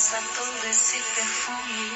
lança 0.00 0.22
todo 0.34 0.66
esse 0.66 0.98
perfume. 1.14 1.92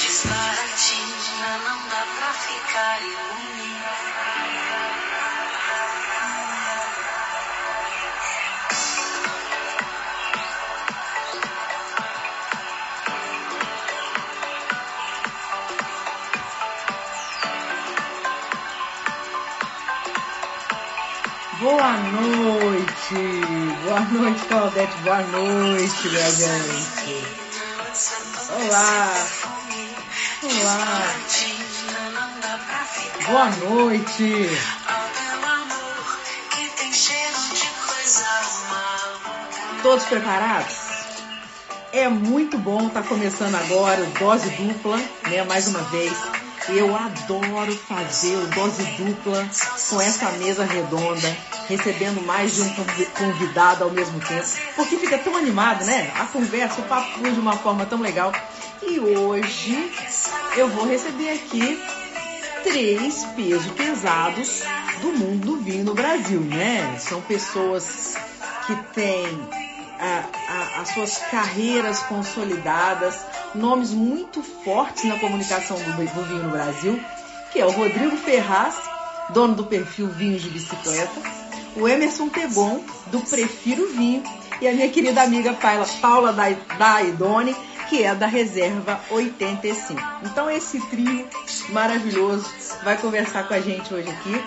Desbaratina, 0.00 1.58
não 1.58 1.88
dá 1.88 2.06
pra 2.16 2.32
ficar 2.32 3.02
imune. 3.02 4.73
Boa 21.64 21.96
noite! 21.96 23.14
Boa 23.84 24.00
noite, 24.00 24.44
Claudete. 24.48 24.94
Boa 24.98 25.22
noite, 25.22 26.08
minha 26.08 26.30
gente. 26.30 27.26
Olá! 28.50 29.08
Olá! 30.42 31.14
Boa 33.26 33.50
noite! 33.66 34.50
Todos 39.82 40.04
preparados? 40.04 40.76
É 41.94 42.10
muito 42.10 42.58
bom 42.58 42.88
estar 42.88 43.04
começando 43.04 43.54
agora 43.54 44.02
o 44.02 44.06
Dose 44.18 44.50
Dupla, 44.50 44.98
né? 45.30 45.42
Mais 45.44 45.66
uma 45.68 45.80
vez. 45.84 46.12
Eu 46.68 46.96
adoro 46.96 47.76
fazer 47.76 48.36
o 48.36 48.46
Dose 48.48 48.82
Dupla 48.82 49.46
com 49.90 50.00
essa 50.00 50.30
mesa 50.32 50.64
redonda, 50.64 51.36
recebendo 51.68 52.20
mais 52.22 52.54
de 52.54 52.62
um 52.62 52.74
convi- 52.74 53.06
convidado 53.06 53.84
ao 53.84 53.90
mesmo 53.90 54.20
tempo, 54.20 54.46
porque 54.76 54.96
fica 54.96 55.18
tão 55.18 55.36
animado, 55.36 55.84
né? 55.84 56.12
A 56.18 56.26
conversa, 56.26 56.80
o 56.80 56.84
papo 56.84 57.20
de 57.22 57.40
uma 57.40 57.56
forma 57.56 57.86
tão 57.86 58.00
legal. 58.00 58.32
E 58.82 58.98
hoje 59.00 59.90
eu 60.56 60.68
vou 60.68 60.86
receber 60.86 61.30
aqui 61.30 61.82
três 62.62 63.24
pesos 63.36 63.70
pesados 63.72 64.62
do 65.00 65.12
mundo 65.12 65.46
do 65.46 65.56
vinho 65.58 65.84
no 65.84 65.94
Brasil, 65.94 66.40
né? 66.40 66.96
São 66.98 67.20
pessoas 67.22 68.14
que 68.66 68.74
têm 68.94 69.48
a- 70.00 70.24
a- 70.48 70.80
as 70.82 70.88
suas 70.90 71.18
carreiras 71.30 72.00
consolidadas, 72.00 73.18
nomes 73.54 73.90
muito 73.90 74.42
fortes 74.42 75.04
na 75.04 75.18
comunicação 75.18 75.76
do, 75.76 75.92
do 75.92 76.24
vinho 76.24 76.42
no 76.44 76.50
Brasil, 76.50 77.00
que 77.52 77.60
é 77.60 77.66
o 77.66 77.70
Rodrigo 77.70 78.16
Ferraz, 78.16 78.74
dono 79.30 79.54
do 79.54 79.64
perfil 79.64 80.08
Vinhos 80.08 80.42
de 80.42 80.50
Bicicleta, 80.50 81.12
o 81.76 81.88
Emerson 81.88 82.28
Tegon, 82.28 82.84
do 83.06 83.20
Prefiro 83.20 83.88
Vinho, 83.88 84.22
e 84.60 84.68
a 84.68 84.72
minha 84.72 84.88
querida 84.88 85.22
amiga 85.22 85.52
Paula, 85.54 85.86
Paula 86.00 86.32
da, 86.32 87.02
Idone, 87.02 87.54
que 87.88 88.02
é 88.02 88.14
da 88.14 88.26
Reserva 88.26 89.00
85. 89.10 90.00
Então 90.22 90.50
esse 90.50 90.80
trio 90.88 91.28
maravilhoso 91.70 92.48
vai 92.82 92.96
conversar 92.96 93.46
com 93.48 93.54
a 93.54 93.60
gente 93.60 93.92
hoje 93.92 94.08
aqui. 94.08 94.44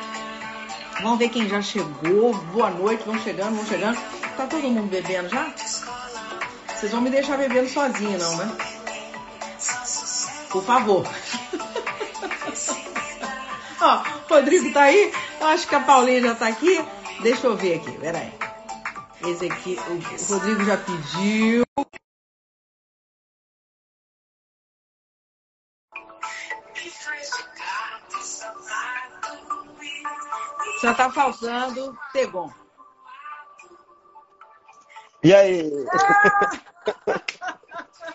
Vamos 1.02 1.20
ver 1.20 1.30
quem 1.30 1.48
já 1.48 1.62
chegou. 1.62 2.34
Boa 2.34 2.72
noite, 2.72 3.04
vão 3.06 3.20
chegando, 3.20 3.56
vão 3.56 3.66
chegando. 3.66 4.00
Tá 4.36 4.48
todo 4.48 4.64
mundo 4.64 4.90
bebendo 4.90 5.30
já? 5.30 5.52
Vocês 6.76 6.92
vão 6.92 7.02
me 7.02 7.10
deixar 7.10 7.38
bebendo 7.38 7.70
sozinho, 7.70 8.18
não, 8.18 8.38
né? 8.38 8.52
Por 10.50 10.64
favor. 10.64 11.08
Ó, 13.80 14.04
Rodrigo 14.30 14.74
tá 14.74 14.84
aí? 14.84 15.14
Eu 15.40 15.48
acho 15.48 15.68
que 15.68 15.76
a 15.76 15.80
Paulinha 15.80 16.22
já 16.22 16.36
tá 16.36 16.48
aqui. 16.48 16.84
Deixa 17.22 17.48
eu 17.48 17.58
ver 17.58 17.80
aqui, 17.80 17.92
peraí. 18.00 18.32
Esse 19.22 19.52
aqui, 19.52 19.78
o 19.80 20.34
Rodrigo 20.34 20.64
já 20.64 20.78
pediu. 20.78 21.64
Já 30.82 30.94
tá 30.94 31.12
faltando 31.12 31.98
Tegon. 32.14 32.50
E 35.24 35.34
aí? 35.34 35.70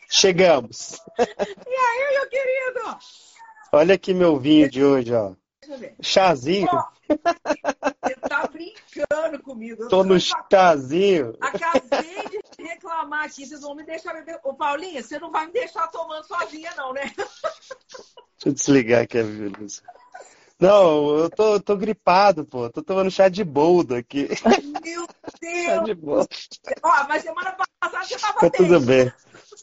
Chegamos. 0.08 1.00
E 1.18 1.74
aí, 1.74 2.12
meu 2.12 2.28
querido? 2.28 2.98
Olha 3.72 3.94
aqui 3.94 4.14
meu 4.14 4.38
vinho 4.38 4.70
de 4.70 4.84
hoje, 4.84 5.12
ó. 5.12 5.34
Chazinho. 6.00 6.68
Você 7.08 8.14
tá 8.28 8.46
brincando 8.46 9.42
comigo. 9.42 9.82
Eu 9.82 9.88
Tô 9.88 10.04
no 10.04 10.18
chazinho. 10.18 11.36
Acabei 11.40 12.28
de 12.30 12.62
reclamar 12.62 13.24
aqui, 13.24 13.46
vocês 13.46 13.60
vão 13.60 13.74
me 13.74 13.84
deixar 13.84 14.14
beber. 14.14 14.38
Ô, 14.44 14.54
Paulinha, 14.54 15.02
você 15.02 15.18
não 15.18 15.30
vai 15.30 15.46
me 15.46 15.52
deixar 15.52 15.88
tomando 15.88 16.24
sozinha, 16.26 16.72
não, 16.76 16.92
né? 16.92 17.12
Deixa 17.14 18.46
eu 18.46 18.52
desligar 18.52 19.02
aqui 19.02 19.18
a 19.18 19.22
luz. 19.22 19.82
Não, 20.58 21.18
eu 21.18 21.30
tô, 21.30 21.60
tô 21.60 21.76
gripado, 21.76 22.44
pô. 22.44 22.70
Tô 22.70 22.82
tomando 22.82 23.10
chá 23.10 23.28
de 23.28 23.42
boldo 23.42 23.96
aqui. 23.96 24.28
Meu 24.84 25.06
Chá 25.66 25.76
Deus! 25.76 25.84
de 25.84 25.94
boldo. 25.94 26.28
Ó, 26.82 27.08
mas 27.08 27.22
semana 27.22 27.52
passada 27.52 28.04
você 28.06 28.16
tava 28.16 28.38
Tá 28.38 28.50
tudo 28.50 28.80
bem. 28.80 29.12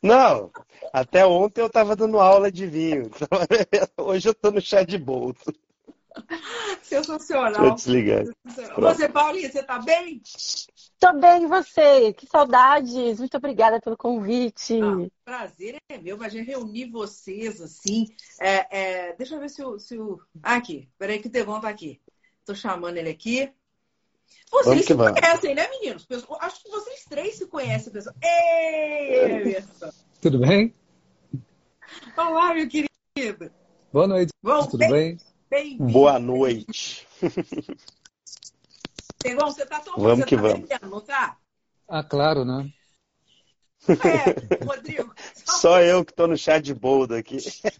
Não, 0.03 0.51
até 0.91 1.25
ontem 1.25 1.61
eu 1.61 1.69
tava 1.69 1.95
dando 1.95 2.19
aula 2.19 2.51
de 2.51 2.65
vinho. 2.65 3.09
Hoje 3.97 4.27
eu 4.27 4.33
tô 4.33 4.51
no 4.51 4.59
chá 4.59 4.83
de 4.83 4.97
boldo. 4.97 5.39
Deixa 6.89 6.95
eu 6.95 7.03
Sensacional. 7.03 7.75
desligar. 7.75 8.25
Você, 8.77 9.09
Paulinha, 9.09 9.51
você 9.51 9.63
tá 9.63 9.79
bem? 9.79 10.21
Tô 10.99 11.13
bem, 11.13 11.43
e 11.43 11.47
você? 11.47 12.13
Que 12.13 12.27
saudades! 12.27 13.19
Muito 13.19 13.37
obrigada 13.37 13.79
pelo 13.79 13.95
convite. 13.95 14.79
Ah, 14.81 15.07
prazer 15.23 15.77
é 15.89 15.97
meu, 15.97 16.17
mas 16.17 16.33
já 16.33 16.41
reunir 16.41 16.89
vocês 16.89 17.61
assim. 17.61 18.07
É, 18.39 18.79
é, 18.79 19.13
deixa 19.13 19.35
eu 19.35 19.39
ver 19.39 19.49
se 19.49 19.63
o. 19.63 19.79
Se 19.79 19.97
o... 19.97 20.19
Ah, 20.43 20.55
aqui, 20.55 20.89
peraí 20.97 21.19
que 21.19 21.27
o 21.27 21.31
Tegon 21.31 21.59
tá 21.59 21.69
aqui. 21.69 22.01
Tô 22.45 22.55
chamando 22.55 22.97
ele 22.97 23.09
aqui. 23.09 23.51
Vocês 24.51 24.85
se 24.85 24.93
vamos. 24.93 25.19
conhecem, 25.19 25.55
né, 25.55 25.67
meninos? 25.69 26.07
Acho 26.41 26.63
que 26.63 26.69
vocês 26.69 27.05
três 27.05 27.35
se 27.35 27.45
conhecem, 27.47 27.93
pessoal. 27.93 28.15
Ei, 28.21 29.41
Emerson! 29.41 29.91
Tudo 30.21 30.39
bem? 30.39 30.73
Olá, 32.17 32.53
meu 32.53 32.67
querido. 32.67 33.51
Boa 33.91 34.07
noite. 34.07 34.31
Bom, 34.41 34.65
Tudo 34.65 34.77
bem, 34.79 34.91
bem? 34.91 35.17
Bem-vindo. 35.49 35.91
Boa 35.91 36.19
noite. 36.19 37.07
Você 39.21 39.65
tá 39.65 39.79
tomando, 39.81 40.01
Vamos 40.01 40.19
você 40.19 40.25
que 40.25 40.35
tá 40.37 40.41
vamos. 40.41 40.59
bebendo, 40.61 40.89
não 40.89 41.01
tá? 41.01 41.37
Ah, 41.87 42.03
claro, 42.03 42.45
né? 42.45 42.71
É, 43.89 44.63
Rodrigo. 44.65 45.13
Só 45.45 45.81
eu 45.81 46.05
que 46.05 46.13
tô 46.13 46.25
no 46.27 46.37
chá 46.37 46.57
de 46.59 46.73
boldo 46.73 47.15
aqui. 47.15 47.37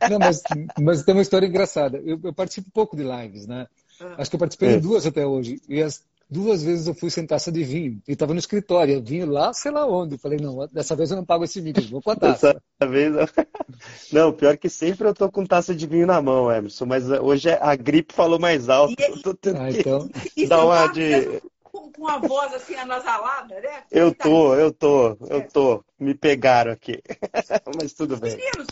Não, 0.09 0.19
mas, 0.19 0.41
mas 0.77 1.03
tem 1.03 1.13
uma 1.15 1.21
história 1.21 1.45
engraçada. 1.47 1.97
Eu, 1.99 2.19
eu 2.23 2.33
participo 2.33 2.69
pouco 2.71 2.97
de 2.97 3.03
lives, 3.03 3.47
né? 3.47 3.67
Ah. 4.01 4.15
Acho 4.17 4.29
que 4.31 4.35
eu 4.35 4.39
participei 4.39 4.69
É. 4.69 4.75
de 4.75 4.81
duas 4.81 5.05
até 5.05 5.25
hoje. 5.25 5.61
E 5.69 5.81
as 5.81 6.03
duas 6.29 6.63
vezes 6.63 6.87
eu 6.87 6.93
fui 6.93 7.09
sem 7.09 7.25
taça 7.25 7.51
de 7.51 7.63
vinho. 7.63 8.01
E 8.07 8.11
estava 8.13 8.33
no 8.33 8.39
escritório. 8.39 8.93
Eu 8.95 9.01
vinho 9.03 9.25
lá, 9.29 9.51
sei 9.53 9.71
lá 9.71 9.85
onde. 9.87 10.15
Eu 10.15 10.19
falei, 10.19 10.37
não, 10.39 10.67
dessa 10.67 10.95
vez 10.95 11.09
eu 11.11 11.17
não 11.17 11.25
pago 11.25 11.43
esse 11.43 11.59
vinho, 11.59 11.75
eu 11.77 11.89
vou 11.89 12.01
com 12.01 12.11
a 12.11 12.15
taça. 12.15 12.53
Dessa 12.79 12.91
vez. 12.91 13.13
eu- 13.15 13.27
Não, 14.11 14.31
pior 14.33 14.57
que 14.57 14.69
sempre 14.69 15.07
eu 15.07 15.13
tô 15.13 15.31
com 15.31 15.45
taça 15.45 15.73
de 15.73 15.85
vinho 15.87 16.05
na 16.07 16.21
mão, 16.21 16.51
Emerson. 16.51 16.85
Mas 16.85 17.09
hoje 17.09 17.49
a 17.49 17.75
gripe 17.75 18.13
falou 18.13 18.39
mais 18.39 18.69
alto. 18.69 18.93
E- 18.99 19.03
Eu 19.03 19.21
tô 19.23 19.33
tendo 19.33 19.59
Ah, 19.59 19.71
então. 19.71 20.09
Dar 20.47 20.57
você 20.57 20.65
uma 20.65 20.75
tá 20.87 20.87
de. 20.93 21.41
com, 21.63 21.91
com 21.91 22.07
a 22.07 22.17
voz 22.17 22.53
assim 22.53 22.75
anasalada, 22.75 23.59
né? 23.59 23.83
Eu 23.91 24.13
Tá 24.13 24.23
tô, 24.25 24.55
eu 24.55 24.71
tô, 24.73 25.17
eu 25.29 25.47
tô. 25.49 25.83
Me 25.99 26.13
pegaram 26.13 26.71
aqui. 26.71 27.01
Mas 27.75 27.93
tudo 27.93 28.17
bem. 28.17 28.35
Meninos, 28.35 28.67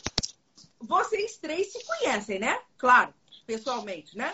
vocês 0.81 1.37
três 1.37 1.71
se 1.71 1.79
conhecem, 1.85 2.39
né? 2.39 2.57
Claro, 2.77 3.13
pessoalmente, 3.45 4.17
né? 4.17 4.33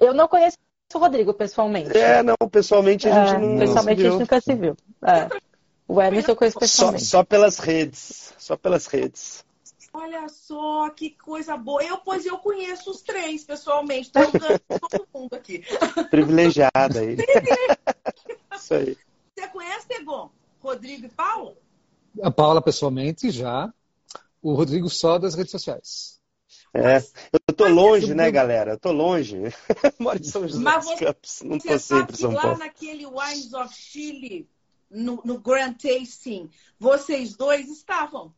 Eu 0.00 0.12
não 0.14 0.26
conheço 0.28 0.56
o 0.98 1.00
Rodrigo 1.00 1.34
pessoalmente. 1.34 1.96
É, 1.96 2.22
não, 2.22 2.36
pessoalmente 2.50 3.08
a 3.08 3.12
gente 3.12 3.34
É, 3.36 3.38
não. 3.46 3.58
pessoalmente 3.58 4.00
se 4.00 4.06
a 4.06 4.10
gente 4.10 4.20
nunca 4.20 4.40
se 4.40 4.54
viu. 4.54 4.76
É. 5.02 5.28
O 5.86 6.00
Emerson 6.00 6.32
eu 6.32 6.36
conheço 6.36 6.54
Só, 6.54 6.60
pessoalmente. 6.60 7.04
só 7.04 7.24
pelas 7.24 7.58
redes. 7.58 8.32
Só 8.38 8.56
pelas 8.56 8.86
redes. 8.86 9.44
Olha 9.92 10.28
só 10.28 10.90
que 10.90 11.10
coisa 11.10 11.56
boa. 11.56 11.82
Eu, 11.84 11.98
pois 11.98 12.26
eu 12.26 12.36
conheço 12.38 12.90
os 12.90 13.00
três 13.02 13.44
pessoalmente. 13.44 14.10
Tô 14.10 14.20
ganhando 14.20 14.60
todo 14.68 15.06
mundo 15.14 15.34
aqui. 15.34 15.62
Privilegiada 16.10 17.00
aí. 17.00 17.16
Isso 18.56 18.74
aí. 18.74 18.96
Você 19.36 19.46
conhece, 19.48 19.86
Tegon? 19.86 20.30
Rodrigo 20.60 21.06
e 21.06 21.08
Paulo? 21.10 21.56
A 22.22 22.30
Paula 22.30 22.60
pessoalmente 22.60 23.30
já. 23.30 23.72
O 24.42 24.54
Rodrigo 24.54 24.88
só 24.90 25.18
das 25.18 25.34
redes 25.34 25.52
sociais. 25.52 26.20
É. 26.74 26.98
Eu 27.32 27.54
tô 27.54 27.68
longe, 27.68 28.14
né, 28.14 28.30
galera? 28.32 28.72
Eu 28.72 28.78
tô 28.78 28.90
longe. 28.90 29.38
Moro 29.98 30.18
em 30.18 30.24
São 30.24 30.42
José 30.48 30.60
Mas 30.60 30.84
dos 30.84 30.94
você- 30.94 31.04
Campos. 31.04 31.42
Não 31.42 31.58
tô 31.58 31.68
sabe 31.78 31.80
sempre 31.80 32.14
em 32.14 32.18
São 32.18 32.32
lá 32.32 32.42
Paulo. 32.42 32.58
naquele 32.58 33.06
Wines 33.06 33.52
of 33.54 33.72
Chile, 33.74 34.48
no, 34.90 35.22
no 35.24 35.38
Grand 35.38 35.74
Tasting, 35.74 36.50
vocês 36.78 37.36
dois 37.36 37.68
estavam. 37.70 38.34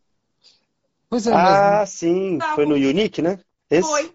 Pois 1.08 1.26
é, 1.26 1.32
Ah, 1.32 1.78
mas 1.80 1.90
sim. 1.90 2.36
Tá 2.38 2.54
Foi 2.54 2.66
no. 2.66 2.74
Unique, 2.74 3.22
né? 3.22 3.38
Esse? 3.70 3.88
Foi. 3.88 4.02
Do 4.08 4.12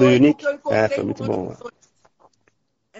Foi 0.00 0.16
Unique? 0.16 0.44
eu 0.44 0.52
encontrei 0.54 0.80
É, 0.82 0.88
foi 0.90 1.04
muito 1.04 1.22
com 1.24 1.28
bom. 1.46 1.56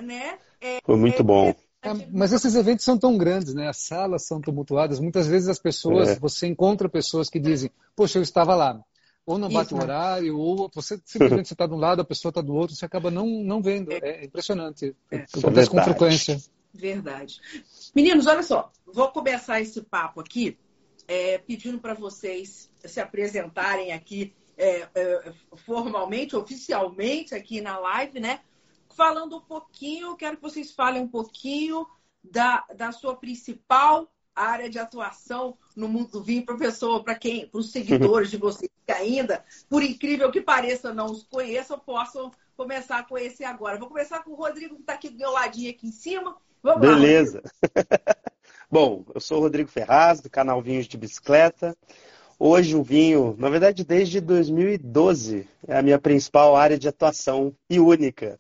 Né? 0.03 0.39
É, 0.61 0.79
Foi 0.85 0.97
muito 0.97 1.21
é, 1.21 1.23
bom. 1.23 1.55
É, 1.83 1.91
mas 2.13 2.33
esses 2.33 2.55
eventos 2.55 2.85
são 2.85 2.99
tão 2.99 3.17
grandes, 3.17 3.55
né? 3.55 3.69
As 3.69 3.79
salas 3.79 4.27
são 4.27 4.41
tumultuadas. 4.41 4.99
Muitas 5.01 5.27
vezes 5.27 5.49
as 5.49 5.59
pessoas, 5.59 6.09
É. 6.11 6.15
você 6.19 6.47
encontra 6.47 6.89
pessoas 6.89 7.29
que 7.31 7.39
dizem, 7.39 7.71
poxa, 7.95 8.19
eu 8.19 8.23
estava 8.23 8.55
lá. 8.55 8.81
Ou 9.27 9.39
não 9.39 9.49
bate 9.49 9.67
Isso, 9.67 9.75
o 9.75 9.79
né? 9.79 9.85
horário, 9.85 10.39
ou 10.39 10.71
você 10.73 11.01
simplesmente 11.05 11.51
está 11.53 11.67
de 11.67 11.75
um 11.75 11.79
lado, 11.79 12.01
a 12.01 12.05
pessoa 12.05 12.31
está 12.31 12.41
do 12.41 12.55
outro, 12.55 12.77
você 12.77 12.85
acaba 12.85 13.11
não, 13.11 13.27
não 13.27 13.61
vendo. 13.61 13.91
É 13.91 14.25
impressionante. 14.25 14.95
É. 15.11 15.17
Acontece 15.17 15.69
com 15.69 15.77
verdade. 15.77 15.85
frequência. 15.85 16.43
Verdade. 16.73 17.41
Meninos, 17.95 18.27
olha 18.27 18.43
só, 18.43 18.71
vou 18.87 19.09
começar 19.09 19.61
esse 19.61 19.83
papo 19.83 20.21
aqui 20.21 20.57
é, 21.09 21.39
pedindo 21.39 21.79
para 21.79 21.95
vocês 21.95 22.71
se 22.85 23.01
apresentarem 23.01 23.93
aqui 23.93 24.33
é, 24.57 24.89
é, 24.95 25.33
formalmente, 25.57 26.37
oficialmente 26.37 27.35
aqui 27.35 27.61
na 27.61 27.79
live, 27.79 28.21
né? 28.21 28.41
Falando 28.95 29.37
um 29.37 29.41
pouquinho, 29.41 30.17
quero 30.17 30.37
que 30.37 30.43
vocês 30.43 30.73
falem 30.73 31.03
um 31.03 31.09
pouquinho 31.09 31.87
da, 32.23 32.65
da 32.75 32.93
sua 32.93 33.17
principal 33.17 34.09
área 34.37 34.69
de 34.69 34.79
atuação 34.79 35.57
no 35.75 35.89
mundo 35.89 36.11
do 36.13 36.23
vinho, 36.23 36.45
professor, 36.45 37.03
para 37.03 37.15
quem, 37.15 37.49
para 37.49 37.59
os 37.59 37.73
seguidores 37.73 38.31
de 38.31 38.37
vocês 38.37 38.71
que 38.87 38.93
ainda, 38.93 39.43
por 39.69 39.83
incrível 39.83 40.31
que 40.31 40.41
pareça, 40.41 40.95
não 40.95 41.07
os 41.07 41.25
conheçam, 41.25 41.79
possam 41.79 42.31
começar 42.57 42.99
a 42.99 43.03
conhecer 43.03 43.45
agora. 43.45 43.79
Vou 43.79 43.89
começar 43.89 44.23
com 44.23 44.31
o 44.31 44.37
Rodrigo, 44.37 44.77
que 44.77 44.83
está 44.83 44.93
aqui 44.93 45.09
do 45.09 45.19
meu 45.19 45.33
ladinho 45.33 45.71
aqui 45.71 45.89
em 45.89 45.93
cima. 45.93 46.37
Vamos 46.63 46.87
lá, 46.87 46.95
Beleza. 46.95 47.43
Bom, 48.71 49.05
eu 49.15 49.21
sou 49.21 49.39
o 49.39 49.41
Rodrigo 49.43 49.71
Ferraz, 49.71 50.21
do 50.21 50.31
canal 50.31 50.61
Vinhos 50.61 50.87
de 50.87 50.97
Bicicleta. 50.97 51.77
Hoje 52.39 52.77
o 52.77 52.83
vinho, 52.83 53.35
na 53.39 53.49
verdade 53.49 53.83
desde 53.83 54.21
2012, 54.21 55.49
é 55.67 55.79
a 55.79 55.83
minha 55.83 55.99
principal 55.99 56.55
área 56.55 56.79
de 56.79 56.87
atuação 56.87 57.55
e 57.71 57.81
única. 57.81 58.39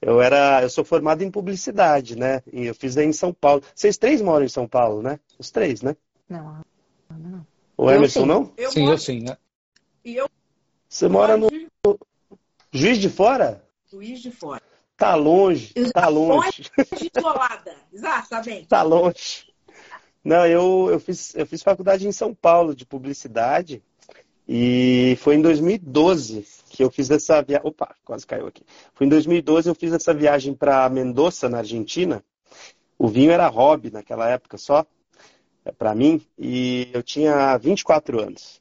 Eu 0.00 0.20
era, 0.20 0.62
eu 0.62 0.68
sou 0.70 0.84
formado 0.84 1.22
em 1.22 1.30
publicidade, 1.30 2.16
né? 2.16 2.42
E 2.52 2.66
eu 2.66 2.74
fiz 2.74 2.96
aí 2.96 3.06
em 3.06 3.12
São 3.12 3.32
Paulo. 3.32 3.62
Vocês 3.74 3.96
três 3.96 4.20
moram 4.20 4.44
em 4.44 4.48
São 4.48 4.68
Paulo, 4.68 5.02
né? 5.02 5.18
Os 5.38 5.50
três, 5.50 5.80
né? 5.82 5.96
Não, 6.28 6.60
não. 7.10 7.46
O 7.76 7.90
Eu 7.90 7.96
Emerson 7.96 8.20
sim. 8.20 8.26
não? 8.26 8.52
Eu 8.56 8.70
sim, 8.70 8.80
moro- 8.80 8.92
eu 8.94 8.98
sim. 8.98 9.20
né? 9.22 9.36
E 10.04 10.16
eu 10.16 10.28
Você 10.88 11.08
mora 11.08 11.36
no 11.36 11.48
Juiz- 11.50 11.68
Juiz 12.72 12.98
de 12.98 13.08
Fora? 13.08 13.64
Juiz 13.90 14.20
de 14.20 14.30
Fora. 14.30 14.62
Tá 14.96 15.14
longe, 15.14 15.74
tá 15.92 16.08
longe. 16.08 16.70
Isolada. 17.16 17.74
Exatamente. 17.92 18.66
Tá 18.66 18.82
longe. 18.82 19.46
Não, 20.24 20.46
eu, 20.46 20.88
eu, 20.90 20.98
fiz, 21.00 21.34
eu 21.34 21.46
fiz 21.46 21.62
faculdade 21.62 22.06
em 22.08 22.12
São 22.12 22.34
Paulo 22.34 22.74
de 22.74 22.86
publicidade 22.86 23.82
e 24.48 25.16
foi 25.20 25.36
em 25.36 25.42
2012 25.42 26.46
que 26.76 26.84
eu 26.84 26.90
fiz 26.90 27.10
essa 27.10 27.40
viagem. 27.40 27.66
Opa, 27.66 27.94
quase 28.04 28.26
caiu 28.26 28.46
aqui. 28.46 28.62
Foi 28.92 29.06
em 29.06 29.10
2012 29.10 29.68
eu 29.68 29.74
fiz 29.74 29.94
essa 29.94 30.12
viagem 30.12 30.52
para 30.52 30.86
Mendoza, 30.90 31.48
na 31.48 31.58
Argentina. 31.58 32.22
O 32.98 33.08
vinho 33.08 33.30
era 33.30 33.48
hobby 33.48 33.90
naquela 33.90 34.28
época 34.28 34.58
só, 34.58 34.84
para 35.78 35.94
mim, 35.94 36.20
e 36.38 36.90
eu 36.92 37.02
tinha 37.02 37.56
24 37.56 38.20
anos. 38.20 38.60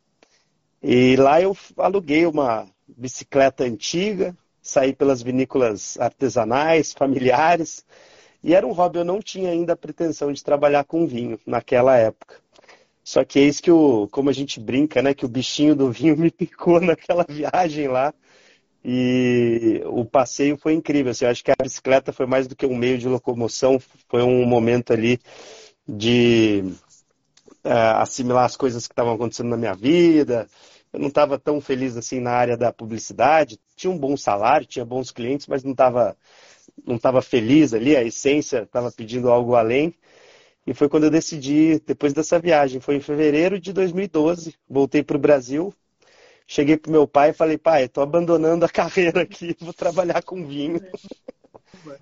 E 0.81 1.17
lá 1.17 1.41
eu 1.41 1.55
aluguei 1.77 2.25
uma 2.25 2.65
bicicleta 2.87 3.65
antiga, 3.65 4.35
saí 4.61 4.93
pelas 4.93 5.21
vinícolas 5.21 5.99
artesanais, 5.99 6.93
familiares. 6.93 7.85
E 8.41 8.53
era 8.53 8.65
um 8.65 8.71
hobby, 8.71 8.99
eu 8.99 9.05
não 9.05 9.19
tinha 9.19 9.49
ainda 9.49 9.73
a 9.73 9.77
pretensão 9.77 10.31
de 10.31 10.43
trabalhar 10.43 10.85
com 10.85 11.05
vinho 11.05 11.37
naquela 11.45 11.97
época. 11.97 12.35
Só 13.05 13.23
que 13.23 13.37
eis 13.39 13.61
que 13.61 13.71
o, 13.71 14.07
como 14.09 14.31
a 14.31 14.33
gente 14.33 14.59
brinca, 14.59 14.99
né, 15.01 15.13
que 15.13 15.25
o 15.25 15.29
bichinho 15.29 15.75
do 15.75 15.91
vinho 15.91 16.17
me 16.17 16.31
picou 16.31 16.81
naquela 16.81 17.23
viagem 17.29 17.87
lá. 17.87 18.11
E 18.83 19.81
o 19.85 20.05
passeio 20.05 20.57
foi 20.57 20.73
incrível. 20.73 21.11
Assim, 21.11 21.25
eu 21.25 21.31
acho 21.31 21.43
que 21.43 21.51
a 21.51 21.63
bicicleta 21.63 22.11
foi 22.11 22.25
mais 22.25 22.47
do 22.47 22.55
que 22.55 22.65
um 22.65 22.75
meio 22.75 22.97
de 22.97 23.07
locomoção, 23.07 23.79
foi 24.09 24.23
um 24.23 24.45
momento 24.45 24.91
ali 24.93 25.19
de 25.87 26.63
eh, 27.63 27.71
assimilar 27.97 28.45
as 28.45 28.57
coisas 28.57 28.87
que 28.87 28.93
estavam 28.93 29.13
acontecendo 29.13 29.49
na 29.49 29.57
minha 29.57 29.75
vida. 29.75 30.47
Eu 30.93 30.99
não 30.99 31.09
estava 31.09 31.37
tão 31.39 31.61
feliz 31.61 31.97
assim 31.97 32.19
na 32.19 32.31
área 32.31 32.57
da 32.57 32.73
publicidade. 32.73 33.59
Tinha 33.75 33.91
um 33.91 33.97
bom 33.97 34.17
salário, 34.17 34.67
tinha 34.67 34.85
bons 34.85 35.11
clientes, 35.11 35.47
mas 35.47 35.63
não 35.63 35.71
estava 35.73 36.17
não 36.85 36.95
estava 36.97 37.21
feliz 37.21 37.73
ali, 37.73 37.95
a 37.95 38.03
essência 38.03 38.63
estava 38.63 38.91
pedindo 38.91 39.29
algo 39.31 39.55
além. 39.55 39.95
E 40.65 40.73
foi 40.73 40.89
quando 40.89 41.03
eu 41.03 41.11
decidi, 41.11 41.79
depois 41.85 42.13
dessa 42.13 42.39
viagem, 42.39 42.81
foi 42.81 42.95
em 42.95 43.01
fevereiro 43.01 43.59
de 43.59 43.71
2012, 43.71 44.55
voltei 44.67 45.03
para 45.03 45.15
o 45.15 45.19
Brasil, 45.19 45.73
cheguei 46.47 46.75
para 46.75 46.91
meu 46.91 47.07
pai 47.07 47.29
e 47.29 47.33
falei, 47.33 47.57
pai, 47.57 47.85
estou 47.85 48.03
abandonando 48.03 48.65
a 48.65 48.69
carreira 48.69 49.21
aqui, 49.21 49.55
vou 49.59 49.73
trabalhar 49.73 50.23
com 50.23 50.45
vinho. 50.45 50.81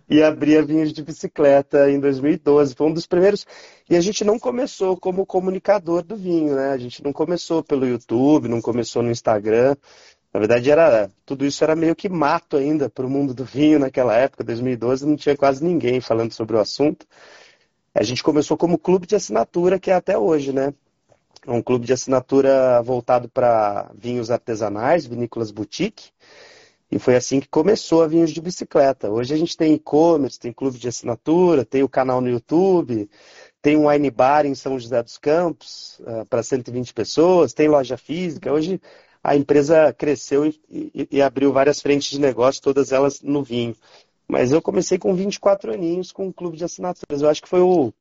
E 0.10 0.22
abri 0.22 0.58
a 0.58 0.62
Vinhos 0.62 0.94
de 0.94 1.04
Bicicleta 1.04 1.90
em 1.90 2.00
2012. 2.00 2.76
Foi 2.76 2.88
um 2.88 2.94
dos 2.94 3.06
primeiros. 3.06 3.46
E 3.90 3.96
a 3.98 4.02
gente 4.02 4.24
não 4.24 4.40
começou 4.40 4.96
como 4.96 5.26
comunicador 5.26 6.04
do 6.04 6.16
vinho, 6.16 6.56
né? 6.56 6.70
A 6.70 6.78
gente 6.78 7.04
não 7.04 7.12
começou 7.12 7.64
pelo 7.64 7.86
YouTube, 7.86 8.48
não 8.48 8.62
começou 8.62 9.04
no 9.04 9.12
Instagram. 9.12 9.76
Na 10.34 10.40
verdade, 10.40 10.72
era 10.72 11.12
tudo 11.26 11.46
isso 11.46 11.64
era 11.64 11.76
meio 11.76 11.96
que 11.96 12.10
mato 12.10 12.58
ainda 12.58 12.90
para 12.90 13.06
o 13.06 13.10
mundo 13.10 13.34
do 13.34 13.46
vinho 13.46 13.78
naquela 13.78 14.16
época, 14.16 14.44
2012, 14.44 15.06
não 15.06 15.16
tinha 15.16 15.38
quase 15.38 15.64
ninguém 15.64 16.02
falando 16.02 16.32
sobre 16.32 16.56
o 16.56 16.60
assunto. 16.60 17.06
A 17.96 18.04
gente 18.04 18.24
começou 18.24 18.58
como 18.58 18.78
clube 18.78 19.06
de 19.06 19.16
assinatura, 19.16 19.80
que 19.80 19.92
é 19.92 19.94
até 19.94 20.18
hoje, 20.18 20.52
né? 20.52 20.74
É 21.46 21.52
um 21.52 21.62
clube 21.62 21.86
de 21.86 21.94
assinatura 21.94 22.82
voltado 22.82 23.30
para 23.30 23.92
vinhos 23.96 24.32
artesanais, 24.32 25.06
vinícolas 25.06 25.52
boutique. 25.52 26.12
E 26.90 27.00
foi 27.00 27.16
assim 27.16 27.40
que 27.40 27.48
começou 27.48 28.04
a 28.04 28.08
Vinhos 28.08 28.32
de 28.32 28.40
Bicicleta. 28.40 29.10
Hoje 29.10 29.34
a 29.34 29.38
gente 29.38 29.58
tem 29.58 29.74
e-commerce, 29.74 30.40
tem 30.40 30.54
clube 30.54 30.78
de 30.78 30.88
assinatura, 30.88 31.66
tem 31.66 31.84
o 31.84 31.90
canal 31.90 32.22
no 32.22 32.30
YouTube, 32.30 33.10
tem 33.62 33.76
um 33.76 33.90
wine 33.90 34.12
bar 34.12 34.46
em 34.46 34.54
São 34.54 34.80
José 34.80 35.02
dos 35.02 35.18
Campos 35.18 36.00
uh, 36.02 36.26
para 36.26 36.44
120 36.44 36.94
pessoas, 36.94 37.54
tem 37.54 37.68
loja 37.68 37.98
física. 37.98 38.54
Hoje 38.54 38.80
a 39.24 39.36
empresa 39.36 39.94
cresceu 39.94 40.46
e, 40.46 40.60
e, 40.70 41.08
e, 41.12 41.22
abriu 41.22 41.52
várias 41.52 41.82
frentes 41.82 42.10
de 42.10 42.20
negócio, 42.20 42.62
todas 42.62 42.92
elas 42.92 43.22
no 43.22 43.44
vinho. 43.44 43.76
Mas 44.34 44.52
eu 44.52 44.64
comecei 44.64 44.98
com 44.98 45.14
24 45.14 45.72
aninhos 45.72 46.12
com 46.12 46.26
um 46.26 46.32
clube 46.32 46.58
de 46.58 46.64
assinaturas. 46.64 47.22
Eu 47.22 47.30
acho 47.30 47.40
que 47.40 47.48
foi 47.48 47.62
o. 47.62 47.94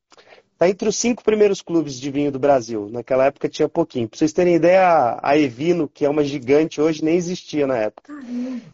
Está 0.55 0.67
entre 0.67 0.89
os 0.89 0.97
cinco 0.97 1.23
primeiros 1.23 1.61
clubes 1.61 2.01
de 2.01 2.11
vinho 2.11 2.33
do 2.33 2.39
Brasil. 2.39 2.89
Naquela 2.91 3.27
época 3.27 3.51
tinha 3.51 3.69
pouquinho. 3.69 4.09
Para 4.09 4.17
vocês 4.17 4.33
terem 4.33 4.55
ideia, 4.55 5.19
a 5.23 5.37
Evino, 5.37 5.87
que 5.87 6.07
é 6.07 6.09
uma 6.09 6.25
gigante 6.25 6.81
hoje, 6.81 7.05
nem 7.05 7.17
existia 7.17 7.67
na 7.67 7.77
época. 7.77 8.15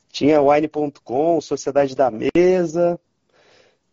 Tinha 0.08 0.40
Wine.com, 0.40 1.40
Sociedade 1.40 1.96
da 1.96 2.12
Mesa, 2.12 3.00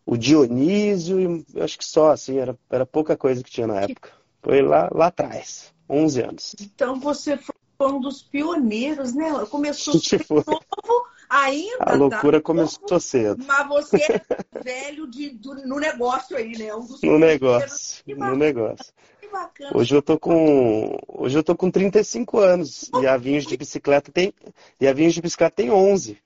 o 0.06 0.15
Dionísio, 0.15 1.19
e 1.19 1.45
eu 1.56 1.63
acho 1.63 1.79
que 1.79 1.85
só, 1.85 2.12
assim, 2.12 2.38
era, 2.38 2.56
era 2.69 2.85
pouca 2.85 3.17
coisa 3.17 3.43
que 3.43 3.50
tinha 3.50 3.65
na 3.65 3.81
época. 3.81 4.12
Foi 4.43 4.62
lá, 4.62 4.89
lá 4.93 5.07
atrás, 5.07 5.74
11 5.89 6.22
anos. 6.22 6.55
Então 6.62 7.00
você 7.00 7.36
foi 7.36 7.91
um 7.91 8.00
dos 8.00 8.22
pioneiros, 8.22 9.15
né? 9.15 9.31
Começou 9.50 9.95
foi. 10.27 10.43
novo, 10.45 11.07
ainda. 11.44 11.77
A 11.80 11.96
loucura 11.96 12.39
tá? 12.39 12.44
começou 12.44 13.00
cedo. 13.00 13.44
Mas 13.46 13.68
você 13.68 13.98
é 13.98 14.22
velho 14.63 15.08
de, 15.08 15.30
do, 15.32 15.56
no 15.68 15.80
negócio 15.80 16.38
aí, 16.38 16.58
né? 16.58 16.74
Um 16.75 16.86
dos 16.86 17.01
No 17.01 17.20
negócio, 17.20 18.04
no 18.08 18.36
negócio. 18.36 18.94
Que 19.20 19.27
bacana. 19.27 19.72
Hoje 19.75 19.96
eu 19.96 20.01
tô 20.01 20.18
com, 20.20 20.98
hoje 21.08 21.38
eu 21.38 21.44
tô 21.44 21.56
com 21.56 21.70
35 21.70 22.39
anos 22.39 22.89
e 23.01 23.08
a 23.08 23.18
Vinhos 23.18 23.46
de 23.46 23.58
Bicicleta 23.58 24.12
tem, 24.12 24.34
e 24.80 24.88
a 24.88 24.94
Vinhos 24.94 25.13
de 25.13 25.22
Bicicleta 25.22 25.56
tem 25.56 25.72
11. 25.72 26.18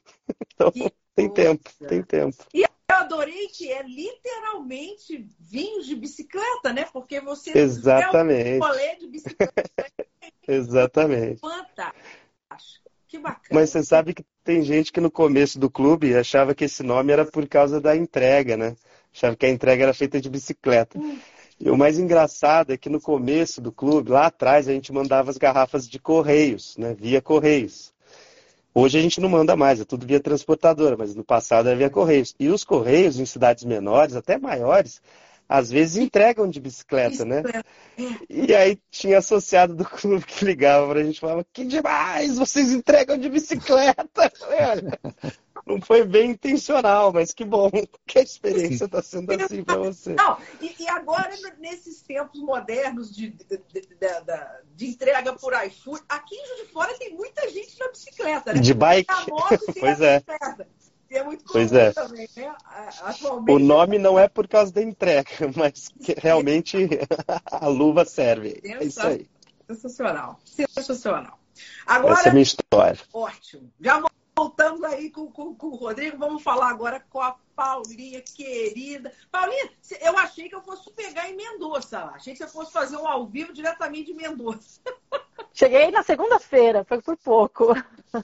Então, 0.53 0.71
Que 0.71 0.91
tem 1.15 1.27
tempo, 1.27 1.63
coisa. 1.79 1.89
tem 1.89 2.03
tempo. 2.03 2.37
Eu 2.53 2.69
adorei 2.87 3.47
que 3.47 3.71
é 3.71 3.81
literalmente 3.81 5.27
vinhos 5.39 5.87
de 5.87 5.95
bicicleta, 5.95 6.71
né? 6.71 6.85
Porque 6.93 7.19
você 7.19 7.49
é 7.49 7.57
Exatamente, 7.57 8.63
um 8.63 8.67
rolê 8.67 8.95
de 8.97 9.07
bicicleta 9.07 9.63
exatamente. 10.47 11.39
fantástico. 11.39 12.05
Que 13.09 13.17
bacana. 13.17 13.41
Mas 13.51 13.71
você 13.71 13.81
sabe 13.83 14.13
que 14.13 14.23
tem 14.43 14.61
gente 14.61 14.91
que 14.91 15.01
no 15.01 15.09
começo 15.09 15.57
do 15.57 15.67
clube 15.67 16.15
achava 16.15 16.53
que 16.53 16.65
esse 16.65 16.83
nome 16.83 17.11
era 17.11 17.25
por 17.25 17.47
causa 17.47 17.81
da 17.81 17.97
entrega, 17.97 18.55
né? 18.55 18.75
Achava 19.11 19.35
que 19.35 19.47
a 19.47 19.49
entrega 19.49 19.83
era 19.83 19.93
feita 19.95 20.21
de 20.21 20.29
bicicleta. 20.29 20.99
E 21.59 21.71
o 21.71 21.75
mais 21.75 21.97
engraçado 21.97 22.71
é 22.71 22.77
que 22.77 22.87
no 22.87 23.01
começo 23.01 23.59
do 23.59 23.71
clube, 23.71 24.11
lá 24.11 24.27
atrás, 24.27 24.69
a 24.69 24.73
gente 24.73 24.93
mandava 24.93 25.31
as 25.31 25.37
garrafas 25.37 25.89
de 25.89 25.97
correios, 25.97 26.77
né? 26.77 26.95
Via 26.97 27.19
correios. 27.19 27.91
Hoje 28.75 28.99
a 28.99 29.01
gente 29.01 29.19
não 29.19 29.27
manda 29.27 29.57
mais, 29.57 29.81
é 29.81 29.85
tudo 29.85 30.05
via 30.05 30.19
transportadora, 30.19 30.95
mas 30.95 31.15
no 31.15 31.23
passado 31.23 31.67
era 31.67 31.75
via 31.75 31.89
correios. 31.89 32.35
E 32.39 32.47
os 32.47 32.63
correios 32.63 33.19
em 33.19 33.25
cidades 33.25 33.65
menores, 33.65 34.15
até 34.15 34.37
maiores, 34.37 35.01
às 35.49 35.71
vezes 35.71 35.97
entregam 35.97 36.47
de 36.47 36.59
bicicleta, 36.59 37.25
né? 37.25 37.41
E 38.29 38.53
aí 38.53 38.79
tinha 38.91 39.17
associado 39.17 39.75
do 39.75 39.83
clube 39.83 40.23
que 40.23 40.45
ligava 40.45 40.87
pra 40.87 41.03
gente 41.03 41.17
e 41.17 41.19
falava, 41.19 41.45
que 41.51 41.65
demais, 41.65 42.37
vocês 42.37 42.71
entregam 42.71 43.17
de 43.17 43.27
bicicleta. 43.27 44.31
Não 45.65 45.81
foi 45.81 46.03
bem 46.03 46.31
intencional, 46.31 47.11
mas 47.11 47.33
que 47.33 47.43
bom 47.43 47.69
que 48.05 48.19
a 48.19 48.21
experiência 48.21 48.85
está 48.85 49.01
sendo 49.01 49.31
assim 49.33 49.63
para 49.63 49.77
você. 49.77 50.13
Não, 50.13 50.37
e, 50.61 50.83
e 50.83 50.87
agora, 50.89 51.31
nesses 51.57 52.01
tempos 52.03 52.39
modernos 52.41 53.13
de, 53.13 53.29
de, 53.29 53.57
de, 53.73 53.81
de- 54.75 54.85
entrega 54.85 55.33
por 55.33 55.53
iFood, 55.65 56.01
aqui 56.07 56.35
em 56.35 56.47
Juiz 56.47 56.67
de 56.67 56.73
Fora 56.73 56.97
tem 56.97 57.13
muita 57.15 57.49
gente 57.49 57.77
na 57.79 57.89
bicicleta, 57.89 58.53
né? 58.53 58.59
De 58.61 58.73
bike? 58.73 59.07
Pois 59.79 60.01
é. 60.01 60.19
bicicleta. 60.19 60.67
É 61.15 61.23
muito 61.23 61.43
Pois 61.51 61.69
comum 61.69 61.81
é. 61.81 61.91
também, 61.91 62.29
né? 62.35 62.55
Atualmente. 63.03 63.51
O 63.51 63.59
nome 63.59 63.97
não 63.97 64.17
é 64.19 64.27
por 64.27 64.47
causa 64.47 64.71
da 64.71 64.81
entrega, 64.81 65.29
mas 65.55 65.89
que 66.03 66.13
realmente 66.17 66.77
a 67.45 67.67
luva 67.67 68.05
serve. 68.05 68.59
É 68.63 68.83
isso 68.83 69.01
aí. 69.01 69.27
Sensacional. 69.67 70.39
Sensacional. 70.45 71.39
Agora, 71.85 72.13
Essa 72.13 72.27
é 72.27 72.29
a 72.29 72.33
minha 72.33 72.43
história. 72.43 72.99
ótimo. 73.13 73.71
Já 73.79 74.01
voltamos 74.35 74.83
aí 74.83 75.09
com, 75.11 75.29
com- 75.31 75.53
com 75.53 75.67
o 75.67 75.75
Rodrigo. 75.75 76.17
Vamos 76.17 76.41
falar 76.41 76.69
agora 76.69 77.03
com 77.09 77.21
a 77.21 77.35
Paulinha, 77.55 78.21
querida. 78.21 79.11
Paulinha, 79.29 79.69
eu 80.01 80.17
achei 80.17 80.47
que 80.47 80.55
eu 80.55 80.61
fosse 80.61 80.89
pegar 80.93 81.29
em 81.29 81.35
Mendoza 81.35 81.99
lá. 82.05 82.11
Achei 82.15 82.33
que 82.33 82.39
você 82.39 82.47
fosse 82.47 82.71
fazer 82.71 82.95
um 82.95 83.05
ao 83.07 83.27
vivo 83.27 83.51
diretamente 83.51 84.05
de 84.05 84.13
Mendoza. 84.13 84.79
Cheguei 85.53 85.91
na 85.91 86.03
segunda-feira, 86.03 86.85
foi 86.85 87.01
por 87.01 87.17
pouco. 87.17 87.75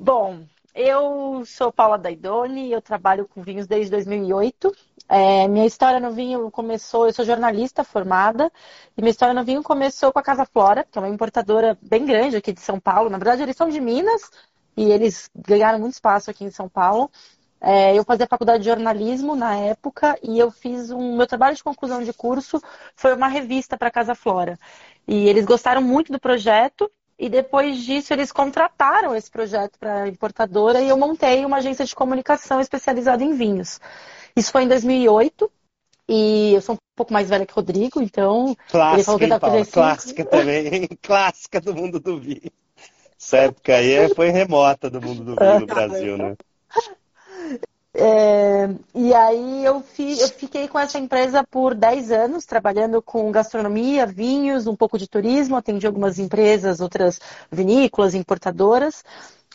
Bom, 0.00 0.46
eu 0.72 1.44
sou 1.44 1.72
Paula 1.72 1.98
Daidoni, 1.98 2.70
eu 2.70 2.80
trabalho 2.80 3.26
com 3.26 3.42
vinhos 3.42 3.66
desde 3.66 3.90
2008. 3.90 4.72
É, 5.08 5.48
minha 5.48 5.66
história 5.66 5.98
no 5.98 6.12
vinho 6.12 6.52
começou, 6.52 7.06
eu 7.06 7.12
sou 7.12 7.24
jornalista 7.24 7.82
formada, 7.82 8.48
e 8.96 9.00
minha 9.02 9.10
história 9.10 9.34
no 9.34 9.42
vinho 9.44 9.60
começou 9.60 10.12
com 10.12 10.20
a 10.20 10.22
Casa 10.22 10.46
Flora, 10.46 10.86
que 10.88 10.96
é 10.96 11.00
uma 11.02 11.08
importadora 11.08 11.76
bem 11.82 12.06
grande 12.06 12.36
aqui 12.36 12.52
de 12.52 12.60
São 12.60 12.78
Paulo. 12.78 13.10
Na 13.10 13.18
verdade, 13.18 13.42
eles 13.42 13.56
são 13.56 13.68
de 13.68 13.80
Minas 13.80 14.30
e 14.76 14.84
eles 14.84 15.28
ganharam 15.34 15.80
muito 15.80 15.94
espaço 15.94 16.30
aqui 16.30 16.44
em 16.44 16.50
São 16.50 16.68
Paulo. 16.68 17.10
É, 17.60 17.98
eu 17.98 18.04
fazia 18.04 18.28
faculdade 18.28 18.60
de 18.62 18.68
jornalismo 18.68 19.34
na 19.34 19.56
época 19.56 20.16
e 20.22 20.38
eu 20.38 20.48
fiz 20.52 20.92
um. 20.92 21.16
Meu 21.16 21.26
trabalho 21.26 21.56
de 21.56 21.64
conclusão 21.64 22.04
de 22.04 22.12
curso 22.12 22.62
foi 22.94 23.16
uma 23.16 23.26
revista 23.26 23.76
para 23.76 23.88
a 23.88 23.90
Casa 23.90 24.14
Flora. 24.14 24.56
E 25.08 25.26
eles 25.28 25.44
gostaram 25.44 25.82
muito 25.82 26.12
do 26.12 26.20
projeto 26.20 26.88
e 27.18 27.28
depois 27.28 27.78
disso 27.78 28.12
eles 28.12 28.30
contrataram 28.30 29.14
esse 29.14 29.30
projeto 29.30 29.78
para 29.78 30.02
a 30.02 30.08
importadora 30.08 30.80
e 30.80 30.88
eu 30.88 30.96
montei 30.96 31.44
uma 31.44 31.56
agência 31.56 31.84
de 31.84 31.94
comunicação 31.94 32.60
especializada 32.60 33.24
em 33.24 33.34
vinhos. 33.34 33.80
Isso 34.36 34.52
foi 34.52 34.62
em 34.62 34.68
2008 34.68 35.50
e 36.08 36.54
eu 36.54 36.60
sou 36.60 36.76
um 36.76 36.78
pouco 36.96 37.12
mais 37.12 37.28
velha 37.28 37.44
que 37.44 37.52
o 37.52 37.56
Rodrigo, 37.56 38.00
então 38.00 38.56
ele 38.92 39.02
falou 39.02 39.18
Clássica, 39.18 39.18
que 39.18 39.28
tá 39.28 39.40
Paula? 39.40 39.66
Clássica 39.66 40.24
também? 40.24 40.88
Clássica 41.02 41.60
do 41.60 41.74
mundo 41.74 41.98
do 41.98 42.20
vinho. 42.20 42.52
Essa 43.20 43.38
época 43.38 43.74
aí 43.74 44.14
foi 44.14 44.30
remota 44.30 44.88
do 44.88 45.02
mundo 45.02 45.24
do 45.24 45.34
vinho 45.34 45.60
no 45.60 45.66
Brasil, 45.66 46.16
né? 46.16 46.36
É, 47.94 48.68
e 48.94 49.12
aí 49.14 49.64
eu, 49.64 49.80
fi- 49.80 50.20
eu 50.20 50.28
fiquei 50.28 50.68
com 50.68 50.78
essa 50.78 50.98
empresa 50.98 51.42
por 51.42 51.74
10 51.74 52.10
anos, 52.12 52.44
trabalhando 52.44 53.00
com 53.02 53.30
gastronomia, 53.32 54.06
vinhos, 54.06 54.66
um 54.66 54.76
pouco 54.76 54.98
de 54.98 55.08
turismo, 55.08 55.56
atendi 55.56 55.86
algumas 55.86 56.18
empresas, 56.18 56.80
outras 56.80 57.18
vinícolas, 57.50 58.14
importadoras. 58.14 59.02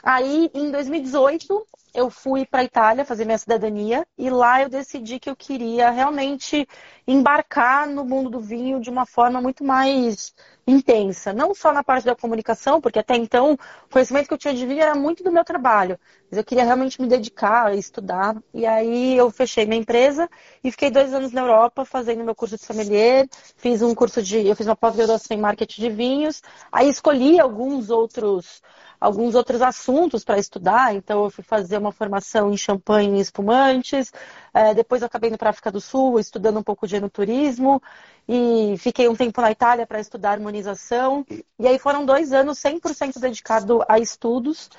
Aí, 0.05 0.51
em 0.53 0.69
2018, 0.69 1.65
eu 1.93 2.09
fui 2.09 2.45
para 2.45 2.59
a 2.59 2.63
Itália 2.63 3.05
fazer 3.05 3.23
minha 3.23 3.37
cidadania 3.37 4.05
e 4.17 4.29
lá 4.29 4.61
eu 4.61 4.67
decidi 4.67 5.17
que 5.17 5.29
eu 5.29 5.35
queria 5.35 5.89
realmente 5.91 6.67
embarcar 7.07 7.87
no 7.87 8.03
mundo 8.03 8.29
do 8.29 8.39
vinho 8.39 8.81
de 8.81 8.89
uma 8.89 9.05
forma 9.05 9.41
muito 9.41 9.63
mais 9.63 10.33
intensa, 10.67 11.31
não 11.31 11.53
só 11.53 11.71
na 11.71 11.83
parte 11.83 12.05
da 12.05 12.15
comunicação, 12.15 12.81
porque 12.81 12.99
até 12.99 13.15
então 13.15 13.53
o 13.53 13.89
conhecimento 13.89 14.27
que 14.27 14.33
eu 14.33 14.37
tinha 14.37 14.53
de 14.53 14.65
vinho 14.65 14.81
era 14.81 14.95
muito 14.95 15.23
do 15.23 15.31
meu 15.31 15.43
trabalho, 15.45 15.97
mas 16.29 16.37
eu 16.37 16.43
queria 16.43 16.65
realmente 16.65 17.01
me 17.01 17.07
dedicar 17.07 17.67
a 17.67 17.75
estudar. 17.75 18.35
E 18.53 18.65
aí 18.65 19.15
eu 19.15 19.29
fechei 19.31 19.65
minha 19.65 19.79
empresa 19.79 20.29
e 20.63 20.71
fiquei 20.71 20.89
dois 20.89 21.13
anos 21.13 21.31
na 21.31 21.41
Europa 21.41 21.85
fazendo 21.85 22.23
meu 22.23 22.35
curso 22.35 22.57
de 22.57 22.63
sommelier, 22.63 23.27
fiz 23.57 23.81
um 23.81 23.93
curso 23.95 24.21
de, 24.21 24.47
eu 24.47 24.55
fiz 24.55 24.65
uma 24.67 24.75
pós-graduação 24.75 25.37
em 25.37 25.39
marketing 25.39 25.81
de 25.81 25.89
vinhos, 25.89 26.41
aí 26.71 26.89
escolhi 26.89 27.39
alguns 27.39 27.89
outros 27.89 28.61
alguns 29.03 29.35
outros 29.35 29.61
assuntos 29.61 30.23
para 30.23 30.39
estudar, 30.39 30.95
então 30.95 31.25
eu 31.25 31.29
fui 31.29 31.43
fazer 31.43 31.77
uma 31.77 31.91
formação 31.91 32.53
em 32.53 32.55
champanhe 32.55 33.17
e 33.17 33.19
espumantes, 33.19 34.13
eh, 34.53 34.73
depois 34.73 35.01
eu 35.01 35.07
acabei 35.07 35.29
indo 35.29 35.37
para 35.37 35.49
a 35.49 35.51
África 35.51 35.69
do 35.69 35.81
Sul, 35.81 36.21
estudando 36.21 36.57
um 36.57 36.63
pouco 36.63 36.87
de 36.87 36.95
enoturismo, 36.95 37.83
e 38.25 38.75
fiquei 38.77 39.09
um 39.09 39.15
tempo 39.15 39.41
na 39.41 39.51
Itália 39.51 39.85
para 39.85 39.99
estudar 39.99 40.31
harmonização, 40.31 41.25
e 41.59 41.67
aí 41.67 41.77
foram 41.77 42.05
dois 42.05 42.31
anos 42.31 42.59
100% 42.59 43.19
dedicado 43.19 43.83
a 43.89 43.99
estudos. 43.99 44.69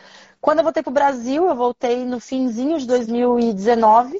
Quando 0.40 0.60
eu 0.60 0.64
voltei 0.64 0.82
para 0.82 0.90
o 0.90 0.94
Brasil, 0.94 1.46
eu 1.46 1.54
voltei 1.54 2.06
no 2.06 2.18
finzinho 2.18 2.78
de 2.78 2.86
2019, 2.86 4.18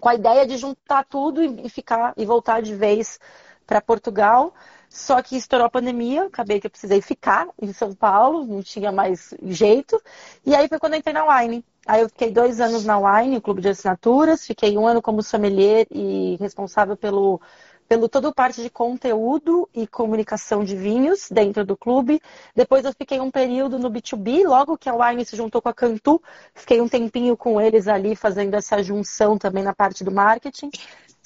com 0.00 0.08
a 0.08 0.16
ideia 0.16 0.44
de 0.44 0.56
juntar 0.56 1.04
tudo 1.04 1.40
e 1.40 1.68
ficar 1.68 2.14
e 2.16 2.26
voltar 2.26 2.60
de 2.62 2.74
vez 2.74 3.20
para 3.64 3.80
Portugal. 3.80 4.52
Só 4.96 5.20
que 5.20 5.36
estourou 5.36 5.66
a 5.66 5.70
pandemia, 5.70 6.24
acabei 6.24 6.58
que 6.58 6.66
eu 6.66 6.70
precisei 6.70 7.02
ficar 7.02 7.48
em 7.60 7.70
São 7.70 7.94
Paulo, 7.94 8.46
não 8.46 8.62
tinha 8.62 8.90
mais 8.90 9.34
jeito. 9.42 10.00
E 10.44 10.54
aí 10.54 10.66
foi 10.68 10.78
quando 10.78 10.94
eu 10.94 10.98
entrei 10.98 11.12
na 11.12 11.38
Wine. 11.38 11.62
Aí 11.86 12.00
eu 12.00 12.08
fiquei 12.08 12.30
dois 12.30 12.60
anos 12.62 12.82
na 12.86 12.98
Wine, 12.98 13.40
clube 13.42 13.60
de 13.60 13.68
assinaturas, 13.68 14.46
fiquei 14.46 14.76
um 14.78 14.86
ano 14.86 15.02
como 15.02 15.22
sommelier 15.22 15.86
e 15.90 16.36
responsável 16.40 16.96
pelo, 16.96 17.42
pelo 17.86 18.08
toda 18.08 18.28
a 18.28 18.34
parte 18.34 18.62
de 18.62 18.70
conteúdo 18.70 19.68
e 19.74 19.86
comunicação 19.86 20.64
de 20.64 20.74
vinhos 20.74 21.28
dentro 21.30 21.62
do 21.64 21.76
clube. 21.76 22.18
Depois 22.54 22.86
eu 22.86 22.92
fiquei 22.92 23.20
um 23.20 23.30
período 23.30 23.78
no 23.78 23.90
B2B, 23.90 24.48
logo 24.48 24.78
que 24.78 24.88
a 24.88 24.94
Wine 24.94 25.26
se 25.26 25.36
juntou 25.36 25.60
com 25.60 25.68
a 25.68 25.74
Cantu, 25.74 26.22
fiquei 26.54 26.80
um 26.80 26.88
tempinho 26.88 27.36
com 27.36 27.60
eles 27.60 27.86
ali 27.86 28.16
fazendo 28.16 28.54
essa 28.54 28.82
junção 28.82 29.36
também 29.36 29.62
na 29.62 29.74
parte 29.74 30.02
do 30.02 30.10
marketing. 30.10 30.70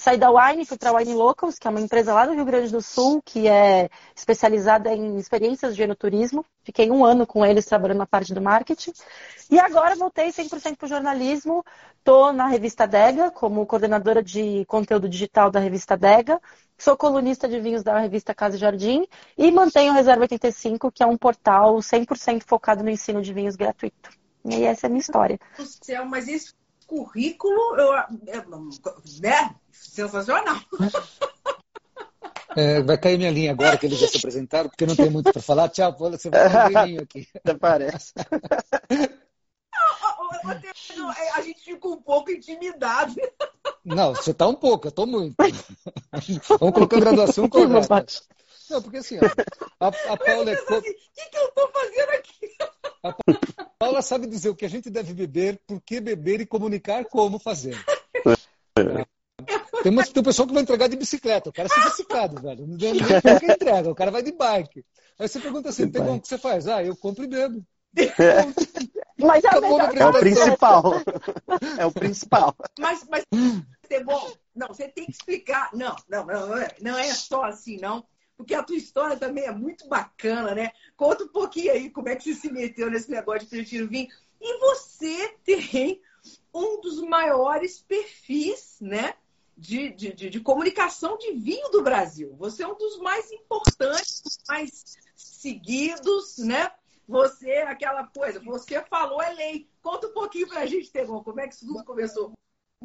Saí 0.01 0.17
da 0.17 0.31
Wine, 0.31 0.65
fui 0.65 0.79
para 0.79 0.97
Wine 0.97 1.13
Locals, 1.13 1.59
que 1.59 1.69
é 1.69 1.71
uma 1.71 1.79
empresa 1.79 2.15
lá 2.15 2.25
do 2.25 2.33
Rio 2.33 2.47
Grande 2.47 2.73
do 2.73 2.81
Sul, 2.81 3.21
que 3.23 3.47
é 3.47 3.91
especializada 4.17 4.91
em 4.95 5.19
experiências 5.19 5.77
de 5.77 5.83
enoturismo. 5.83 6.43
Fiquei 6.65 6.91
um 6.91 7.05
ano 7.05 7.27
com 7.27 7.45
eles 7.45 7.67
trabalhando 7.67 7.99
na 7.99 8.07
parte 8.07 8.33
do 8.33 8.41
marketing. 8.41 8.95
E 9.51 9.61
agora 9.61 9.95
voltei 9.97 10.31
100% 10.31 10.79
para 10.79 10.87
o 10.87 10.89
jornalismo. 10.89 11.63
Estou 11.99 12.33
na 12.33 12.47
revista 12.47 12.87
Dega, 12.87 13.31
como 13.31 13.67
coordenadora 13.67 14.23
de 14.23 14.65
conteúdo 14.65 15.07
digital 15.07 15.51
da 15.51 15.61
revista 15.61 15.99
Dega. 15.99 16.41
Sou 16.79 16.97
colunista 16.97 17.47
de 17.47 17.61
vinhos 17.61 17.83
da 17.83 17.99
revista 17.99 18.35
Casa 18.35 18.57
e 18.57 18.59
Jardim. 18.59 19.07
E 19.37 19.51
mantenho 19.53 19.93
o 19.93 19.95
Reserva 19.95 20.23
85, 20.23 20.91
que 20.91 21.03
é 21.03 21.07
um 21.07 21.19
portal 21.19 21.77
100% 21.77 22.45
focado 22.47 22.83
no 22.83 22.89
ensino 22.89 23.21
de 23.21 23.35
vinhos 23.35 23.55
gratuito. 23.55 24.09
E 24.47 24.65
essa 24.65 24.87
é 24.87 24.89
a 24.89 24.91
minha 24.91 25.03
história. 25.03 25.39
céu, 25.85 26.07
mas 26.07 26.27
esse 26.27 26.55
currículo, 26.91 27.77
eu, 27.79 27.95
é, 27.95 28.45
né? 29.21 29.55
Sensacional. 29.71 30.57
É, 32.57 32.83
vai 32.83 32.99
cair 32.99 33.17
minha 33.17 33.31
linha 33.31 33.53
agora 33.53 33.79
que 33.79 33.87
eles 33.87 33.97
já 33.97 34.09
se 34.09 34.19
apresentaram, 34.19 34.69
porque 34.69 34.85
não 34.85 34.97
tem 34.97 35.09
muito 35.09 35.33
para 35.33 35.41
falar. 35.41 35.69
Tchau, 35.69 35.97
Paula, 35.97 36.19
você 36.19 36.29
vai 36.29 36.97
um 36.97 36.99
aqui. 37.01 37.29
Até 37.39 37.55
parece. 37.55 38.13
É, 41.17 41.31
A 41.35 41.43
gente 41.43 41.63
fica 41.63 41.87
um 41.87 42.03
pouco 42.03 42.33
intimidado. 42.33 43.15
Não, 43.85 44.15
você 44.15 44.33
está 44.33 44.49
um 44.49 44.55
pouco, 44.55 44.89
eu 44.89 44.91
estou 44.91 45.07
muito. 45.07 45.37
Vamos 46.59 46.75
colocar 46.75 46.97
a 46.97 47.01
graduação 47.01 47.47
correta. 47.49 48.05
Não, 48.69 48.83
porque 48.83 48.99
assim, 48.99 49.19
ó, 49.19 49.27
a, 49.81 49.87
a 49.89 50.17
Paula 50.17 50.51
é. 50.51 50.57
Pensa 50.57 50.67
co- 50.67 50.75
assim, 50.75 50.91
o 50.91 50.95
que, 51.15 51.31
que 51.31 51.39
eu 51.39 51.49
estou 51.49 51.69
fazendo 51.73 52.11
aqui? 52.11 52.57
A 53.03 53.15
Paula 53.79 54.03
sabe 54.03 54.27
dizer 54.27 54.51
o 54.51 54.55
que 54.55 54.65
a 54.65 54.69
gente 54.69 54.91
deve 54.91 55.15
beber, 55.15 55.61
por 55.67 55.81
que 55.81 56.01
beber 56.01 56.41
e 56.41 56.47
comunicar 56.47 57.05
como 57.07 57.39
fazer. 57.39 57.77
Tem, 59.83 59.91
uma, 59.91 60.05
tem 60.05 60.21
um 60.21 60.25
pessoal 60.25 60.47
que 60.47 60.55
vai 60.55 60.63
entregar 60.63 60.89
de 60.89 60.97
bicicleta, 60.97 61.49
o 61.49 61.53
cara 61.53 61.67
é 61.67 61.75
sofisticado, 61.75 62.41
velho. 62.43 62.67
Não 62.67 62.77
deu 62.77 62.95
nem 62.95 63.39
quem 63.39 63.51
entrega, 63.51 63.91
o 63.91 63.95
cara 63.95 64.11
vai 64.11 64.23
de 64.23 64.33
bike. 64.33 64.85
Aí 65.19 65.29
você 65.29 65.41
pergunta 65.41 65.71
assim, 65.71 65.91
tem 65.91 66.05
como 66.05 66.21
que 66.21 66.29
você 66.29 66.37
faz? 66.37 66.67
Ah, 66.69 66.85
eu 66.85 66.95
compro 66.97 67.25
e 67.25 67.29
bebo. 67.29 67.65
Mas 69.19 69.45
é 69.45 69.61
melhor 69.61 69.93
minha 69.93 70.05
É 70.05 70.07
o 70.07 70.13
principal. 70.13 70.83
É 71.79 71.87
o 71.87 71.93
principal. 71.93 72.57
Mas, 72.79 73.07
mas 73.11 73.25
é 73.91 74.03
bom. 74.03 74.33
Não, 74.55 74.69
você 74.69 74.89
tem 74.89 75.05
que 75.05 75.13
explicar. 75.13 75.71
Não, 75.75 75.95
não, 76.09 76.25
não, 76.25 76.49
não 76.49 76.57
é, 76.57 76.69
não 76.81 76.99
é 76.99 77.13
só 77.13 77.45
assim, 77.45 77.77
não. 77.79 78.05
Porque 78.41 78.55
a 78.55 78.63
tua 78.63 78.77
história 78.77 79.19
também 79.19 79.45
é 79.45 79.53
muito 79.53 79.87
bacana, 79.87 80.55
né? 80.55 80.73
Conta 80.97 81.25
um 81.25 81.29
pouquinho 81.29 81.73
aí 81.73 81.91
como 81.91 82.09
é 82.09 82.17
que 82.17 82.25
você 82.25 82.35
se 82.35 82.51
meteu 82.51 82.91
nesse 82.91 83.11
negócio 83.11 83.41
de 83.41 83.47
prefiro 83.49 83.87
vinho. 83.87 84.09
E 84.41 84.59
você 84.61 85.37
tem 85.45 86.01
um 86.55 86.81
dos 86.81 87.03
maiores 87.03 87.83
perfis, 87.83 88.79
né? 88.81 89.13
De, 89.59 89.91
de, 89.91 90.15
de, 90.15 90.31
de 90.31 90.41
comunicação 90.41 91.19
de 91.19 91.33
vinho 91.33 91.69
do 91.69 91.83
Brasil. 91.83 92.35
Você 92.39 92.63
é 92.63 92.67
um 92.67 92.79
dos 92.79 92.99
mais 92.99 93.31
importantes, 93.31 94.39
mais 94.49 94.97
seguidos, 95.15 96.39
né? 96.39 96.71
Você, 97.07 97.53
aquela 97.57 98.07
coisa, 98.07 98.41
você 98.41 98.81
falou 98.85 99.21
é 99.21 99.35
lei. 99.35 99.69
Conta 99.83 100.07
um 100.07 100.15
pouquinho 100.15 100.49
pra 100.49 100.65
gente, 100.65 100.91
Tegon, 100.91 101.23
como 101.23 101.41
é 101.41 101.47
que 101.47 101.57
isso 101.57 101.67
tudo 101.67 101.85
começou? 101.85 102.33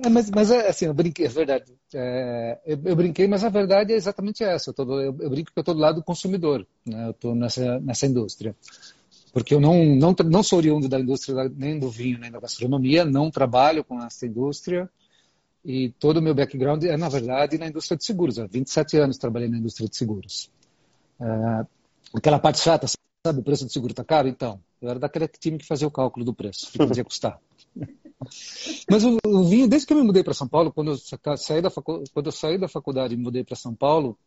É, 0.04 0.10
mas, 0.10 0.30
mas 0.30 0.52
é 0.52 0.68
assim, 0.68 0.86
eu 0.86 0.94
brinquei, 0.94 1.26
é 1.26 1.30
verdade. 1.30 1.74
É, 1.94 2.60
eu, 2.66 2.80
eu 2.84 2.96
brinquei, 2.96 3.28
mas 3.28 3.46
a 3.46 3.50
verdade 3.50 3.94
é 3.94 3.96
exatamente 3.96 4.44
essa. 4.44 4.70
Eu, 4.70 4.74
tô 4.74 4.84
eu, 5.00 5.16
eu 5.20 5.30
brinco 5.30 5.52
que 5.54 5.58
eu 5.58 5.62
estou 5.62 5.74
do 5.74 5.80
lado 5.80 5.96
do 5.96 6.04
consumidor, 6.04 6.68
né? 6.86 7.08
Eu 7.08 7.12
estou 7.12 7.34
nessa, 7.34 7.80
nessa 7.80 8.06
indústria. 8.06 8.56
Porque 9.32 9.54
eu 9.54 9.60
não, 9.60 9.86
não, 9.96 10.14
não 10.26 10.44
sou 10.44 10.60
oriundo 10.60 10.90
da 10.90 11.00
indústria 11.00 11.50
nem 11.56 11.80
do 11.80 11.90
vinho, 11.90 12.20
nem 12.20 12.30
da 12.30 12.40
gastronomia, 12.40 13.06
não 13.06 13.32
trabalho 13.32 13.84
com 13.86 14.02
essa 14.04 14.26
indústria. 14.26 14.90
E 15.64 15.90
todo 15.98 16.18
o 16.18 16.22
meu 16.22 16.36
background 16.36 16.84
é, 16.84 16.96
na 16.98 17.10
verdade, 17.10 17.58
na 17.58 17.68
indústria 17.68 17.98
de 17.98 18.06
seguros. 18.06 18.38
Há 18.38 18.48
27 18.48 18.98
anos 18.98 19.18
trabalhei 19.18 19.48
na 19.48 19.58
indústria 19.58 19.88
de 19.88 19.96
seguros. 19.96 20.52
É, 21.22 21.66
aquela 22.14 22.38
parte 22.38 22.60
chata, 22.60 22.86
sabe, 23.26 23.40
o 23.40 23.44
preço 23.44 23.66
do 23.66 23.72
seguro 23.72 23.94
está 23.94 24.04
caro? 24.04 24.28
Então, 24.28 24.60
eu 24.82 24.90
era 24.90 25.00
daquele 25.00 25.28
time 25.28 25.58
que 25.58 25.66
fazia 25.66 25.88
o 25.88 25.92
cálculo 25.92 26.26
do 26.26 26.34
preço, 26.34 26.70
que 26.72 26.78
podia 26.78 27.04
custar. 27.04 27.40
Mas 28.90 29.04
o, 29.04 29.18
o, 29.26 29.44
vinho, 29.44 29.68
desde 29.68 29.88
que 29.88 29.94
eu 29.94 29.98
me 29.98 30.04
mudei 30.04 30.24
para 30.24 30.34
São 30.34 30.48
Paulo, 30.48 30.72
quando 30.72 30.92
eu 30.92 31.38
saí 31.38 31.62
da, 31.62 31.70
facu, 31.70 32.04
quando 32.14 32.28
eu 32.28 32.32
saí 32.32 32.58
da 32.58 32.68
faculdade 32.68 33.14
e 33.14 33.18
mudei 33.18 33.44
para 33.44 33.56
São 33.56 33.74
Paulo, 33.74 34.18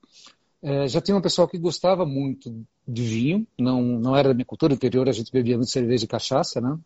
é, 0.62 0.88
já 0.88 1.00
tinha 1.00 1.16
um 1.16 1.20
pessoal 1.20 1.48
que 1.48 1.58
gostava 1.58 2.04
muito 2.04 2.66
de 2.86 3.02
vinho, 3.02 3.46
não, 3.58 3.82
não 3.82 4.16
era 4.16 4.28
da 4.28 4.34
minha 4.34 4.44
cultura 4.44 4.74
anterior, 4.74 5.08
a 5.08 5.12
gente 5.12 5.32
bebia 5.32 5.56
muito 5.56 5.70
cerveja 5.70 6.04
e 6.04 6.08
cachaça, 6.08 6.60
né? 6.60 6.78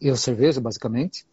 Eu 0.00 0.16
cerveja, 0.16 0.60
basicamente. 0.60 1.26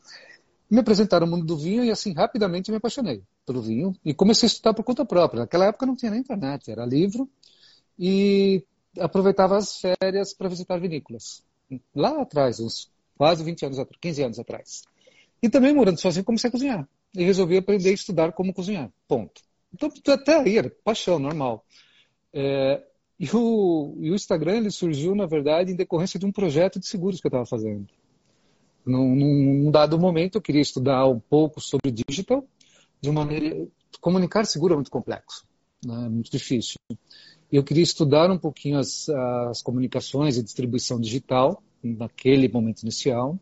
Me 0.69 0.79
apresentaram 0.79 1.25
o 1.27 1.29
mundo 1.29 1.45
do 1.45 1.57
vinho 1.57 1.83
e 1.83 1.91
assim, 1.91 2.13
rapidamente 2.13 2.71
me 2.71 2.77
apaixonei 2.77 3.23
pelo 3.45 3.61
vinho 3.61 3.95
e 4.03 4.13
comecei 4.13 4.47
a 4.47 4.51
estudar 4.51 4.73
por 4.73 4.83
conta 4.83 5.05
própria. 5.05 5.41
Naquela 5.41 5.65
época 5.65 5.85
não 5.85 5.95
tinha 5.95 6.11
nem 6.11 6.19
internet, 6.19 6.69
era 6.69 6.85
livro 6.85 7.29
e 7.97 8.63
aproveitava 8.99 9.57
as 9.57 9.79
férias 9.79 10.33
para 10.33 10.49
visitar 10.49 10.79
vinícolas. 10.79 11.43
Lá 11.95 12.21
atrás, 12.21 12.59
uns 12.59 12.89
quase 13.17 13.43
20 13.43 13.65
anos 13.65 13.79
atrás, 13.79 13.97
15 13.99 14.23
anos 14.23 14.39
atrás. 14.39 14.83
E 15.41 15.49
também 15.49 15.73
morando 15.73 15.99
sozinho, 15.99 16.25
comecei 16.25 16.47
a 16.47 16.51
cozinhar. 16.51 16.89
E 17.15 17.23
resolvi 17.23 17.57
aprender 17.57 17.89
a 17.89 17.93
estudar 17.93 18.31
como 18.33 18.53
cozinhar. 18.53 18.91
Ponto. 19.07 19.41
Então, 19.73 19.89
até 20.13 20.39
aí, 20.39 20.57
era 20.57 20.71
paixão, 20.83 21.19
normal. 21.19 21.65
É, 22.33 22.83
e, 23.19 23.29
o, 23.35 23.95
e, 23.99 24.11
o, 24.11 24.15
Instagram 24.15 24.57
ele 24.57 24.71
surgiu, 24.71 25.15
na 25.15 25.25
verdade, 25.25 25.71
em 25.71 25.75
decorrência 25.75 26.19
de 26.19 26.25
um 26.25 26.31
projeto 26.31 26.79
de 26.79 26.87
seguros 26.87 27.19
que 27.19 27.27
eu 27.27 27.29
estava 27.29 27.45
fazendo. 27.45 27.87
Num, 28.85 29.15
num, 29.15 29.71
dado 29.71 29.99
momento, 29.99 30.35
eu 30.35 30.41
queria 30.41 30.61
estudar 30.61 31.05
um 31.07 31.19
pouco 31.19 31.59
sobre 31.59 31.91
digital, 31.91 32.45
de 33.01 33.11
maneira. 33.11 33.67
Comunicar 33.99 34.45
seguro 34.45 34.73
é 34.73 34.77
muito 34.77 34.91
complexo, 34.91 35.45
né? 35.83 36.05
é 36.05 36.09
muito 36.09 36.31
difícil. 36.31 36.77
Eu 37.51 37.63
queria 37.63 37.83
estudar 37.83 38.29
um 38.29 38.37
pouquinho 38.37 38.77
as, 38.77 39.09
as 39.09 39.61
comunicações 39.61 40.37
e 40.37 40.43
distribuição 40.43 40.99
digital, 40.99 41.61
naquele 41.95 42.47
momento 42.47 42.81
inicial, 42.81 43.39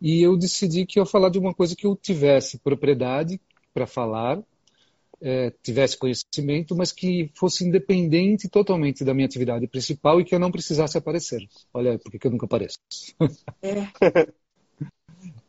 e 0.00 0.22
eu 0.22 0.36
decidi 0.36 0.86
que 0.86 0.98
eu 0.98 1.02
ia 1.02 1.06
falar 1.06 1.28
de 1.28 1.38
uma 1.38 1.52
coisa 1.52 1.74
que 1.74 1.86
eu 1.86 1.96
tivesse 1.96 2.58
propriedade 2.58 3.40
para 3.74 3.86
falar, 3.86 4.40
é, 5.20 5.52
tivesse 5.62 5.96
conhecimento, 5.96 6.76
mas 6.76 6.92
que 6.92 7.30
fosse 7.34 7.66
independente 7.66 8.48
totalmente 8.48 9.04
da 9.04 9.12
minha 9.12 9.26
atividade 9.26 9.66
principal 9.66 10.20
e 10.20 10.24
que 10.24 10.34
eu 10.34 10.38
não 10.38 10.50
precisasse 10.50 10.96
aparecer. 10.96 11.48
Olha, 11.74 11.98
por 11.98 12.10
que 12.12 12.26
eu 12.26 12.30
nunca 12.30 12.46
apareço? 12.46 12.78
É. 13.60 13.88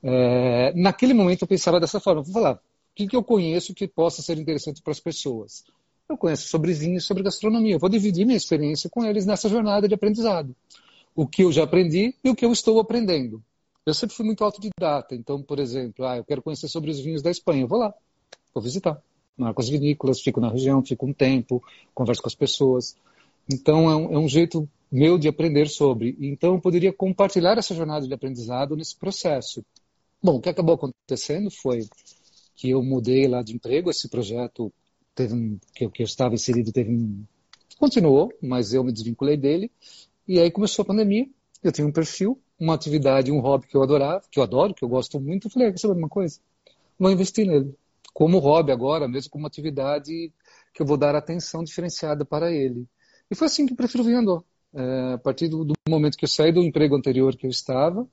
é, 0.02 0.74
naquele 0.74 1.14
momento 1.14 1.44
eu 1.44 1.48
pensava 1.48 1.80
dessa 1.80 2.00
forma, 2.00 2.24
vou 2.24 2.34
falar, 2.34 2.56
o 2.56 2.60
que, 2.96 3.08
que 3.08 3.16
eu 3.16 3.24
conheço 3.24 3.74
que 3.74 3.88
possa 3.88 4.22
ser 4.22 4.38
interessante 4.38 4.82
para 4.82 4.92
as 4.92 5.00
pessoas? 5.00 5.64
Eu 6.10 6.18
conheço 6.18 6.48
sobre 6.48 6.74
vinho 6.74 6.98
e 6.98 7.02
sobre 7.02 7.22
gastronomia. 7.22 7.76
Eu 7.76 7.80
vou 7.80 7.90
dividir 7.90 8.26
minha 8.26 8.36
experiência 8.36 8.90
com 8.90 9.06
eles 9.06 9.28
nessa 9.28 9.48
jornada 9.48 9.88
de 9.88 9.94
aprendizado. 9.94 10.56
O 11.16 11.28
que 11.28 11.44
eu 11.44 11.52
já 11.52 11.64
aprendi 11.64 12.16
e 12.24 12.30
o 12.30 12.36
que 12.36 12.46
eu 12.46 12.52
estou 12.52 12.80
aprendendo. 12.80 13.44
Eu 13.86 13.94
sempre 13.94 14.16
fui 14.16 14.26
muito 14.26 14.44
autodidata. 14.44 15.16
Então, 15.16 15.42
por 15.42 15.60
exemplo, 15.60 16.06
ah, 16.06 16.18
eu 16.18 16.24
quero 16.24 16.42
conhecer 16.42 16.68
sobre 16.68 16.92
os 16.92 17.00
vinhos 17.00 17.22
da 17.22 17.32
Espanha. 17.32 17.64
Eu 17.64 17.68
vou 17.68 17.80
lá, 17.80 17.94
vou 18.54 18.64
visitar 18.64 19.02
marco 19.40 19.62
as 19.62 19.70
vinícolas, 19.70 20.22
fico 20.22 20.42
na 20.42 20.50
região, 20.50 20.84
fico 20.84 21.06
um 21.06 21.14
tempo, 21.14 21.64
converso 21.94 22.22
com 22.22 22.28
as 22.28 22.36
pessoas. 22.36 22.96
Então, 23.52 23.90
é 23.90 23.96
um, 23.96 24.14
é 24.14 24.20
um 24.20 24.28
jeito 24.28 24.70
meu 24.92 25.18
de 25.18 25.28
aprender 25.28 25.68
sobre. 25.70 26.16
Então, 26.20 26.56
eu 26.56 26.62
poderia 26.62 26.92
compartilhar 26.92 27.58
essa 27.58 27.74
jornada 27.74 28.06
de 28.06 28.14
aprendizado 28.14 28.76
nesse 28.76 28.96
processo. 28.96 29.64
Bom, 30.22 30.36
o 30.36 30.42
que 30.42 30.50
acabou 30.50 30.76
acontecendo 30.76 31.50
foi 31.50 31.88
que 32.56 32.70
eu 32.70 32.84
mudei 32.84 33.28
lá 33.28 33.42
de 33.42 33.56
emprego, 33.56 33.90
esse 33.90 34.10
projeto 34.10 34.72
teve 35.16 35.34
um, 35.34 35.58
que, 35.74 35.90
que 35.90 36.04
eu 36.04 36.06
estava 36.06 36.36
inserido 36.36 36.72
teve 36.72 36.92
um, 36.92 37.24
continuou, 37.78 38.32
mas 38.42 38.74
eu 38.74 38.84
me 38.84 38.92
desvinculei 38.92 39.38
dele. 39.38 39.72
E 40.30 40.40
aí 40.40 40.52
começou 40.52 40.84
a 40.84 40.86
pandemia, 40.86 41.28
eu 41.64 41.72
tinha 41.72 41.88
um 41.88 41.92
perfil, 41.92 42.40
uma 42.60 42.76
atividade, 42.76 43.32
um 43.32 43.40
hobby 43.40 43.66
que 43.66 43.76
eu 43.76 43.82
adorava, 43.82 44.22
que 44.30 44.40
eu 44.40 44.44
adoro, 44.44 44.76
que 44.76 44.86
eu 44.86 44.88
gosto 44.88 45.20
muito. 45.20 45.48
Eu 45.48 45.52
falei, 45.52 45.70
ah, 45.70 45.78
saber 45.78 45.98
uma 45.98 46.08
coisa? 46.08 46.40
Vou 47.00 47.10
investir 47.10 47.48
nele 47.48 47.76
como 48.14 48.38
hobby 48.38 48.72
agora, 48.72 49.08
mesmo 49.08 49.32
como 49.32 49.48
atividade 49.48 50.32
que 50.72 50.84
eu 50.84 50.86
vou 50.86 50.98
dar 50.98 51.16
atenção 51.16 51.64
diferenciada 51.64 52.24
para 52.24 52.52
ele. 52.52 52.86
E 53.32 53.34
foi 53.34 53.48
assim 53.48 53.66
que 53.66 53.74
o 53.74 53.76
Prefiro 53.76 54.08
andou. 54.16 54.46
É, 54.72 55.14
a 55.14 55.18
partir 55.18 55.48
do, 55.48 55.66
do, 55.66 55.74
momento 55.90 56.16
que 56.16 56.26
eu 56.26 56.30
saí 56.30 56.52
do 56.52 56.62
emprego 56.62 56.96
anterior 56.96 57.36
que 57.36 57.48
eu 57.48 57.50
estava, 57.50 58.08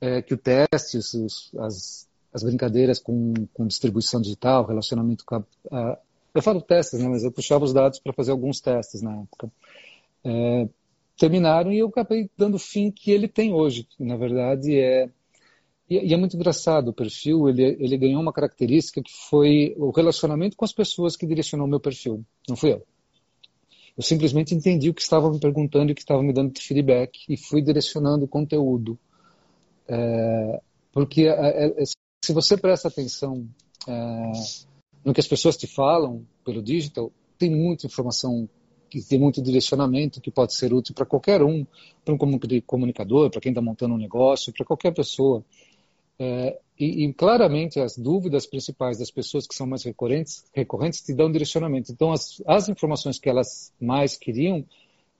é, 0.00 0.20
que 0.22 0.34
o 0.34 0.36
teste, 0.36 0.98
os, 0.98 1.54
as, 1.56 2.08
as 2.32 2.42
brincadeiras 2.42 2.98
com, 2.98 3.32
com, 3.54 3.64
distribuição 3.64 4.20
digital, 4.20 4.66
relacionamento 4.66 5.24
com 5.24 5.36
a, 5.36 5.44
a, 5.70 5.98
eu 6.34 6.42
falo 6.42 6.60
testes, 6.60 6.98
né, 6.98 7.08
mas 7.08 7.22
eu 7.22 7.30
puxava 7.30 7.64
os 7.64 7.72
dados 7.72 8.00
para 8.00 8.12
fazer 8.12 8.32
alguns 8.32 8.60
testes 8.60 9.02
na 9.02 9.20
época. 9.20 9.52
É, 10.24 10.68
terminaram 11.16 11.72
e 11.72 11.78
eu 11.78 11.88
acabei 11.88 12.30
dando 12.36 12.58
fim 12.58 12.90
que 12.90 13.10
ele 13.10 13.28
tem 13.28 13.52
hoje. 13.52 13.86
Na 13.98 14.16
verdade, 14.16 14.78
é 14.78 15.08
e, 15.88 16.08
e, 16.08 16.14
é 16.14 16.16
muito 16.16 16.34
engraçado 16.34 16.88
o 16.88 16.94
perfil, 16.94 17.48
ele, 17.48 17.62
ele 17.78 17.96
ganhou 17.98 18.20
uma 18.20 18.32
característica 18.32 19.02
que 19.02 19.12
foi 19.28 19.74
o 19.76 19.90
relacionamento 19.90 20.56
com 20.56 20.64
as 20.64 20.72
pessoas 20.72 21.16
que 21.16 21.26
direcionou 21.26 21.66
o 21.66 21.70
meu 21.70 21.80
perfil, 21.80 22.24
não 22.48 22.56
fui 22.56 22.72
eu. 22.72 22.86
Eu 23.96 24.02
simplesmente 24.02 24.54
entendi 24.54 24.90
o 24.90 24.94
que 24.94 25.02
estavam 25.02 25.30
me 25.30 25.38
perguntando 25.38 25.90
e 25.90 25.92
o 25.92 25.94
que 25.94 26.00
estavam 26.00 26.24
me 26.24 26.32
dando 26.32 26.52
de 26.52 26.60
feedback 26.60 27.20
e 27.28 27.36
fui 27.36 27.62
direcionando 27.62 28.24
o 28.24 28.28
conteúdo. 28.28 28.98
É, 29.86 30.60
porque 30.90 31.28
é, 31.28 31.66
é, 31.66 31.84
se 32.24 32.32
você 32.32 32.56
presta 32.56 32.88
atenção 32.88 33.46
é, 33.86 34.32
no 35.04 35.14
que 35.14 35.20
as 35.20 35.28
pessoas 35.28 35.56
te 35.56 35.68
falam 35.68 36.26
pelo 36.44 36.60
digital, 36.60 37.12
tem 37.38 37.50
muita 37.50 37.86
informação 37.86 38.48
que 39.00 39.08
tem 39.08 39.18
muito 39.18 39.42
direcionamento 39.42 40.20
que 40.20 40.30
pode 40.30 40.54
ser 40.54 40.72
útil 40.72 40.94
para 40.94 41.04
qualquer 41.04 41.42
um, 41.42 41.66
para 42.04 42.14
um 42.14 42.18
comunicador, 42.64 43.28
para 43.28 43.40
quem 43.40 43.50
está 43.50 43.60
montando 43.60 43.94
um 43.94 43.98
negócio, 43.98 44.52
para 44.52 44.64
qualquer 44.64 44.92
pessoa. 44.92 45.44
É, 46.16 46.58
e, 46.78 47.04
e, 47.04 47.12
claramente 47.12 47.80
as 47.80 47.96
dúvidas 47.96 48.46
principais 48.46 48.98
das 48.98 49.10
pessoas 49.10 49.48
que 49.48 49.54
são 49.54 49.66
mais 49.66 49.82
recorrentes, 49.82 50.44
recorrentes 50.52 51.00
te 51.00 51.12
dão 51.12 51.30
direcionamento. 51.30 51.90
Então, 51.90 52.12
as, 52.12 52.40
as 52.46 52.68
informações 52.68 53.18
que 53.18 53.28
elas 53.28 53.72
mais 53.80 54.16
queriam, 54.16 54.64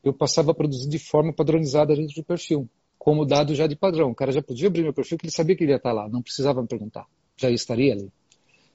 eu 0.04 0.12
passava 0.12 0.52
a 0.52 0.54
produzir 0.54 0.88
de 0.88 0.98
forma 0.98 1.32
padronizada 1.32 1.96
dentro 1.96 2.14
do 2.14 2.22
perfil, 2.22 2.68
como 2.96 3.24
dado 3.24 3.56
já 3.56 3.66
de 3.66 3.74
padrão. 3.74 4.10
O 4.10 4.14
cara 4.14 4.30
já 4.30 4.42
podia 4.42 4.68
abrir 4.68 4.82
meu 4.82 4.92
perfil, 4.92 5.18
que 5.18 5.26
ele 5.26 5.32
sabia 5.32 5.56
que 5.56 5.64
ele 5.64 5.72
ia 5.72 5.76
estar 5.78 5.92
lá, 5.92 6.08
não 6.08 6.22
precisava 6.22 6.62
me 6.62 6.68
perguntar, 6.68 7.06
já 7.36 7.50
estaria 7.50 7.92
ali. 7.92 8.12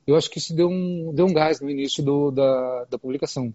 Eu 0.06 0.18
acho 0.18 0.30
que 0.30 0.40
isso 0.40 0.54
deu 0.54 0.70
um, 0.70 1.14
deu 1.14 1.26
um 1.26 1.34
gás 1.34 1.62
no 1.62 1.70
início 1.70 2.04
do, 2.04 2.32
da, 2.32 2.86
da 2.86 3.00
publicação. 3.00 3.54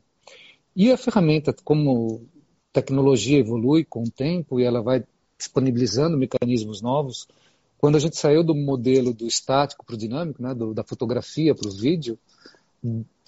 E 0.77 0.91
a 0.91 0.97
ferramenta, 0.97 1.55
como 1.65 2.27
tecnologia 2.73 3.39
evolui 3.39 3.85
com 3.85 4.03
o 4.03 4.11
tempo 4.11 4.59
e 4.59 4.65
ela 4.65 4.83
vai 4.83 5.05
disponibilizando 5.39 6.17
mecanismos 6.17 6.83
novos, 6.83 7.29
quando 7.79 7.97
a 7.97 8.01
gente 8.01 8.17
saiu 8.17 8.43
do 8.43 8.55
modelo 8.55 9.13
do 9.13 9.27
estático 9.27 9.85
para 9.85 9.95
o 9.95 9.99
dinâmico, 9.99 10.43
né, 10.43 10.55
do, 10.55 10.73
da 10.73 10.83
fotografia 10.83 11.55
para 11.55 11.69
o 11.69 11.73
vídeo, 11.73 12.19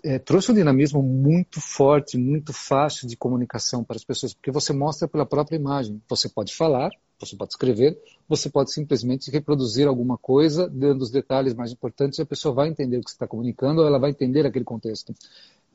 é, 0.02 0.18
trouxe 0.18 0.52
um 0.52 0.54
dinamismo 0.54 1.02
muito 1.02 1.60
forte, 1.60 2.16
muito 2.16 2.52
fácil 2.52 3.08
de 3.08 3.16
comunicação 3.16 3.82
para 3.82 3.96
as 3.96 4.04
pessoas, 4.04 4.32
porque 4.32 4.50
você 4.50 4.72
mostra 4.72 5.08
pela 5.08 5.26
própria 5.26 5.56
imagem. 5.56 6.00
Você 6.08 6.28
pode 6.28 6.54
falar, 6.54 6.90
você 7.18 7.34
pode 7.34 7.52
escrever, 7.52 7.98
você 8.28 8.48
pode 8.48 8.72
simplesmente 8.72 9.30
reproduzir 9.30 9.88
alguma 9.88 10.16
coisa, 10.16 10.68
dando 10.68 11.02
os 11.02 11.10
detalhes 11.10 11.54
mais 11.54 11.72
importantes, 11.72 12.18
e 12.18 12.22
a 12.22 12.26
pessoa 12.26 12.54
vai 12.54 12.68
entender 12.68 12.98
o 12.98 13.00
que 13.02 13.10
você 13.10 13.16
está 13.16 13.26
comunicando, 13.26 13.80
ou 13.80 13.86
ela 13.86 13.98
vai 13.98 14.10
entender 14.10 14.46
aquele 14.46 14.64
contexto. 14.64 15.14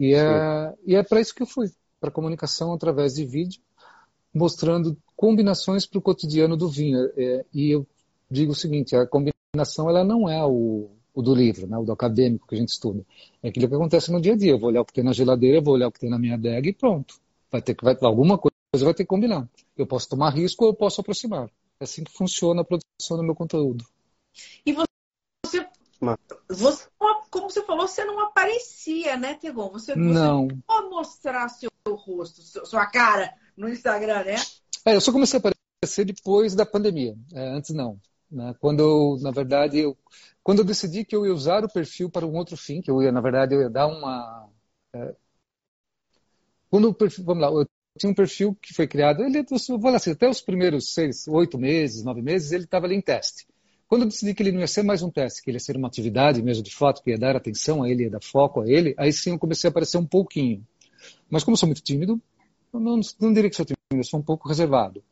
E 0.01 0.15
é, 0.15 0.73
e 0.83 0.95
é 0.95 1.03
para 1.03 1.21
isso 1.21 1.35
que 1.35 1.43
eu 1.43 1.45
fui, 1.45 1.69
para 1.99 2.09
comunicação 2.09 2.73
através 2.73 3.13
de 3.13 3.23
vídeo, 3.23 3.61
mostrando 4.33 4.97
combinações 5.15 5.85
para 5.85 5.99
o 5.99 6.01
cotidiano 6.01 6.57
do 6.57 6.67
vinho. 6.67 7.07
É, 7.15 7.45
e 7.53 7.69
eu 7.69 7.85
digo 8.27 8.53
o 8.53 8.55
seguinte, 8.55 8.95
a 8.95 9.05
combinação 9.05 9.87
ela 9.87 10.03
não 10.03 10.27
é 10.27 10.43
o, 10.43 10.89
o 11.13 11.21
do 11.21 11.35
livro, 11.35 11.67
né, 11.67 11.77
o 11.77 11.83
do 11.83 11.91
acadêmico 11.91 12.47
que 12.47 12.55
a 12.55 12.57
gente 12.57 12.69
estuda. 12.69 13.05
É 13.43 13.49
aquilo 13.49 13.69
que 13.69 13.75
acontece 13.75 14.11
no 14.11 14.19
dia 14.19 14.33
a 14.33 14.35
dia. 14.35 14.53
Eu 14.53 14.59
vou 14.59 14.69
olhar 14.69 14.81
o 14.81 14.85
que 14.85 14.93
tem 14.93 15.03
na 15.03 15.13
geladeira, 15.13 15.61
vou 15.61 15.75
olhar 15.75 15.89
o 15.89 15.91
que 15.91 15.99
tem 15.99 16.09
na 16.09 16.17
minha 16.17 16.33
adega 16.33 16.67
e 16.67 16.73
pronto. 16.73 17.19
Vai 17.51 17.61
ter 17.61 17.75
que 17.75 17.83
vai, 17.83 17.95
alguma 18.01 18.39
coisa 18.39 18.55
vai 18.73 18.95
ter 18.95 19.03
que 19.03 19.09
combinar. 19.09 19.47
Eu 19.77 19.85
posso 19.85 20.09
tomar 20.09 20.31
risco 20.31 20.65
ou 20.65 20.71
eu 20.71 20.75
posso 20.75 20.99
aproximar. 20.99 21.47
É 21.79 21.83
assim 21.83 22.03
que 22.03 22.11
funciona 22.11 22.61
a 22.61 22.65
produção 22.65 23.17
do 23.17 23.23
meu 23.23 23.35
conteúdo. 23.35 23.85
E 24.65 24.73
você, 24.73 25.63
você 26.49 26.87
como 27.31 27.49
você 27.49 27.63
falou, 27.63 27.87
você 27.87 28.03
não 28.03 28.19
aparecia, 28.19 29.17
né, 29.17 29.33
Tegon? 29.35 29.69
Você, 29.71 29.93
você 29.93 29.97
não 29.97 30.49
pode 30.67 30.89
mostrar 30.89 31.47
seu 31.47 31.71
rosto, 31.87 32.41
sua 32.67 32.85
cara 32.85 33.33
no 33.55 33.69
Instagram, 33.69 34.25
né? 34.25 34.35
É, 34.85 34.95
eu 34.95 35.01
só 35.01 35.13
comecei 35.13 35.39
a 35.39 35.41
aparecer 35.41 36.05
depois 36.05 36.53
da 36.53 36.65
pandemia. 36.65 37.15
É, 37.33 37.47
antes 37.47 37.73
não. 37.73 37.99
Né? 38.29 38.53
Quando 38.59 38.81
eu, 38.81 39.17
na 39.21 39.31
verdade, 39.31 39.79
eu, 39.79 39.97
quando 40.43 40.59
eu 40.59 40.65
decidi 40.65 41.05
que 41.05 41.15
eu 41.15 41.25
ia 41.25 41.33
usar 41.33 41.63
o 41.63 41.71
perfil 41.71 42.09
para 42.09 42.25
um 42.25 42.35
outro 42.35 42.57
fim, 42.57 42.81
que 42.81 42.91
eu 42.91 43.01
ia, 43.01 43.11
na 43.11 43.21
verdade, 43.21 43.55
eu 43.55 43.61
ia 43.61 43.69
dar 43.69 43.87
uma. 43.87 44.49
É, 44.93 45.15
quando 46.69 46.89
o 46.89 46.93
perfil, 46.93 47.23
vamos 47.23 47.41
lá, 47.41 47.49
eu 47.49 47.67
tinha 47.97 48.11
um 48.11 48.15
perfil 48.15 48.55
que 48.61 48.73
foi 48.73 48.87
criado, 48.87 49.23
ele, 49.23 49.43
vou 49.43 49.95
assim, 49.95 50.11
até 50.11 50.29
os 50.29 50.41
primeiros 50.41 50.93
seis, 50.93 51.27
oito 51.27 51.57
meses, 51.57 52.03
nove 52.03 52.21
meses, 52.21 52.51
ele 52.51 52.65
estava 52.65 52.85
ali 52.85 52.95
em 52.95 53.01
teste. 53.01 53.47
Quando 53.91 54.03
eu 54.03 54.07
decidi 54.07 54.33
que 54.33 54.41
ele 54.41 54.53
não 54.53 54.61
ia 54.61 54.67
ser 54.67 54.83
mais 54.83 55.03
um 55.03 55.11
teste, 55.11 55.43
que 55.43 55.49
ele 55.49 55.57
ia 55.57 55.59
ser 55.59 55.75
uma 55.75 55.89
atividade 55.89 56.41
mesmo 56.41 56.63
de 56.63 56.73
fato, 56.73 57.03
que 57.03 57.09
ia 57.09 57.17
dar 57.17 57.35
atenção 57.35 57.83
a 57.83 57.89
ele, 57.89 58.03
ia 58.03 58.09
dar 58.09 58.23
foco 58.23 58.61
a 58.61 58.65
ele, 58.65 58.95
aí 58.97 59.11
sim 59.11 59.31
eu 59.31 59.37
comecei 59.37 59.67
a 59.67 59.69
aparecer 59.69 59.97
um 59.97 60.05
pouquinho. 60.05 60.65
Mas 61.29 61.43
como 61.43 61.55
eu 61.55 61.57
sou 61.57 61.67
muito 61.67 61.81
tímido, 61.81 62.17
eu 62.73 62.79
não, 62.79 63.01
não 63.19 63.33
diria 63.33 63.49
que 63.49 63.55
sou 63.57 63.65
tímido, 63.65 63.81
eu 63.91 64.03
sou 64.05 64.21
um 64.21 64.23
pouco 64.23 64.47
reservado. 64.47 65.03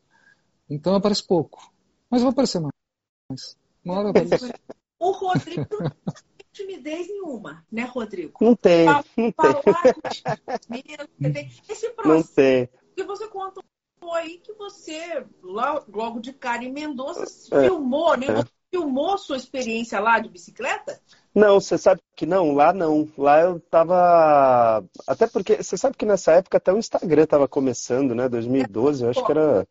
Então 0.66 0.94
eu 0.94 0.96
apareço 0.96 1.26
pouco. 1.26 1.70
Mas 2.08 2.22
vou 2.22 2.30
aparecer 2.30 2.58
mais. 2.58 3.54
Uma 3.84 3.98
hora 3.98 4.06
eu 4.06 4.10
apareço. 4.12 4.50
O 4.98 5.10
Rodrigo 5.10 5.66
não 5.70 5.90
tem 5.90 6.46
timidez 6.50 7.06
nenhuma, 7.06 7.62
né, 7.70 7.82
Rodrigo? 7.84 8.32
Não 8.40 8.56
tem, 8.56 8.86
não 8.86 9.30
tem. 11.30 11.50
Esse 11.68 11.86
Não 11.88 11.94
processo 11.96 12.34
tem. 12.34 12.66
que 12.96 13.04
você 13.04 13.28
contou 13.28 13.62
aí 14.14 14.38
que 14.38 14.54
você, 14.54 15.22
logo 15.42 16.18
de 16.18 16.32
cara 16.32 16.64
em 16.64 16.72
Mendonça, 16.72 17.24
É. 17.54 17.64
filmou, 17.64 18.16
né? 18.16 18.26
Filmou 18.70 19.18
sua 19.18 19.36
experiência 19.36 19.98
lá 19.98 20.18
de 20.18 20.28
bicicleta? 20.28 21.00
Não, 21.34 21.60
você 21.60 21.76
sabe 21.76 22.00
que 22.16 22.26
não, 22.26 22.54
lá 22.54 22.72
não. 22.72 23.08
Lá 23.16 23.40
eu 23.40 23.60
tava. 23.60 24.84
Até 25.06 25.26
porque 25.26 25.62
você 25.62 25.76
sabe 25.76 25.96
que 25.96 26.06
nessa 26.06 26.32
época 26.32 26.56
até 26.56 26.72
o 26.72 26.78
Instagram 26.78 27.26
tava 27.26 27.48
começando, 27.48 28.14
né? 28.14 28.28
2012, 28.28 29.04
eu 29.04 29.10
acho 29.10 29.24
que 29.24 29.32
era. 29.32 29.66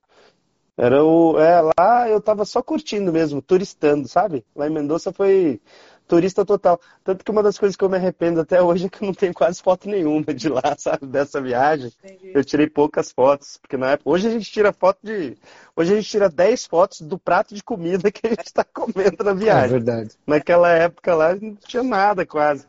Era 0.77 1.03
o. 1.03 1.37
É, 1.39 1.61
lá 1.61 2.09
eu 2.09 2.21
tava 2.21 2.45
só 2.45 2.61
curtindo 2.61 3.11
mesmo, 3.11 3.41
turistando, 3.41 4.07
sabe? 4.07 4.45
Lá 4.55 4.67
em 4.67 4.71
Mendoza 4.71 5.11
foi 5.11 5.61
turista 6.09 6.43
total. 6.43 6.81
Tanto 7.03 7.23
que 7.23 7.31
uma 7.31 7.43
das 7.43 7.57
coisas 7.57 7.75
que 7.77 7.83
eu 7.83 7.89
me 7.89 7.95
arrependo 7.95 8.41
até 8.41 8.61
hoje 8.61 8.87
é 8.87 8.89
que 8.89 9.03
eu 9.03 9.05
não 9.05 9.13
tenho 9.13 9.33
quase 9.33 9.61
foto 9.61 9.87
nenhuma 9.87 10.33
de 10.33 10.49
lá, 10.49 10.61
sabe? 10.77 11.05
Dessa 11.05 11.39
viagem. 11.39 11.93
Eu 12.33 12.43
tirei 12.43 12.67
poucas 12.67 13.11
fotos, 13.11 13.57
porque 13.57 13.77
na 13.77 13.91
época. 13.91 14.09
Hoje 14.09 14.27
a 14.27 14.31
gente 14.31 14.51
tira 14.51 14.73
foto 14.73 14.97
de. 15.03 15.37
Hoje 15.75 15.93
a 15.93 15.95
gente 15.95 16.09
tira 16.09 16.27
10 16.27 16.65
fotos 16.65 17.01
do 17.01 17.17
prato 17.17 17.53
de 17.53 17.63
comida 17.63 18.11
que 18.11 18.25
a 18.25 18.29
gente 18.31 18.47
está 18.47 18.63
comendo 18.63 19.23
na 19.23 19.31
É 19.31 19.35
viagem. 19.35 19.69
verdade. 19.69 20.11
Naquela 20.25 20.69
época 20.69 21.13
lá 21.15 21.35
não 21.35 21.55
tinha 21.55 21.83
nada 21.83 22.25
quase. 22.25 22.65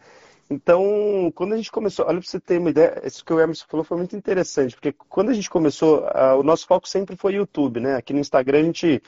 Então, 0.52 1.30
quando 1.32 1.52
a 1.52 1.56
gente 1.56 1.70
começou, 1.70 2.04
olha 2.06 2.18
para 2.18 2.28
você 2.28 2.40
ter 2.40 2.58
uma 2.58 2.70
ideia, 2.70 3.00
isso 3.04 3.24
que 3.24 3.32
o 3.32 3.38
Emerson 3.40 3.66
falou 3.68 3.84
foi 3.84 3.96
muito 3.96 4.16
interessante, 4.16 4.74
porque 4.74 4.92
quando 5.08 5.30
a 5.30 5.32
gente 5.32 5.48
começou, 5.48 6.04
ah, 6.08 6.34
o 6.34 6.42
nosso 6.42 6.66
foco 6.66 6.88
sempre 6.88 7.14
foi 7.14 7.34
YouTube, 7.34 7.78
né? 7.78 7.94
Aqui 7.94 8.12
no 8.12 8.18
Instagram 8.18 8.58
a 8.58 8.64
gente 8.64 9.00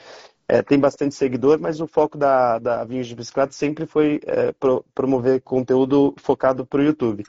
eh, 0.49 0.63
tem 0.63 0.79
bastante 0.79 1.15
seguidor, 1.15 1.59
mas 1.61 1.81
o 1.81 1.87
foco 1.87 2.19
da, 2.19 2.59
da 2.59 2.85
Vinhos 2.85 3.07
de 3.07 3.15
Bicicleta 3.15 3.53
sempre 3.53 3.87
foi 3.87 4.21
eh, 4.27 4.53
pro- 4.59 4.85
promover 4.95 5.41
conteúdo 5.43 6.15
focado 6.19 6.67
para 6.67 6.81
o 6.81 6.85
YouTube. 6.85 7.25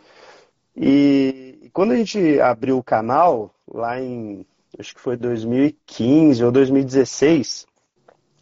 E 0.76 1.70
quando 1.74 1.92
a 1.92 1.96
gente 1.96 2.40
abriu 2.40 2.78
o 2.78 2.84
canal, 2.84 3.54
lá 3.72 4.02
em, 4.02 4.46
acho 4.80 4.96
que 4.96 5.02
foi 5.02 5.16
2015 5.16 6.44
ou 6.44 6.52
2016, 6.52 7.66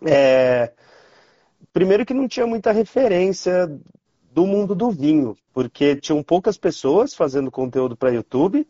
é, 0.06 0.72
primeiro 1.74 2.06
que 2.06 2.14
não 2.14 2.28
tinha 2.28 2.48
muita 2.48 2.72
referência 2.72 3.70
do 4.34 4.46
mundo 4.46 4.74
do 4.74 4.90
vinho, 4.90 5.36
porque 5.54 5.96
tinham 5.96 6.24
poucas 6.24 6.58
pessoas 6.58 7.14
fazendo 7.14 7.52
conteúdo 7.52 7.96
para 7.98 8.12
YouTube 8.12 8.66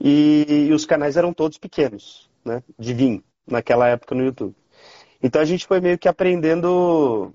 e, 0.00 0.66
e 0.68 0.72
os 0.72 0.86
canais 0.86 1.16
eram 1.16 1.32
todos 1.32 1.58
pequenos, 1.58 2.30
né, 2.44 2.62
de 2.78 2.94
vinho, 2.94 3.22
naquela 3.46 3.88
época 3.88 4.14
no 4.14 4.24
YouTube. 4.24 4.54
Então 5.24 5.42
a 5.42 5.44
gente 5.44 5.66
foi 5.66 5.80
meio 5.80 5.98
que 5.98 6.08
aprendendo 6.08 7.32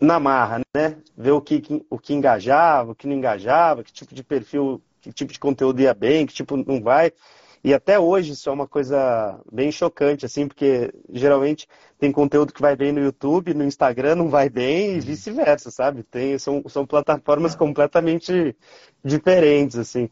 na 0.00 0.18
marra, 0.18 0.60
né? 0.74 0.96
Ver 1.16 1.32
o 1.32 1.40
que, 1.40 1.62
o 1.90 1.98
que 1.98 2.14
engajava, 2.14 2.92
o 2.92 2.94
que 2.94 3.06
não 3.06 3.14
engajava, 3.14 3.84
que 3.84 3.92
tipo 3.92 4.14
de 4.14 4.22
perfil, 4.24 4.82
que 5.00 5.12
tipo 5.12 5.32
de 5.32 5.38
conteúdo 5.38 5.80
ia 5.80 5.94
bem, 5.94 6.26
que 6.26 6.34
tipo 6.34 6.56
não 6.56 6.80
vai. 6.82 7.12
E 7.62 7.74
até 7.74 7.98
hoje 7.98 8.32
isso 8.32 8.48
é 8.48 8.52
uma 8.52 8.66
coisa 8.66 9.38
bem 9.52 9.70
chocante, 9.70 10.24
assim, 10.24 10.48
porque 10.48 10.90
geralmente 11.12 11.68
tem 11.98 12.10
conteúdo 12.10 12.54
que 12.54 12.60
vai 12.62 12.74
bem 12.74 12.90
no 12.90 13.00
YouTube, 13.00 13.52
no 13.52 13.64
Instagram 13.64 14.14
não 14.14 14.30
vai 14.30 14.48
bem 14.48 14.96
e 14.96 15.00
vice-versa, 15.00 15.70
sabe? 15.70 16.02
Tem, 16.02 16.38
são, 16.38 16.62
são 16.68 16.86
plataformas 16.86 17.54
completamente 17.54 18.56
diferentes, 19.04 19.76
assim. 19.76 20.08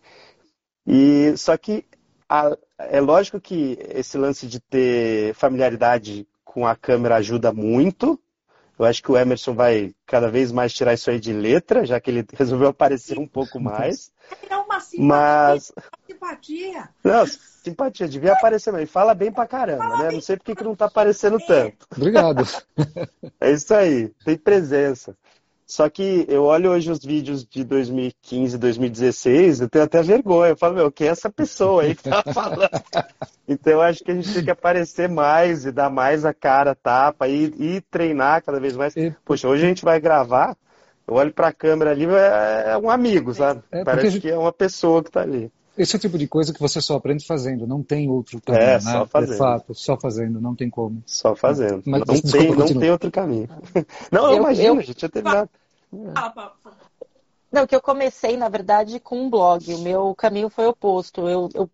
E 0.87 1.37
só 1.37 1.57
que 1.57 1.85
a- 2.29 2.57
é 2.79 3.01
lógico 3.01 3.41
que 3.41 3.79
esse 3.91 4.17
lance 4.19 4.47
de 4.47 4.61
ter 4.61 5.35
familiaridade 5.35 6.27
com 6.59 6.66
a 6.66 6.75
câmera 6.75 7.16
ajuda 7.16 7.53
muito. 7.53 8.18
Eu 8.77 8.85
acho 8.85 9.01
que 9.01 9.12
o 9.12 9.16
Emerson 9.16 9.55
vai 9.55 9.94
cada 10.05 10.29
vez 10.29 10.51
mais 10.51 10.73
tirar 10.73 10.92
isso 10.92 11.09
aí 11.09 11.21
de 11.21 11.33
letra, 11.33 11.87
já 11.87 12.01
que 12.01 12.11
ele 12.11 12.27
resolveu 12.35 12.68
aparecer 12.68 13.16
um 13.16 13.29
pouco 13.29 13.61
mais. 13.61 14.11
É 14.51 14.57
uma 14.57 14.81
simpatia. 14.81 15.07
Mas, 15.07 15.73
simpatia. 16.05 16.88
não, 17.05 17.27
simpatia, 17.27 18.09
devia 18.09 18.33
aparecer 18.33 18.73
mais. 18.73 18.83
Ele 18.83 18.90
fala 18.90 19.14
bem 19.14 19.31
pra 19.31 19.47
caramba, 19.47 19.99
né? 19.99 20.11
Não 20.11 20.21
sei 20.21 20.37
por 20.37 20.44
que 20.44 20.57
que 20.57 20.64
não 20.64 20.75
tá 20.75 20.87
aparecendo 20.87 21.38
tanto. 21.38 21.87
Obrigado. 21.97 22.44
É 23.40 23.53
isso 23.53 23.73
aí, 23.73 24.09
tem 24.25 24.37
presença. 24.37 25.16
Só 25.71 25.89
que 25.91 26.25
eu 26.29 26.45
olho 26.45 26.71
hoje 26.71 26.91
os 26.91 27.05
vídeos 27.05 27.45
de 27.45 27.63
2015, 27.63 28.57
2016, 28.57 29.61
eu 29.61 29.69
tenho 29.69 29.85
até 29.85 30.03
vergonha. 30.03 30.51
Eu 30.53 30.57
falo, 30.57 30.75
meu, 30.75 30.91
quem 30.91 31.09
é 31.09 31.11
essa 31.11 31.29
pessoa 31.31 31.83
aí 31.83 31.95
que 31.95 32.05
tá 32.05 32.23
falando? 32.33 32.71
Então 33.47 33.75
eu 33.75 33.83
acho 33.83 34.03
que 34.03 34.11
a 34.11 34.15
gente 34.15 34.33
tem 34.33 34.45
que 34.45 34.51
aparecer 34.51 35.11
mais 35.11 35.67
e 35.67 35.73
dar 35.73 35.91
mais 35.91 36.25
a 36.25 36.33
cara, 36.33 36.75
tapa 36.75 37.29
e, 37.29 37.53
e 37.59 37.81
treinar 37.91 38.43
cada 38.43 38.59
vez 38.59 38.75
mais. 38.77 38.97
E- 38.97 39.15
Poxa, 39.27 39.47
hoje 39.47 39.65
a 39.65 39.69
gente 39.69 39.85
vai 39.85 40.01
gravar, 40.01 40.57
eu 41.07 41.15
olho 41.15 41.33
pra 41.35 41.53
câmera 41.53 41.91
ali, 41.91 42.07
é, 42.07 42.71
é 42.73 42.79
um 42.79 42.91
amigo, 42.91 43.35
sabe? 43.35 43.63
É, 43.71 43.85
Parece 43.85 44.13
gente- 44.13 44.23
que 44.23 44.31
é 44.31 44.39
uma 44.39 44.53
pessoa 44.53 45.05
que 45.05 45.11
tá 45.11 45.21
ali. 45.21 45.53
Esse 45.79 45.95
é 45.95 45.99
o 45.99 46.01
tipo 46.01 46.19
de 46.19 46.27
coisa 46.27 46.53
que 46.53 46.61
você 46.61 46.81
só 46.81 46.97
aprende 46.97 47.25
fazendo, 47.25 47.67
não 47.67 47.83
tem 47.83 48.09
outro 48.11 48.41
caminho, 48.41 48.62
É, 48.64 48.73
né? 48.75 48.81
só 48.81 49.07
fazendo. 49.07 49.31
De 49.33 49.38
fato, 49.38 49.75
só 49.75 49.97
fazendo, 49.97 50.41
não 50.41 50.55
tem 50.55 50.69
como. 50.69 51.03
Só 51.07 51.37
fazendo. 51.37 51.83
Mas- 51.87 52.01
não, 52.05 52.14
desculpa, 52.14 52.38
tem, 52.38 52.57
não 52.75 52.81
tem 52.81 52.91
outro 52.91 53.11
caminho. 53.11 53.49
Não, 54.12 54.33
Eu- 54.33 54.38
eu- 54.43 54.47
a 54.47 54.53
gente 54.55 54.95
tinha 54.95 55.09
terminado. 55.09 55.49
Fala, 55.91 56.33
fala, 56.33 56.53
fala. 56.62 56.77
Não, 57.51 57.67
que 57.67 57.75
eu 57.75 57.81
comecei, 57.81 58.37
na 58.37 58.49
verdade, 58.49 59.01
com 59.01 59.23
um 59.23 59.31
blog. 59.31 59.73
O 59.73 59.79
meu 59.79 60.14
caminho 60.14 60.51
foi 60.51 60.67
oposto. 60.67 61.27
Eu, 61.29 61.49
eu, 61.55 61.71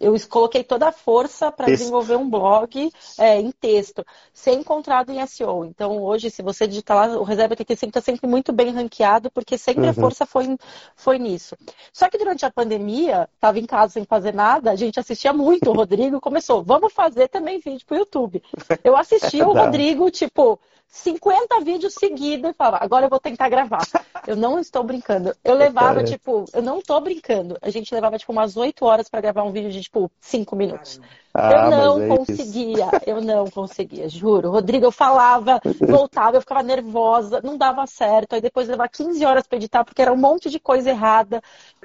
eu 0.00 0.16
coloquei 0.28 0.64
toda 0.64 0.88
a 0.88 0.92
força 0.92 1.52
para 1.52 1.66
desenvolver 1.66 2.16
um 2.16 2.28
blog 2.28 2.90
é, 3.18 3.38
em 3.38 3.50
texto, 3.52 4.04
ser 4.32 4.52
encontrado 4.52 5.12
em 5.12 5.24
SEO. 5.26 5.64
Então, 5.66 6.02
hoje, 6.02 6.30
se 6.30 6.42
você 6.42 6.66
digitar 6.66 6.96
lá, 6.96 7.18
o 7.18 7.22
Reserva 7.22 7.52
85 7.52 7.90
está 7.90 8.00
sempre 8.00 8.26
muito 8.26 8.52
bem 8.52 8.70
ranqueado, 8.70 9.30
porque 9.30 9.58
sempre 9.58 9.84
a 9.84 9.88
Uhum. 9.88 9.94
força 9.94 10.24
foi, 10.24 10.56
foi 10.96 11.18
nisso. 11.18 11.56
Só 11.92 12.08
que 12.08 12.16
durante 12.18 12.46
a 12.46 12.50
pandemia, 12.50 13.28
estava 13.34 13.58
em 13.58 13.66
casa 13.66 13.92
sem 13.92 14.04
fazer 14.04 14.32
nada, 14.34 14.70
a 14.70 14.76
gente 14.76 14.98
assistia 14.98 15.32
muito. 15.32 15.70
O 15.70 15.74
Rodrigo 15.74 16.20
começou, 16.20 16.62
vamos 16.62 16.92
fazer 16.92 17.28
também 17.28 17.58
vídeo 17.60 17.84
para 17.86 17.96
o 17.96 17.98
YouTube. 17.98 18.42
Eu 18.82 18.96
assistia 18.96 19.46
o. 19.46 19.52
Rodrigo, 19.60 20.10
tipo, 20.10 20.58
50 20.90 21.60
vídeos 21.60 21.94
seguidos 21.94 22.50
e 22.50 22.54
falava, 22.54 22.84
agora 22.84 23.06
eu 23.06 23.10
vou 23.10 23.20
tentar 23.20 23.48
gravar. 23.48 23.86
Eu 24.26 24.34
não 24.34 24.58
estou 24.58 24.82
brincando. 24.82 25.34
Eu 25.44 25.54
levava, 25.54 26.02
tipo, 26.02 26.44
eu 26.52 26.60
não 26.60 26.82
tô 26.82 27.00
brincando. 27.00 27.56
A 27.62 27.70
gente 27.70 27.94
levava, 27.94 28.18
tipo, 28.18 28.32
umas 28.32 28.56
8 28.56 28.84
horas 28.84 29.08
para 29.08 29.20
gravar 29.20 29.44
um 29.44 29.52
vídeo 29.52 29.70
de, 29.70 29.82
tipo, 29.82 30.10
5 30.20 30.56
minutos. 30.56 31.00
Ah, 31.32 31.50
eu 31.52 31.70
não 31.70 32.00
é 32.02 32.08
isso. 32.08 32.18
conseguia, 32.18 32.90
eu 33.06 33.20
não 33.20 33.48
conseguia, 33.50 34.08
juro. 34.08 34.50
Rodrigo, 34.50 34.86
eu 34.86 34.92
falava, 34.92 35.60
voltava, 35.88 36.36
eu 36.36 36.40
ficava 36.40 36.62
nervosa, 36.62 37.40
não 37.42 37.56
dava 37.56 37.86
certo. 37.86 38.34
Aí 38.34 38.40
depois 38.40 38.68
levava 38.68 38.88
15 38.88 39.24
horas 39.24 39.46
para 39.46 39.56
editar, 39.56 39.84
porque 39.84 40.02
era 40.02 40.12
um 40.12 40.16
monte 40.16 40.50
de 40.50 40.58
coisa 40.58 40.90
errada. 40.90 41.40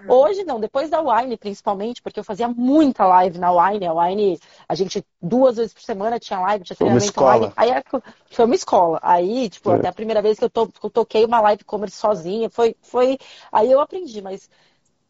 Hoje 0.08 0.44
não, 0.44 0.60
depois 0.60 0.90
da 0.90 1.02
Wine, 1.02 1.36
principalmente, 1.38 2.02
porque 2.02 2.20
eu 2.20 2.24
fazia 2.24 2.48
muita 2.48 3.06
live 3.06 3.40
na 3.40 3.52
Wine. 3.52 3.86
A 3.88 3.94
Wine, 3.94 4.40
a 4.68 4.76
gente 4.76 5.04
duas 5.22 5.58
vezes 5.58 5.74
por 5.74 5.82
semana 5.82 6.20
tinha 6.20 6.40
live, 6.40 6.64
tinha 6.64 6.76
Foi 6.76 6.86
treinamento 6.88 7.24
online. 7.24 7.54
Aí 7.56 7.70
era- 7.70 7.84
foi 8.30 8.46
uma 8.46 8.56
escola. 8.56 9.00
Aí, 9.02 9.50
tipo, 9.50 9.72
É. 9.72 9.76
até 9.76 9.88
a 9.88 9.94
primeira 9.94 10.22
vez 10.22 10.38
que 10.38 10.46
eu, 10.46 10.50
to, 10.50 10.72
eu 10.84 10.90
toquei 10.90 11.26
uma 11.26 11.42
live 11.42 11.64
commerce 11.64 11.98
sozinha, 11.98 12.50
foi, 12.50 12.76
foi. 12.82 13.18
Aí 13.52 13.72
eu 13.72 13.80
aprendi, 13.80 14.22
mas 14.22 14.48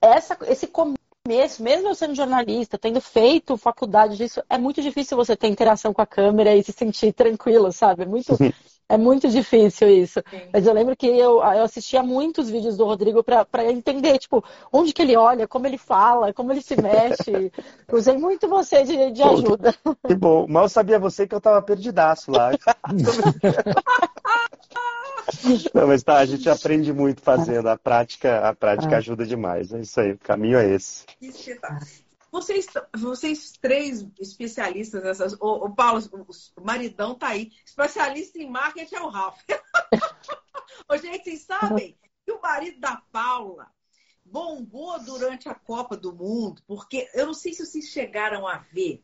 essa, 0.01 0.37
esse 0.47 0.67
começo, 0.67 0.94
mesmo 1.27 1.89
eu 1.89 1.95
sendo 1.95 2.15
jornalista, 2.15 2.77
tendo 2.77 3.01
feito 3.01 3.57
faculdade 3.57 4.15
disso, 4.15 4.41
é 4.49 4.57
muito 4.57 4.81
difícil 4.81 5.17
você 5.17 5.35
ter 5.35 5.47
interação 5.47 5.93
com 5.93 6.01
a 6.01 6.05
câmera 6.05 6.55
e 6.55 6.63
se 6.63 6.71
sentir 6.71 7.13
tranquilo, 7.13 7.71
sabe? 7.71 8.03
É 8.03 8.05
muito, 8.05 8.37
é 8.87 8.97
muito 8.97 9.27
difícil 9.27 9.89
isso. 9.89 10.21
Mas 10.53 10.67
eu 10.67 10.73
lembro 10.73 10.95
que 10.95 11.07
eu, 11.07 11.41
eu 11.41 11.63
assistia 11.63 12.03
muitos 12.03 12.49
vídeos 12.49 12.77
do 12.77 12.85
Rodrigo 12.85 13.23
para 13.23 13.71
entender, 13.71 14.19
tipo, 14.19 14.43
onde 14.71 14.93
que 14.93 15.01
ele 15.01 15.17
olha, 15.17 15.47
como 15.47 15.65
ele 15.65 15.77
fala, 15.77 16.31
como 16.31 16.51
ele 16.51 16.61
se 16.61 16.79
mexe. 16.79 17.51
Usei 17.91 18.17
muito 18.17 18.47
você 18.47 18.83
de, 18.83 19.11
de 19.11 19.23
ajuda. 19.23 19.73
Que 20.07 20.13
bom. 20.13 20.45
Mal 20.47 20.69
sabia 20.69 20.99
você 20.99 21.27
que 21.27 21.33
eu 21.33 21.41
tava 21.41 21.61
perdidaço 21.61 22.31
lá. 22.31 22.51
Não, 25.73 25.87
mas 25.87 26.03
tá, 26.03 26.17
a 26.17 26.25
gente 26.25 26.49
aprende 26.49 26.93
muito 26.93 27.21
fazendo. 27.21 27.67
A 27.67 27.77
prática, 27.77 28.47
a 28.47 28.53
prática 28.53 28.95
Ah. 28.95 28.97
ajuda 28.97 29.25
demais. 29.25 29.73
É 29.73 29.79
isso 29.79 29.99
aí, 29.99 30.11
o 30.11 30.19
caminho 30.19 30.57
é 30.57 30.69
esse. 30.69 31.05
Vocês, 32.31 32.67
vocês 32.95 33.53
três 33.61 34.05
especialistas 34.19 35.03
nessas. 35.03 35.33
O, 35.39 35.65
o 35.65 35.75
Paulo, 35.75 36.03
o, 36.11 36.61
maridão 36.61 37.15
tá 37.15 37.29
aí. 37.29 37.51
Especialista 37.65 38.37
em 38.39 38.49
marketing 38.49 38.95
é 38.95 39.01
o 39.01 39.09
Ralph. 39.09 39.39
Ô, 40.89 40.97
gente, 40.97 41.23
vocês 41.23 41.41
sabem 41.43 41.97
que 42.25 42.31
o 42.31 42.41
marido 42.41 42.79
da 42.79 42.97
Paula 43.11 43.67
bombou 44.23 44.99
durante 45.03 45.47
a 45.47 45.55
Copa 45.55 45.95
do 45.95 46.13
Mundo, 46.13 46.61
porque 46.67 47.09
eu 47.13 47.27
não 47.27 47.33
sei 47.33 47.53
se 47.53 47.65
vocês 47.65 47.85
chegaram 47.85 48.47
a 48.47 48.57
ver 48.57 49.03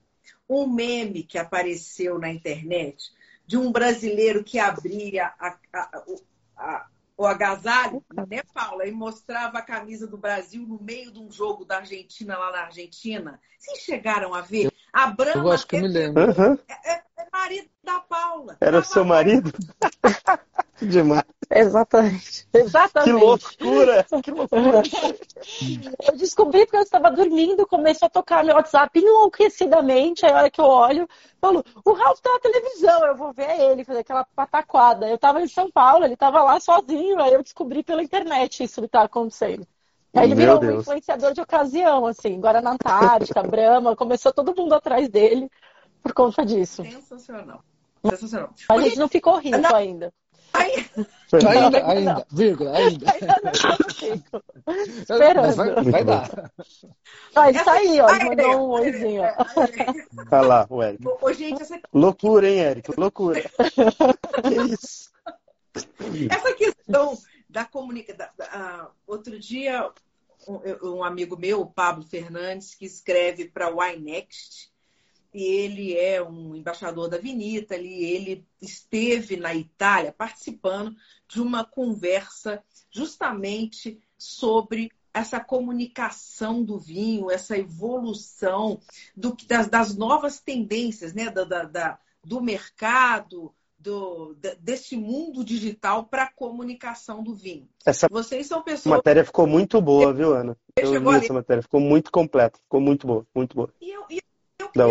um 0.49 0.67
meme 0.67 1.23
que 1.23 1.37
apareceu 1.37 2.19
na 2.19 2.29
internet 2.29 3.11
de 3.51 3.57
um 3.57 3.69
brasileiro 3.69 4.45
que 4.45 4.57
abria 4.57 5.33
a, 5.37 5.57
a- 5.73 6.03
o- 6.07 6.21
a- 6.55 6.87
o 7.17 7.25
agasalho, 7.25 8.01
né, 8.29 8.43
Paula? 8.53 8.87
E 8.87 8.91
mostrava 8.93 9.57
a 9.57 9.61
camisa 9.61 10.07
do 10.07 10.17
Brasil 10.17 10.65
no 10.65 10.81
meio 10.81 11.11
de 11.11 11.19
um 11.19 11.29
jogo 11.29 11.65
da 11.65 11.79
Argentina 11.79 12.37
lá 12.37 12.49
na 12.49 12.59
Argentina. 12.61 13.41
Vocês 13.59 13.79
chegaram 13.79 14.33
a 14.33 14.39
ver? 14.39 14.71
A 14.93 15.07
Brahma 15.07 15.43
Eu 15.43 15.51
acho 15.51 15.67
que 15.67 15.75
eu 15.75 15.81
me 15.81 15.89
lembro. 15.89 16.21
É, 16.65 16.93
é- 16.93 17.03
é 17.21 17.27
marido 17.31 17.69
da 17.83 17.99
Paula. 17.99 18.57
Era 18.59 18.79
o 18.79 18.81
Tava 18.81 18.93
seu 18.93 19.05
marido? 19.05 19.51
Demais. 20.81 21.23
Exatamente. 21.51 22.47
Que 22.51 22.59
Exatamente. 22.59 23.11
loucura! 23.11 24.05
Que 24.23 24.31
loucura! 24.31 24.81
Eu 26.07 26.17
descobri 26.17 26.65
porque 26.65 26.77
eu 26.77 26.81
estava 26.81 27.11
dormindo, 27.11 27.67
começou 27.67 28.07
a 28.07 28.09
tocar 28.09 28.43
meu 28.43 28.55
WhatsApp 28.55 28.99
enlouquecidamente. 28.99 30.25
Aí 30.25 30.31
a 30.31 30.37
hora 30.37 30.49
que 30.49 30.59
eu 30.59 30.65
olho, 30.65 31.07
falo, 31.39 31.63
o 31.85 31.93
Ralph 31.93 32.19
tá 32.19 32.31
na 32.33 32.39
televisão, 32.39 33.05
eu 33.05 33.15
vou 33.15 33.31
ver 33.31 33.59
ele, 33.59 33.83
fazer 33.83 33.99
aquela 33.99 34.25
pataquada. 34.35 35.07
Eu 35.07 35.15
estava 35.15 35.41
em 35.41 35.47
São 35.47 35.69
Paulo, 35.69 36.03
ele 36.03 36.15
estava 36.15 36.41
lá 36.41 36.59
sozinho, 36.59 37.21
aí 37.21 37.33
eu 37.33 37.43
descobri 37.43 37.83
pela 37.83 38.01
internet 38.01 38.63
isso 38.63 38.81
que 38.81 38.87
estava 38.87 39.05
acontecendo. 39.05 39.67
Aí 40.15 40.25
ele 40.25 40.35
Meu 40.35 40.59
virou 40.59 40.75
um 40.75 40.79
influenciador 40.79 41.33
de 41.33 41.41
ocasião, 41.41 42.05
assim, 42.05 42.39
Guaraná 42.39 42.71
Antártica, 42.71 43.43
Brahma, 43.43 43.95
começou 43.95 44.33
todo 44.33 44.55
mundo 44.55 44.73
atrás 44.73 45.07
dele 45.09 45.49
por 46.01 46.13
conta 46.13 46.45
disso. 46.45 46.83
Sensacional. 46.83 47.63
Sensacional. 48.03 48.53
A 48.69 48.79
gente 48.81 48.97
não 48.97 49.07
ficou 49.07 49.37
rico 49.39 49.57
Não. 49.57 49.75
ainda. 49.75 50.13
Ainda, 50.53 51.07
Não. 51.41 51.89
ainda, 51.89 52.27
vírgula, 52.29 52.75
ainda. 52.77 53.05
Ainda 53.09 53.39
não 54.65 54.73
Esperando. 54.99 55.55
vai, 55.55 55.83
vai 55.91 56.03
dar. 56.03 56.51
Ah, 57.33 57.47
ele 57.49 57.57
essa- 57.57 57.65
tá 57.65 57.71
aí, 57.73 58.01
ó, 58.01 58.09
ele 58.09 58.25
mandou 58.35 58.69
um 58.69 58.75
aí, 58.75 58.83
oizinho, 58.91 59.21
Olha 60.31 60.41
lá, 60.41 60.67
o 60.69 60.83
Eric. 60.83 61.03
Ô, 61.21 61.31
gente, 61.33 61.61
essa, 61.61 61.79
Loucura, 61.93 62.49
hein, 62.49 62.59
Eric? 62.59 62.91
Loucura. 62.99 63.41
Que 64.43 64.73
isso? 64.73 65.09
essa 66.29 66.53
questão 66.53 67.17
da 67.49 67.63
comunicação. 67.63 68.27
outro 69.07 69.39
dia, 69.39 69.89
um, 70.47 70.95
um 70.97 71.03
amigo 71.03 71.37
meu, 71.37 71.61
o 71.61 71.65
Pablo 71.65 72.03
Fernandes, 72.03 72.75
que 72.75 72.85
escreve 72.85 73.45
para 73.45 73.73
o 73.73 73.81
iNext, 73.83 74.70
ele 75.33 75.95
é 75.97 76.21
um 76.21 76.55
embaixador 76.55 77.07
da 77.09 77.17
Vinita, 77.17 77.75
ele 77.75 78.45
esteve 78.61 79.37
na 79.37 79.53
Itália 79.55 80.11
participando 80.11 80.95
de 81.27 81.41
uma 81.41 81.63
conversa 81.63 82.61
justamente 82.89 83.99
sobre 84.17 84.91
essa 85.13 85.39
comunicação 85.39 86.63
do 86.63 86.77
vinho, 86.79 87.29
essa 87.29 87.57
evolução 87.57 88.79
do, 89.15 89.35
das, 89.47 89.67
das 89.67 89.95
novas 89.95 90.39
tendências 90.39 91.13
né? 91.13 91.29
da, 91.29 91.43
da, 91.43 91.63
da- 91.63 91.99
do 92.23 92.39
mercado, 92.39 93.53
do, 93.77 94.35
desse 94.59 94.95
mundo 94.95 95.43
digital 95.43 96.05
para 96.05 96.23
a 96.23 96.31
comunicação 96.31 97.23
do 97.23 97.33
vinho. 97.33 97.67
Essa 97.85 98.07
Vocês 98.11 98.45
são 98.45 98.61
pessoas. 98.61 98.95
matéria 98.97 99.25
ficou 99.25 99.47
muito 99.47 99.81
boa, 99.81 100.13
viu, 100.13 100.33
Ana? 100.35 100.55
Eu 100.77 100.91
vi 101.01 101.15
essa 101.15 101.33
matéria, 101.33 101.63
ficou 101.63 101.79
muito 101.81 102.11
completa, 102.11 102.59
ficou 102.59 102.79
muito 102.79 103.07
boa, 103.07 103.25
muito 103.35 103.55
boa. 103.55 103.73
E 103.81 103.89
eu, 103.89 104.05
e 104.09 104.17
eu 104.17 104.21
Da 104.75 104.87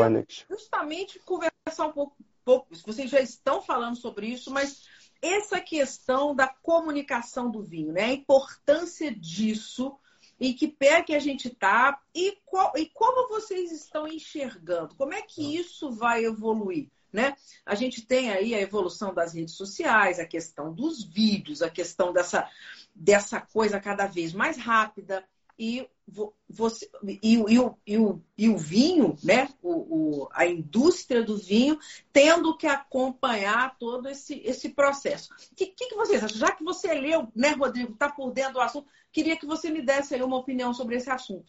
justamente 0.49 1.19
conversar 1.21 1.87
um 1.87 1.93
pouco, 1.93 2.16
pouco. 2.45 2.69
Vocês 2.87 3.11
já 3.11 3.21
estão 3.21 3.62
falando 3.62 3.97
sobre 3.97 4.27
isso, 4.27 4.51
mas 4.51 4.83
essa 5.23 5.61
questão 5.61 6.35
da 6.35 6.49
comunicação 6.49 7.51
do 7.51 7.62
vinho, 7.62 7.93
né? 7.93 8.05
A 8.05 8.12
importância 8.12 9.14
disso, 9.14 9.97
em 10.38 10.55
que 10.55 10.66
pé 10.66 11.03
que 11.03 11.14
a 11.14 11.19
gente 11.19 11.49
está 11.49 12.01
e, 12.14 12.38
qual- 12.47 12.73
e 12.77 12.87
como 12.87 13.29
vocês 13.29 13.71
estão 13.71 14.09
enxergando, 14.09 14.95
como 14.95 15.12
é 15.12 15.21
que 15.23 15.57
isso 15.57 15.90
vai 15.90 16.25
evoluir? 16.25 16.88
Né? 17.12 17.35
A 17.66 17.75
gente 17.75 18.07
tem 18.07 18.31
aí 18.31 18.55
a 18.55 18.61
evolução 18.61 19.12
das 19.12 19.35
redes 19.35 19.55
sociais, 19.57 20.21
a 20.21 20.25
questão 20.25 20.73
dos 20.73 21.03
vídeos, 21.03 21.61
a 21.61 21.69
questão 21.69 22.12
dessa, 22.12 22.49
dessa 22.95 23.40
coisa 23.40 23.81
cada 23.81 24.07
vez 24.07 24.33
mais 24.33 24.57
rápida 24.57 25.25
e 25.61 25.87
vo- 26.09 26.35
você 26.49 26.90
e, 27.23 27.37
o- 27.37 27.46
e, 27.51 27.59
o, 27.59 27.77
e, 27.87 27.99
o, 27.99 28.23
e 28.38 28.49
o 28.49 28.57
vinho, 28.57 29.14
né? 29.23 29.46
O, 29.62 30.23
o- 30.23 30.29
a 30.33 30.46
indústria 30.46 31.23
do 31.23 31.37
vinho 31.37 31.79
tendo 32.11 32.57
que 32.57 32.66
acompanhar 32.66 33.77
todo 33.79 34.09
esse, 34.09 34.40
esse 34.42 34.70
processo. 34.70 35.29
O 35.53 35.55
que, 35.55 35.66
que, 35.66 35.88
que 35.88 35.94
vocês 35.94 36.25
acham? 36.25 36.38
Já 36.38 36.51
que 36.53 36.64
você 36.64 36.94
leu, 36.94 37.29
né, 37.37 37.51
Rodrigo, 37.51 37.92
está 37.92 38.11
por 38.11 38.33
dentro 38.33 38.55
do 38.55 38.61
assunto, 38.61 38.88
queria 39.12 39.37
que 39.37 39.44
você 39.44 39.70
me 39.70 39.83
desse 39.83 40.14
aí 40.14 40.23
uma 40.23 40.38
opinião 40.38 40.73
sobre 40.73 40.96
esse 40.96 41.11
assunto. 41.11 41.44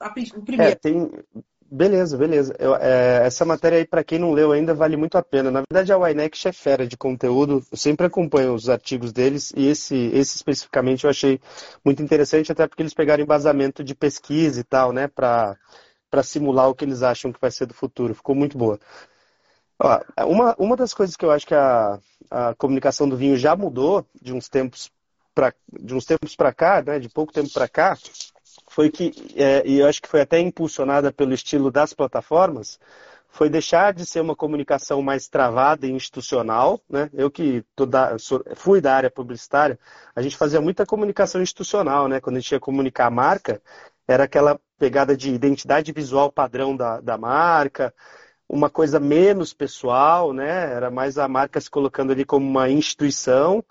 A 0.00 0.08
O 0.08 0.12
É, 0.12 0.44
primeiro. 0.44 0.80
tem. 0.80 1.08
Beleza, 1.76 2.16
beleza. 2.16 2.54
Eu- 2.58 2.76
é, 2.76 3.26
essa 3.26 3.44
matéria 3.44 3.78
aí, 3.78 3.84
para 3.86 4.04
quem 4.04 4.16
não 4.18 4.32
leu 4.32 4.52
ainda, 4.52 4.72
vale 4.74 4.96
muito 4.96 5.18
a 5.18 5.22
pena. 5.22 5.50
Na 5.50 5.62
verdade, 5.68 5.92
a 5.92 5.98
Winex 5.98 6.46
é 6.46 6.52
fera 6.52 6.86
de 6.86 6.96
conteúdo. 6.96 7.64
Eu 7.70 7.76
sempre 7.76 8.06
acompanho 8.06 8.54
os 8.54 8.68
artigos 8.68 9.12
deles 9.12 9.52
e 9.56 9.66
esse, 9.66 9.96
esse 10.14 10.36
especificamente 10.36 11.02
eu 11.04 11.10
achei 11.10 11.40
muito 11.84 12.00
interessante, 12.02 12.52
até 12.52 12.68
porque 12.68 12.80
eles 12.82 12.94
pegaram 12.94 13.24
embasamento 13.24 13.82
de 13.82 13.92
pesquisa 13.94 14.60
e 14.60 14.64
tal, 14.64 14.92
né, 14.92 15.08
para 15.08 15.56
simular 16.22 16.68
o 16.68 16.74
que 16.76 16.84
eles 16.84 17.02
acham 17.02 17.32
que 17.32 17.40
vai 17.40 17.50
ser 17.50 17.66
do 17.66 17.74
futuro. 17.74 18.14
Ficou 18.14 18.34
muito 18.36 18.56
boa. 18.56 18.78
Ó, 19.78 20.00
uma, 20.26 20.54
uma 20.58 20.76
das 20.76 20.94
coisas 20.94 21.16
que 21.16 21.24
eu 21.24 21.30
acho 21.30 21.46
que 21.46 21.54
a, 21.54 21.98
a 22.30 22.54
comunicação 22.54 23.08
do 23.08 23.16
vinho 23.16 23.36
já 23.36 23.56
mudou 23.56 24.06
de 24.20 24.32
uns 24.32 24.48
tempos 24.48 24.90
para 25.34 25.52
de 25.80 25.94
uns 25.94 26.04
tempos 26.04 26.36
para 26.36 26.54
cá, 26.54 26.80
né, 26.82 26.98
de 27.00 27.08
pouco 27.08 27.32
tempo 27.32 27.50
para 27.52 27.68
cá, 27.68 27.98
foi 28.74 28.90
que, 28.90 29.12
é, 29.36 29.66
e 29.66 29.78
eu 29.78 29.86
acho 29.86 30.02
que 30.02 30.08
foi 30.08 30.20
até 30.20 30.40
impulsionada 30.40 31.12
pelo 31.12 31.32
estilo 31.32 31.70
das 31.70 31.92
plataformas, 31.92 32.78
foi 33.28 33.48
deixar 33.48 33.92
de 33.92 34.06
ser 34.06 34.20
uma 34.20 34.36
comunicação 34.36 35.02
mais 35.02 35.28
travada 35.28 35.86
e 35.86 35.90
institucional, 35.92 36.80
né? 36.88 37.10
Eu 37.12 37.30
que 37.30 37.64
da- 37.88 38.18
sou- 38.18 38.44
fui 38.56 38.80
da 38.80 38.94
área 38.96 39.10
publicitária, 39.10 39.78
a 40.14 40.22
gente 40.22 40.36
fazia 40.36 40.60
muita 40.60 40.86
comunicação 40.86 41.42
institucional, 41.42 42.08
né? 42.08 42.20
Quando 42.20 42.36
a 42.36 42.40
gente 42.40 42.52
ia 42.52 42.60
comunicar 42.60 43.06
a 43.06 43.10
marca, 43.10 43.60
era 44.08 44.24
aquela 44.24 44.60
pegada 44.78 45.16
de 45.16 45.30
identidade 45.32 45.92
visual 45.92 46.30
padrão 46.32 46.76
da, 46.76 47.00
da 47.00 47.16
marca, 47.18 47.92
uma 48.48 48.70
coisa 48.70 49.00
menos 49.00 49.52
pessoal, 49.54 50.32
né? 50.32 50.72
Era 50.72 50.90
mais 50.90 51.18
a 51.18 51.28
marca 51.28 51.60
se 51.60 51.70
colocando 51.70 52.12
ali 52.12 52.24
como 52.24 52.46
uma 52.48 52.68
instituição 52.70 53.64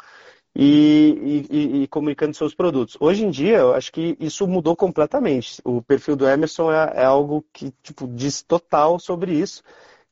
e, 0.56 1.48
e- 1.50 1.84
e- 1.84 1.88
comunicando 1.88 2.36
seus 2.36 2.54
produtos. 2.54 2.96
Hoje 3.00 3.26
em 3.26 3.30
dia, 3.32 3.58
eu 3.58 3.74
acho 3.74 3.92
que 3.92 4.16
isso 4.20 4.48
mudou 4.48 4.76
completamente. 4.76 5.62
O 5.66 5.82
perfil 5.82 6.16
do 6.16 6.28
Emerson 6.28 6.72
é, 6.72 6.94
é 7.02 7.06
algo 7.06 7.44
que 7.52 7.72
tipo, 7.82 8.08
diz 8.08 8.42
total 8.44 9.00
sobre 9.00 9.34
isso, 9.34 9.64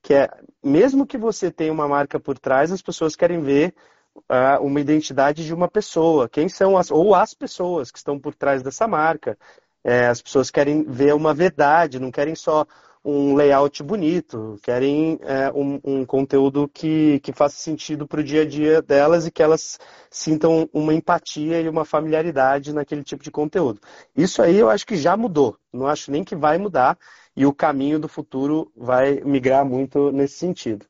que 0.02 0.14
é, 0.14 0.30
mesmo 0.64 1.06
que 1.06 1.18
você 1.18 1.52
tenha 1.52 1.72
uma 1.72 1.88
marca 1.88 2.20
por 2.20 2.38
trás, 2.40 2.72
as 2.72 2.82
pessoas 2.82 3.16
querem 3.16 3.42
ver 3.42 3.74
ah, 4.30 4.60
uma 4.62 4.80
identidade 4.82 5.46
de 5.46 5.54
uma 5.54 5.68
pessoa, 5.70 6.28
quem 6.30 6.50
são 6.50 6.78
as, 6.78 6.92
ou 6.92 7.14
as 7.16 7.34
pessoas 7.34 7.92
que 7.92 7.98
estão 7.98 8.20
por 8.20 8.34
trás 8.36 8.64
dessa 8.64 8.88
marca. 8.88 9.38
É, 9.84 10.08
as 10.08 10.22
pessoas 10.22 10.52
querem 10.52 10.84
ver 10.84 11.14
uma 11.16 11.34
verdade, 11.34 12.00
não 12.00 12.12
querem 12.12 12.36
só 12.36 12.66
um 13.04 13.36
layout 13.36 13.82
bonito, 13.82 14.60
querem 14.62 15.20
é, 15.24 15.52
um, 15.52 15.80
um 15.84 16.06
conteúdo 16.06 16.70
que, 16.72 17.20
que 17.22 17.34
faça 17.34 17.56
sentido 17.56 18.08
para 18.08 18.22
o 18.22 18.24
dia 18.24 18.44
a 18.44 18.46
dia 18.46 18.82
delas 18.82 19.26
e 19.26 19.32
que 19.32 19.42
elas 19.42 19.80
sintam 20.10 20.70
uma 20.72 20.94
empatia 20.94 21.60
e 21.60 21.68
uma 21.68 21.84
familiaridade 21.84 22.74
naquele 22.74 23.04
tipo 23.04 23.24
de 23.24 23.32
conteúdo. 23.32 23.80
Isso 24.16 24.42
aí 24.42 24.58
eu 24.58 24.70
acho 24.70 24.86
que 24.86 24.96
já 24.96 25.18
mudou, 25.18 25.58
não 25.74 25.88
acho 25.88 26.12
nem 26.12 26.24
que 26.24 26.36
vai 26.36 26.58
mudar 26.58 26.98
e 27.36 27.46
o 27.46 27.54
caminho 27.54 28.00
do 28.00 28.08
futuro 28.08 28.72
vai 28.76 29.22
migrar 29.22 29.66
muito 29.66 30.12
nesse 30.12 30.36
sentido. 30.36 30.86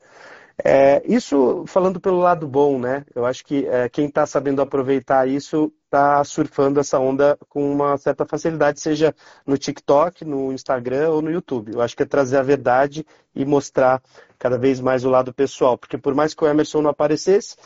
É, 0.64 1.02
isso 1.06 1.64
falando 1.66 2.00
pelo 2.00 2.20
lado 2.20 2.48
bom, 2.48 2.78
né? 2.78 3.06
Eu 3.16 3.26
acho 3.26 3.44
que 3.44 3.66
é, 3.66 3.90
quem 3.90 4.06
está 4.08 4.26
sabendo 4.26 4.62
aproveitar 4.62 5.28
isso 5.28 5.72
está 5.92 6.24
surfando 6.24 6.80
essa 6.80 6.98
onda 6.98 7.38
com 7.50 7.70
uma 7.70 7.98
certa 7.98 8.26
facilidade, 8.26 8.80
seja 8.80 9.14
no 9.46 9.58
TikTok, 9.58 10.24
no 10.24 10.54
Instagram 10.54 11.10
ou 11.10 11.22
no 11.22 11.30
YouTube. 11.30 11.74
Eu 11.74 11.82
acho 11.82 11.98
que 11.98 12.04
é 12.04 12.06
trazer 12.06 12.38
a 12.38 12.42
verdade 12.42 13.06
e 13.36 13.44
mostrar 13.44 14.02
cada 14.40 14.58
vez 14.58 14.80
mais 14.80 15.04
o 15.04 15.10
lado 15.10 15.34
pessoal, 15.34 15.78
porque 15.78 15.98
por 15.98 16.16
mais 16.16 16.34
que 16.34 16.44
o 16.44 16.48
Emerson 16.48 16.82
não 16.82 16.90
aparecesse, 16.90 17.58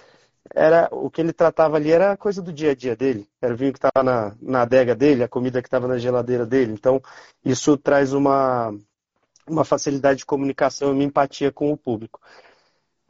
era 0.54 0.90
o 0.92 1.10
que 1.10 1.22
ele 1.22 1.34
tratava 1.34 1.78
ali 1.78 1.92
era 1.92 2.12
a 2.12 2.18
coisa 2.18 2.42
do 2.42 2.52
dia 2.52 2.72
a 2.72 2.76
dia 2.76 2.96
dele, 2.96 3.28
era 3.42 3.54
o 3.54 3.58
vinho 3.58 3.72
que 3.72 3.80
estava 3.80 4.04
na, 4.04 4.36
na 4.42 4.62
adega 4.64 4.96
dele, 4.96 5.24
a 5.24 5.28
comida 5.28 5.62
que 5.62 5.68
estava 5.68 5.88
na 5.88 5.98
geladeira 5.98 6.46
dele. 6.46 6.74
Então, 6.74 7.02
isso 7.44 7.78
traz 7.78 8.12
uma, 8.14 8.76
uma 9.48 9.64
facilidade 9.64 10.20
de 10.20 10.26
comunicação 10.26 10.90
e 10.90 10.94
uma 10.94 11.04
empatia 11.04 11.52
com 11.52 11.72
o 11.72 11.78
público. 11.78 12.20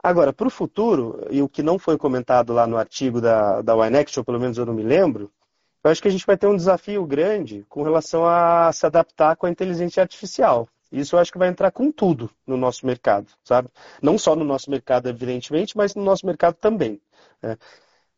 Agora, 0.06 0.32
para 0.32 0.46
o 0.46 0.50
futuro, 0.50 1.26
e 1.30 1.42
o 1.42 1.48
que 1.48 1.64
não 1.64 1.80
foi 1.80 1.98
comentado 1.98 2.52
lá 2.52 2.64
no 2.64 2.76
artigo 2.76 3.20
da, 3.20 3.60
da 3.60 3.74
Winext, 3.74 4.16
ou 4.16 4.24
pelo 4.24 4.38
menos 4.38 4.56
eu 4.56 4.64
não 4.64 4.72
me 4.72 4.84
lembro, 4.84 5.32
eu 5.82 5.90
acho 5.90 6.00
que 6.00 6.06
a 6.06 6.10
gente 6.12 6.24
vai 6.24 6.36
ter 6.36 6.46
um 6.46 6.54
desafio 6.54 7.04
grande 7.04 7.66
com 7.68 7.82
relação 7.82 8.24
a 8.24 8.70
se 8.72 8.86
adaptar 8.86 9.34
com 9.34 9.46
a 9.46 9.50
inteligência 9.50 10.00
artificial. 10.00 10.68
Isso 10.92 11.16
eu 11.16 11.18
acho 11.18 11.32
que 11.32 11.38
vai 11.38 11.48
entrar 11.48 11.72
com 11.72 11.90
tudo 11.90 12.30
no 12.46 12.56
nosso 12.56 12.86
mercado, 12.86 13.26
sabe? 13.42 13.68
Não 14.00 14.16
só 14.16 14.36
no 14.36 14.44
nosso 14.44 14.70
mercado, 14.70 15.08
evidentemente, 15.08 15.76
mas 15.76 15.96
no 15.96 16.04
nosso 16.04 16.24
mercado 16.24 16.54
também. 16.54 17.00
né? 17.42 17.56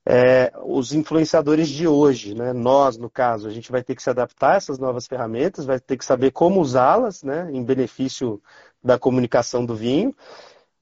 É, 0.05 0.53
os 0.65 0.93
influenciadores 0.93 1.71
de 1.71 1.89
hoje, 1.89 2.35
né? 2.35 2.53
nós, 2.53 2.99
no 2.99 3.09
caso, 3.09 3.49
a 3.49 3.51
gente 3.51 3.73
vai 3.73 3.83
ter 3.83 3.95
que 3.95 4.03
se 4.03 4.11
adaptar 4.11 4.53
a 4.53 4.57
essas 4.57 4.79
novas 4.79 5.07
ferramentas, 5.07 5.65
vai 5.65 5.81
ter 5.81 5.97
que 5.97 6.05
saber 6.05 6.33
como 6.33 6.61
usá-las 6.61 7.23
né? 7.23 7.49
em 7.51 7.65
benefício 7.65 8.43
da 8.85 8.99
comunicação 8.99 9.65
do 9.65 9.75
vinho 9.75 10.15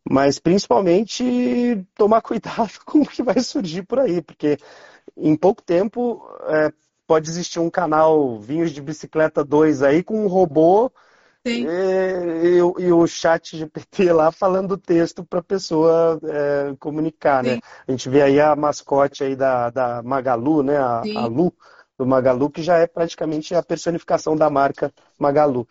mas 0.09 0.39
principalmente 0.39 1.85
tomar 1.95 2.21
cuidado 2.23 2.71
com 2.85 3.01
o 3.01 3.07
que 3.07 3.23
vai 3.23 3.41
surgir 3.41 3.83
por 3.83 3.99
aí, 3.99 4.23
porque 4.23 4.59
em 5.17 5.37
pouco 5.37 5.63
tempo 5.63 6.27
é, 6.49 6.73
pode 7.07 7.31
existir 7.31 7.59
um 7.59 7.71
canal 7.71 8.39
Vinhos 8.41 8.71
de 8.71 8.83
Bicicleta 8.83 9.45
2 9.45 9.83
aí 9.83 10.03
com 10.03 10.25
um 10.25 10.29
robô 10.29 10.91
e, 11.45 11.65
e, 11.65 12.57
e, 12.59 12.93
o 12.93 13.07
chat 13.07 13.57
GPT 13.57 14.13
lá 14.13 14.33
falando 14.33 14.73
o 14.73 14.77
texto 14.77 15.25
para 15.25 15.39
a 15.39 15.45
pessoa 15.45 16.21
é, 16.25 16.75
comunicar, 16.79 17.43
né? 17.45 17.51
Sim. 17.51 17.55
né? 17.57 17.61
A 17.87 17.91
gente 17.93 18.09
vê 18.09 18.23
aí 18.23 18.41
a 18.41 18.57
mascote 18.57 19.23
aí 19.23 19.37
da, 19.37 19.71
da 19.71 20.03
Magalu, 20.03 20.65
né? 20.65 20.77
A, 20.77 21.03
a 21.17 21.27
Lu, 21.27 21.55
do 21.97 22.05
Magalu, 22.05 22.51
que 22.51 22.63
já 22.63 22.79
é 22.79 22.87
praticamente 22.89 23.55
a 23.55 23.63
personificação 23.63 24.37
da 24.37 24.51
marca 24.51 24.93
Magalu. 25.17 25.69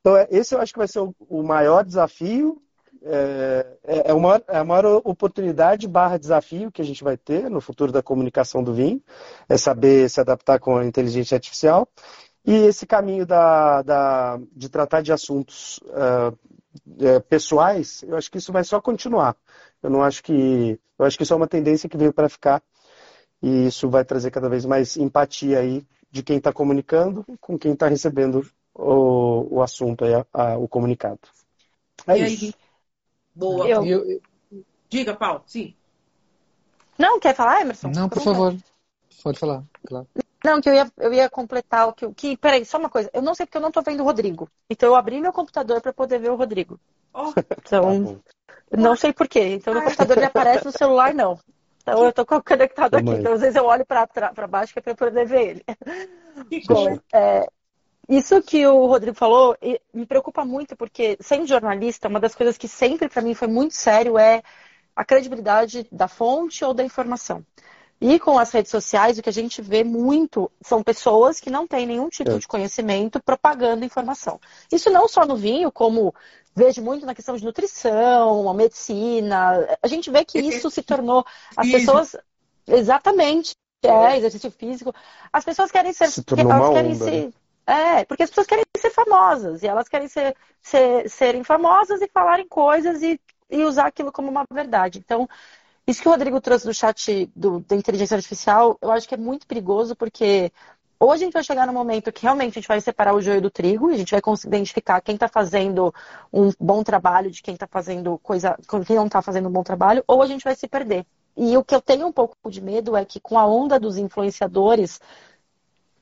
Então, 0.00 0.16
é, 0.16 0.28
esse 0.30 0.54
eu 0.54 0.60
acho 0.60 0.72
que 0.72 0.78
vai 0.78 0.88
ser 0.88 1.00
o, 1.00 1.14
o 1.28 1.42
maior 1.42 1.84
desafio, 1.84 2.62
é, 3.02 3.66
é, 3.84 4.10
é, 4.10 4.14
uma, 4.14 4.42
é 4.46 4.58
a 4.58 4.64
maior 4.64 5.00
oportunidade 5.04 5.88
barra 5.88 6.18
desafio 6.18 6.70
que 6.70 6.82
a 6.82 6.84
gente 6.84 7.02
vai 7.02 7.16
ter 7.16 7.50
no 7.50 7.60
futuro 7.60 7.90
da 7.90 8.02
comunicação 8.02 8.62
do 8.62 8.74
vinho, 8.74 9.02
é 9.48 9.56
saber 9.56 10.08
se 10.10 10.20
adaptar 10.20 10.58
com 10.58 10.76
a 10.76 10.84
inteligência 10.84 11.34
artificial. 11.34 11.88
E 12.44 12.52
esse 12.52 12.86
caminho 12.86 13.26
da, 13.26 13.82
da, 13.82 14.40
de 14.52 14.68
tratar 14.68 15.02
de 15.02 15.12
assuntos 15.12 15.78
uh, 15.78 17.20
pessoais, 17.28 18.02
eu 18.02 18.16
acho 18.16 18.30
que 18.30 18.38
isso 18.38 18.52
vai 18.52 18.64
só 18.64 18.80
continuar. 18.80 19.36
Eu 19.82 19.90
não 19.90 20.02
acho 20.02 20.22
que. 20.22 20.78
Eu 20.98 21.06
acho 21.06 21.16
que 21.16 21.22
isso 21.22 21.32
é 21.32 21.36
uma 21.36 21.48
tendência 21.48 21.88
que 21.88 21.96
veio 21.96 22.12
para 22.12 22.28
ficar. 22.28 22.62
E 23.42 23.66
isso 23.66 23.88
vai 23.88 24.04
trazer 24.04 24.30
cada 24.30 24.48
vez 24.48 24.66
mais 24.66 24.96
empatia 24.96 25.58
aí 25.58 25.86
de 26.10 26.22
quem 26.22 26.36
está 26.36 26.52
comunicando 26.52 27.24
com 27.40 27.58
quem 27.58 27.72
está 27.72 27.88
recebendo 27.88 28.46
o, 28.74 29.56
o 29.56 29.62
assunto, 29.62 30.04
aí, 30.04 30.14
a, 30.14 30.26
a, 30.32 30.58
o 30.58 30.68
comunicado. 30.68 31.20
É 32.06 32.18
e 32.18 32.34
isso. 32.34 32.44
Aí? 32.46 32.69
Boa. 33.34 33.68
Eu... 33.68 33.84
Eu... 33.84 34.20
Diga, 34.88 35.14
Paulo, 35.14 35.42
sim. 35.46 35.74
Não, 36.98 37.20
quer 37.20 37.34
falar, 37.34 37.60
Emerson? 37.60 37.88
Não, 37.94 38.08
por 38.08 38.20
favor. 38.20 38.54
Pode 39.22 39.38
falar, 39.38 39.62
claro. 39.86 40.06
Não, 40.44 40.60
que 40.60 40.68
eu 40.68 40.74
ia, 40.74 40.90
eu 40.98 41.12
ia 41.12 41.28
completar 41.28 41.88
o 41.88 41.92
que, 41.92 42.10
que. 42.14 42.36
Peraí, 42.36 42.64
só 42.64 42.78
uma 42.78 42.88
coisa. 42.88 43.10
Eu 43.12 43.22
não 43.22 43.34
sei 43.34 43.46
porque 43.46 43.58
eu 43.58 43.62
não 43.62 43.70
tô 43.70 43.82
vendo 43.82 44.00
o 44.00 44.04
Rodrigo. 44.04 44.48
Então 44.68 44.88
eu 44.88 44.96
abri 44.96 45.20
meu 45.20 45.32
computador 45.32 45.80
para 45.80 45.92
poder 45.92 46.18
ver 46.18 46.30
o 46.30 46.36
Rodrigo. 46.36 46.80
Oh. 47.12 47.32
Então, 47.58 48.20
tá 48.70 48.76
não 48.76 48.96
sei 48.96 49.12
porquê. 49.12 49.54
Então 49.54 49.74
no 49.74 49.82
computador 49.82 50.16
ele 50.16 50.26
aparece, 50.26 50.64
no 50.64 50.72
celular 50.72 51.14
não. 51.14 51.38
Então 51.82 52.04
eu 52.04 52.12
tô 52.12 52.24
conectado 52.24 52.94
aqui. 52.94 53.10
Então 53.10 53.34
às 53.34 53.40
vezes 53.40 53.56
eu 53.56 53.64
olho 53.64 53.84
para 53.84 54.46
baixo 54.48 54.72
que 54.72 54.78
é 54.78 54.82
para 54.82 54.94
poder 54.94 55.26
ver 55.26 55.48
ele. 55.48 55.64
Bom, 56.66 56.98
é, 57.12 57.46
isso 58.10 58.42
que 58.42 58.66
o 58.66 58.86
Rodrigo 58.86 59.16
falou 59.16 59.56
me 59.94 60.04
preocupa 60.04 60.44
muito, 60.44 60.76
porque 60.76 61.16
sendo 61.20 61.46
jornalista, 61.46 62.08
uma 62.08 62.18
das 62.18 62.34
coisas 62.34 62.58
que 62.58 62.66
sempre 62.66 63.08
para 63.08 63.22
mim 63.22 63.34
foi 63.34 63.46
muito 63.46 63.74
sério 63.74 64.18
é 64.18 64.42
a 64.96 65.04
credibilidade 65.04 65.86
da 65.92 66.08
fonte 66.08 66.64
ou 66.64 66.74
da 66.74 66.82
informação. 66.82 67.44
E 68.00 68.18
com 68.18 68.38
as 68.38 68.50
redes 68.50 68.70
sociais, 68.70 69.18
o 69.18 69.22
que 69.22 69.28
a 69.28 69.32
gente 69.32 69.60
vê 69.60 69.84
muito 69.84 70.50
são 70.62 70.82
pessoas 70.82 71.38
que 71.38 71.50
não 71.50 71.66
têm 71.66 71.86
nenhum 71.86 72.08
tipo 72.08 72.32
é. 72.32 72.38
de 72.38 72.48
conhecimento 72.48 73.22
propagando 73.22 73.84
informação. 73.84 74.40
Isso 74.72 74.90
não 74.90 75.06
só 75.06 75.26
no 75.26 75.36
vinho, 75.36 75.70
como 75.70 76.14
vejo 76.54 76.82
muito 76.82 77.06
na 77.06 77.14
questão 77.14 77.36
de 77.36 77.44
nutrição, 77.44 78.48
a 78.48 78.54
medicina. 78.54 79.68
A 79.82 79.86
gente 79.86 80.10
vê 80.10 80.24
que 80.24 80.38
isso 80.38 80.70
se 80.70 80.82
tornou. 80.82 81.24
As 81.56 81.70
pessoas. 81.70 82.16
Exatamente. 82.66 83.54
É, 83.82 84.16
exercício 84.16 84.50
físico. 84.50 84.94
As 85.32 85.44
pessoas 85.44 85.70
querem 85.70 85.92
ser. 85.92 86.10
Se 86.10 86.22
tornou 86.22 86.52
elas 86.52 86.70
querem 86.70 86.92
onda, 86.92 87.04
ser. 87.04 87.26
Né? 87.26 87.32
É, 87.70 88.04
porque 88.04 88.24
as 88.24 88.30
pessoas 88.30 88.48
querem 88.48 88.64
ser 88.76 88.90
famosas. 88.90 89.62
E 89.62 89.68
elas 89.68 89.88
querem 89.88 90.08
ser, 90.08 90.36
ser 90.60 91.08
serem 91.08 91.44
famosas 91.44 92.02
e 92.02 92.08
falarem 92.08 92.48
coisas 92.48 93.00
e, 93.00 93.20
e 93.48 93.62
usar 93.62 93.86
aquilo 93.86 94.10
como 94.10 94.28
uma 94.28 94.44
verdade. 94.52 94.98
Então, 94.98 95.28
isso 95.86 96.02
que 96.02 96.08
o 96.08 96.10
Rodrigo 96.10 96.40
trouxe 96.40 96.66
do 96.66 96.74
chat 96.74 97.30
do, 97.34 97.60
da 97.60 97.76
inteligência 97.76 98.16
artificial, 98.16 98.76
eu 98.82 98.90
acho 98.90 99.08
que 99.08 99.14
é 99.14 99.18
muito 99.18 99.46
perigoso, 99.46 99.94
porque 99.94 100.52
ou 100.98 101.12
a 101.12 101.16
gente 101.16 101.32
vai 101.32 101.42
chegar 101.42 101.66
no 101.66 101.72
momento 101.72 102.12
que 102.12 102.24
realmente 102.24 102.50
a 102.50 102.60
gente 102.60 102.68
vai 102.68 102.80
separar 102.80 103.14
o 103.14 103.22
joio 103.22 103.40
do 103.40 103.50
trigo, 103.50 103.90
e 103.90 103.94
a 103.94 103.96
gente 103.96 104.10
vai 104.10 104.20
conseguir 104.20 104.56
identificar 104.56 105.00
quem 105.00 105.14
está 105.14 105.28
fazendo 105.28 105.94
um 106.32 106.50
bom 106.60 106.82
trabalho 106.82 107.30
de 107.30 107.40
quem 107.40 107.54
está 107.54 107.66
fazendo 107.66 108.18
coisa, 108.18 108.58
quem 108.86 108.96
não 108.96 109.06
está 109.06 109.22
fazendo 109.22 109.48
um 109.48 109.52
bom 109.52 109.62
trabalho, 109.62 110.04
ou 110.06 110.22
a 110.22 110.26
gente 110.26 110.44
vai 110.44 110.54
se 110.54 110.68
perder. 110.68 111.06
E 111.36 111.56
o 111.56 111.64
que 111.64 111.74
eu 111.74 111.80
tenho 111.80 112.06
um 112.06 112.12
pouco 112.12 112.50
de 112.50 112.60
medo 112.60 112.96
é 112.96 113.04
que 113.04 113.18
com 113.20 113.38
a 113.38 113.46
onda 113.46 113.80
dos 113.80 113.96
influenciadores, 113.96 115.00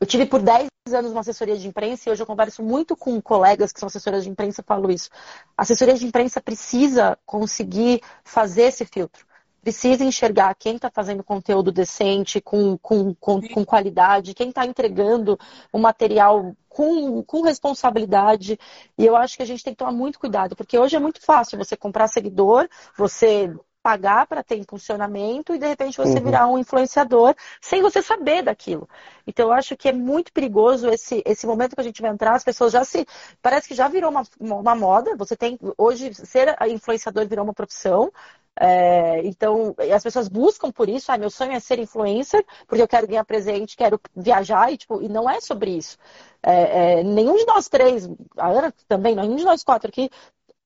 eu 0.01 0.07
tive 0.07 0.27
por 0.27 0.41
10 0.41 0.69
anos 0.93 1.11
uma 1.11 1.21
assessoria 1.21 1.57
de 1.57 1.69
imprensa 1.69 2.09
e 2.09 2.13
hoje 2.13 2.23
eu 2.23 2.27
converso 2.27 2.63
muito 2.63 2.97
com 2.97 3.21
colegas 3.21 3.73
que 3.73 3.81
são 3.81 3.89
assessoras 3.89 4.25
de 4.25 4.31
imprensa 4.31 4.61
e 4.61 4.65
falo 4.65 4.91
isso. 4.91 5.11
A 5.57 5.63
assessoria 5.63 5.95
de 5.95 6.07
imprensa 6.07 6.41
precisa 6.41 7.19
conseguir 7.27 8.01
fazer 8.25 8.63
esse 8.63 8.85
filtro 8.85 9.29
precisa 9.69 10.05
enxergar 10.05 10.55
quem 10.55 10.77
está 10.77 10.91
fazendo 10.91 11.23
conteúdo 11.23 11.71
decente, 11.71 12.41
com, 12.41 12.79
com, 12.79 13.15
com, 13.15 13.41
com 13.41 13.65
qualidade, 13.65 14.33
quem 14.33 14.49
está 14.49 14.65
entregando 14.65 15.39
o 15.73 15.79
material 15.79 16.57
com, 16.69 17.23
com 17.23 17.43
responsabilidade. 17.43 18.59
E 18.97 19.05
eu 19.05 19.17
acho 19.17 19.37
que 19.37 19.43
a 19.43 19.47
gente 19.47 19.63
tem 19.63 19.75
que 19.75 19.79
tomar 19.79 19.93
muito 19.93 20.19
cuidado, 20.19 20.57
porque 20.57 20.79
hoje 20.79 20.97
é 20.97 20.99
muito 20.99 21.21
fácil 21.21 21.59
você 21.59 21.77
comprar 21.77 22.09
seguidor, 22.09 22.69
você 22.97 23.55
pagar 23.89 24.27
para 24.27 24.43
ter 24.43 24.57
em 24.57 24.65
funcionamento 24.65 25.55
e 25.55 25.59
de 25.59 25.67
repente 25.67 25.97
você 25.97 26.19
uhum. 26.19 26.25
virar 26.25 26.47
um 26.47 26.59
influenciador 26.59 27.35
sem 27.59 27.81
você 27.81 28.03
saber 28.03 28.43
daquilo. 28.43 28.87
Então 29.27 29.47
eu 29.47 29.53
acho 29.55 29.75
que 29.79 29.89
é 29.89 29.93
muito 29.95 30.31
perigoso 30.31 30.91
esse, 30.91 31.23
esse 31.25 31.47
momento 31.47 31.75
que 31.75 31.81
a 31.81 31.85
gente 31.85 32.03
vai 32.03 32.11
entrar, 32.11 32.35
as 32.35 32.45
pessoas 32.45 32.71
já 32.71 32.85
se. 32.85 33.07
Parece 33.41 33.67
que 33.67 33.75
já 33.75 33.89
virou 33.89 34.11
uma, 34.11 34.25
uma 34.39 34.75
moda. 34.75 35.17
Você 35.17 35.35
tem. 35.35 35.59
Hoje, 35.79 36.13
ser 36.13 36.55
influenciador 36.69 37.27
virou 37.27 37.45
uma 37.45 37.55
profissão. 37.55 38.13
É, 38.61 39.21
então, 39.25 39.75
as 39.95 40.03
pessoas 40.03 40.29
buscam 40.29 40.71
por 40.71 40.87
isso. 40.89 41.11
Ah, 41.11 41.17
meu 41.17 41.31
sonho 41.31 41.53
é 41.53 41.61
ser 41.61 41.79
influencer, 41.79 42.45
porque 42.67 42.83
eu 42.83 42.89
quero 42.89 43.07
ganhar 43.07 43.25
presente, 43.25 43.77
quero 43.77 43.99
viajar, 44.15 44.71
e, 44.71 44.77
tipo, 44.77 45.01
e 45.01 45.09
não 45.09 45.31
é 45.31 45.41
sobre 45.41 45.71
isso. 45.71 45.97
É, 46.43 47.01
é, 47.01 47.03
nenhum 47.05 47.37
de 47.37 47.47
nós 47.47 47.69
três, 47.69 48.07
a 48.37 48.49
Ana 48.49 48.75
também, 48.87 49.15
nenhum 49.15 49.37
de 49.37 49.45
nós 49.45 49.65
quatro 49.65 49.89
aqui, 49.89 50.11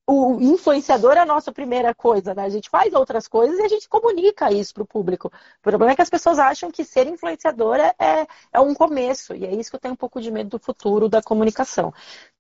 o 0.07 0.41
influenciador 0.41 1.13
é 1.13 1.21
a 1.21 1.25
nossa 1.27 1.53
primeira 1.53 1.95
coisa, 1.95 2.35
né? 2.35 2.45
A 2.45 2.49
gente 2.49 2.69
faz 2.69 2.93
outras 2.93 3.29
coisas 3.29 3.59
e 3.59 3.63
a 3.63 3.69
gente 3.69 3.89
comunica 3.89 4.53
isso 4.53 4.75
para 4.75 4.83
o 4.83 4.87
público. 4.87 5.29
O 5.29 5.63
problema 5.63 5.93
é 5.93 5.97
que 5.97 6.03
as 6.03 6.11
pessoas 6.11 6.39
acham 6.39 6.71
que 6.71 6.85
ser 6.85 7.07
influenciador 7.07 7.77
é, 7.77 7.95
é, 7.99 8.27
é 8.53 8.61
um 8.61 8.75
começo, 8.75 9.35
e 9.35 9.45
é 9.45 9.55
isso 9.55 9.71
que 9.71 9.77
eu 9.77 9.81
tenho 9.81 9.95
um 9.95 9.97
pouco 9.97 10.21
de 10.21 10.31
medo 10.31 10.51
do 10.51 10.59
futuro 10.59 11.09
da 11.09 11.23
comunicação. 11.23 11.93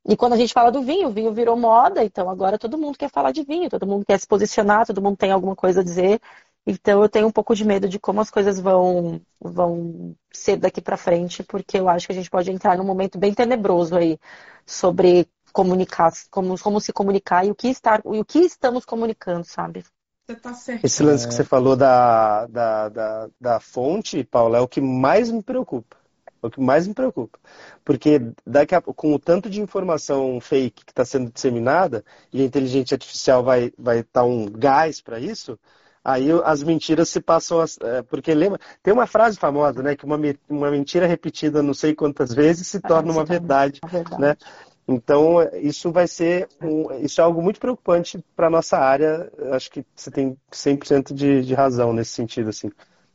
E 0.04 0.16
quando 0.16 0.32
a 0.32 0.36
gente 0.36 0.52
fala 0.52 0.72
do 0.72 0.82
vinho, 0.82 1.08
o 1.08 1.12
vinho 1.12 1.32
virou 1.32 1.56
moda, 1.56 2.04
então 2.04 2.28
agora 2.28 2.58
todo 2.58 2.76
mundo 2.76 2.98
quer 2.98 3.10
falar 3.10 3.30
de 3.32 3.44
vinho, 3.44 3.70
todo 3.70 3.86
mundo 3.86 4.04
quer 4.04 4.18
se 4.18 4.26
posicionar, 4.26 4.86
todo 4.86 5.00
mundo 5.00 5.16
tem 5.16 5.30
alguma 5.30 5.54
coisa 5.54 5.80
a 5.80 5.84
dizer. 5.84 6.20
Então 6.66 7.02
eu 7.02 7.08
tenho 7.08 7.26
um 7.28 7.30
pouco 7.32 7.54
de 7.54 7.64
medo 7.64 7.88
de 7.88 7.98
como 7.98 8.20
as 8.20 8.30
coisas 8.30 8.58
vão, 8.60 9.20
vão 9.40 10.14
ser 10.32 10.56
daqui 10.56 10.80
para 10.80 10.96
frente, 10.96 11.42
porque 11.42 11.78
eu 11.78 11.88
acho 11.88 12.06
que 12.06 12.12
a 12.12 12.16
gente 12.16 12.30
pode 12.30 12.50
entrar 12.50 12.76
num 12.76 12.84
momento 12.84 13.18
bem 13.18 13.34
tenebroso 13.34 13.96
aí 13.96 14.18
sobre 14.66 15.28
comunicar, 15.52 16.12
como, 16.30 16.58
como 16.58 16.80
se 16.80 16.92
comunicar 16.92 17.46
e 17.46 17.50
o 17.50 17.54
que, 17.54 17.68
estar, 17.68 18.00
e 18.04 18.18
o 18.18 18.24
que 18.24 18.40
estamos 18.40 18.84
comunicando, 18.84 19.44
sabe? 19.44 19.84
Você 20.26 20.36
tá 20.36 20.54
certo. 20.54 20.84
Esse 20.84 21.02
lance 21.02 21.26
que 21.26 21.34
você 21.34 21.44
falou 21.44 21.76
da, 21.76 22.46
da, 22.46 22.88
da, 22.88 23.28
da 23.40 23.60
fonte, 23.60 24.24
Paula, 24.24 24.58
é 24.58 24.60
o 24.60 24.68
que 24.68 24.80
mais 24.80 25.30
me 25.30 25.42
preocupa. 25.42 25.96
É 26.42 26.46
o 26.46 26.50
que 26.50 26.60
mais 26.60 26.86
me 26.86 26.94
preocupa. 26.94 27.38
Porque 27.84 28.20
daqui 28.46 28.74
a, 28.74 28.80
com 28.80 29.14
o 29.14 29.18
tanto 29.18 29.50
de 29.50 29.60
informação 29.60 30.40
fake 30.40 30.84
que 30.84 30.92
está 30.92 31.04
sendo 31.04 31.30
disseminada, 31.30 32.04
e 32.32 32.40
a 32.40 32.44
inteligência 32.44 32.94
artificial 32.94 33.42
vai 33.42 33.66
estar 33.66 33.82
vai 33.82 34.02
tá 34.02 34.24
um 34.24 34.46
gás 34.46 35.00
para 35.00 35.20
isso, 35.20 35.58
aí 36.04 36.28
as 36.44 36.62
mentiras 36.62 37.08
se 37.08 37.20
passam. 37.20 37.60
A, 37.60 37.64
é, 37.82 38.02
porque 38.02 38.32
lembra, 38.34 38.60
tem 38.82 38.92
uma 38.92 39.06
frase 39.06 39.36
famosa, 39.38 39.82
né? 39.82 39.96
Que 39.96 40.04
uma, 40.04 40.18
uma 40.48 40.70
mentira 40.70 41.06
repetida 41.06 41.62
não 41.62 41.74
sei 41.74 41.94
quantas 41.94 42.32
vezes 42.32 42.66
se 42.68 42.80
torna 42.80 43.12
uma 43.12 43.24
verdade, 43.24 43.80
uma 43.82 43.90
verdade. 43.90 44.20
Né? 44.20 44.36
Então, 44.86 45.36
isso 45.60 45.92
vai 45.92 46.08
ser 46.08 46.48
um, 46.60 46.92
isso 47.00 47.20
é 47.20 47.24
algo 47.24 47.40
muito 47.40 47.60
preocupante 47.60 48.22
para 48.34 48.48
a 48.48 48.50
nossa 48.50 48.76
área. 48.78 49.30
Acho 49.52 49.70
que 49.70 49.84
você 49.94 50.10
tem 50.10 50.36
100% 50.50 51.14
de, 51.14 51.42
de 51.42 51.54
razão 51.54 51.92
nesse 51.92 52.10
sentido, 52.12 52.50
assim. 52.50 52.70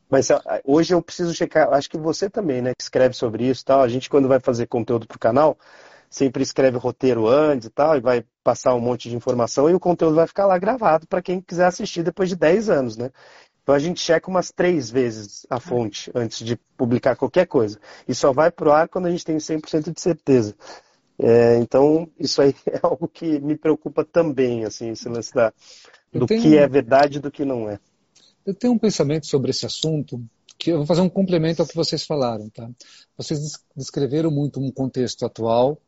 Mas 0.10 0.30
hoje 0.64 0.94
eu 0.94 1.02
preciso 1.02 1.34
checar, 1.34 1.72
acho 1.74 1.90
que 1.90 1.98
você 1.98 2.30
também, 2.30 2.62
né, 2.62 2.72
que 2.78 2.82
escreve 2.82 3.14
sobre 3.14 3.46
isso 3.46 3.66
tal. 3.66 3.82
A 3.82 3.88
gente, 3.90 4.10
quando 4.10 4.28
vai 4.28 4.40
fazer 4.40 4.66
conteúdo 4.68 5.06
para 5.06 5.18
o 5.18 5.20
canal, 5.20 5.58
sempre 6.10 6.42
escreve 6.44 6.78
roteiro 6.78 7.28
antes 7.28 7.68
e 7.68 7.70
tal, 7.70 7.98
e 7.98 8.00
vai 8.00 8.24
passar 8.44 8.74
um 8.74 8.80
monte 8.80 9.10
de 9.10 9.16
informação, 9.16 9.70
e 9.70 9.74
o 9.74 9.80
conteúdo 9.80 10.16
vai 10.16 10.28
ficar 10.28 10.46
lá 10.46 10.58
gravado 10.58 11.06
para 11.08 11.22
quem 11.22 11.42
quiser 11.42 11.66
assistir 11.66 12.04
depois 12.04 12.30
de 12.30 12.36
10 12.38 12.70
anos, 12.70 12.98
né? 12.98 13.12
Então 13.62 13.76
a 13.76 13.80
gente 13.80 14.00
checa 14.00 14.30
umas 14.30 14.50
três 14.50 14.90
vezes 14.90 15.46
a 15.50 15.60
fonte 15.60 16.10
antes 16.16 16.40
de 16.46 16.56
publicar 16.78 17.18
qualquer 17.18 17.46
coisa. 17.46 17.78
E 18.08 18.16
só 18.16 18.32
vai 18.32 18.50
pro 18.50 18.72
ar 18.72 18.88
quando 18.88 19.08
a 19.08 19.12
gente 19.12 19.26
tem 19.26 19.36
100% 19.36 19.92
de 19.94 20.00
certeza. 20.00 20.56
É, 21.20 21.58
então, 21.58 22.10
isso 22.20 22.42
aí 22.42 22.54
é 22.68 22.80
algo 22.82 23.08
que 23.08 23.40
me 23.40 23.58
preocupa 23.58 24.06
também, 24.06 24.66
assim, 24.66 24.90
esse 24.90 25.10
lance 25.10 25.34
da, 25.34 25.52
do 26.14 26.26
tenho, 26.26 26.42
que 26.42 26.58
é 26.58 26.68
verdade 26.68 27.18
e 27.18 27.22
do 27.22 27.32
que 27.32 27.44
não 27.44 27.70
é. 27.70 27.80
Eu 28.46 28.54
tenho 28.54 28.74
um 28.74 28.80
pensamento 28.80 29.26
sobre 29.26 29.52
esse 29.52 29.66
assunto 29.66 30.22
que 30.58 30.72
eu 30.72 30.78
vou 30.78 30.86
fazer 30.86 31.02
um 31.02 31.10
complemento 31.10 31.62
ao 31.62 31.68
que 31.68 31.76
vocês 31.76 32.04
falaram, 32.04 32.50
tá? 32.50 32.70
Vocês 33.16 33.54
descreveram 33.76 34.32
muito 34.32 34.60
um 34.60 34.72
contexto 34.72 35.26
atual 35.26 35.80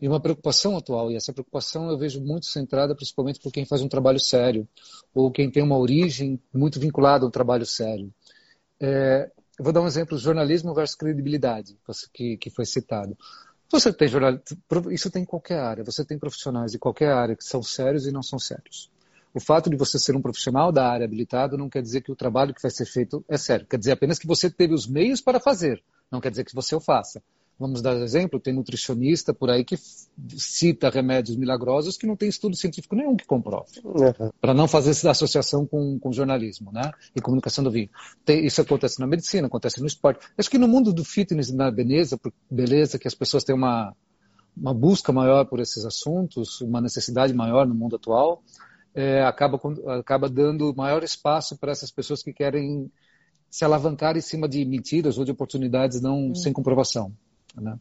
e 0.00 0.08
uma 0.08 0.20
preocupação 0.20 0.76
atual, 0.76 1.10
e 1.10 1.16
essa 1.16 1.32
preocupação 1.32 1.88
eu 1.88 1.96
vejo 1.96 2.20
muito 2.20 2.46
centrada 2.46 2.94
principalmente 2.94 3.40
por 3.40 3.52
quem 3.52 3.64
faz 3.64 3.82
um 3.82 3.88
trabalho 3.88 4.18
sério, 4.18 4.66
ou 5.14 5.30
quem 5.30 5.50
tem 5.50 5.62
uma 5.62 5.78
origem 5.78 6.40
muito 6.52 6.80
vinculada 6.80 7.24
a 7.24 7.28
um 7.28 7.30
trabalho 7.30 7.64
sério. 7.64 8.12
É, 8.80 9.30
eu 9.58 9.64
vou 9.64 9.72
dar 9.72 9.80
um 9.80 9.86
exemplo, 9.86 10.18
jornalismo 10.18 10.74
versus 10.74 10.96
credibilidade, 10.96 11.76
que, 12.12 12.36
que 12.36 12.50
foi 12.50 12.64
citado. 12.64 13.16
Você 13.72 13.90
tem 13.90 14.06
jornal, 14.06 14.38
isso 14.90 15.10
tem 15.10 15.22
em 15.22 15.26
qualquer 15.26 15.58
área. 15.58 15.82
Você 15.82 16.04
tem 16.04 16.18
profissionais 16.18 16.72
de 16.72 16.78
qualquer 16.78 17.10
área 17.10 17.34
que 17.34 17.42
são 17.42 17.62
sérios 17.62 18.06
e 18.06 18.12
não 18.12 18.22
são 18.22 18.38
sérios. 18.38 18.90
O 19.32 19.40
fato 19.40 19.70
de 19.70 19.76
você 19.76 19.98
ser 19.98 20.14
um 20.14 20.20
profissional 20.20 20.70
da 20.70 20.86
área 20.86 21.06
habilitado 21.06 21.56
não 21.56 21.70
quer 21.70 21.80
dizer 21.80 22.02
que 22.02 22.12
o 22.12 22.14
trabalho 22.14 22.52
que 22.52 22.60
vai 22.60 22.70
ser 22.70 22.84
feito 22.84 23.24
é 23.26 23.38
sério. 23.38 23.66
Quer 23.66 23.78
dizer 23.78 23.92
apenas 23.92 24.18
que 24.18 24.26
você 24.26 24.50
teve 24.50 24.74
os 24.74 24.86
meios 24.86 25.22
para 25.22 25.40
fazer. 25.40 25.82
Não 26.10 26.20
quer 26.20 26.30
dizer 26.30 26.44
que 26.44 26.54
você 26.54 26.74
o 26.74 26.80
faça. 26.80 27.22
Vamos 27.58 27.80
dar 27.80 27.94
exemplo, 27.96 28.40
tem 28.40 28.52
nutricionista 28.52 29.32
por 29.32 29.48
aí 29.48 29.64
que 29.64 29.76
cita 30.36 30.90
remédios 30.90 31.36
milagrosos 31.36 31.96
que 31.96 32.06
não 32.06 32.16
tem 32.16 32.28
estudo 32.28 32.56
científico 32.56 32.96
nenhum 32.96 33.16
que 33.16 33.24
comprove. 33.24 33.80
Uhum. 33.84 34.30
Para 34.40 34.52
não 34.52 34.66
fazer 34.66 34.90
essa 34.90 35.10
associação 35.10 35.64
com, 35.64 35.98
com 35.98 36.12
jornalismo 36.12 36.72
né? 36.72 36.90
e 37.14 37.20
comunicação 37.20 37.62
do 37.62 37.70
vinho. 37.70 37.88
Tem, 38.24 38.44
isso 38.44 38.60
acontece 38.60 38.98
na 38.98 39.06
medicina, 39.06 39.46
acontece 39.46 39.80
no 39.80 39.86
esporte. 39.86 40.26
Acho 40.36 40.50
que 40.50 40.58
no 40.58 40.66
mundo 40.66 40.92
do 40.92 41.04
fitness 41.04 41.50
e 41.50 41.54
na 41.54 41.70
beleza, 41.70 42.18
beleza 42.50 42.98
que 42.98 43.06
as 43.06 43.14
pessoas 43.14 43.44
têm 43.44 43.54
uma, 43.54 43.94
uma 44.56 44.74
busca 44.74 45.12
maior 45.12 45.44
por 45.44 45.60
esses 45.60 45.84
assuntos, 45.84 46.60
uma 46.60 46.80
necessidade 46.80 47.32
maior 47.32 47.66
no 47.66 47.74
mundo 47.74 47.96
atual, 47.96 48.42
é, 48.94 49.22
acaba, 49.22 49.60
acaba 49.98 50.28
dando 50.28 50.74
maior 50.74 51.02
espaço 51.02 51.56
para 51.56 51.72
essas 51.72 51.90
pessoas 51.90 52.22
que 52.22 52.32
querem 52.32 52.90
se 53.50 53.64
alavancar 53.64 54.16
em 54.16 54.20
cima 54.20 54.48
de 54.48 54.64
mentiras 54.64 55.18
ou 55.18 55.24
de 55.24 55.30
oportunidades 55.30 56.00
não 56.00 56.30
hum. 56.30 56.34
sem 56.34 56.52
comprovação. 56.52 57.12
Né? 57.54 57.78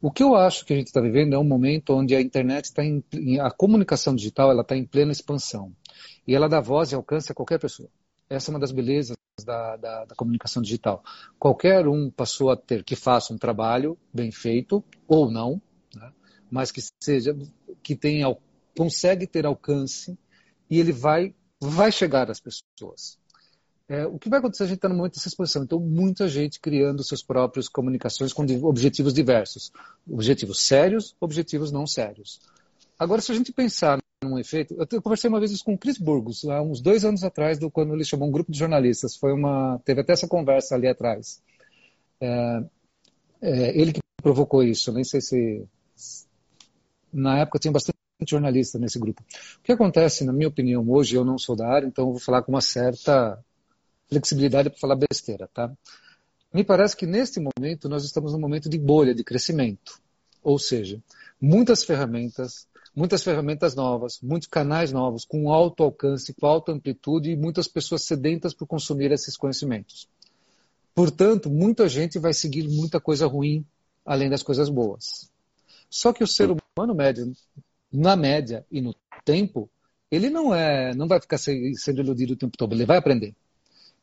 O 0.00 0.10
que 0.10 0.22
eu 0.22 0.34
acho 0.34 0.64
que 0.64 0.72
a 0.72 0.76
gente 0.76 0.86
está 0.86 1.00
vivendo 1.00 1.34
é 1.34 1.38
um 1.38 1.44
momento 1.44 1.94
onde 1.94 2.14
a 2.14 2.20
internet 2.20 2.64
está 2.64 2.82
em, 2.84 3.04
a 3.40 3.50
comunicação 3.50 4.14
digital 4.14 4.50
ela 4.50 4.62
está 4.62 4.76
em 4.76 4.84
plena 4.84 5.12
expansão 5.12 5.74
e 6.26 6.34
ela 6.34 6.48
dá 6.48 6.60
voz 6.60 6.92
e 6.92 6.94
alcance 6.94 7.30
a 7.30 7.34
qualquer 7.34 7.58
pessoa. 7.58 7.88
Essa 8.28 8.50
é 8.50 8.54
uma 8.54 8.60
das 8.60 8.72
belezas 8.72 9.16
da, 9.44 9.76
da, 9.76 10.04
da, 10.06 10.14
comunicação 10.14 10.62
digital. 10.62 11.02
Qualquer 11.38 11.86
um 11.86 12.10
passou 12.10 12.50
a 12.50 12.56
ter 12.56 12.84
que 12.84 12.96
faça 12.96 13.32
um 13.32 13.38
trabalho 13.38 13.98
bem 14.12 14.30
feito 14.30 14.82
ou 15.06 15.30
não, 15.30 15.60
né? 15.94 16.12
mas 16.50 16.70
que 16.70 16.80
seja 17.02 17.36
que 17.82 17.94
tenha 17.94 18.34
consegue 18.76 19.26
ter 19.26 19.44
alcance 19.44 20.18
e 20.70 20.80
ele 20.80 20.92
vai 20.92 21.34
vai 21.60 21.92
chegar 21.92 22.30
às 22.30 22.40
pessoas. 22.40 23.18
É, 23.92 24.06
o 24.06 24.18
que 24.18 24.30
vai 24.30 24.38
acontecer? 24.38 24.62
A 24.62 24.66
gente 24.66 24.76
está 24.76 24.88
no 24.88 24.94
momento 24.94 25.16
dessa 25.16 25.28
exposição. 25.28 25.64
Então, 25.64 25.78
muita 25.78 26.26
gente 26.26 26.58
criando 26.58 27.04
suas 27.04 27.22
próprias 27.22 27.68
comunicações 27.68 28.32
com 28.32 28.42
objetivos 28.66 29.12
diversos. 29.12 29.70
Objetivos 30.10 30.62
sérios, 30.62 31.14
objetivos 31.20 31.70
não 31.70 31.86
sérios. 31.86 32.40
Agora, 32.98 33.20
se 33.20 33.30
a 33.30 33.34
gente 33.34 33.52
pensar 33.52 33.98
num 34.24 34.38
efeito... 34.38 34.74
Eu 34.90 35.02
conversei 35.02 35.28
uma 35.28 35.38
vez 35.38 35.60
com 35.60 35.74
o 35.74 35.78
Chris 35.78 35.98
Burgos, 35.98 36.42
há 36.46 36.62
uns 36.62 36.80
dois 36.80 37.04
anos 37.04 37.22
atrás, 37.22 37.58
do, 37.58 37.70
quando 37.70 37.92
ele 37.92 38.02
chamou 38.02 38.28
um 38.28 38.32
grupo 38.32 38.50
de 38.50 38.58
jornalistas. 38.58 39.14
Foi 39.14 39.30
uma, 39.30 39.78
teve 39.84 40.00
até 40.00 40.14
essa 40.14 40.26
conversa 40.26 40.74
ali 40.74 40.88
atrás. 40.88 41.42
É, 42.18 42.64
é, 43.42 43.78
ele 43.78 43.92
que 43.92 44.00
provocou 44.22 44.62
isso. 44.62 44.90
Nem 44.90 45.04
sei 45.04 45.20
se... 45.20 45.66
Na 47.12 47.40
época 47.40 47.58
tinha 47.58 47.72
bastante 47.72 47.94
jornalista 48.26 48.78
nesse 48.78 48.98
grupo. 48.98 49.22
O 49.58 49.62
que 49.62 49.72
acontece, 49.72 50.24
na 50.24 50.32
minha 50.32 50.48
opinião, 50.48 50.82
hoje, 50.88 51.14
eu 51.14 51.26
não 51.26 51.36
sou 51.36 51.54
da 51.54 51.68
área, 51.68 51.86
então 51.86 52.06
vou 52.06 52.18
falar 52.18 52.40
com 52.40 52.52
uma 52.52 52.62
certa 52.62 53.38
flexibilidade 54.12 54.68
para 54.68 54.78
falar 54.78 54.96
besteira, 54.96 55.48
tá? 55.52 55.72
Me 56.52 56.62
parece 56.62 56.94
que 56.94 57.06
neste 57.06 57.40
momento 57.40 57.88
nós 57.88 58.04
estamos 58.04 58.32
num 58.32 58.38
momento 58.38 58.68
de 58.68 58.78
bolha, 58.78 59.14
de 59.14 59.24
crescimento. 59.24 59.98
Ou 60.42 60.58
seja, 60.58 61.02
muitas 61.40 61.82
ferramentas, 61.82 62.66
muitas 62.94 63.22
ferramentas 63.22 63.74
novas, 63.74 64.20
muitos 64.20 64.48
canais 64.48 64.92
novos, 64.92 65.24
com 65.24 65.50
alto 65.50 65.82
alcance, 65.82 66.34
com 66.34 66.46
alta 66.46 66.72
amplitude 66.72 67.30
e 67.30 67.36
muitas 67.36 67.66
pessoas 67.66 68.02
sedentas 68.02 68.52
por 68.52 68.66
consumir 68.66 69.10
esses 69.12 69.34
conhecimentos. 69.36 70.06
Portanto, 70.94 71.48
muita 71.48 71.88
gente 71.88 72.18
vai 72.18 72.34
seguir 72.34 72.68
muita 72.68 73.00
coisa 73.00 73.26
ruim, 73.26 73.64
além 74.04 74.28
das 74.28 74.42
coisas 74.42 74.68
boas. 74.68 75.30
Só 75.88 76.12
que 76.12 76.22
o 76.22 76.26
ser 76.26 76.50
humano 76.50 76.94
médio, 76.94 77.32
na 77.90 78.14
média 78.14 78.66
e 78.70 78.82
no 78.82 78.94
tempo, 79.24 79.70
ele 80.10 80.28
não 80.28 80.54
é, 80.54 80.94
não 80.94 81.08
vai 81.08 81.18
ficar 81.18 81.38
sendo 81.38 82.00
iludido 82.00 82.34
o 82.34 82.36
tempo 82.36 82.58
todo, 82.58 82.74
ele 82.74 82.84
vai 82.84 82.98
aprender. 82.98 83.34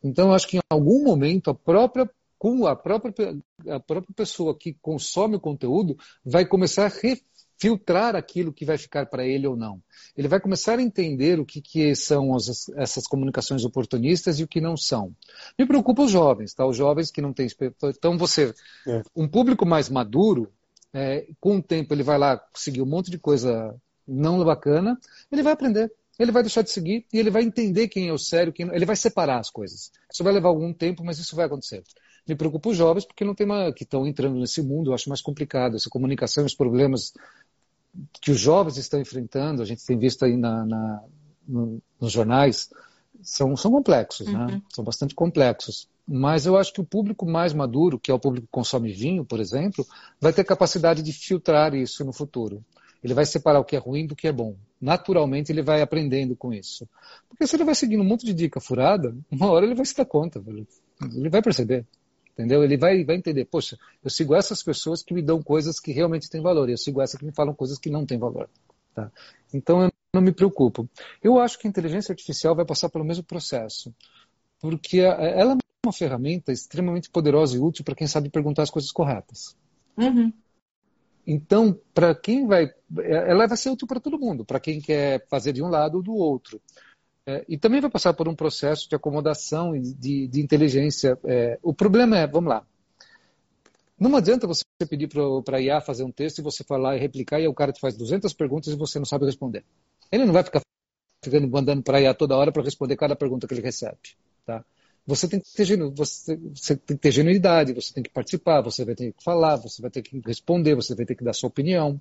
Então, 0.04 0.34
acho 0.34 0.48
que 0.48 0.58
em 0.58 0.62
algum 0.70 1.04
momento 1.04 1.50
a 1.50 1.56
própria 1.56 2.10
com 2.40 2.66
a 2.66 2.74
própria, 2.74 3.38
a 3.68 3.80
própria 3.82 4.16
pessoa 4.16 4.58
que 4.58 4.74
consome 4.82 5.36
o 5.36 5.42
conteúdo 5.42 5.98
vai 6.24 6.46
começar 6.46 6.86
a 6.86 6.88
refiltrar 6.88 8.16
aquilo 8.16 8.54
que 8.54 8.64
vai 8.64 8.78
ficar 8.78 9.08
para 9.08 9.28
ele 9.28 9.46
ou 9.46 9.58
não. 9.58 9.84
Ele 10.16 10.30
vai 10.30 10.40
começar 10.40 10.80
a 10.80 10.82
entender 10.82 11.38
o 11.38 11.46
que, 11.46 11.60
que 11.60 11.94
são 11.96 12.34
as, 12.34 12.70
essas 12.78 13.06
comunicações 13.06 13.66
oportunistas 13.66 14.40
e 14.40 14.44
o 14.46 14.48
que 14.48 14.62
não 14.62 14.78
são. 14.78 15.14
Me 15.60 15.66
preocupa 15.66 16.04
os 16.04 16.12
jovens, 16.12 16.54
tá? 16.54 16.66
Os 16.66 16.78
jovens 16.78 17.12
que 17.12 17.22
não 17.22 17.34
têm. 17.34 17.50
Então, 17.84 18.18
você, 18.18 18.54
é. 18.88 19.04
um 19.14 19.28
público 19.28 19.66
mais 19.66 19.90
maduro, 19.90 20.50
é, 20.94 21.28
com 21.42 21.58
o 21.58 21.62
tempo 21.62 21.94
ele 21.94 22.04
vai 22.04 22.18
lá 22.18 22.42
seguir 22.54 22.82
um 22.82 22.86
monte 22.86 23.12
de 23.12 23.20
coisa 23.20 23.76
não 24.08 24.44
bacana, 24.46 24.98
ele 25.30 25.44
vai 25.44 25.54
aprender 25.54 25.92
ele 26.20 26.32
vai 26.32 26.44
deixar 26.44 26.62
de 26.62 26.70
seguir 26.70 27.06
e 27.14 27.18
ele 27.18 27.32
vai 27.32 27.44
entender 27.44 27.88
quem 27.88 28.10
é 28.10 28.14
o 28.14 28.18
sério, 28.18 28.52
quem 28.52 28.66
não, 28.66 28.76
ele 28.76 28.86
vai 28.86 28.96
separar 28.96 29.40
as 29.40 29.50
coisas. 29.50 29.92
Isso 30.12 30.24
vai 30.24 30.34
levar 30.34 30.50
algum 30.50 30.74
tempo, 30.74 31.04
mas 31.04 31.18
isso 31.18 31.36
vai 31.36 31.46
acontecer. 31.46 31.82
Me 32.28 32.36
preocupa 32.36 32.70
os 32.70 32.78
jovens 32.78 33.06
porque 33.06 33.24
não 33.24 33.34
tem 33.34 33.46
uma, 33.46 33.72
que 33.72 33.84
estão 33.84 34.06
entrando 34.06 34.38
nesse 34.38 34.62
mundo, 34.62 34.90
eu 34.90 34.94
acho 34.94 35.08
mais 35.08 35.22
complicado. 35.22 35.78
Essa 35.78 35.90
comunicação, 35.90 36.46
os 36.46 36.54
problemas 36.54 37.14
que 38.22 38.32
os 38.32 38.40
jovens 38.40 38.78
estão 38.78 39.00
enfrentando, 39.00 39.62
a 39.62 39.66
gente 39.66 39.86
tem 39.86 39.98
visto 39.98 40.24
aí 40.26 40.36
na, 40.36 40.66
na 40.66 41.04
no, 41.48 41.82
nos 42.00 42.12
jornais, 42.12 42.70
são, 43.22 43.56
são 43.58 43.72
complexos, 43.72 44.28
né? 44.28 44.40
uhum. 44.40 44.46
né? 44.48 44.62
São 44.70 44.84
bastante 44.84 45.16
complexos. 45.16 45.88
Mas 46.08 46.46
eu 46.46 46.58
acho 46.58 46.74
que 46.74 46.82
o 46.82 46.86
público 46.86 47.26
mais 47.26 47.54
maduro, 47.54 48.00
que 48.00 48.12
é 48.12 48.14
o 48.14 48.20
público 48.20 48.48
que 48.48 48.52
consome 48.52 48.92
vinho, 48.92 49.24
por 49.24 49.40
exemplo, 49.40 49.86
vai 50.20 50.34
ter 50.34 50.44
capacidade 50.44 51.02
de 51.02 51.14
filtrar 51.14 51.74
isso 51.76 52.04
no 52.04 52.12
futuro. 52.12 52.64
Ele 53.04 53.14
vai 53.14 53.26
separar 53.26 53.60
o 53.60 53.64
que 53.64 53.76
é 53.76 53.80
ruim 53.80 54.06
do 54.06 54.16
que 54.16 54.28
é 54.28 54.32
bom. 54.32 54.56
Naturalmente 54.80 55.52
ele 55.52 55.62
vai 55.62 55.82
aprendendo 55.82 56.36
com 56.36 56.54
isso. 56.54 56.88
Porque 57.28 57.48
se 57.48 57.56
ele 57.56 57.64
vai 57.64 57.76
seguindo 57.76 58.02
um 58.02 58.06
monte 58.06 58.26
de 58.26 58.34
dica 58.34 58.60
furada, 58.60 59.16
uma 59.32 59.50
hora 59.50 59.66
ele 59.66 59.76
vai 59.76 59.86
se 59.86 59.96
dar 59.96 60.06
conta, 60.06 60.42
ele 60.46 61.30
vai 61.30 61.42
perceber. 61.42 61.86
Entendeu? 62.34 62.64
Ele 62.64 62.78
vai, 62.78 63.04
vai 63.04 63.18
entender, 63.18 63.46
poxa, 63.46 63.78
eu 64.02 64.10
sigo 64.10 64.34
essas 64.34 64.64
pessoas 64.64 65.04
que 65.04 65.14
me 65.14 65.22
dão 65.22 65.44
coisas 65.44 65.78
que 65.78 65.92
realmente 65.92 66.30
têm 66.30 66.42
valor, 66.42 66.70
e 66.70 66.72
eu 66.72 66.78
sigo 66.78 67.02
essas 67.02 67.20
que 67.20 67.26
me 67.26 67.34
falam 67.34 67.54
coisas 67.54 67.78
que 67.78 67.90
não 67.90 68.06
têm 68.06 68.18
valor. 68.18 68.50
Tá? 68.96 69.12
Então 69.54 69.84
eu 69.84 69.92
não 70.14 70.22
me 70.22 70.32
preocupo. 70.32 70.90
Eu 71.22 71.40
acho 71.40 71.60
que 71.60 71.68
a 71.68 71.70
inteligência 71.70 72.14
artificial 72.14 72.56
vai 72.56 72.66
passar 72.66 72.90
pelo 72.90 73.04
mesmo 73.04 73.24
processo, 73.24 73.94
porque 74.62 75.00
ela 75.00 75.54
é 75.54 75.58
uma 75.86 75.94
ferramenta 75.94 76.52
extremamente 76.52 77.10
poderosa 77.10 77.58
e 77.58 77.60
útil 77.60 77.84
para 77.84 77.96
quem 77.96 78.08
sabe 78.08 78.30
perguntar 78.30 78.64
as 78.64 78.70
coisas 78.70 78.92
corretas. 78.92 79.56
Uhum. 79.98 80.32
Então, 81.32 81.80
para 81.94 82.16
quem 82.16 82.48
vai. 82.48 82.74
Ela 83.04 83.46
vai 83.46 83.56
ser 83.56 83.70
útil 83.70 83.88
para 83.88 84.00
todo 84.00 84.18
mundo, 84.18 84.44
para 84.44 84.60
quem 84.60 84.82
quer 84.82 85.28
fazer 85.28 85.54
de 85.54 85.62
um 85.62 85.68
lado 85.68 85.98
ou 85.98 86.02
do 86.02 86.16
outro. 86.16 86.60
É, 87.24 87.46
e 87.48 87.56
também 87.56 87.80
vai 87.80 87.90
passar 87.92 88.16
por 88.16 88.28
um 88.28 88.34
processo 88.34 88.90
de 88.90 88.96
acomodação 88.96 89.76
e 89.76 89.94
de, 89.94 90.28
de 90.28 90.42
inteligência. 90.42 91.20
É, 91.24 91.60
o 91.62 91.72
problema 91.72 92.18
é, 92.18 92.26
vamos 92.26 92.50
lá. 92.50 92.66
Não 94.00 94.16
adianta 94.16 94.48
você 94.48 94.64
pedir 94.90 95.08
para 95.46 95.58
a 95.58 95.62
IA 95.62 95.80
fazer 95.80 96.04
um 96.04 96.12
texto 96.12 96.40
e 96.40 96.42
você 96.42 96.64
falar 96.64 96.96
e 96.96 97.00
replicar 97.00 97.40
e 97.40 97.48
o 97.48 97.54
cara 97.54 97.72
te 97.72 97.80
faz 97.80 97.96
200 97.96 98.34
perguntas 98.34 98.74
e 98.74 98.76
você 98.76 98.98
não 98.98 99.06
sabe 99.06 99.26
responder. 99.26 99.64
Ele 100.12 100.26
não 100.26 100.34
vai 100.34 100.44
ficar 100.44 100.62
ficando 101.24 101.48
mandando 101.48 101.84
para 101.84 102.00
a 102.00 102.02
IA 102.02 102.14
toda 102.16 102.36
hora 102.36 102.52
para 102.52 102.64
responder 102.64 102.96
cada 102.96 103.16
pergunta 103.16 103.48
que 103.48 103.54
ele 103.54 103.62
recebe. 103.62 104.00
Tá? 104.48 104.66
Você 105.10 105.28
tem 105.28 105.40
que 105.40 105.52
ter, 105.52 105.66
você, 105.96 106.38
você 106.54 106.76
tem 106.76 106.96
que 106.96 107.02
ter 107.02 107.12
genuidade, 107.12 107.74
você 107.74 107.92
tem 107.92 108.04
que 108.04 108.12
participar, 108.12 108.62
você 108.62 108.86
vai 108.86 108.94
ter 108.94 109.12
que 109.12 109.24
falar, 109.24 109.56
você 109.56 109.82
vai 109.82 109.90
ter 109.90 110.04
que 110.04 110.22
responder, 110.24 110.76
você 110.76 110.94
vai 110.94 111.04
ter 111.04 111.16
que 111.16 111.24
dar 111.24 111.34
sua 111.34 111.50
opinião. 111.50 112.00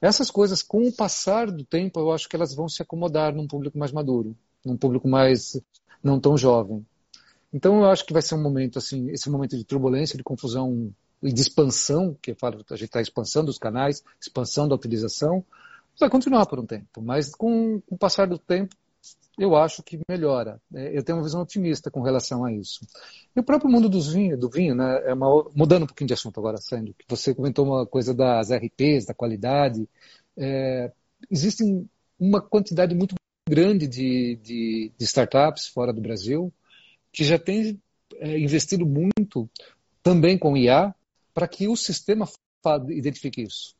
Essas 0.00 0.30
coisas, 0.30 0.62
com 0.62 0.86
o 0.86 0.92
passar 0.92 1.50
do 1.50 1.64
tempo, 1.64 1.98
eu 1.98 2.12
acho 2.12 2.28
que 2.28 2.36
elas 2.36 2.54
vão 2.54 2.68
se 2.68 2.80
acomodar 2.80 3.34
num 3.34 3.48
público 3.48 3.76
mais 3.76 3.90
maduro, 3.90 4.36
num 4.64 4.76
público 4.76 5.08
mais 5.08 5.60
não 6.00 6.20
tão 6.20 6.38
jovem. 6.38 6.86
Então, 7.52 7.80
eu 7.80 7.86
acho 7.86 8.06
que 8.06 8.12
vai 8.12 8.22
ser 8.22 8.36
um 8.36 8.42
momento 8.42 8.78
assim, 8.78 9.10
esse 9.10 9.28
momento 9.28 9.56
de 9.56 9.64
turbulência, 9.64 10.16
de 10.16 10.22
confusão 10.22 10.94
e 11.20 11.32
de 11.32 11.40
expansão, 11.40 12.16
que 12.22 12.32
falo, 12.32 12.64
a 12.70 12.76
gente 12.76 12.86
está 12.86 13.00
expansando 13.00 13.50
os 13.50 13.58
canais, 13.58 14.04
expansão 14.20 14.68
da 14.68 14.76
utilização, 14.76 15.44
vai 15.98 16.08
continuar 16.08 16.46
por 16.46 16.60
um 16.60 16.66
tempo. 16.66 17.02
Mas 17.02 17.34
com 17.34 17.82
o 17.90 17.98
passar 17.98 18.28
do 18.28 18.38
tempo, 18.38 18.76
eu 19.38 19.54
acho 19.54 19.82
que 19.82 20.00
melhora. 20.08 20.60
É, 20.74 20.96
eu 20.96 21.02
tenho 21.02 21.18
uma 21.18 21.24
visão 21.24 21.42
otimista 21.42 21.90
com 21.90 22.00
relação 22.00 22.44
a 22.44 22.52
isso. 22.52 22.86
E 23.34 23.40
o 23.40 23.42
próprio 23.42 23.70
mundo 23.70 23.88
dos 23.88 24.12
vinho, 24.12 24.36
do 24.38 24.48
vinho, 24.48 24.74
né, 24.74 25.02
é 25.04 25.14
uma, 25.14 25.50
mudando 25.54 25.82
um 25.82 25.86
pouquinho 25.86 26.08
de 26.08 26.14
assunto 26.14 26.40
agora, 26.40 26.56
Sandro, 26.56 26.94
que 26.94 27.04
você 27.08 27.34
comentou 27.34 27.66
uma 27.66 27.86
coisa 27.86 28.14
das 28.14 28.50
RPs, 28.50 29.04
da 29.06 29.14
qualidade. 29.14 29.88
É, 30.36 30.90
existem 31.30 31.88
uma 32.18 32.40
quantidade 32.40 32.94
muito 32.94 33.14
grande 33.48 33.86
de, 33.86 34.36
de, 34.42 34.92
de, 34.98 35.04
startups 35.04 35.68
fora 35.68 35.92
do 35.92 36.00
Brasil 36.00 36.52
que 37.12 37.22
já 37.22 37.38
tem 37.38 37.80
é, 38.16 38.38
investido 38.38 38.84
muito 38.84 39.48
também 40.02 40.36
com 40.36 40.56
IA 40.56 40.94
para 41.32 41.46
que 41.46 41.68
o 41.68 41.76
sistema 41.76 42.28
identifique 42.90 43.42
isso 43.42 43.75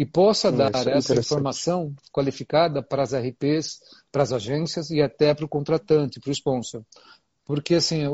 e 0.00 0.06
possa 0.06 0.48
hum, 0.48 0.56
dar 0.56 0.88
é 0.88 0.96
essa 0.96 1.14
informação 1.14 1.94
qualificada 2.10 2.82
para 2.82 3.02
as 3.02 3.12
RPs, 3.12 3.80
para 4.10 4.22
as 4.22 4.32
agências 4.32 4.90
e 4.90 5.02
até 5.02 5.34
para 5.34 5.44
o 5.44 5.48
contratante, 5.48 6.18
para 6.18 6.30
o 6.30 6.32
sponsor. 6.32 6.82
porque 7.44 7.74
assim, 7.74 8.04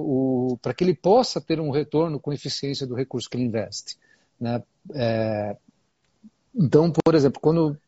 para 0.60 0.74
que 0.74 0.82
ele 0.82 0.96
possa 0.96 1.40
ter 1.40 1.60
um 1.60 1.70
retorno 1.70 2.18
com 2.18 2.32
eficiência 2.32 2.88
do 2.88 2.96
recurso 2.96 3.30
que 3.30 3.36
ele 3.36 3.44
investe. 3.44 3.96
Né? 4.40 4.60
É, 4.94 5.56
então, 6.52 6.90
por 6.90 7.14
exemplo, 7.14 7.40
quando 7.40 7.78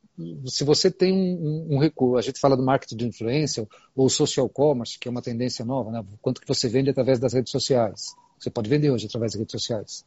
se 0.46 0.62
você 0.62 0.92
tem 0.92 1.12
um, 1.12 1.74
um, 1.74 1.78
recurso, 1.80 2.18
a 2.18 2.22
gente 2.22 2.38
fala 2.38 2.56
do 2.56 2.62
marketing 2.62 2.96
de 2.96 3.06
influência 3.08 3.66
ou 3.96 4.08
social 4.08 4.48
commerce, 4.48 4.96
que 4.96 5.08
é 5.08 5.10
uma 5.10 5.22
tendência 5.22 5.64
nova, 5.64 5.90
né? 5.90 6.04
quanto 6.22 6.40
que 6.40 6.46
você 6.46 6.68
vende 6.68 6.90
através 6.90 7.18
das 7.18 7.32
redes 7.32 7.50
sociais. 7.50 8.14
Você 8.38 8.48
pode 8.48 8.70
vender 8.70 8.92
hoje 8.92 9.06
através 9.06 9.32
das 9.32 9.40
redes 9.40 9.60
sociais. 9.60 10.04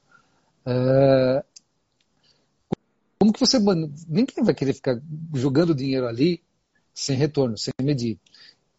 Uh, 0.65 1.43
como 3.31 3.33
que 3.33 3.39
você. 3.39 3.57
Ninguém 4.07 4.43
vai 4.43 4.53
querer 4.53 4.73
ficar 4.73 4.99
jogando 5.33 5.73
dinheiro 5.73 6.07
ali 6.07 6.41
sem 6.93 7.15
retorno, 7.15 7.57
sem 7.57 7.73
medir. 7.81 8.19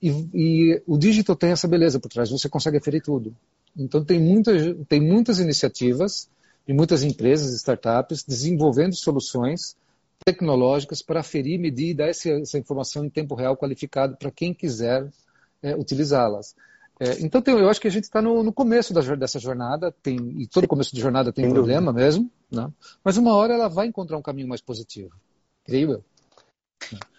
E, 0.00 0.11
e, 0.34 0.82
o 0.86 0.98
digital 0.98 1.36
tem 1.36 1.50
essa 1.50 1.68
beleza 1.68 1.98
por 1.98 2.09
trás, 2.09 2.30
você 2.30 2.48
consegue 2.48 2.76
aferir 2.76 3.03
tudo. 3.03 3.34
Então 3.76 4.05
tem 4.05 4.20
muitas, 4.20 4.76
tem 4.88 5.00
muitas 5.00 5.38
iniciativas 5.38 6.28
e 6.66 6.72
muitas 6.72 7.03
empresas, 7.03 7.55
startups, 7.55 8.24
desenvolvendo 8.24 8.94
soluções 8.94 9.76
tecnológicas 10.24 11.03
para 11.03 11.20
aferir, 11.20 11.59
medir 11.59 11.90
e 11.90 11.94
dar 11.94 12.09
essa, 12.09 12.30
essa 12.30 12.59
informação 12.59 13.05
em 13.05 13.11
tempo 13.11 13.34
real 13.34 13.57
qualificado 13.57 14.16
para 14.16 14.30
quem 14.30 14.53
quiser 14.53 15.09
é, 15.62 15.74
utilizá-las. 15.74 16.55
É, 17.03 17.20
então 17.20 17.42
tem, 17.42 17.59
eu 17.59 17.68
acho 17.68 17.80
que 17.80 17.88
a 17.88 17.90
gente 17.90 18.05
está 18.05 18.22
no, 18.22 18.44
no, 18.44 18.53
começo 18.53 18.94
da, 18.94 19.00
dessa 19.16 19.40
jornada, 19.40 19.92
tem, 20.05 20.16
e 20.40 20.46
todo 20.46 20.68
começo 20.68 20.94
de 20.94 21.00
jornada 21.00 21.32
tem 21.32 21.50
problema 21.50 21.92
mesmo, 21.92 22.30
né? 22.48 22.70
mas 23.03 23.16
uma 23.16 23.34
hora 23.34 23.55
ela 23.55 23.66
vai 23.66 23.88
encontrar 23.88 24.16
um 24.16 24.22
caminho 24.22 24.46
mais 24.46 24.61
positivo, 24.61 25.11
creio 25.64 25.94
eu. 25.94 26.05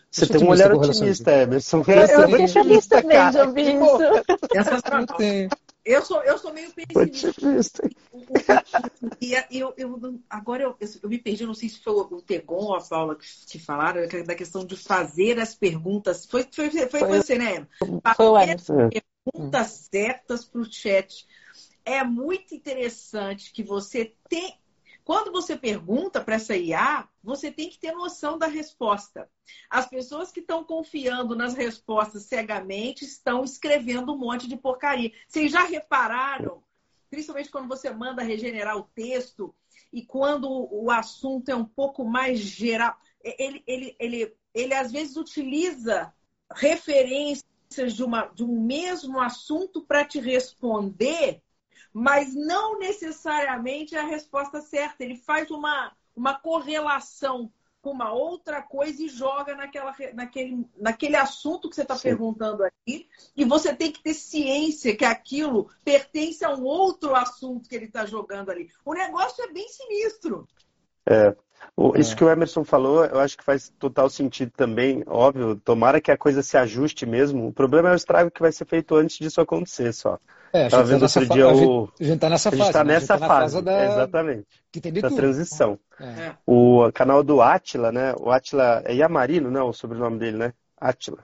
Você 0.09 0.25
tem 0.25 0.41
um 0.41 0.49
olhar 0.51 0.71
otimista, 0.73 1.31
Emerson. 1.31 1.83
Eu, 1.85 1.95
eu 1.95 2.27
tenho 2.27 2.45
otimista 2.45 3.01
também, 3.01 3.31
já 3.33 3.45
ouvi 3.45 3.61
isso. 3.61 4.03
Eu 4.53 4.63
sou, 6.01 6.23
eu 6.23 6.37
sou 6.37 6.53
meio 6.53 6.71
pessimista. 6.71 7.33
E, 9.19 9.59
eu, 9.59 9.73
eu, 9.75 10.19
agora 10.29 10.63
eu, 10.63 10.77
eu, 11.01 11.09
me 11.09 11.17
perdi, 11.17 11.45
não 11.45 11.53
sei 11.53 11.67
se 11.67 11.79
foi 11.79 11.93
o 11.93 12.21
Tegon 12.21 12.55
ou 12.55 12.75
a 12.75 12.81
Paula 12.81 13.15
que, 13.15 13.25
que 13.47 13.59
falaram, 13.59 14.01
é 14.01 14.23
da 14.23 14.35
questão 14.35 14.65
de 14.65 14.77
fazer 14.77 15.39
as 15.39 15.53
perguntas. 15.53 16.25
Foi, 16.25 16.47
foi, 16.49 16.69
foi, 16.69 16.87
foi 16.87 17.03
você, 17.03 17.37
né? 17.37 17.67
Fazer 18.15 18.51
as 18.51 18.67
perguntas 19.25 19.89
certas 19.91 20.45
para 20.45 20.61
o 20.61 20.71
chat. 20.71 21.27
É 21.85 22.01
muito 22.03 22.55
interessante 22.55 23.51
que 23.51 23.61
você 23.61 24.13
tem, 24.29 24.57
quando 25.03 25.31
você 25.31 25.57
pergunta 25.57 26.21
para 26.21 26.35
essa 26.35 26.55
IA, 26.55 27.07
você 27.21 27.51
tem 27.51 27.69
que 27.69 27.77
ter 27.77 27.91
noção 27.91 28.37
da 28.37 28.47
resposta. 28.47 29.29
As 29.69 29.87
pessoas 29.87 30.31
que 30.31 30.39
estão 30.39 30.63
confiando 30.63 31.35
nas 31.35 31.53
respostas 31.53 32.23
cegamente 32.23 33.03
estão 33.03 33.43
escrevendo 33.43 34.13
um 34.13 34.17
monte 34.17 34.47
de 34.47 34.55
porcaria. 34.55 35.11
Vocês 35.27 35.51
já 35.51 35.63
repararam, 35.63 36.63
principalmente 37.09 37.51
quando 37.51 37.67
você 37.67 37.89
manda 37.89 38.23
regenerar 38.23 38.77
o 38.77 38.89
texto 38.95 39.53
e 39.91 40.05
quando 40.05 40.49
o 40.71 40.89
assunto 40.89 41.49
é 41.49 41.55
um 41.55 41.65
pouco 41.65 42.05
mais 42.05 42.39
geral, 42.39 42.95
ele, 43.21 43.61
ele, 43.67 43.95
ele, 43.99 44.35
ele 44.53 44.73
às 44.73 44.91
vezes 44.91 45.17
utiliza 45.17 46.13
referências 46.51 47.43
de, 47.93 48.03
uma, 48.03 48.27
de 48.27 48.43
um 48.43 48.61
mesmo 48.61 49.19
assunto 49.19 49.81
para 49.81 50.05
te 50.05 50.19
responder 50.19 51.41
mas 51.93 52.33
não 52.33 52.79
necessariamente 52.79 53.95
é 53.95 53.99
a 53.99 54.05
resposta 54.05 54.59
certa. 54.61 55.03
Ele 55.03 55.15
faz 55.15 55.51
uma, 55.51 55.91
uma 56.15 56.33
correlação 56.33 57.51
com 57.83 57.91
uma 57.91 58.13
outra 58.13 58.61
coisa 58.61 59.03
e 59.03 59.09
joga 59.09 59.55
naquela, 59.55 59.93
naquele, 60.13 60.65
naquele 60.77 61.17
assunto 61.17 61.69
que 61.69 61.75
você 61.75 61.81
está 61.81 61.97
perguntando 61.97 62.63
aqui. 62.63 63.07
E 63.35 63.43
você 63.43 63.75
tem 63.75 63.91
que 63.91 64.01
ter 64.01 64.13
ciência 64.13 64.95
que 64.95 65.03
aquilo 65.03 65.69
pertence 65.83 66.43
a 66.45 66.49
um 66.49 66.63
outro 66.63 67.13
assunto 67.13 67.67
que 67.67 67.75
ele 67.75 67.85
está 67.85 68.05
jogando 68.05 68.49
ali. 68.49 68.69
O 68.85 68.93
negócio 68.93 69.43
é 69.43 69.51
bem 69.51 69.67
sinistro. 69.67 70.47
É. 71.05 71.35
Isso 71.95 72.13
é. 72.13 72.15
que 72.15 72.23
o 72.23 72.29
Emerson 72.29 72.63
falou, 72.63 73.03
eu 73.03 73.19
acho 73.19 73.37
que 73.37 73.43
faz 73.43 73.69
total 73.77 74.09
sentido 74.09 74.51
também, 74.51 75.03
óbvio. 75.05 75.55
Tomara 75.57 75.99
que 75.99 76.11
a 76.11 76.17
coisa 76.17 76.41
se 76.41 76.55
ajuste 76.57 77.05
mesmo. 77.05 77.47
O 77.47 77.53
problema 77.53 77.89
é 77.89 77.93
o 77.93 77.95
estrago 77.95 78.31
que 78.31 78.41
vai 78.41 78.51
ser 78.51 78.65
feito 78.65 78.95
antes 78.95 79.17
disso 79.17 79.41
acontecer 79.41 79.93
só. 79.93 80.19
É, 80.53 80.67
a 80.67 80.69
gente 80.69 80.83
vendo 80.83 80.99
tá 80.99 81.19
outro 81.19 81.33
dia 81.33 81.49
o. 81.49 81.89
A 81.99 82.03
gente 82.03 82.13
está 82.13 82.29
nessa 82.29 82.51
fase. 82.51 82.61
A 82.61 82.65
gente 82.65 82.69
está 82.69 82.83
né? 82.83 82.93
nessa 82.93 83.17
tá 83.17 83.27
fase, 83.27 83.61
da... 83.63 83.85
exatamente. 83.85 84.47
Que 84.71 84.79
tem 84.79 84.93
de 84.93 85.01
da 85.01 85.09
tudo. 85.09 85.17
transição. 85.17 85.79
É. 85.99 86.33
O 86.45 86.91
canal 86.93 87.23
do 87.23 87.41
Atila, 87.41 87.91
né? 87.91 88.13
O 88.19 88.29
Atila 88.29 88.83
é 88.85 88.93
Yamarino, 88.93 89.49
né? 89.49 89.61
O 89.63 89.73
sobrenome 89.73 90.19
dele, 90.19 90.37
né? 90.37 90.53
Atila. 90.79 91.23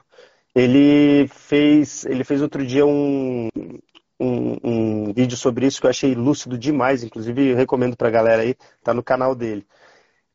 Ele 0.55 1.27
fez, 1.27 2.05
ele 2.05 2.23
fez 2.23 2.41
outro 2.41 2.65
dia 2.65 2.87
um, 2.87 3.49
um, 4.19 4.57
um, 4.63 5.13
vídeo 5.13 5.37
sobre 5.37 5.67
isso 5.67 5.79
que 5.79 5.85
eu 5.85 5.91
achei 5.91 6.15
lúcido 6.15 6.57
demais, 6.57 7.03
inclusive 7.03 7.53
recomendo 7.53 7.95
para 7.95 8.07
a 8.07 8.11
galera 8.11 8.41
aí, 8.41 8.55
tá 8.83 8.95
no 8.95 9.03
canal 9.03 9.35
dele. 9.35 9.63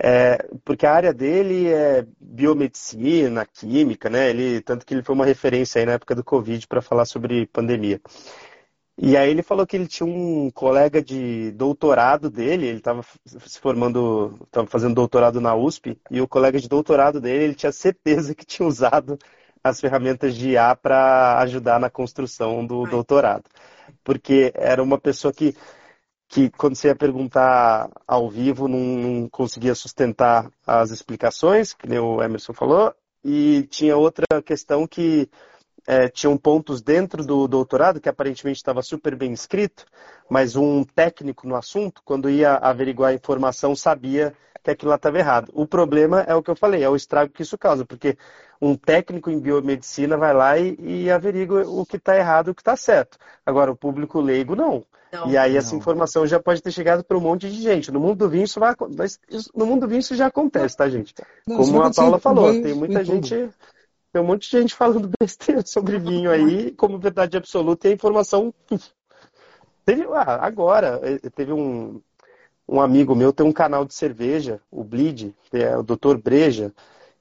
É, 0.00 0.38
porque 0.64 0.86
a 0.86 0.92
área 0.92 1.12
dele 1.12 1.68
é 1.68 2.06
biomedicina, 2.20 3.44
química, 3.44 4.08
né? 4.08 4.30
Ele, 4.30 4.60
tanto 4.60 4.86
que 4.86 4.94
ele 4.94 5.02
foi 5.02 5.16
uma 5.16 5.26
referência 5.26 5.80
aí 5.80 5.86
na 5.86 5.92
época 5.92 6.14
do 6.14 6.22
Covid 6.22 6.66
para 6.68 6.80
falar 6.80 7.06
sobre 7.06 7.46
pandemia. 7.46 8.00
E 8.96 9.16
aí 9.16 9.28
ele 9.30 9.42
falou 9.42 9.66
que 9.66 9.76
ele 9.76 9.88
tinha 9.88 10.06
um 10.06 10.50
colega 10.52 11.02
de 11.02 11.50
doutorado 11.52 12.30
dele, 12.30 12.66
ele 12.66 12.78
estava 12.78 13.04
se 13.24 13.58
formando, 13.58 14.38
estava 14.44 14.68
fazendo 14.68 14.94
doutorado 14.94 15.40
na 15.40 15.54
USP, 15.54 15.98
e 16.10 16.20
o 16.20 16.28
colega 16.28 16.60
de 16.60 16.68
doutorado 16.68 17.20
dele, 17.20 17.44
ele 17.44 17.54
tinha 17.54 17.72
certeza 17.72 18.34
que 18.34 18.46
tinha 18.46 18.66
usado 18.66 19.18
as 19.64 19.80
ferramentas 19.80 20.34
de 20.36 20.50
IA 20.50 20.76
para 20.76 21.38
ajudar 21.40 21.80
na 21.80 21.90
construção 21.90 22.64
do 22.64 22.86
doutorado. 22.86 23.44
Porque 24.04 24.52
era 24.54 24.82
uma 24.82 24.98
pessoa 24.98 25.32
que, 25.32 25.56
que 26.28 26.50
quando 26.50 26.76
você 26.76 26.88
ia 26.88 26.96
perguntar 26.96 27.90
ao 28.06 28.30
vivo, 28.30 28.68
não, 28.68 28.78
não 28.78 29.28
conseguia 29.28 29.74
sustentar 29.74 30.48
as 30.66 30.90
explicações, 30.90 31.72
que 31.74 31.88
nem 31.88 31.98
o 31.98 32.22
Emerson 32.22 32.52
falou, 32.52 32.94
e 33.24 33.66
tinha 33.70 33.96
outra 33.96 34.24
questão 34.44 34.86
que 34.86 35.28
é, 35.86 36.08
tinham 36.08 36.36
pontos 36.36 36.80
dentro 36.80 37.24
do 37.24 37.46
doutorado 37.46 38.00
que 38.00 38.08
aparentemente 38.08 38.58
estava 38.58 38.82
super 38.82 39.14
bem 39.14 39.32
escrito, 39.32 39.84
mas 40.28 40.56
um 40.56 40.82
técnico 40.84 41.46
no 41.46 41.56
assunto, 41.56 42.00
quando 42.04 42.30
ia 42.30 42.54
averiguar 42.54 43.10
a 43.10 43.14
informação, 43.14 43.76
sabia 43.76 44.34
que 44.62 44.70
aquilo 44.70 44.88
lá 44.88 44.96
estava 44.96 45.18
errado. 45.18 45.50
O 45.52 45.66
problema 45.66 46.22
é 46.22 46.34
o 46.34 46.42
que 46.42 46.50
eu 46.50 46.56
falei, 46.56 46.82
é 46.82 46.88
o 46.88 46.96
estrago 46.96 47.32
que 47.32 47.42
isso 47.42 47.58
causa, 47.58 47.84
porque 47.84 48.16
um 48.60 48.74
técnico 48.74 49.30
em 49.30 49.38
biomedicina 49.38 50.16
vai 50.16 50.32
lá 50.32 50.58
e, 50.58 50.76
e 50.80 51.10
averigua 51.10 51.64
o 51.66 51.84
que 51.84 51.96
está 51.96 52.16
errado 52.16 52.48
e 52.48 52.50
o 52.52 52.54
que 52.54 52.62
está 52.62 52.74
certo. 52.74 53.18
Agora, 53.44 53.70
o 53.70 53.76
público 53.76 54.18
leigo, 54.20 54.56
não. 54.56 54.82
não 55.12 55.28
e 55.28 55.36
aí 55.36 55.52
não. 55.52 55.58
essa 55.58 55.76
informação 55.76 56.26
já 56.26 56.40
pode 56.40 56.62
ter 56.62 56.72
chegado 56.72 57.04
para 57.04 57.18
um 57.18 57.20
monte 57.20 57.50
de 57.50 57.60
gente. 57.60 57.92
No 57.92 58.00
mundo 58.00 58.16
do 58.16 58.28
vinho 58.30 58.44
isso 58.44 58.58
vai 58.58 58.74
no 59.54 59.66
mundo 59.66 59.82
do 59.82 59.88
vinho 59.88 60.00
isso 60.00 60.14
já 60.14 60.28
acontece, 60.28 60.78
tá, 60.78 60.88
gente? 60.88 61.14
Não, 61.46 61.58
Como 61.58 61.82
a 61.82 61.92
Paula 61.92 62.18
falou, 62.18 62.50
tem 62.62 62.72
muita 62.72 63.04
gente 63.04 63.50
tem 64.14 64.22
um 64.22 64.26
monte 64.26 64.48
de 64.48 64.60
gente 64.60 64.76
falando 64.76 65.10
besteira 65.20 65.66
sobre 65.66 65.98
vinho 65.98 66.30
aí, 66.30 66.70
como 66.70 67.00
verdade 67.00 67.36
absoluta, 67.36 67.88
e 67.88 67.90
a 67.90 67.94
informação. 67.94 68.54
Teve, 69.84 70.04
ah, 70.12 70.38
agora, 70.40 71.00
eh, 71.02 71.28
teve 71.28 71.52
um, 71.52 72.00
um 72.66 72.80
amigo 72.80 73.14
meu, 73.14 73.34
tem 73.34 73.44
um 73.44 73.52
canal 73.52 73.84
de 73.84 73.92
cerveja, 73.92 74.58
o 74.70 74.82
Bleed, 74.82 75.34
que 75.50 75.58
é 75.58 75.76
o 75.76 75.82
Dr. 75.82 76.16
Breja, 76.16 76.72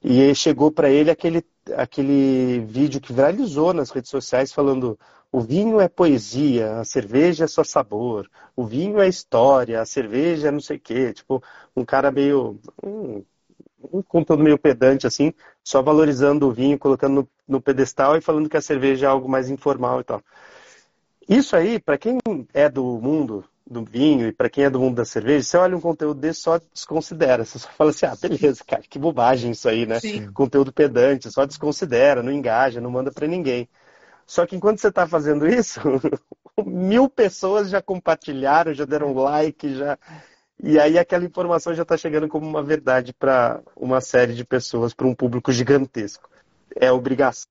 e 0.01 0.33
chegou 0.33 0.71
para 0.71 0.89
ele 0.89 1.11
aquele, 1.11 1.43
aquele 1.75 2.59
vídeo 2.59 3.01
que 3.01 3.11
viralizou 3.11 3.73
nas 3.73 3.89
redes 3.89 4.09
sociais 4.09 4.53
falando 4.53 4.97
o 5.29 5.41
vinho 5.41 5.81
é 5.81 5.89
poesia, 5.89 6.79
a 6.79 6.85
cerveja 6.85 7.45
é 7.45 7.47
só 7.47 7.63
sabor, 7.63 8.29
o 8.55 8.63
vinho 8.65 9.01
é 9.01 9.07
história, 9.09 9.81
a 9.81 9.85
cerveja 9.85 10.49
é 10.49 10.51
não 10.51 10.61
sei 10.61 10.77
o 10.77 10.79
quê. 10.79 11.11
Tipo, 11.11 11.43
um 11.75 11.83
cara 11.83 12.11
meio. 12.11 12.59
Hum, 12.85 13.25
um 13.91 14.01
conteúdo 14.01 14.43
meio 14.43 14.57
pedante, 14.57 15.07
assim, 15.07 15.33
só 15.63 15.81
valorizando 15.81 16.47
o 16.47 16.51
vinho, 16.51 16.77
colocando 16.77 17.13
no, 17.13 17.29
no 17.47 17.61
pedestal 17.61 18.17
e 18.17 18.21
falando 18.21 18.49
que 18.49 18.57
a 18.57 18.61
cerveja 18.61 19.05
é 19.05 19.09
algo 19.09 19.27
mais 19.27 19.49
informal 19.49 20.01
e 20.01 20.03
tal. 20.03 20.21
Isso 21.27 21.55
aí, 21.55 21.79
para 21.79 21.97
quem 21.97 22.17
é 22.53 22.69
do 22.69 22.83
mundo 22.99 23.45
do 23.65 23.83
vinho 23.83 24.27
e 24.27 24.31
para 24.31 24.49
quem 24.49 24.65
é 24.65 24.69
do 24.69 24.79
mundo 24.79 24.95
da 24.95 25.05
cerveja, 25.05 25.43
você 25.43 25.57
olha 25.57 25.77
um 25.77 25.81
conteúdo 25.81 26.19
desse 26.19 26.41
só 26.41 26.59
desconsidera. 26.73 27.45
Você 27.45 27.59
só 27.59 27.69
fala 27.69 27.91
assim, 27.91 28.05
ah, 28.05 28.15
beleza, 28.21 28.63
cara, 28.65 28.83
que 28.87 28.99
bobagem 28.99 29.51
isso 29.51 29.67
aí, 29.69 29.85
né? 29.85 29.99
Sim. 29.99 30.31
Conteúdo 30.31 30.71
pedante, 30.71 31.31
só 31.31 31.45
desconsidera, 31.45 32.21
não 32.21 32.31
engaja, 32.31 32.81
não 32.81 32.91
manda 32.91 33.11
para 33.11 33.27
ninguém. 33.27 33.67
Só 34.25 34.45
que 34.45 34.55
enquanto 34.55 34.79
você 34.79 34.87
está 34.87 35.07
fazendo 35.07 35.47
isso, 35.47 35.79
mil 36.65 37.09
pessoas 37.09 37.69
já 37.69 37.81
compartilharam, 37.81 38.73
já 38.73 38.85
deram 38.85 39.13
like, 39.13 39.75
já 39.75 39.97
e 40.63 40.79
aí 40.79 40.97
aquela 40.97 41.25
informação 41.25 41.73
já 41.73 41.83
está 41.83 41.97
chegando 41.97 42.29
como 42.29 42.47
uma 42.47 42.63
verdade 42.63 43.13
para 43.13 43.61
uma 43.75 43.99
série 43.99 44.33
de 44.33 44.45
pessoas, 44.45 44.93
para 44.93 45.05
um 45.05 45.13
público 45.13 45.51
gigantesco. 45.51 46.29
É 46.73 46.89
obrigação 46.89 47.45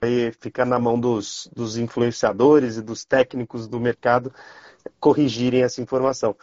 aí 0.00 0.32
ficar 0.40 0.64
na 0.64 0.78
mão 0.78 0.98
dos, 0.98 1.50
dos 1.54 1.76
influenciadores 1.76 2.78
e 2.78 2.82
dos 2.82 3.04
técnicos 3.04 3.68
do 3.68 3.78
mercado 3.78 4.32
corrigirem 4.98 5.62
essa 5.62 5.82
informação. 5.82 6.34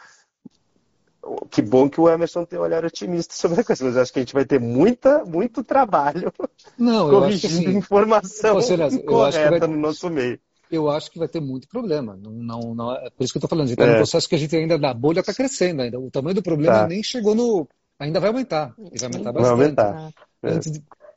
Que 1.49 1.61
bom 1.63 1.89
que 1.89 1.99
o 1.99 2.07
Emerson 2.07 2.45
tem 2.45 2.59
um 2.59 2.61
olhar 2.61 2.85
otimista 2.85 3.33
sobre 3.33 3.61
a 3.61 3.63
coisa, 3.63 3.83
mas 3.83 3.97
acho 3.97 4.13
que 4.13 4.19
a 4.19 4.21
gente 4.21 4.35
vai 4.35 4.45
ter 4.45 4.59
muita, 4.59 5.25
muito 5.25 5.63
trabalho 5.63 6.31
Não, 6.77 7.09
corrigindo 7.09 7.69
assim, 7.69 7.77
informação 7.77 8.59
correta 9.05 9.59
vai... 9.59 9.67
no 9.67 9.77
nosso 9.77 10.07
meio. 10.07 10.39
Eu 10.71 10.89
acho 10.89 11.11
que 11.11 11.19
vai 11.19 11.27
ter 11.27 11.39
muito 11.39 11.67
problema. 11.67 12.17
Não, 12.21 12.31
não, 12.31 12.75
não 12.75 12.91
é 12.93 13.09
por 13.09 13.23
isso 13.23 13.33
que 13.33 13.37
eu 13.37 13.39
estou 13.39 13.49
falando. 13.49 13.65
A 13.65 13.67
gente 13.67 13.79
está 13.79 13.85
é. 13.85 13.91
num 13.91 13.97
processo 13.97 14.27
que 14.27 14.35
a 14.35 14.37
gente 14.37 14.55
ainda 14.55 14.77
da 14.77 14.93
bolha 14.93 15.21
está 15.21 15.33
crescendo 15.33 15.81
ainda. 15.81 15.99
O 15.99 16.11
tamanho 16.11 16.35
do 16.35 16.43
problema 16.43 16.79
tá. 16.79 16.87
nem 16.87 17.03
chegou 17.03 17.35
no. 17.35 17.67
Ainda 17.99 18.19
vai 18.19 18.29
aumentar. 18.29 18.73
E 18.77 18.99
vai 18.99 19.09
aumentar 19.09 19.31
bastante. 19.31 19.41
Vai 19.41 19.51
aumentar. 19.51 20.13
É. 20.43 20.59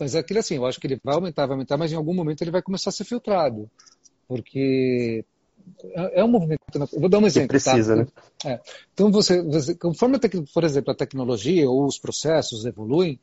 Mas 0.01 0.15
é 0.15 0.21
aquilo 0.21 0.41
assim, 0.41 0.57
eu 0.57 0.65
acho 0.65 0.81
que 0.81 0.87
ele 0.87 0.99
vai 1.05 1.15
aumentar, 1.15 1.45
vai 1.47 1.55
aumentar, 1.55 1.77
mas 1.77 1.93
em 1.93 1.97
algum 1.97 2.15
momento 2.15 2.41
ele 2.41 2.51
vai 2.51 2.63
começar 2.63 2.89
a 2.89 2.93
ser 2.93 3.05
filtrado. 3.05 3.71
Porque 4.27 5.25
é, 5.95 6.21
é 6.21 6.25
um 6.25 6.29
movimento. 6.29 6.61
Eu 6.75 7.01
vou 7.01 7.09
dar 7.09 7.19
um 7.19 7.27
exemplo. 7.27 7.49
Que 7.57 7.65
tá? 7.65 7.73
precisa, 7.73 7.97
tá? 7.97 8.03
né? 8.03 8.55
É. 8.55 8.61
Então, 8.93 9.11
você, 9.11 9.43
você 9.43 9.75
conforme, 9.75 10.19
por 10.53 10.65
exemplo, 10.65 10.93
a 10.93 10.97
tecnologia 10.97 11.69
ou 11.69 11.87
os 11.87 11.99
processos 11.99 12.65
evoluem, 12.65 13.19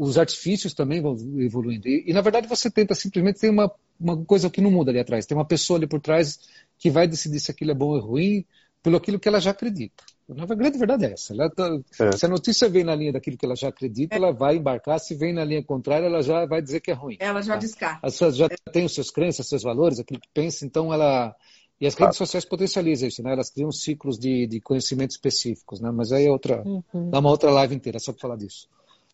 os 0.00 0.16
artifícios 0.16 0.72
também 0.72 1.02
vão 1.02 1.14
evoluindo. 1.38 1.86
E, 1.86 2.04
e, 2.06 2.12
na 2.14 2.22
verdade, 2.22 2.48
você 2.48 2.70
tenta 2.70 2.94
simplesmente 2.94 3.38
ter 3.38 3.50
uma, 3.50 3.70
uma 4.00 4.16
coisa 4.24 4.48
que 4.48 4.62
não 4.62 4.70
muda 4.70 4.90
ali 4.90 4.98
atrás. 4.98 5.26
Tem 5.26 5.36
uma 5.36 5.44
pessoa 5.44 5.78
ali 5.78 5.86
por 5.86 6.00
trás 6.00 6.40
que 6.78 6.88
vai 6.88 7.06
decidir 7.06 7.38
se 7.38 7.50
aquilo 7.50 7.72
é 7.72 7.74
bom 7.74 7.88
ou 7.88 8.00
ruim 8.00 8.46
pelo 8.82 8.96
aquilo 8.96 9.20
que 9.20 9.28
ela 9.28 9.38
já 9.38 9.50
acredita. 9.50 10.02
Na 10.26 10.46
grande 10.46 10.78
verdade 10.78 11.04
é 11.04 11.12
essa. 11.12 11.34
Tá, 11.50 11.78
é. 12.00 12.12
Se 12.12 12.24
a 12.24 12.30
notícia 12.30 12.66
vem 12.66 12.82
na 12.82 12.94
linha 12.94 13.12
daquilo 13.12 13.36
que 13.36 13.44
ela 13.44 13.54
já 13.54 13.68
acredita, 13.68 14.14
é. 14.14 14.16
ela 14.16 14.32
vai 14.32 14.56
embarcar. 14.56 14.98
Se 14.98 15.14
vem 15.14 15.34
na 15.34 15.44
linha 15.44 15.62
contrária, 15.62 16.06
ela 16.06 16.22
já 16.22 16.46
vai 16.46 16.62
dizer 16.62 16.80
que 16.80 16.90
é 16.90 16.94
ruim. 16.94 17.18
Ela 17.20 17.42
já 17.42 17.52
tá? 17.52 17.58
descarta. 17.58 18.06
As 18.06 18.14
pessoas 18.14 18.36
já 18.36 18.46
é. 18.46 18.70
têm 18.72 18.86
os 18.86 18.94
seus 18.94 19.10
crenças, 19.10 19.46
seus 19.46 19.62
valores, 19.62 19.98
aquilo 19.98 20.18
que 20.18 20.28
pensa, 20.32 20.64
então 20.64 20.94
ela. 20.94 21.36
E 21.78 21.86
as 21.86 21.94
redes 21.94 22.16
sociais 22.16 22.46
potencializam 22.46 23.08
isso, 23.08 23.22
né? 23.22 23.32
Elas 23.32 23.50
criam 23.50 23.70
ciclos 23.70 24.18
de, 24.18 24.46
de 24.46 24.60
conhecimento 24.62 25.10
específicos, 25.10 25.78
né? 25.78 25.90
Mas 25.90 26.10
aí 26.10 26.24
é 26.24 26.30
outra. 26.30 26.62
Uhum. 26.62 27.10
Dá 27.10 27.18
uma 27.18 27.30
outra 27.30 27.50
live 27.50 27.74
inteira 27.74 27.98
só 27.98 28.12
para 28.12 28.20
falar 28.22 28.36
disso. 28.36 28.66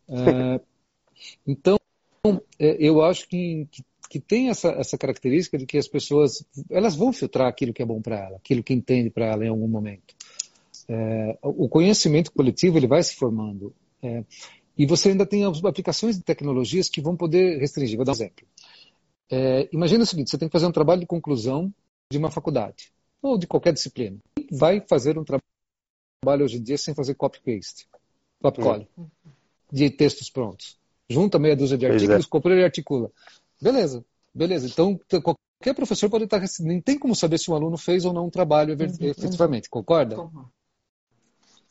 Uh, 0.09 0.61
então, 1.47 1.79
é, 2.59 2.77
eu 2.79 3.03
acho 3.03 3.29
que, 3.29 3.67
que, 3.71 3.85
que, 4.09 4.21
tem 4.21 4.49
essa, 4.49 4.69
essa 4.71 4.99
característica 4.99 5.57
de 5.59 5.67
que 5.67 5.79
as 5.79 5.89
pessoas 5.89 6.45
elas 6.71 6.97
vão 6.97 7.13
filtrar 7.13 7.49
aquilo 7.49 7.73
que 7.73 7.83
é 7.83 7.87
bom 7.87 8.01
para 8.01 8.19
ela, 8.19 8.37
aquilo 8.37 8.63
que 8.63 8.75
entende 8.75 9.11
para 9.11 9.27
ela 9.27 9.45
em 9.45 9.49
algum 9.49 9.69
momento. 9.69 10.15
É, 10.89 11.39
o 11.43 11.69
conhecimento 11.69 12.33
coletivo 12.33 12.79
ele 12.79 12.87
vai 12.87 13.03
se 13.03 13.17
formando. 13.17 13.75
É, 14.03 14.25
e 14.79 14.87
você 14.87 15.11
ainda 15.11 15.25
tem 15.25 15.45
aplicações 15.45 16.17
de 16.17 16.23
tecnologias 16.23 16.89
que 16.89 17.01
vão 17.01 17.17
poder 17.17 17.59
restringir. 17.59 17.97
Vou 17.97 18.05
dar 18.05 18.13
um 18.13 18.15
exemplo. 18.15 18.47
É, 19.31 19.69
imagina 19.73 20.05
o 20.05 20.07
seguinte: 20.07 20.31
você 20.31 20.39
tem 20.39 20.49
que 20.49 20.53
fazer 20.53 20.67
um 20.67 20.73
trabalho 20.73 21.01
de 21.01 21.07
conclusão 21.07 21.73
de 22.11 22.19
uma 22.19 22.31
faculdade, 22.31 22.93
ou 23.21 23.37
de 23.37 23.47
qualquer 23.47 23.73
disciplina. 23.73 24.19
Vai 24.51 24.81
fazer 24.81 25.19
um 25.19 25.25
trabalho 25.25 26.45
hoje 26.45 26.59
em 26.59 26.63
dia 26.63 26.79
sem 26.79 26.95
fazer 26.95 27.15
copy-paste, 27.15 27.89
copy-cole, 28.41 28.87
hum. 28.97 29.07
de 29.73 29.91
textos 29.91 30.31
prontos. 30.31 30.79
Junta 31.09 31.39
meia 31.39 31.57
dúzia 31.57 31.79
de 31.79 31.87
artigos, 31.87 32.27
é. 32.27 32.49
e 32.49 32.65
articula. 32.65 33.11
Beleza, 33.61 34.05
beleza. 34.35 34.67
Então, 34.67 34.99
qualquer 35.23 35.75
professor 35.75 36.11
pode 36.11 36.25
estar. 36.25 36.43
Nem 36.61 36.81
tem 36.81 36.99
como 36.99 37.15
saber 37.15 37.39
se 37.39 37.51
o 37.51 37.55
aluno 37.55 37.77
fez 37.77 38.05
ou 38.05 38.13
não 38.13 38.27
um 38.27 38.31
trabalho 38.31 38.77
uhum. 38.77 39.09
efetivamente, 39.09 39.71
concorda? 39.71 40.17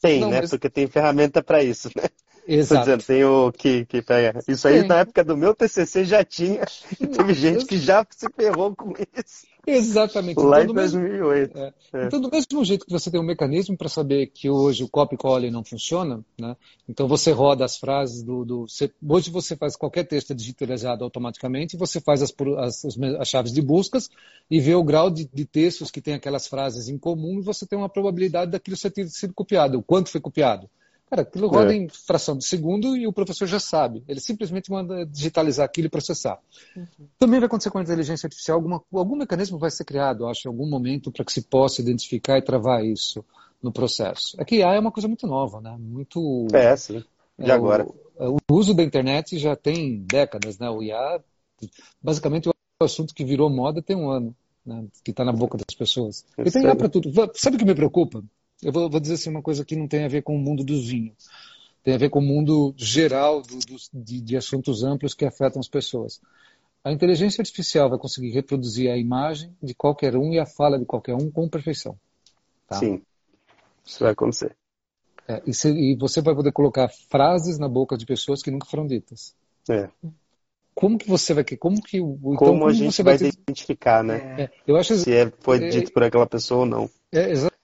Tem, 0.01 0.19
não, 0.19 0.29
né? 0.29 0.41
Mas... 0.41 0.49
Porque 0.49 0.69
tem 0.69 0.87
ferramenta 0.87 1.43
para 1.43 1.63
isso, 1.63 1.89
né? 1.95 2.03
Exato. 2.47 2.85
Dizendo, 2.85 3.03
tem 3.03 3.23
o 3.23 3.51
que, 3.51 3.85
que 3.85 4.01
pega. 4.01 4.39
Isso 4.47 4.67
aí, 4.67 4.81
Sim. 4.81 4.87
na 4.87 4.99
época 4.99 5.23
do 5.23 5.35
meu 5.35 5.55
TCC, 5.55 6.05
já 6.05 6.23
tinha. 6.23 6.63
E 6.99 7.07
teve 7.07 7.33
gente 7.33 7.65
que 7.65 7.77
já 7.77 8.05
se 8.09 8.29
ferrou 8.29 8.75
com 8.75 8.91
isso. 8.91 9.47
Exatamente. 9.67 10.39
Lá 10.39 10.61
então, 10.61 10.71
em 10.71 10.75
2008. 10.75 11.57
Mesmo, 11.57 11.59
é. 11.59 11.73
É. 11.93 12.05
Então, 12.05 12.21
do 12.21 12.29
mesmo 12.29 12.63
jeito 12.63 12.85
que 12.85 12.91
você 12.91 13.09
tem 13.09 13.19
um 13.19 13.23
mecanismo 13.23 13.77
para 13.77 13.89
saber 13.89 14.27
que 14.27 14.49
hoje 14.49 14.83
o 14.83 14.89
copy 14.89 15.17
call 15.17 15.41
não 15.51 15.63
funciona, 15.63 16.23
né? 16.39 16.55
então 16.87 17.07
você 17.07 17.31
roda 17.31 17.65
as 17.65 17.77
frases 17.77 18.23
do. 18.23 18.45
do 18.45 18.67
você, 18.67 18.91
hoje 19.07 19.29
você 19.29 19.55
faz 19.55 19.75
qualquer 19.75 20.05
texto 20.05 20.33
digitalizado 20.33 21.03
automaticamente, 21.03 21.77
você 21.77 21.99
faz 21.99 22.21
as, 22.21 22.33
as, 22.57 22.85
as 23.19 23.27
chaves 23.27 23.51
de 23.51 23.61
buscas 23.61 24.09
e 24.49 24.59
vê 24.59 24.75
o 24.75 24.83
grau 24.83 25.09
de, 25.09 25.29
de, 25.31 25.45
textos 25.45 25.91
que 25.91 26.01
tem 26.01 26.13
aquelas 26.13 26.47
frases 26.47 26.87
em 26.87 26.97
comum 26.97 27.39
e 27.39 27.43
você 27.43 27.65
tem 27.65 27.77
uma 27.77 27.89
probabilidade 27.89 28.51
daquilo 28.51 28.77
ser 28.77 28.91
ter 28.91 29.07
sido 29.09 29.33
copiado, 29.33 29.79
o 29.79 29.83
quanto 29.83 30.09
foi 30.09 30.21
copiado. 30.21 30.69
Cara, 31.09 31.21
aquilo 31.21 31.47
roda 31.47 31.73
é. 31.73 31.77
em 31.77 31.87
fração 31.87 32.35
de 32.35 32.43
segundo 32.43 32.97
e 32.97 33.05
o 33.05 33.13
professor 33.13 33.45
já 33.45 33.59
sabe. 33.59 34.03
Ele 34.07 34.19
simplesmente 34.19 34.71
manda 34.71 35.05
digitalizar 35.05 35.65
aquilo 35.65 35.87
e 35.87 35.89
processar. 35.89 36.39
Uhum. 36.75 37.07
Também 37.19 37.39
vai 37.39 37.45
acontecer 37.45 37.69
com 37.69 37.77
a 37.77 37.83
inteligência 37.83 38.25
artificial, 38.25 38.57
alguma, 38.57 38.81
algum 38.91 39.15
mecanismo 39.15 39.59
vai 39.59 39.69
ser 39.69 39.85
criado, 39.85 40.27
acho, 40.27 40.47
em 40.47 40.51
algum 40.51 40.67
momento, 40.67 41.11
para 41.11 41.23
que 41.23 41.31
se 41.31 41.43
possa 41.43 41.79
identificar 41.79 42.39
e 42.39 42.41
travar 42.41 42.83
isso 42.83 43.23
no 43.61 43.71
processo. 43.71 44.35
É 44.39 44.45
que 44.45 44.57
IA 44.57 44.73
é 44.73 44.79
uma 44.79 44.91
coisa 44.91 45.07
muito 45.07 45.27
nova, 45.27 45.61
né? 45.61 45.75
Muito. 45.79 46.47
É, 46.53 46.75
sim. 46.75 47.03
De 47.37 47.51
é, 47.51 47.53
agora. 47.53 47.85
O, 48.17 48.37
o, 48.49 48.55
uso 48.55 48.73
da 48.73 48.83
internet 48.83 49.37
já 49.37 49.55
tem 49.55 50.03
décadas, 50.09 50.57
né? 50.57 50.69
O 50.69 50.81
IA, 50.81 51.21
basicamente, 52.01 52.49
o 52.49 52.53
assunto 52.83 53.13
que 53.13 53.23
virou 53.23 53.49
moda 53.49 53.81
tem 53.81 53.95
um 53.95 54.09
ano, 54.09 54.35
né? 54.65 54.85
Que 55.03 55.11
está 55.11 55.23
na 55.23 55.31
boca 55.31 55.55
das 55.55 55.75
pessoas. 55.77 56.25
e 56.37 56.49
tem 56.49 56.63
IA 56.63 56.75
para 56.75 56.89
tudo. 56.89 57.11
Sabe 57.35 57.57
o 57.57 57.59
que 57.59 57.65
me 57.65 57.75
preocupa? 57.75 58.23
Eu 58.63 58.71
vou, 58.71 58.89
vou, 58.89 58.99
dizer 58.99 59.15
assim 59.15 59.29
uma 59.29 59.41
coisa 59.41 59.65
que 59.65 59.75
não 59.75 59.87
tem 59.87 60.03
a 60.03 60.07
ver 60.07 60.23
com 60.23 60.35
o 60.35 60.39
mundo 60.39 60.63
dos 60.63 60.87
vinhos. 60.87 61.29
Tem 61.83 61.93
a 61.93 61.97
ver 61.97 62.09
com 62.09 62.19
o 62.19 62.21
mundo 62.21 62.73
geral 62.77 63.41
do, 63.41 63.59
do, 63.59 63.75
de, 63.93 64.21
de 64.21 64.37
assuntos 64.37 64.83
amplos 64.83 65.13
que 65.13 65.25
afetam 65.25 65.59
as 65.59 65.67
pessoas. 65.67 66.19
A 66.83 66.91
inteligência 66.91 67.41
artificial 67.41 67.89
vai 67.89 67.97
conseguir 67.97 68.31
reproduzir 68.31 68.91
a 68.91 68.97
imagem 68.97 69.55
de 69.61 69.73
qualquer 69.73 70.15
um 70.15 70.31
e 70.33 70.39
a 70.39 70.45
fala 70.45 70.79
de 70.79 70.85
qualquer 70.85 71.15
um 71.15 71.31
com 71.31 71.49
perfeição. 71.49 71.97
Tá? 72.67 72.75
Sim, 72.75 73.01
isso 73.83 74.03
vai 74.03 74.13
acontecer. 74.13 74.55
É, 75.27 75.41
e, 75.45 75.53
se, 75.53 75.69
e, 75.69 75.95
você 75.95 76.21
vai 76.21 76.35
poder 76.35 76.51
colocar 76.51 76.87
frases 77.09 77.57
na 77.57 77.67
boca 77.67 77.97
de 77.97 78.05
pessoas 78.05 78.43
que 78.43 78.51
nunca 78.51 78.67
foram 78.67 78.85
ditas. 78.85 79.35
É. 79.69 79.89
Como 80.75 80.97
que 80.97 81.07
você 81.07 81.33
vai 81.33 81.43
como 81.57 81.81
que 81.81 81.97
então, 81.97 82.35
como, 82.35 82.67
a 82.67 82.73
gente 82.73 83.01
vai, 83.01 83.17
vai 83.17 83.29
identificar, 83.29 84.03
né? 84.03 84.43
É, 84.43 84.49
eu 84.67 84.75
acho 84.75 84.95
se 84.95 85.11
é, 85.11 85.31
foi 85.39 85.63
é, 85.63 85.69
dito 85.69 85.91
por 85.91 86.03
aquela 86.03 86.27
pessoa 86.27 86.61
ou 86.61 86.65
não. 86.65 86.89
É, 87.11 87.31
exatamente. 87.31 87.54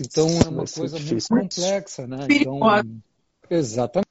Então 0.00 0.28
é 0.28 0.48
uma 0.48 0.64
coisa 0.64 0.98
muito 0.98 1.28
complexa, 1.28 2.06
né? 2.06 2.26
Então, 2.30 2.60
exatamente. 3.48 4.10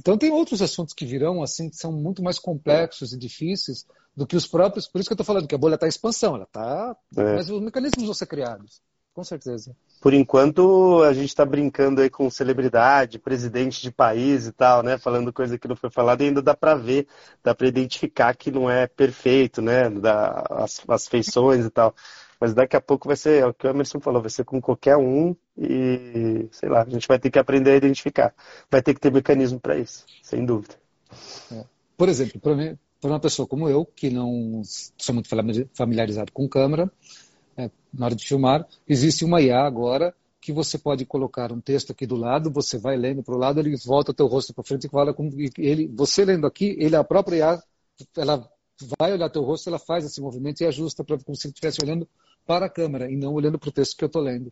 Então 0.00 0.18
tem 0.18 0.30
outros 0.32 0.60
assuntos 0.60 0.92
que 0.92 1.06
virão 1.06 1.42
assim 1.42 1.70
que 1.70 1.76
são 1.76 1.92
muito 1.92 2.22
mais 2.22 2.38
complexos 2.38 3.12
e 3.12 3.18
difíceis 3.18 3.86
do 4.16 4.26
que 4.26 4.36
os 4.36 4.46
próprios. 4.46 4.88
Por 4.88 4.98
isso 4.98 5.08
que 5.08 5.12
eu 5.12 5.14
estou 5.14 5.26
falando 5.26 5.46
que 5.46 5.54
a 5.54 5.58
bolha 5.58 5.76
está 5.76 5.86
em 5.86 5.90
expansão, 5.90 6.34
ela 6.34 6.44
está. 6.44 6.96
É. 7.16 7.36
Mas 7.36 7.48
os 7.48 7.62
mecanismos 7.62 8.04
vão 8.04 8.14
ser 8.14 8.26
criados, 8.26 8.82
com 9.14 9.22
certeza. 9.22 9.76
Por 10.00 10.12
enquanto 10.12 11.02
a 11.04 11.12
gente 11.12 11.28
está 11.28 11.44
brincando 11.44 12.00
aí 12.00 12.10
com 12.10 12.28
celebridade, 12.28 13.18
presidente 13.18 13.80
de 13.80 13.92
país 13.92 14.46
e 14.46 14.52
tal, 14.52 14.82
né? 14.82 14.98
Falando 14.98 15.32
coisa 15.32 15.56
que 15.56 15.68
não 15.68 15.76
foi 15.76 15.90
falada 15.90 16.24
e 16.24 16.28
ainda 16.28 16.42
dá 16.42 16.56
para 16.56 16.74
ver, 16.74 17.06
dá 17.42 17.54
para 17.54 17.68
identificar 17.68 18.34
que 18.36 18.50
não 18.50 18.68
é 18.68 18.88
perfeito, 18.88 19.62
né? 19.62 19.88
Da, 19.88 20.44
as, 20.50 20.80
as 20.88 21.06
feições 21.06 21.64
e 21.64 21.70
tal. 21.70 21.94
Mas 22.40 22.54
daqui 22.54 22.76
a 22.76 22.80
pouco 22.80 23.08
vai 23.08 23.16
ser, 23.16 23.42
é 23.42 23.46
o 23.46 23.52
que 23.52 23.66
o 23.66 23.70
Emerson 23.70 24.00
falou, 24.00 24.20
vai 24.20 24.30
ser 24.30 24.44
com 24.44 24.60
qualquer 24.60 24.96
um 24.96 25.34
e, 25.56 26.48
sei 26.52 26.68
lá, 26.68 26.82
a 26.82 26.88
gente 26.88 27.08
vai 27.08 27.18
ter 27.18 27.30
que 27.30 27.38
aprender 27.38 27.72
a 27.72 27.76
identificar. 27.76 28.34
Vai 28.70 28.80
ter 28.80 28.94
que 28.94 29.00
ter 29.00 29.12
mecanismo 29.12 29.58
para 29.58 29.76
isso, 29.76 30.04
sem 30.22 30.44
dúvida. 30.44 30.74
É. 31.50 31.64
Por 31.96 32.08
exemplo, 32.08 32.40
para 32.40 33.10
uma 33.10 33.20
pessoa 33.20 33.46
como 33.46 33.68
eu, 33.68 33.84
que 33.84 34.08
não 34.08 34.62
sou 34.64 35.14
muito 35.14 35.28
familiarizado 35.74 36.30
com 36.32 36.48
câmera, 36.48 36.90
é, 37.56 37.70
na 37.92 38.06
hora 38.06 38.14
de 38.14 38.24
filmar, 38.24 38.66
existe 38.86 39.24
uma 39.24 39.40
IA 39.40 39.66
agora 39.66 40.14
que 40.40 40.52
você 40.52 40.78
pode 40.78 41.04
colocar 41.04 41.52
um 41.52 41.60
texto 41.60 41.90
aqui 41.90 42.06
do 42.06 42.14
lado, 42.14 42.50
você 42.50 42.78
vai 42.78 42.96
lendo 42.96 43.22
para 43.22 43.34
o 43.34 43.38
lado, 43.38 43.58
ele 43.58 43.76
volta 43.84 44.12
o 44.12 44.14
teu 44.14 44.26
rosto 44.26 44.54
para 44.54 44.62
frente 44.62 44.86
e 44.86 44.88
fala 44.88 45.12
com 45.12 45.28
ele, 45.58 45.88
você 45.88 46.24
lendo 46.24 46.46
aqui, 46.46 46.76
ele 46.78 46.94
a 46.94 47.02
própria 47.02 47.36
IA, 47.36 47.62
ela 48.16 48.48
vai 48.98 49.12
olhar 49.12 49.28
teu 49.28 49.42
rosto, 49.42 49.68
ela 49.68 49.78
faz 49.78 50.04
esse 50.04 50.20
movimento 50.20 50.60
e 50.60 50.66
ajusta 50.66 51.02
para 51.02 51.18
como 51.18 51.36
se 51.36 51.48
estivesse 51.48 51.78
olhando 51.82 52.08
para 52.48 52.64
a 52.64 52.70
câmera 52.70 53.10
e 53.10 53.14
não 53.14 53.34
olhando 53.34 53.58
para 53.58 53.68
o 53.68 53.72
texto 53.72 53.94
que 53.94 54.02
eu 54.02 54.06
estou 54.06 54.22
lendo. 54.22 54.50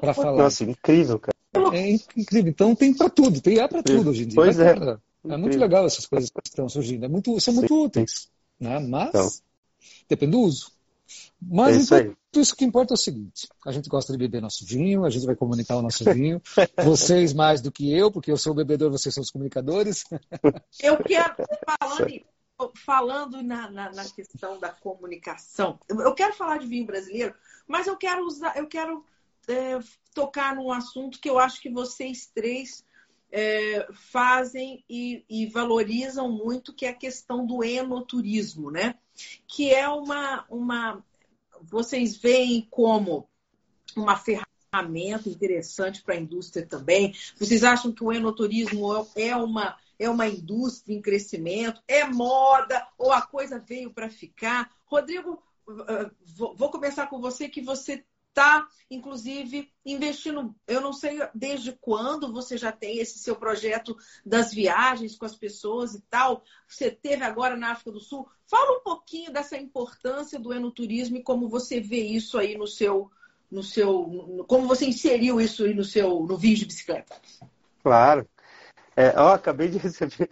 Para 0.00 0.12
falar. 0.12 0.42
Nossa, 0.42 0.64
incrível, 0.64 1.20
cara. 1.20 1.36
É 1.72 1.90
incrível. 2.16 2.50
Então 2.50 2.74
tem 2.74 2.92
para 2.92 3.08
tudo, 3.08 3.40
tem 3.40 3.60
é 3.60 3.68
para 3.68 3.84
tudo 3.84 4.10
hoje 4.10 4.24
em 4.24 4.26
dia. 4.26 4.34
Pois 4.34 4.58
é. 4.58 4.74
é 5.28 5.36
muito 5.36 5.56
legal 5.56 5.86
essas 5.86 6.06
coisas 6.06 6.28
que 6.28 6.40
estão 6.44 6.68
surgindo. 6.68 7.04
É 7.04 7.08
muito, 7.08 7.38
são 7.40 7.54
muito 7.54 7.72
Sim. 7.72 7.84
úteis. 7.84 8.28
Né? 8.58 8.80
Mas 8.80 9.08
então. 9.10 9.30
depende 10.08 10.32
do 10.32 10.40
uso. 10.40 10.72
Mas 11.40 11.76
é 11.76 11.78
isso, 11.78 11.94
então, 11.94 12.42
isso 12.42 12.56
que 12.56 12.64
importa 12.64 12.94
é 12.94 12.96
o 12.96 12.98
seguinte: 12.98 13.48
a 13.64 13.70
gente 13.70 13.88
gosta 13.88 14.12
de 14.12 14.18
beber 14.18 14.42
nosso 14.42 14.66
vinho, 14.66 15.04
a 15.04 15.10
gente 15.10 15.24
vai 15.24 15.36
comunicar 15.36 15.76
o 15.76 15.82
nosso 15.82 16.02
vinho. 16.12 16.42
vocês 16.82 17.32
mais 17.32 17.60
do 17.60 17.70
que 17.70 17.92
eu, 17.92 18.10
porque 18.10 18.32
eu 18.32 18.36
sou 18.36 18.52
o 18.52 18.56
bebedor, 18.56 18.90
vocês 18.90 19.14
são 19.14 19.22
os 19.22 19.30
comunicadores. 19.30 20.04
Eu 20.82 20.96
quero, 20.98 21.36
falando 21.80 22.24
falando 22.74 23.42
na, 23.42 23.70
na, 23.70 23.92
na, 23.92 24.04
questão 24.08 24.58
da 24.58 24.70
comunicação, 24.70 25.78
eu 25.88 26.14
quero 26.14 26.32
falar 26.34 26.58
de 26.58 26.66
vinho 26.66 26.86
brasileiro, 26.86 27.34
mas 27.66 27.86
eu 27.86 27.96
quero 27.96 28.24
usar, 28.24 28.56
eu 28.56 28.66
quero 28.66 29.04
é, 29.48 29.78
tocar 30.14 30.54
num 30.56 30.72
assunto 30.72 31.20
que 31.20 31.28
eu 31.28 31.38
acho 31.38 31.60
que 31.60 31.70
vocês 31.70 32.30
três 32.34 32.84
é, 33.30 33.86
fazem 33.92 34.82
e, 34.88 35.24
e, 35.28 35.46
valorizam 35.46 36.30
muito, 36.30 36.72
que 36.72 36.86
é 36.86 36.90
a 36.90 36.94
questão 36.94 37.46
do 37.46 37.62
enoturismo, 37.62 38.70
né? 38.70 38.94
Que 39.46 39.72
é 39.72 39.88
uma, 39.88 40.46
uma 40.48 41.04
vocês 41.62 42.16
veem 42.16 42.66
como 42.70 43.28
uma 43.94 44.16
ferramenta 44.16 45.28
interessante 45.28 46.02
para 46.02 46.14
a 46.14 46.18
indústria 46.18 46.66
também. 46.66 47.14
Vocês 47.38 47.64
acham 47.64 47.92
que 47.92 48.04
o 48.04 48.12
enoturismo 48.12 49.06
é 49.14 49.34
uma 49.36 49.76
é 49.98 50.08
uma 50.08 50.26
indústria 50.26 50.94
em 50.94 51.02
crescimento, 51.02 51.82
é 51.86 52.04
moda 52.04 52.86
ou 52.98 53.12
a 53.12 53.22
coisa 53.22 53.58
veio 53.58 53.92
para 53.92 54.10
ficar. 54.10 54.70
Rodrigo, 54.86 55.42
uh, 55.68 56.10
vou, 56.24 56.54
vou 56.54 56.70
começar 56.70 57.06
com 57.06 57.20
você 57.20 57.48
que 57.48 57.60
você 57.60 58.04
está, 58.36 58.68
inclusive, 58.90 59.72
investindo. 59.84 60.54
Eu 60.66 60.82
não 60.82 60.92
sei 60.92 61.18
desde 61.34 61.72
quando 61.72 62.30
você 62.30 62.58
já 62.58 62.70
tem 62.70 62.98
esse 62.98 63.18
seu 63.18 63.34
projeto 63.34 63.96
das 64.24 64.52
viagens 64.52 65.16
com 65.16 65.24
as 65.24 65.34
pessoas 65.34 65.94
e 65.94 66.02
tal. 66.02 66.44
Você 66.68 66.90
teve 66.90 67.24
agora 67.24 67.56
na 67.56 67.72
África 67.72 67.90
do 67.90 68.00
Sul. 68.00 68.28
Fala 68.46 68.78
um 68.78 68.82
pouquinho 68.82 69.32
dessa 69.32 69.56
importância 69.56 70.38
do 70.38 70.52
enoturismo 70.52 71.16
e 71.16 71.22
como 71.22 71.48
você 71.48 71.80
vê 71.80 72.02
isso 72.02 72.36
aí 72.36 72.56
no 72.58 72.66
seu, 72.66 73.10
no 73.50 73.62
seu, 73.62 74.44
como 74.46 74.68
você 74.68 74.86
inseriu 74.86 75.40
isso 75.40 75.64
aí 75.64 75.72
no 75.72 75.84
seu, 75.84 76.20
no 76.20 76.36
vídeo 76.36 76.60
de 76.60 76.66
bicicleta. 76.66 77.16
Claro. 77.82 78.28
É, 78.96 79.12
ó, 79.16 79.34
acabei 79.34 79.68
de 79.68 79.78
receber 79.78 80.28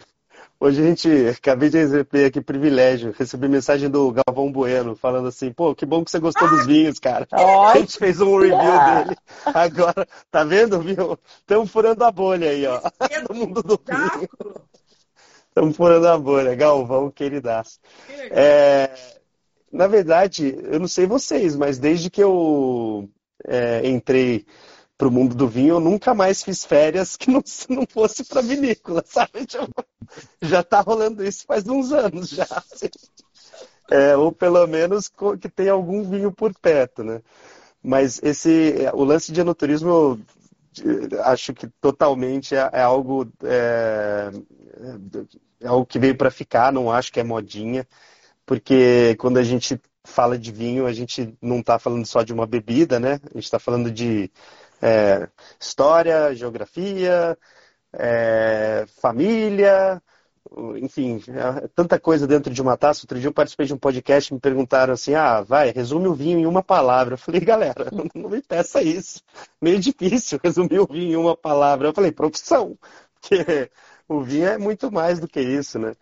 Hoje 0.57 0.81
a 0.81 0.85
gente, 0.85 1.09
acabei 1.27 1.69
de 1.69 1.77
receber 1.77 2.25
aqui 2.25 2.39
privilégio, 2.39 3.13
recebi 3.17 3.47
mensagem 3.47 3.89
do 3.89 4.13
Galvão 4.13 4.51
Bueno 4.51 4.95
falando 4.95 5.27
assim, 5.27 5.51
pô, 5.51 5.75
que 5.75 5.85
bom 5.85 6.03
que 6.03 6.09
você 6.09 6.17
gostou 6.17 6.49
dos 6.49 6.65
vinhos, 6.65 6.97
cara. 6.97 7.27
A 7.31 7.77
gente 7.77 7.97
fez 7.97 8.21
um 8.21 8.37
review 8.39 8.57
dele. 8.57 9.17
Agora, 9.45 10.07
tá 10.31 10.43
vendo, 10.45 10.79
viu? 10.79 11.19
Estamos 11.39 11.69
furando 11.69 12.03
a 12.05 12.11
bolha 12.11 12.49
aí, 12.49 12.65
ó. 12.65 12.79
Do 13.27 13.35
mundo 13.35 13.61
do 13.61 13.79
vinho. 13.85 14.29
Estamos 15.49 15.75
furando 15.75 16.07
a 16.07 16.17
bolha. 16.17 16.55
Galvão, 16.55 17.11
queridaço. 17.11 17.79
É, 18.31 18.89
na 19.71 19.87
verdade, 19.87 20.57
eu 20.63 20.79
não 20.79 20.87
sei 20.87 21.05
vocês, 21.05 21.55
mas 21.55 21.77
desde 21.77 22.09
que 22.09 22.23
eu 22.23 23.09
é, 23.45 23.87
entrei 23.87 24.45
pro 24.97 25.11
mundo 25.11 25.35
do 25.35 25.47
vinho, 25.47 25.75
eu 25.75 25.79
nunca 25.79 26.13
mais 26.13 26.41
fiz 26.41 26.63
férias 26.63 27.17
que 27.17 27.29
não, 27.29 27.43
não 27.69 27.85
fosse 27.85 28.23
para 28.23 28.41
vinícola, 28.41 29.03
sabe? 29.07 29.45
Já 30.41 30.63
tá 30.63 30.81
rolando 30.81 31.23
isso 31.23 31.45
faz 31.45 31.67
uns 31.67 31.91
anos 31.91 32.29
já. 32.29 32.47
Assim. 32.49 32.89
É, 33.89 34.15
ou 34.15 34.31
pelo 34.31 34.65
menos 34.67 35.11
que 35.39 35.49
tem 35.49 35.69
algum 35.69 36.03
vinho 36.03 36.31
por 36.31 36.53
perto, 36.57 37.03
né? 37.03 37.21
Mas 37.83 38.19
esse, 38.23 38.75
o 38.93 39.03
lance 39.03 39.31
de 39.31 39.41
enoturismo, 39.41 40.19
eu 40.83 41.23
acho 41.23 41.53
que 41.53 41.67
totalmente 41.79 42.55
é, 42.55 42.69
é 42.73 42.81
algo 42.81 43.31
é, 43.43 44.31
é 45.61 45.67
algo 45.67 45.85
que 45.85 45.99
veio 45.99 46.17
para 46.17 46.31
ficar, 46.31 46.73
não 46.73 46.91
acho 46.91 47.11
que 47.11 47.19
é 47.19 47.23
modinha, 47.23 47.87
porque 48.45 49.15
quando 49.19 49.37
a 49.37 49.43
gente 49.43 49.79
fala 50.03 50.37
de 50.37 50.51
vinho, 50.51 50.85
a 50.85 50.93
gente 50.93 51.35
não 51.41 51.59
está 51.59 51.77
falando 51.79 52.05
só 52.05 52.23
de 52.23 52.33
uma 52.33 52.45
bebida, 52.47 52.99
né? 52.99 53.19
A 53.25 53.33
gente 53.35 53.45
está 53.45 53.59
falando 53.59 53.91
de 53.91 54.31
é, 54.85 55.27
história, 55.59 56.35
geografia, 56.35 57.37
é, 57.93 58.85
família, 59.01 60.01
enfim, 60.77 61.21
é 61.27 61.67
tanta 61.69 61.99
coisa 61.99 62.27
dentro 62.27 62.53
de 62.53 62.61
uma 62.61 62.77
taça. 62.77 63.01
Outro 63.03 63.19
dia 63.19 63.27
eu 63.27 63.33
participei 63.33 63.65
de 63.65 63.73
um 63.73 63.77
podcast 63.77 64.31
e 64.31 64.35
me 64.35 64.39
perguntaram 64.39 64.93
assim: 64.93 65.15
ah, 65.15 65.41
vai, 65.41 65.71
resume 65.71 66.07
o 66.07 66.13
vinho 66.13 66.39
em 66.39 66.45
uma 66.45 66.63
palavra. 66.63 67.15
Eu 67.15 67.17
falei, 67.17 67.41
galera, 67.41 67.89
não 68.13 68.29
me 68.29 68.41
peça 68.41 68.81
isso. 68.81 69.21
Meio 69.61 69.79
difícil 69.79 70.39
resumir 70.43 70.79
o 70.79 70.87
vinho 70.87 71.13
em 71.13 71.15
uma 71.15 71.35
palavra. 71.35 71.87
Eu 71.87 71.93
falei, 71.93 72.11
profissão, 72.11 72.77
porque 73.19 73.71
o 74.07 74.21
vinho 74.21 74.47
é 74.47 74.57
muito 74.57 74.91
mais 74.91 75.19
do 75.19 75.27
que 75.27 75.41
isso, 75.41 75.79
né? 75.79 75.95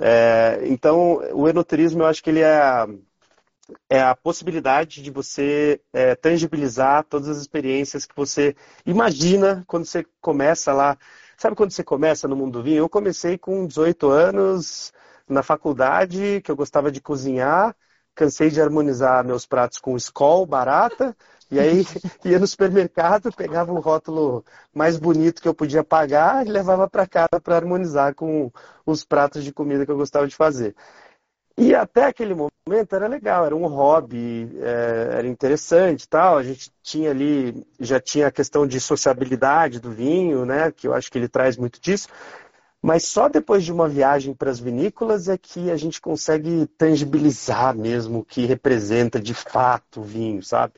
É, 0.00 0.60
então, 0.66 1.20
o 1.34 1.48
enoturismo 1.48 2.02
eu 2.02 2.06
acho 2.06 2.22
que 2.22 2.30
ele 2.30 2.40
é 2.40 2.86
é 3.88 4.00
a 4.00 4.14
possibilidade 4.14 5.02
de 5.02 5.10
você 5.10 5.80
é, 5.92 6.14
tangibilizar 6.14 7.04
todas 7.04 7.28
as 7.28 7.38
experiências 7.38 8.06
que 8.06 8.14
você 8.14 8.54
imagina 8.86 9.64
quando 9.66 9.84
você 9.84 10.04
começa 10.20 10.72
lá. 10.72 10.96
Sabe 11.36 11.56
quando 11.56 11.72
você 11.72 11.82
começa 11.82 12.28
no 12.28 12.36
mundo 12.36 12.58
do 12.58 12.62
vinho? 12.62 12.78
Eu 12.78 12.88
comecei 12.88 13.38
com 13.38 13.66
18 13.66 14.08
anos 14.10 14.92
na 15.28 15.42
faculdade, 15.42 16.40
que 16.42 16.50
eu 16.50 16.56
gostava 16.56 16.90
de 16.90 17.00
cozinhar, 17.00 17.74
cansei 18.14 18.50
de 18.50 18.60
harmonizar 18.60 19.24
meus 19.24 19.46
pratos 19.46 19.78
com 19.78 19.96
Skol, 19.96 20.44
barata, 20.46 21.16
e 21.50 21.58
aí 21.58 21.84
ia 22.24 22.38
no 22.38 22.46
supermercado, 22.46 23.32
pegava 23.32 23.72
o 23.72 23.80
rótulo 23.80 24.44
mais 24.74 24.96
bonito 24.98 25.40
que 25.40 25.48
eu 25.48 25.54
podia 25.54 25.82
pagar 25.84 26.46
e 26.46 26.50
levava 26.50 26.88
para 26.88 27.06
casa 27.06 27.40
para 27.42 27.56
harmonizar 27.56 28.14
com 28.14 28.50
os 28.84 29.04
pratos 29.04 29.42
de 29.44 29.52
comida 29.52 29.84
que 29.86 29.92
eu 29.92 29.96
gostava 29.96 30.26
de 30.28 30.36
fazer. 30.36 30.74
E 31.60 31.74
até 31.74 32.06
aquele 32.06 32.32
momento 32.32 32.96
era 32.96 33.06
legal, 33.06 33.44
era 33.44 33.54
um 33.54 33.66
hobby, 33.66 34.50
é, 34.62 35.18
era 35.18 35.28
interessante 35.28 36.08
tal. 36.08 36.38
A 36.38 36.42
gente 36.42 36.72
tinha 36.82 37.10
ali, 37.10 37.66
já 37.78 38.00
tinha 38.00 38.28
a 38.28 38.30
questão 38.30 38.66
de 38.66 38.80
sociabilidade 38.80 39.78
do 39.78 39.90
vinho, 39.90 40.46
né? 40.46 40.72
Que 40.72 40.88
eu 40.88 40.94
acho 40.94 41.12
que 41.12 41.18
ele 41.18 41.28
traz 41.28 41.58
muito 41.58 41.78
disso. 41.78 42.08
Mas 42.80 43.04
só 43.04 43.28
depois 43.28 43.62
de 43.62 43.70
uma 43.70 43.86
viagem 43.86 44.32
para 44.32 44.50
as 44.50 44.58
vinícolas 44.58 45.28
é 45.28 45.36
que 45.36 45.70
a 45.70 45.76
gente 45.76 46.00
consegue 46.00 46.66
tangibilizar 46.78 47.76
mesmo 47.76 48.20
o 48.20 48.24
que 48.24 48.46
representa 48.46 49.20
de 49.20 49.34
fato 49.34 50.00
o 50.00 50.04
vinho, 50.04 50.42
sabe? 50.42 50.72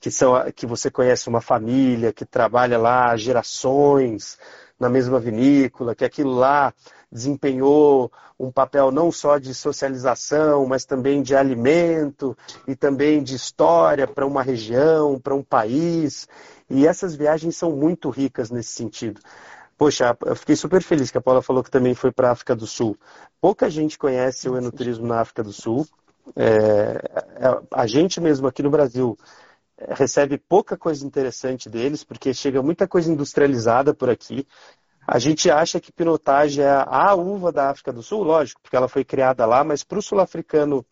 Que, 0.00 0.10
são, 0.10 0.50
que 0.52 0.66
você 0.66 0.90
conhece 0.90 1.28
uma 1.28 1.42
família 1.42 2.14
que 2.14 2.24
trabalha 2.24 2.78
lá 2.78 3.14
gerações 3.14 4.38
na 4.80 4.88
mesma 4.88 5.20
vinícola, 5.20 5.94
que 5.94 6.04
aquilo 6.04 6.34
lá 6.34 6.72
desempenhou 7.10 8.10
um 8.38 8.50
papel 8.50 8.90
não 8.90 9.12
só 9.12 9.38
de 9.38 9.54
socialização, 9.54 10.66
mas 10.66 10.84
também 10.84 11.22
de 11.22 11.34
alimento 11.34 12.36
e 12.66 12.74
também 12.74 13.22
de 13.22 13.34
história 13.34 14.06
para 14.06 14.26
uma 14.26 14.42
região, 14.42 15.18
para 15.18 15.34
um 15.34 15.42
país. 15.42 16.28
E 16.68 16.86
essas 16.86 17.14
viagens 17.14 17.56
são 17.56 17.72
muito 17.72 18.10
ricas 18.10 18.50
nesse 18.50 18.72
sentido. 18.72 19.20
Poxa, 19.76 20.16
eu 20.24 20.36
fiquei 20.36 20.54
super 20.56 20.82
feliz 20.82 21.10
que 21.10 21.18
a 21.18 21.20
Paula 21.20 21.42
falou 21.42 21.62
que 21.62 21.70
também 21.70 21.94
foi 21.94 22.12
para 22.12 22.28
a 22.28 22.32
África 22.32 22.54
do 22.54 22.66
Sul. 22.66 22.96
Pouca 23.40 23.68
gente 23.68 23.98
conhece 23.98 24.48
o 24.48 24.56
enoturismo 24.56 25.06
na 25.06 25.20
África 25.20 25.42
do 25.42 25.52
Sul. 25.52 25.86
É, 26.36 27.00
é 27.36 27.60
a 27.72 27.86
gente 27.86 28.20
mesmo 28.20 28.46
aqui 28.46 28.62
no 28.62 28.70
Brasil 28.70 29.16
recebe 29.88 30.38
pouca 30.38 30.76
coisa 30.76 31.04
interessante 31.04 31.68
deles, 31.68 32.04
porque 32.04 32.32
chega 32.32 32.62
muita 32.62 32.86
coisa 32.86 33.10
industrializada 33.10 33.92
por 33.92 34.08
aqui. 34.08 34.46
A 35.06 35.18
gente 35.18 35.50
acha 35.50 35.80
que 35.80 35.92
Pinotage 35.92 36.62
é 36.62 36.84
a 36.86 37.14
uva 37.14 37.52
da 37.52 37.70
África 37.70 37.92
do 37.92 38.02
Sul, 38.02 38.22
lógico, 38.22 38.60
porque 38.62 38.76
ela 38.76 38.88
foi 38.88 39.04
criada 39.04 39.44
lá, 39.44 39.62
mas 39.62 39.84
para 39.84 39.98
o 39.98 40.02
sul-africano 40.02 40.84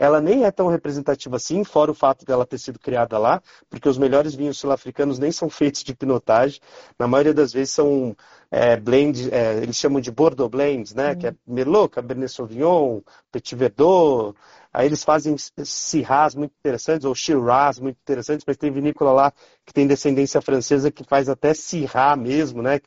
ela 0.00 0.18
nem 0.18 0.44
é 0.44 0.50
tão 0.50 0.68
representativa 0.68 1.36
assim, 1.36 1.62
fora 1.62 1.90
o 1.90 1.94
fato 1.94 2.24
dela 2.24 2.46
ter 2.46 2.56
sido 2.56 2.78
criada 2.78 3.18
lá, 3.18 3.42
porque 3.68 3.86
os 3.86 3.98
melhores 3.98 4.34
vinhos 4.34 4.58
sul-africanos 4.58 5.18
nem 5.18 5.30
são 5.30 5.50
feitos 5.50 5.84
de 5.84 5.94
Pinotage. 5.94 6.58
Na 6.98 7.06
maioria 7.06 7.34
das 7.34 7.52
vezes 7.52 7.74
são 7.74 8.16
é, 8.50 8.78
blends, 8.78 9.28
é, 9.30 9.58
eles 9.58 9.76
chamam 9.76 10.00
de 10.00 10.10
Bordeaux 10.10 10.50
blends, 10.50 10.94
né? 10.94 11.10
Uhum. 11.10 11.18
Que 11.18 11.26
é 11.26 11.34
Merlot, 11.46 11.90
Cabernet 11.90 12.32
Sauvignon, 12.32 13.02
Petit 13.30 13.54
Verdot. 13.54 14.34
Aí 14.72 14.86
eles 14.86 15.04
fazem 15.04 15.36
Syrahs 15.36 16.34
muito 16.34 16.54
interessantes, 16.58 17.04
ou 17.04 17.14
Shiraz 17.14 17.78
muito 17.78 17.98
interessantes, 18.00 18.44
mas 18.46 18.56
tem 18.56 18.70
vinícola 18.70 19.12
lá 19.12 19.32
que 19.66 19.74
tem 19.74 19.86
descendência 19.86 20.40
francesa 20.40 20.90
que 20.90 21.04
faz 21.04 21.28
até 21.28 21.52
Syrah 21.52 22.16
mesmo, 22.16 22.62
né? 22.62 22.80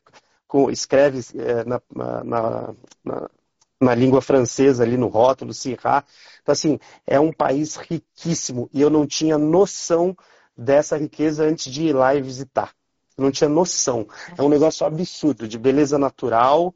Escreve 0.69 1.19
é, 1.35 1.63
na, 1.63 1.81
na, 1.93 2.73
na, 3.03 3.29
na, 3.79 3.95
língua 3.95 4.21
francesa 4.21 4.83
ali 4.83 4.97
no 4.97 5.07
rótulo, 5.07 5.53
Sirá. 5.53 6.03
Então, 6.41 6.53
assim, 6.53 6.79
é 7.05 7.19
um 7.19 7.31
país 7.31 7.75
riquíssimo 7.75 8.69
e 8.73 8.81
eu 8.81 8.89
não 8.89 9.05
tinha 9.05 9.37
noção 9.37 10.15
dessa 10.55 10.97
riqueza 10.97 11.43
antes 11.43 11.71
de 11.71 11.83
ir 11.83 11.93
lá 11.93 12.15
e 12.15 12.21
visitar. 12.21 12.71
Eu 13.17 13.23
não 13.23 13.31
tinha 13.31 13.49
noção. 13.49 14.07
É 14.37 14.41
um 14.41 14.49
negócio 14.49 14.85
absurdo 14.85 15.47
de 15.47 15.57
beleza 15.57 15.97
natural, 15.97 16.73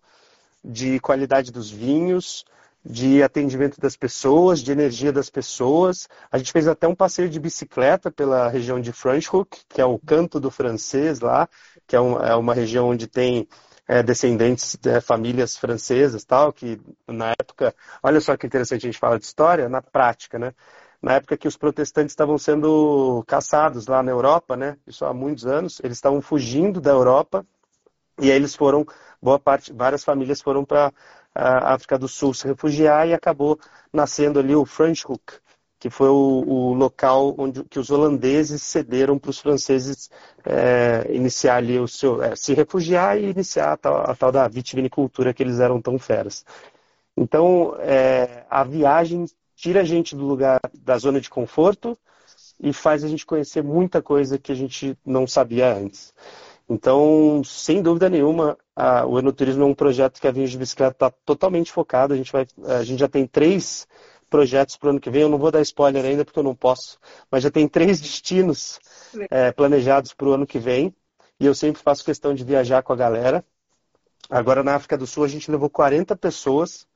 de 0.63 0.99
qualidade 0.99 1.51
dos 1.51 1.69
vinhos, 1.69 2.45
de 2.89 3.21
atendimento 3.21 3.81
das 3.81 3.97
pessoas, 3.97 4.61
de 4.61 4.71
energia 4.71 5.11
das 5.11 5.29
pessoas. 5.29 6.07
A 6.31 6.37
gente 6.37 6.51
fez 6.51 6.67
até 6.67 6.87
um 6.87 6.95
passeio 6.95 7.29
de 7.29 7.39
bicicleta 7.39 8.09
pela 8.09 8.47
região 8.49 8.79
de 8.79 8.93
Franschhoek, 8.93 9.59
que 9.67 9.81
é 9.81 9.85
o 9.85 9.99
canto 9.99 10.39
do 10.39 10.49
francês 10.49 11.19
lá, 11.19 11.49
que 11.85 11.95
é, 11.95 12.01
um, 12.01 12.17
é 12.19 12.35
uma 12.35 12.53
região 12.53 12.89
onde 12.89 13.07
tem 13.07 13.47
é, 13.87 14.03
descendentes 14.03 14.75
de 14.75 14.99
famílias 15.01 15.57
francesas, 15.57 16.25
tal, 16.25 16.51
que 16.51 16.79
na 17.07 17.31
época, 17.39 17.73
olha 18.03 18.19
só 18.19 18.35
que 18.35 18.45
interessante 18.45 18.85
a 18.85 18.91
gente 18.91 18.99
fala 18.99 19.17
de 19.17 19.25
história, 19.25 19.69
na 19.69 19.81
prática, 19.81 20.37
né? 20.37 20.53
Na 21.01 21.13
época 21.13 21.37
que 21.37 21.47
os 21.47 21.55
protestantes 21.55 22.11
estavam 22.11 22.37
sendo 22.37 23.23
caçados 23.27 23.87
lá 23.87 24.03
na 24.03 24.11
Europa, 24.11 24.57
né? 24.57 24.77
Isso 24.85 25.05
há 25.05 25.13
muitos 25.13 25.45
anos, 25.45 25.79
eles 25.83 25.97
estavam 25.97 26.21
fugindo 26.21 26.81
da 26.81 26.91
Europa 26.91 27.45
e 28.19 28.31
aí 28.31 28.35
eles 28.37 28.55
foram, 28.55 28.85
boa 29.21 29.39
parte, 29.39 29.71
várias 29.71 30.03
famílias 30.03 30.41
foram 30.41 30.65
para 30.65 30.91
a 31.33 31.73
África 31.75 31.97
do 31.99 32.07
Sul 32.07 32.33
se 32.33 32.47
refugiar 32.47 33.07
e 33.07 33.13
acabou 33.13 33.59
nascendo 33.93 34.39
ali 34.39 34.55
o 34.55 34.65
Franschhoek, 34.65 35.33
que 35.79 35.89
foi 35.89 36.09
o, 36.09 36.43
o, 36.47 36.73
local 36.73 37.35
onde 37.37 37.63
que 37.65 37.79
os 37.79 37.89
holandeses 37.91 38.63
cederam 38.63 39.19
para 39.19 39.29
os 39.29 39.39
franceses 39.39 40.09
é, 40.43 41.07
iniciar 41.11 41.57
ali 41.57 41.79
o 41.79 41.87
seu 41.87 42.21
é, 42.21 42.35
se 42.35 42.53
refugiar 42.53 43.17
e 43.19 43.29
iniciar 43.29 43.73
a 43.73 43.77
tal, 43.77 43.97
a 44.09 44.15
tal, 44.15 44.31
da 44.31 44.47
vitivinicultura 44.47 45.33
que 45.33 45.43
eles 45.43 45.59
eram 45.59 45.81
tão 45.81 45.99
feras. 45.99 46.45
Então 47.15 47.75
é, 47.79 48.45
a 48.49 48.63
viagem 48.63 49.25
tira 49.55 49.81
a 49.81 49.83
gente 49.83 50.15
do 50.15 50.25
lugar 50.25 50.59
da 50.73 50.97
zona 50.97 51.21
de 51.21 51.29
conforto 51.29 51.97
e 52.59 52.73
faz 52.73 53.03
a 53.03 53.07
gente 53.07 53.25
conhecer 53.25 53.63
muita 53.63 54.01
coisa 54.01 54.37
que 54.37 54.51
a 54.51 54.55
gente 54.55 54.97
não 55.05 55.27
sabia 55.27 55.73
antes. 55.75 56.13
Então, 56.69 57.41
sem 57.45 57.81
dúvida 57.81 58.09
nenhuma, 58.09 58.57
a, 58.75 59.05
o 59.05 59.17
enoturismo 59.17 59.63
é 59.63 59.65
um 59.65 59.73
projeto 59.73 60.19
que 60.19 60.27
a 60.27 60.31
Vinhos 60.31 60.51
de 60.51 60.57
Bicicleta 60.57 60.91
está 60.91 61.09
totalmente 61.25 61.71
focado. 61.71 62.13
A 62.13 62.17
gente, 62.17 62.31
vai, 62.31 62.45
a 62.65 62.83
gente 62.83 62.99
já 62.99 63.07
tem 63.07 63.25
três 63.25 63.87
projetos 64.29 64.77
para 64.77 64.87
o 64.87 64.89
ano 64.91 64.99
que 64.99 65.09
vem. 65.09 65.21
Eu 65.21 65.29
não 65.29 65.37
vou 65.37 65.51
dar 65.51 65.61
spoiler 65.61 66.03
ainda 66.05 66.23
porque 66.23 66.39
eu 66.39 66.43
não 66.43 66.55
posso, 66.55 66.99
mas 67.31 67.43
já 67.43 67.51
tem 67.51 67.67
três 67.67 67.99
destinos 68.01 68.79
é, 69.29 69.51
planejados 69.51 70.13
para 70.13 70.27
o 70.27 70.33
ano 70.33 70.47
que 70.47 70.59
vem. 70.59 70.93
E 71.39 71.45
eu 71.45 71.53
sempre 71.53 71.81
faço 71.81 72.03
questão 72.03 72.33
de 72.33 72.43
viajar 72.43 72.81
com 72.81 72.93
a 72.93 72.95
galera. 72.95 73.45
Agora 74.29 74.63
na 74.63 74.75
África 74.75 74.97
do 74.97 75.05
Sul 75.07 75.23
a 75.23 75.27
gente 75.27 75.49
levou 75.51 75.69
40 75.69 76.15
pessoas. 76.15 76.87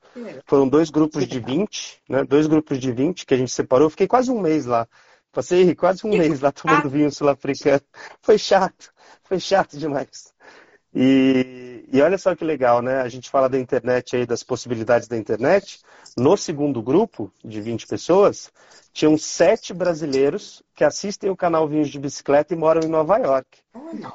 Foram 0.44 0.68
dois 0.68 0.90
grupos 0.90 1.26
de 1.26 1.40
20, 1.40 2.02
né? 2.08 2.24
Dois 2.24 2.46
grupos 2.46 2.78
de 2.78 2.92
20 2.92 3.24
que 3.24 3.32
a 3.32 3.36
gente 3.36 3.50
separou. 3.50 3.86
Eu 3.86 3.90
fiquei 3.90 4.06
quase 4.06 4.30
um 4.30 4.40
mês 4.40 4.66
lá. 4.66 4.86
Passei 5.32 5.74
quase 5.74 6.06
um 6.06 6.10
mês 6.10 6.40
lá 6.40 6.52
tomando 6.52 6.90
vinho 6.90 7.10
sul-africano. 7.10 7.80
Foi 8.20 8.36
chato, 8.36 8.92
foi 9.24 9.40
chato 9.40 9.78
demais. 9.78 10.34
E, 10.94 11.84
e, 11.90 12.02
olha 12.02 12.18
só 12.18 12.34
que 12.34 12.44
legal, 12.44 12.82
né? 12.82 13.00
A 13.00 13.08
gente 13.08 13.30
fala 13.30 13.48
da 13.48 13.58
internet 13.58 14.16
aí, 14.16 14.26
das 14.26 14.42
possibilidades 14.42 15.08
da 15.08 15.16
internet. 15.16 15.80
No 16.16 16.36
segundo 16.36 16.82
grupo, 16.82 17.32
de 17.42 17.60
20 17.60 17.86
pessoas, 17.86 18.52
tinham 18.92 19.16
sete 19.16 19.72
brasileiros 19.72 20.62
que 20.74 20.84
assistem 20.84 21.30
o 21.30 21.36
canal 21.36 21.66
Vinhos 21.66 21.88
de 21.88 21.98
Bicicleta 21.98 22.52
e 22.52 22.56
moram 22.56 22.82
em 22.82 22.90
Nova 22.90 23.16
York. 23.16 23.58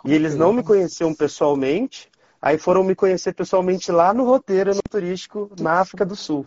E 0.06 0.14
eles 0.14 0.36
não 0.36 0.54
me 0.54 0.64
conheciam 0.64 1.14
pessoalmente, 1.16 2.10
aí 2.40 2.60
foram 2.60 2.84
me 2.84 2.94
conhecer 2.94 3.34
pessoalmente 3.34 3.92
lá 3.92 4.14
no 4.14 4.24
roteiro 4.24 4.76
no 4.76 4.82
turístico 4.88 5.50
na 5.60 5.80
África 5.80 6.06
do 6.06 6.16
Sul. 6.16 6.46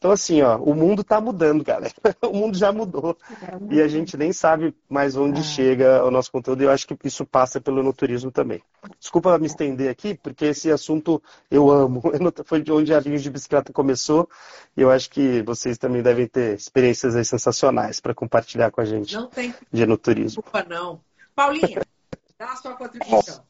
Então, 0.00 0.12
assim, 0.12 0.40
ó, 0.40 0.56
o 0.56 0.74
mundo 0.74 1.02
está 1.02 1.20
mudando, 1.20 1.62
galera. 1.62 1.92
O 2.24 2.32
mundo 2.32 2.56
já 2.56 2.72
mudou. 2.72 3.18
E 3.70 3.82
a 3.82 3.88
gente 3.88 4.16
nem 4.16 4.32
sabe 4.32 4.74
mais 4.88 5.14
onde 5.14 5.40
é. 5.40 5.42
chega 5.42 6.02
o 6.02 6.10
nosso 6.10 6.32
conteúdo. 6.32 6.62
E 6.62 6.64
eu 6.64 6.70
acho 6.70 6.86
que 6.86 6.96
isso 7.04 7.26
passa 7.26 7.60
pelo 7.60 7.82
no 7.82 7.92
turismo 7.92 8.30
também. 8.30 8.62
Desculpa 8.98 9.38
me 9.38 9.46
estender 9.46 9.90
aqui, 9.90 10.14
porque 10.14 10.46
esse 10.46 10.72
assunto 10.72 11.22
eu 11.50 11.70
amo. 11.70 12.00
Foi 12.46 12.62
de 12.62 12.72
onde 12.72 12.94
a 12.94 13.00
linha 13.00 13.18
de 13.18 13.28
bicicleta 13.28 13.74
começou. 13.74 14.26
E 14.74 14.80
eu 14.80 14.90
acho 14.90 15.10
que 15.10 15.42
vocês 15.42 15.76
também 15.76 16.00
devem 16.00 16.26
ter 16.26 16.56
experiências 16.56 17.28
sensacionais 17.28 18.00
para 18.00 18.14
compartilhar 18.14 18.70
com 18.70 18.80
a 18.80 18.86
gente. 18.86 19.14
Não 19.14 19.26
tem 19.26 19.54
de 19.70 19.84
no 19.84 19.98
turismo. 19.98 20.42
Desculpa, 20.42 20.64
não. 20.66 20.98
Paulinha, 21.34 21.82
dá 22.38 22.52
a 22.52 22.56
sua 22.56 22.72
contribuição. 22.72 23.44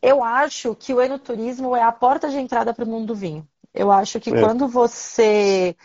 Eu 0.00 0.22
acho 0.22 0.76
que 0.76 0.94
o 0.94 1.00
enoturismo 1.02 1.74
é 1.74 1.82
a 1.82 1.90
porta 1.90 2.28
de 2.28 2.36
entrada 2.36 2.72
para 2.72 2.84
o 2.84 2.88
mundo 2.88 3.06
do 3.06 3.14
vinho. 3.16 3.44
Eu 3.78 3.92
acho 3.92 4.18
que 4.18 4.30
é. 4.30 4.40
quando 4.40 4.66
você. 4.66 5.76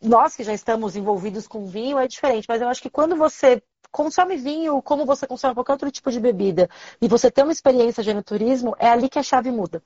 Nós 0.00 0.36
que 0.36 0.44
já 0.44 0.54
estamos 0.54 0.94
envolvidos 0.94 1.48
com 1.48 1.66
vinho 1.66 1.98
é 1.98 2.06
diferente, 2.06 2.46
mas 2.48 2.62
eu 2.62 2.68
acho 2.68 2.80
que 2.80 2.88
quando 2.88 3.16
você 3.16 3.60
consome 3.90 4.36
vinho 4.36 4.80
como 4.80 5.04
você 5.04 5.26
consome 5.26 5.54
qualquer 5.54 5.72
outro 5.72 5.90
tipo 5.90 6.12
de 6.12 6.20
bebida 6.20 6.70
e 7.00 7.08
você 7.08 7.28
tem 7.30 7.42
uma 7.42 7.52
experiência 7.52 8.04
de 8.04 8.10
enoturismo, 8.10 8.76
é 8.78 8.88
ali 8.88 9.08
que 9.08 9.18
a 9.18 9.22
chave 9.22 9.50
muda. 9.50 9.82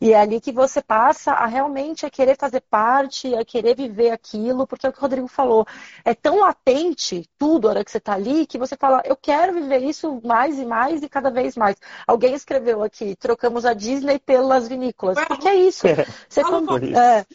E 0.00 0.12
é 0.12 0.20
ali 0.20 0.40
que 0.40 0.50
você 0.50 0.80
passa 0.80 1.32
a 1.32 1.44
realmente 1.46 2.06
a 2.06 2.10
querer 2.10 2.36
fazer 2.38 2.62
parte, 2.62 3.34
a 3.34 3.44
querer 3.44 3.76
viver 3.76 4.10
aquilo, 4.10 4.66
porque 4.66 4.86
é 4.86 4.88
o 4.88 4.92
que 4.92 4.98
o 4.98 5.02
Rodrigo 5.02 5.28
falou. 5.28 5.66
É 6.04 6.14
tão 6.14 6.40
latente 6.40 7.28
tudo 7.38 7.68
a 7.68 7.72
hora 7.72 7.84
que 7.84 7.90
você 7.90 7.98
está 7.98 8.14
ali 8.14 8.46
que 8.46 8.56
você 8.56 8.76
fala, 8.76 9.02
eu 9.04 9.14
quero 9.14 9.52
viver 9.52 9.78
isso 9.78 10.20
mais 10.24 10.58
e 10.58 10.64
mais 10.64 11.02
e 11.02 11.08
cada 11.08 11.30
vez 11.30 11.54
mais. 11.56 11.76
Alguém 12.06 12.34
escreveu 12.34 12.82
aqui, 12.82 13.14
trocamos 13.16 13.66
a 13.66 13.74
Disney 13.74 14.18
pelas 14.18 14.66
vinícolas. 14.66 15.18
Porque 15.26 15.48
é 15.48 15.54
isso. 15.54 15.86
Você 16.28 16.40
é, 16.40 17.26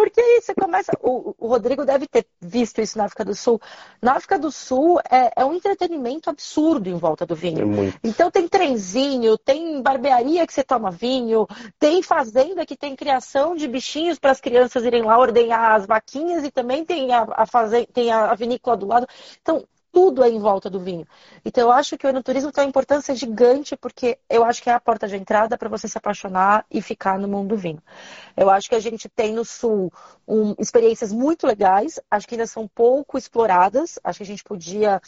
porque 0.00 0.18
aí 0.18 0.40
você 0.40 0.54
começa. 0.54 0.92
O, 1.02 1.34
o, 1.38 1.46
Rodrigo 1.46 1.84
deve 1.84 2.06
ter 2.06 2.24
visto 2.40 2.80
isso 2.80 2.96
na 2.96 3.04
África 3.04 3.22
do 3.22 3.34
Sul. 3.34 3.60
Na 4.00 4.14
África 4.14 4.38
do 4.38 4.50
Sul 4.50 4.98
é, 5.00 5.30
é 5.36 5.44
um 5.44 5.52
entretenimento 5.52 6.30
absurdo 6.30 6.88
em 6.88 6.94
volta 6.96 7.26
do 7.26 7.36
vinho. 7.36 7.86
É 7.86 7.92
então 8.02 8.30
tem 8.30 8.48
trenzinho, 8.48 9.36
tem 9.36 9.82
barbearia 9.82 10.46
que 10.46 10.54
você 10.54 10.64
toma 10.64 10.90
vinho, 10.90 11.46
tem 11.78 12.02
fazenda 12.02 12.64
que 12.64 12.74
tem 12.74 12.96
criação 12.96 13.54
de 13.54 13.68
bichinhos 13.68 14.18
para 14.18 14.30
as 14.30 14.40
crianças 14.40 14.86
irem 14.86 15.02
lá 15.02 15.18
ordenhar 15.18 15.72
as 15.72 15.84
vaquinhas 15.84 16.44
e 16.44 16.50
também 16.50 16.82
tem 16.82 17.12
a, 17.12 17.26
a, 17.32 17.44
fazenda, 17.44 17.86
tem 17.92 18.10
a 18.10 18.34
vinícola 18.34 18.78
do 18.78 18.86
lado. 18.86 19.06
Então, 19.42 19.66
tudo 19.92 20.22
é 20.22 20.28
em 20.28 20.38
volta 20.38 20.70
do 20.70 20.80
vinho. 20.80 21.06
Então 21.44 21.64
eu 21.64 21.72
acho 21.72 21.96
que 21.98 22.06
o 22.06 22.10
enoturismo 22.10 22.52
tem 22.52 22.64
uma 22.64 22.68
importância 22.68 23.14
gigante, 23.14 23.76
porque 23.76 24.18
eu 24.28 24.44
acho 24.44 24.62
que 24.62 24.70
é 24.70 24.72
a 24.72 24.80
porta 24.80 25.06
de 25.08 25.16
entrada 25.16 25.58
para 25.58 25.68
você 25.68 25.88
se 25.88 25.98
apaixonar 25.98 26.64
e 26.70 26.80
ficar 26.80 27.18
no 27.18 27.28
mundo 27.28 27.50
do 27.50 27.56
vinho. 27.56 27.82
Eu 28.36 28.50
acho 28.50 28.68
que 28.68 28.74
a 28.74 28.80
gente 28.80 29.08
tem 29.08 29.32
no 29.32 29.44
Sul 29.44 29.92
um, 30.26 30.54
experiências 30.58 31.12
muito 31.12 31.46
legais, 31.46 32.00
acho 32.10 32.26
que 32.26 32.34
ainda 32.34 32.46
são 32.46 32.68
pouco 32.68 33.18
exploradas, 33.18 33.98
acho 34.02 34.18
que 34.18 34.24
a 34.24 34.26
gente 34.26 34.44
podia 34.44 35.00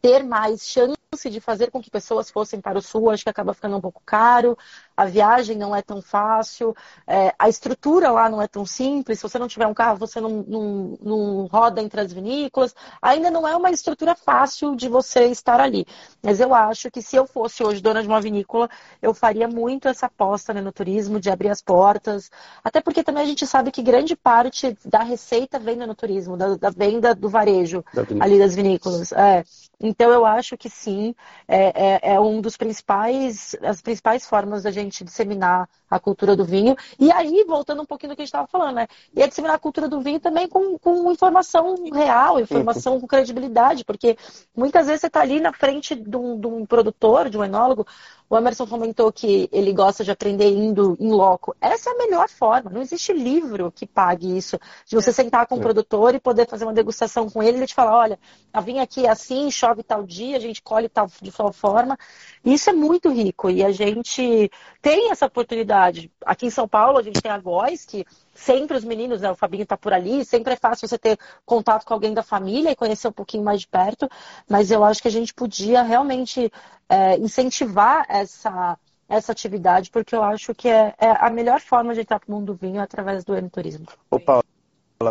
ter 0.00 0.22
mais 0.22 0.66
chance 0.66 0.96
de 1.30 1.40
fazer 1.40 1.70
com 1.70 1.80
que 1.80 1.90
pessoas 1.90 2.30
fossem 2.30 2.60
para 2.60 2.78
o 2.78 2.82
sul, 2.82 3.10
acho 3.10 3.24
que 3.24 3.30
acaba 3.30 3.54
ficando 3.54 3.76
um 3.76 3.80
pouco 3.80 4.02
caro, 4.04 4.56
a 4.98 5.04
viagem 5.04 5.56
não 5.56 5.76
é 5.76 5.80
tão 5.80 6.02
fácil, 6.02 6.74
é, 7.06 7.32
a 7.38 7.48
estrutura 7.48 8.10
lá 8.10 8.28
não 8.28 8.42
é 8.42 8.48
tão 8.48 8.66
simples, 8.66 9.20
se 9.20 9.22
você 9.22 9.38
não 9.38 9.46
tiver 9.46 9.68
um 9.68 9.72
carro, 9.72 9.96
você 9.96 10.20
não, 10.20 10.44
não, 10.44 10.98
não, 11.00 11.46
roda 11.46 11.80
entre 11.80 12.00
as 12.00 12.12
vinícolas, 12.12 12.74
ainda 13.00 13.30
não 13.30 13.46
é 13.46 13.54
uma 13.54 13.70
estrutura 13.70 14.16
fácil 14.16 14.74
de 14.74 14.88
você 14.88 15.26
estar 15.26 15.60
ali. 15.60 15.86
Mas 16.20 16.40
eu 16.40 16.52
acho 16.52 16.90
que 16.90 17.00
se 17.00 17.14
eu 17.14 17.28
fosse 17.28 17.62
hoje 17.62 17.80
dona 17.80 18.02
de 18.02 18.08
uma 18.08 18.20
vinícola, 18.20 18.68
eu 19.00 19.14
faria 19.14 19.46
muito 19.46 19.86
essa 19.86 20.06
aposta 20.06 20.52
né, 20.52 20.60
no 20.60 20.72
turismo, 20.72 21.20
de 21.20 21.30
abrir 21.30 21.50
as 21.50 21.62
portas, 21.62 22.28
até 22.64 22.80
porque 22.80 23.04
também 23.04 23.22
a 23.22 23.26
gente 23.26 23.46
sabe 23.46 23.70
que 23.70 23.82
grande 23.82 24.16
parte 24.16 24.76
da 24.84 25.04
receita 25.04 25.60
vem 25.60 25.76
no 25.76 25.94
turismo, 25.94 26.36
da, 26.36 26.56
da 26.56 26.70
venda 26.70 27.14
do 27.14 27.28
varejo 27.28 27.84
ali 28.18 28.36
das 28.36 28.56
vinícolas. 28.56 29.12
É. 29.12 29.44
Então 29.80 30.10
eu 30.10 30.26
acho 30.26 30.56
que 30.56 30.68
sim, 30.68 31.14
é, 31.46 32.00
é, 32.00 32.14
é, 32.14 32.20
um 32.20 32.40
dos 32.40 32.56
principais, 32.56 33.54
as 33.62 33.80
principais 33.80 34.26
formas 34.26 34.64
da 34.64 34.72
gente 34.72 34.87
disseminar 34.90 35.66
a 35.90 35.98
cultura 35.98 36.36
do 36.36 36.44
vinho. 36.44 36.76
E 36.98 37.10
aí, 37.10 37.44
voltando 37.46 37.82
um 37.82 37.86
pouquinho 37.86 38.12
do 38.12 38.16
que 38.16 38.22
a 38.22 38.24
gente 38.24 38.28
estava 38.28 38.46
falando, 38.46 38.76
né? 38.76 38.88
E 39.14 39.22
é 39.22 39.26
disseminar 39.26 39.56
a 39.56 39.58
cultura 39.58 39.88
do 39.88 40.00
vinho 40.00 40.20
também 40.20 40.48
com, 40.48 40.78
com 40.78 41.10
informação 41.10 41.74
real, 41.92 42.40
informação 42.40 43.00
com 43.00 43.06
credibilidade, 43.06 43.84
porque 43.84 44.16
muitas 44.56 44.86
vezes 44.86 45.02
você 45.02 45.06
está 45.06 45.20
ali 45.20 45.40
na 45.40 45.52
frente 45.52 45.94
de 45.94 46.16
um, 46.16 46.38
de 46.38 46.46
um 46.46 46.66
produtor, 46.66 47.28
de 47.28 47.38
um 47.38 47.44
enólogo, 47.44 47.86
o 48.30 48.36
Emerson 48.36 48.66
comentou 48.66 49.10
que 49.10 49.48
ele 49.50 49.72
gosta 49.72 50.04
de 50.04 50.10
aprender 50.10 50.50
indo 50.50 50.96
em 51.00 51.10
loco. 51.10 51.56
Essa 51.60 51.90
é 51.90 51.92
a 51.94 51.96
melhor 51.96 52.28
forma. 52.28 52.70
Não 52.70 52.82
existe 52.82 53.10
livro 53.10 53.72
que 53.72 53.86
pague 53.86 54.36
isso. 54.36 54.58
De 54.84 54.94
você 54.94 55.12
sentar 55.12 55.46
com 55.46 55.56
o 55.56 55.60
produtor 55.60 56.14
e 56.14 56.20
poder 56.20 56.46
fazer 56.46 56.64
uma 56.64 56.74
degustação 56.74 57.30
com 57.30 57.42
ele 57.42 57.56
e 57.56 57.60
ele 57.60 57.66
te 57.66 57.74
falar, 57.74 57.96
olha, 57.96 58.18
a 58.52 58.60
vinha 58.60 58.82
aqui 58.82 59.06
é 59.06 59.10
assim, 59.10 59.50
chove 59.50 59.82
tal 59.82 60.02
dia, 60.02 60.36
a 60.36 60.40
gente 60.40 60.60
colhe 60.60 60.90
tal, 60.90 61.08
de 61.22 61.32
tal 61.32 61.50
forma. 61.52 61.98
Isso 62.44 62.68
é 62.68 62.72
muito 62.74 63.08
rico 63.08 63.48
e 63.48 63.64
a 63.64 63.72
gente 63.72 64.50
tem 64.82 65.10
essa 65.10 65.24
oportunidade. 65.24 65.77
Aqui 66.24 66.46
em 66.46 66.50
São 66.50 66.66
Paulo, 66.66 66.98
a 66.98 67.02
gente 67.02 67.20
tem 67.20 67.30
a 67.30 67.38
Góis, 67.38 67.84
que 67.84 68.04
sempre 68.34 68.76
os 68.76 68.84
meninos, 68.84 69.20
né, 69.20 69.30
o 69.30 69.34
Fabinho 69.34 69.62
está 69.62 69.76
por 69.76 69.92
ali, 69.92 70.24
sempre 70.24 70.52
é 70.52 70.56
fácil 70.56 70.88
você 70.88 70.98
ter 70.98 71.18
contato 71.44 71.84
com 71.84 71.94
alguém 71.94 72.14
da 72.14 72.22
família 72.22 72.70
e 72.70 72.76
conhecer 72.76 73.08
um 73.08 73.12
pouquinho 73.12 73.44
mais 73.44 73.60
de 73.60 73.68
perto, 73.68 74.08
mas 74.48 74.70
eu 74.70 74.84
acho 74.84 75.02
que 75.02 75.08
a 75.08 75.12
gente 75.12 75.34
podia 75.34 75.82
realmente 75.82 76.50
é, 76.88 77.16
incentivar 77.18 78.06
essa, 78.08 78.78
essa 79.08 79.32
atividade, 79.32 79.90
porque 79.90 80.14
eu 80.14 80.22
acho 80.22 80.54
que 80.54 80.68
é, 80.68 80.94
é 80.98 81.10
a 81.10 81.30
melhor 81.30 81.60
forma 81.60 81.94
de 81.94 82.00
entrar 82.00 82.20
para 82.20 82.30
o 82.30 82.34
mundo 82.34 82.52
do 82.52 82.54
vinho 82.54 82.80
é 82.80 82.82
através 82.82 83.24
do 83.24 83.36
enoturismo. 83.36 83.86
Ô, 84.10 84.20
Paula, 84.20 84.42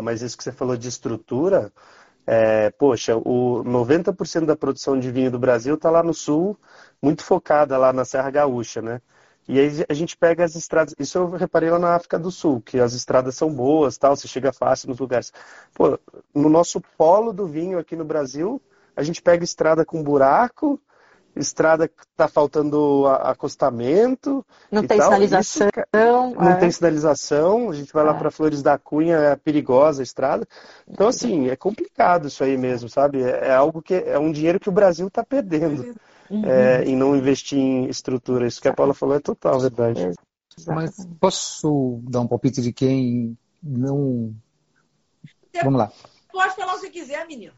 mas 0.01 0.21
isso 0.21 0.37
que 0.37 0.43
você 0.43 0.51
falou 0.51 0.77
de 0.77 0.87
estrutura, 0.87 1.71
é, 2.25 2.69
poxa, 2.71 3.15
o 3.15 3.63
90% 3.63 4.45
da 4.45 4.55
produção 4.55 4.99
de 4.99 5.09
vinho 5.09 5.31
do 5.31 5.39
Brasil 5.39 5.75
está 5.75 5.89
lá 5.89 6.03
no 6.03 6.13
sul, 6.13 6.57
muito 7.01 7.23
focada 7.23 7.77
lá 7.77 7.93
na 7.93 8.03
Serra 8.03 8.29
Gaúcha, 8.29 8.81
né? 8.81 9.01
E 9.47 9.59
aí 9.59 9.85
a 9.87 9.93
gente 9.93 10.17
pega 10.17 10.43
as 10.43 10.55
estradas. 10.55 10.93
Isso 10.99 11.17
eu 11.17 11.29
reparei 11.31 11.69
lá 11.69 11.79
na 11.79 11.95
África 11.95 12.19
do 12.19 12.29
Sul, 12.29 12.61
que 12.61 12.79
as 12.79 12.93
estradas 12.93 13.35
são 13.35 13.53
boas, 13.53 13.97
tal, 13.97 14.15
você 14.15 14.27
chega 14.27 14.51
fácil 14.51 14.89
nos 14.89 14.99
lugares. 14.99 15.31
Pô, 15.73 15.97
no 16.35 16.49
nosso 16.49 16.81
polo 16.97 17.31
do 17.31 17.47
vinho 17.47 17.79
aqui 17.79 17.95
no 17.95 18.03
Brasil, 18.03 18.61
a 18.95 19.03
gente 19.03 19.21
pega 19.21 19.43
estrada 19.43 19.85
com 19.85 20.03
buraco, 20.03 20.79
estrada 21.39 21.87
que 21.87 22.03
está 22.11 22.27
faltando 22.27 23.05
acostamento. 23.07 24.45
Não 24.71 24.85
tem 24.85 24.97
tal. 24.97 25.07
sinalização. 25.11 25.67
Isso, 25.67 26.35
não 26.35 26.49
é. 26.49 26.55
tem 26.55 26.71
sinalização. 26.71 27.69
A 27.69 27.73
gente 27.73 27.93
vai 27.93 28.03
é. 28.03 28.07
lá 28.07 28.13
para 28.13 28.31
Flores 28.31 28.61
da 28.61 28.77
Cunha, 28.77 29.17
é 29.17 29.35
perigosa 29.35 30.01
a 30.01 30.03
estrada. 30.03 30.47
Então, 30.87 31.07
assim, 31.07 31.49
é 31.49 31.55
complicado 31.55 32.27
isso 32.27 32.43
aí 32.43 32.57
mesmo, 32.57 32.89
sabe? 32.89 33.23
É, 33.23 33.47
é 33.47 33.55
algo 33.55 33.81
que 33.81 33.93
é 33.93 34.19
um 34.19 34.31
dinheiro 34.31 34.59
que 34.59 34.69
o 34.69 34.73
Brasil 34.73 35.07
está 35.07 35.23
perdendo 35.23 35.95
uhum. 36.29 36.45
é, 36.45 36.83
em 36.83 36.95
não 36.95 37.15
investir 37.15 37.57
em 37.57 37.87
estrutura. 37.89 38.47
Isso 38.47 38.61
que 38.61 38.67
a 38.67 38.73
Paula 38.73 38.93
falou 38.93 39.15
é 39.15 39.19
total 39.19 39.59
verdade. 39.59 40.11
Mas 40.67 41.07
posso 41.19 42.01
dar 42.09 42.21
um 42.21 42.27
palpite 42.27 42.61
de 42.61 42.73
quem 42.73 43.37
não. 43.61 44.33
Vamos 45.63 45.79
lá. 45.79 45.91
Pode 46.31 46.55
falar 46.55 46.75
o 46.75 46.79
que 46.81 46.89
quiser, 46.89 47.25
menino. 47.27 47.53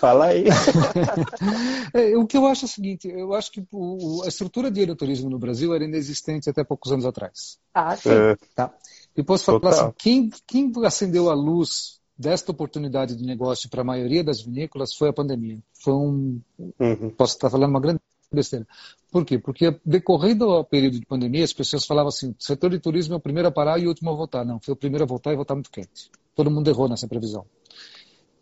Fala 0.00 0.26
aí. 0.26 0.44
é, 1.92 2.16
o 2.16 2.26
que 2.26 2.36
eu 2.36 2.46
acho 2.46 2.64
é 2.64 2.68
o 2.68 2.70
seguinte, 2.70 3.08
eu 3.08 3.34
acho 3.34 3.52
que 3.52 3.66
o, 3.70 4.22
a 4.24 4.28
estrutura 4.28 4.70
de 4.70 4.80
aeroturismo 4.80 5.28
no 5.28 5.38
Brasil 5.38 5.74
era 5.74 5.84
inexistente 5.84 6.48
até 6.48 6.64
poucos 6.64 6.90
anos 6.90 7.04
atrás. 7.04 7.58
Ah, 7.74 7.96
sim. 7.96 8.10
É. 8.10 8.36
Tá? 8.54 8.72
E 9.16 9.22
posso 9.22 9.44
falar 9.44 9.60
Total. 9.60 9.88
assim, 9.88 9.94
quem, 9.98 10.30
quem 10.46 10.72
acendeu 10.84 11.30
a 11.30 11.34
luz 11.34 12.00
desta 12.18 12.50
oportunidade 12.50 13.14
de 13.14 13.24
negócio 13.24 13.70
para 13.70 13.82
a 13.82 13.84
maioria 13.84 14.24
das 14.24 14.42
vinícolas 14.42 14.94
foi 14.94 15.08
a 15.08 15.12
pandemia. 15.12 15.58
Foi 15.72 15.94
um, 15.94 16.40
uhum. 16.58 17.10
posso 17.16 17.34
estar 17.34 17.48
falando 17.48 17.70
uma 17.70 17.80
grande 17.80 18.00
besteira. 18.32 18.66
Por 19.10 19.24
quê? 19.24 19.38
Porque 19.38 19.78
decorrendo 19.84 20.50
ao 20.50 20.64
período 20.64 20.98
de 20.98 21.06
pandemia, 21.06 21.44
as 21.44 21.52
pessoas 21.52 21.86
falavam 21.86 22.08
assim, 22.08 22.30
o 22.30 22.36
setor 22.38 22.70
de 22.70 22.78
turismo 22.78 23.14
é 23.14 23.16
o 23.16 23.20
primeiro 23.20 23.48
a 23.48 23.52
parar 23.52 23.78
e 23.78 23.86
o 23.86 23.88
último 23.88 24.10
a 24.10 24.14
voltar. 24.14 24.44
Não, 24.44 24.60
foi 24.60 24.74
o 24.74 24.76
primeiro 24.76 25.04
a 25.04 25.06
voltar 25.06 25.32
e 25.32 25.36
voltar 25.36 25.54
muito 25.54 25.70
quente. 25.70 26.10
Todo 26.34 26.50
mundo 26.50 26.68
errou 26.68 26.88
nessa 26.88 27.08
previsão. 27.08 27.46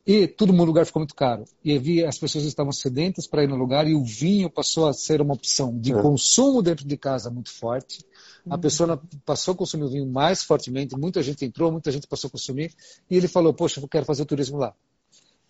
E 0.07 0.29
todo 0.29 0.53
mundo 0.53 0.67
lugar 0.67 0.87
ficou 0.87 1.01
muito 1.01 1.15
caro. 1.15 1.45
E 1.65 1.77
havia, 1.77 2.09
as 2.09 2.17
pessoas 2.17 2.45
estavam 2.45 2.71
sedentas 2.71 3.27
para 3.27 3.43
ir 3.43 3.49
no 3.49 3.57
lugar 3.57 3.89
e 3.89 3.95
o 3.95 4.05
vinho 4.05 4.49
passou 4.49 4.87
a 4.87 4.93
ser 4.93 5.21
uma 5.21 5.35
opção 5.35 5.77
de 5.77 5.93
é. 5.93 6.01
consumo 6.01 6.63
dentro 6.63 6.87
de 6.87 6.97
casa 6.97 7.29
muito 7.29 7.51
forte. 7.51 8.05
A 8.49 8.55
uhum. 8.55 8.61
pessoa 8.61 9.03
passou 9.25 9.55
a 9.55 9.57
consumir 9.57 9.85
o 9.85 9.89
vinho 9.89 10.07
mais 10.07 10.43
fortemente, 10.43 10.97
muita 10.97 11.23
gente 11.23 11.45
entrou, 11.45 11.73
muita 11.73 11.91
gente 11.91 12.07
passou 12.07 12.29
a 12.29 12.31
consumir. 12.31 12.73
E 13.11 13.17
ele 13.17 13.29
falou, 13.29 13.53
poxa, 13.53 13.81
eu 13.81 13.89
quero 13.89 14.05
fazer 14.05 14.23
o 14.23 14.27
turismo 14.27 14.59
lá. 14.59 14.73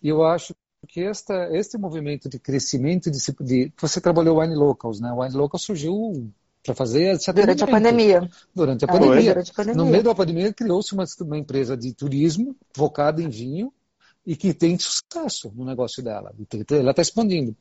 E 0.01 0.09
eu 0.09 0.23
acho 0.23 0.55
que 0.87 1.01
esta, 1.01 1.49
este 1.55 1.77
movimento 1.77 2.29
de 2.29 2.39
crescimento 2.39 3.09
de, 3.11 3.19
de 3.41 3.73
você 3.79 3.99
trabalhou 3.99 4.39
Wine 4.39 4.55
Locals, 4.55 4.99
né? 4.99 5.11
Wine 5.11 5.35
Locals 5.35 5.63
surgiu 5.63 6.31
para 6.63 6.75
fazer 6.75 7.17
durante 7.33 7.63
a 7.63 7.67
pandemia. 7.67 8.29
Durante 8.53 8.85
a, 8.85 8.87
é, 8.87 8.91
pandemia. 8.91 9.31
Durante 9.31 9.51
a 9.51 9.53
pandemia. 9.53 9.83
No 9.83 9.89
meio 9.89 10.03
da 10.03 10.15
pandemia 10.15 10.53
criou-se 10.53 10.93
uma, 10.93 11.05
uma 11.21 11.37
empresa 11.37 11.77
de 11.77 11.93
turismo 11.93 12.55
focada 12.75 13.21
em 13.21 13.29
vinho 13.29 13.71
e 14.27 14.35
que 14.35 14.53
tem 14.53 14.77
sucesso 14.77 15.53
no 15.55 15.63
negócio 15.63 16.03
dela. 16.03 16.35
Ela 16.69 16.91
está 16.91 17.01
expandindo. 17.01 17.55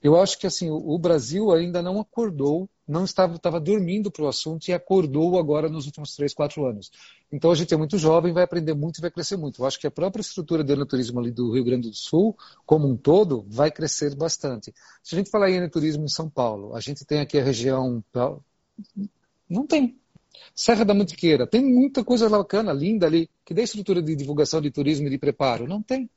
Eu 0.00 0.16
acho 0.16 0.38
que 0.38 0.46
assim 0.46 0.70
o 0.70 0.96
Brasil 0.96 1.50
ainda 1.50 1.82
não 1.82 1.98
acordou, 1.98 2.70
não 2.86 3.04
estava, 3.04 3.34
estava 3.34 3.58
dormindo 3.58 4.08
para 4.08 4.22
o 4.22 4.28
assunto 4.28 4.68
e 4.68 4.72
acordou 4.72 5.36
agora 5.36 5.68
nos 5.68 5.84
últimos 5.86 6.14
três, 6.14 6.32
quatro 6.32 6.64
anos. 6.64 6.92
Então 7.32 7.50
a 7.50 7.56
gente 7.56 7.74
é 7.74 7.76
muito 7.76 7.98
jovem, 7.98 8.32
vai 8.32 8.44
aprender 8.44 8.72
muito 8.72 8.98
e 8.98 9.00
vai 9.00 9.10
crescer 9.10 9.36
muito. 9.36 9.60
Eu 9.60 9.66
acho 9.66 9.80
que 9.80 9.86
a 9.88 9.90
própria 9.90 10.20
estrutura 10.20 10.62
do 10.62 10.86
turismo 10.86 11.18
ali 11.18 11.32
do 11.32 11.52
Rio 11.52 11.64
Grande 11.64 11.88
do 11.90 11.96
Sul, 11.96 12.36
como 12.64 12.88
um 12.88 12.96
todo, 12.96 13.44
vai 13.48 13.72
crescer 13.72 14.14
bastante. 14.14 14.72
Se 15.02 15.16
a 15.16 15.18
gente 15.18 15.28
falar 15.28 15.50
em 15.50 15.68
turismo 15.68 16.04
em 16.04 16.08
São 16.08 16.30
Paulo, 16.30 16.76
a 16.76 16.80
gente 16.80 17.04
tem 17.04 17.18
aqui 17.18 17.36
a 17.36 17.42
região 17.42 18.04
não 19.48 19.66
tem. 19.66 20.00
Serra 20.54 20.84
da 20.84 20.94
Mantiqueira, 20.94 21.46
tem 21.46 21.62
muita 21.64 22.04
coisa 22.04 22.28
bacana, 22.28 22.72
linda 22.72 23.06
ali, 23.06 23.28
que 23.44 23.54
dá 23.54 23.62
estrutura 23.62 24.02
de 24.02 24.14
divulgação 24.14 24.60
de 24.60 24.70
turismo 24.70 25.06
e 25.06 25.10
de 25.10 25.18
preparo. 25.18 25.66
Não 25.66 25.82
tem. 25.82 26.08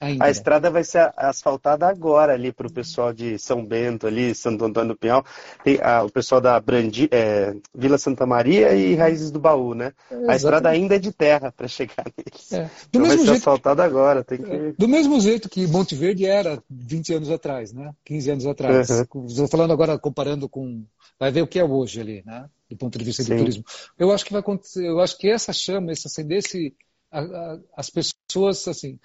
Ainda. 0.00 0.24
A 0.24 0.30
estrada 0.30 0.70
vai 0.70 0.84
ser 0.84 1.12
asfaltada 1.16 1.86
agora 1.88 2.32
ali 2.32 2.52
para 2.52 2.66
o 2.66 2.72
pessoal 2.72 3.12
de 3.12 3.38
São 3.38 3.64
Bento, 3.64 4.06
ali, 4.06 4.34
Santo 4.34 4.64
Antônio 4.64 4.94
do 4.94 4.98
Pinhal. 4.98 5.24
Tem 5.64 5.78
a, 5.82 6.02
o 6.04 6.10
pessoal 6.10 6.40
da 6.40 6.58
Brandi, 6.60 7.08
é, 7.10 7.54
Vila 7.74 7.98
Santa 7.98 8.24
Maria 8.24 8.74
e 8.74 8.94
Raízes 8.94 9.30
do 9.30 9.40
Baú, 9.40 9.74
né? 9.74 9.92
a 10.28 10.36
estrada 10.36 10.68
ainda 10.68 10.96
é 10.96 10.98
de 10.98 11.12
terra 11.12 11.50
para 11.50 11.66
chegar 11.66 12.04
neles. 12.16 12.52
É. 12.52 12.64
Do 12.64 12.70
então 12.90 13.02
mesmo 13.02 13.16
vai 13.18 13.26
ser 13.26 13.32
asfaltada 13.40 13.82
agora. 13.82 14.22
Tem 14.22 14.38
que... 14.38 14.50
É. 14.50 14.72
Do 14.78 14.88
mesmo 14.88 15.20
jeito 15.20 15.48
que 15.48 15.66
Monte 15.66 15.94
Verde 15.94 16.26
era 16.26 16.62
20 16.70 17.14
anos 17.14 17.30
atrás, 17.30 17.72
né? 17.72 17.92
15 18.04 18.30
anos 18.30 18.46
atrás. 18.46 18.90
Uhum. 18.90 19.26
Estou 19.26 19.48
falando 19.48 19.72
agora, 19.72 19.98
comparando 19.98 20.48
com. 20.48 20.84
Vai 21.18 21.32
ver 21.32 21.42
o 21.42 21.46
que 21.46 21.58
é 21.58 21.64
hoje 21.64 22.00
ali, 22.00 22.22
né? 22.24 22.48
Do 22.70 22.76
ponto 22.76 22.98
de 22.98 23.04
vista 23.04 23.22
Sim. 23.22 23.34
do 23.34 23.38
turismo. 23.38 23.64
Eu 23.98 24.12
acho 24.12 24.24
que 24.24 24.32
vai 24.32 24.40
acontecer, 24.40 24.86
eu 24.86 25.00
acho 25.00 25.18
que 25.18 25.28
essa 25.28 25.52
chama, 25.52 25.92
esse 25.92 26.06
acender 26.06 26.38
esse. 26.38 26.74
A, 27.10 27.20
a, 27.20 27.58
as 27.76 27.90
pessoas, 27.90 28.68
assim, 28.68 28.98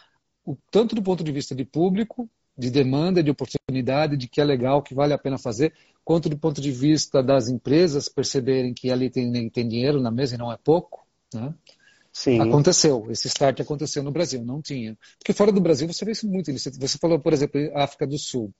tanto 0.70 0.96
do 0.96 1.02
ponto 1.02 1.24
de 1.24 1.32
vista 1.32 1.56
de 1.56 1.66
público, 1.66 2.30
de 2.58 2.70
demanda, 2.70 3.24
de 3.24 3.32
oportunidade, 3.32 4.18
de 4.18 4.28
que 4.28 4.40
é 4.40 4.44
legal, 4.44 4.82
que 4.82 4.94
vale 4.94 5.14
a 5.14 5.18
pena 5.18 5.38
fazer, 5.38 5.74
quanto 6.04 6.30
do 6.30 6.38
ponto 6.38 6.62
de 6.62 6.72
vista 6.72 7.24
das 7.24 7.50
empresas 7.50 8.10
perceberem 8.10 8.74
que 8.74 8.92
ali 8.92 9.10
tem, 9.10 9.50
tem 9.50 9.68
dinheiro 9.68 10.02
na 10.02 10.12
mesa 10.12 10.36
e 10.36 10.38
não 10.38 10.52
é 10.52 10.58
pouco. 10.58 11.06
Né? 11.34 11.54
Sim. 12.12 12.40
Aconteceu, 12.40 13.08
esse 13.10 13.28
start 13.28 13.60
aconteceu 13.60 14.04
no 14.04 14.12
Brasil, 14.12 14.44
não 14.44 14.62
tinha. 14.62 14.96
Porque 15.18 15.34
fora 15.34 15.52
do 15.52 15.60
Brasil 15.60 15.88
você 15.88 16.06
vê 16.06 16.12
isso 16.12 16.28
muito. 16.30 16.52
Você 16.52 16.98
falou, 17.00 17.20
por 17.20 17.34
exemplo, 17.34 17.60
África 17.76 18.06
do 18.06 18.20
Sul. 18.20 18.54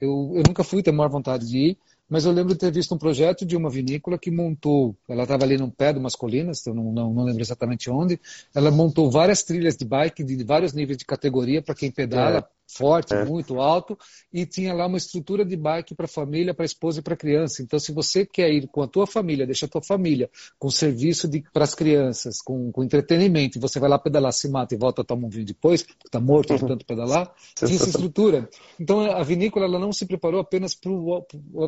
Eu, 0.00 0.32
eu 0.34 0.42
nunca 0.46 0.64
fui, 0.64 0.82
tenho 0.82 0.96
maior 0.96 1.10
vontade 1.10 1.46
de 1.46 1.58
ir, 1.58 1.78
mas 2.14 2.24
eu 2.24 2.30
lembro 2.30 2.52
de 2.52 2.60
ter 2.60 2.70
visto 2.70 2.94
um 2.94 2.96
projeto 2.96 3.44
de 3.44 3.56
uma 3.56 3.68
vinícola 3.68 4.16
que 4.16 4.30
montou, 4.30 4.96
ela 5.08 5.24
estava 5.24 5.42
ali 5.42 5.58
no 5.58 5.68
pé 5.68 5.92
de 5.92 5.98
umas 5.98 6.14
colinas, 6.14 6.64
eu 6.64 6.72
não, 6.72 6.92
não, 6.92 7.12
não, 7.12 7.24
lembro 7.24 7.42
exatamente 7.42 7.90
onde, 7.90 8.20
ela 8.54 8.70
montou 8.70 9.10
várias 9.10 9.42
trilhas 9.42 9.76
de 9.76 9.84
bike 9.84 10.22
de 10.22 10.44
vários 10.44 10.72
níveis 10.72 10.96
de 10.96 11.04
categoria 11.04 11.60
para 11.60 11.74
quem 11.74 11.90
pedala, 11.90 12.38
é 12.38 12.44
forte, 12.66 13.14
é. 13.14 13.24
muito 13.24 13.60
alto, 13.60 13.96
e 14.32 14.46
tinha 14.46 14.72
lá 14.72 14.86
uma 14.86 14.96
estrutura 14.96 15.44
de 15.44 15.56
bike 15.56 15.94
para 15.94 16.06
a 16.06 16.08
família, 16.08 16.54
para 16.54 16.64
a 16.64 16.66
esposa 16.66 17.00
e 17.00 17.02
para 17.02 17.14
a 17.14 17.16
criança. 17.16 17.62
Então, 17.62 17.78
se 17.78 17.92
você 17.92 18.24
quer 18.26 18.50
ir 18.50 18.66
com 18.68 18.82
a 18.82 18.88
tua 18.88 19.06
família, 19.06 19.46
deixa 19.46 19.66
a 19.66 19.68
tua 19.68 19.82
família 19.82 20.30
com 20.58 20.70
serviço 20.70 21.28
para 21.52 21.64
as 21.64 21.74
crianças, 21.74 22.40
com, 22.40 22.72
com, 22.72 22.82
entretenimento, 22.82 23.58
e 23.58 23.60
você 23.60 23.78
vai 23.78 23.88
lá 23.88 23.98
pedalar, 23.98 24.32
se 24.32 24.48
mata 24.48 24.74
e 24.74 24.78
volta 24.78 25.02
a 25.02 25.04
tomar 25.04 25.26
um 25.26 25.30
vinho 25.30 25.46
depois, 25.46 25.82
porque 25.82 26.06
está 26.06 26.20
morto 26.20 26.54
de 26.54 26.62
uhum. 26.62 26.68
tanto 26.68 26.86
pedalar, 26.86 27.32
tinha 27.54 27.74
essa 27.74 27.88
estrutura. 27.88 28.48
Então, 28.78 29.00
a 29.00 29.22
vinícola 29.22 29.66
ela 29.66 29.78
não 29.78 29.92
se 29.92 30.06
preparou 30.06 30.40
apenas 30.40 30.74
para 30.74 30.92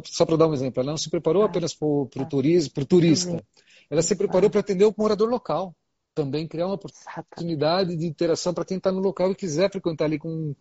só 0.04 0.24
para 0.24 0.36
dar 0.36 0.48
um 0.48 0.54
exemplo, 0.54 0.82
ela 0.82 0.92
não 0.92 0.98
se 0.98 1.10
preparou 1.10 1.42
ah. 1.42 1.46
apenas 1.46 1.74
para 1.74 1.86
o 1.86 2.06
tá. 2.06 2.24
turismo, 2.24 2.84
turista. 2.86 3.42
Ela 3.88 4.02
se 4.02 4.16
preparou 4.16 4.50
para 4.50 4.60
atender 4.60 4.84
o 4.84 4.94
morador 4.96 5.28
local 5.28 5.74
também 6.16 6.48
criar 6.48 6.66
uma 6.66 6.76
oportunidade 6.76 7.94
de 7.94 8.06
interação 8.06 8.54
para 8.54 8.64
quem 8.64 8.78
está 8.78 8.90
no 8.90 9.00
local 9.00 9.30
e 9.30 9.34
quiser 9.34 9.70
frequentar 9.70 10.06
ali 10.06 10.18
com 10.18 10.56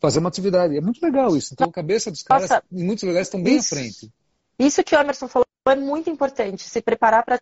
fazer 0.00 0.18
uma 0.18 0.28
atividade. 0.28 0.76
É 0.76 0.80
muito 0.80 1.00
legal 1.02 1.36
isso. 1.36 1.52
Então, 1.52 1.68
a 1.68 1.72
cabeça 1.72 2.10
dos 2.10 2.22
caras, 2.22 2.48
Nossa, 2.48 2.62
em 2.72 2.84
muitos 2.84 3.04
lugares, 3.04 3.28
estão 3.28 3.42
bem 3.42 3.56
isso, 3.56 3.74
à 3.74 3.78
frente. 3.78 4.10
Isso 4.58 4.82
que 4.82 4.94
o 4.94 5.00
Emerson 5.00 5.28
falou 5.28 5.46
é 5.66 5.76
muito 5.76 6.08
importante, 6.08 6.62
se 6.62 6.80
preparar 6.80 7.24
para 7.24 7.38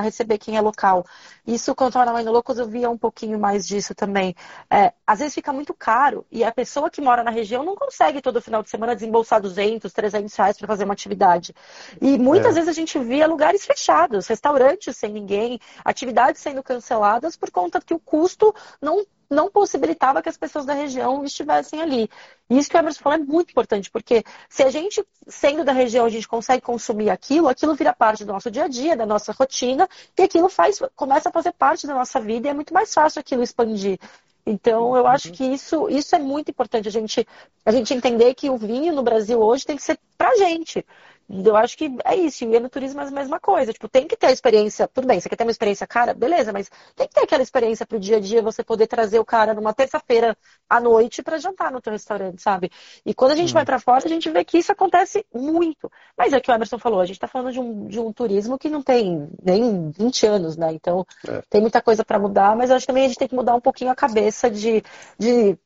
receber 0.00 0.38
quem 0.38 0.56
é 0.56 0.60
local. 0.60 1.04
Isso, 1.46 1.74
quando 1.74 1.86
eu 1.86 1.88
estava 1.88 2.06
na 2.06 2.12
Mãe 2.12 2.24
Loucos, 2.24 2.58
eu 2.58 2.66
via 2.66 2.88
um 2.88 2.96
pouquinho 2.96 3.38
mais 3.38 3.66
disso 3.66 3.94
também. 3.94 4.34
É, 4.70 4.92
às 5.06 5.18
vezes 5.18 5.34
fica 5.34 5.52
muito 5.52 5.74
caro 5.74 6.24
e 6.30 6.44
a 6.44 6.52
pessoa 6.52 6.90
que 6.90 7.00
mora 7.00 7.22
na 7.22 7.30
região 7.30 7.64
não 7.64 7.74
consegue 7.74 8.20
todo 8.22 8.40
final 8.40 8.62
de 8.62 8.70
semana 8.70 8.94
desembolsar 8.94 9.40
200, 9.40 9.92
300 9.92 10.34
reais 10.34 10.58
para 10.58 10.66
fazer 10.66 10.84
uma 10.84 10.94
atividade. 10.94 11.54
E 12.00 12.18
muitas 12.18 12.52
é. 12.52 12.54
vezes 12.54 12.68
a 12.68 12.72
gente 12.72 12.98
via 12.98 13.26
lugares 13.26 13.64
fechados, 13.64 14.26
restaurantes 14.26 14.96
sem 14.96 15.12
ninguém, 15.12 15.58
atividades 15.84 16.40
sendo 16.40 16.62
canceladas 16.62 17.36
por 17.36 17.50
conta 17.50 17.80
que 17.80 17.94
o 17.94 17.98
custo 17.98 18.54
não 18.80 19.04
não 19.32 19.50
possibilitava 19.50 20.22
que 20.22 20.28
as 20.28 20.36
pessoas 20.36 20.64
da 20.64 20.74
região 20.74 21.24
estivessem 21.24 21.80
ali. 21.80 22.08
E 22.48 22.58
isso 22.58 22.68
que 22.68 22.76
o 22.76 22.78
Emerson 22.78 23.00
falou 23.02 23.18
é 23.18 23.22
muito 23.22 23.50
importante, 23.50 23.90
porque 23.90 24.22
se 24.48 24.62
a 24.62 24.70
gente, 24.70 25.02
sendo 25.26 25.64
da 25.64 25.72
região, 25.72 26.04
a 26.04 26.10
gente 26.10 26.28
consegue 26.28 26.62
consumir 26.62 27.10
aquilo, 27.10 27.48
aquilo 27.48 27.74
vira 27.74 27.94
parte 27.94 28.24
do 28.24 28.32
nosso 28.32 28.50
dia 28.50 28.64
a 28.64 28.68
dia, 28.68 28.91
da 28.96 29.06
nossa 29.06 29.32
rotina, 29.32 29.88
e 30.18 30.22
aquilo 30.22 30.48
faz, 30.48 30.80
começa 30.94 31.28
a 31.28 31.32
fazer 31.32 31.52
parte 31.52 31.86
da 31.86 31.94
nossa 31.94 32.20
vida 32.20 32.48
e 32.48 32.50
é 32.50 32.54
muito 32.54 32.72
mais 32.72 32.92
fácil 32.92 33.20
aquilo 33.20 33.42
expandir. 33.42 33.98
Então, 34.44 34.96
eu 34.96 35.06
acho 35.06 35.30
que 35.30 35.44
isso, 35.44 35.88
isso 35.88 36.16
é 36.16 36.18
muito 36.18 36.50
importante, 36.50 36.88
a 36.88 36.90
gente, 36.90 37.26
a 37.64 37.70
gente 37.70 37.94
entender 37.94 38.34
que 38.34 38.50
o 38.50 38.56
vinho 38.56 38.92
no 38.92 39.02
Brasil 39.02 39.40
hoje 39.40 39.64
tem 39.64 39.76
que 39.76 39.82
ser 39.82 39.98
pra 40.18 40.34
gente. 40.36 40.84
Eu 41.28 41.56
acho 41.56 41.76
que 41.76 41.90
é 42.04 42.14
isso. 42.14 42.44
E 42.44 42.60
no 42.60 42.68
turismo 42.68 43.00
é 43.00 43.04
a 43.04 43.10
mesma 43.10 43.40
coisa. 43.40 43.72
Tipo, 43.72 43.88
tem 43.88 44.06
que 44.06 44.16
ter 44.16 44.26
a 44.26 44.32
experiência. 44.32 44.88
Tudo 44.88 45.06
bem, 45.06 45.20
você 45.20 45.28
quer 45.28 45.36
ter 45.36 45.44
uma 45.44 45.50
experiência 45.50 45.86
cara? 45.86 46.14
Beleza, 46.14 46.52
mas 46.52 46.70
tem 46.94 47.06
que 47.06 47.14
ter 47.14 47.22
aquela 47.22 47.42
experiência 47.42 47.86
pro 47.86 47.98
dia 47.98 48.16
a 48.16 48.20
dia, 48.20 48.42
você 48.42 48.62
poder 48.62 48.86
trazer 48.86 49.18
o 49.18 49.24
cara 49.24 49.54
numa 49.54 49.72
terça-feira 49.72 50.36
à 50.68 50.80
noite 50.80 51.22
para 51.22 51.38
jantar 51.38 51.70
no 51.70 51.80
teu 51.80 51.92
restaurante, 51.92 52.42
sabe? 52.42 52.70
E 53.04 53.14
quando 53.14 53.32
a 53.32 53.36
gente 53.36 53.50
hum. 53.50 53.54
vai 53.54 53.64
para 53.64 53.78
fora, 53.78 54.04
a 54.04 54.08
gente 54.08 54.30
vê 54.30 54.44
que 54.44 54.58
isso 54.58 54.72
acontece 54.72 55.24
muito. 55.34 55.90
Mas 56.16 56.32
é 56.32 56.38
o 56.38 56.40
que 56.40 56.50
o 56.50 56.54
Emerson 56.54 56.78
falou, 56.78 57.00
a 57.00 57.06
gente 57.06 57.16
está 57.16 57.28
falando 57.28 57.52
de 57.52 57.60
um, 57.60 57.86
de 57.86 58.00
um 58.00 58.12
turismo 58.12 58.58
que 58.58 58.68
não 58.68 58.82
tem 58.82 59.28
nem 59.42 59.90
20 59.90 60.26
anos, 60.26 60.56
né? 60.56 60.72
Então, 60.72 61.06
é. 61.28 61.42
tem 61.48 61.60
muita 61.60 61.80
coisa 61.80 62.04
para 62.04 62.18
mudar, 62.18 62.56
mas 62.56 62.70
eu 62.70 62.76
acho 62.76 62.84
que 62.84 62.92
também 62.92 63.04
a 63.04 63.08
gente 63.08 63.18
tem 63.18 63.28
que 63.28 63.34
mudar 63.34 63.54
um 63.54 63.60
pouquinho 63.60 63.90
a 63.90 63.94
cabeça 63.94 64.50
de, 64.50 64.82
de 65.18 65.58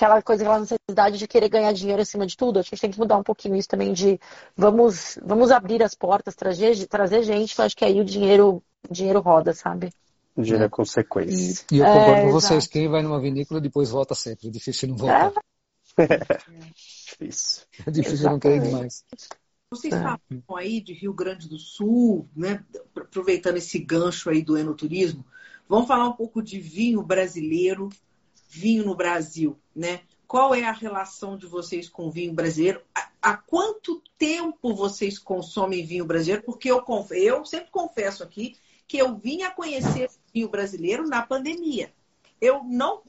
aquela 0.00 0.22
coisa, 0.22 0.42
aquela 0.42 0.60
necessidade 0.60 1.18
de 1.18 1.28
querer 1.28 1.48
ganhar 1.50 1.72
dinheiro 1.72 2.00
acima 2.00 2.26
de 2.26 2.36
tudo. 2.36 2.58
A 2.58 2.62
gente 2.62 2.80
tem 2.80 2.90
que 2.90 2.98
mudar 2.98 3.18
um 3.18 3.22
pouquinho 3.22 3.54
isso 3.54 3.68
também 3.68 3.92
de 3.92 4.18
vamos, 4.56 5.18
vamos 5.22 5.50
abrir 5.50 5.82
as 5.82 5.94
portas, 5.94 6.34
trazer, 6.34 6.86
trazer 6.86 7.22
gente, 7.22 7.54
que 7.54 7.60
eu 7.60 7.64
acho 7.66 7.76
que 7.76 7.84
aí 7.84 8.00
o 8.00 8.04
dinheiro, 8.04 8.62
o 8.88 8.92
dinheiro 8.92 9.20
roda, 9.20 9.52
sabe? 9.52 9.92
O 10.34 10.42
dinheiro 10.42 10.64
é, 10.64 10.66
é 10.66 10.70
consequência. 10.70 11.64
E 11.70 11.78
eu 11.78 11.84
concordo 11.84 12.12
é, 12.12 12.22
com 12.22 12.32
vocês, 12.32 12.64
exato. 12.64 12.72
quem 12.72 12.88
vai 12.88 13.02
numa 13.02 13.20
vinícola 13.20 13.60
depois 13.60 13.90
volta 13.90 14.14
sempre. 14.14 14.48
É 14.48 14.50
difícil 14.50 14.88
não 14.88 14.96
voltar. 14.96 15.32
É. 15.98 16.06
difícil. 16.74 17.62
É 17.86 17.90
difícil 17.90 18.30
não 18.30 18.38
querer 18.38 18.70
mais. 18.70 19.04
Vocês 19.70 19.92
é. 19.92 20.00
falam 20.00 20.18
aí 20.56 20.80
de 20.80 20.94
Rio 20.94 21.12
Grande 21.12 21.48
do 21.48 21.58
Sul, 21.58 22.26
né? 22.34 22.64
aproveitando 22.96 23.58
esse 23.58 23.78
gancho 23.78 24.30
aí 24.30 24.42
do 24.42 24.56
enoturismo, 24.56 25.24
vamos 25.68 25.86
falar 25.86 26.08
um 26.08 26.14
pouco 26.14 26.42
de 26.42 26.58
vinho 26.58 27.02
brasileiro 27.02 27.88
vinho 28.50 28.84
no 28.84 28.96
Brasil, 28.96 29.56
né? 29.74 30.00
Qual 30.26 30.54
é 30.54 30.64
a 30.64 30.72
relação 30.72 31.36
de 31.36 31.46
vocês 31.46 31.88
com 31.88 32.06
o 32.06 32.10
vinho 32.10 32.32
brasileiro? 32.32 32.82
Há 33.22 33.36
quanto 33.36 34.02
tempo 34.18 34.74
vocês 34.74 35.18
consomem 35.18 35.84
vinho 35.84 36.04
brasileiro? 36.04 36.42
Porque 36.44 36.70
eu, 36.70 36.84
eu 37.10 37.44
sempre 37.44 37.70
confesso 37.70 38.22
aqui 38.22 38.56
que 38.86 38.98
eu 38.98 39.16
vim 39.16 39.42
a 39.42 39.50
conhecer 39.50 40.10
vinho 40.32 40.48
brasileiro 40.48 41.06
na 41.08 41.22
pandemia. 41.22 41.92
Eu 42.40 42.64
não 42.64 43.02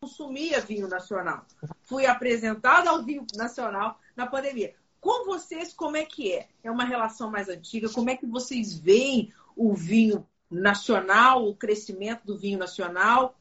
consumia 0.00 0.60
vinho 0.60 0.88
nacional. 0.88 1.44
Fui 1.82 2.06
apresentada 2.06 2.90
ao 2.90 3.02
vinho 3.02 3.24
nacional 3.36 3.98
na 4.16 4.26
pandemia. 4.26 4.74
Com 5.00 5.26
vocês, 5.26 5.72
como 5.72 5.96
é 5.96 6.04
que 6.04 6.32
é? 6.32 6.48
É 6.62 6.70
uma 6.70 6.84
relação 6.84 7.30
mais 7.30 7.48
antiga? 7.48 7.88
Como 7.88 8.10
é 8.10 8.16
que 8.16 8.26
vocês 8.26 8.76
veem 8.76 9.32
o 9.56 9.74
vinho 9.74 10.26
nacional, 10.50 11.46
o 11.46 11.54
crescimento 11.54 12.24
do 12.24 12.36
vinho 12.36 12.58
nacional? 12.58 13.37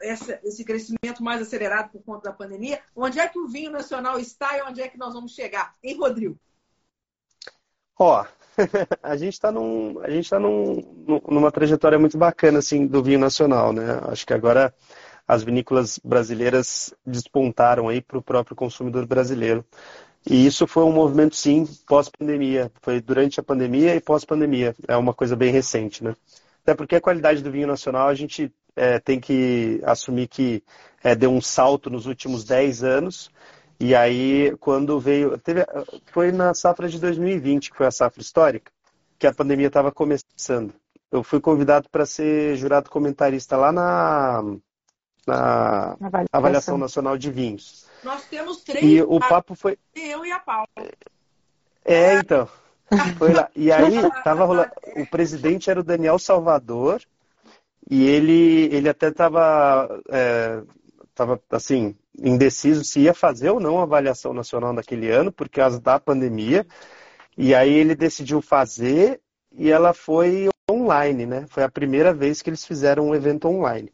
Essa, 0.00 0.38
esse 0.44 0.64
crescimento 0.64 1.22
mais 1.22 1.40
acelerado 1.40 1.90
por 1.90 2.02
conta 2.02 2.30
da 2.30 2.34
pandemia. 2.34 2.80
Onde 2.94 3.18
é 3.18 3.28
que 3.28 3.38
o 3.38 3.48
vinho 3.48 3.70
nacional 3.70 4.18
está 4.18 4.56
e 4.58 4.62
onde 4.62 4.80
é 4.80 4.88
que 4.88 4.98
nós 4.98 5.14
vamos 5.14 5.32
chegar? 5.32 5.72
Em 5.82 5.96
Rodrigo. 5.96 6.38
Ó, 7.98 8.24
a 9.02 9.16
gente 9.16 9.34
está 9.34 9.52
num, 9.52 10.00
a 10.00 10.10
gente 10.10 10.28
tá 10.28 10.38
num, 10.38 11.22
numa 11.28 11.50
trajetória 11.50 11.98
muito 11.98 12.18
bacana 12.18 12.58
assim 12.58 12.86
do 12.86 13.02
vinho 13.02 13.18
nacional, 13.18 13.72
né? 13.72 14.00
Acho 14.08 14.26
que 14.26 14.34
agora 14.34 14.74
as 15.26 15.42
vinícolas 15.42 15.98
brasileiras 15.98 16.94
despontaram 17.04 17.88
aí 17.88 18.00
para 18.00 18.18
o 18.18 18.22
próprio 18.22 18.56
consumidor 18.56 19.06
brasileiro. 19.06 19.64
E 20.26 20.46
isso 20.46 20.66
foi 20.66 20.84
um 20.84 20.92
movimento, 20.92 21.36
sim, 21.36 21.66
pós-pandemia. 21.86 22.72
Foi 22.80 23.00
durante 23.00 23.38
a 23.38 23.42
pandemia 23.42 23.94
e 23.94 24.00
pós-pandemia. 24.00 24.74
É 24.88 24.96
uma 24.96 25.12
coisa 25.12 25.36
bem 25.36 25.52
recente, 25.52 26.02
né? 26.02 26.16
Até 26.62 26.74
porque 26.74 26.96
a 26.96 27.00
qualidade 27.00 27.42
do 27.42 27.50
vinho 27.50 27.66
nacional 27.66 28.08
a 28.08 28.14
gente 28.14 28.50
é, 28.76 28.98
tem 28.98 29.20
que 29.20 29.80
assumir 29.84 30.28
que 30.28 30.62
é, 31.02 31.14
deu 31.14 31.30
um 31.30 31.40
salto 31.40 31.90
nos 31.90 32.06
últimos 32.06 32.44
10 32.44 32.82
anos. 32.82 33.30
E 33.78 33.94
aí, 33.94 34.56
quando 34.58 34.98
veio. 35.00 35.36
Teve, 35.38 35.64
foi 36.12 36.32
na 36.32 36.54
safra 36.54 36.88
de 36.88 36.98
2020, 36.98 37.70
que 37.70 37.76
foi 37.76 37.86
a 37.86 37.90
safra 37.90 38.22
histórica, 38.22 38.72
que 39.18 39.26
a 39.26 39.34
pandemia 39.34 39.66
estava 39.66 39.92
começando. 39.92 40.72
Eu 41.10 41.22
fui 41.22 41.40
convidado 41.40 41.88
para 41.90 42.06
ser 42.06 42.56
jurado 42.56 42.90
comentarista 42.90 43.56
lá 43.56 43.70
na, 43.70 44.42
na 45.26 45.92
avaliação. 45.92 46.28
avaliação 46.32 46.78
Nacional 46.78 47.18
de 47.18 47.30
Vinhos. 47.30 47.86
Nós 48.02 48.24
temos 48.24 48.62
três. 48.62 48.84
E 48.84 49.02
o 49.02 49.18
papo 49.20 49.54
foi. 49.54 49.78
Eu 49.94 50.24
e 50.24 50.32
a 50.32 50.38
Paula. 50.38 50.68
É, 51.84 52.14
então. 52.14 52.48
Foi 53.18 53.32
lá. 53.32 53.48
E 53.56 53.72
aí, 53.72 53.96
tava 54.22 54.44
rolando. 54.44 54.70
O 54.96 55.06
presidente 55.06 55.70
era 55.70 55.80
o 55.80 55.84
Daniel 55.84 56.18
Salvador. 56.18 57.02
E 57.90 58.06
ele, 58.06 58.68
ele 58.74 58.88
até 58.88 59.08
estava, 59.08 60.02
é, 60.10 60.62
tava, 61.14 61.40
assim, 61.50 61.94
indeciso 62.18 62.84
se 62.84 63.00
ia 63.00 63.14
fazer 63.14 63.50
ou 63.50 63.60
não 63.60 63.78
a 63.78 63.82
avaliação 63.82 64.32
nacional 64.32 64.72
naquele 64.72 65.10
ano, 65.10 65.30
por 65.32 65.48
causa 65.48 65.80
da 65.80 65.98
pandemia. 66.00 66.66
E 67.36 67.54
aí 67.54 67.72
ele 67.72 67.94
decidiu 67.94 68.40
fazer 68.40 69.20
e 69.52 69.70
ela 69.70 69.92
foi 69.92 70.48
online, 70.70 71.26
né? 71.26 71.46
Foi 71.50 71.62
a 71.62 71.68
primeira 71.68 72.12
vez 72.12 72.40
que 72.40 72.50
eles 72.50 72.64
fizeram 72.64 73.08
um 73.08 73.14
evento 73.14 73.48
online. 73.48 73.92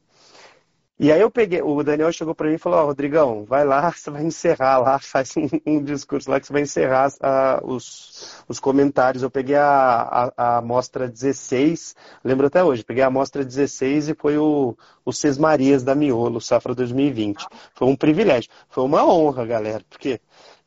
E 1.03 1.11
aí 1.11 1.19
eu 1.19 1.31
peguei, 1.31 1.63
o 1.63 1.83
Daniel 1.83 2.13
chegou 2.13 2.35
para 2.35 2.47
mim 2.47 2.57
e 2.57 2.59
falou, 2.59 2.79
ó, 2.79 2.83
oh, 2.83 2.87
Rodrigão, 2.89 3.43
vai 3.47 3.65
lá, 3.65 3.89
você 3.97 4.11
vai 4.11 4.23
encerrar 4.23 4.77
lá, 4.77 4.99
faz 4.99 5.33
um, 5.35 5.49
um 5.67 5.83
discurso 5.83 6.31
lá 6.31 6.39
que 6.39 6.47
você 6.47 6.53
vai 6.53 6.61
encerrar 6.61 7.09
uh, 7.09 7.67
os, 7.67 8.45
os 8.47 8.61
comentários. 8.61 9.23
Eu 9.23 9.31
peguei 9.31 9.57
a, 9.57 9.65
a, 9.67 10.33
a 10.37 10.57
amostra 10.59 11.09
16, 11.09 11.97
lembro 12.23 12.49
até 12.49 12.63
hoje, 12.63 12.85
peguei 12.85 13.03
a 13.03 13.07
amostra 13.07 13.43
16 13.43 14.11
e 14.11 14.15
foi 14.15 14.37
o, 14.37 14.77
o 15.03 15.11
Sesmarias 15.11 15.83
da 15.83 15.95
Miolo, 15.95 16.39
Safra 16.39 16.75
2020. 16.75 17.47
Foi 17.73 17.89
um 17.89 17.97
privilégio, 17.97 18.51
foi 18.69 18.85
uma 18.85 19.03
honra, 19.03 19.47
galera, 19.47 19.83
porque 19.89 20.21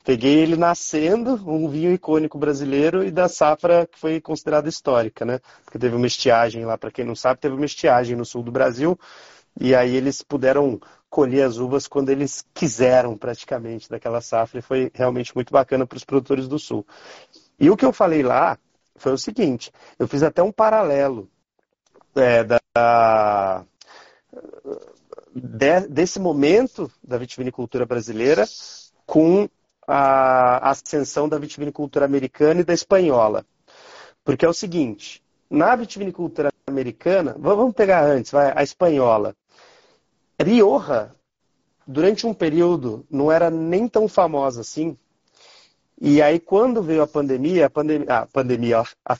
peguei 0.04 0.40
ele 0.40 0.56
nascendo, 0.56 1.40
um 1.48 1.70
vinho 1.70 1.94
icônico 1.94 2.40
brasileiro 2.40 3.04
e 3.04 3.12
da 3.12 3.30
safra 3.30 3.86
que 3.86 4.00
foi 4.00 4.20
considerada 4.20 4.68
histórica, 4.68 5.26
né? 5.26 5.40
Porque 5.64 5.78
teve 5.78 5.96
uma 5.96 6.08
estiagem 6.08 6.66
lá, 6.66 6.76
para 6.76 6.90
quem 6.90 7.06
não 7.06 7.16
sabe, 7.16 7.40
teve 7.40 7.54
uma 7.54 7.66
estiagem 7.66 8.16
no 8.16 8.26
sul 8.26 8.42
do 8.42 8.52
Brasil, 8.52 9.00
e 9.60 9.76
aí 9.76 9.96
eles 9.96 10.22
puderam 10.22 10.80
colher 11.10 11.44
as 11.44 11.58
uvas 11.58 11.88
quando 11.88 12.10
eles 12.10 12.44
quiseram, 12.54 13.16
praticamente, 13.16 13.90
daquela 13.90 14.20
safra. 14.20 14.60
E 14.60 14.64
foi 14.64 14.92
realmente 14.94 15.34
muito 15.36 15.52
bacana 15.52 15.86
para 15.86 15.98
os 15.98 16.04
produtores 16.04 16.48
do 16.48 16.58
Sul. 16.58 16.86
E 17.60 17.70
o 17.70 17.78
que 17.78 17.86
eu 17.86 17.94
falei 17.94 18.24
lá 18.24 18.58
foi 18.96 19.14
o 19.14 19.18
seguinte: 19.18 19.72
eu 20.00 20.08
fiz 20.08 20.24
até 20.24 20.42
um 20.42 20.52
paralelo 20.52 21.30
é, 22.16 22.44
da, 22.44 23.66
de, 25.34 25.88
desse 25.88 26.20
momento 26.20 26.92
da 27.04 27.18
vitivinicultura 27.18 27.86
brasileira 27.86 28.46
com 29.06 29.48
a 29.88 30.70
ascensão 30.70 31.28
da 31.28 31.38
vitivinicultura 31.38 32.06
americana 32.06 32.62
e 32.62 32.64
da 32.64 32.74
espanhola. 32.74 33.46
Porque 34.24 34.46
é 34.46 34.50
o 34.50 34.54
seguinte, 34.54 35.22
na 35.50 35.76
vitivinicultura 35.76 36.50
americana, 36.66 37.36
vamos 37.38 37.74
pegar 37.74 38.04
antes, 38.04 38.32
vai, 38.32 38.52
a 38.56 38.64
espanhola. 38.64 39.36
Rioja, 40.44 41.12
durante 41.88 42.28
um 42.28 42.34
período, 42.34 43.06
não 43.10 43.32
era 43.32 43.50
nem 43.50 43.88
tão 43.88 44.08
famosa 44.08 44.62
assim. 44.62 44.98
E 46.00 46.22
aí, 46.22 46.40
quando 46.40 46.82
veio 46.82 47.02
a 47.02 47.08
pandemia, 47.08 47.66
a 47.66 47.70
pandemia, 47.70 48.08
a, 48.10 48.26
pandemia, 48.26 48.84
a 49.06 49.16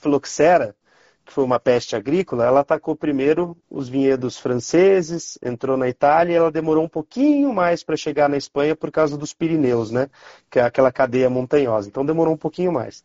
que 1.24 1.32
foi 1.32 1.42
uma 1.42 1.58
peste 1.58 1.96
agrícola, 1.96 2.44
ela 2.44 2.60
atacou 2.60 2.94
primeiro 2.94 3.56
os 3.70 3.88
vinhedos 3.88 4.38
franceses, 4.38 5.38
entrou 5.42 5.76
na 5.76 5.88
Itália 5.88 6.34
e 6.34 6.36
ela 6.36 6.52
demorou 6.52 6.84
um 6.84 6.88
pouquinho 6.88 7.52
mais 7.52 7.82
para 7.82 7.96
chegar 7.96 8.28
na 8.28 8.36
Espanha 8.36 8.76
por 8.76 8.90
causa 8.90 9.16
dos 9.16 9.32
Pirineus, 9.32 9.90
né? 9.90 10.10
Que 10.50 10.58
é 10.58 10.62
aquela 10.62 10.92
cadeia 10.92 11.30
montanhosa. 11.30 11.88
Então 11.88 12.04
demorou 12.04 12.34
um 12.34 12.36
pouquinho 12.38 12.72
mais. 12.72 13.02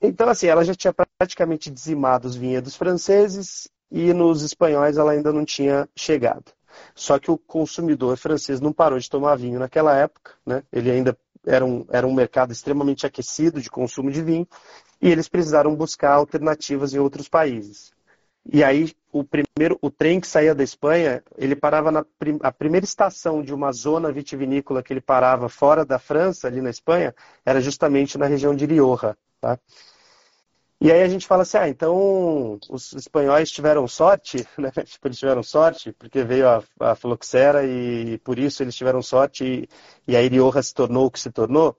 Então, 0.00 0.28
assim, 0.28 0.46
ela 0.46 0.64
já 0.64 0.74
tinha 0.74 0.94
praticamente 1.18 1.70
dizimado 1.70 2.26
os 2.26 2.34
vinhedos 2.34 2.74
franceses 2.74 3.68
e 3.90 4.12
nos 4.14 4.42
espanhóis 4.42 4.96
ela 4.96 5.12
ainda 5.12 5.32
não 5.32 5.44
tinha 5.44 5.88
chegado. 5.94 6.50
Só 6.94 7.18
que 7.18 7.30
o 7.30 7.38
consumidor 7.38 8.16
francês 8.16 8.60
não 8.60 8.72
parou 8.72 8.98
de 8.98 9.08
tomar 9.08 9.36
vinho 9.36 9.58
naquela 9.58 9.96
época, 9.96 10.32
né? 10.44 10.62
Ele 10.72 10.90
ainda 10.90 11.16
era 11.46 11.64
um, 11.64 11.84
era 11.90 12.06
um 12.06 12.14
mercado 12.14 12.52
extremamente 12.52 13.06
aquecido 13.06 13.60
de 13.60 13.70
consumo 13.70 14.10
de 14.10 14.22
vinho 14.22 14.46
e 15.00 15.10
eles 15.10 15.28
precisaram 15.28 15.74
buscar 15.74 16.12
alternativas 16.12 16.94
em 16.94 16.98
outros 16.98 17.28
países. 17.28 17.92
E 18.50 18.62
aí 18.64 18.92
o 19.12 19.22
primeiro, 19.22 19.78
o 19.80 19.90
trem 19.90 20.20
que 20.20 20.26
saía 20.26 20.54
da 20.54 20.64
Espanha, 20.64 21.22
ele 21.36 21.54
parava 21.54 21.92
na 21.92 22.04
a 22.40 22.50
primeira 22.50 22.84
estação 22.84 23.42
de 23.42 23.52
uma 23.52 23.70
zona 23.72 24.10
vitivinícola 24.10 24.82
que 24.82 24.92
ele 24.92 25.00
parava 25.00 25.48
fora 25.48 25.84
da 25.84 25.98
França, 25.98 26.48
ali 26.48 26.60
na 26.60 26.70
Espanha, 26.70 27.14
era 27.44 27.60
justamente 27.60 28.16
na 28.16 28.26
região 28.26 28.54
de 28.54 28.64
Rioja, 28.64 29.16
tá? 29.40 29.58
E 30.84 30.90
aí 30.90 31.00
a 31.00 31.08
gente 31.08 31.28
fala 31.28 31.42
assim, 31.42 31.58
ah, 31.58 31.68
então 31.68 32.58
os 32.68 32.92
espanhóis 32.94 33.52
tiveram 33.52 33.86
sorte, 33.86 34.44
né? 34.58 34.72
Tipo, 34.84 35.06
eles 35.06 35.18
tiveram 35.18 35.40
sorte 35.40 35.92
porque 35.92 36.24
veio 36.24 36.48
a, 36.48 36.60
a 36.80 36.96
fluxera 36.96 37.64
e 37.64 38.18
por 38.18 38.36
isso 38.36 38.64
eles 38.64 38.74
tiveram 38.74 39.00
sorte 39.00 39.44
e, 39.44 39.68
e 40.08 40.16
a 40.16 40.22
Irioja 40.22 40.60
se 40.60 40.74
tornou 40.74 41.06
o 41.06 41.10
que 41.10 41.20
se 41.20 41.30
tornou? 41.30 41.78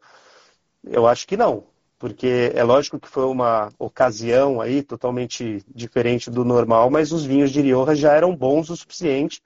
Eu 0.86 1.06
acho 1.06 1.28
que 1.28 1.36
não, 1.36 1.66
porque 1.99 2.54
é 2.56 2.64
lógico 2.64 2.97
que 2.97 3.10
foi 3.10 3.26
uma 3.26 3.74
ocasião 3.78 4.62
aí 4.62 4.82
totalmente 4.82 5.62
diferente 5.68 6.32
do 6.32 6.45
normal, 6.45 6.89
mas 6.89 7.12
os 7.12 7.26
vinhos 7.26 7.51
de 7.51 7.60
Rioja 7.60 7.95
já 7.95 8.14
eram 8.14 8.34
bons 8.34 8.70
o 8.70 8.78
suficiente 8.78 9.43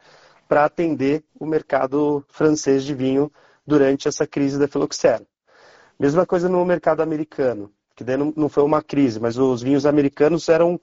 para 0.47 0.66
atender 0.66 1.24
o 1.39 1.47
mercado 1.47 2.24
francês 2.30 2.84
de 2.84 2.93
vinho 2.93 3.32
durante 3.66 4.08
essa 4.08 4.28
crise 4.28 4.60
da 4.60 4.68
filoxera. 4.68 5.26
Mesma 5.99 6.28
coisa 6.28 6.47
no 6.47 6.64
mercado 6.64 7.01
americano 7.01 7.74
que 7.97 8.03
daí 8.03 8.15
não, 8.15 8.31
não 8.37 8.47
foi 8.47 8.63
uma 8.63 8.81
crise, 8.83 9.19
mas 9.19 9.37
os 9.37 9.63
vinhos 9.63 9.85
americanos 9.85 10.47
eram 10.47 10.79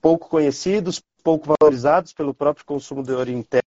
pouco 0.00 0.28
conhecidos, 0.28 1.02
pouco 1.22 1.48
valorizados 1.58 2.12
pelo 2.12 2.34
próprio 2.34 2.66
consumidor 2.66 3.28
interno. 3.28 3.64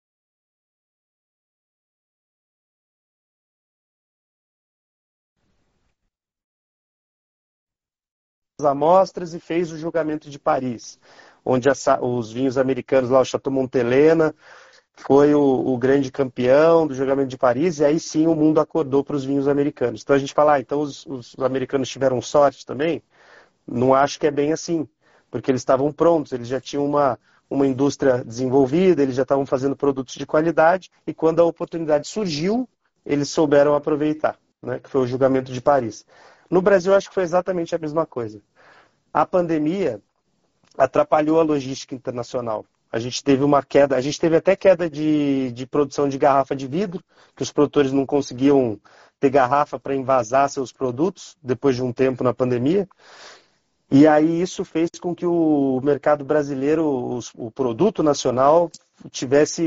as 8.60 8.66
amostras 8.66 9.36
e 9.36 9.40
fez 9.40 9.72
o 9.72 9.78
julgamento 9.78 10.32
de 10.32 10.40
Paris, 10.40 11.00
onde 11.46 11.70
os 12.02 12.32
vinhos 12.32 12.58
americanos 12.58 13.12
lá, 13.12 13.20
o 13.20 13.26
Chateau 13.26 13.54
Montelena, 13.54 14.34
foi 14.98 15.34
o, 15.36 15.42
o, 15.42 15.78
grande 15.78 16.12
campeão 16.12 16.88
do 16.88 16.96
julgamento 16.96 17.30
de 17.30 17.38
Paris, 17.38 17.80
e 17.80 17.86
aí 17.86 18.00
sim 18.00 18.26
o 18.26 18.36
mundo 18.36 18.60
acordou 18.60 19.04
para 19.04 19.16
os 19.16 19.24
vinhos 19.24 19.48
americanos. 19.48 20.02
Então 20.02 20.16
a 20.16 20.20
gente 20.20 20.34
fala, 20.34 20.56
ah, 20.56 20.60
então 20.60 20.82
os, 20.82 21.06
os, 21.06 21.36
americanos 21.40 21.88
tiveram 21.88 22.20
sorte 22.20 22.66
também? 22.66 23.02
Não 23.66 23.94
acho 23.94 24.20
que 24.20 24.26
é 24.26 24.32
bem 24.32 24.52
assim, 24.52 24.88
porque 25.30 25.52
eles 25.52 25.62
estavam 25.62 25.92
prontos, 25.92 26.32
eles 26.32 26.48
já 26.48 26.60
tinham 26.60 26.84
uma, 26.84 27.18
uma 27.48 27.68
indústria 27.68 28.24
desenvolvida, 28.26 29.04
eles 29.04 29.16
já 29.16 29.22
estavam 29.22 29.46
fazendo 29.46 29.76
produtos 29.76 30.16
de 30.16 30.26
qualidade, 30.26 30.90
e 31.06 31.14
quando 31.14 31.42
a 31.42 31.46
oportunidade 31.46 32.08
surgiu, 32.08 32.68
eles 33.06 33.30
souberam 33.30 33.76
aproveitar, 33.76 34.38
né, 34.62 34.80
que 34.80 34.90
foi 34.90 35.02
o 35.02 35.08
julgamento 35.08 35.54
de 35.54 35.62
Paris. 35.62 36.06
No 36.50 36.62
Brasil, 36.62 36.96
acho 36.96 37.10
que 37.10 37.14
foi 37.14 37.24
exatamente 37.24 37.76
a 37.76 37.78
mesma 37.78 38.06
coisa. 38.06 38.42
A 39.14 39.26
pandemia 39.26 40.02
atrapalhou 40.76 41.40
a 41.40 41.44
logística 41.44 41.94
internacional. 41.94 42.66
A 42.92 43.00
gente 43.00 43.24
teve 43.24 43.44
uma 43.44 43.62
queda, 43.62 43.96
a 43.96 44.02
gente 44.02 44.20
teve 44.20 44.38
até 44.38 44.56
queda 44.56 44.90
de, 44.90 45.52
de 45.52 45.66
produção 45.68 46.08
de 46.08 46.18
garrafa 46.18 46.56
de 46.56 46.68
vidro, 46.68 47.04
que 47.36 47.44
os 47.44 47.52
produtores 47.52 47.92
não 47.92 48.06
conseguiam 48.06 48.80
ter 49.20 49.30
garrafa 49.30 49.80
para 49.80 49.96
envasar 49.96 50.50
seus 50.50 50.72
produtos 50.72 51.36
depois 51.42 51.76
de 51.76 51.84
um 51.84 51.92
tempo 51.92 52.24
na 52.24 52.34
pandemia. 52.34 52.88
E 53.90 54.06
aí 54.06 54.42
isso 54.42 54.66
fez 54.66 54.90
com 55.00 55.16
que 55.16 55.26
o 55.26 55.80
mercado 55.84 56.24
brasileiro, 56.26 57.20
o 57.36 57.52
produto 57.52 58.04
nacional, 58.04 58.70
tivesse 59.12 59.64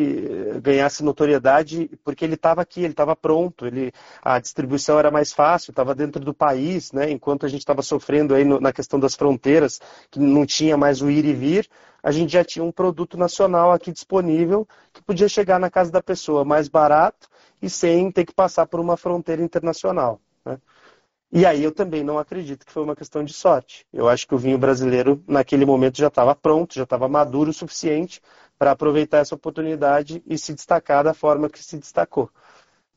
ganhasse 0.60 1.04
notoriedade 1.04 1.90
porque 2.04 2.24
ele 2.24 2.34
estava 2.34 2.62
aqui, 2.62 2.80
ele 2.80 2.92
estava 2.92 3.14
pronto, 3.14 3.66
ele 3.66 3.92
a 4.22 4.40
distribuição 4.40 4.98
era 4.98 5.10
mais 5.10 5.32
fácil, 5.32 5.70
estava 5.70 5.94
dentro 5.94 6.24
do 6.24 6.34
país, 6.34 6.92
né? 6.92 7.10
Enquanto 7.10 7.46
a 7.46 7.48
gente 7.48 7.60
estava 7.60 7.82
sofrendo 7.82 8.34
aí 8.34 8.44
no, 8.44 8.60
na 8.60 8.72
questão 8.72 8.98
das 8.98 9.14
fronteiras, 9.14 9.80
que 10.10 10.18
não 10.18 10.44
tinha 10.44 10.76
mais 10.76 11.00
o 11.00 11.10
ir 11.10 11.24
e 11.24 11.32
vir, 11.32 11.68
a 12.02 12.10
gente 12.10 12.32
já 12.32 12.44
tinha 12.44 12.64
um 12.64 12.72
produto 12.72 13.16
nacional 13.16 13.72
aqui 13.72 13.92
disponível 13.92 14.66
que 14.92 15.02
podia 15.02 15.28
chegar 15.28 15.60
na 15.60 15.70
casa 15.70 15.92
da 15.92 16.02
pessoa 16.02 16.44
mais 16.44 16.68
barato 16.68 17.28
e 17.62 17.68
sem 17.68 18.10
ter 18.10 18.24
que 18.24 18.34
passar 18.34 18.66
por 18.66 18.80
uma 18.80 18.96
fronteira 18.96 19.42
internacional. 19.42 20.20
Né? 20.44 20.58
E 21.32 21.46
aí 21.46 21.62
eu 21.62 21.70
também 21.70 22.02
não 22.02 22.18
acredito 22.18 22.66
que 22.66 22.72
foi 22.72 22.82
uma 22.82 22.96
questão 22.96 23.22
de 23.22 23.32
sorte. 23.32 23.86
Eu 23.92 24.08
acho 24.08 24.26
que 24.26 24.34
o 24.34 24.38
vinho 24.38 24.58
brasileiro, 24.58 25.22
naquele 25.28 25.64
momento, 25.64 25.98
já 25.98 26.08
estava 26.08 26.34
pronto, 26.34 26.74
já 26.74 26.82
estava 26.82 27.08
maduro 27.08 27.50
o 27.50 27.54
suficiente 27.54 28.20
para 28.60 28.72
aproveitar 28.72 29.20
essa 29.20 29.34
oportunidade 29.34 30.22
e 30.26 30.36
se 30.36 30.52
destacar 30.52 31.02
da 31.02 31.14
forma 31.14 31.48
que 31.48 31.64
se 31.64 31.78
destacou. 31.78 32.28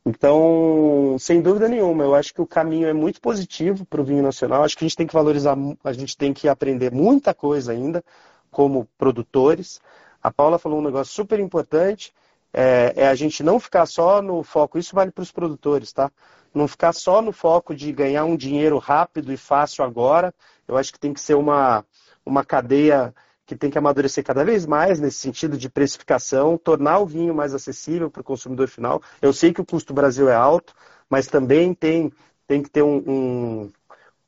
Então, 0.06 1.16
sem 1.18 1.42
dúvida 1.42 1.70
nenhuma, 1.70 2.04
eu 2.04 2.14
acho 2.14 2.34
que 2.34 2.42
o 2.42 2.46
caminho 2.46 2.86
é 2.86 2.92
muito 2.92 3.22
positivo 3.22 3.86
para 3.86 4.02
o 4.02 4.04
vinho 4.04 4.22
nacional. 4.22 4.66
Acho 4.66 4.78
que 4.78 4.84
a 4.84 4.88
gente 4.90 4.98
tem 4.98 5.08
que 5.08 5.14
valorizar, 5.14 5.56
a 5.82 5.94
gente 5.94 6.18
tem 6.18 6.34
que 6.34 6.50
aprender 6.50 6.92
muita 6.92 7.34
coisa 7.34 7.72
ainda 7.72 8.04
como 8.52 8.90
produtores. 8.98 9.80
A 10.22 10.30
Paula 10.30 10.60
falou 10.60 10.80
um 10.80 10.84
negócio 10.84 11.14
super 11.14 11.40
importante, 11.40 12.14
é, 12.54 12.92
é 12.98 13.08
a 13.08 13.16
gente 13.16 13.42
não 13.42 13.58
ficar 13.58 13.86
só 13.86 14.22
no 14.22 14.44
foco, 14.44 14.78
isso 14.78 14.94
vale 14.94 15.12
para 15.12 15.22
os 15.22 15.32
produtores, 15.32 15.94
tá? 15.94 16.12
não 16.54 16.68
ficar 16.68 16.92
só 16.92 17.22
no 17.22 17.32
foco 17.32 17.74
de 17.74 17.90
ganhar 17.94 18.26
um 18.26 18.36
dinheiro 18.36 18.78
rápido 18.80 19.32
e 19.32 19.38
fácil 19.38 19.86
agora. 19.86 20.34
Eu 20.68 20.76
acho 20.76 20.92
que 20.92 21.00
tem 21.00 21.14
que 21.14 21.22
ser 21.22 21.36
uma, 21.36 21.86
uma 22.26 22.44
cadeia 22.44 23.14
que 23.54 23.60
tem 23.60 23.70
que 23.70 23.78
amadurecer 23.78 24.24
cada 24.24 24.44
vez 24.44 24.66
mais 24.66 25.00
nesse 25.00 25.18
sentido 25.18 25.58
de 25.58 25.70
precificação, 25.70 26.58
tornar 26.58 27.00
o 27.00 27.06
vinho 27.06 27.34
mais 27.34 27.54
acessível 27.54 28.10
para 28.10 28.22
o 28.22 28.24
consumidor 28.24 28.68
final. 28.68 29.02
Eu 29.22 29.34
sei 29.34 29.54
que 29.54 29.62
o 29.62 29.66
custo 29.66 29.94
do 29.94 29.96
Brasil 29.96 30.30
é 30.30 30.36
alto, 30.36 30.74
mas 31.10 31.28
também 31.28 31.74
tem, 31.74 32.12
tem 32.48 32.62
que 32.62 32.70
ter 32.70 32.82
um, 32.82 32.98
um, 32.98 33.72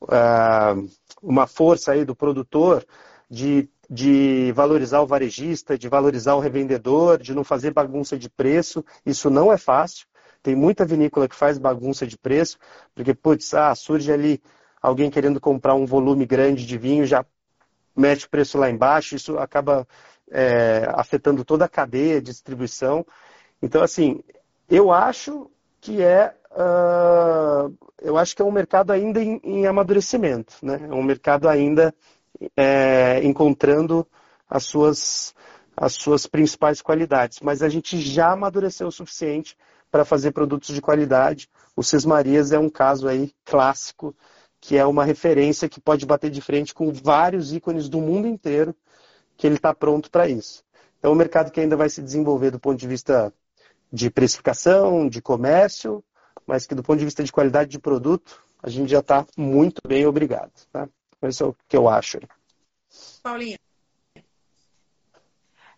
uh, 0.02 0.88
uma 1.22 1.46
força 1.46 1.92
aí 1.92 2.04
do 2.04 2.14
produtor 2.14 2.84
de, 3.28 3.68
de 3.90 4.52
valorizar 4.52 5.00
o 5.00 5.06
varejista, 5.06 5.76
de 5.76 5.88
valorizar 5.88 6.34
o 6.34 6.40
revendedor, 6.40 7.18
de 7.18 7.34
não 7.34 7.44
fazer 7.44 7.72
bagunça 7.72 8.16
de 8.16 8.28
preço. 8.30 8.84
Isso 9.04 9.28
não 9.30 9.52
é 9.52 9.56
fácil. 9.56 10.06
Tem 10.42 10.54
muita 10.54 10.84
vinícola 10.84 11.28
que 11.28 11.34
faz 11.34 11.58
bagunça 11.58 12.06
de 12.06 12.16
preço, 12.16 12.56
porque, 12.94 13.12
putz, 13.12 13.52
ah, 13.52 13.74
surge 13.74 14.12
ali 14.12 14.40
alguém 14.80 15.10
querendo 15.10 15.40
comprar 15.40 15.74
um 15.74 15.84
volume 15.84 16.24
grande 16.24 16.64
de 16.64 16.78
vinho, 16.78 17.04
já 17.04 17.24
mete 17.96 18.26
o 18.26 18.30
preço 18.30 18.58
lá 18.58 18.70
embaixo, 18.70 19.16
isso 19.16 19.38
acaba 19.38 19.86
é, 20.30 20.88
afetando 20.94 21.44
toda 21.44 21.64
a 21.64 21.68
cadeia 21.68 22.20
de 22.20 22.30
distribuição. 22.30 23.06
Então, 23.62 23.82
assim, 23.82 24.22
eu 24.68 24.92
acho 24.92 25.50
que 25.80 26.02
é 26.02 26.34
uh, 26.52 27.72
eu 28.00 28.16
acho 28.16 28.34
que 28.34 28.42
é 28.42 28.44
um 28.44 28.50
mercado 28.50 28.92
ainda 28.92 29.22
em, 29.22 29.40
em 29.42 29.66
amadurecimento, 29.66 30.54
né? 30.62 30.80
É 30.82 30.94
um 30.94 31.02
mercado 31.02 31.48
ainda 31.48 31.94
é, 32.56 33.20
encontrando 33.24 34.06
as 34.48 34.64
suas, 34.64 35.34
as 35.76 35.94
suas 35.94 36.26
principais 36.26 36.82
qualidades. 36.82 37.40
Mas 37.40 37.62
a 37.62 37.68
gente 37.68 37.98
já 38.00 38.32
amadureceu 38.32 38.88
o 38.88 38.92
suficiente 38.92 39.56
para 39.90 40.04
fazer 40.04 40.32
produtos 40.32 40.74
de 40.74 40.80
qualidade. 40.80 41.48
O 41.74 41.82
Sesmarias 41.82 42.52
é 42.52 42.58
um 42.58 42.68
caso 42.68 43.08
aí 43.08 43.32
clássico, 43.44 44.14
que 44.60 44.76
é 44.76 44.84
uma 44.84 45.04
referência 45.04 45.68
que 45.68 45.80
pode 45.80 46.06
bater 46.06 46.30
de 46.30 46.40
frente 46.40 46.74
com 46.74 46.92
vários 46.92 47.52
ícones 47.52 47.88
do 47.88 48.00
mundo 48.00 48.26
inteiro, 48.26 48.74
que 49.36 49.46
ele 49.46 49.56
está 49.56 49.74
pronto 49.74 50.10
para 50.10 50.28
isso. 50.28 50.64
É 51.02 51.08
um 51.08 51.14
mercado 51.14 51.50
que 51.50 51.60
ainda 51.60 51.76
vai 51.76 51.88
se 51.88 52.02
desenvolver 52.02 52.50
do 52.50 52.58
ponto 52.58 52.78
de 52.78 52.88
vista 52.88 53.32
de 53.92 54.10
precificação, 54.10 55.08
de 55.08 55.22
comércio, 55.22 56.02
mas 56.46 56.66
que 56.66 56.74
do 56.74 56.82
ponto 56.82 56.98
de 56.98 57.04
vista 57.04 57.22
de 57.22 57.32
qualidade 57.32 57.70
de 57.70 57.78
produto, 57.78 58.42
a 58.62 58.68
gente 58.68 58.90
já 58.90 59.00
está 59.00 59.26
muito 59.36 59.80
bem, 59.86 60.06
obrigado. 60.06 60.52
Tá? 60.72 60.88
Esse 61.22 61.42
é 61.42 61.46
o 61.46 61.56
que 61.68 61.76
eu 61.76 61.88
acho. 61.88 62.18
Paulinha. 63.22 63.58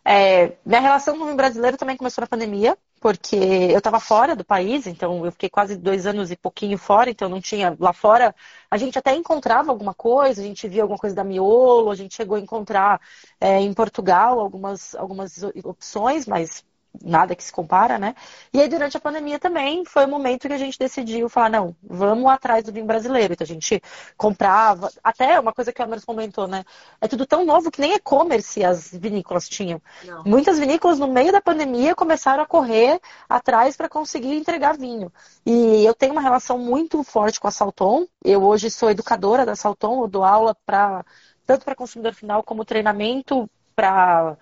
É, 0.05 0.57
minha 0.65 0.81
relação 0.81 1.19
com 1.19 1.31
o 1.31 1.37
brasileiro 1.37 1.77
também 1.77 1.97
começou 1.97 2.23
na 2.23 2.29
pandemia 2.29 2.79
porque 3.01 3.37
eu 3.37 3.79
estava 3.79 4.01
fora 4.01 4.35
do 4.37 4.45
país, 4.45 4.87
então 4.87 5.25
eu 5.25 5.33
fiquei 5.33 5.49
quase 5.49 5.77
dois 5.77 6.07
anos 6.07 6.31
e 6.31 6.37
pouquinho 6.37 6.77
fora, 6.79 7.11
então 7.11 7.29
não 7.29 7.41
tinha 7.41 7.77
lá 7.79 7.93
fora. 7.93 8.35
A 8.71 8.77
gente 8.77 8.99
até 8.99 9.15
encontrava 9.15 9.71
alguma 9.71 9.95
coisa, 9.95 10.41
a 10.41 10.45
gente 10.45 10.69
via 10.69 10.83
alguma 10.83 10.99
coisa 10.99 11.17
da 11.17 11.25
miolo, 11.25 11.91
a 11.91 11.95
gente 11.95 12.15
chegou 12.15 12.37
a 12.37 12.41
encontrar 12.41 13.01
é, 13.41 13.61
em 13.61 13.73
Portugal 13.73 14.41
algumas, 14.41 14.95
algumas 14.95 15.43
opções, 15.65 16.27
mas 16.27 16.65
nada 17.03 17.35
que 17.35 17.43
se 17.43 17.53
compara, 17.53 17.99
né? 17.99 18.15
E 18.53 18.61
aí, 18.61 18.69
durante 18.69 18.97
a 18.97 19.01
pandemia 19.01 19.39
também, 19.39 19.85
foi 19.85 20.05
o 20.05 20.09
momento 20.09 20.49
que 20.49 20.55
a 20.55 20.59
gente 20.59 20.79
decidiu 20.79 21.29
falar, 21.29 21.51
não, 21.51 21.77
vamos 21.83 22.27
atrás 22.31 22.65
do 22.65 22.73
vinho 22.73 22.87
brasileiro. 22.87 23.33
Então, 23.33 23.45
a 23.45 23.49
gente 23.49 23.83
comprava, 24.17 24.91
até 25.03 25.39
uma 25.39 25.53
coisa 25.53 25.73
que 25.73 25.81
o 25.81 25.85
Emerson 25.85 26.07
comentou, 26.07 26.47
né? 26.47 26.65
É 27.01 27.09
tudo 27.09 27.27
tão 27.27 27.45
novo 27.45 27.71
que 27.71 27.81
nem 27.81 27.95
e-commerce 27.95 28.65
as 28.65 28.91
vinícolas 28.93 29.49
tinham. 29.49 29.81
Não. 30.05 30.25
Muitas 30.25 30.59
vinícolas, 30.59 30.99
no 30.99 31.09
meio 31.09 31.33
da 31.33 31.41
pandemia, 31.41 31.95
começaram 31.95 32.43
a 32.43 32.47
correr 32.47 33.01
atrás 33.29 33.77
para 33.77 33.89
conseguir 33.89 34.35
entregar 34.35 34.77
vinho. 34.77 35.13
E 35.45 35.85
eu 35.85 35.95
tenho 35.95 36.13
uma 36.13 36.23
relação 36.23 36.59
muito 36.59 37.03
forte 37.03 37.41
com 37.41 37.49
a 37.49 37.51
Salton. 37.51 38.07
Eu 38.25 38.43
hoje 38.43 38.71
sou 38.71 38.91
educadora 38.91 39.47
da 39.47 39.57
Salton, 39.57 40.03
eu 40.03 40.09
dou 40.09 40.25
aula 40.25 40.57
para 40.67 41.05
tanto 41.47 41.65
para 41.65 41.75
consumidor 41.75 42.13
final 42.13 42.43
como 42.43 42.63
treinamento 42.63 43.49
para 43.75 44.37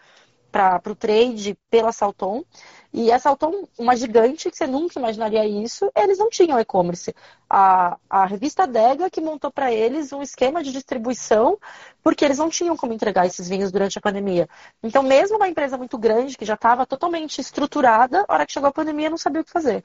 para 0.81 0.93
o 0.93 0.97
trade 0.97 1.57
pela 1.69 1.93
Salton. 1.93 2.43
E 2.93 3.12
a 3.12 3.19
Salton, 3.19 3.69
uma 3.78 3.95
gigante, 3.95 4.51
que 4.51 4.57
você 4.57 4.66
nunca 4.66 4.99
imaginaria 4.99 5.45
isso, 5.47 5.91
eles 5.95 6.16
não 6.16 6.31
tinham 6.31 6.59
e-commerce. 6.59 7.15
A, 7.49 7.99
a 8.09 8.24
revista 8.24 8.66
Dega 8.66 9.11
que 9.11 9.20
montou 9.20 9.51
para 9.51 9.70
eles 9.70 10.12
um 10.12 10.23
esquema 10.23 10.62
de 10.62 10.73
distribuição, 10.73 11.59
porque 12.03 12.24
eles 12.24 12.39
não 12.39 12.49
tinham 12.49 12.74
como 12.74 12.95
entregar 12.95 13.27
esses 13.27 13.49
vinhos 13.49 13.70
durante 13.70 13.99
a 13.99 14.01
pandemia. 14.01 14.49
Então, 14.83 15.03
mesmo 15.03 15.37
uma 15.37 15.49
empresa 15.49 15.77
muito 15.77 15.99
grande, 15.99 16.39
que 16.39 16.45
já 16.47 16.55
estava 16.55 16.87
totalmente 16.87 17.39
estruturada, 17.39 18.24
a 18.27 18.33
hora 18.33 18.47
que 18.47 18.53
chegou 18.53 18.70
a 18.70 18.73
pandemia, 18.73 19.11
não 19.11 19.19
sabia 19.19 19.43
o 19.43 19.45
que 19.45 19.51
fazer. 19.51 19.85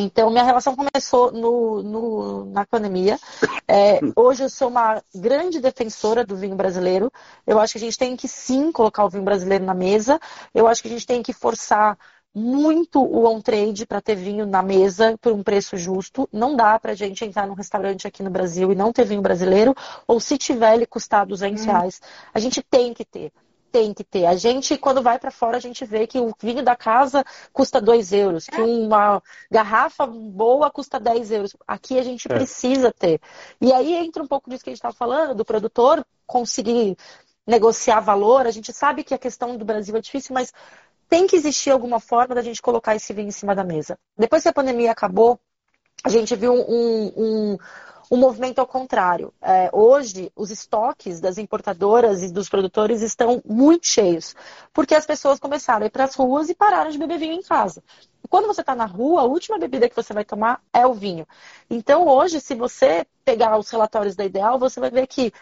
Então, 0.00 0.30
minha 0.30 0.44
relação 0.44 0.76
começou 0.76 1.32
no, 1.32 1.82
no, 1.82 2.44
na 2.46 2.64
pandemia. 2.64 3.18
É, 3.66 3.98
hoje 4.14 4.44
eu 4.44 4.48
sou 4.48 4.68
uma 4.68 5.02
grande 5.12 5.60
defensora 5.60 6.24
do 6.24 6.36
vinho 6.36 6.54
brasileiro. 6.54 7.10
Eu 7.44 7.58
acho 7.58 7.72
que 7.72 7.78
a 7.78 7.80
gente 7.80 7.98
tem 7.98 8.16
que 8.16 8.28
sim 8.28 8.70
colocar 8.70 9.04
o 9.04 9.10
vinho 9.10 9.24
brasileiro 9.24 9.64
na 9.64 9.74
mesa. 9.74 10.20
Eu 10.54 10.68
acho 10.68 10.82
que 10.82 10.88
a 10.88 10.92
gente 10.92 11.06
tem 11.06 11.20
que 11.20 11.32
forçar 11.32 11.98
muito 12.32 13.02
o 13.02 13.26
on-trade 13.26 13.86
para 13.86 14.00
ter 14.00 14.14
vinho 14.14 14.46
na 14.46 14.62
mesa 14.62 15.18
por 15.20 15.32
um 15.32 15.42
preço 15.42 15.76
justo. 15.76 16.28
Não 16.32 16.54
dá 16.54 16.78
para 16.78 16.92
a 16.92 16.94
gente 16.94 17.24
entrar 17.24 17.48
num 17.48 17.54
restaurante 17.54 18.06
aqui 18.06 18.22
no 18.22 18.30
Brasil 18.30 18.70
e 18.70 18.76
não 18.76 18.92
ter 18.92 19.04
vinho 19.04 19.20
brasileiro, 19.20 19.74
ou 20.06 20.20
se 20.20 20.38
tiver 20.38 20.74
ele 20.74 20.86
custar 20.86 21.26
200 21.26 21.60
hum. 21.60 21.66
reais. 21.66 22.00
A 22.32 22.38
gente 22.38 22.62
tem 22.62 22.94
que 22.94 23.04
ter 23.04 23.32
tem 23.70 23.94
que 23.94 24.04
ter. 24.04 24.26
A 24.26 24.34
gente, 24.34 24.76
quando 24.76 25.02
vai 25.02 25.18
para 25.18 25.30
fora, 25.30 25.56
a 25.56 25.60
gente 25.60 25.84
vê 25.84 26.06
que 26.06 26.18
o 26.18 26.34
vinho 26.40 26.62
da 26.62 26.74
casa 26.74 27.24
custa 27.52 27.80
2 27.80 28.12
euros, 28.12 28.46
que 28.46 28.60
uma 28.60 29.22
garrafa 29.50 30.06
boa 30.06 30.70
custa 30.70 30.98
10 30.98 31.30
euros. 31.30 31.56
Aqui 31.66 31.98
a 31.98 32.02
gente 32.02 32.26
é. 32.30 32.34
precisa 32.34 32.92
ter. 32.92 33.20
E 33.60 33.72
aí 33.72 33.94
entra 33.94 34.22
um 34.22 34.26
pouco 34.26 34.50
disso 34.50 34.64
que 34.64 34.70
a 34.70 34.72
gente 34.72 34.78
estava 34.78 34.94
falando, 34.94 35.34
do 35.34 35.44
produtor 35.44 36.04
conseguir 36.26 36.96
negociar 37.46 38.00
valor. 38.00 38.46
A 38.46 38.50
gente 38.50 38.72
sabe 38.72 39.04
que 39.04 39.14
a 39.14 39.18
questão 39.18 39.56
do 39.56 39.64
Brasil 39.64 39.96
é 39.96 40.00
difícil, 40.00 40.34
mas 40.34 40.52
tem 41.08 41.26
que 41.26 41.36
existir 41.36 41.70
alguma 41.70 41.98
forma 41.98 42.34
da 42.34 42.42
gente 42.42 42.60
colocar 42.60 42.94
esse 42.94 43.12
vinho 43.12 43.28
em 43.28 43.32
cima 43.32 43.54
da 43.54 43.64
mesa. 43.64 43.98
Depois 44.16 44.42
que 44.42 44.48
a 44.48 44.52
pandemia 44.52 44.92
acabou, 44.92 45.40
a 46.04 46.10
gente 46.10 46.36
viu 46.36 46.52
um, 46.52 47.12
um, 47.16 47.58
o 48.10 48.16
movimento 48.16 48.58
ao 48.58 48.66
contrário. 48.66 49.32
É, 49.40 49.70
hoje, 49.72 50.32
os 50.34 50.50
estoques 50.50 51.20
das 51.20 51.38
importadoras 51.38 52.22
e 52.22 52.32
dos 52.32 52.48
produtores 52.48 53.02
estão 53.02 53.42
muito 53.44 53.86
cheios, 53.86 54.34
porque 54.72 54.94
as 54.94 55.06
pessoas 55.06 55.38
começaram 55.38 55.84
a 55.84 55.86
ir 55.86 55.90
para 55.90 56.04
as 56.04 56.14
ruas 56.14 56.48
e 56.48 56.54
pararam 56.54 56.90
de 56.90 56.98
beber 56.98 57.18
vinho 57.18 57.34
em 57.34 57.42
casa. 57.42 57.82
Quando 58.28 58.46
você 58.46 58.60
está 58.60 58.74
na 58.74 58.84
rua, 58.84 59.22
a 59.22 59.24
última 59.24 59.58
bebida 59.58 59.88
que 59.88 59.96
você 59.96 60.12
vai 60.12 60.24
tomar 60.24 60.60
é 60.72 60.86
o 60.86 60.94
vinho. 60.94 61.26
Então, 61.70 62.06
hoje, 62.06 62.40
se 62.40 62.54
você 62.54 63.06
pegar 63.24 63.58
os 63.58 63.70
relatórios 63.70 64.16
da 64.16 64.24
Ideal, 64.24 64.58
você 64.58 64.80
vai 64.80 64.90
ver 64.90 65.06
que 65.06 65.32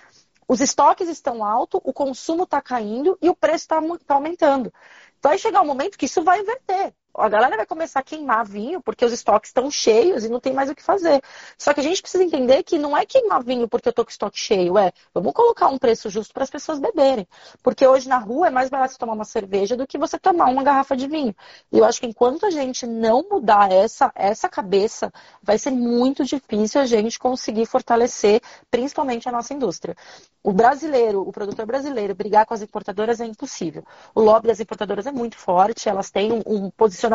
os 0.49 0.61
estoques 0.61 1.09
estão 1.09 1.45
altos, 1.45 1.81
o 1.83 1.93
consumo 1.93 2.45
está 2.45 2.61
caindo 2.61 3.19
e 3.21 3.29
o 3.29 3.35
preço 3.35 3.65
está 3.65 3.81
tá 4.07 4.15
aumentando. 4.15 4.73
Vai 5.21 5.39
chegar 5.39 5.63
um 5.63 5.67
momento 5.67 5.99
que 5.99 6.05
isso 6.05 6.23
vai 6.23 6.41
inverter 6.41 6.95
a 7.19 7.29
galera 7.29 7.57
vai 7.57 7.67
começar 7.67 8.01
a 8.01 8.03
queimar 8.03 8.45
vinho 8.45 8.81
porque 8.81 9.05
os 9.05 9.13
estoques 9.13 9.51
estão 9.51 9.71
cheios 9.71 10.25
e 10.25 10.29
não 10.29 10.41
tem 10.41 10.53
mais 10.53 10.71
o 10.71 10.75
que 10.75 10.83
fazer. 10.83 11.23
Só 11.59 11.73
que 11.73 11.81
a 11.81 11.83
gente 11.83 12.01
precisa 12.03 12.23
entender 12.23 12.63
que 12.63 12.79
não 12.79 12.97
é 12.97 13.05
queimar 13.07 13.43
vinho 13.43 13.69
porque 13.69 13.89
eu 13.89 13.93
tô 13.93 14.05
com 14.05 14.11
estoque 14.11 14.39
cheio, 14.39 14.79
é 14.79 14.93
vamos 15.15 15.33
colocar 15.33 15.69
um 15.69 15.79
preço 15.79 16.11
justo 16.11 16.33
para 16.35 16.45
as 16.45 16.51
pessoas 16.51 16.79
beberem. 16.79 17.27
Porque 17.63 17.87
hoje 17.87 18.09
na 18.09 18.19
rua 18.19 18.49
é 18.49 18.51
mais 18.51 18.69
barato 18.69 18.99
tomar 18.99 19.15
uma 19.15 19.25
cerveja 19.25 19.77
do 19.77 19.87
que 19.87 19.99
você 19.99 20.19
tomar 20.19 20.47
uma 20.47 20.63
garrafa 20.63 20.97
de 20.97 21.07
vinho. 21.09 21.35
E 21.73 21.79
eu 21.79 21.85
acho 21.85 22.01
que 22.01 22.07
enquanto 22.07 22.47
a 22.47 22.51
gente 22.51 22.87
não 22.87 23.27
mudar 23.29 23.73
essa, 23.73 24.13
essa 24.15 24.49
cabeça, 24.49 25.13
vai 25.43 25.59
ser 25.59 25.71
muito 25.71 26.25
difícil 26.25 26.81
a 26.81 26.87
gente 26.87 27.19
conseguir 27.19 27.67
fortalecer, 27.67 28.41
principalmente 28.71 29.29
a 29.29 29.33
nossa 29.33 29.55
indústria. 29.55 29.97
O 30.43 30.53
brasileiro, 30.53 31.23
o 31.23 31.33
produtor 31.33 31.67
brasileiro, 31.67 32.15
brigar 32.15 32.47
com 32.47 32.55
as 32.55 32.63
importadoras 32.63 33.21
é 33.21 33.27
impossível. 33.27 33.83
O 34.15 34.21
lobby 34.21 34.47
das 34.47 34.61
importadoras 34.61 35.05
é 35.05 35.11
muito 35.11 35.37
forte, 35.37 35.89
elas 35.89 36.09
têm 36.09 36.31
um, 36.31 36.43
um, 36.47 36.71
posicionamento 36.71 37.06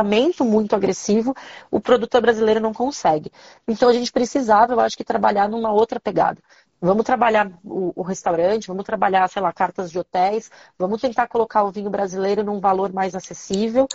muito 0.43 0.75
agressivo, 0.75 1.33
o 1.69 1.79
produtor 1.79 2.21
brasileiro 2.21 2.59
não 2.59 2.73
consegue. 2.73 3.31
Então 3.67 3.89
a 3.89 3.93
gente 3.93 4.11
precisava, 4.11 4.73
eu 4.73 4.79
acho 4.79 4.97
que, 4.97 5.03
trabalhar 5.03 5.49
numa 5.49 5.71
outra 5.71 5.99
pegada. 5.99 6.41
Vamos 6.79 7.05
trabalhar 7.05 7.51
o, 7.63 7.93
o, 7.95 8.01
restaurante, 8.01 8.67
vamos 8.67 8.83
trabalhar, 8.83 9.29
sei 9.29 9.41
lá, 9.41 9.53
cartas 9.53 9.91
de 9.91 9.99
hotéis, 9.99 10.49
vamos 10.79 10.99
tentar 10.99 11.27
colocar 11.27 11.63
o 11.63 11.71
vinho 11.71 11.91
brasileiro 11.91 12.43
num 12.43 12.59
valor 12.59 12.91
mais 12.91 13.13
acessível, 13.13 13.87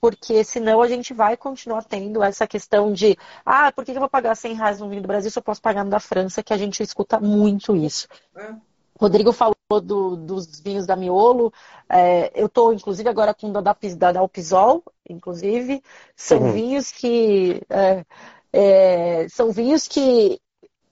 porque 0.00 0.44
senão 0.44 0.80
a 0.80 0.88
gente 0.88 1.12
vai 1.12 1.36
continuar 1.36 1.82
tendo 1.82 2.22
essa 2.22 2.46
questão 2.46 2.92
de 2.92 3.16
ah, 3.44 3.72
por 3.72 3.84
que 3.84 3.90
eu 3.90 3.98
vou 3.98 4.08
pagar 4.08 4.36
100 4.36 4.54
reais 4.54 4.78
no 4.78 4.88
vinho 4.88 5.02
do 5.02 5.08
Brasil 5.08 5.30
se 5.30 5.38
eu 5.38 5.42
posso 5.42 5.60
pagar 5.60 5.84
no 5.84 5.90
da 5.90 5.98
França, 5.98 6.42
que 6.42 6.52
a 6.52 6.56
gente 6.56 6.80
escuta 6.80 7.18
muito 7.18 7.74
isso. 7.74 8.06
É. 8.36 8.54
Rodrigo 8.98 9.32
falou 9.32 9.54
do, 9.82 10.16
dos 10.16 10.60
vinhos 10.60 10.86
da 10.86 10.96
Miolo. 10.96 11.52
É, 11.88 12.32
eu 12.34 12.46
estou, 12.46 12.72
inclusive, 12.72 13.08
agora 13.08 13.32
com 13.32 13.52
da, 13.52 13.60
da, 13.60 14.12
da 14.12 14.20
Alpisol, 14.20 14.82
inclusive. 15.08 15.82
São 16.16 16.40
uhum. 16.40 16.52
vinhos 16.52 16.90
que. 16.90 17.62
É, 17.70 18.04
é, 18.52 19.28
são 19.28 19.52
vinhos 19.52 19.86
que 19.86 20.40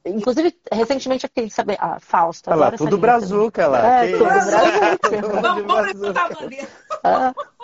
Inclusive, 0.07 0.57
recentemente 0.73 1.25
eu 1.25 1.29
fiquei 1.29 1.51
sabendo. 1.51 1.79
Ah, 1.81 1.99
Fausto. 2.01 2.51
Olha 2.51 2.57
lá, 2.57 2.73
tudo 2.73 2.97
brazuca 2.97 3.67
lá. 3.67 4.05
É, 4.05 4.13
tudo 4.13 4.25
brazuca. 4.25 4.99
Vamos 5.43 5.87
levantar 5.87 6.27
a 6.27 6.35
bandeira. 6.35 6.69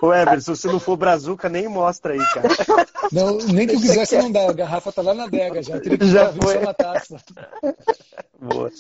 Ô, 0.02 0.12
Everson, 0.12 0.56
se 0.56 0.66
não 0.66 0.81
for 0.81 0.97
brazuca, 0.97 1.48
nem 1.48 1.69
mostra 1.69 2.14
aí, 2.14 2.19
cara. 2.35 2.48
Não, 3.12 3.36
nem 3.39 3.66
que 3.66 3.74
eu 3.74 3.81
quisesse 3.81 4.16
não 4.16 4.32
dá. 4.32 4.48
A 4.48 4.52
garrafa 4.52 4.90
tá 4.90 5.02
lá 5.02 5.12
na 5.12 5.24
adega 5.24 5.62
já. 5.62 5.78
Teria 5.78 5.98
que 5.98 6.09
já 6.09 6.32
foi. 6.32 6.59
taça. 6.74 7.19
Boa. 8.40 8.70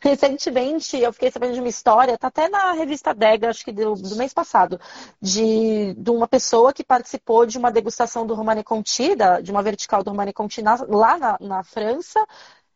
Recentemente, 0.00 0.98
eu 0.98 1.12
fiquei 1.12 1.30
sabendo 1.30 1.54
de 1.54 1.60
uma 1.60 1.68
história, 1.68 2.18
tá 2.18 2.26
até 2.26 2.48
na 2.48 2.72
revista 2.72 3.14
Dega, 3.14 3.50
acho 3.50 3.64
que 3.64 3.70
do, 3.70 3.94
do 3.94 4.16
mês 4.16 4.34
passado, 4.34 4.80
de, 5.22 5.94
de 5.94 6.10
uma 6.10 6.26
pessoa 6.26 6.72
que 6.72 6.82
participou 6.82 7.46
de 7.46 7.56
uma 7.56 7.70
degustação 7.70 8.26
do 8.26 8.34
Romane 8.34 8.64
Conti, 8.64 9.14
da, 9.14 9.40
de 9.40 9.52
uma 9.52 9.62
vertical 9.62 10.02
do 10.02 10.10
Romane 10.10 10.32
Conti 10.32 10.60
na, 10.60 10.76
lá 10.88 11.16
na, 11.16 11.36
na 11.40 11.62
França, 11.62 12.18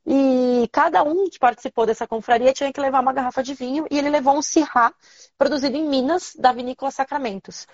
e 0.06 0.68
cada 0.70 1.02
um 1.02 1.28
que 1.30 1.38
participou 1.38 1.86
dessa 1.86 2.06
confraria 2.06 2.52
tinha 2.52 2.72
que 2.72 2.80
levar 2.80 3.00
uma 3.00 3.12
garrafa 3.12 3.42
de 3.42 3.54
vinho 3.54 3.86
e 3.90 3.98
ele 3.98 4.10
levou 4.10 4.36
um 4.36 4.42
Syrah 4.42 4.92
produzido 5.38 5.76
em 5.76 5.88
Minas, 5.88 6.34
da 6.38 6.52
vinícola 6.52 6.90
Sacramentos. 6.90 7.66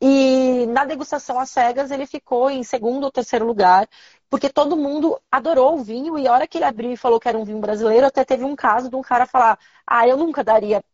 E 0.00 0.66
na 0.66 0.84
degustação 0.84 1.38
às 1.40 1.50
cegas 1.50 1.90
ele 1.90 2.06
ficou 2.06 2.50
em 2.50 2.62
segundo 2.62 3.04
ou 3.04 3.10
terceiro 3.10 3.44
lugar, 3.46 3.88
porque 4.30 4.48
todo 4.48 4.76
mundo 4.76 5.20
adorou 5.30 5.74
o 5.74 5.82
vinho 5.82 6.18
e 6.18 6.28
a 6.28 6.32
hora 6.32 6.46
que 6.46 6.58
ele 6.58 6.64
abriu 6.64 6.92
e 6.92 6.96
falou 6.96 7.18
que 7.18 7.28
era 7.28 7.38
um 7.38 7.44
vinho 7.44 7.58
brasileiro, 7.58 8.06
até 8.06 8.24
teve 8.24 8.44
um 8.44 8.54
caso 8.54 8.88
de 8.88 8.96
um 8.96 9.02
cara 9.02 9.26
falar: 9.26 9.58
"Ah, 9.86 10.06
eu 10.06 10.16
nunca 10.16 10.44
daria 10.44 10.84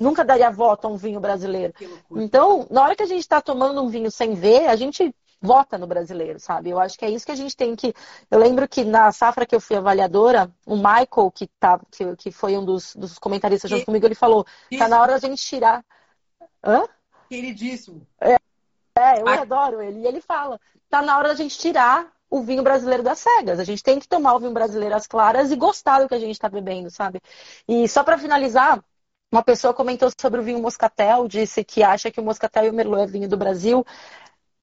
nunca 0.00 0.24
daria 0.24 0.50
voto 0.50 0.86
a 0.86 0.90
um 0.90 0.96
vinho 0.96 1.20
brasileiro". 1.20 1.74
Então, 2.10 2.66
na 2.70 2.82
hora 2.82 2.96
que 2.96 3.02
a 3.02 3.06
gente 3.06 3.20
está 3.20 3.40
tomando 3.40 3.82
um 3.82 3.88
vinho 3.88 4.10
sem 4.10 4.34
ver, 4.34 4.66
a 4.68 4.76
gente 4.76 5.14
vota 5.40 5.78
no 5.78 5.86
brasileiro, 5.86 6.38
sabe? 6.40 6.70
Eu 6.70 6.78
acho 6.78 6.98
que 6.98 7.04
é 7.04 7.10
isso 7.10 7.24
que 7.24 7.32
a 7.32 7.36
gente 7.36 7.56
tem 7.56 7.76
que. 7.76 7.94
Eu 8.30 8.38
lembro 8.38 8.68
que 8.68 8.84
na 8.84 9.12
safra 9.12 9.46
que 9.46 9.54
eu 9.54 9.60
fui 9.60 9.76
avaliadora, 9.76 10.50
o 10.66 10.76
Michael, 10.76 11.30
que, 11.34 11.46
tá, 11.58 11.80
que, 11.90 12.16
que 12.16 12.30
foi 12.30 12.56
um 12.56 12.64
dos, 12.64 12.94
dos 12.94 13.18
comentaristas 13.18 13.70
junto 13.70 13.86
comigo, 13.86 14.06
ele 14.06 14.14
falou: 14.14 14.46
tá 14.76 14.88
na 14.88 15.00
hora 15.00 15.12
da 15.12 15.18
gente 15.18 15.42
tirar. 15.42 15.84
Hã? 16.64 16.84
Queridíssimo. 17.28 18.06
É, 18.20 18.36
é 18.96 19.20
eu 19.20 19.28
adoro 19.28 19.80
ele. 19.80 20.00
E 20.00 20.06
ele 20.06 20.20
fala: 20.20 20.60
tá 20.88 21.02
na 21.02 21.16
hora 21.16 21.28
da 21.28 21.34
gente 21.34 21.58
tirar 21.58 22.12
o 22.30 22.42
vinho 22.42 22.62
brasileiro 22.62 23.02
das 23.02 23.18
cegas. 23.18 23.58
A 23.58 23.64
gente 23.64 23.82
tem 23.82 23.98
que 23.98 24.08
tomar 24.08 24.34
o 24.34 24.40
vinho 24.40 24.52
brasileiro 24.52 24.94
às 24.94 25.06
claras 25.06 25.50
e 25.50 25.56
gostar 25.56 26.00
do 26.00 26.08
que 26.08 26.14
a 26.14 26.18
gente 26.18 26.32
está 26.32 26.48
bebendo, 26.48 26.90
sabe? 26.90 27.20
E 27.66 27.88
só 27.88 28.04
para 28.04 28.18
finalizar, 28.18 28.82
uma 29.30 29.42
pessoa 29.42 29.74
comentou 29.74 30.10
sobre 30.18 30.40
o 30.40 30.42
vinho 30.42 30.60
moscatel, 30.60 31.28
disse 31.28 31.64
que 31.64 31.82
acha 31.82 32.10
que 32.10 32.20
o 32.20 32.22
moscatel 32.24 32.64
e 32.64 32.70
o 32.70 32.72
merlot 32.72 33.02
é 33.02 33.06
vinho 33.06 33.28
do 33.28 33.36
Brasil. 33.36 33.84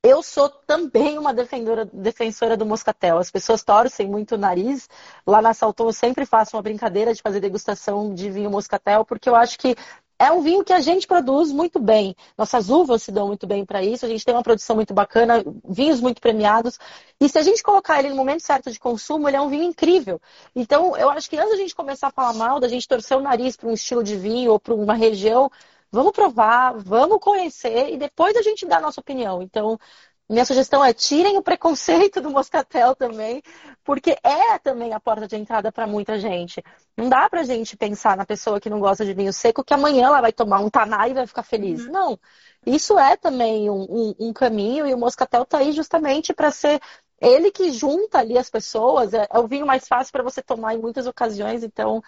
Eu 0.08 0.22
sou 0.22 0.48
também 0.48 1.18
uma 1.18 1.34
defensora, 1.34 2.56
do 2.56 2.64
moscatel. 2.64 3.18
As 3.18 3.32
pessoas 3.32 3.64
torcem 3.64 4.08
muito 4.08 4.36
o 4.36 4.38
nariz. 4.38 4.88
Lá 5.26 5.42
na 5.42 5.52
Salton 5.52 5.88
eu 5.88 5.94
sempre 5.94 6.28
faço 6.28 6.56
uma 6.56 6.62
brincadeira 6.62 7.12
de 7.12 7.24
fazer 7.24 7.40
degustação 7.40 8.14
de 8.14 8.30
vinho 8.30 8.52
moscatel, 8.52 9.04
porque 9.04 9.28
eu 9.28 9.36
acho 9.36 9.58
que 9.58 9.76
é 10.20 10.32
um 10.32 10.44
vinho 10.44 10.64
que 10.64 10.72
a 10.72 10.80
gente 10.80 11.08
produz 11.08 11.52
muito 11.52 11.80
bem. 11.80 12.16
Nossas 12.38 12.70
uvas 12.70 13.02
se 13.02 13.12
dão 13.12 13.26
muito 13.26 13.48
bem 13.48 13.66
para 13.66 13.84
isso. 13.84 14.06
A 14.06 14.08
gente 14.08 14.24
tem 14.24 14.36
uma 14.36 14.44
produção 14.44 14.76
muito 14.76 14.94
bacana, 14.94 15.44
vinhos 15.68 16.00
muito 16.00 16.22
premiados. 16.22 16.78
E 17.20 17.28
se 17.28 17.40
a 17.40 17.42
gente 17.42 17.64
colocar 17.64 17.98
ele 17.98 18.10
no 18.10 18.16
momento 18.16 18.42
certo 18.42 18.70
de 18.70 18.80
consumo, 18.80 19.28
ele 19.28 19.38
é 19.38 19.42
um 19.42 19.50
vinho 19.50 19.64
incrível. 19.64 20.22
Então, 20.56 20.96
eu 20.96 21.10
acho 21.10 21.28
que 21.28 21.36
antes 21.36 21.50
da 21.50 21.58
gente 21.58 21.74
começar 21.74 22.10
a 22.10 22.12
falar 22.12 22.34
mal, 22.34 22.60
da 22.60 22.68
gente 22.68 22.88
torcer 22.88 23.18
o 23.18 23.22
nariz 23.22 23.58
para 23.58 23.68
um 23.68 23.74
estilo 23.74 24.04
de 24.04 24.16
vinho 24.16 24.52
ou 24.52 24.60
para 24.60 24.76
uma 24.76 24.94
região, 24.94 25.52
Vamos 25.92 26.12
provar, 26.12 26.74
vamos 26.78 27.20
conhecer 27.20 27.94
e 27.94 27.98
depois 27.98 28.36
a 28.36 28.42
gente 28.42 28.66
dá 28.66 28.78
a 28.78 28.82
nossa 28.82 29.00
opinião. 29.00 29.42
Então, 29.42 29.80
minha 30.28 30.44
sugestão 30.44 30.84
é 30.84 30.92
tirem 30.92 31.38
o 31.38 31.42
preconceito 31.44 32.20
do 32.20 32.32
moscatel 32.32 32.96
também, 32.96 33.44
porque 33.84 34.18
é 34.24 34.58
também 34.58 34.92
a 34.92 35.00
porta 35.00 35.28
de 35.28 35.36
entrada 35.36 35.72
para 35.72 35.86
muita 35.86 36.20
gente. 36.20 36.64
Não 36.98 37.08
dá 37.08 37.30
para 37.30 37.42
a 37.42 37.44
gente 37.44 37.78
pensar 37.78 38.18
na 38.18 38.26
pessoa 38.26 38.60
que 38.60 38.70
não 38.70 38.80
gosta 38.80 39.06
de 39.06 39.14
vinho 39.14 39.32
seco 39.32 39.64
que 39.64 39.74
amanhã 39.74 40.08
ela 40.08 40.22
vai 40.22 40.34
tomar 40.34 40.60
um 40.62 40.70
taná 40.70 41.08
e 41.08 41.14
vai 41.14 41.28
ficar 41.28 41.44
feliz. 41.44 41.86
Uhum. 41.86 41.92
Não. 41.92 42.20
Isso 42.66 42.98
é 42.98 43.16
também 43.16 43.70
um, 43.70 43.84
um, 43.84 44.16
um 44.20 44.34
caminho 44.34 44.88
e 44.88 44.94
o 44.96 44.98
moscatel 44.98 45.44
está 45.44 45.60
aí 45.60 45.72
justamente 45.72 46.34
para 46.34 46.50
ser 46.50 46.82
ele 47.22 47.52
que 47.52 47.72
junta 47.72 48.18
ali 48.20 48.36
as 48.36 48.50
pessoas. 48.50 49.14
É, 49.14 49.28
é 49.32 49.40
o 49.40 49.48
vinho 49.48 49.66
mais 49.68 49.88
fácil 49.88 50.12
para 50.12 50.24
você 50.24 50.42
tomar 50.42 50.74
em 50.74 50.80
muitas 50.80 51.06
ocasiões. 51.06 51.64
Então, 51.64 52.02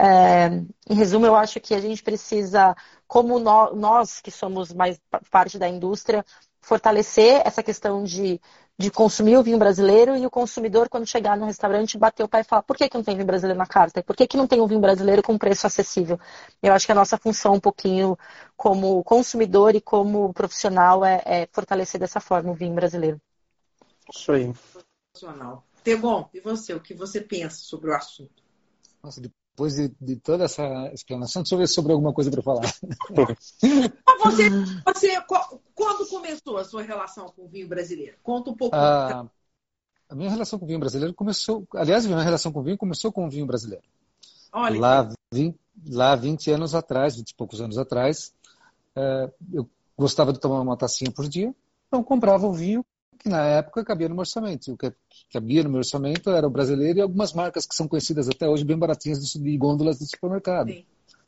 é, 0.00 0.46
em 0.88 0.94
resumo, 0.94 1.26
eu 1.26 1.34
acho 1.34 1.58
que 1.58 1.74
a 1.74 1.80
gente 1.80 2.04
precisa, 2.04 2.76
como 3.04 3.40
nós, 3.40 3.76
nós 3.76 4.20
que 4.20 4.30
somos 4.30 4.72
mais 4.72 5.00
parte 5.28 5.58
da 5.58 5.68
indústria, 5.68 6.24
fortalecer 6.60 7.42
essa 7.44 7.64
questão 7.64 8.04
de, 8.04 8.40
de 8.78 8.92
consumir 8.92 9.36
o 9.36 9.42
vinho 9.42 9.58
brasileiro 9.58 10.16
e 10.16 10.24
o 10.24 10.30
consumidor, 10.30 10.88
quando 10.88 11.04
chegar 11.04 11.36
no 11.36 11.46
restaurante, 11.46 11.98
bater 11.98 12.22
o 12.22 12.28
pé 12.28 12.40
e 12.40 12.44
falar 12.44 12.62
por 12.62 12.76
que, 12.76 12.88
que 12.88 12.96
não 12.96 13.02
tem 13.02 13.16
vinho 13.16 13.26
brasileiro 13.26 13.58
na 13.58 13.66
carta? 13.66 14.00
Por 14.00 14.14
que, 14.14 14.28
que 14.28 14.36
não 14.36 14.46
tem 14.46 14.60
um 14.60 14.68
vinho 14.68 14.80
brasileiro 14.80 15.20
com 15.20 15.36
preço 15.36 15.66
acessível? 15.66 16.20
Eu 16.62 16.72
acho 16.72 16.86
que 16.86 16.92
a 16.92 16.94
nossa 16.94 17.18
função 17.18 17.54
um 17.54 17.60
pouquinho 17.60 18.16
como 18.56 19.02
consumidor 19.02 19.74
e 19.74 19.80
como 19.80 20.32
profissional 20.32 21.04
é, 21.04 21.20
é 21.24 21.48
fortalecer 21.50 21.98
dessa 21.98 22.20
forma 22.20 22.52
o 22.52 22.54
vinho 22.54 22.74
brasileiro. 22.74 23.20
Isso 24.14 24.30
aí. 24.30 24.54
Tegon, 25.82 26.30
e 26.32 26.38
você? 26.38 26.72
O 26.72 26.80
que 26.80 26.94
você 26.94 27.20
pensa 27.20 27.56
sobre 27.56 27.90
o 27.90 27.96
assunto? 27.96 28.44
Nossa, 29.02 29.20
depois 29.58 29.74
de, 29.74 29.92
de, 30.00 30.14
toda 30.14 30.44
essa 30.44 30.62
explanação, 30.92 31.42
deixa 31.42 31.56
eu 31.56 31.58
ver 31.58 31.66
se 31.66 31.74
sobrou 31.74 31.94
alguma 31.96 32.12
coisa 32.12 32.30
para 32.30 32.40
falar. 32.40 32.62
você, 34.22 34.50
você, 34.86 35.20
quando 35.74 36.08
começou 36.08 36.58
a 36.58 36.64
sua 36.64 36.82
relação 36.82 37.26
com 37.34 37.42
o 37.42 37.48
vinho 37.48 37.66
brasileiro? 37.66 38.16
Conta 38.22 38.50
um 38.50 38.54
pouco. 38.54 38.76
Ah, 38.76 39.26
a 40.08 40.14
minha 40.14 40.30
relação 40.30 40.60
com 40.60 40.64
o 40.64 40.68
vinho 40.68 40.78
brasileiro 40.78 41.12
começou, 41.12 41.66
aliás, 41.74 42.04
a 42.04 42.08
minha 42.08 42.22
relação 42.22 42.52
com 42.52 42.60
o 42.60 42.62
vinho 42.62 42.78
começou 42.78 43.10
com 43.10 43.26
o 43.26 43.30
vinho 43.30 43.46
brasileiro. 43.46 43.82
Olha. 44.52 44.78
Lá, 44.78 45.08
20, 45.32 45.58
lá 45.90 46.14
20 46.14 46.52
anos 46.52 46.76
atrás, 46.76 47.16
20 47.16 47.30
e 47.30 47.34
poucos 47.34 47.60
anos 47.60 47.78
atrás, 47.78 48.32
é, 48.94 49.28
eu 49.52 49.68
gostava 49.96 50.32
de 50.32 50.38
tomar 50.38 50.60
uma 50.60 50.76
tacinha 50.76 51.10
por 51.10 51.28
dia, 51.28 51.52
então 51.88 52.04
comprava 52.04 52.46
o 52.46 52.52
vinho 52.52 52.86
que 53.18 53.28
na 53.28 53.44
época 53.44 53.84
cabia 53.84 54.08
no 54.08 54.14
meu 54.14 54.20
orçamento. 54.20 54.72
O 54.72 54.76
que 54.76 54.92
cabia 55.32 55.62
no 55.62 55.70
meu 55.70 55.78
orçamento 55.78 56.30
era 56.30 56.46
o 56.46 56.50
brasileiro 56.50 56.98
e 56.98 57.02
algumas 57.02 57.32
marcas 57.32 57.66
que 57.66 57.74
são 57.74 57.88
conhecidas 57.88 58.28
até 58.28 58.48
hoje, 58.48 58.64
bem 58.64 58.78
baratinhas 58.78 59.18
de 59.20 59.56
gôndolas 59.56 59.98
do 59.98 60.06
supermercado. 60.06 60.70
Sim. 60.70 60.84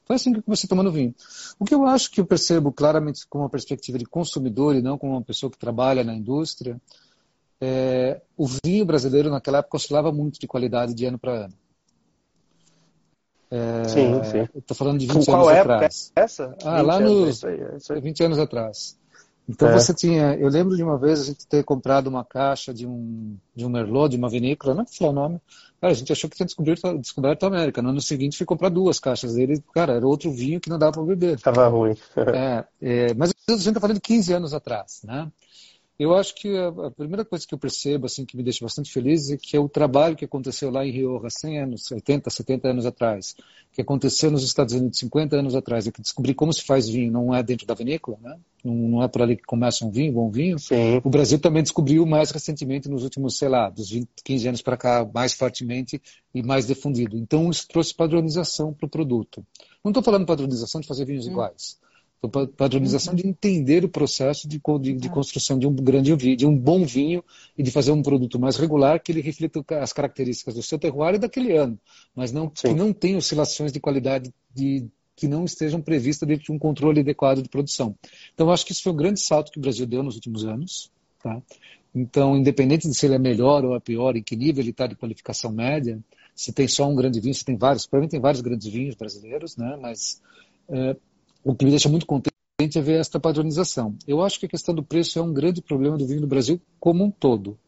Foi 0.06 0.16
assim 0.16 0.32
que 0.32 0.38
eu 0.38 0.42
comecei 0.42 0.68
tomando 0.68 0.90
vinho. 0.90 1.14
O 1.58 1.64
que 1.64 1.74
eu 1.74 1.86
acho 1.86 2.10
que 2.10 2.20
eu 2.20 2.26
percebo 2.26 2.72
claramente 2.72 3.26
com 3.28 3.38
uma 3.38 3.48
perspectiva 3.48 3.96
de 3.96 4.04
consumidor 4.04 4.74
e 4.74 4.82
não 4.82 4.98
como 4.98 5.12
uma 5.12 5.22
pessoa 5.22 5.50
que 5.50 5.58
trabalha 5.58 6.02
na 6.02 6.14
indústria, 6.14 6.80
é, 7.60 8.20
o 8.36 8.46
vinho 8.64 8.84
brasileiro 8.84 9.30
naquela 9.30 9.58
época 9.58 9.76
oscilava 9.76 10.10
muito 10.10 10.40
de 10.40 10.46
qualidade 10.46 10.94
de 10.94 11.06
ano 11.06 11.18
para 11.18 11.44
ano. 11.44 11.54
É, 13.50 13.84
sim, 13.88 14.24
sim. 14.24 14.48
Estou 14.54 14.76
falando 14.76 14.98
de 14.98 15.06
20 15.06 15.24
Qual 15.26 15.48
anos 15.48 15.60
atrás. 15.60 16.12
É 16.14 16.20
essa? 16.22 16.56
Ah, 16.64 16.82
lá 16.82 17.00
nos 17.00 17.42
é 17.44 17.76
isso 17.76 17.92
aí, 17.92 18.00
20 18.00 18.24
anos 18.24 18.38
atrás. 18.38 18.98
Então 19.50 19.68
é. 19.68 19.72
você 19.72 19.92
tinha, 19.92 20.36
eu 20.36 20.48
lembro 20.48 20.76
de 20.76 20.82
uma 20.82 20.96
vez 20.96 21.20
a 21.20 21.24
gente 21.24 21.44
ter 21.44 21.64
comprado 21.64 22.06
uma 22.06 22.24
caixa 22.24 22.72
de 22.72 22.86
um 22.86 23.36
de 23.52 23.66
um 23.66 23.68
merlot 23.68 24.10
de 24.10 24.16
uma 24.16 24.28
vinícola, 24.28 24.74
não 24.74 24.86
sei 24.86 25.08
o 25.08 25.12
nome. 25.12 25.40
Cara, 25.80 25.92
a 25.92 25.96
gente 25.96 26.12
achou 26.12 26.30
que 26.30 26.36
tinha 26.36 26.46
descoberto, 26.46 26.98
descoberto 26.98 27.42
a 27.42 27.46
América. 27.48 27.82
No 27.82 27.88
ano 27.88 28.00
seguinte 28.00 28.36
fui 28.36 28.46
comprar 28.46 28.68
duas 28.68 29.00
caixas 29.00 29.34
dele, 29.34 29.60
cara, 29.74 29.94
era 29.94 30.06
outro 30.06 30.30
vinho 30.30 30.60
que 30.60 30.70
não 30.70 30.78
dava 30.78 30.92
para 30.92 31.02
beber. 31.02 31.40
Tava 31.40 31.66
ruim. 31.66 31.96
é, 32.32 32.64
é, 32.80 33.14
mas 33.14 33.32
a 33.48 33.52
gente 33.52 33.68
está 33.68 33.80
falando 33.80 33.96
de 33.96 34.02
15 34.02 34.32
anos 34.32 34.54
atrás, 34.54 35.00
né? 35.02 35.28
Eu 36.00 36.16
acho 36.16 36.34
que 36.34 36.56
a, 36.56 36.68
a, 36.68 36.90
primeira 36.90 37.26
coisa 37.26 37.46
que 37.46 37.52
eu 37.52 37.58
percebo, 37.58 38.06
assim, 38.06 38.24
que 38.24 38.34
me 38.34 38.42
deixa 38.42 38.64
bastante 38.64 38.90
feliz 38.90 39.28
é 39.28 39.36
que 39.36 39.54
é 39.54 39.60
o 39.60 39.68
trabalho 39.68 40.16
que 40.16 40.24
aconteceu 40.24 40.70
lá 40.70 40.82
em 40.82 40.90
Rio 40.90 41.20
há 41.22 41.28
100 41.28 41.60
anos, 41.60 41.90
80, 41.92 42.30
70 42.30 42.68
anos 42.68 42.86
atrás, 42.86 43.36
que 43.70 43.82
aconteceu 43.82 44.30
nos 44.30 44.42
Estados 44.42 44.72
Unidos 44.72 44.98
50 44.98 45.36
anos 45.36 45.54
atrás, 45.54 45.86
e 45.86 45.92
que 45.92 46.00
descobri 46.00 46.32
como 46.32 46.54
se 46.54 46.64
faz 46.64 46.88
vinho, 46.88 47.12
não 47.12 47.34
é 47.34 47.42
dentro 47.42 47.66
da 47.66 47.74
vinícola, 47.74 48.16
né? 48.22 48.38
não, 48.64 48.74
não 48.74 49.02
é 49.02 49.08
por 49.08 49.20
ali 49.20 49.36
que 49.36 49.42
começa 49.42 49.84
um 49.84 49.90
vinho, 49.90 50.14
bom 50.14 50.30
vinho. 50.30 50.58
Sim. 50.58 51.02
O 51.04 51.10
Brasil 51.10 51.38
também 51.38 51.62
descobriu 51.62 52.06
mais 52.06 52.30
recentemente, 52.30 52.88
nos 52.88 53.04
últimos, 53.04 53.36
sei 53.36 53.50
lá, 53.50 53.68
dos 53.68 53.90
20, 53.90 54.08
15 54.24 54.48
anos 54.48 54.62
para 54.62 54.78
cá, 54.78 55.06
mais 55.12 55.34
fortemente 55.34 56.00
e 56.34 56.42
mais 56.42 56.66
difundido. 56.66 57.14
Então, 57.14 57.50
isso 57.50 57.68
trouxe 57.68 57.94
padronização 57.94 58.72
para 58.72 58.86
o 58.86 58.88
produto. 58.88 59.44
Não 59.84 59.90
estou 59.90 60.02
falando 60.02 60.24
padronização 60.24 60.80
de 60.80 60.86
fazer 60.86 61.04
vinhos 61.04 61.26
hum. 61.26 61.32
iguais 61.32 61.78
Então, 62.22 62.46
padronização 62.48 63.14
de 63.14 63.26
entender 63.26 63.82
o 63.82 63.88
processo 63.88 64.46
de, 64.46 64.60
de, 64.80 64.92
de, 64.92 65.08
construção 65.08 65.58
de 65.58 65.66
um 65.66 65.74
grande 65.74 66.14
vinho, 66.14 66.36
de 66.36 66.46
um 66.46 66.54
bom 66.54 66.84
vinho 66.84 67.24
e 67.56 67.62
de 67.62 67.70
fazer 67.70 67.92
um 67.92 68.02
produto 68.02 68.38
mais 68.38 68.56
regular 68.56 69.02
que 69.02 69.10
ele 69.10 69.22
reflita 69.22 69.64
as 69.80 69.90
características 69.90 70.54
do 70.54 70.62
seu 70.62 70.78
terroir 70.78 71.14
e 71.14 71.18
daquele 71.18 71.56
ano, 71.56 71.80
mas 72.14 72.30
não, 72.30 72.50
que 72.50 72.74
não 72.74 72.92
tem 72.92 73.16
oscilações 73.16 73.72
de 73.72 73.80
qualidade 73.80 74.30
de, 74.54 74.86
que 75.16 75.26
não 75.26 75.46
estejam 75.46 75.80
previstas 75.80 76.28
dentro 76.28 76.44
de 76.44 76.52
um 76.52 76.58
controle 76.58 77.00
adequado 77.00 77.42
de 77.42 77.48
produção. 77.48 77.96
Então, 78.34 78.48
eu 78.48 78.52
acho 78.52 78.66
que 78.66 78.72
isso 78.72 78.82
foi 78.82 78.92
um 78.92 78.96
grande 78.96 79.20
salto 79.20 79.50
que 79.50 79.58
o 79.58 79.62
Brasil 79.62 79.86
deu 79.86 80.02
nos 80.02 80.14
últimos 80.14 80.44
anos. 80.44 80.92
Tá? 81.22 81.40
Então, 81.94 82.36
independente 82.36 82.86
de 82.86 82.94
se 82.94 83.06
ele 83.06 83.14
é 83.14 83.18
melhor 83.18 83.64
ou 83.64 83.74
é 83.74 83.80
pior, 83.80 84.16
em 84.16 84.22
que 84.22 84.36
nível 84.36 84.62
ele 84.62 84.70
está 84.70 84.86
de 84.86 84.94
qualificação 84.94 85.50
média, 85.50 85.98
se 86.34 86.52
tem 86.52 86.68
só 86.68 86.88
um 86.88 86.94
grande 86.94 87.20
vinho, 87.20 87.34
se 87.34 87.44
tem 87.44 87.56
vários, 87.56 87.86
provavelmente 87.86 88.12
tem 88.12 88.20
vários 88.20 88.40
grandes 88.40 88.66
vinhos 88.66 88.94
brasileiros, 88.94 89.56
né? 89.56 89.78
mas 89.80 90.22
é, 90.68 90.96
o 91.44 91.54
que 91.54 91.64
me 91.64 91.70
deixa 91.70 91.88
muito 91.88 92.06
contente 92.06 92.30
é 92.76 92.80
ver 92.80 93.00
esta 93.00 93.18
padronização. 93.18 93.96
Eu 94.06 94.22
acho 94.22 94.38
que 94.38 94.46
a 94.46 94.48
questão 94.48 94.74
do 94.74 94.82
preço 94.82 95.18
é 95.18 95.22
um 95.22 95.32
grande 95.32 95.62
problema 95.62 95.96
do 95.96 96.06
vinho 96.06 96.20
no 96.20 96.26
Brasil 96.26 96.60
como 96.78 97.04
um 97.04 97.10
todo, 97.10 97.58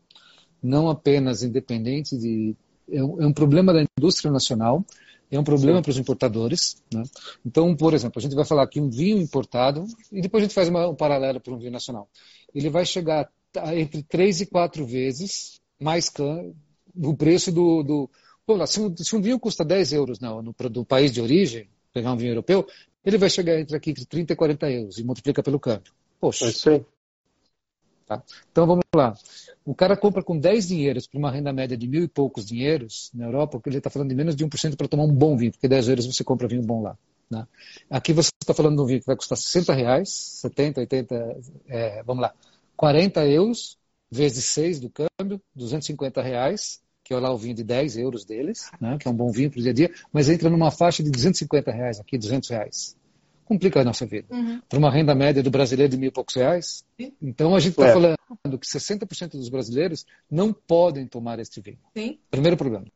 não 0.62 0.88
apenas 0.88 1.42
independente 1.42 2.16
de. 2.16 2.54
É 2.90 3.02
um, 3.02 3.22
é 3.22 3.26
um 3.26 3.32
problema 3.32 3.72
da 3.72 3.84
indústria 3.98 4.30
nacional, 4.30 4.84
é 5.30 5.38
um 5.38 5.44
problema 5.44 5.78
Sim. 5.78 5.82
para 5.82 5.90
os 5.90 5.98
importadores. 5.98 6.76
Né? 6.92 7.02
Então, 7.44 7.74
por 7.74 7.94
exemplo, 7.94 8.18
a 8.18 8.22
gente 8.22 8.34
vai 8.34 8.44
falar 8.44 8.64
aqui 8.64 8.80
um 8.80 8.90
vinho 8.90 9.18
importado 9.18 9.86
e 10.10 10.20
depois 10.20 10.42
a 10.42 10.46
gente 10.46 10.54
faz 10.54 10.68
uma, 10.68 10.88
um 10.88 10.94
paralelo 10.94 11.40
para 11.40 11.54
um 11.54 11.58
vinho 11.58 11.72
nacional. 11.72 12.08
Ele 12.54 12.68
vai 12.68 12.84
chegar 12.84 13.30
entre 13.74 14.02
três 14.02 14.40
e 14.40 14.46
quatro 14.46 14.84
vezes 14.84 15.60
mais 15.80 16.08
caro 16.08 16.54
o 16.96 17.16
preço 17.16 17.50
do. 17.50 17.82
do 17.82 18.10
lá, 18.48 18.66
se, 18.66 18.80
um, 18.80 18.94
se, 18.96 19.16
um, 19.16 19.22
vinho 19.22 19.38
custa 19.38 19.64
10 19.64 19.92
euros 19.92 20.20
no, 20.20 20.42
no, 20.42 20.54
no 20.74 20.84
país 20.84 21.12
de 21.12 21.20
origem, 21.20 21.68
pegar 21.92 22.12
um 22.12 22.16
vinho 22.16 22.32
europeu, 22.32 22.66
ele 23.04 23.18
vai 23.18 23.28
chegar 23.30 23.58
entre 23.58 23.76
aqui 23.76 23.90
entre 23.90 24.04
30 24.04 24.32
e 24.32 24.36
40 24.36 24.70
euros 24.70 24.98
e 24.98 25.04
multiplica 25.04 25.42
pelo 25.42 25.58
câmbio. 25.58 25.92
Poxa. 26.20 26.46
É 26.46 26.52
sim. 26.52 26.84
Tá? 28.06 28.22
Então 28.50 28.66
vamos 28.66 28.84
lá. 28.94 29.16
O 29.64 29.74
cara 29.74 29.96
compra 29.96 30.22
com 30.22 30.38
10 30.38 30.68
dinheiros 30.68 31.06
para 31.06 31.18
uma 31.18 31.30
renda 31.30 31.52
média 31.52 31.76
de 31.76 31.86
mil 31.86 32.02
e 32.02 32.08
poucos 32.08 32.46
dinheiros 32.46 33.10
na 33.14 33.26
Europa, 33.26 33.52
porque 33.52 33.68
ele 33.68 33.78
está 33.78 33.90
falando 33.90 34.08
de 34.08 34.14
menos 34.14 34.36
de 34.36 34.44
1% 34.44 34.76
para 34.76 34.88
tomar 34.88 35.04
um 35.04 35.14
bom 35.14 35.36
vinho, 35.36 35.52
porque 35.52 35.68
10 35.68 35.88
euros 35.88 36.06
você 36.06 36.24
compra 36.24 36.48
vinho 36.48 36.62
bom 36.62 36.82
lá. 36.82 36.96
Né? 37.30 37.46
Aqui 37.88 38.12
você 38.12 38.30
está 38.40 38.52
falando 38.52 38.76
de 38.76 38.82
um 38.82 38.86
vinho 38.86 39.00
que 39.00 39.06
vai 39.06 39.16
custar 39.16 39.38
60 39.38 39.72
reais, 39.72 40.10
70, 40.10 40.80
80, 40.80 41.40
é, 41.68 42.02
vamos 42.02 42.22
lá, 42.22 42.34
40 42.76 43.26
euros, 43.26 43.78
vezes 44.10 44.44
6 44.46 44.80
do 44.80 44.90
câmbio, 44.90 45.40
250 45.54 46.20
reais, 46.20 46.82
que 47.04 47.12
é 47.12 47.18
lá 47.18 47.32
o 47.32 47.36
vinho 47.36 47.54
de 47.54 47.64
10 47.64 47.96
euros 47.98 48.24
deles, 48.24 48.70
né, 48.80 48.96
que 48.98 49.08
é 49.08 49.10
um 49.10 49.14
bom 49.14 49.30
vinho 49.30 49.50
para 49.50 49.58
o 49.58 49.62
dia 49.62 49.70
a 49.70 49.74
dia, 49.74 49.90
mas 50.12 50.28
entra 50.28 50.48
numa 50.48 50.70
faixa 50.70 51.02
de 51.02 51.10
250 51.10 51.70
reais 51.70 52.00
aqui, 52.00 52.16
200 52.16 52.48
reais. 52.50 52.96
Complica 53.44 53.80
a 53.80 53.84
nossa 53.84 54.06
vida. 54.06 54.26
Uhum. 54.30 54.60
Para 54.68 54.78
uma 54.78 54.90
renda 54.90 55.14
média 55.14 55.42
do 55.42 55.50
brasileiro 55.50 55.90
de 55.90 55.98
mil 55.98 56.08
e 56.08 56.12
poucos 56.12 56.34
reais. 56.36 56.84
Sim. 56.98 57.12
Então 57.20 57.54
a 57.54 57.60
gente 57.60 57.72
está 57.72 57.88
é. 57.88 57.92
falando 57.92 58.58
que 58.58 58.66
60% 58.66 59.32
dos 59.32 59.48
brasileiros 59.48 60.06
não 60.30 60.52
podem 60.52 61.06
tomar 61.06 61.38
este 61.38 61.60
vinho. 61.60 61.78
Sim. 61.94 62.18
Primeiro 62.30 62.56
problema. 62.56 62.86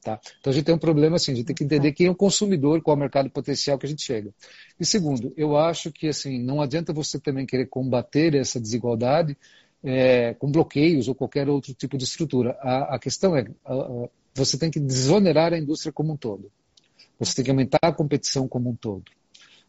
Tá? 0.00 0.18
Então 0.40 0.52
a 0.52 0.54
gente 0.54 0.64
tem 0.64 0.74
um 0.74 0.78
problema 0.78 1.16
assim, 1.16 1.32
a 1.32 1.34
gente 1.34 1.46
tem 1.46 1.56
que 1.56 1.64
entender 1.64 1.92
quem 1.92 2.06
é 2.06 2.10
o 2.10 2.14
consumidor, 2.14 2.80
qual 2.80 2.94
é 2.94 2.96
o 2.96 3.00
mercado 3.00 3.28
potencial 3.28 3.76
que 3.76 3.84
a 3.84 3.88
gente 3.88 4.02
chega. 4.02 4.32
E 4.78 4.86
segundo, 4.86 5.34
eu 5.36 5.56
acho 5.56 5.90
que 5.90 6.08
assim, 6.08 6.40
não 6.42 6.62
adianta 6.62 6.92
você 6.92 7.18
também 7.18 7.44
querer 7.44 7.66
combater 7.66 8.34
essa 8.36 8.60
desigualdade 8.60 9.36
é, 9.82 10.34
com 10.34 10.50
bloqueios 10.50 11.08
ou 11.08 11.14
qualquer 11.14 11.48
outro 11.48 11.74
tipo 11.74 11.96
de 11.96 12.04
estrutura. 12.04 12.56
A, 12.60 12.96
a 12.96 12.98
questão 12.98 13.36
é, 13.36 13.46
a, 13.64 13.74
a, 13.74 14.08
você 14.34 14.58
tem 14.58 14.70
que 14.70 14.80
desonerar 14.80 15.52
a 15.52 15.58
indústria 15.58 15.92
como 15.92 16.12
um 16.12 16.16
todo. 16.16 16.50
Você 17.18 17.34
tem 17.34 17.44
que 17.44 17.50
aumentar 17.50 17.78
a 17.82 17.92
competição 17.92 18.46
como 18.46 18.70
um 18.70 18.76
todo. 18.76 19.04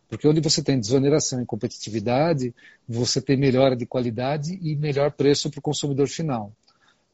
Porque 0.07 0.27
onde 0.27 0.41
você 0.41 0.63
tem 0.63 0.79
desoneração 0.79 1.41
e 1.41 1.45
competitividade, 1.45 2.53
você 2.87 3.21
tem 3.21 3.37
melhora 3.37 3.75
de 3.75 3.85
qualidade 3.85 4.57
e 4.61 4.75
melhor 4.75 5.11
preço 5.11 5.49
para 5.49 5.59
o 5.59 5.61
consumidor 5.61 6.07
final. 6.07 6.51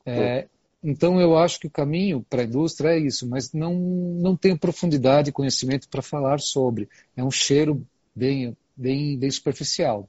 É, 0.06 0.48
então 0.82 1.20
eu 1.20 1.38
acho 1.38 1.60
que 1.60 1.68
o 1.68 1.70
caminho 1.70 2.26
para 2.30 2.44
a 2.44 2.46
indústria 2.46 2.90
é 2.90 3.00
isso, 3.00 3.28
mas 3.28 3.52
não, 3.52 3.74
não 3.74 4.36
tenho 4.36 4.58
profundidade 4.58 5.30
e 5.30 5.34
conhecimento 5.34 5.90
para 5.90 6.02
falar 6.02 6.40
sobre. 6.40 6.88
É 7.18 7.24
um 7.24 7.32
cheiro 7.32 7.86
bem, 8.16 8.56
bem, 8.78 9.18
bem 9.18 9.32
superficial. 9.32 10.08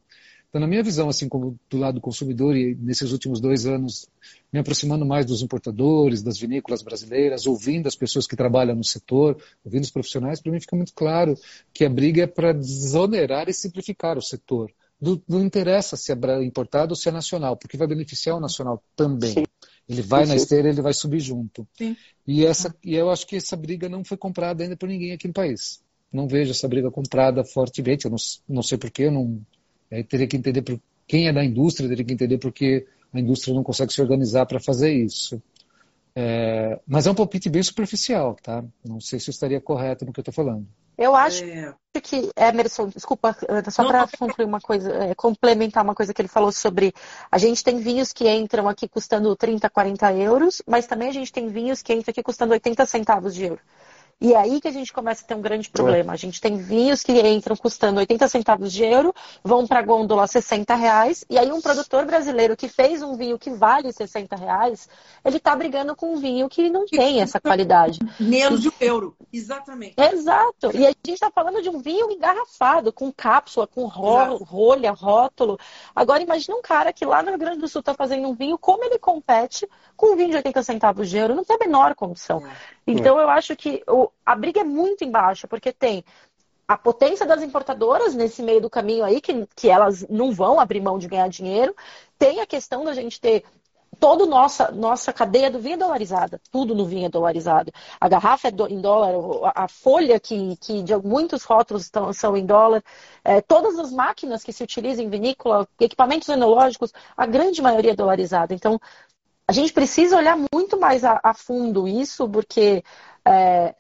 Então, 0.57 0.63
na 0.63 0.71
minha 0.71 0.83
visão, 0.83 1.07
assim 1.11 1.29
como 1.29 1.61
do 1.69 1.77
lado 1.77 1.97
do 1.97 2.01
consumidor, 2.01 2.57
e 2.57 2.75
nesses 2.77 3.13
últimos 3.13 3.43
dois 3.43 3.67
anos, 3.67 4.09
me 4.51 4.59
aproximando 4.59 5.05
mais 5.05 5.27
dos 5.27 5.43
importadores, 5.43 6.23
das 6.23 6.39
vinícolas 6.39 6.81
brasileiras, 6.81 7.47
ouvindo 7.47 7.87
as 7.87 7.95
pessoas 7.95 8.27
que 8.27 8.35
trabalham 8.35 8.75
no 8.75 8.83
setor, 8.83 9.37
ouvindo 9.63 9.85
os 9.85 9.91
profissionais, 9.91 10.41
para 10.41 10.51
mim 10.51 10.59
fica 10.59 10.75
muito 10.75 10.95
claro 10.95 11.35
que 11.75 11.85
a 11.85 11.91
briga 11.91 12.23
é 12.23 12.27
para 12.27 12.55
desonerar 12.55 13.51
e 13.51 13.53
simplificar 13.53 14.17
o 14.17 14.23
setor. 14.23 14.73
Não, 14.99 15.21
não 15.29 15.45
interessa 15.45 15.95
se 15.95 16.11
é 16.11 16.43
importado 16.43 16.93
ou 16.93 16.97
se 16.97 17.07
é 17.07 17.13
nacional, 17.13 17.55
porque 17.59 17.77
vai 17.77 17.87
beneficiar 17.87 18.39
o 18.39 18.41
nacional 18.41 18.83
também. 18.97 19.35
Sim. 19.35 19.45
Ele 19.87 20.01
vai 20.01 20.25
sim, 20.25 20.31
na 20.31 20.37
esteira, 20.37 20.71
ele 20.71 20.81
vai 20.81 20.95
subir 20.95 21.21
junto. 21.21 21.69
Sim. 21.77 21.95
E, 22.27 22.47
essa, 22.47 22.75
e 22.83 22.95
eu 22.95 23.11
acho 23.11 23.27
que 23.27 23.37
essa 23.37 23.59
briga 23.59 23.91
não 23.91 24.03
foi 24.03 24.17
comprada 24.17 24.63
ainda 24.63 24.75
por 24.75 24.89
ninguém 24.89 25.13
aqui 25.13 25.29
no 25.29 25.35
país. 25.35 25.83
Não 26.11 26.27
vejo 26.27 26.53
essa 26.53 26.67
briga 26.67 26.91
comprada 26.91 27.45
fortemente. 27.45 28.07
Eu 28.07 28.11
não, 28.11 28.19
não 28.49 28.63
sei 28.63 28.79
porquê, 28.79 29.03
eu 29.03 29.13
não, 29.13 29.45
é, 29.91 30.03
teria 30.03 30.27
que 30.27 30.37
entender 30.37 30.63
por, 30.63 30.81
quem 31.07 31.29
é 31.29 31.33
da 31.33 31.45
indústria, 31.45 31.89
teria 31.89 32.05
que 32.05 32.13
entender 32.13 32.39
por 32.39 32.53
que 32.53 32.87
a 33.13 33.21
indústria 33.21 33.55
não 33.55 33.63
consegue 33.63 33.93
se 33.93 34.01
organizar 34.01 34.47
para 34.47 34.61
fazer 34.61 34.93
isso. 34.93 35.41
É, 36.15 36.81
mas 36.87 37.07
é 37.07 37.11
um 37.11 37.15
palpite 37.15 37.51
bem 37.51 37.63
superficial, 37.63 38.37
tá? 38.43 38.65
Não 38.85 39.01
sei 39.01 39.21
se 39.21 39.29
eu 39.29 39.33
estaria 39.33 39.61
correto 39.61 40.05
no 40.05 40.13
que 40.13 40.21
eu 40.21 40.23
estou 40.23 40.33
falando. 40.33 40.67
Eu 40.97 41.15
acho 41.15 41.45
é... 41.45 41.75
que, 42.03 42.31
Emerson, 42.35 42.89
desculpa, 42.89 43.37
só 43.71 43.87
para 43.87 44.09
concluir 44.19 44.47
uma 44.47 44.61
coisa, 44.61 44.91
é, 44.95 45.15
complementar 45.15 45.85
uma 45.85 45.95
coisa 45.95 46.15
que 46.15 46.23
ele 46.23 46.29
falou 46.29 46.51
sobre. 46.51 46.95
A 47.31 47.37
gente 47.37 47.63
tem 47.63 47.77
vinhos 47.79 48.15
que 48.15 48.27
entram 48.31 48.67
aqui 48.67 48.89
custando 48.89 49.37
30, 49.37 49.69
40 49.69 50.15
euros, 50.15 50.63
mas 50.67 50.87
também 50.87 51.09
a 51.09 51.13
gente 51.13 51.31
tem 51.31 51.49
vinhos 51.49 51.83
que 51.83 51.93
entram 51.93 52.13
aqui 52.13 52.23
custando 52.23 52.55
80 52.55 52.87
centavos 52.87 53.35
de 53.35 53.45
euro. 53.45 53.61
E 54.19 54.33
é 54.33 54.37
aí 54.37 54.63
que 54.63 54.69
a 54.69 54.73
gente 54.73 54.95
começa 54.95 55.23
a 55.23 55.29
ter 55.29 55.35
um 55.35 55.43
grande 55.43 55.69
problema. 55.69 56.15
A 56.15 56.17
gente 56.17 56.41
tem 56.41 56.57
vinhos 56.57 57.03
que 57.03 57.13
entram 57.13 57.55
custando 57.55 58.01
80 58.01 58.27
centavos 58.29 58.73
de 58.73 58.83
euro, 58.83 59.15
vão 59.45 59.67
para 59.67 59.81
a 59.81 59.83
gôndola 59.83 60.27
60 60.27 60.75
reais, 60.75 61.23
e 61.29 61.39
aí 61.39 61.53
um 61.53 61.61
produtor 61.61 62.07
brasileiro 62.07 62.57
que 62.57 62.67
fez 62.67 63.03
um 63.03 63.15
vinho 63.15 63.39
que 63.39 63.51
vale 63.51 63.93
60 63.93 64.35
reais, 64.35 64.89
ele 65.23 65.37
está 65.37 65.55
brigando 65.55 65.95
com 65.95 66.15
um 66.15 66.17
vinho 66.17 66.49
que 66.49 66.71
não 66.71 66.87
tem 66.87 67.21
essa 67.21 67.39
qualidade. 67.39 67.99
Menos 68.19 68.63
de 68.63 68.69
um 68.71 68.73
euro, 68.81 69.15
exatamente. 69.31 69.95
Exato. 69.99 70.75
E 70.75 70.87
a 70.87 70.91
gente 70.91 71.13
está 71.13 71.31
falando 71.31 71.61
de 71.61 71.69
um 71.69 71.79
vinho 71.79 72.11
engarrafado, 72.11 72.95
com 72.95 73.13
cápsula, 73.13 73.67
com 73.67 73.85
ro 73.85 74.37
rolha, 74.39 74.93
rótulo. 74.93 75.59
Agora 75.95 76.23
imagine 76.23 76.57
um 76.57 76.63
cara 76.63 76.91
que 76.91 77.05
lá 77.05 77.23
no 77.23 77.29
Rio 77.29 77.39
Grande 77.39 77.59
do 77.59 77.69
Sul 77.69 77.81
está 77.81 77.93
fazendo 77.93 78.27
um 78.29 78.35
vinho, 78.35 78.57
como 78.57 78.83
ele 78.83 78.99
compete 78.99 79.69
com 79.95 80.15
um 80.15 80.17
vinho 80.17 80.31
de 80.31 80.37
80 80.37 80.63
centavos 80.63 81.11
de 81.11 81.19
euro? 81.19 81.35
Não 81.35 81.45
tem 81.45 81.57
a 81.57 81.67
menor 81.67 81.95
condição. 81.95 82.43
É. 82.47 82.77
Então, 82.87 83.19
eu 83.19 83.29
acho 83.29 83.57
que 83.57 83.83
o, 83.89 84.06
a 84.25 84.35
briga 84.35 84.61
é 84.61 84.65
muito 84.65 85.05
embaixo, 85.05 85.47
porque 85.49 85.73
tem 85.73 86.05
a 86.69 86.77
potência 86.77 87.25
das 87.25 87.43
importadoras 87.43 88.15
nesse 88.15 88.43
meio 88.43 88.61
do 88.61 88.71
caminho 88.71 89.05
aí, 89.05 89.21
que, 89.21 89.47
que 89.55 89.69
elas 89.69 90.07
não 90.09 90.33
vão 90.33 90.59
abrir 90.59 90.81
mão 90.81 90.99
de 90.99 91.07
ganhar 91.07 91.29
dinheiro. 91.29 91.75
Tem 92.19 92.41
a 92.41 92.47
questão 92.47 92.85
da 92.85 92.93
gente 92.93 93.21
ter 93.21 93.45
toda 93.99 94.27
nossa, 94.27 94.71
nossa 94.73 95.13
cadeia 95.13 95.51
do 95.51 95.59
vinho 95.59 95.75
é 95.75 95.79
dolarizada, 95.79 96.41
tudo 96.51 96.75
no 96.75 96.85
vinho 96.85 97.07
é 97.07 97.09
dolarizado. 97.09 97.73
A 98.01 98.09
garrafa 98.09 98.49
é 98.49 98.51
do, 98.51 98.67
em 98.67 98.81
dólar, 98.81 99.53
a 99.55 99.69
folha 99.69 100.19
que, 100.21 100.57
que 100.57 100.83
de 100.83 100.97
muitos 100.97 101.45
rótulos 101.45 101.85
estão, 101.85 102.13
são 102.13 102.37
em 102.37 102.45
dólar, 102.45 102.83
é, 103.25 103.41
todas 103.41 103.79
as 103.79 103.93
máquinas 103.93 104.43
que 104.43 104.53
se 104.53 104.63
utilizam 104.63 105.05
em 105.05 105.09
vinícola, 105.09 105.67
equipamentos 105.81 106.29
enológicos, 106.29 106.93
a 107.17 107.27
grande 107.27 107.63
maioria 107.63 107.93
é 107.93 107.97
dolarizada. 107.97 108.55
Então, 108.55 108.79
a 109.49 109.53
gente 109.53 109.73
precisa 109.73 110.17
olhar 110.17 110.37
muito 110.53 110.79
mais 110.79 111.05
a, 111.05 111.21
a 111.23 111.33
fundo 111.33 111.87
isso, 111.87 112.29
porque 112.29 112.83
é, 113.25 113.75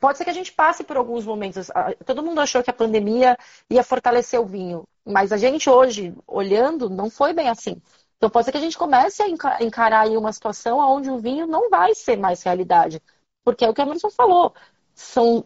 pode 0.00 0.18
ser 0.18 0.24
que 0.24 0.30
a 0.30 0.34
gente 0.34 0.52
passe 0.52 0.82
por 0.82 0.96
alguns 0.96 1.24
momentos. 1.24 1.70
Todo 2.06 2.22
mundo 2.22 2.40
achou 2.40 2.62
que 2.62 2.70
a 2.70 2.72
pandemia 2.72 3.36
ia 3.68 3.84
fortalecer 3.84 4.40
o 4.40 4.46
vinho, 4.46 4.84
mas 5.04 5.30
a 5.30 5.36
gente 5.36 5.68
hoje, 5.68 6.14
olhando, 6.26 6.88
não 6.90 7.10
foi 7.10 7.32
bem 7.32 7.48
assim. 7.48 7.80
Então 8.16 8.30
pode 8.30 8.46
ser 8.46 8.52
que 8.52 8.58
a 8.58 8.60
gente 8.60 8.78
comece 8.78 9.22
a 9.22 9.28
encarar 9.62 10.00
aí 10.02 10.16
uma 10.16 10.32
situação 10.32 10.78
onde 10.78 11.10
o 11.10 11.18
vinho 11.18 11.46
não 11.46 11.70
vai 11.70 11.94
ser 11.94 12.16
mais 12.16 12.42
realidade. 12.42 13.00
Porque 13.44 13.64
é 13.64 13.68
o 13.68 13.74
que 13.74 13.80
a 13.80 13.84
Emerson 13.84 14.10
falou. 14.10 14.54
São 14.94 15.44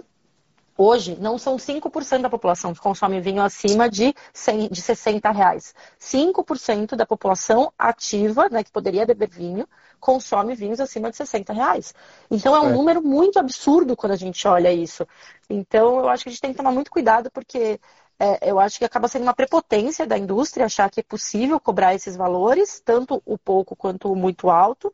Hoje, 0.76 1.16
não 1.20 1.38
são 1.38 1.56
5% 1.56 2.22
da 2.22 2.30
população 2.30 2.74
que 2.74 2.80
consome 2.80 3.20
vinho 3.20 3.42
acima 3.42 3.88
de, 3.88 4.14
100, 4.32 4.68
de 4.68 4.82
60 4.82 5.30
reais. 5.30 5.74
5% 5.98 6.96
da 6.96 7.06
população 7.06 7.72
ativa, 7.78 8.48
né, 8.50 8.64
que 8.64 8.72
poderia 8.72 9.06
beber 9.06 9.28
vinho, 9.28 9.68
consome 10.00 10.54
vinhos 10.54 10.80
acima 10.80 11.10
de 11.10 11.16
60 11.16 11.52
reais. 11.52 11.94
Então, 12.30 12.56
é 12.56 12.60
um 12.60 12.70
é. 12.70 12.72
número 12.72 13.02
muito 13.02 13.38
absurdo 13.38 13.96
quando 13.96 14.12
a 14.12 14.16
gente 14.16 14.46
olha 14.48 14.72
isso. 14.72 15.06
Então, 15.48 16.00
eu 16.00 16.08
acho 16.08 16.24
que 16.24 16.28
a 16.28 16.32
gente 16.32 16.40
tem 16.40 16.50
que 16.50 16.56
tomar 16.56 16.72
muito 16.72 16.90
cuidado, 16.90 17.30
porque 17.30 17.78
é, 18.18 18.50
eu 18.50 18.58
acho 18.58 18.78
que 18.78 18.84
acaba 18.84 19.08
sendo 19.08 19.22
uma 19.22 19.34
prepotência 19.34 20.06
da 20.06 20.16
indústria 20.16 20.66
achar 20.66 20.90
que 20.90 21.00
é 21.00 21.02
possível 21.02 21.58
cobrar 21.60 21.94
esses 21.94 22.16
valores, 22.16 22.80
tanto 22.84 23.22
o 23.24 23.36
pouco 23.36 23.76
quanto 23.76 24.10
o 24.10 24.16
muito 24.16 24.50
alto, 24.50 24.92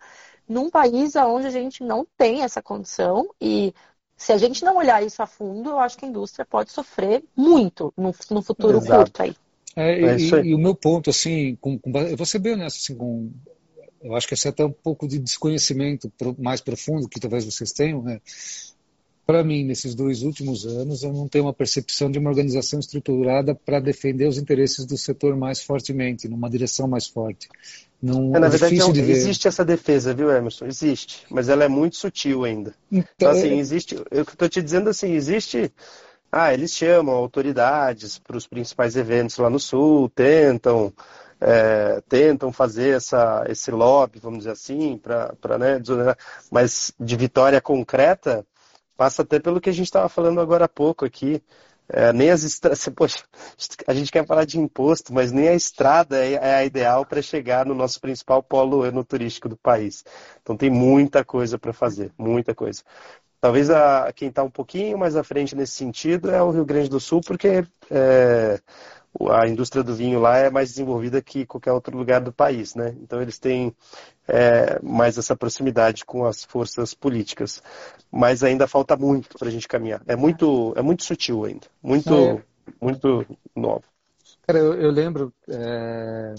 num 0.49 0.69
país 0.69 1.15
onde 1.17 1.47
a 1.47 1.51
gente 1.51 1.85
não 1.85 2.07
tem 2.17 2.43
essa 2.43 2.61
condição 2.61 3.29
e 3.41 3.73
Se 4.21 4.35
a 4.35 4.37
gente 4.37 4.63
não 4.63 4.77
olhar 4.77 5.03
isso 5.03 5.23
a 5.23 5.27
fundo, 5.27 5.71
eu 5.71 5.79
acho 5.79 5.97
que 5.97 6.05
a 6.05 6.09
indústria 6.09 6.45
pode 6.45 6.71
sofrer 6.71 7.25
muito 7.35 7.91
no, 7.97 8.15
no 8.31 8.43
futuro 8.43 8.77
Exato. 8.77 8.99
curto 8.99 9.23
aí. 9.23 9.35
É, 9.75 9.93
É 9.95 10.19
e, 10.19 10.35
aí. 10.35 10.49
e 10.49 10.55
o 10.55 10.59
meu 10.59 10.75
ponto, 10.75 11.09
assim, 11.09 11.57
com, 11.59 11.79
com, 11.79 11.91
eu 12.01 12.19
vou 12.19 12.27
ser 12.27 12.39
bem 12.39 12.53
honesto, 12.53 12.77
assim, 12.77 12.95
com, 12.95 13.31
eu 14.03 14.15
acho 14.15 14.29
que 14.29 14.35
esse 14.35 14.47
é 14.47 14.51
até 14.51 14.63
um 14.63 14.71
pouco 14.71 15.09
de 15.09 15.19
desconhecimento 15.19 16.13
mais 16.39 16.61
profundo 16.61 17.09
que 17.09 17.19
talvez 17.19 17.47
vocês 17.47 17.73
tenham, 17.73 18.03
né? 18.03 18.21
Para 19.25 19.43
mim, 19.43 19.65
nesses 19.65 19.95
dois 19.95 20.23
últimos 20.23 20.67
anos, 20.67 21.03
eu 21.03 21.15
não 21.15 21.27
tenho 21.27 21.47
uma 21.47 21.55
percepção 21.55 22.11
de 22.11 22.19
uma 22.19 22.29
organização 22.29 22.79
estruturada 22.79 23.55
para 23.55 23.81
defender 23.81 24.29
os 24.29 24.37
interesses 24.37 24.85
do 24.85 24.99
setor 24.99 25.35
mais 25.35 25.63
fortemente, 25.63 26.29
numa 26.29 26.51
direção 26.51 26.87
mais 26.87 27.07
forte. 27.07 27.49
Não, 28.03 28.35
É, 28.35 28.39
na 28.39 28.47
é 28.47 28.51
verdade, 28.51 28.77
não, 28.77 28.91
existe 28.91 29.47
essa 29.47 29.65
defesa, 29.65 30.15
viu, 30.15 30.31
Emerson? 30.31 30.67
Existe, 30.67 31.27
mas 31.31 31.49
ela 31.49 31.65
é 31.65 31.69
muito 31.69 31.97
sutil 31.97 32.45
ainda. 32.45 32.75
Então, 32.91 33.05
Então, 33.17 33.31
assim, 33.31 33.59
existe. 33.59 33.97
Eu 34.11 34.23
estou 34.23 34.49
te 34.49 34.63
dizendo 34.63 34.89
assim, 34.91 35.13
existe. 35.13 35.73
Ah, 36.33 36.55
eles 36.55 36.73
chamam 36.73 37.15
autoridades 37.15 38.19
para 38.19 38.37
os 38.37 38.47
principais 38.47 38.97
eventos 38.97 39.37
lá 39.39 39.51
no 39.51 39.59
sul, 39.59 40.09
tentam, 40.11 40.93
é, 41.41 42.01
tentam 42.09 42.53
fazer 42.53 42.97
essa, 42.97 43.45
esse 43.49 43.71
lobby, 43.71 44.21
vamos 44.21 44.39
dizer 44.41 44.53
assim, 44.53 44.97
para 44.97 45.59
né, 45.59 45.79
desonerar. 45.79 46.17
Mas 46.51 46.93
de 47.01 47.17
vitória 47.17 47.61
concreta, 47.61 48.47
passa 48.97 49.23
até 49.23 49.41
pelo 49.41 49.61
que 49.61 49.71
a 49.71 49.73
gente 49.73 49.87
estava 49.87 50.09
falando 50.09 50.41
agora 50.41 50.67
há 50.67 50.69
pouco 50.69 51.05
aqui. 51.05 51.43
É, 51.93 52.13
nem 52.13 52.31
as 52.31 52.43
estradas. 52.43 52.89
Poxa, 52.95 53.25
a 53.87 53.95
gente 53.95 54.13
quer 54.13 54.27
falar 54.27 54.45
de 54.45 54.59
imposto, 54.59 55.13
mas 55.13 55.33
nem 55.33 55.49
a 55.49 55.55
estrada 55.55 56.25
é, 56.25 56.35
é 56.35 56.55
a 56.57 56.65
ideal 56.65 57.05
para 57.05 57.21
chegar 57.21 57.67
no 57.67 57.75
nosso 57.75 58.01
principal 58.01 58.43
polo 58.43 58.87
enoturístico 58.87 59.49
do 59.49 59.57
país. 59.57 60.05
Então 60.43 60.57
tem 60.57 60.71
muita 60.71 61.25
coisa 61.25 61.59
para 61.59 61.73
fazer, 61.73 62.13
muita 62.17 62.55
coisa. 62.55 62.83
Talvez 63.41 63.71
a, 63.71 64.13
quem 64.15 64.29
está 64.29 64.43
um 64.43 64.51
pouquinho 64.51 64.99
mais 64.99 65.17
à 65.17 65.25
frente 65.25 65.57
nesse 65.57 65.73
sentido 65.73 66.31
é 66.31 66.43
o 66.43 66.51
Rio 66.51 66.65
Grande 66.65 66.91
do 66.91 67.01
Sul, 67.01 67.23
porque 67.23 67.65
é, 67.91 68.61
a 69.31 69.49
indústria 69.49 69.83
do 69.83 69.95
vinho 69.95 70.21
lá 70.21 70.37
é 70.37 70.51
mais 70.51 70.69
desenvolvida 70.71 71.21
que 71.23 71.47
qualquer 71.47 71.73
outro 71.73 71.97
lugar 71.97 72.21
do 72.21 72.33
país, 72.33 72.75
né? 72.75 72.95
Então 73.01 73.21
eles 73.21 73.39
têm 73.39 73.75
é, 74.31 74.81
mais 74.83 75.19
essa 75.19 75.37
proximidade 75.37 76.05
com 76.05 76.25
as 76.25 76.45
forças 76.45 76.95
políticas. 76.95 77.63
Mas 78.11 78.43
ainda 78.43 78.67
falta 78.67 78.97
muito 78.97 79.39
para 79.39 79.49
a 79.49 79.51
gente 79.51 79.69
caminhar. 79.69 80.03
É 80.07 80.17
muito, 80.17 80.73
é 80.77 80.83
muito 80.83 81.05
sutil 81.05 81.45
ainda, 81.45 81.67
muito, 81.83 82.15
É. 82.15 82.43
muito 82.81 83.27
novo. 83.55 83.85
Cara, 84.47 84.59
eu, 84.59 84.75
eu 84.75 84.91
lembro, 84.91 85.33
é, 85.49 86.35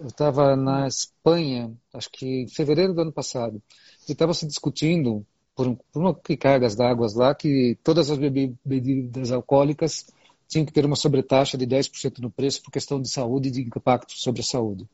eu 0.00 0.08
estava 0.08 0.56
na 0.56 0.86
Espanha, 0.86 1.72
acho 1.92 2.10
que 2.10 2.26
em 2.42 2.48
fevereiro 2.48 2.94
do 2.94 3.02
ano 3.02 3.12
passado, 3.12 3.62
e 4.08 4.12
estava 4.12 4.34
se 4.34 4.46
discutindo 4.46 5.24
por, 5.54 5.76
por 5.92 6.00
uma 6.00 6.14
que 6.14 6.36
cargas 6.36 6.74
d'água 6.74 7.06
lá 7.14 7.34
que 7.34 7.78
todas 7.82 8.10
as 8.10 8.18
bebi- 8.18 8.54
bebidas 8.64 9.30
alcoólicas 9.32 10.06
tinham 10.48 10.66
que 10.66 10.72
ter 10.72 10.84
uma 10.84 10.96
sobretaxa 10.96 11.56
de 11.56 11.66
10% 11.66 12.20
no 12.20 12.30
preço 12.30 12.62
por 12.62 12.70
questão 12.70 13.00
de 13.00 13.08
saúde 13.08 13.48
e 13.48 13.52
de 13.52 13.62
impacto 13.62 14.12
sobre 14.16 14.40
a 14.40 14.44
saúde. 14.44 14.86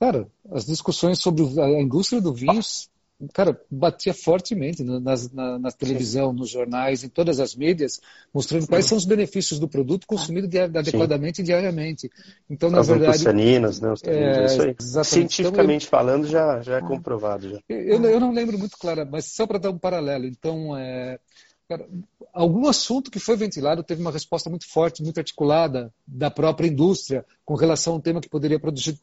Cara, 0.00 0.28
as 0.52 0.64
discussões 0.64 1.20
sobre 1.20 1.42
a 1.60 1.80
indústria 1.80 2.20
do 2.20 2.32
vinho, 2.32 2.60
cara, 3.34 3.60
batia 3.68 4.14
fortemente 4.14 4.84
na, 4.84 5.00
nas- 5.00 5.30
na, 5.32 5.58
na 5.58 5.70
televisão, 5.72 6.32
nos 6.32 6.50
jornais, 6.50 7.02
em 7.02 7.08
todas 7.08 7.40
as 7.40 7.54
mídias, 7.54 8.00
mostrando 8.32 8.66
quais 8.68 8.84
são 8.84 8.96
os 8.96 9.04
benefícios 9.04 9.58
do 9.58 9.66
produto 9.68 10.06
consumido 10.06 10.48
adequadamente 10.78 11.40
e 11.40 11.44
diariamente. 11.44 12.08
Então, 12.48 12.70
na 12.70 12.78
As 12.78 12.88
verdade, 12.88 13.10
antocianinas, 13.18 13.80
né? 13.80 13.92
Os 13.92 14.00
taninos, 14.00 14.36
é, 14.36 14.42
é 14.42 14.46
isso 14.46 14.62
aí. 14.62 14.76
exatamente. 14.78 15.34
Cientificamente 15.34 15.86
falando, 15.88 16.26
já, 16.28 16.62
já 16.62 16.76
é 16.76 16.80
comprovado. 16.80 17.48
Já. 17.50 17.58
eu, 17.68 18.04
eu 18.04 18.20
não 18.20 18.32
lembro 18.32 18.56
muito 18.56 18.76
claro, 18.78 19.06
mas 19.10 19.24
só 19.26 19.46
para 19.48 19.58
dar 19.58 19.70
um 19.70 19.78
paralelo. 19.78 20.26
Então, 20.26 20.76
é, 20.76 21.18
cara, 21.68 21.86
algum 22.32 22.66
assunto 22.66 23.10
que 23.10 23.18
foi 23.18 23.36
ventilado 23.36 23.82
teve 23.82 24.00
uma 24.00 24.10
resposta 24.10 24.48
muito 24.48 24.66
forte, 24.66 25.02
muito 25.02 25.18
articulada 25.18 25.92
da 26.06 26.30
própria 26.30 26.66
indústria 26.66 27.26
com 27.44 27.54
relação 27.54 27.94
a 27.94 27.96
um 27.96 28.00
tema 28.00 28.20
que 28.20 28.28
poderia 28.28 28.58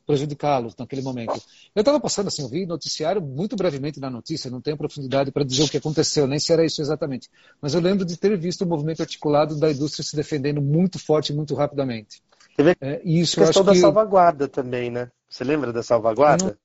prejudicá-los 0.05 0.75
naquele 0.75 1.03
momento. 1.03 1.39
Eu 1.75 1.81
estava 1.81 1.99
passando 1.99 2.27
assim, 2.27 2.41
eu 2.41 2.49
vi 2.49 2.65
noticiário 2.65 3.21
muito 3.21 3.55
brevemente 3.55 3.99
na 3.99 4.09
notícia, 4.09 4.49
não 4.49 4.61
tenho 4.61 4.77
profundidade 4.77 5.31
para 5.31 5.43
dizer 5.43 5.63
o 5.63 5.69
que 5.69 5.77
aconteceu, 5.77 6.25
nem 6.25 6.39
se 6.39 6.51
era 6.51 6.65
isso 6.65 6.81
exatamente. 6.81 7.29
Mas 7.61 7.75
eu 7.75 7.81
lembro 7.81 8.03
de 8.03 8.17
ter 8.17 8.35
visto 8.37 8.61
o 8.63 8.67
movimento 8.67 9.01
articulado 9.01 9.55
da 9.55 9.71
indústria 9.71 10.03
se 10.03 10.15
defendendo 10.15 10.61
muito 10.61 10.97
forte 10.97 11.31
e 11.31 11.35
muito 11.35 11.53
rapidamente. 11.53 12.23
Teve 12.57 12.75
É, 12.81 13.01
isso 13.03 13.41
A 13.41 13.45
questão 13.45 13.63
da 13.63 13.73
que 13.73 13.79
salvaguarda 13.79 14.47
também, 14.47 14.89
né? 14.89 15.11
Você 15.29 15.43
lembra 15.43 15.71
da 15.71 15.83
salvaguarda? 15.83 16.57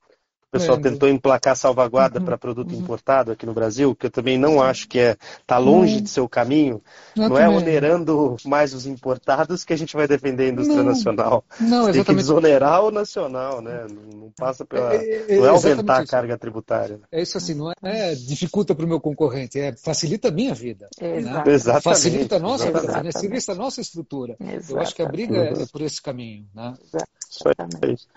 O 0.52 0.58
pessoal 0.58 0.76
lembro. 0.78 0.90
tentou 0.90 1.08
emplacar 1.08 1.54
salvaguarda 1.56 2.18
Uhum, 2.18 2.24
para 2.24 2.36
produto 2.36 2.74
importado 2.74 3.30
aqui 3.30 3.46
no 3.46 3.54
Brasil, 3.54 3.94
que 3.94 4.06
eu 4.06 4.10
também 4.10 4.36
não 4.36 4.60
acho 4.60 4.88
que 4.88 4.98
é 4.98 5.16
tá 5.46 5.58
longe 5.58 5.94
Não. 5.94 6.02
de 6.02 6.10
ser 6.10 6.20
o 6.20 6.28
caminho. 6.28 6.82
Eu 7.16 7.28
não 7.28 7.38
é 7.38 7.44
também. 7.44 7.56
onerando 7.58 8.36
mais 8.44 8.74
os 8.74 8.84
importados 8.84 9.64
que 9.64 9.72
a 9.72 9.76
gente 9.76 9.96
vai 9.96 10.08
defender 10.08 10.46
a 10.46 10.48
indústria 10.48 10.82
Não. 10.82 10.90
nacional. 10.90 11.44
não, 11.60 11.92
Tem 11.92 12.02
que 12.02 12.14
desonerar 12.14 12.82
o 12.84 12.90
nacional, 12.90 13.62
né? 13.62 13.86
Não 13.88 14.10
não 14.20 14.30
passa 14.36 14.64
pela. 14.64 14.92
É, 14.94 14.96
é, 14.96 15.34
é, 15.34 15.36
Não 15.38 15.46
é 15.46 15.48
aumentar 15.48 15.98
a 16.00 16.06
carga 16.06 16.36
tributária. 16.38 17.00
É 17.10 17.22
isso 17.22 17.36
assim, 17.38 17.54
não 17.54 17.70
é, 17.70 17.74
é 17.82 18.14
dificulta 18.14 18.74
para 18.74 18.84
o 18.84 18.88
meu 18.88 19.00
concorrente, 19.00 19.58
é 19.58 19.74
facilita 19.76 20.28
a 20.28 20.30
minha 20.30 20.54
vida. 20.54 20.88
né? 21.00 21.42
Exatamente. 21.46 21.82
Facilita 21.84 22.36
a 22.36 22.38
nossa 22.38 22.66
vida, 22.66 22.78
exatamente. 22.78 23.28
né? 23.28 23.38
A 23.48 23.54
nossa 23.54 23.80
estrutura. 23.80 24.36
Eu 24.68 24.80
acho 24.80 24.94
que 24.94 25.02
a 25.02 25.06
briga 25.06 25.36
é, 25.36 25.62
é 25.62 25.66
por 25.66 25.80
esse 25.82 26.00
caminho. 26.00 26.46
Né? 26.54 26.74
Exatamente. 27.30 28.08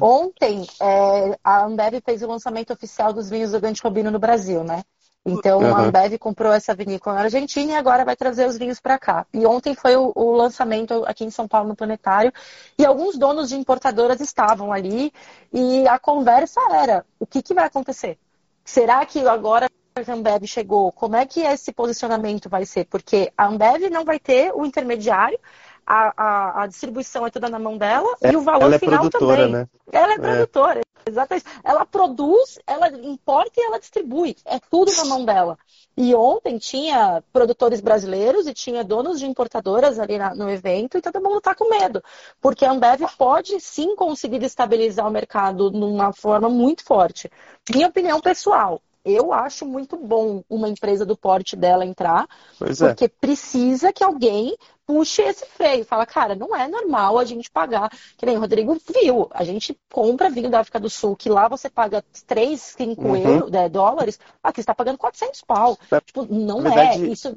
Ontem, 0.00 0.66
é, 0.80 1.38
a 1.42 1.64
Ambev 1.64 2.00
fez 2.04 2.22
o 2.22 2.26
lançamento 2.26 2.72
oficial 2.72 3.12
dos 3.12 3.30
vinhos 3.30 3.52
do 3.52 3.60
Dante 3.60 3.82
Robino 3.82 4.10
no 4.10 4.18
Brasil, 4.18 4.64
né? 4.64 4.82
Então, 5.24 5.60
a 5.60 5.80
Uhum. 5.80 5.88
Ambev 5.88 6.18
comprou 6.18 6.52
essa 6.52 6.72
vinícola 6.72 7.16
na 7.16 7.22
Argentina 7.22 7.72
e 7.72 7.74
agora 7.74 8.04
vai 8.04 8.14
trazer 8.14 8.46
os 8.46 8.56
vinhos 8.56 8.78
para 8.78 8.96
cá. 8.96 9.26
E 9.34 9.44
ontem 9.44 9.74
foi 9.74 9.96
o, 9.96 10.12
o 10.14 10.32
lançamento 10.32 11.04
aqui 11.04 11.24
em 11.24 11.30
São 11.30 11.48
Paulo, 11.48 11.68
no 11.68 11.74
Planetário, 11.76 12.32
e 12.78 12.86
alguns 12.86 13.18
donos 13.18 13.48
de 13.48 13.56
importadoras 13.56 14.20
estavam 14.20 14.72
ali, 14.72 15.12
e 15.52 15.86
a 15.88 15.98
conversa 15.98 16.60
era, 16.72 17.04
o 17.18 17.26
que, 17.26 17.42
que 17.42 17.54
vai 17.54 17.64
acontecer? 17.66 18.18
Será 18.64 19.04
que 19.04 19.26
agora 19.26 19.68
que 19.68 20.10
a 20.10 20.14
Ambev 20.14 20.46
chegou, 20.46 20.92
como 20.92 21.16
é 21.16 21.26
que 21.26 21.40
esse 21.40 21.72
posicionamento 21.72 22.48
vai 22.48 22.64
ser? 22.64 22.84
Porque 22.84 23.32
a 23.36 23.46
Ambev 23.46 23.90
não 23.90 24.04
vai 24.04 24.20
ter 24.20 24.52
o 24.54 24.64
intermediário, 24.64 25.40
a, 25.86 26.12
a, 26.16 26.62
a 26.62 26.66
distribuição 26.66 27.26
é 27.26 27.30
toda 27.30 27.48
na 27.48 27.58
mão 27.58 27.78
dela, 27.78 28.16
e 28.22 28.36
o 28.36 28.40
valor 28.42 28.64
Ela 28.64 28.74
é 28.74 28.78
final 28.78 29.00
produtora, 29.00 29.36
também. 29.36 29.52
né? 29.52 29.68
Ela 29.92 30.14
é 30.14 30.18
produtora, 30.18 30.80
exatamente. 31.06 31.46
Ela 31.62 31.86
produz, 31.86 32.58
ela 32.66 32.88
importa 32.88 33.52
e 33.60 33.64
ela 33.64 33.78
distribui. 33.78 34.36
É 34.44 34.58
tudo 34.58 34.92
na 34.96 35.04
mão 35.04 35.24
dela. 35.24 35.56
E 35.96 36.14
ontem 36.14 36.58
tinha 36.58 37.22
produtores 37.32 37.80
brasileiros 37.80 38.46
e 38.46 38.52
tinha 38.52 38.84
donos 38.84 39.18
de 39.18 39.26
importadoras 39.26 39.98
ali 39.98 40.18
na- 40.18 40.34
no 40.34 40.50
evento 40.50 40.98
e 40.98 41.00
todo 41.00 41.22
mundo 41.22 41.38
está 41.38 41.54
com 41.54 41.70
medo. 41.70 42.02
Porque 42.40 42.64
a 42.64 42.72
Ambev 42.72 43.00
pode 43.16 43.58
sim 43.60 43.94
conseguir 43.96 44.42
estabilizar 44.42 45.06
o 45.06 45.10
mercado 45.10 45.70
numa 45.70 46.12
forma 46.12 46.48
muito 46.50 46.84
forte. 46.84 47.30
Minha 47.72 47.86
opinião 47.88 48.20
pessoal. 48.20 48.82
Eu 49.06 49.32
acho 49.32 49.64
muito 49.64 49.96
bom 49.96 50.42
uma 50.50 50.68
empresa 50.68 51.06
do 51.06 51.16
porte 51.16 51.54
dela 51.54 51.84
entrar, 51.86 52.26
Pois 52.58 52.82
é. 52.82 52.88
porque 52.88 53.08
precisa 53.08 53.92
que 53.92 54.02
alguém 54.02 54.56
puxe 54.84 55.22
esse 55.22 55.46
freio. 55.46 55.84
Fala, 55.84 56.04
cara, 56.04 56.34
não 56.34 56.54
é 56.56 56.66
normal 56.66 57.16
a 57.18 57.24
gente 57.24 57.48
pagar. 57.50 57.88
Que 58.16 58.26
nem 58.26 58.36
o 58.36 58.40
Rodrigo 58.40 58.76
viu, 59.00 59.28
a 59.32 59.44
gente 59.44 59.78
compra 59.92 60.28
vinho 60.28 60.50
da 60.50 60.58
África 60.60 60.80
do 60.80 60.90
Sul, 60.90 61.14
que 61.14 61.28
lá 61.28 61.46
você 61.48 61.70
paga 61.70 62.04
3, 62.26 62.60
5 62.60 63.02
Uhum. 63.02 63.16
euros, 63.16 63.50
né, 63.50 63.68
dólares, 63.68 64.18
aqui 64.42 64.56
você 64.56 64.62
está 64.62 64.74
pagando 64.74 64.98
400 64.98 65.40
pau. 65.42 65.78
É, 65.90 66.00
Tipo, 66.00 66.24
não 66.32 66.60
verdade, 66.62 67.04
é. 67.04 67.08
Isso. 67.08 67.36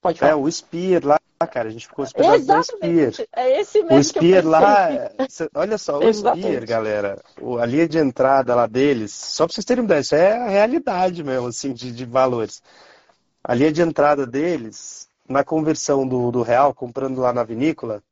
Pode 0.00 0.18
É, 0.18 0.30
falar. 0.30 0.36
o 0.36 0.50
Spear 0.50 1.04
lá, 1.04 1.20
cara, 1.44 1.68
a 1.68 1.72
gente 1.72 1.86
ficou 1.88 2.04
hospedado 2.04 2.38
no 2.46 2.62
Spear. 2.62 3.12
É 3.34 3.60
esse 3.60 3.82
mesmo 3.82 3.98
O 3.98 4.12
que 4.12 4.18
eu 4.18 4.22
Spear 4.22 4.46
lá, 4.46 4.88
olha 5.54 5.76
só, 5.76 5.98
o 5.98 6.04
Exatamente. 6.04 6.46
Spear, 6.48 6.66
galera, 6.66 7.22
o- 7.40 7.58
a 7.58 7.66
linha 7.66 7.86
de 7.88 7.98
entrada 7.98 8.54
lá 8.54 8.66
deles, 8.66 9.12
só 9.12 9.44
pra 9.46 9.52
vocês 9.54 9.64
terem 9.64 9.82
uma 9.82 9.86
ideia, 9.88 10.00
isso 10.00 10.14
é 10.14 10.32
a 10.36 10.48
realidade 10.48 11.22
mesmo, 11.22 11.48
assim, 11.48 11.72
de, 11.74 11.92
de 11.92 12.04
valores. 12.06 12.62
A 13.44 13.52
linha 13.54 13.70
de 13.72 13.82
entrada 13.82 14.26
deles, 14.26 15.08
na 15.28 15.44
conversão 15.44 16.06
do, 16.06 16.30
do 16.30 16.42
real, 16.42 16.72
comprando 16.72 17.20
lá 17.20 17.32
na 17.32 17.42
vinícola, 17.44 18.02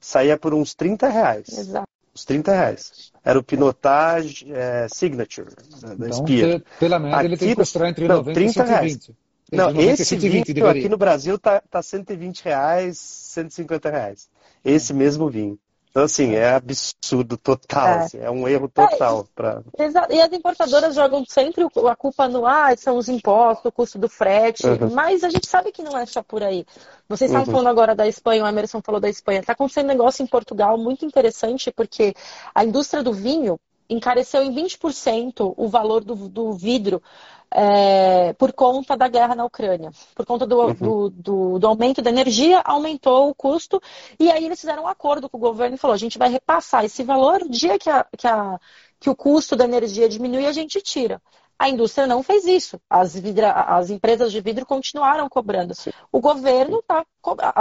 saía 0.00 0.36
por 0.38 0.54
uns 0.54 0.74
30 0.74 1.08
reais. 1.08 1.48
Exato. 1.48 1.88
Uns 2.14 2.24
30 2.24 2.52
reais. 2.52 3.12
Era 3.24 3.38
o 3.38 3.42
Pinotage 3.42 4.46
é, 4.52 4.86
Signature, 4.88 5.48
da, 5.80 5.94
da 5.94 6.06
Então, 6.06 6.12
Spear. 6.26 6.60
pe- 6.60 6.64
pela 6.78 6.98
média, 6.98 7.24
ele 7.24 7.36
tem 7.36 7.48
Aqui 7.48 7.56
que 7.56 7.60
custar 7.62 7.88
entre 7.88 8.06
não, 8.06 8.16
90 8.18 8.30
e 8.30 8.44
30 8.44 8.64
reais. 8.64 9.10
120. 9.50 9.56
Não, 9.56 9.70
Entre 9.70 9.82
90 9.82 9.92
esse 10.02 10.04
120 10.04 10.52
vinho 10.52 10.68
aqui 10.68 10.88
no 10.88 10.96
Brasil 10.96 11.38
tá, 11.38 11.62
tá 11.70 11.82
120 11.82 12.42
reais, 12.44 12.98
150 12.98 13.90
reais. 13.90 14.28
Esse 14.64 14.92
mesmo 14.92 15.28
vinho. 15.30 15.58
Então, 15.90 16.04
assim, 16.04 16.34
é 16.34 16.50
absurdo 16.54 17.36
total. 17.36 17.88
É. 17.88 17.98
assim, 18.04 18.18
é 18.18 18.30
um 18.30 18.46
erro 18.46 18.68
total. 18.68 19.26
Pra... 19.34 19.62
Exato. 19.78 20.12
E 20.12 20.20
as 20.20 20.32
importadoras 20.32 20.94
jogam 20.94 21.24
sempre 21.26 21.64
a 21.64 21.96
culpa 21.96 22.28
no 22.28 22.46
ah, 22.46 22.76
são 22.76 22.98
os 22.98 23.08
impostos, 23.08 23.64
o 23.64 23.72
custo 23.72 23.98
do 23.98 24.08
frete, 24.08 24.66
Uhum. 24.66 24.90
mas 24.92 25.24
a 25.24 25.30
gente 25.30 25.48
sabe 25.48 25.72
que 25.72 25.82
não 25.82 25.98
é 25.98 26.04
só 26.06 26.22
por 26.22 26.42
aí. 26.42 26.64
Vocês 27.08 27.30
estavam 27.30 27.48
Uhum. 27.48 27.52
falando 27.52 27.68
agora 27.68 27.94
da 27.96 28.06
Espanha, 28.06 28.44
o 28.44 28.46
Emerson 28.46 28.80
falou 28.84 29.00
da 29.00 29.08
Espanha. 29.08 29.40
Está 29.40 29.54
acontecendo 29.54 29.86
um 29.86 29.88
negócio 29.88 30.22
em 30.22 30.26
Portugal 30.26 30.76
muito 30.76 31.04
interessante, 31.04 31.72
porque 31.72 32.14
a 32.54 32.64
indústria 32.64 33.02
do 33.02 33.12
vinho 33.12 33.58
encareceu 33.88 34.42
em 34.42 34.54
20% 34.54 35.54
o 35.56 35.68
valor 35.68 36.04
do, 36.04 36.14
do 36.28 36.52
vidro 36.52 37.02
é, 37.50 38.32
por 38.34 38.52
conta 38.52 38.96
da 38.96 39.08
guerra 39.08 39.34
na 39.34 39.44
Ucrânia. 39.44 39.90
Por 40.14 40.26
conta 40.26 40.46
do, 40.46 40.60
uhum. 40.60 40.74
do, 40.74 41.10
do, 41.10 41.58
do, 41.58 41.66
aumento 41.66 42.02
da 42.02 42.10
energia, 42.10 42.60
aumentou 42.60 43.28
o 43.30 43.34
custo. 43.34 43.80
E 44.18 44.30
aí 44.30 44.44
eles 44.44 44.60
fizeram 44.60 44.84
um 44.84 44.88
acordo 44.88 45.28
com 45.28 45.36
o 45.36 45.40
governo 45.40 45.74
e 45.74 45.78
falou: 45.78 45.94
a 45.94 45.98
gente 45.98 46.18
vai 46.18 46.28
repassar 46.28 46.84
esse 46.84 47.02
valor, 47.02 47.42
o 47.42 47.48
dia 47.48 47.78
que, 47.78 47.88
a, 47.88 48.06
que, 48.16 48.26
a, 48.26 48.60
que 49.00 49.10
o 49.10 49.16
custo 49.16 49.56
da 49.56 49.64
energia 49.64 50.08
diminuir, 50.08 50.46
a 50.46 50.52
gente 50.52 50.80
tira. 50.80 51.20
A 51.58 51.68
indústria 51.68 52.06
não 52.06 52.22
fez 52.22 52.44
isso. 52.46 52.80
As, 52.88 53.18
vidra, 53.18 53.50
as 53.50 53.90
empresas 53.90 54.30
de 54.30 54.40
vidro 54.40 54.64
continuaram 54.64 55.28
cobrando. 55.28 55.74
Sim. 55.74 55.90
O 56.12 56.20
governo 56.20 56.80
tá. 56.86 57.04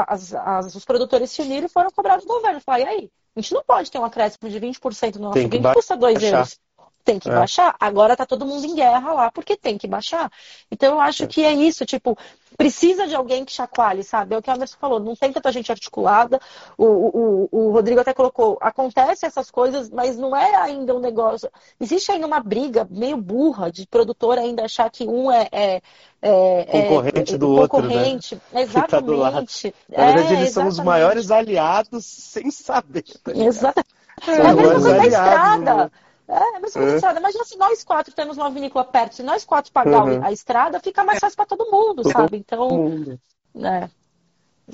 As, 0.08 0.36
as, 0.36 0.76
os 0.76 0.86
produtores 0.86 1.32
se 1.32 1.41
uniram 1.41 1.66
e 1.66 1.70
foram 1.70 1.90
cobrados 1.90 2.24
do 2.24 2.32
governo. 2.32 2.62
Falaram, 2.62 2.86
e 2.86 2.88
aí? 2.88 3.12
A 3.38 3.41
gente 3.41 3.53
não 3.53 3.64
pode 3.64 3.91
ter 3.91 3.99
um 3.99 4.03
acréscimo 4.03 4.49
de 4.49 4.59
20% 4.59 5.18
no 5.18 5.22
nosso 5.22 5.47
vinho, 5.47 5.73
custa 5.73 5.95
2 5.95 6.23
euros 6.23 6.59
tem 7.08 7.20
que 7.20 7.30
é. 7.30 7.34
baixar. 7.34 7.74
Agora 7.80 8.18
tá 8.18 8.26
todo 8.26 8.46
mundo 8.46 8.66
em 8.66 8.76
guerra 8.76 9.14
lá 9.14 9.32
porque 9.32 9.56
tem 9.56 9.78
que 9.78 9.88
baixar. 9.88 10.30
Então 10.70 10.96
eu 10.96 11.00
acho 11.00 11.24
é. 11.24 11.28
que 11.28 11.42
é 11.42 11.54
isso, 11.54 11.86
tipo, 11.86 12.18
precisa 12.58 13.08
de 13.08 13.16
alguém 13.16 13.46
que 13.46 13.54
chacoalhe, 13.54 14.04
sabe? 14.04 14.36
É 14.36 14.38
o 14.38 14.42
que 14.42 14.50
a 14.50 14.56
Anderson 14.56 14.76
falou, 14.78 15.00
não 15.00 15.16
tem 15.16 15.32
tanta 15.32 15.50
gente 15.50 15.72
articulada. 15.72 16.38
O, 16.78 16.86
o, 16.86 17.50
o 17.50 17.72
Rodrigo 17.72 18.02
até 18.02 18.14
colocou, 18.14 18.58
acontece 18.60 19.26
essas 19.26 19.50
coisas, 19.50 19.90
mas 19.90 20.18
não 20.18 20.36
é 20.36 20.54
ainda 20.58 20.94
um 20.94 21.00
negócio. 21.00 21.50
Existe 21.80 22.12
ainda 22.12 22.28
uma 22.28 22.42
briga 22.42 22.86
meio 22.92 23.16
burra 23.16 23.72
de 23.72 23.88
produtor 23.88 24.38
ainda 24.38 24.66
achar 24.66 24.90
que 24.90 25.08
um 25.08 25.32
é, 25.32 25.48
é 25.52 25.82
é, 26.20 26.66
concorrente 26.66 27.36
é, 27.36 27.38
do 27.38 27.48
concorrente, 27.56 28.34
outro, 28.34 28.48
né? 28.52 28.62
Exatamente. 28.64 29.72
Tá 29.72 29.98
Na 29.98 30.06
verdade, 30.08 30.34
eles 30.34 30.50
é, 30.50 30.52
são 30.52 30.68
os 30.68 30.80
maiores 30.80 31.30
aliados 31.30 32.06
sem 32.06 32.50
saber. 32.50 33.04
Tá 33.24 33.32
exatamente. 33.34 33.96
É 34.28 34.42
a 34.42 34.54
mesma 34.56 34.72
coisa 34.72 34.94
da 34.96 35.06
estrada. 35.06 35.76
Né? 35.76 35.92
É, 36.28 36.60
mas 36.60 36.76
é. 36.76 36.95
estrada. 36.95 37.20
Imagina 37.20 37.45
se 37.45 37.58
nós 37.58 37.84
quatro 37.84 38.14
temos 38.14 38.38
uma 38.38 38.49
vinícola 38.49 38.84
perto, 38.84 39.16
se 39.16 39.24
nós 39.24 39.45
quatro 39.45 39.72
pagar 39.72 40.04
uhum. 40.04 40.24
a 40.24 40.32
estrada, 40.32 40.80
fica 40.80 41.04
mais 41.04 41.20
fácil 41.20 41.38
para 41.38 41.45
todo 41.45 41.72
mundo, 41.72 42.04
todo 42.04 42.12
sabe? 42.12 42.38
Então, 42.38 42.68
mundo. 42.70 43.20
É, 43.56 43.90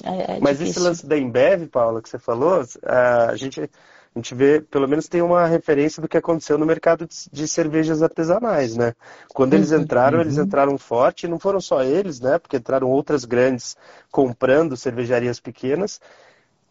é, 0.03 0.37
é 0.37 0.39
mas 0.41 0.57
difícil. 0.57 0.65
esse 0.65 0.79
lance 0.79 1.05
da 1.05 1.17
Embev, 1.17 1.67
Paula, 1.67 2.01
que 2.01 2.09
você 2.09 2.17
falou, 2.17 2.63
a 2.83 3.35
gente, 3.35 3.61
a 3.61 4.19
gente 4.19 4.33
vê, 4.33 4.61
pelo 4.61 4.87
menos 4.87 5.07
tem 5.07 5.21
uma 5.21 5.45
referência 5.45 6.01
do 6.01 6.07
que 6.07 6.17
aconteceu 6.17 6.57
no 6.57 6.65
mercado 6.65 7.05
de, 7.05 7.15
de 7.31 7.47
cervejas 7.47 8.01
artesanais, 8.01 8.75
né? 8.75 8.93
Quando 9.31 9.53
eles 9.53 9.71
uhum. 9.71 9.81
entraram, 9.81 10.21
eles 10.21 10.37
uhum. 10.37 10.45
entraram 10.45 10.77
forte, 10.79 11.27
e 11.27 11.29
não 11.29 11.37
foram 11.37 11.61
só 11.61 11.83
eles, 11.83 12.19
né? 12.19 12.39
Porque 12.39 12.57
entraram 12.57 12.89
outras 12.89 13.25
grandes 13.25 13.77
comprando 14.11 14.75
cervejarias 14.75 15.39
pequenas. 15.39 16.01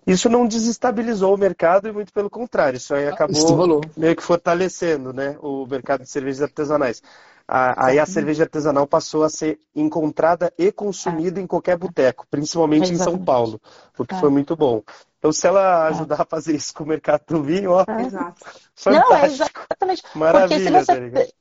Isso 0.06 0.28
não 0.28 0.46
desestabilizou 0.46 1.34
o 1.34 1.38
mercado 1.38 1.88
e 1.88 1.92
muito 1.92 2.12
pelo 2.12 2.28
contrário, 2.28 2.76
isso 2.76 2.94
aí 2.94 3.06
acabou 3.06 3.36
Estimulou. 3.36 3.80
meio 3.96 4.16
que 4.16 4.22
fortalecendo 4.22 5.12
né, 5.12 5.36
o 5.40 5.64
mercado 5.66 6.02
de 6.02 6.10
cervejas 6.10 6.42
artesanais. 6.42 7.00
aí 7.46 7.98
a 7.98 8.06
cerveja 8.06 8.42
artesanal 8.42 8.86
passou 8.86 9.22
a 9.22 9.28
ser 9.28 9.60
encontrada 9.74 10.52
e 10.58 10.72
consumida 10.72 11.38
é. 11.38 11.42
em 11.42 11.46
qualquer 11.46 11.76
boteco, 11.76 12.26
principalmente 12.28 12.90
Exatamente. 12.92 13.00
em 13.00 13.16
São 13.16 13.24
Paulo, 13.24 13.60
o 13.96 14.04
que 14.04 14.14
é. 14.14 14.18
foi 14.18 14.30
muito 14.30 14.56
bom. 14.56 14.82
Então, 15.18 15.30
se 15.30 15.46
ela 15.46 15.86
é. 15.86 15.90
ajudar 15.90 16.22
a 16.22 16.24
fazer 16.24 16.56
isso 16.56 16.74
com 16.74 16.82
o 16.82 16.88
mercado 16.88 17.22
do 17.28 17.42
vinho, 17.42 17.70
ó, 17.70 17.84
é. 17.86 18.02
Exato. 18.02 18.44
Não, 18.86 19.14
é 19.14 19.26
exatamente. 19.26 20.02
Maravilha, 20.16 20.84
Porque 20.84 20.84
se 20.84 21.10
você... 21.10 21.32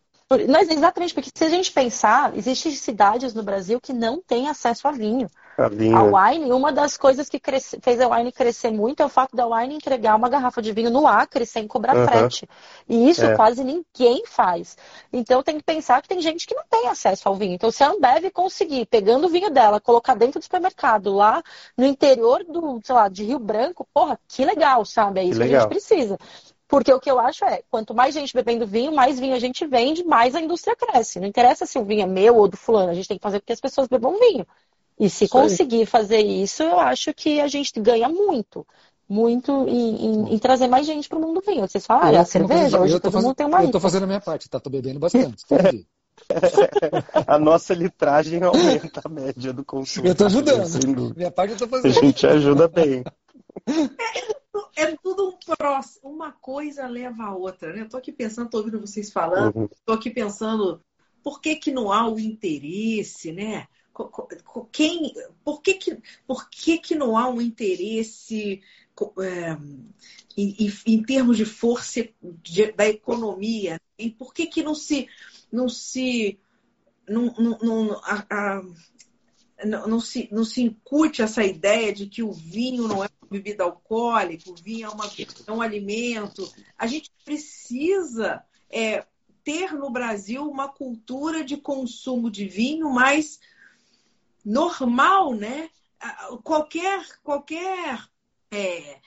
Mas 0.47 0.69
exatamente, 0.69 1.13
porque 1.13 1.29
se 1.33 1.43
a 1.43 1.49
gente 1.49 1.71
pensar, 1.71 2.38
existem 2.38 2.71
cidades 2.73 3.33
no 3.33 3.43
Brasil 3.43 3.81
que 3.81 3.91
não 3.91 4.21
têm 4.21 4.47
acesso 4.47 4.88
a 4.88 4.91
vinho. 4.91 5.27
A, 5.57 5.65
a 5.65 6.29
Wine, 6.31 6.51
uma 6.51 6.71
das 6.71 6.97
coisas 6.97 7.29
que 7.29 7.39
cresce, 7.39 7.79
fez 7.81 7.99
a 7.99 8.07
Wine 8.07 8.31
crescer 8.31 8.71
muito 8.71 9.03
é 9.03 9.05
o 9.05 9.09
fato 9.09 9.35
da 9.35 9.45
Wine 9.45 9.75
entregar 9.75 10.15
uma 10.15 10.29
garrafa 10.29 10.61
de 10.61 10.71
vinho 10.71 10.89
no 10.89 11.05
Acre 11.07 11.45
sem 11.45 11.67
cobrar 11.67 11.95
uhum. 11.95 12.05
frete. 12.05 12.47
E 12.87 13.09
isso 13.09 13.25
é. 13.25 13.35
quase 13.35 13.63
ninguém 13.63 14.23
faz. 14.25 14.77
Então 15.11 15.43
tem 15.43 15.57
que 15.57 15.63
pensar 15.63 16.01
que 16.01 16.07
tem 16.07 16.21
gente 16.21 16.47
que 16.47 16.55
não 16.55 16.63
tem 16.69 16.87
acesso 16.87 17.27
ao 17.27 17.35
vinho. 17.35 17.53
Então 17.53 17.71
se 17.71 17.83
a 17.83 17.89
Ambev 17.89 18.31
conseguir, 18.31 18.85
pegando 18.85 19.27
o 19.27 19.29
vinho 19.29 19.49
dela, 19.49 19.79
colocar 19.79 20.15
dentro 20.15 20.39
do 20.39 20.43
supermercado, 20.43 21.13
lá 21.13 21.43
no 21.77 21.85
interior 21.85 22.43
do, 22.43 22.79
sei 22.83 22.95
lá, 22.95 23.07
de 23.07 23.23
Rio 23.23 23.39
Branco, 23.39 23.87
porra, 23.93 24.19
que 24.27 24.45
legal, 24.45 24.85
sabe? 24.85 25.19
É 25.19 25.23
isso 25.23 25.39
que, 25.39 25.47
que 25.47 25.55
a 25.55 25.59
gente 25.59 25.69
precisa. 25.69 26.17
Porque 26.71 26.93
o 26.93 27.01
que 27.01 27.11
eu 27.11 27.19
acho 27.19 27.43
é, 27.43 27.61
quanto 27.69 27.93
mais 27.93 28.13
gente 28.13 28.33
bebendo 28.33 28.65
vinho, 28.65 28.93
mais 28.93 29.19
vinho 29.19 29.35
a 29.35 29.39
gente 29.39 29.67
vende, 29.67 30.05
mais 30.05 30.33
a 30.35 30.39
indústria 30.39 30.73
cresce. 30.73 31.19
Não 31.19 31.27
interessa 31.27 31.65
se 31.65 31.77
o 31.77 31.83
vinho 31.83 32.03
é 32.03 32.05
meu 32.05 32.37
ou 32.37 32.47
do 32.47 32.55
fulano, 32.55 32.91
a 32.91 32.93
gente 32.93 33.09
tem 33.09 33.17
que 33.17 33.23
fazer 33.23 33.41
porque 33.41 33.51
as 33.51 33.59
pessoas 33.59 33.89
bebam 33.89 34.17
vinho. 34.17 34.47
E 35.01 35.09
se 35.09 35.25
isso 35.25 35.31
conseguir 35.33 35.79
aí. 35.79 35.85
fazer 35.87 36.19
isso, 36.19 36.61
eu 36.61 36.79
acho 36.79 37.11
que 37.11 37.41
a 37.41 37.47
gente 37.47 37.79
ganha 37.79 38.07
muito. 38.07 38.67
Muito 39.09 39.67
em, 39.67 40.05
em, 40.05 40.35
em 40.35 40.37
trazer 40.37 40.67
mais 40.67 40.85
gente 40.85 41.09
para 41.09 41.17
o 41.17 41.21
mundo 41.21 41.41
vinho. 41.45 41.67
Vocês 41.67 41.87
falam, 41.87 42.15
ah, 42.15 42.21
a 42.21 42.23
cerveja, 42.23 42.79
hoje 42.79 42.99
todo 42.99 43.11
fazendo, 43.11 43.27
mundo 43.27 43.35
tem 43.35 43.47
uma 43.47 43.61
Eu 43.61 43.65
estou 43.65 43.81
fazendo 43.81 44.03
a 44.03 44.07
minha 44.07 44.21
parte, 44.21 44.47
tá? 44.47 44.59
Tô 44.59 44.69
bebendo 44.69 44.99
bastante. 44.99 45.43
a 47.27 47.39
nossa 47.39 47.73
litragem 47.73 48.43
aumenta 48.43 49.01
a 49.03 49.09
média 49.09 49.51
do 49.51 49.65
consumo. 49.65 50.05
Eu 50.07 50.11
estou 50.11 50.27
ajudando. 50.27 51.15
Minha 51.15 51.31
parte 51.31 51.49
eu 51.49 51.55
estou 51.55 51.67
fazendo. 51.67 51.97
A 51.97 52.01
gente 52.01 52.27
ajuda 52.27 52.67
bem. 52.67 53.03
É, 54.77 54.83
é 54.83 54.95
tudo 55.01 55.29
um 55.29 55.55
próximo. 55.57 56.11
Uma 56.11 56.31
coisa 56.31 56.85
leva 56.85 57.23
a 57.23 57.35
outra, 57.35 57.73
né? 57.73 57.81
Eu 57.81 57.89
tô 57.89 57.97
aqui 57.97 58.11
pensando, 58.11 58.51
tô 58.51 58.59
ouvindo 58.59 58.79
vocês 58.79 59.11
falando, 59.11 59.55
uhum. 59.55 59.69
tô 59.83 59.93
aqui 59.93 60.11
pensando 60.11 60.79
por 61.23 61.41
que, 61.41 61.55
que 61.55 61.71
não 61.71 61.91
há 61.91 62.07
o 62.07 62.19
interesse, 62.19 63.31
né? 63.31 63.65
Quem, 64.72 65.13
por 65.43 65.61
que, 65.61 65.73
que, 65.76 65.97
por 66.26 66.49
que, 66.49 66.77
que 66.77 66.95
não 66.95 67.18
há 67.18 67.27
um 67.30 67.41
interesse 67.41 68.61
é, 69.19 69.57
em, 70.38 70.72
em, 70.85 71.03
termos 71.03 71.38
de 71.38 71.45
força 71.45 72.07
de, 72.22 72.72
da 72.72 72.88
economia? 72.88 73.80
E 73.97 74.09
por 74.09 74.34
que, 74.34 74.47
que 74.47 74.63
não 74.63 74.73
se, 74.73 75.07
não 75.51 75.68
se 75.68 76.39
não, 77.07 77.34
não, 77.38 77.57
não, 77.59 78.01
a, 78.03 78.26
a, 78.30 78.61
não, 79.65 79.88
não, 79.88 79.99
se, 79.99 80.27
não 80.31 80.45
se 80.45 80.61
incute 80.61 81.22
essa 81.22 81.43
ideia 81.43 81.93
de 81.93 82.07
que 82.07 82.23
o 82.23 82.31
vinho 82.31 82.88
não 82.88 83.03
é 83.03 83.09
uma 83.22 83.30
bebida 83.30 83.63
alcoólica, 83.63 84.49
o 84.49 84.55
vinho 84.55 84.88
é, 84.88 84.89
uma, 84.89 85.05
é 85.47 85.51
um 85.51 85.61
alimento. 85.61 86.49
A 86.77 86.88
gente 86.88 87.11
precisa 87.23 88.43
é, 88.69 89.05
ter 89.43 89.73
no 89.73 89.89
Brasil 89.89 90.47
uma 90.49 90.68
cultura 90.68 91.43
de 91.43 91.57
consumo 91.57 92.30
de 92.30 92.47
vinho 92.47 92.89
mais 92.89 93.39
normal, 94.43 95.34
né? 95.34 95.69
Qualquer, 96.43 97.05
qualquer 97.22 98.03
é, 98.51 98.99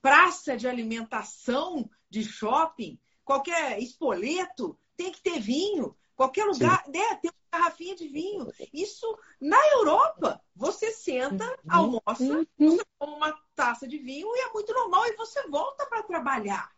praça 0.00 0.56
de 0.56 0.68
alimentação 0.68 1.88
de 2.08 2.24
shopping, 2.24 2.98
qualquer 3.24 3.78
espoleto 3.80 4.78
tem 4.96 5.12
que 5.12 5.22
ter 5.22 5.40
vinho. 5.40 5.96
Qualquer 6.14 6.44
lugar 6.44 6.84
né, 6.86 7.14
tem 7.16 7.30
uma 7.30 7.60
garrafinha 7.60 7.96
de 7.96 8.06
vinho. 8.06 8.46
Isso 8.74 9.18
na 9.40 9.58
Europa, 9.72 10.38
você 10.54 10.90
senta, 10.92 11.44
uhum. 11.44 11.56
almoça, 11.70 12.22
uhum. 12.22 12.46
você 12.58 12.84
toma 12.98 13.16
uma 13.16 13.42
taça 13.54 13.88
de 13.88 13.96
vinho 13.98 14.28
e 14.36 14.40
é 14.40 14.52
muito 14.52 14.72
normal 14.74 15.06
e 15.06 15.16
você 15.16 15.48
volta 15.48 15.86
para 15.86 16.02
trabalhar. 16.02 16.70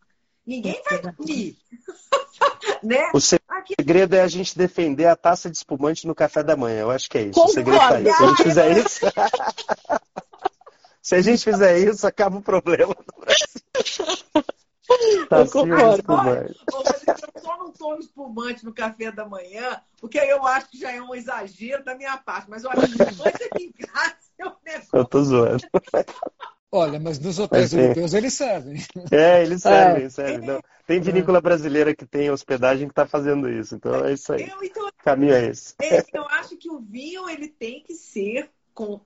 Ninguém 0.46 0.80
vai 0.88 1.00
dormir. 1.00 1.58
né? 2.82 3.10
O 3.70 3.74
segredo 3.80 4.14
é 4.14 4.20
a 4.20 4.28
gente 4.28 4.56
defender 4.56 5.06
a 5.06 5.16
taça 5.16 5.50
de 5.50 5.56
espumante 5.56 6.06
no 6.06 6.14
café 6.14 6.42
da 6.42 6.56
manhã. 6.56 6.80
Eu 6.80 6.90
acho 6.90 7.08
que 7.08 7.18
é 7.18 7.22
isso. 7.22 7.40
O 7.40 7.48
segredo 7.48 7.78
tá 7.78 7.96
aí. 7.96 8.04
Se 8.04 8.22
a 8.22 8.26
gente 8.26 8.42
fizer 8.42 8.78
isso. 8.78 9.00
Se 11.02 11.14
a 11.16 11.20
gente 11.20 11.42
fizer 11.42 11.78
isso, 11.78 12.06
acaba 12.06 12.38
o 12.38 12.42
problema 12.42 12.94
do 12.94 13.20
Brasil. 13.20 13.62
Tá 15.28 15.38
eu 15.38 15.50
concordo. 15.50 16.54
eu 17.34 17.40
só 17.40 17.56
não 17.56 17.72
tomo 17.72 17.98
espumante 17.98 18.64
no 18.64 18.72
café 18.72 19.10
da 19.10 19.26
manhã, 19.26 19.80
porque 20.00 20.18
eu 20.18 20.46
acho 20.46 20.68
que 20.68 20.78
já 20.78 20.92
é 20.92 21.02
um 21.02 21.14
exagero 21.14 21.84
da 21.84 21.96
minha 21.96 22.16
parte. 22.18 22.48
Mas 22.48 22.64
olha, 22.64 22.84
espumante 22.84 23.42
aqui 23.44 23.64
em 23.64 23.72
casa 23.72 24.16
é 24.38 24.46
um 24.46 24.54
negócio. 24.64 24.88
Eu 24.92 25.04
tô 25.04 25.24
zoando. 25.24 25.64
Olha, 26.74 26.98
mas 26.98 27.18
nos 27.18 27.38
hotéis 27.38 27.74
mas, 27.74 27.82
europeus 27.82 28.14
eles 28.14 28.32
servem. 28.32 28.76
É, 29.12 29.42
eles 29.42 29.60
servem, 29.62 30.04
é. 30.04 30.08
servem. 30.08 30.48
Não. 30.48 30.62
Tem 30.86 31.00
vinícola 31.00 31.38
brasileira 31.38 31.94
que 31.94 32.06
tem 32.06 32.30
hospedagem 32.30 32.88
que 32.88 32.92
está 32.92 33.06
fazendo 33.06 33.48
isso. 33.48 33.74
Então 33.74 34.04
é 34.06 34.14
isso 34.14 34.32
aí. 34.32 34.48
Eu, 34.48 34.64
então, 34.64 34.90
caminho 35.04 35.34
é 35.34 35.46
esse. 35.48 35.74
É, 35.82 36.02
eu 36.14 36.26
acho 36.28 36.56
que 36.56 36.70
o 36.70 36.80
vinho 36.80 37.28
ele 37.28 37.48
tem 37.48 37.82
que 37.82 37.94
ser 37.94 38.50
com, 38.72 39.00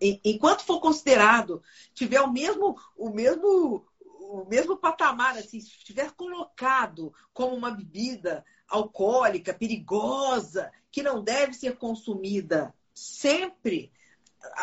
enquanto 0.00 0.64
for 0.64 0.80
considerado, 0.80 1.62
tiver 1.92 2.22
o 2.22 2.32
mesmo, 2.32 2.74
o 2.96 3.10
mesmo, 3.10 3.84
o 4.00 4.46
mesmo 4.48 4.76
patamar, 4.76 5.36
assim, 5.36 5.60
se 5.60 5.68
estiver 5.68 6.10
colocado 6.12 7.12
como 7.34 7.54
uma 7.54 7.70
bebida 7.70 8.42
alcoólica, 8.66 9.52
perigosa, 9.52 10.72
que 10.90 11.02
não 11.02 11.22
deve 11.22 11.52
ser 11.52 11.76
consumida 11.76 12.74
sempre, 12.94 13.92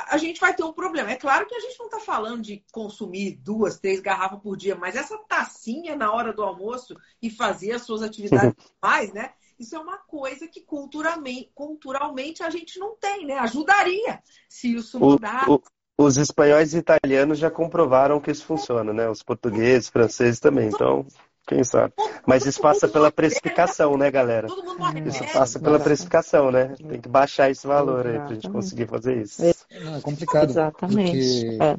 a 0.07 0.17
gente 0.17 0.39
vai 0.39 0.53
ter 0.53 0.63
um 0.63 0.73
problema. 0.73 1.11
É 1.11 1.15
claro 1.15 1.45
que 1.45 1.55
a 1.55 1.59
gente 1.59 1.77
não 1.79 1.87
está 1.87 1.99
falando 1.99 2.41
de 2.41 2.63
consumir 2.71 3.37
duas, 3.37 3.79
três 3.79 3.99
garrafas 3.99 4.39
por 4.39 4.55
dia, 4.55 4.75
mas 4.75 4.95
essa 4.95 5.17
tacinha 5.27 5.95
na 5.95 6.11
hora 6.11 6.33
do 6.33 6.43
almoço 6.43 6.95
e 7.21 7.29
fazer 7.29 7.73
as 7.73 7.83
suas 7.83 8.01
atividades 8.01 8.53
mais, 8.81 9.13
né? 9.13 9.31
Isso 9.59 9.75
é 9.75 9.79
uma 9.79 9.97
coisa 9.97 10.47
que 10.47 10.61
culturalmente, 10.61 11.51
culturalmente 11.53 12.41
a 12.41 12.49
gente 12.49 12.79
não 12.79 12.95
tem, 12.95 13.25
né? 13.25 13.37
Ajudaria 13.37 14.21
se 14.49 14.73
isso. 14.75 14.97
O, 14.99 15.15
o, 15.15 15.61
os 15.97 16.17
espanhóis 16.17 16.73
e 16.73 16.79
italianos 16.79 17.37
já 17.37 17.51
comprovaram 17.51 18.19
que 18.19 18.31
isso 18.31 18.45
funciona, 18.45 18.91
né? 18.91 19.09
Os 19.09 19.21
portugueses, 19.21 19.89
franceses 19.89 20.39
também. 20.39 20.67
Então, 20.67 21.05
Quem 21.51 21.65
sabe? 21.65 21.93
Mas 22.25 22.45
isso 22.45 22.61
passa 22.61 22.87
pela 22.87 23.11
precificação, 23.11 23.97
né, 23.97 24.09
galera? 24.09 24.47
Todo 24.47 24.63
mundo 24.63 24.79
morre 24.79 25.09
Isso 25.09 25.33
passa 25.33 25.59
pela 25.59 25.81
precificação, 25.81 26.49
né? 26.49 26.75
Tem 26.87 27.01
que 27.01 27.09
baixar 27.09 27.51
esse 27.51 27.67
valor 27.67 28.07
aí 28.07 28.19
pra 28.19 28.33
gente 28.35 28.49
conseguir 28.49 28.87
fazer 28.87 29.21
isso. 29.21 29.41
Não, 29.83 29.97
é 29.97 29.99
complicado. 30.01 30.49
Exatamente. 30.49 31.11
Porque 31.11 31.57
É. 31.61 31.77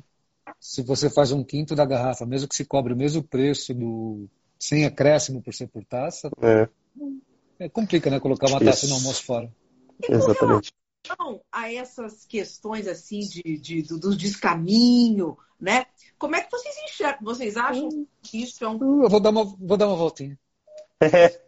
se 0.60 0.82
você 0.82 1.08
faz 1.08 1.32
um 1.32 1.42
quinto 1.42 1.74
da 1.74 1.86
garrafa, 1.86 2.26
mesmo 2.26 2.48
que 2.48 2.54
se 2.54 2.66
cobre 2.66 2.92
o 2.92 2.96
mesmo 2.96 3.22
preço 3.22 3.72
do 3.72 4.28
sem 4.58 4.84
acréscimo 4.84 5.40
por 5.42 5.54
ser 5.54 5.68
por 5.68 5.82
taça, 5.86 6.30
É, 6.42 6.68
é 7.60 7.68
complica, 7.70 8.10
né? 8.10 8.20
Colocar 8.20 8.48
uma 8.48 8.60
taça 8.60 8.86
no 8.86 8.94
almoço 8.96 9.24
fora. 9.24 9.50
exatamente. 10.06 10.70
Então, 11.04 11.42
a 11.50 11.72
essas 11.72 12.24
questões 12.24 12.86
assim 12.86 13.20
de, 13.20 13.58
de- 13.58 13.82
do, 13.82 13.98
do 13.98 14.16
descaminho, 14.16 15.36
né? 15.60 15.86
Como 16.18 16.36
é 16.36 16.42
que 16.42 16.50
vocês 16.50 16.74
enxergam? 16.84 17.24
Vocês 17.24 17.56
acham 17.56 18.06
que 18.22 18.42
isso 18.42 18.64
é 18.64 18.68
um 18.68 19.02
Eu 19.02 19.08
vou 19.10 19.18
dar 19.20 19.30
uma, 19.30 19.44
vou 19.44 19.76
dar 19.76 19.88
uma 19.88 19.96
voltinha. 19.96 20.38
É, 21.00 21.40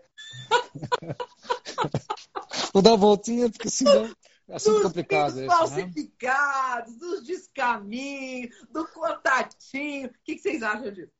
Vou 2.72 2.82
dar 2.82 2.90
uma 2.90 2.96
voltinha, 2.96 3.48
porque 3.48 3.70
senão 3.70 4.12
é 4.48 4.54
assunto 4.56 4.74
dos 4.74 4.82
complicado 4.82 5.28
esse, 5.30 5.46
né? 5.46 5.46
falsificados, 5.46 6.96
dos 6.96 7.24
descaminhos, 7.24 8.50
do 8.70 8.86
contatinho. 8.88 10.08
O 10.08 10.12
que, 10.24 10.34
que 10.34 10.38
vocês 10.40 10.62
acham 10.62 10.90
disso? 10.92 11.12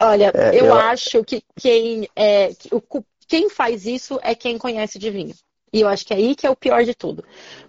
Olha, 0.00 0.32
É, 0.34 0.58
eu, 0.58 0.66
eu- 0.66 0.74
acho 0.74 1.22
que 1.24 1.42
quem, 1.56 2.08
é, 2.16 2.54
que 2.54 2.74
o 2.74 2.82
quem 3.28 3.48
faz 3.50 3.86
isso 3.86 4.18
é 4.22 4.34
quem 4.34 4.58
conhece 4.58 4.98
de 4.98 5.10
vinho. 5.10 5.34
E 5.72 5.80
eu 5.80 5.88
acho 5.88 6.04
que 6.04 6.12
é 6.12 6.16
aí 6.16 6.34
que 6.34 6.46
é 6.46 6.50
o 6.50 6.56
pior 6.56 6.84
de 6.84 6.94
tudo. 6.94 7.24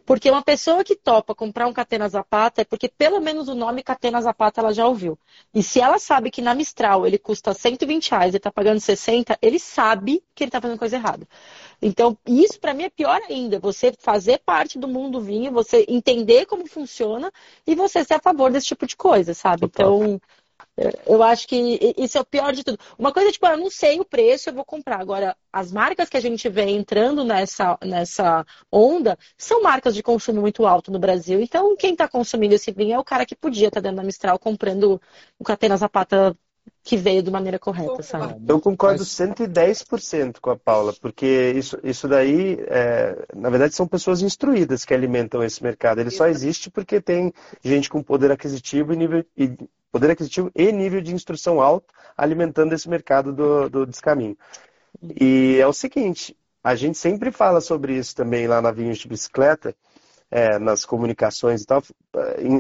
Porque 0.06 0.30
uma 0.30 0.42
pessoa 0.42 0.84
que 0.84 0.96
topa 0.96 1.34
comprar 1.34 1.68
um 1.68 1.74
Catena 1.74 2.10
Zapata 2.10 2.62
é 2.62 2.66
porque 2.66 2.90
pelo 2.90 3.22
menos 3.22 3.48
o 3.48 3.56
nome 3.56 3.82
Catena 3.82 4.22
Zapata 4.22 4.60
ela 4.60 4.74
já 4.74 4.86
ouviu. 4.86 5.18
E 5.54 5.64
se 5.64 5.80
ela 5.80 5.98
sabe 5.98 6.30
que 6.30 6.42
na 6.42 6.54
Mistral 6.54 7.08
ele 7.08 7.18
custa 7.18 7.54
120 7.54 8.12
reais 8.12 8.34
e 8.34 8.38
está 8.38 8.52
pagando 8.52 8.82
60, 8.82 9.38
ele 9.42 9.58
sabe 9.58 10.22
que 10.36 10.44
ele 10.44 10.50
está 10.50 10.60
fazendo 10.60 10.78
coisa 10.78 10.98
errada. 10.98 11.26
Então, 11.82 12.18
isso 12.28 12.60
para 12.60 12.74
mim 12.74 12.84
é 12.84 12.90
pior 12.90 13.22
ainda. 13.30 13.60
Você 13.60 13.94
fazer 13.98 14.40
parte 14.40 14.78
do 14.78 14.88
mundo 14.88 15.20
do 15.20 15.22
vinho, 15.22 15.52
você 15.52 15.86
entender 15.88 16.46
como 16.46 16.68
funciona 16.68 17.32
e 17.66 17.76
você 17.76 18.04
ser 18.04 18.16
a 18.16 18.20
favor 18.20 18.52
desse 18.52 18.68
tipo 18.68 18.86
de 18.86 18.98
coisa, 18.98 19.34
sabe? 19.34 19.66
Então, 19.66 20.20
eu 21.06 21.22
acho 21.22 21.48
que 21.48 21.94
isso 21.98 22.18
é 22.18 22.22
o 22.22 22.26
pior 22.26 22.52
de 22.54 22.64
tudo. 22.64 22.80
Uma 22.98 23.14
coisa, 23.14 23.32
tipo, 23.32 23.46
eu 23.46 23.58
não 23.58 23.70
sei 23.70 24.00
o 24.00 24.06
preço, 24.06 24.50
eu 24.50 24.54
vou 24.54 24.66
comprar. 24.66 25.00
Agora, 25.00 25.38
as 25.52 25.72
marcas 25.72 26.10
que 26.10 26.18
a 26.18 26.22
gente 26.22 26.50
vê 26.50 26.64
entrando 26.64 27.24
nessa, 27.24 27.78
nessa 27.84 28.46
onda 28.72 29.18
são 29.38 29.62
marcas 29.62 29.94
de 29.94 30.02
consumo 30.02 30.42
muito 30.42 30.66
alto 30.66 30.92
no 30.92 31.00
Brasil. 31.00 31.40
Então, 31.42 31.76
quem 31.78 31.94
está 31.94 32.08
consumindo 32.08 32.56
esse 32.56 32.72
vinho 32.72 32.96
é 32.96 33.00
o 33.00 33.04
cara 33.04 33.26
que 33.26 33.36
podia 33.36 33.68
estar 33.68 33.82
dentro 33.82 33.98
da 33.98 34.04
Mistral 34.04 34.40
comprando 34.40 35.00
o 35.38 35.44
Catena 35.44 35.78
Zapata 35.78 36.36
que 36.84 36.98
veio 36.98 37.24
de 37.24 37.32
maneira 37.32 37.58
correta, 37.58 38.04
sabe? 38.04 38.36
Eu 38.48 38.60
concordo 38.60 39.00
Mas- 39.00 39.08
110% 39.08 40.42
com 40.42 40.50
a 40.50 40.58
Paula, 40.58 40.94
porque 41.02 41.54
isso, 41.56 41.80
isso 41.82 42.08
daí, 42.08 42.58
é, 42.68 43.26
na 43.34 43.50
verdade, 43.50 43.74
são 43.74 43.88
pessoas 43.88 44.22
instruídas 44.22 44.84
que 44.84 44.94
alimentam 44.94 45.42
esse 45.42 45.64
mercado. 45.64 46.02
Ele 46.02 46.12
só 46.12 46.28
existe 46.28 46.70
porque 46.70 47.00
tem 47.00 47.34
gente 47.64 47.90
com 47.90 48.04
poder 48.04 48.32
aquisitivo 48.32 48.94
e 48.94 48.98
nível, 48.98 49.26
e, 49.38 49.56
poder 49.92 50.12
aquisitivo 50.12 50.52
e 50.54 50.72
nível 50.72 51.02
de 51.02 51.14
instrução 51.14 51.62
alto 51.62 51.94
alimentando 52.18 52.74
esse 52.74 52.90
mercado 52.90 53.32
do, 53.32 53.70
do 53.70 53.86
descaminho. 53.86 54.38
E 55.20 55.58
é 55.60 55.66
o 55.66 55.74
seguinte, 55.74 56.36
a 56.62 56.76
gente 56.76 56.98
sempre 56.98 57.32
fala 57.32 57.62
sobre 57.62 57.96
isso 57.96 58.14
também 58.16 58.46
lá 58.46 58.62
na 58.62 58.72
Vinhos 58.72 58.98
de 58.98 59.08
Bicicleta, 59.08 59.74
é, 60.30 60.60
nas 60.60 60.84
comunicações 60.84 61.62
e 61.62 61.66
tal, 61.66 61.82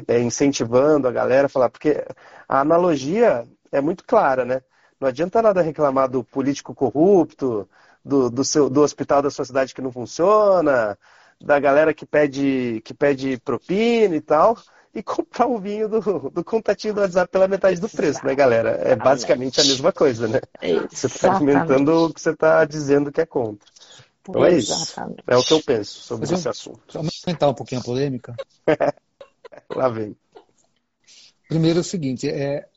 é, 0.07 0.15
é, 0.15 0.19
incentivando 0.21 1.07
a 1.07 1.11
galera 1.11 1.47
a 1.47 1.49
falar, 1.49 1.69
porque 1.69 2.05
a 2.47 2.61
analogia 2.61 3.45
é 3.73 3.81
muito 3.81 4.03
clara, 4.05 4.45
né? 4.45 4.61
Não 4.99 5.07
adianta 5.07 5.41
nada 5.41 5.61
reclamar 5.61 6.07
do 6.07 6.23
político 6.23 6.73
corrupto, 6.73 7.67
do, 8.05 8.29
do, 8.29 8.43
seu, 8.43 8.69
do 8.69 8.81
hospital 8.81 9.21
da 9.21 9.29
sua 9.29 9.43
cidade 9.43 9.73
que 9.73 9.81
não 9.81 9.91
funciona, 9.91 10.97
da 11.41 11.59
galera 11.59 11.93
que 11.93 12.05
pede, 12.05 12.81
que 12.85 12.93
pede 12.93 13.37
propina 13.39 14.15
e 14.15 14.21
tal, 14.21 14.57
e 14.93 15.01
comprar 15.01 15.47
o 15.47 15.57
vinho 15.57 15.89
do, 15.89 15.99
do 16.29 16.43
contatinho 16.43 16.93
do 16.93 17.01
WhatsApp 17.01 17.31
pela 17.31 17.47
metade 17.47 17.81
do 17.81 17.89
preço, 17.89 18.25
né, 18.25 18.35
galera? 18.35 18.79
É 18.83 18.95
basicamente 18.95 19.59
a 19.59 19.63
mesma 19.63 19.91
coisa, 19.91 20.27
né? 20.27 20.39
Você 20.61 21.07
está 21.07 21.27
Exatamente. 21.27 21.37
alimentando 21.37 22.05
o 22.05 22.13
que 22.13 22.21
você 22.21 22.29
está 22.29 22.63
dizendo 22.63 23.11
que 23.11 23.21
é 23.21 23.25
contra. 23.25 23.67
Então 24.21 24.45
é 24.45 24.55
isso. 24.55 24.71
Exatamente. 24.71 25.23
É 25.27 25.35
o 25.35 25.43
que 25.43 25.53
eu 25.53 25.63
penso 25.63 25.99
sobre 26.01 26.29
eu- 26.29 26.37
esse 26.37 26.47
assunto. 26.47 26.79
Só 26.87 26.99
aumentar 26.99 27.49
um 27.49 27.53
pouquinho 27.53 27.81
a 27.81 27.83
polêmica. 27.83 28.35
Lá 29.75 29.89
vem. 29.89 30.15
Primeiro 31.47 31.79
é 31.79 31.81
o 31.81 31.83
seguinte, 31.83 32.29
é, 32.29 32.67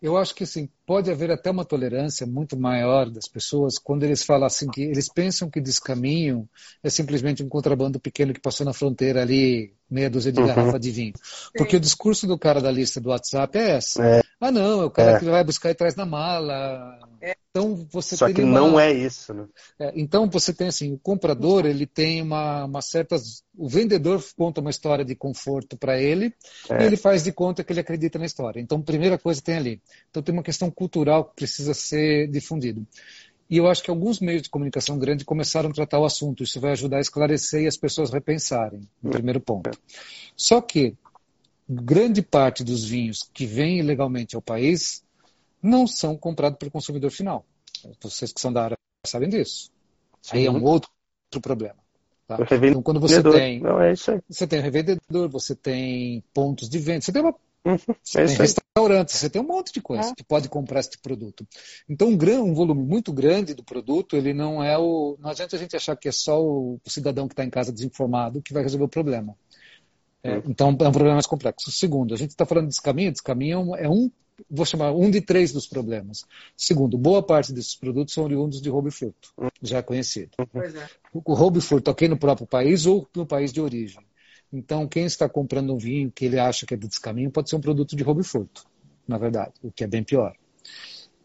eu 0.00 0.16
acho 0.16 0.34
que 0.34 0.44
assim, 0.44 0.68
pode 0.86 1.10
haver 1.10 1.30
até 1.30 1.50
uma 1.50 1.64
tolerância 1.64 2.26
muito 2.26 2.58
maior 2.58 3.10
das 3.10 3.26
pessoas 3.28 3.78
quando 3.78 4.04
eles 4.04 4.22
falam 4.24 4.46
assim 4.46 4.70
que 4.70 4.82
eles 4.82 5.08
pensam 5.12 5.50
que 5.50 5.60
descaminho 5.60 6.48
é 6.82 6.88
simplesmente 6.90 7.42
um 7.42 7.48
contrabando 7.48 7.98
pequeno 7.98 8.32
que 8.32 8.40
passou 8.40 8.64
na 8.64 8.72
fronteira 8.72 9.22
ali, 9.22 9.74
meia 9.90 10.08
dúzia 10.08 10.30
de 10.30 10.40
Uhum. 10.40 10.46
garrafa 10.46 10.78
de 10.78 10.90
vinho. 10.90 11.12
Porque 11.56 11.76
o 11.76 11.80
discurso 11.80 12.26
do 12.26 12.38
cara 12.38 12.60
da 12.60 12.70
lista 12.70 13.00
do 13.00 13.08
WhatsApp 13.10 13.58
é 13.58 13.70
essa. 13.70 14.04
É. 14.04 14.22
Ah, 14.40 14.52
não, 14.52 14.82
é 14.82 14.84
o 14.84 14.90
cara 14.90 15.16
É. 15.16 15.18
que 15.18 15.24
vai 15.24 15.42
buscar 15.42 15.70
e 15.70 15.74
traz 15.74 15.96
na 15.96 16.06
mala. 16.06 16.98
Então 17.58 17.86
você 17.90 18.16
Só 18.16 18.32
que 18.32 18.42
uma- 18.42 18.60
não 18.60 18.78
é 18.78 18.92
isso, 18.92 19.34
né? 19.34 19.46
é, 19.80 19.92
então 19.96 20.28
você 20.30 20.52
tem 20.54 20.68
assim, 20.68 20.92
o 20.92 20.98
comprador 20.98 21.66
ele 21.66 21.86
tem 21.86 22.22
uma, 22.22 22.64
uma 22.64 22.80
certas, 22.80 23.42
o 23.56 23.68
vendedor 23.68 24.24
conta 24.36 24.60
uma 24.60 24.70
história 24.70 25.04
de 25.04 25.14
conforto 25.16 25.76
para 25.76 26.00
ele 26.00 26.32
É. 26.70 26.82
e 26.82 26.86
ele 26.86 26.96
faz 26.96 27.24
de 27.24 27.32
conta 27.32 27.64
que 27.64 27.72
ele 27.72 27.80
acredita 27.80 28.18
na 28.18 28.26
história. 28.26 28.60
Então 28.60 28.80
primeira 28.80 29.18
coisa 29.18 29.42
tem 29.42 29.56
ali. 29.56 29.82
Então 30.10 30.22
tem 30.22 30.32
uma 30.32 30.42
questão 30.42 30.70
cultural 30.70 31.24
que 31.24 31.34
precisa 31.34 31.74
ser 31.74 32.28
difundido. 32.28 32.86
E 33.50 33.56
eu 33.56 33.66
acho 33.66 33.82
que 33.82 33.90
alguns 33.90 34.20
meios 34.20 34.42
de 34.42 34.50
comunicação 34.50 34.98
grande 34.98 35.24
começaram 35.24 35.70
a 35.70 35.72
tratar 35.72 35.98
o 35.98 36.04
assunto. 36.04 36.42
Isso 36.42 36.60
vai 36.60 36.72
ajudar 36.72 36.98
a 36.98 37.00
esclarecer 37.00 37.62
e 37.62 37.66
as 37.66 37.78
pessoas 37.78 38.10
repensarem. 38.10 38.82
No 39.02 39.10
primeiro 39.10 39.40
ponto. 39.40 39.70
Só 40.36 40.60
que 40.60 40.94
grande 41.68 42.20
parte 42.22 42.62
dos 42.62 42.84
vinhos 42.84 43.28
que 43.32 43.46
vêm 43.46 43.78
ilegalmente 43.78 44.36
ao 44.36 44.42
país 44.42 45.02
não 45.62 45.86
são 45.86 46.16
comprados 46.16 46.58
pelo 46.58 46.70
consumidor 46.70 47.10
final. 47.10 47.44
Vocês 48.00 48.32
que 48.32 48.40
são 48.40 48.52
da 48.52 48.64
área 48.64 48.76
sabem 49.06 49.28
disso. 49.28 49.70
Aí 50.30 50.46
é 50.46 50.50
um 50.50 50.62
outro, 50.64 50.90
outro 51.26 51.40
problema. 51.40 51.76
tá? 52.26 52.36
Então, 52.50 52.82
quando 52.82 53.00
você 53.00 53.22
tem, 53.22 53.60
Não, 53.60 53.80
é 53.80 53.92
isso 53.92 54.10
aí. 54.10 54.20
você 54.28 54.46
tem 54.46 54.60
revendedor, 54.60 55.28
você 55.28 55.54
tem 55.54 56.22
pontos 56.34 56.68
de 56.68 56.78
venda, 56.78 57.00
você 57.00 57.12
tem, 57.12 57.22
uma, 57.22 57.34
Uhum, 57.64 57.76
você 58.02 58.20
É 58.22 58.26
tem 58.26 58.36
restaurantes, 58.36 59.14
você 59.16 59.28
tem 59.28 59.42
um 59.42 59.46
monte 59.46 59.72
de 59.72 59.80
coisa 59.80 60.14
que 60.14 60.24
pode 60.24 60.48
comprar 60.48 60.80
esse 60.80 60.96
produto. 60.98 61.46
Então, 61.88 62.08
um, 62.08 62.16
gran, 62.16 62.40
um 62.42 62.54
volume 62.54 62.82
muito 62.82 63.12
grande 63.12 63.52
do 63.52 63.64
produto, 63.64 64.16
ele 64.16 64.32
não 64.32 64.62
é 64.62 64.78
o. 64.78 65.16
Não 65.20 65.30
adianta 65.30 65.56
a 65.56 65.58
gente 65.58 65.76
achar 65.76 65.96
que 65.96 66.08
é 66.08 66.12
só 66.12 66.42
o, 66.42 66.80
o 66.84 66.90
cidadão 66.90 67.26
que 67.28 67.32
está 67.34 67.44
em 67.44 67.50
casa 67.50 67.72
desinformado 67.72 68.40
que 68.40 68.52
vai 68.52 68.62
resolver 68.62 68.84
o 68.84 68.88
problema. 68.88 69.36
É, 70.22 70.36
então, 70.46 70.68
é 70.68 70.88
um 70.88 70.92
problema 70.92 71.14
mais 71.14 71.26
complexo. 71.26 71.70
Segundo, 71.70 72.14
a 72.14 72.16
gente 72.16 72.30
está 72.30 72.46
falando 72.46 72.64
de 72.64 72.70
descaminho, 72.70 73.12
descaminho 73.12 73.54
é 73.54 73.58
um, 73.58 73.76
é 73.76 73.88
um, 73.88 74.10
vou 74.50 74.64
chamar, 74.64 74.92
um 74.92 75.10
de 75.10 75.20
três 75.20 75.52
dos 75.52 75.66
problemas. 75.66 76.24
Segundo, 76.56 76.96
boa 76.96 77.22
parte 77.22 77.52
desses 77.52 77.74
produtos 77.74 78.14
são 78.14 78.24
oriundos 78.24 78.60
de 78.60 78.68
roubo 78.68 78.88
e 78.88 78.90
furto, 78.90 79.32
já 79.62 79.82
conhecido. 79.82 80.30
É. 80.38 80.88
O 81.12 81.34
roubo 81.34 81.58
e 81.58 81.60
furto 81.60 81.90
aqui 81.90 82.08
no 82.08 82.18
próprio 82.18 82.46
país 82.46 82.86
ou 82.86 83.06
no 83.14 83.26
país 83.26 83.52
de 83.52 83.60
origem. 83.60 84.04
Então, 84.52 84.86
quem 84.86 85.04
está 85.04 85.28
comprando 85.28 85.74
um 85.74 85.78
vinho 85.78 86.10
que 86.10 86.24
ele 86.24 86.38
acha 86.38 86.64
que 86.64 86.74
é 86.74 86.76
de 86.76 86.88
descaminho 86.88 87.30
pode 87.30 87.50
ser 87.50 87.56
um 87.56 87.60
produto 87.60 87.94
de 87.94 88.02
roubo 88.02 88.20
e 88.20 88.24
furto, 88.24 88.64
na 89.06 89.18
verdade, 89.18 89.52
o 89.62 89.70
que 89.70 89.84
é 89.84 89.86
bem 89.86 90.02
pior. 90.02 90.34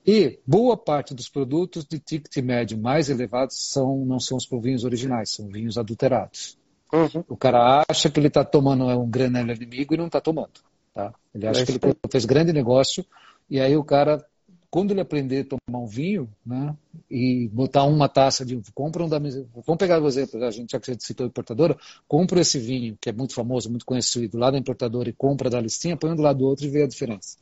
E 0.05 0.39
boa 0.45 0.75
parte 0.75 1.13
dos 1.13 1.29
produtos 1.29 1.85
de 1.85 1.97
ticket 1.97 2.43
médio 2.43 2.77
mais 2.77 3.09
elevados 3.09 3.71
são, 3.71 4.05
não 4.05 4.19
são 4.19 4.37
os 4.37 4.47
vinhos 4.61 4.83
originais, 4.83 5.29
são 5.29 5.47
vinhos 5.47 5.77
adulterados. 5.77 6.57
Uhum. 6.91 7.23
O 7.27 7.37
cara 7.37 7.83
acha 7.89 8.09
que 8.09 8.19
ele 8.19 8.27
está 8.27 8.43
tomando 8.43 8.85
um 8.85 9.09
granel 9.09 9.55
inimigo 9.55 9.93
e 9.93 9.97
não 9.97 10.07
está 10.07 10.19
tomando. 10.19 10.51
Tá? 10.93 11.13
Ele 11.33 11.47
acha 11.47 11.61
É 11.61 11.65
que 11.65 11.71
ele 11.71 11.95
fez 12.11 12.25
grande 12.25 12.53
negócio 12.53 13.05
e 13.49 13.59
aí 13.59 13.75
o 13.75 13.83
cara, 13.83 14.23
quando 14.69 14.91
ele 14.91 15.01
aprender 15.01 15.41
a 15.41 15.57
tomar 15.57 15.79
um 15.79 15.87
vinho 15.87 16.29
né, 16.45 16.75
e 17.09 17.49
botar 17.51 17.83
uma 17.83 18.07
taça 18.07 18.45
de 18.45 18.61
compra 18.73 19.03
um 19.03 19.09
da 19.09 19.17
vamos 19.19 19.77
pegar 19.77 20.01
o 20.01 20.07
exemplo, 20.07 20.43
a 20.43 20.51
gente 20.51 20.71
já 20.71 20.79
que 20.79 20.91
a 20.91 20.93
gente 20.93 21.03
citou 21.03 21.25
a 21.25 21.27
importadora, 21.27 21.77
compra 22.07 22.41
esse 22.41 22.59
vinho 22.59 22.97
que 23.01 23.09
é 23.09 23.13
muito 23.13 23.33
famoso, 23.33 23.69
muito 23.69 23.85
conhecido 23.85 24.37
lá 24.37 24.51
da 24.51 24.57
importadora 24.57 25.09
e 25.09 25.13
compra 25.13 25.49
da 25.49 25.59
listinha, 25.59 25.97
põe 25.97 26.11
um 26.11 26.15
do 26.15 26.21
lado 26.21 26.39
do 26.39 26.45
outro 26.45 26.65
e 26.65 26.69
vê 26.69 26.83
a 26.83 26.87
diferença. 26.87 27.37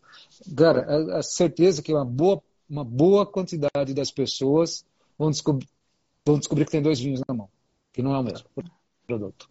Cara, 0.56 0.86
a, 0.86 1.20
a 1.20 1.24
certeza 1.24 1.82
que 1.82 1.94
uma 1.94 2.06
boa, 2.06 2.42
uma 2.70 2.86
boa 2.86 3.26
quantidade 3.26 3.94
das 3.94 4.12
pessoas 4.12 4.86
vão 5.18 5.30
descobrir, 5.30 5.68
vão 6.26 6.40
descobrir 6.40 6.66
que 6.66 6.72
tem 6.72 6.82
dois 6.82 7.00
vinhos 7.00 7.22
na 7.28 7.36
mão, 7.36 7.50
que 7.92 8.02
não 8.02 8.16
é 8.16 8.20
o 8.20 8.24
mesmo 8.24 8.48
produto. 9.06 9.50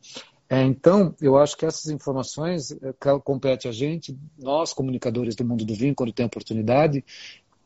É, 0.52 0.62
então, 0.62 1.14
eu 1.20 1.39
acho 1.39 1.56
que 1.56 1.64
essas 1.64 1.93
informações 1.93 2.72
é, 2.72 2.93
compete 3.22 3.68
a 3.68 3.72
gente, 3.72 4.18
nós, 4.36 4.72
comunicadores 4.72 5.36
do 5.36 5.44
mundo 5.44 5.64
do 5.64 5.74
vinho, 5.74 5.94
quando 5.94 6.12
tem 6.12 6.27
oportunidade, 6.27 7.05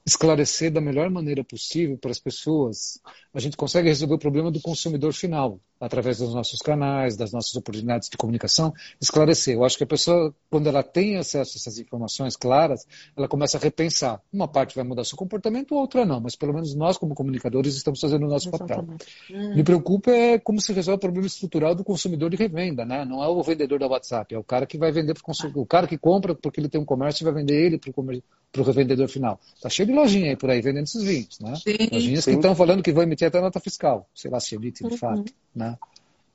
esclarecer 0.04 0.70
da 0.70 0.82
melhor 0.82 1.08
maneira 1.08 1.42
possível 1.42 1.96
para 1.96 2.10
as 2.10 2.18
pessoas. 2.18 3.00
A 3.32 3.40
gente 3.40 3.56
consegue 3.56 3.88
resolver 3.88 4.14
o 4.16 4.18
problema 4.18 4.50
do 4.50 4.60
consumidor 4.60 5.14
final. 5.14 5.58
Através 5.84 6.18
dos 6.18 6.34
nossos 6.34 6.58
canais, 6.60 7.16
das 7.16 7.30
nossas 7.30 7.54
oportunidades 7.54 8.08
de 8.08 8.16
comunicação, 8.16 8.72
esclarecer. 9.00 9.54
Eu 9.54 9.64
acho 9.64 9.76
que 9.76 9.84
a 9.84 9.86
pessoa, 9.86 10.34
quando 10.50 10.66
ela 10.66 10.82
tem 10.82 11.16
acesso 11.18 11.52
a 11.54 11.58
essas 11.58 11.78
informações 11.78 12.36
claras, 12.36 12.86
ela 13.16 13.28
começa 13.28 13.58
a 13.58 13.60
repensar. 13.60 14.20
Uma 14.32 14.48
parte 14.48 14.74
vai 14.74 14.84
mudar 14.84 15.04
seu 15.04 15.16
comportamento, 15.16 15.74
outra 15.74 16.06
não, 16.06 16.20
mas 16.20 16.34
pelo 16.34 16.54
menos 16.54 16.74
nós, 16.74 16.96
como 16.96 17.14
comunicadores, 17.14 17.76
estamos 17.76 18.00
fazendo 18.00 18.24
o 18.24 18.28
nosso 18.28 18.50
papel. 18.50 18.86
Hum. 19.30 19.54
Me 19.54 19.62
preocupa 19.62 20.10
é 20.10 20.38
como 20.38 20.60
se 20.60 20.72
resolve 20.72 20.96
o 20.96 21.00
problema 21.00 21.26
estrutural 21.26 21.74
do 21.74 21.84
consumidor 21.84 22.30
de 22.30 22.36
revenda, 22.36 22.84
né? 22.84 23.04
Não 23.04 23.22
é 23.22 23.28
o 23.28 23.42
vendedor 23.42 23.78
da 23.78 23.86
WhatsApp, 23.86 24.34
é 24.34 24.38
o 24.38 24.44
cara 24.44 24.66
que 24.66 24.78
vai 24.78 24.90
vender 24.90 25.12
para 25.12 25.20
o 25.20 25.24
consumidor, 25.24 25.62
o 25.62 25.66
cara 25.66 25.86
que 25.86 25.98
compra 25.98 26.34
porque 26.34 26.60
ele 26.60 26.68
tem 26.68 26.80
um 26.80 26.84
comércio 26.84 27.22
e 27.22 27.26
vai 27.26 27.34
vender 27.34 27.54
ele 27.54 27.78
para 27.78 28.62
o 28.62 28.64
revendedor 28.64 29.08
final. 29.08 29.38
Tá 29.60 29.68
cheio 29.68 29.88
de 29.88 29.94
lojinha 29.94 30.30
aí 30.30 30.36
por 30.36 30.50
aí 30.50 30.62
vendendo 30.62 30.84
esses 30.84 31.02
vinhos, 31.02 31.38
né? 31.40 31.54
Sim, 31.56 31.88
Lojinhas 31.92 32.24
sim. 32.24 32.30
que 32.30 32.36
estão 32.36 32.54
falando 32.54 32.82
que 32.82 32.92
vão 32.92 33.02
emitir 33.02 33.26
até 33.26 33.40
nota 33.40 33.60
fiscal, 33.60 34.08
sei 34.14 34.30
lá 34.30 34.40
se 34.40 34.54
emite 34.54 34.84
de 34.84 34.92
uhum. 34.92 34.96
fato, 34.96 35.32
né? 35.54 35.73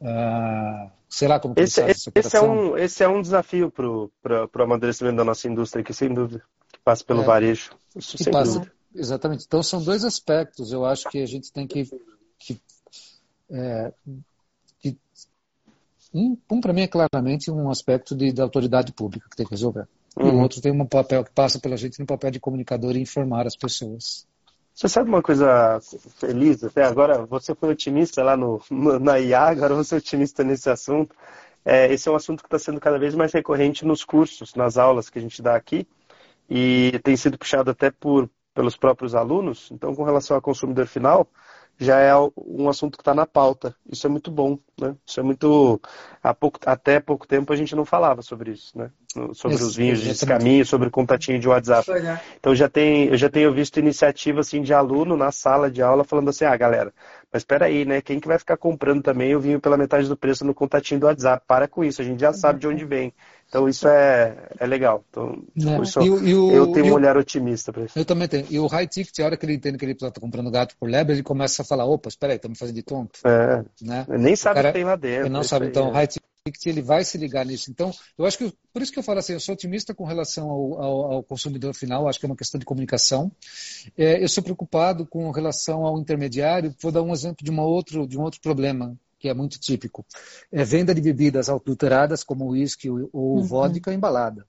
Uh, 0.01 0.89
sei 1.09 1.27
lá 1.27 1.39
como 1.39 1.55
esse, 1.57 1.81
esse, 1.81 2.09
esse 2.15 2.37
é 2.37 2.41
um 2.41 2.77
esse 2.77 3.03
é 3.03 3.07
um 3.07 3.21
desafio 3.21 3.69
para 3.69 4.45
o 4.45 4.63
amadurecimento 4.63 5.17
da 5.17 5.25
nossa 5.25 5.47
indústria 5.47 5.83
que 5.83 5.93
sem 5.93 6.13
dúvida 6.13 6.41
que 6.71 6.79
passa 6.79 7.03
pelo 7.03 7.21
é, 7.21 7.25
varejo. 7.25 7.71
Isso 7.95 8.17
sem 8.17 8.31
passa, 8.31 8.59
dúvida. 8.59 8.71
exatamente. 8.95 9.45
Então 9.45 9.61
são 9.63 9.83
dois 9.83 10.05
aspectos. 10.05 10.71
Eu 10.71 10.85
acho 10.85 11.09
que 11.09 11.21
a 11.21 11.25
gente 11.25 11.51
tem 11.51 11.67
que, 11.67 11.89
que, 12.37 12.61
é, 13.49 13.91
que 14.79 14.97
um, 16.13 16.37
um 16.49 16.61
para 16.61 16.73
mim 16.73 16.81
é 16.81 16.87
claramente 16.87 17.51
um 17.51 17.69
aspecto 17.69 18.15
de, 18.15 18.31
da 18.31 18.43
autoridade 18.43 18.93
pública 18.93 19.27
que 19.29 19.35
tem 19.35 19.45
que 19.45 19.51
resolver. 19.51 19.87
Uhum. 20.17 20.27
e 20.27 20.29
o 20.29 20.33
uhum. 20.33 20.41
outro 20.41 20.61
tem 20.61 20.71
um 20.71 20.85
papel 20.85 21.23
que 21.23 21.31
passa 21.31 21.59
pela 21.59 21.77
gente 21.77 21.99
no 21.99 22.05
papel 22.05 22.31
de 22.31 22.39
comunicador 22.39 22.95
e 22.95 23.01
informar 23.01 23.45
as 23.45 23.55
pessoas 23.55 24.27
você 24.79 24.87
sabe 24.87 25.09
uma 25.09 25.21
coisa 25.21 25.77
feliz 26.21 26.63
até 26.63 26.85
agora? 26.85 27.25
Você 27.25 27.53
foi 27.53 27.71
otimista 27.71 28.23
lá 28.23 28.37
no, 28.37 28.61
na 29.01 29.19
IA, 29.19 29.49
agora 29.49 29.75
você 29.75 29.95
é 29.95 29.97
otimista 29.97 30.41
nesse 30.41 30.69
assunto. 30.69 31.13
É, 31.65 31.91
esse 31.91 32.07
é 32.07 32.11
um 32.13 32.15
assunto 32.15 32.41
que 32.41 32.47
está 32.47 32.57
sendo 32.57 32.79
cada 32.79 32.97
vez 32.97 33.13
mais 33.13 33.33
recorrente 33.33 33.83
nos 33.85 34.05
cursos, 34.05 34.55
nas 34.55 34.77
aulas 34.77 35.09
que 35.09 35.19
a 35.19 35.21
gente 35.21 35.41
dá 35.41 35.53
aqui, 35.53 35.85
e 36.49 36.97
tem 37.03 37.17
sido 37.17 37.37
puxado 37.37 37.69
até 37.69 37.91
por, 37.91 38.29
pelos 38.53 38.77
próprios 38.77 39.15
alunos. 39.15 39.69
Então, 39.69 39.93
com 39.93 40.03
relação 40.03 40.37
ao 40.37 40.41
consumidor 40.41 40.87
final, 40.87 41.27
já 41.79 41.97
é 41.99 42.13
um 42.37 42.67
assunto 42.67 42.97
que 42.97 43.01
está 43.01 43.13
na 43.13 43.25
pauta. 43.25 43.73
Isso 43.89 44.05
é 44.05 44.09
muito 44.09 44.29
bom, 44.29 44.59
né? 44.79 44.95
Isso 45.05 45.19
é 45.19 45.23
muito. 45.23 45.79
Há 46.21 46.33
pouco, 46.33 46.59
até 46.65 46.99
pouco 46.99 47.25
tempo 47.25 47.53
a 47.53 47.55
gente 47.55 47.73
não 47.73 47.85
falava 47.85 48.21
sobre 48.21 48.51
isso, 48.51 48.77
né? 48.77 48.91
Sobre 49.33 49.55
isso, 49.55 49.65
os 49.65 49.75
vinhos 49.75 50.01
de 50.01 50.25
caminho, 50.25 50.65
sobre 50.65 50.89
o 50.89 50.91
contatinho 50.91 51.39
de 51.39 51.47
WhatsApp. 51.47 51.89
É. 51.89 52.19
Então 52.37 52.53
já 52.53 52.67
tem, 52.67 53.05
eu 53.05 53.17
já 53.17 53.29
tenho 53.29 53.53
visto 53.53 53.79
iniciativa 53.79 54.41
assim 54.41 54.61
de 54.61 54.73
aluno 54.73 55.15
na 55.15 55.31
sala 55.31 55.71
de 55.71 55.81
aula 55.81 56.03
falando 56.03 56.29
assim, 56.29 56.43
ah, 56.43 56.55
galera, 56.57 56.93
mas 57.31 57.41
espera 57.41 57.65
aí, 57.65 57.85
né? 57.85 58.01
Quem 58.01 58.19
que 58.19 58.27
vai 58.27 58.39
ficar 58.39 58.57
comprando 58.57 59.03
também 59.03 59.35
o 59.35 59.39
vinho 59.39 59.59
pela 59.59 59.77
metade 59.77 60.07
do 60.07 60.17
preço 60.17 60.43
no 60.43 60.53
contatinho 60.53 60.99
do 60.99 61.05
WhatsApp? 61.05 61.43
Para 61.47 61.67
com 61.67 61.83
isso, 61.83 62.01
a 62.01 62.05
gente 62.05 62.19
já 62.19 62.33
sabe 62.33 62.59
de 62.59 62.67
onde 62.67 62.83
vem. 62.85 63.13
Então 63.47 63.69
isso 63.69 63.87
é, 63.87 64.35
é 64.59 64.65
legal. 64.65 65.03
Então, 65.09 65.43
é. 65.57 65.81
Isso, 65.81 66.01
e 66.01 66.09
o, 66.09 66.27
e 66.27 66.33
o, 66.33 66.51
eu 66.51 66.71
tenho 66.71 66.87
um 66.87 66.93
olhar 66.93 67.17
otimista 67.17 67.71
para 67.71 67.83
isso. 67.83 67.97
Eu 67.97 68.05
também 68.05 68.27
tenho. 68.27 68.45
E 68.49 68.59
o 68.59 68.67
high 68.67 68.87
ticket, 68.87 69.19
a 69.19 69.25
hora 69.25 69.37
que 69.37 69.45
ele 69.45 69.53
entende 69.53 69.77
que 69.77 69.85
ele 69.85 69.93
está 69.93 70.11
comprando 70.19 70.49
gato 70.49 70.75
por 70.79 70.89
lebre, 70.89 71.13
ele 71.15 71.23
começa 71.23 71.61
a 71.61 71.65
falar, 71.65 71.85
opa, 71.85 72.09
espera 72.09 72.33
aí, 72.33 72.37
estamos 72.37 72.57
fazendo 72.57 72.75
de 72.75 72.83
tonto. 72.83 73.19
É. 73.25 73.63
Né? 73.81 74.05
Nem 74.07 74.35
sabe 74.35 74.59
o 74.59 74.63
que 74.63 74.71
tem 74.71 74.83
lá 74.83 74.95
dentro. 74.95 75.25
Ele 75.25 75.29
não 75.29 75.43
sabe. 75.43 75.67
Então, 75.67 75.87
o 75.87 75.91
é. 75.91 75.93
high 75.93 76.07
ticket 76.07 76.29
ele 76.65 76.81
vai 76.81 77.03
se 77.03 77.17
ligar 77.17 77.45
nisso. 77.45 77.69
Então, 77.69 77.91
eu 78.17 78.25
acho 78.25 78.37
que 78.37 78.53
por 78.73 78.81
isso 78.81 78.91
que 78.91 78.99
eu 78.99 79.03
falo 79.03 79.19
assim, 79.19 79.33
eu 79.33 79.39
sou 79.39 79.53
otimista 79.53 79.93
com 79.93 80.03
relação 80.03 80.49
ao, 80.49 80.81
ao, 80.81 81.11
ao 81.13 81.23
consumidor 81.23 81.73
final. 81.73 82.07
Acho 82.07 82.19
que 82.19 82.25
é 82.25 82.29
uma 82.29 82.35
questão 82.35 82.59
de 82.59 82.65
comunicação. 82.65 83.31
É, 83.97 84.23
eu 84.23 84.29
sou 84.29 84.43
preocupado 84.43 85.05
com 85.05 85.29
relação 85.31 85.85
ao 85.85 85.99
intermediário. 85.99 86.73
Vou 86.81 86.91
dar 86.91 87.01
um 87.01 87.13
exemplo 87.13 87.43
de 87.43 87.51
uma 87.51 87.63
outro 87.63 88.07
de 88.07 88.17
um 88.17 88.21
outro 88.21 88.39
problema 88.41 88.97
que 89.19 89.27
é 89.27 89.33
muito 89.33 89.59
típico. 89.59 90.05
É 90.51 90.63
venda 90.63 90.95
de 90.95 91.01
bebidas 91.01 91.49
adulteradas, 91.49 92.23
como 92.23 92.47
uísque 92.47 92.89
ou 92.89 93.09
uhum. 93.13 93.43
vodka 93.43 93.93
embalada. 93.93 94.47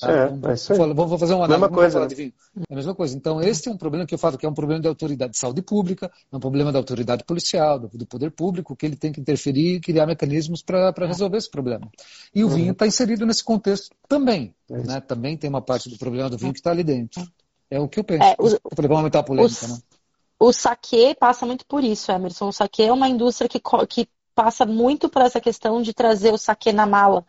Tá? 0.00 0.10
É, 0.10 0.26
vamos, 0.28 0.70
é 0.70 0.76
vamos, 0.94 1.20
fazer 1.20 1.34
uma 1.34 1.44
análise. 1.44 1.60
Mesma 1.60 1.68
coisa. 1.68 2.00
Né? 2.00 2.32
É 2.68 2.72
a 2.72 2.76
mesma 2.76 2.94
coisa. 2.94 3.16
Então, 3.16 3.40
esse 3.40 3.68
é 3.68 3.72
um 3.72 3.76
problema 3.76 4.06
que 4.06 4.14
eu 4.14 4.18
falo 4.18 4.38
que 4.38 4.46
é 4.46 4.48
um 4.48 4.54
problema 4.54 4.80
de 4.80 4.88
autoridade 4.88 5.32
de 5.32 5.38
saúde 5.38 5.60
pública, 5.62 6.10
é 6.32 6.36
um 6.36 6.40
problema 6.40 6.72
da 6.72 6.78
autoridade 6.78 7.24
policial, 7.24 7.78
do, 7.78 7.88
do 7.88 8.06
poder 8.06 8.30
público, 8.30 8.74
que 8.74 8.86
ele 8.86 8.96
tem 8.96 9.12
que 9.12 9.20
interferir 9.20 9.76
e 9.76 9.80
criar 9.80 10.06
mecanismos 10.06 10.62
para 10.62 10.92
resolver 11.06 11.36
esse 11.36 11.50
problema. 11.50 11.90
E 12.34 12.42
o 12.42 12.48
uhum. 12.48 12.54
vinho 12.54 12.72
está 12.72 12.86
inserido 12.86 13.26
nesse 13.26 13.44
contexto 13.44 13.94
também. 14.08 14.54
É 14.70 14.78
né? 14.78 15.00
Também 15.00 15.36
tem 15.36 15.50
uma 15.50 15.62
parte 15.62 15.90
do 15.90 15.98
problema 15.98 16.30
do 16.30 16.38
vinho 16.38 16.52
que 16.52 16.60
está 16.60 16.70
ali 16.70 16.82
dentro. 16.82 17.22
É 17.70 17.78
o 17.78 17.88
que 17.88 18.00
eu 18.00 18.04
penso. 18.04 18.24
É, 18.24 18.36
os, 18.38 18.58
aumentar 18.90 19.20
a 19.20 19.22
polêmica, 19.22 19.52
os, 19.52 19.70
né? 19.70 19.78
o 20.38 20.52
saque 20.52 21.14
passa 21.14 21.44
muito 21.44 21.66
por 21.66 21.84
isso, 21.84 22.10
Emerson. 22.10 22.48
O 22.48 22.52
saque 22.52 22.82
é 22.82 22.92
uma 22.92 23.08
indústria 23.08 23.48
que, 23.48 23.60
que 23.88 24.08
passa 24.34 24.64
muito 24.66 25.08
por 25.08 25.22
essa 25.22 25.40
questão 25.40 25.82
de 25.82 25.92
trazer 25.92 26.32
o 26.32 26.38
saque 26.38 26.72
na 26.72 26.86
mala, 26.86 27.24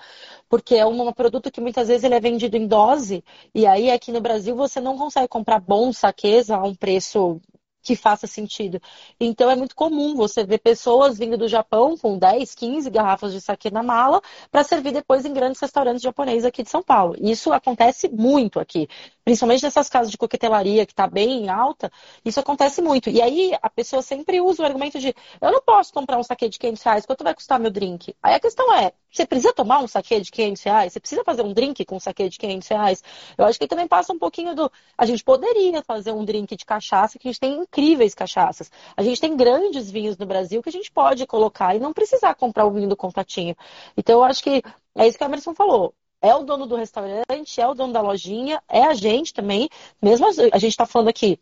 porque 0.49 0.75
é 0.75 0.85
um, 0.85 1.11
produto 1.13 1.51
que 1.51 1.61
muitas 1.61 1.87
vezes 1.87 2.03
ele 2.03 2.15
é 2.15 2.19
vendido 2.19 2.57
em 2.57 2.67
dose, 2.67 3.23
e 3.53 3.65
aí 3.65 3.91
aqui 3.91 4.11
no 4.11 4.21
Brasil 4.21 4.55
você 4.55 4.79
não 4.79 4.97
consegue 4.97 5.27
comprar 5.27 5.59
bons 5.59 5.97
saques 5.97 6.49
a 6.49 6.61
um 6.63 6.75
preço 6.75 7.41
que 7.81 7.95
faça 7.95 8.27
sentido. 8.27 8.81
Então 9.19 9.49
é 9.49 9.55
muito 9.55 9.75
comum 9.75 10.15
você 10.15 10.43
ver 10.43 10.59
pessoas 10.59 11.17
vindo 11.17 11.37
do 11.37 11.47
Japão 11.47 11.97
com 11.97 12.17
10, 12.17 12.53
15 12.55 12.89
garrafas 12.89 13.33
de 13.33 13.41
saquê 13.41 13.69
na 13.71 13.83
mala 13.83 14.21
para 14.51 14.63
servir 14.63 14.91
depois 14.91 15.25
em 15.25 15.33
grandes 15.33 15.59
restaurantes 15.59 16.01
japoneses 16.01 16.45
aqui 16.45 16.63
de 16.63 16.69
São 16.69 16.83
Paulo. 16.83 17.15
Isso 17.19 17.51
acontece 17.51 18.09
muito 18.09 18.59
aqui, 18.59 18.87
principalmente 19.23 19.63
nessas 19.63 19.89
casas 19.89 20.11
de 20.11 20.17
coquetelaria 20.17 20.85
que 20.85 20.93
está 20.93 21.07
bem 21.07 21.49
alta, 21.49 21.91
isso 22.23 22.39
acontece 22.39 22.81
muito. 22.81 23.09
E 23.09 23.21
aí 23.21 23.57
a 23.61 23.69
pessoa 23.69 24.01
sempre 24.01 24.41
usa 24.41 24.63
o 24.63 24.65
argumento 24.65 24.99
de 24.99 25.13
eu 25.39 25.51
não 25.51 25.61
posso 25.61 25.93
comprar 25.93 26.17
um 26.17 26.23
saquê 26.23 26.49
de 26.49 26.59
500 26.59 26.83
reais, 26.83 27.05
quanto 27.05 27.23
vai 27.23 27.33
custar 27.33 27.59
meu 27.59 27.71
drink? 27.71 28.15
Aí 28.21 28.35
a 28.35 28.39
questão 28.39 28.73
é, 28.75 28.93
você 29.11 29.25
precisa 29.25 29.53
tomar 29.53 29.79
um 29.79 29.87
saquê 29.87 30.21
de 30.21 30.31
500 30.31 30.63
reais? 30.63 30.93
Você 30.93 30.99
precisa 30.99 31.23
fazer 31.23 31.41
um 31.43 31.53
drink 31.53 31.83
com 31.85 31.97
um 31.97 31.99
saquê 31.99 32.29
de 32.29 32.37
500 32.37 32.67
reais? 32.67 33.03
Eu 33.37 33.45
acho 33.45 33.59
que 33.59 33.67
também 33.67 33.87
passa 33.87 34.13
um 34.13 34.19
pouquinho 34.19 34.55
do... 34.55 34.71
A 34.97 35.05
gente 35.05 35.23
poderia 35.23 35.83
fazer 35.83 36.11
um 36.13 36.23
drink 36.23 36.55
de 36.55 36.65
cachaça 36.65 37.19
que 37.19 37.27
a 37.27 37.31
gente 37.31 37.39
tem 37.39 37.59
incríveis 37.71 38.13
cachaças. 38.13 38.69
A 38.97 39.01
gente 39.01 39.21
tem 39.21 39.35
grandes 39.35 39.89
vinhos 39.89 40.17
no 40.17 40.25
Brasil 40.25 40.61
que 40.61 40.69
a 40.69 40.71
gente 40.71 40.91
pode 40.91 41.25
colocar 41.25 41.73
e 41.73 41.79
não 41.79 41.93
precisar 41.93 42.35
comprar 42.35 42.65
o 42.65 42.71
vinho 42.71 42.89
do 42.89 42.97
contatinho. 42.97 43.55
Então, 43.95 44.19
eu 44.19 44.23
acho 44.25 44.43
que 44.43 44.61
é 44.95 45.07
isso 45.07 45.17
que 45.17 45.23
a 45.23 45.27
Emerson 45.27 45.53
falou. 45.53 45.93
É 46.21 46.35
o 46.35 46.43
dono 46.43 46.67
do 46.67 46.75
restaurante, 46.75 47.59
é 47.59 47.67
o 47.67 47.73
dono 47.73 47.93
da 47.93 48.01
lojinha, 48.01 48.61
é 48.69 48.83
a 48.83 48.93
gente 48.93 49.33
também. 49.33 49.69
Mesmo 50.01 50.27
a 50.27 50.57
gente 50.57 50.71
está 50.71 50.85
falando 50.85 51.07
aqui 51.07 51.39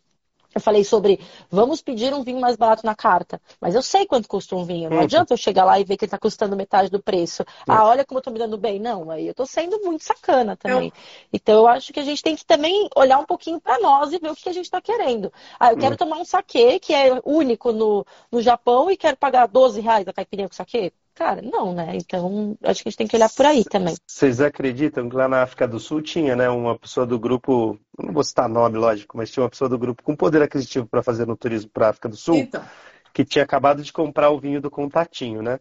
eu 0.60 0.62
falei 0.62 0.84
sobre 0.84 1.18
vamos 1.50 1.80
pedir 1.82 2.12
um 2.14 2.22
vinho 2.22 2.40
mais 2.40 2.54
barato 2.54 2.84
na 2.84 2.94
carta, 2.94 3.40
mas 3.60 3.74
eu 3.74 3.82
sei 3.82 4.06
quanto 4.06 4.28
custa 4.28 4.54
um 4.54 4.64
vinho. 4.64 4.90
Não 4.90 4.98
uhum. 4.98 5.02
adianta 5.02 5.32
eu 5.32 5.38
chegar 5.38 5.64
lá 5.64 5.80
e 5.80 5.84
ver 5.84 5.96
que 5.96 6.04
ele 6.04 6.08
está 6.08 6.18
custando 6.18 6.54
metade 6.54 6.90
do 6.90 7.02
preço. 7.02 7.42
Uhum. 7.66 7.74
Ah, 7.74 7.86
olha 7.86 8.04
como 8.04 8.18
eu 8.18 8.20
estou 8.20 8.32
me 8.32 8.38
dando 8.38 8.58
bem. 8.58 8.78
Não, 8.78 9.10
aí 9.10 9.26
eu 9.26 9.32
estou 9.32 9.46
sendo 9.46 9.80
muito 9.80 10.04
sacana 10.04 10.56
também. 10.56 10.88
Eu... 10.88 10.92
Então 11.32 11.54
eu 11.60 11.66
acho 11.66 11.92
que 11.92 12.00
a 12.00 12.04
gente 12.04 12.22
tem 12.22 12.36
que 12.36 12.44
também 12.44 12.88
olhar 12.94 13.18
um 13.18 13.24
pouquinho 13.24 13.60
para 13.60 13.78
nós 13.80 14.12
e 14.12 14.18
ver 14.18 14.30
o 14.30 14.36
que 14.36 14.48
a 14.48 14.52
gente 14.52 14.66
está 14.66 14.80
querendo. 14.80 15.32
Ah, 15.58 15.72
eu 15.72 15.78
quero 15.78 15.92
uhum. 15.92 15.96
tomar 15.96 16.16
um 16.18 16.24
saquê 16.24 16.78
que 16.78 16.92
é 16.92 17.20
único 17.24 17.72
no, 17.72 18.06
no 18.30 18.42
Japão 18.42 18.90
e 18.90 18.96
quero 18.96 19.16
pagar 19.16 19.46
12 19.48 19.80
reais 19.80 20.06
a 20.06 20.12
caipirinha 20.12 20.48
com 20.48 20.54
saquê. 20.54 20.92
Cara, 21.20 21.42
não, 21.42 21.74
né? 21.74 21.92
Então, 21.96 22.56
acho 22.62 22.82
que 22.82 22.88
a 22.88 22.90
gente 22.90 22.96
tem 22.96 23.06
que 23.06 23.14
olhar 23.14 23.28
por 23.28 23.44
aí 23.44 23.62
também. 23.62 23.94
Vocês 24.06 24.40
acreditam 24.40 25.06
que 25.06 25.14
lá 25.14 25.28
na 25.28 25.42
África 25.42 25.68
do 25.68 25.78
Sul 25.78 26.00
tinha, 26.00 26.34
né, 26.34 26.48
uma 26.48 26.78
pessoa 26.78 27.04
do 27.04 27.18
grupo, 27.18 27.78
não 27.98 28.10
vou 28.10 28.24
citar 28.24 28.48
nome, 28.48 28.78
lógico, 28.78 29.18
mas 29.18 29.30
tinha 29.30 29.42
uma 29.42 29.50
pessoa 29.50 29.68
do 29.68 29.78
grupo 29.78 30.02
com 30.02 30.16
poder 30.16 30.40
aquisitivo 30.40 30.86
para 30.86 31.02
fazer 31.02 31.26
no 31.26 31.36
turismo 31.36 31.70
para 31.74 31.88
a 31.88 31.90
África 31.90 32.08
do 32.08 32.16
Sul, 32.16 32.36
então. 32.36 32.64
que 33.12 33.22
tinha 33.22 33.44
acabado 33.44 33.82
de 33.82 33.92
comprar 33.92 34.30
o 34.30 34.40
vinho 34.40 34.62
do 34.62 34.70
Contatinho, 34.70 35.42
né? 35.42 35.60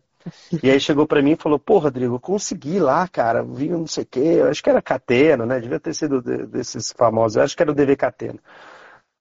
E 0.64 0.72
aí 0.72 0.80
chegou 0.80 1.06
para 1.06 1.22
mim 1.22 1.32
e 1.32 1.36
falou, 1.36 1.60
pô, 1.60 1.78
Rodrigo, 1.78 2.16
eu 2.16 2.20
consegui 2.22 2.80
lá, 2.80 3.06
cara, 3.10 3.44
vinho 3.44 3.80
não 3.80 3.88
sei 3.88 4.04
o 4.06 4.08
quê, 4.08 4.20
eu 4.20 4.48
acho 4.48 4.64
que 4.64 4.70
era 4.70 4.82
Catena, 4.82 5.46
né? 5.46 5.60
Devia 5.60 5.78
ter 5.78 5.94
sido 5.94 6.22
desses 6.22 6.94
famosos, 6.94 7.36
eu 7.36 7.44
acho 7.44 7.58
que 7.58 7.62
era 7.62 7.72
o 7.72 7.76
DV 7.76 7.98
Catena. 7.98 8.40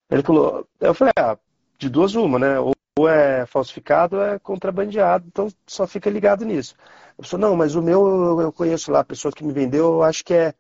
Ele 0.09 0.23
falou, 0.23 0.69
eu 0.78 0.94
falei, 0.94 1.12
ah, 1.19 1.36
de 1.77 1.89
duas 1.89 2.15
uma, 2.15 2.39
né? 2.39 2.60
Ou 2.60 2.77
ou 3.01 3.09
é 3.09 3.47
falsificado 3.47 4.16
ou 4.16 4.23
é 4.23 4.39
contrabandeado, 4.39 5.25
então 5.27 5.49
só 5.66 5.87
fica 5.87 6.11
ligado 6.11 6.45
nisso. 6.45 6.75
A 7.19 7.23
pessoa, 7.23 7.41
não, 7.41 7.57
mas 7.57 7.75
o 7.75 7.83
meu 7.83 8.41
eu 8.41 8.53
conheço 8.53 8.91
lá, 8.93 9.01
a 9.01 9.05
pessoa 9.05 9.33
que 9.33 9.45
me 9.45 9.53
vendeu, 9.53 9.95
eu 9.95 10.03
acho 10.03 10.25
que 10.25 10.35
é 10.35 10.55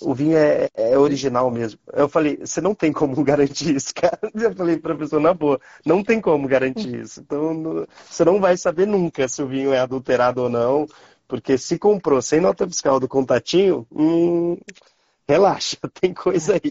o 0.00 0.14
vinho 0.14 0.36
é, 0.36 0.68
é 0.74 0.98
original 0.98 1.50
mesmo. 1.50 1.78
Eu 1.92 2.08
falei, 2.08 2.38
você 2.38 2.60
não 2.60 2.74
tem 2.74 2.92
como 2.92 3.14
garantir 3.24 3.74
isso, 3.76 3.94
cara. 3.94 4.18
Eu 4.34 4.54
falei 4.54 4.78
para 4.78 4.94
a 4.94 4.96
pessoa, 4.96 5.20
na 5.20 5.34
boa, 5.34 5.60
não 5.84 6.02
tem 6.02 6.20
como 6.20 6.48
garantir 6.48 6.94
isso. 7.00 7.20
Então, 7.20 7.86
você 8.08 8.24
não 8.24 8.40
vai 8.40 8.56
saber 8.56 8.86
nunca 8.86 9.28
se 9.28 9.42
o 9.42 9.48
vinho 9.48 9.72
é 9.72 9.78
adulterado 9.78 10.42
ou 10.42 10.48
não, 10.48 10.86
porque 11.28 11.56
se 11.56 11.78
comprou 11.78 12.20
sem 12.20 12.40
nota 12.40 12.66
fiscal 12.66 12.98
do 12.98 13.08
contatinho, 13.08 13.86
hum, 13.92 14.56
relaxa, 15.28 15.76
tem 16.00 16.12
coisa 16.12 16.54
aí. 16.54 16.70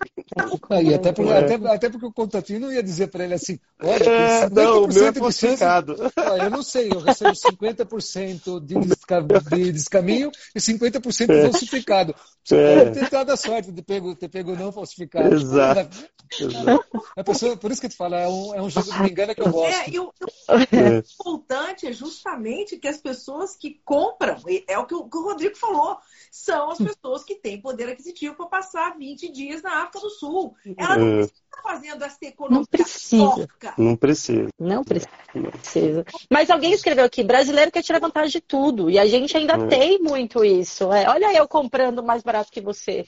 Ah, 0.69 0.81
e 0.81 0.93
até, 0.93 1.11
porque, 1.11 1.31
até, 1.31 1.55
até 1.55 1.89
porque 1.89 2.05
o 2.05 2.13
contatinho 2.13 2.59
não 2.61 2.71
ia 2.71 2.83
dizer 2.83 3.07
para 3.07 3.23
ele 3.23 3.33
assim, 3.33 3.59
olha, 3.81 4.03
É, 4.03 4.49
tem 4.49 4.49
50% 4.49 4.51
não, 4.51 4.83
o 4.83 4.87
meu 4.87 5.05
é 5.07 5.11
de 5.11 5.19
chance 5.19 5.19
falsificado. 5.19 5.95
Eu 6.41 6.49
não 6.49 6.63
sei, 6.63 6.91
eu 6.91 6.99
recebo 6.99 7.31
50% 7.31 8.59
de, 8.65 8.75
desca, 8.79 9.21
de 9.55 9.71
descaminho 9.71 10.31
e 10.55 10.59
50% 10.59 11.29
É. 11.29 11.41
falsificado. 11.43 12.15
Você 12.43 12.55
É. 12.57 12.83
pode 12.85 12.99
ter 12.99 13.09
dado 13.09 13.31
a 13.31 13.37
sorte 13.37 13.71
de 13.71 13.81
ter 13.81 13.83
pego, 13.83 14.15
ter 14.15 14.29
pego 14.29 14.55
não 14.55 14.71
falsificado. 14.71 15.33
Exato. 15.33 15.97
Exato. 16.39 16.83
A 17.15 17.23
pessoa, 17.23 17.55
por 17.55 17.71
isso 17.71 17.79
que 17.79 17.85
eu 17.87 17.91
te 17.91 17.95
falo, 17.97 18.15
é 18.15 18.27
um, 18.27 18.55
é 18.55 18.61
um 18.61 18.69
jogo 18.69 18.91
de 18.91 19.01
me 19.03 19.09
engana 19.09 19.35
que 19.35 19.41
eu 19.41 19.51
gosto. 19.51 19.73
É, 19.73 19.89
e 19.89 19.99
o 19.99 20.11
É. 20.49 21.03
importante 21.19 21.87
é 21.87 21.93
justamente 21.93 22.77
que 22.77 22.87
as 22.87 22.97
pessoas 22.97 23.55
que 23.55 23.79
compram, 23.85 24.37
é 24.67 24.77
o 24.77 24.85
que 24.85 24.95
o, 24.95 25.07
que 25.07 25.17
o 25.17 25.23
Rodrigo 25.23 25.55
falou, 25.55 25.97
são 26.31 26.71
as 26.71 26.77
pessoas 26.79 27.23
que 27.23 27.35
têm 27.35 27.61
poder 27.61 27.87
aquisitivo 27.89 28.35
para 28.47 28.59
passar 28.61 28.97
20 28.97 29.31
dias 29.31 29.61
na 29.61 29.81
África 29.83 29.99
do 29.99 30.09
Sul. 30.09 30.55
Ela 30.77 30.97
não 30.97 31.07
É. 31.07 31.15
precisa 31.17 31.33
estar 31.43 31.61
fazendo 31.61 32.03
essa 32.03 32.17
economia 32.25 32.59
Não 32.59 32.65
precisa. 32.65 33.23
porca. 33.23 33.73
Não 33.77 33.95
precisa. 33.95 34.47
Não 34.59 34.83
precisa. 34.83 36.05
Mas 36.29 36.49
alguém 36.49 36.73
escreveu 36.73 37.05
aqui, 37.05 37.23
brasileiro 37.23 37.71
quer 37.71 37.83
tirar 37.83 37.99
vantagem 37.99 38.31
de 38.31 38.41
tudo. 38.41 38.89
E 38.89 38.97
a 38.99 39.05
gente 39.05 39.35
ainda 39.35 39.53
É. 39.53 39.67
tem 39.67 39.99
muito 39.99 40.43
isso. 40.43 40.91
É, 40.91 41.09
olha 41.09 41.33
eu 41.35 41.47
comprando 41.47 42.03
mais 42.03 42.23
barato 42.23 42.51
que 42.51 42.61
você. 42.61 43.05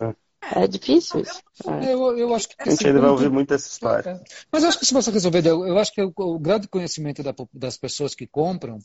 É, 0.00 0.14
é 0.62 0.66
difícil 0.66 1.20
isso. 1.20 1.40
É. 1.66 1.92
Eu, 1.94 2.18
eu 2.18 2.34
acho 2.34 2.48
que 2.48 2.54
A 2.58 2.68
gente 2.70 2.86
ainda 2.86 3.00
vai 3.00 3.10
ouvir 3.10 3.30
muito 3.30 3.54
essa 3.54 3.68
história. 3.68 4.10
É. 4.10 4.20
Mas 4.52 4.62
eu 4.62 4.68
acho 4.68 4.78
que 4.78 4.84
se 4.86 4.92
você 4.92 5.10
resolver, 5.10 5.46
eu 5.46 5.78
acho 5.78 5.92
que 5.92 6.02
o, 6.02 6.12
o 6.16 6.38
grau 6.38 6.58
de 6.58 6.68
conhecimento 6.68 7.22
da 7.22 7.34
das 7.52 7.76
pessoas 7.78 8.14
que 8.14 8.26
compram, 8.26 8.78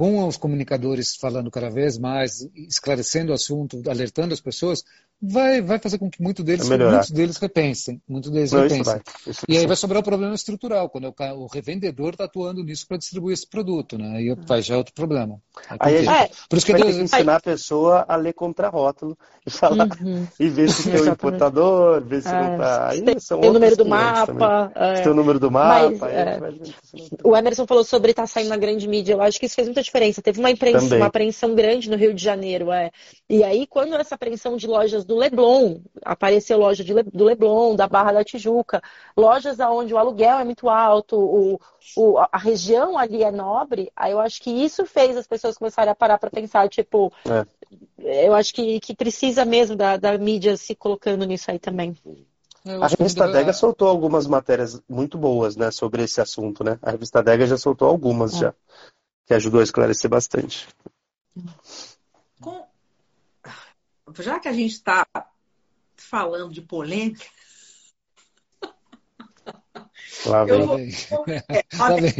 com 0.00 0.26
os 0.26 0.38
comunicadores 0.38 1.14
falando 1.14 1.50
cada 1.50 1.68
vez 1.68 1.98
mais, 1.98 2.48
esclarecendo 2.54 3.32
o 3.32 3.34
assunto, 3.34 3.82
alertando 3.86 4.32
as 4.32 4.40
pessoas, 4.40 4.82
vai, 5.22 5.60
vai 5.60 5.78
fazer 5.78 5.98
com 5.98 6.10
que 6.10 6.22
muito 6.22 6.42
deles, 6.42 6.68
muitos 6.68 7.10
deles 7.10 7.36
repensem. 7.36 8.00
Muitos 8.08 8.30
deles 8.30 8.52
Não, 8.52 8.64
isso 8.66 8.74
repensem. 8.74 8.94
vai. 8.94 9.02
Isso 9.26 9.40
E 9.48 9.54
aí 9.56 9.60
sim. 9.60 9.66
vai 9.66 9.76
sobrar 9.76 10.00
o 10.00 10.04
problema 10.04 10.34
estrutural, 10.34 10.88
quando 10.88 11.08
o, 11.08 11.14
o 11.42 11.46
revendedor 11.46 12.10
está 12.12 12.24
atuando 12.24 12.62
nisso 12.64 12.86
para 12.86 12.96
distribuir 12.96 13.34
esse 13.34 13.46
produto, 13.48 13.96
né? 13.98 14.16
Aí 14.16 14.34
vai 14.46 14.62
já 14.62 14.74
é 14.74 14.76
outro 14.78 14.94
problema. 14.94 15.40
Aí 15.78 15.96
Aí 15.96 16.04
gente 16.04 16.32
Por 16.48 16.56
isso 16.56 16.66
que 16.66 16.72
Vai 16.72 16.80
ter 16.80 16.86
Deus- 16.86 16.96
que 16.98 17.02
ensinar 17.04 17.36
a 17.36 17.40
pessoa 17.40 18.04
a 18.08 18.16
ler 18.16 18.32
contra-rótulo 18.32 19.16
e 19.46 19.50
falar 19.50 19.88
Uhum. 20.00 20.26
e 20.38 20.48
ver 20.48 20.70
se 20.70 20.90
tem 20.90 21.00
o 21.00 21.08
importador, 21.08 22.02
ver 22.04 22.22
se 22.22 22.28
É, 22.28 22.32
não 22.42 22.58
tá. 22.58 22.88
Aí 22.90 23.02
Tem 23.02 23.18
são 23.18 23.40
tem 23.40 23.50
o 23.50 23.52
número 23.52 23.76
do 23.76 23.84
500 23.84 24.26
também. 24.26 24.38
mapa. 24.48 24.72
é. 24.74 24.96
Se 24.96 25.02
tem 25.02 25.12
o 25.12 25.14
número 25.14 25.38
do 25.40 25.50
mapa, 25.50 25.90
Mas, 25.90 26.02
aí 26.02 26.16
a 26.16 26.20
é. 26.20 26.38
vai 26.38 26.54
O 27.24 27.36
Emerson 27.36 27.66
falou 27.66 27.84
sobre 27.84 28.10
estar 28.12 28.26
saindo 28.26 28.48
na 28.50 28.56
grande 28.56 28.86
mídia. 28.88 29.14
Eu 29.14 29.20
acho 29.22 29.38
que 29.38 29.46
isso 29.46 29.54
fez 29.54 29.66
muita 29.68 29.82
diferença. 29.82 30.22
Teve 30.22 30.38
uma, 30.40 30.50
imprensa, 30.50 30.96
uma 30.96 31.06
apreensão 31.06 31.54
grande 31.54 31.88
no 31.90 31.96
Rio 31.96 32.14
de 32.14 32.22
Janeiro. 32.22 32.70
É. 32.72 32.90
E 33.28 33.42
aí, 33.42 33.66
quando 33.66 33.94
essa 33.94 34.14
apreensão 34.14 34.56
de 34.56 34.66
lojas 34.66 35.04
do 35.10 35.16
Leblon, 35.16 35.80
apareceu 36.04 36.56
loja 36.56 36.84
de 36.84 36.94
Le- 36.94 37.02
do 37.02 37.24
Leblon, 37.24 37.74
da 37.74 37.88
Barra 37.88 38.12
da 38.12 38.24
Tijuca, 38.24 38.80
lojas 39.16 39.58
onde 39.58 39.92
o 39.92 39.98
aluguel 39.98 40.38
é 40.38 40.44
muito 40.44 40.68
alto, 40.68 41.16
o, 41.18 41.60
o- 41.96 42.18
a 42.18 42.38
região 42.38 42.96
ali 42.96 43.24
é 43.24 43.30
nobre, 43.32 43.90
aí 43.96 44.12
eu 44.12 44.20
acho 44.20 44.40
que 44.40 44.50
isso 44.50 44.86
fez 44.86 45.16
as 45.16 45.26
pessoas 45.26 45.58
começarem 45.58 45.90
a 45.90 45.94
parar 45.96 46.16
para 46.18 46.30
pensar, 46.30 46.68
tipo, 46.68 47.12
É. 47.28 47.44
eu 47.98 48.34
acho 48.34 48.54
que, 48.54 48.78
que 48.78 48.94
precisa 48.94 49.44
mesmo 49.44 49.74
da, 49.74 49.96
da 49.96 50.16
mídia 50.16 50.56
se 50.56 50.76
colocando 50.76 51.24
nisso 51.26 51.50
aí 51.50 51.58
também. 51.58 51.96
eu 52.64 52.82
A 52.82 52.86
revista 52.86 53.26
Dega 53.28 53.52
soltou 53.52 53.88
algumas 53.88 54.28
matérias 54.28 54.80
muito 54.88 55.18
boas, 55.18 55.56
né, 55.56 55.72
sobre 55.72 56.04
esse 56.04 56.20
assunto, 56.20 56.62
né? 56.62 56.78
A 56.82 56.92
revista 56.92 57.20
Dega 57.20 57.46
já 57.46 57.56
soltou 57.56 57.88
algumas 57.88 58.36
já, 58.36 58.54
que 59.26 59.34
ajudou 59.34 59.60
a 59.60 59.64
esclarecer 59.64 60.08
bastante. 60.08 60.68
Com- 61.34 61.89
Já 64.18 64.40
que 64.40 64.48
a 64.48 64.52
gente 64.52 64.72
está 64.72 65.06
falando 65.96 66.52
de 66.52 66.62
polêmica, 66.62 67.24
Lá 70.26 70.46
eu 70.46 70.66
vem. 70.76 70.90
vou. 70.90 71.24
É, 71.28 71.64
Lá 71.78 71.96
vem. 71.96 72.12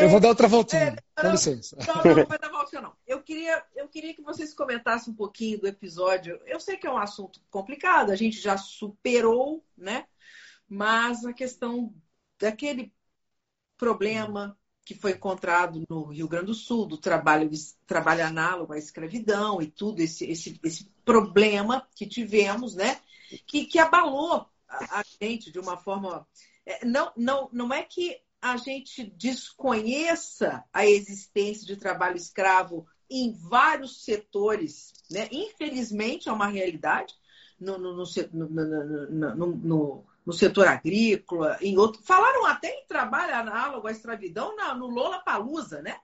Eu 0.00 0.08
vou 0.08 0.20
dar 0.20 0.28
outra 0.28 0.48
voltinha, 0.48 0.96
É, 1.16 1.22
com 1.22 1.30
licença. 1.30 1.76
Não, 1.86 1.94
não, 1.94 2.16
não 2.16 2.26
vai 2.26 2.38
dar 2.38 2.50
não. 2.82 2.96
Eu 3.06 3.22
queria, 3.22 3.64
eu 3.74 3.88
queria 3.88 4.14
que 4.14 4.22
vocês 4.22 4.52
comentassem 4.52 5.12
um 5.12 5.16
pouquinho 5.16 5.60
do 5.60 5.66
episódio. 5.66 6.40
Eu 6.44 6.58
sei 6.60 6.76
que 6.76 6.86
é 6.86 6.90
um 6.90 6.98
assunto 6.98 7.40
complicado, 7.50 8.10
a 8.10 8.16
gente 8.16 8.40
já 8.40 8.56
superou, 8.56 9.64
né? 9.76 10.06
Mas 10.68 11.24
a 11.24 11.32
questão 11.32 11.94
daquele 12.38 12.92
problema 13.76 14.58
que 14.84 14.94
foi 14.94 15.12
encontrado 15.12 15.82
no 15.88 16.04
Rio 16.06 16.28
Grande 16.28 16.46
do 16.46 16.54
Sul, 16.54 16.86
do 16.86 16.98
trabalho, 16.98 17.50
trabalho 17.86 18.24
análogo 18.26 18.72
à 18.72 18.78
escravidão 18.78 19.62
e 19.62 19.66
tudo, 19.66 20.00
esse, 20.00 20.24
esse, 20.26 20.60
esse 20.62 20.84
problema 21.04 21.86
que 21.94 22.06
tivemos, 22.06 22.74
né? 22.74 23.00
Que, 23.46 23.64
que 23.64 23.78
abalou 23.78 24.46
a, 24.68 25.02
gente 25.20 25.50
de 25.50 25.58
uma 25.58 25.76
forma. 25.76 26.26
é, 26.66 26.84
Não, 26.84 27.10
não, 27.16 27.48
não 27.52 27.72
é 27.72 27.82
que 27.82 28.20
a 28.42 28.56
gente 28.58 29.04
desconheça 29.16 30.62
a 30.72 30.86
existência 30.86 31.66
de 31.66 31.76
trabalho 31.76 32.16
escravo 32.16 32.86
em 33.08 33.32
vários 33.32 34.04
setores, 34.04 34.92
né? 35.10 35.28
Infelizmente 35.32 36.28
é 36.28 36.32
uma 36.32 36.46
realidade 36.48 37.14
no, 37.58 37.78
no, 37.78 37.94
no, 37.94 39.46
no- 39.56 40.04
no- 40.24 40.32
setor 40.32 40.66
agrícola, 40.66 41.58
em 41.60 41.76
outro. 41.78 42.02
Falaram 42.02 42.46
até 42.46 42.68
em 42.68 42.86
trabalho 42.86 43.34
análogo 43.34 43.86
à 43.88 43.92
escravidão 43.92 44.54
na- 44.56 44.74
no 44.74 44.86
Lola 44.86 45.20
Palusa, 45.20 45.82
né? 45.82 45.98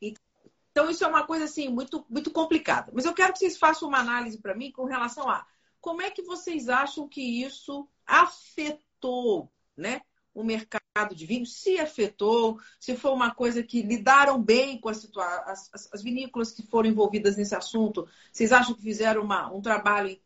Então 0.00 0.90
isso 0.90 1.04
é 1.04 1.06
uma 1.06 1.26
coisa 1.26 1.44
assim 1.44 1.68
muito 1.68 2.04
muito 2.08 2.30
complicada. 2.30 2.92
Mas 2.94 3.04
eu 3.06 3.14
quero 3.14 3.32
que 3.32 3.38
vocês 3.38 3.56
façam 3.56 3.88
uma 3.88 3.98
análise 3.98 4.38
para 4.38 4.54
mim 4.54 4.70
com 4.70 4.84
relação 4.84 5.28
a 5.28 5.46
como 5.80 6.02
é 6.02 6.10
que 6.10 6.22
vocês 6.22 6.68
acham 6.68 7.08
que 7.08 7.22
isso 7.42 7.88
afetou, 8.06 9.50
né? 9.76 10.00
o 10.34 10.44
mercado 10.44 11.14
de 11.14 11.24
vinho, 11.24 11.46
se 11.46 11.78
afetou, 11.78 12.60
se 12.78 12.94
foi 12.94 13.10
uma 13.10 13.34
coisa 13.34 13.62
que 13.62 13.80
lidaram 13.80 14.38
bem 14.38 14.78
com 14.78 14.90
a 14.90 14.92
situa- 14.94 15.44
as, 15.46 15.72
as, 15.72 15.88
as 15.94 16.02
vinícolas 16.02 16.52
que 16.52 16.62
foram 16.62 16.90
envolvidas 16.90 17.38
nesse 17.38 17.54
assunto, 17.54 18.06
vocês 18.30 18.52
acham 18.52 18.74
que 18.74 18.82
fizeram 18.82 19.22
uma, 19.22 19.50
um 19.50 19.62
trabalho 19.62 20.20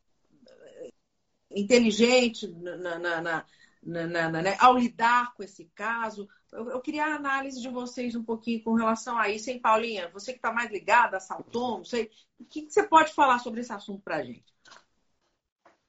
inteligente 1.50 2.46
na, 2.48 2.98
na, 2.98 3.44
na, 3.82 4.42
né, 4.42 4.56
ao 4.58 4.76
lidar 4.76 5.34
com 5.34 5.42
esse 5.42 5.64
caso? 5.74 6.28
Eu, 6.52 6.70
eu, 6.70 6.80
queria 6.80 7.06
a 7.06 7.16
análise 7.16 7.60
de 7.60 7.68
vocês 7.68 8.14
um 8.14 8.24
pouquinho 8.24 8.62
com 8.62 8.74
relação 8.74 9.18
a 9.18 9.28
isso, 9.28 9.50
hein, 9.50 9.60
Paulinha? 9.60 10.10
Você 10.12 10.32
que 10.32 10.38
está 10.38 10.52
mais 10.52 10.70
ligada 10.70 11.16
a 11.16 11.20
Salton, 11.20 11.78
não 11.78 11.84
sei, 11.84 12.10
o 12.38 12.44
que, 12.44 12.62
que 12.62 12.72
você 12.72 12.82
pode 12.82 13.12
falar 13.12 13.38
sobre 13.38 13.60
esse 13.60 13.72
assunto 13.72 14.02
para 14.02 14.16
a 14.16 14.22
gente? 14.22 14.52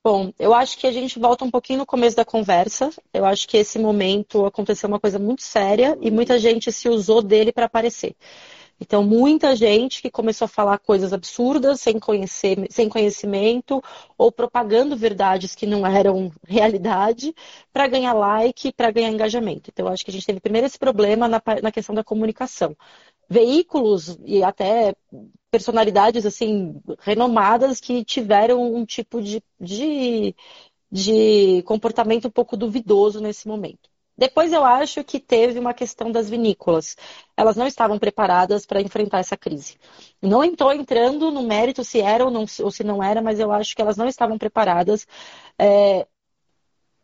Bom, 0.04 0.34
eu 0.40 0.52
acho 0.52 0.80
que 0.80 0.88
a 0.88 0.92
gente 0.92 1.20
volta 1.20 1.46
um 1.46 1.52
pouquinho 1.52 1.80
no 1.80 1.86
começo 1.86 2.16
da 2.16 2.26
conversa. 2.26 2.92
Eu 3.14 3.24
acho 3.24 3.48
que 3.48 3.58
esse 3.58 3.78
momento 3.78 4.46
aconteceu 4.48 4.90
uma 4.90 5.00
coisa 5.00 5.20
muito 5.20 5.44
séria 5.44 5.96
e 6.02 6.10
muita 6.10 6.40
gente 6.40 6.72
se 6.72 6.90
usou 6.90 7.22
dele 7.22 7.52
para 7.52 7.66
aparecer. 7.68 8.16
Então, 8.84 9.03
muita 9.03 9.56
gente 9.56 10.02
que 10.02 10.10
começou 10.10 10.45
a 10.45 10.49
falar 10.49 10.80
coisas 10.80 11.14
absurdas, 11.14 11.80
sem, 11.80 11.99
conhecer, 11.99 12.66
sem 12.72 12.90
conhecimento, 12.90 13.80
ou 14.18 14.32
propagando 14.32 14.98
verdades 14.98 15.53
que 15.53 15.68
não 15.68 15.86
eram 15.86 16.32
realidade, 16.48 17.32
para 17.72 17.88
ganhar 17.88 18.14
like, 18.14 18.74
para 18.74 18.90
ganhar 18.90 19.12
engajamento. 19.12 19.70
Então, 19.72 19.88
acho 19.88 20.03
que 20.03 20.10
a 20.10 20.14
gente 20.14 20.26
teve 20.26 20.40
primeiro 20.40 20.66
esse 20.66 20.80
problema 20.80 21.28
na, 21.28 21.40
na 21.62 21.72
questão 21.72 21.94
da 21.94 22.03
comunicação. 22.03 22.76
Veículos 23.30 24.18
e 24.26 24.44
até 24.44 24.95
personalidades 25.52 26.26
assim 26.26 26.82
renomadas 27.02 27.80
que 27.80 28.03
tiveram 28.03 28.74
um 28.74 28.84
tipo 28.84 29.22
de, 29.22 29.44
de, 29.60 30.36
de 30.91 31.62
comportamento 31.68 32.28
um 32.28 32.32
pouco 32.32 32.58
duvidoso 32.58 33.22
nesse 33.22 33.48
momento. 33.48 33.91
Depois 34.22 34.53
eu 34.53 34.64
acho 34.64 35.03
que 35.03 35.19
teve 35.19 35.57
uma 35.57 35.73
questão 35.73 36.11
das 36.11 36.30
vinícolas. 36.30 36.95
Elas 37.35 37.56
não 37.56 37.65
estavam 37.65 37.98
preparadas 37.98 38.68
para 38.68 38.80
enfrentar 38.80 39.18
essa 39.18 39.35
crise. 39.35 39.80
Não 40.22 40.43
estou 40.43 40.72
entrando 40.72 41.31
no 41.31 41.41
mérito 41.41 41.84
se 41.84 41.99
era 41.99 42.23
ou, 42.23 42.30
não, 42.30 42.45
ou 42.60 42.69
se 42.69 42.84
não 42.84 43.02
era, 43.02 43.19
mas 43.19 43.39
eu 43.39 43.52
acho 43.52 43.76
que 43.76 43.81
elas 43.81 43.98
não 43.98 44.07
estavam 44.07 44.38
preparadas. 44.38 45.07
É, 45.57 46.06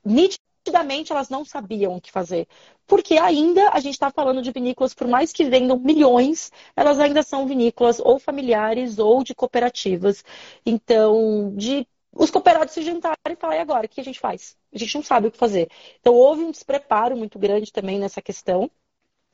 nitidamente 0.06 1.12
elas 1.12 1.28
não 1.28 1.44
sabiam 1.44 1.96
o 1.96 2.02
que 2.02 2.12
fazer. 2.12 2.48
Porque 2.86 3.18
ainda 3.18 3.72
a 3.72 3.80
gente 3.80 3.94
está 3.94 4.12
falando 4.12 4.40
de 4.40 4.52
vinícolas, 4.52 4.94
por 4.94 5.08
mais 5.08 5.34
que 5.34 5.44
vendam 5.46 5.80
milhões, 5.80 6.52
elas 6.76 7.00
ainda 7.00 7.24
são 7.24 7.48
vinícolas 7.48 8.00
ou 8.00 8.20
familiares 8.20 9.00
ou 9.00 9.24
de 9.24 9.34
cooperativas. 9.34 10.24
Então, 10.64 11.52
de 11.56 11.88
os 12.14 12.32
cooperados 12.32 12.74
se 12.74 12.82
juntarem 12.82 13.18
e 13.30 13.36
falar, 13.36 13.56
e 13.58 13.60
agora, 13.60 13.86
o 13.86 13.90
que 13.90 14.02
a 14.02 14.04
gente 14.04 14.20
faz? 14.20 14.58
A 14.74 14.78
gente 14.78 14.96
não 14.96 15.04
sabe 15.04 15.28
o 15.28 15.32
que 15.32 15.38
fazer. 15.38 15.70
Então, 16.00 16.14
houve 16.14 16.44
um 16.44 16.52
despreparo 16.52 17.16
muito 17.16 17.38
grande 17.38 17.72
também 17.72 18.00
nessa 18.00 18.22
questão 18.22 18.70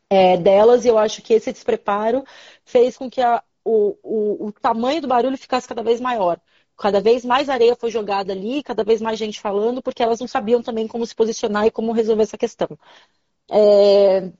é, 0.09 0.37
delas, 0.37 0.85
e 0.85 0.87
eu 0.87 0.97
acho 0.97 1.21
que 1.21 1.33
esse 1.33 1.51
despreparo 1.51 2.23
fez 2.65 2.97
com 2.97 3.09
que 3.09 3.21
a, 3.21 3.43
o, 3.63 3.97
o, 4.03 4.47
o 4.47 4.51
tamanho 4.51 5.01
do 5.01 5.07
barulho 5.07 5.37
ficasse 5.37 5.67
cada 5.67 5.83
vez 5.83 5.99
maior. 6.01 6.39
Cada 6.77 6.99
vez 6.99 7.23
mais 7.23 7.49
areia 7.49 7.75
foi 7.75 7.91
jogada 7.91 8.33
ali, 8.33 8.63
cada 8.63 8.83
vez 8.83 8.99
mais 8.99 9.17
gente 9.17 9.39
falando, 9.39 9.81
porque 9.81 10.03
elas 10.03 10.19
não 10.19 10.27
sabiam 10.27 10.61
também 10.61 10.87
como 10.87 11.05
se 11.05 11.15
posicionar 11.15 11.65
e 11.65 11.71
como 11.71 11.91
resolver 11.91 12.23
essa 12.23 12.37
questão. 12.37 12.67
É, 13.49 14.31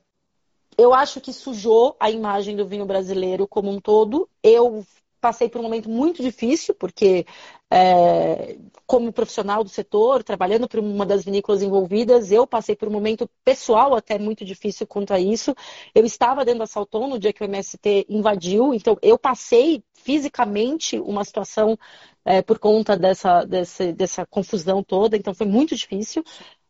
eu 0.76 0.92
acho 0.92 1.20
que 1.20 1.32
sujou 1.32 1.96
a 2.00 2.10
imagem 2.10 2.56
do 2.56 2.66
vinho 2.66 2.84
brasileiro 2.84 3.46
como 3.46 3.70
um 3.70 3.80
todo. 3.80 4.28
Eu 4.42 4.84
passei 5.24 5.48
por 5.48 5.58
um 5.58 5.62
momento 5.62 5.88
muito 5.88 6.22
difícil, 6.22 6.74
porque 6.74 7.24
é, 7.70 8.58
como 8.84 9.10
profissional 9.10 9.64
do 9.64 9.70
setor, 9.70 10.22
trabalhando 10.22 10.68
para 10.68 10.82
uma 10.82 11.06
das 11.06 11.24
vinícolas 11.24 11.62
envolvidas, 11.62 12.30
eu 12.30 12.46
passei 12.46 12.76
por 12.76 12.88
um 12.88 12.90
momento 12.90 13.26
pessoal 13.42 13.94
até 13.94 14.18
muito 14.18 14.44
difícil 14.44 14.86
quanto 14.86 15.14
a 15.14 15.18
isso. 15.18 15.54
Eu 15.94 16.04
estava 16.04 16.44
dentro 16.44 16.58
da 16.58 16.66
Salton 16.66 17.08
no 17.08 17.18
dia 17.18 17.32
que 17.32 17.42
o 17.42 17.46
MST 17.46 18.04
invadiu, 18.06 18.74
então 18.74 18.98
eu 19.00 19.18
passei 19.18 19.82
fisicamente 19.94 20.98
uma 20.98 21.24
situação 21.24 21.78
é, 22.22 22.42
por 22.42 22.58
conta 22.58 22.94
dessa, 22.94 23.44
dessa, 23.44 23.94
dessa 23.94 24.26
confusão 24.26 24.82
toda, 24.82 25.16
então 25.16 25.32
foi 25.32 25.46
muito 25.46 25.74
difícil. 25.74 26.22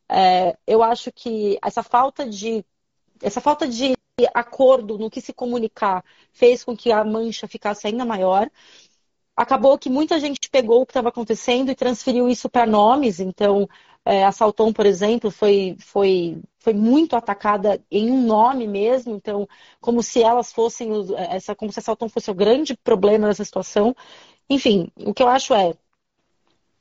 É, 0.08 0.56
eu 0.64 0.80
acho 0.80 1.10
que 1.10 1.58
essa 1.60 1.82
falta 1.82 2.24
de 2.24 2.64
essa 3.20 3.40
falta 3.40 3.66
de 3.66 3.94
acordo 4.32 4.98
no 4.98 5.10
que 5.10 5.20
se 5.20 5.32
comunicar 5.32 6.04
fez 6.32 6.62
com 6.62 6.76
que 6.76 6.92
a 6.92 7.04
mancha 7.04 7.48
ficasse 7.48 7.86
ainda 7.86 8.04
maior. 8.04 8.48
Acabou 9.36 9.76
que 9.76 9.90
muita 9.90 10.20
gente 10.20 10.48
pegou 10.48 10.82
o 10.82 10.86
que 10.86 10.92
estava 10.92 11.08
acontecendo 11.08 11.70
e 11.70 11.74
transferiu 11.74 12.28
isso 12.28 12.48
para 12.48 12.66
nomes. 12.66 13.18
Então, 13.18 13.68
é, 14.04 14.24
a 14.24 14.30
Salton, 14.30 14.72
por 14.72 14.86
exemplo, 14.86 15.30
foi, 15.30 15.76
foi, 15.80 16.40
foi 16.58 16.72
muito 16.72 17.16
atacada 17.16 17.82
em 17.90 18.10
um 18.10 18.24
nome 18.24 18.68
mesmo. 18.68 19.16
Então, 19.16 19.48
como 19.80 20.02
se 20.02 20.22
elas 20.22 20.52
fossem, 20.52 20.90
essa, 21.30 21.54
como 21.56 21.72
se 21.72 21.80
a 21.80 21.82
Salton 21.82 22.08
fosse 22.08 22.30
o 22.30 22.34
grande 22.34 22.76
problema 22.76 23.26
dessa 23.26 23.44
situação. 23.44 23.96
Enfim, 24.48 24.88
o 24.96 25.12
que 25.12 25.22
eu 25.22 25.28
acho 25.28 25.52
é, 25.54 25.74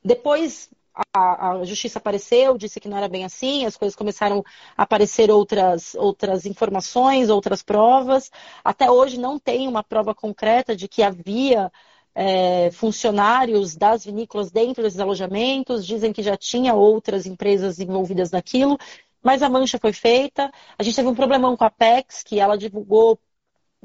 depois 0.04 0.70
a, 1.12 1.50
a, 1.50 1.64
justiça 1.64 1.98
apareceu, 1.98 2.56
disse 2.56 2.78
que 2.80 2.88
não 2.88 2.96
era 2.96 3.08
bem 3.08 3.24
assim, 3.24 3.66
as 3.66 3.76
coisas 3.76 3.96
começaram 3.96 4.44
a 4.76 4.84
aparecer 4.84 5.30
outras, 5.30 5.94
outras 5.96 6.46
informações, 6.46 7.30
outras 7.30 7.62
provas. 7.62 8.30
Até 8.64 8.90
hoje 8.90 9.18
não 9.18 9.38
tem 9.38 9.66
uma 9.66 9.82
prova 9.82 10.14
concreta 10.14 10.76
de 10.76 10.86
que 10.86 11.02
havia 11.02 11.70
é, 12.14 12.70
funcionários 12.70 13.74
das 13.76 14.04
vinícolas 14.04 14.50
dentro 14.50 14.82
desses 14.82 15.00
alojamentos, 15.00 15.84
dizem 15.86 16.12
que 16.12 16.22
já 16.22 16.36
tinha 16.36 16.74
outras 16.74 17.26
empresas 17.26 17.80
envolvidas 17.80 18.30
naquilo, 18.30 18.78
mas 19.22 19.42
a 19.42 19.48
mancha 19.48 19.78
foi 19.78 19.92
feita. 19.92 20.50
A 20.78 20.82
gente 20.82 20.94
teve 20.94 21.08
um 21.08 21.14
problemão 21.14 21.56
com 21.56 21.64
a 21.64 21.70
PEX, 21.70 22.22
que 22.22 22.38
ela 22.38 22.56
divulgou 22.56 23.18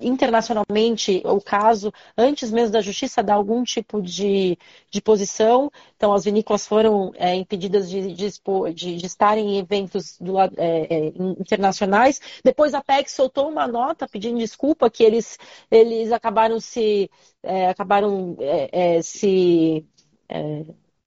internacionalmente 0.01 1.21
o 1.25 1.41
caso, 1.41 1.93
antes 2.17 2.51
mesmo 2.51 2.73
da 2.73 2.81
justiça 2.81 3.23
dar 3.23 3.35
algum 3.35 3.63
tipo 3.63 4.01
de, 4.01 4.57
de 4.89 5.01
posição. 5.01 5.71
Então, 5.95 6.13
as 6.13 6.23
vinícolas 6.25 6.65
foram 6.65 7.11
é, 7.15 7.35
impedidas 7.35 7.89
de, 7.89 8.13
de, 8.13 8.29
de, 8.73 8.95
de, 8.97 9.05
estarem 9.05 9.55
em 9.55 9.57
eventos 9.59 10.17
do, 10.19 10.39
é, 10.39 10.47
é, 10.57 11.07
internacionais. 11.39 12.19
Depois, 12.43 12.73
a 12.73 12.81
PEC 12.81 13.09
soltou 13.09 13.49
uma 13.49 13.67
nota 13.67 14.07
pedindo 14.07 14.37
desculpa 14.37 14.89
que 14.89 15.03
eles, 15.03 15.37
eles 15.69 16.11
acabaram 16.11 16.59
se. 16.59 17.09
É, 17.43 17.69
acabaram 17.69 18.35
é, 18.39 18.97
é, 18.97 19.01
se. 19.01 19.85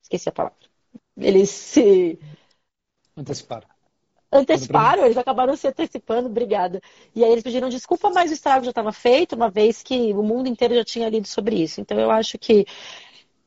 esqueci 0.03 0.29
a 0.29 0.33
palavra. 0.33 0.59
Eles 1.17 1.51
se. 1.51 2.19
Anteciparam 3.17 3.72
anteciparam, 4.33 5.05
eles 5.05 5.17
acabaram 5.17 5.55
se 5.57 5.69
antecipando, 5.69 6.29
obrigada. 6.29 6.81
E 7.15 7.23
aí 7.23 7.31
eles 7.31 7.45
pediram 7.45 7.69
desculpa, 7.69 8.11
mas 8.11 8.31
o 8.31 8.35
estrago 8.35 8.65
já 8.65 8.71
estava 8.71 8.93
feito, 8.93 9.37
uma 9.37 9.51
vez 9.51 9.83
que 9.83 10.13
o 10.15 10.23
mundo 10.23 10.49
inteiro 10.49 10.75
já 10.75 10.85
tinha 10.85 11.09
lido 11.09 11.29
sobre 11.29 11.57
isso. 11.57 11.81
Então 11.81 11.99
eu 11.99 12.11
acho 12.11 12.39
que 12.39 12.67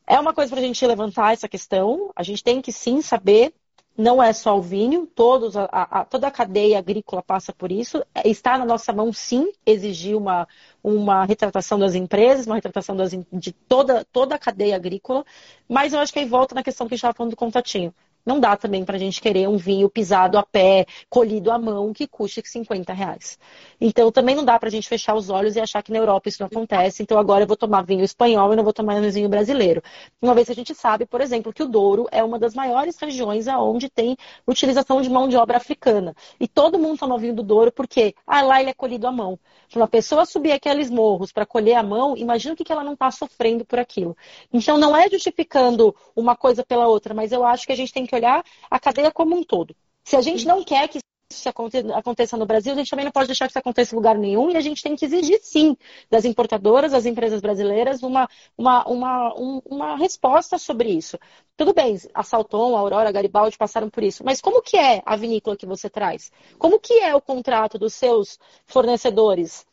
é 0.06 0.18
uma 0.20 0.32
coisa 0.32 0.50
para 0.50 0.60
a 0.60 0.64
gente 0.64 0.86
levantar 0.86 1.32
essa 1.32 1.48
questão. 1.48 2.10
A 2.14 2.22
gente 2.22 2.44
tem 2.44 2.62
que 2.62 2.70
sim 2.70 3.02
saber, 3.02 3.52
não 3.98 4.22
é 4.22 4.32
só 4.32 4.56
o 4.56 4.62
vinho, 4.62 5.06
todos, 5.06 5.56
a, 5.56 5.64
a, 5.64 6.04
toda 6.04 6.28
a 6.28 6.30
cadeia 6.30 6.78
agrícola 6.78 7.22
passa 7.22 7.52
por 7.52 7.72
isso. 7.72 8.04
É, 8.14 8.28
está 8.28 8.56
na 8.56 8.64
nossa 8.64 8.92
mão, 8.92 9.12
sim, 9.12 9.50
exigir 9.64 10.16
uma, 10.16 10.46
uma 10.84 11.24
retratação 11.24 11.78
das 11.78 11.94
empresas, 11.94 12.46
uma 12.46 12.54
retratação 12.56 12.94
das, 12.94 13.12
de 13.32 13.52
toda, 13.52 14.04
toda 14.12 14.34
a 14.36 14.38
cadeia 14.38 14.76
agrícola. 14.76 15.24
Mas 15.68 15.92
eu 15.92 15.98
acho 15.98 16.12
que 16.12 16.20
aí 16.20 16.26
volta 16.26 16.54
na 16.54 16.62
questão 16.62 16.86
que 16.86 16.94
a 16.94 16.96
gente 16.96 17.00
estava 17.00 17.14
falando 17.14 17.30
do 17.32 17.36
contatinho. 17.36 17.92
Não 18.26 18.40
dá 18.40 18.56
também 18.56 18.84
para 18.84 18.96
a 18.96 18.98
gente 18.98 19.20
querer 19.20 19.48
um 19.48 19.56
vinho 19.56 19.88
pisado 19.88 20.36
a 20.36 20.42
pé, 20.42 20.84
colhido 21.08 21.52
à 21.52 21.58
mão, 21.58 21.92
que 21.92 22.08
custe 22.08 22.42
50 22.44 22.92
reais. 22.92 23.38
Então 23.80 24.10
também 24.10 24.34
não 24.34 24.44
dá 24.44 24.58
para 24.58 24.68
a 24.68 24.72
gente 24.72 24.88
fechar 24.88 25.14
os 25.14 25.30
olhos 25.30 25.54
e 25.54 25.60
achar 25.60 25.80
que 25.80 25.92
na 25.92 25.98
Europa 25.98 26.28
isso 26.28 26.42
não 26.42 26.48
acontece. 26.48 27.04
Então 27.04 27.18
agora 27.18 27.44
eu 27.44 27.46
vou 27.46 27.56
tomar 27.56 27.82
vinho 27.82 28.04
espanhol 28.04 28.52
e 28.52 28.56
não 28.56 28.64
vou 28.64 28.72
tomar 28.72 29.00
vinho 29.00 29.28
brasileiro. 29.28 29.80
Uma 30.20 30.34
vez 30.34 30.46
que 30.46 30.52
a 30.52 30.56
gente 30.56 30.74
sabe, 30.74 31.06
por 31.06 31.20
exemplo, 31.20 31.52
que 31.52 31.62
o 31.62 31.68
Douro 31.68 32.08
é 32.10 32.24
uma 32.24 32.38
das 32.38 32.52
maiores 32.52 32.98
regiões 32.98 33.46
aonde 33.46 33.88
tem 33.88 34.16
utilização 34.44 35.00
de 35.00 35.08
mão 35.08 35.28
de 35.28 35.36
obra 35.36 35.58
africana. 35.58 36.14
E 36.40 36.48
todo 36.48 36.78
mundo 36.80 36.98
toma 36.98 37.16
vinho 37.18 37.34
do 37.34 37.44
Douro 37.44 37.70
porque 37.70 38.14
ah, 38.26 38.42
lá 38.42 38.60
ele 38.60 38.70
é 38.70 38.74
colhido 38.74 39.06
à 39.06 39.12
mão. 39.12 39.38
Se 39.68 39.76
uma 39.76 39.86
pessoa 39.86 40.26
subir 40.26 40.52
aqueles 40.52 40.90
morros 40.90 41.30
para 41.30 41.46
colher 41.46 41.74
à 41.74 41.82
mão, 41.82 42.16
imagina 42.16 42.54
o 42.54 42.56
que 42.56 42.72
ela 42.72 42.82
não 42.82 42.94
está 42.94 43.10
sofrendo 43.10 43.64
por 43.64 43.78
aquilo. 43.78 44.16
Então 44.52 44.76
não 44.78 44.96
é 44.96 45.08
justificando 45.08 45.94
uma 46.14 46.34
coisa 46.34 46.64
pela 46.64 46.88
outra, 46.88 47.14
mas 47.14 47.30
eu 47.30 47.44
acho 47.44 47.66
que 47.66 47.72
a 47.72 47.76
gente 47.76 47.92
tem 47.92 48.06
que 48.06 48.15
olhar 48.16 48.44
a 48.70 48.78
cadeia 48.78 49.10
como 49.10 49.36
um 49.36 49.44
todo. 49.44 49.74
Se 50.04 50.16
a 50.16 50.20
gente 50.20 50.46
não 50.46 50.64
quer 50.64 50.88
que 50.88 50.98
isso 51.30 51.48
aconteça 51.94 52.36
no 52.36 52.46
Brasil, 52.46 52.72
a 52.72 52.76
gente 52.76 52.88
também 52.88 53.04
não 53.04 53.12
pode 53.12 53.26
deixar 53.26 53.46
que 53.46 53.52
isso 53.52 53.58
aconteça 53.58 53.94
em 53.94 53.96
lugar 53.96 54.16
nenhum 54.16 54.50
e 54.50 54.56
a 54.56 54.60
gente 54.60 54.82
tem 54.82 54.94
que 54.94 55.04
exigir, 55.04 55.40
sim, 55.42 55.76
das 56.08 56.24
importadoras, 56.24 56.92
das 56.92 57.04
empresas 57.04 57.40
brasileiras, 57.40 58.02
uma, 58.02 58.28
uma, 58.56 58.84
uma, 58.86 59.34
uma 59.64 59.96
resposta 59.96 60.56
sobre 60.56 60.90
isso. 60.90 61.18
Tudo 61.56 61.74
bem, 61.74 61.98
a 62.14 62.22
Salton, 62.22 62.76
a 62.76 62.80
Aurora, 62.80 63.08
a 63.08 63.12
Garibaldi 63.12 63.58
passaram 63.58 63.90
por 63.90 64.04
isso, 64.04 64.24
mas 64.24 64.40
como 64.40 64.62
que 64.62 64.76
é 64.76 65.02
a 65.04 65.16
vinícola 65.16 65.56
que 65.56 65.66
você 65.66 65.90
traz? 65.90 66.30
Como 66.58 66.78
que 66.78 66.94
é 66.94 67.14
o 67.14 67.20
contrato 67.20 67.78
dos 67.78 67.94
seus 67.94 68.38
fornecedores? 68.64 69.66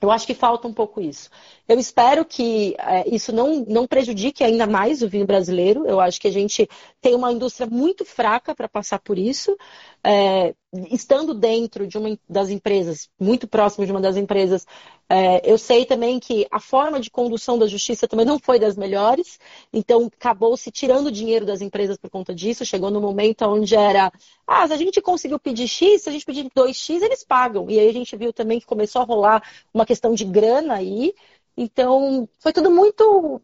Eu 0.00 0.10
acho 0.10 0.26
que 0.26 0.34
falta 0.34 0.68
um 0.68 0.74
pouco 0.74 1.00
isso. 1.00 1.30
Eu 1.68 1.78
espero 1.78 2.24
que 2.24 2.76
é, 2.78 3.08
isso 3.12 3.32
não, 3.32 3.64
não 3.66 3.86
prejudique 3.86 4.44
ainda 4.44 4.66
mais 4.66 5.02
o 5.02 5.08
vinho 5.08 5.26
brasileiro. 5.26 5.84
Eu 5.86 5.98
acho 6.00 6.20
que 6.20 6.28
a 6.28 6.32
gente 6.32 6.68
tem 7.00 7.14
uma 7.14 7.32
indústria 7.32 7.66
muito 7.66 8.04
fraca 8.04 8.54
para 8.54 8.68
passar 8.68 9.00
por 9.00 9.18
isso. 9.18 9.56
É, 10.04 10.54
estando 10.90 11.34
dentro 11.34 11.86
de 11.86 11.98
uma 11.98 12.16
das 12.28 12.50
empresas, 12.50 13.08
muito 13.18 13.48
próximo 13.48 13.84
de 13.84 13.90
uma 13.92 14.00
das 14.00 14.16
empresas, 14.16 14.64
é, 15.08 15.40
eu 15.50 15.56
sei 15.56 15.84
também 15.84 16.18
que 16.18 16.46
a 16.50 16.58
forma 16.58 16.98
de 16.98 17.10
condução 17.10 17.58
da 17.58 17.66
justiça 17.66 18.08
também 18.08 18.26
não 18.26 18.38
foi 18.38 18.58
das 18.58 18.76
melhores, 18.76 19.38
então 19.72 20.06
acabou 20.06 20.56
se 20.56 20.70
tirando 20.70 21.12
dinheiro 21.12 21.46
das 21.46 21.60
empresas 21.60 21.96
por 21.96 22.10
conta 22.10 22.34
disso. 22.34 22.64
Chegou 22.64 22.90
no 22.90 23.00
momento 23.00 23.42
onde 23.42 23.74
era, 23.74 24.12
ah, 24.46 24.66
se 24.66 24.72
a 24.72 24.76
gente 24.76 25.00
conseguiu 25.00 25.38
pedir 25.38 25.68
X, 25.68 26.02
se 26.02 26.08
a 26.08 26.12
gente 26.12 26.24
pedir 26.26 26.48
2X, 26.50 27.02
eles 27.02 27.24
pagam. 27.24 27.70
E 27.70 27.78
aí 27.78 27.88
a 27.88 27.92
gente 27.92 28.16
viu 28.16 28.32
também 28.32 28.58
que 28.58 28.66
começou 28.66 29.02
a 29.02 29.04
rolar 29.04 29.42
uma 29.72 29.86
questão 29.86 30.14
de 30.14 30.24
grana 30.24 30.74
aí. 30.74 31.14
Então, 31.56 32.28
foi 32.40 32.52
tudo 32.52 32.70
muito. 32.70 33.40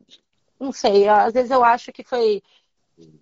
Não 0.60 0.72
sei, 0.72 1.08
às 1.08 1.32
vezes 1.32 1.50
eu 1.50 1.64
acho 1.64 1.92
que 1.92 2.04
foi 2.04 2.42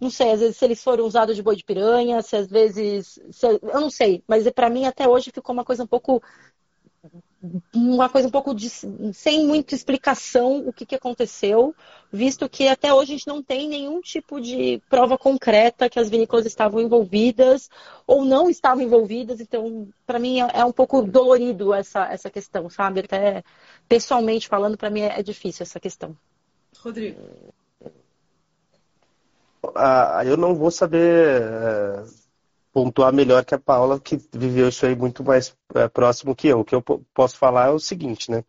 não 0.00 0.10
sei, 0.10 0.32
às 0.32 0.40
vezes 0.40 0.56
se 0.56 0.64
eles 0.64 0.82
foram 0.82 1.04
usados 1.04 1.36
de 1.36 1.42
boi 1.42 1.56
de 1.56 1.64
piranha, 1.64 2.22
se 2.22 2.36
às 2.36 2.48
vezes. 2.48 3.18
Se, 3.30 3.46
eu 3.46 3.80
não 3.80 3.90
sei, 3.90 4.22
mas 4.26 4.48
para 4.50 4.70
mim 4.70 4.84
até 4.84 5.08
hoje 5.08 5.30
ficou 5.32 5.52
uma 5.52 5.64
coisa 5.64 5.84
um 5.84 5.86
pouco. 5.86 6.22
Uma 7.74 8.08
coisa 8.08 8.28
um 8.28 8.30
pouco 8.30 8.54
de, 8.54 8.68
sem 8.68 9.46
muita 9.46 9.74
explicação 9.74 10.68
o 10.68 10.72
que, 10.72 10.84
que 10.84 10.94
aconteceu, 10.94 11.74
visto 12.12 12.48
que 12.48 12.68
até 12.68 12.92
hoje 12.92 13.12
a 13.12 13.16
gente 13.16 13.26
não 13.26 13.42
tem 13.42 13.66
nenhum 13.66 14.00
tipo 14.02 14.40
de 14.40 14.82
prova 14.90 15.16
concreta 15.16 15.88
que 15.88 15.98
as 15.98 16.10
vinícolas 16.10 16.44
estavam 16.44 16.80
envolvidas 16.80 17.70
ou 18.06 18.24
não 18.24 18.50
estavam 18.50 18.84
envolvidas. 18.84 19.40
Então, 19.40 19.88
para 20.06 20.18
mim 20.18 20.42
é, 20.42 20.50
é 20.52 20.64
um 20.64 20.72
pouco 20.72 21.00
dolorido 21.00 21.72
essa, 21.72 22.06
essa 22.12 22.28
questão, 22.28 22.68
sabe? 22.68 23.00
Até 23.00 23.42
pessoalmente 23.88 24.46
falando, 24.46 24.76
para 24.76 24.90
mim 24.90 25.00
é, 25.00 25.18
é 25.18 25.22
difícil 25.22 25.62
essa 25.62 25.80
questão. 25.80 26.14
Rodrigo 26.78 27.20
ah, 29.74 30.22
eu 30.24 30.36
não 30.36 30.54
vou 30.54 30.70
saber 30.70 31.42
é, 31.42 32.04
pontuar 32.72 33.12
melhor 33.12 33.44
que 33.44 33.55
a 33.55 33.59
Paula, 33.59 33.98
que 33.98 34.20
viveu 34.32 34.68
isso 34.68 34.86
aí 34.86 34.94
muito 34.94 35.24
mais 35.24 35.55
é, 35.74 35.88
próximo 35.88 36.34
que 36.34 36.48
eu. 36.48 36.60
O 36.60 36.64
que 36.64 36.74
eu 36.74 36.82
posso 37.14 37.36
falar 37.36 37.68
é 37.68 37.70
o 37.70 37.78
seguinte, 37.78 38.30
né? 38.30 38.44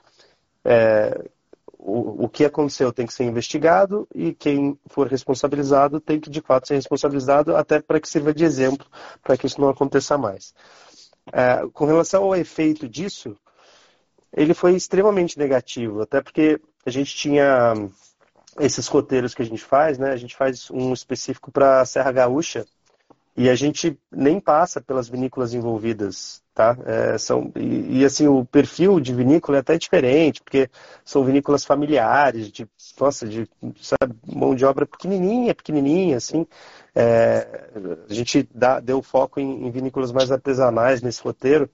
É, 0.64 1.30
o, 1.78 2.26
o 2.26 2.30
que 2.30 2.46
aconteceu 2.46 2.94
tem 2.94 3.08
que 3.08 3.14
ser 3.14 3.24
investigado 3.24 4.08
e 4.14 4.34
quem 4.34 4.78
for 4.88 5.08
responsabilizado 5.08 6.00
tem 6.00 6.20
que, 6.20 6.30
de 6.30 6.42
fato, 6.42 6.68
ser 6.68 6.76
responsabilizado, 6.76 7.56
até 7.56 7.82
para 7.82 8.00
que 8.00 8.08
sirva 8.08 8.34
de 8.34 8.44
exemplo 8.44 8.86
para 9.24 9.36
que 9.36 9.48
isso 9.48 9.60
não 9.60 9.70
aconteça 9.70 10.18
mais. 10.18 10.54
É, 11.34 11.68
com 11.74 11.86
relação 11.86 12.24
ao 12.24 12.36
efeito 12.36 12.88
disso, 12.88 13.36
ele 14.32 14.54
foi 14.54 14.76
extremamente 14.76 15.38
negativo, 15.38 16.02
até 16.02 16.22
porque 16.22 16.62
a 16.86 16.90
gente 16.90 17.16
tinha 17.16 17.74
esses 18.60 18.88
roteiros 18.88 19.34
que 19.34 19.42
a 19.42 19.46
gente 19.46 19.64
faz, 19.64 19.98
né? 19.98 20.12
A 20.12 20.18
gente 20.18 20.36
faz 20.36 20.70
um 20.70 20.94
específico 20.94 21.52
para 21.52 21.82
a 21.82 21.86
Serra 21.86 22.12
Gaúcha 22.12 22.66
e 23.36 23.50
a 23.50 23.56
gente 23.56 23.98
nem 24.12 24.40
passa 24.40 24.82
pelas 24.82 25.08
vinícolas 25.08 25.54
envolvidas, 25.54 26.44
tá? 26.54 26.78
É, 26.86 27.18
são, 27.18 27.52
e, 27.56 28.00
e, 28.00 28.06
assim, 28.06 28.28
o 28.28 28.44
perfil 28.44 29.00
de 29.00 29.14
vinícola 29.14 29.58
é 29.58 29.62
até 29.62 29.78
diferente, 29.78 30.42
porque 30.44 30.70
são 31.06 31.24
vinícolas 31.24 31.64
familiares, 31.64 32.52
de, 32.52 32.68
nossa, 33.00 33.26
de 33.28 33.48
sabe, 33.82 34.16
mão 34.28 34.54
de 34.54 34.66
obra 34.66 34.86
pequenininha, 34.86 35.56
pequenininha, 35.56 36.18
assim. 36.18 36.46
É, 36.94 37.70
a 38.10 38.14
gente 38.14 38.48
dá, 38.54 38.80
deu 38.80 39.02
foco 39.02 39.40
em, 39.40 39.66
em 39.66 39.72
vinícolas 39.72 40.12
mais 40.12 40.30
artesanais 40.32 41.02
nesse 41.02 41.22
roteiro, 41.24 41.70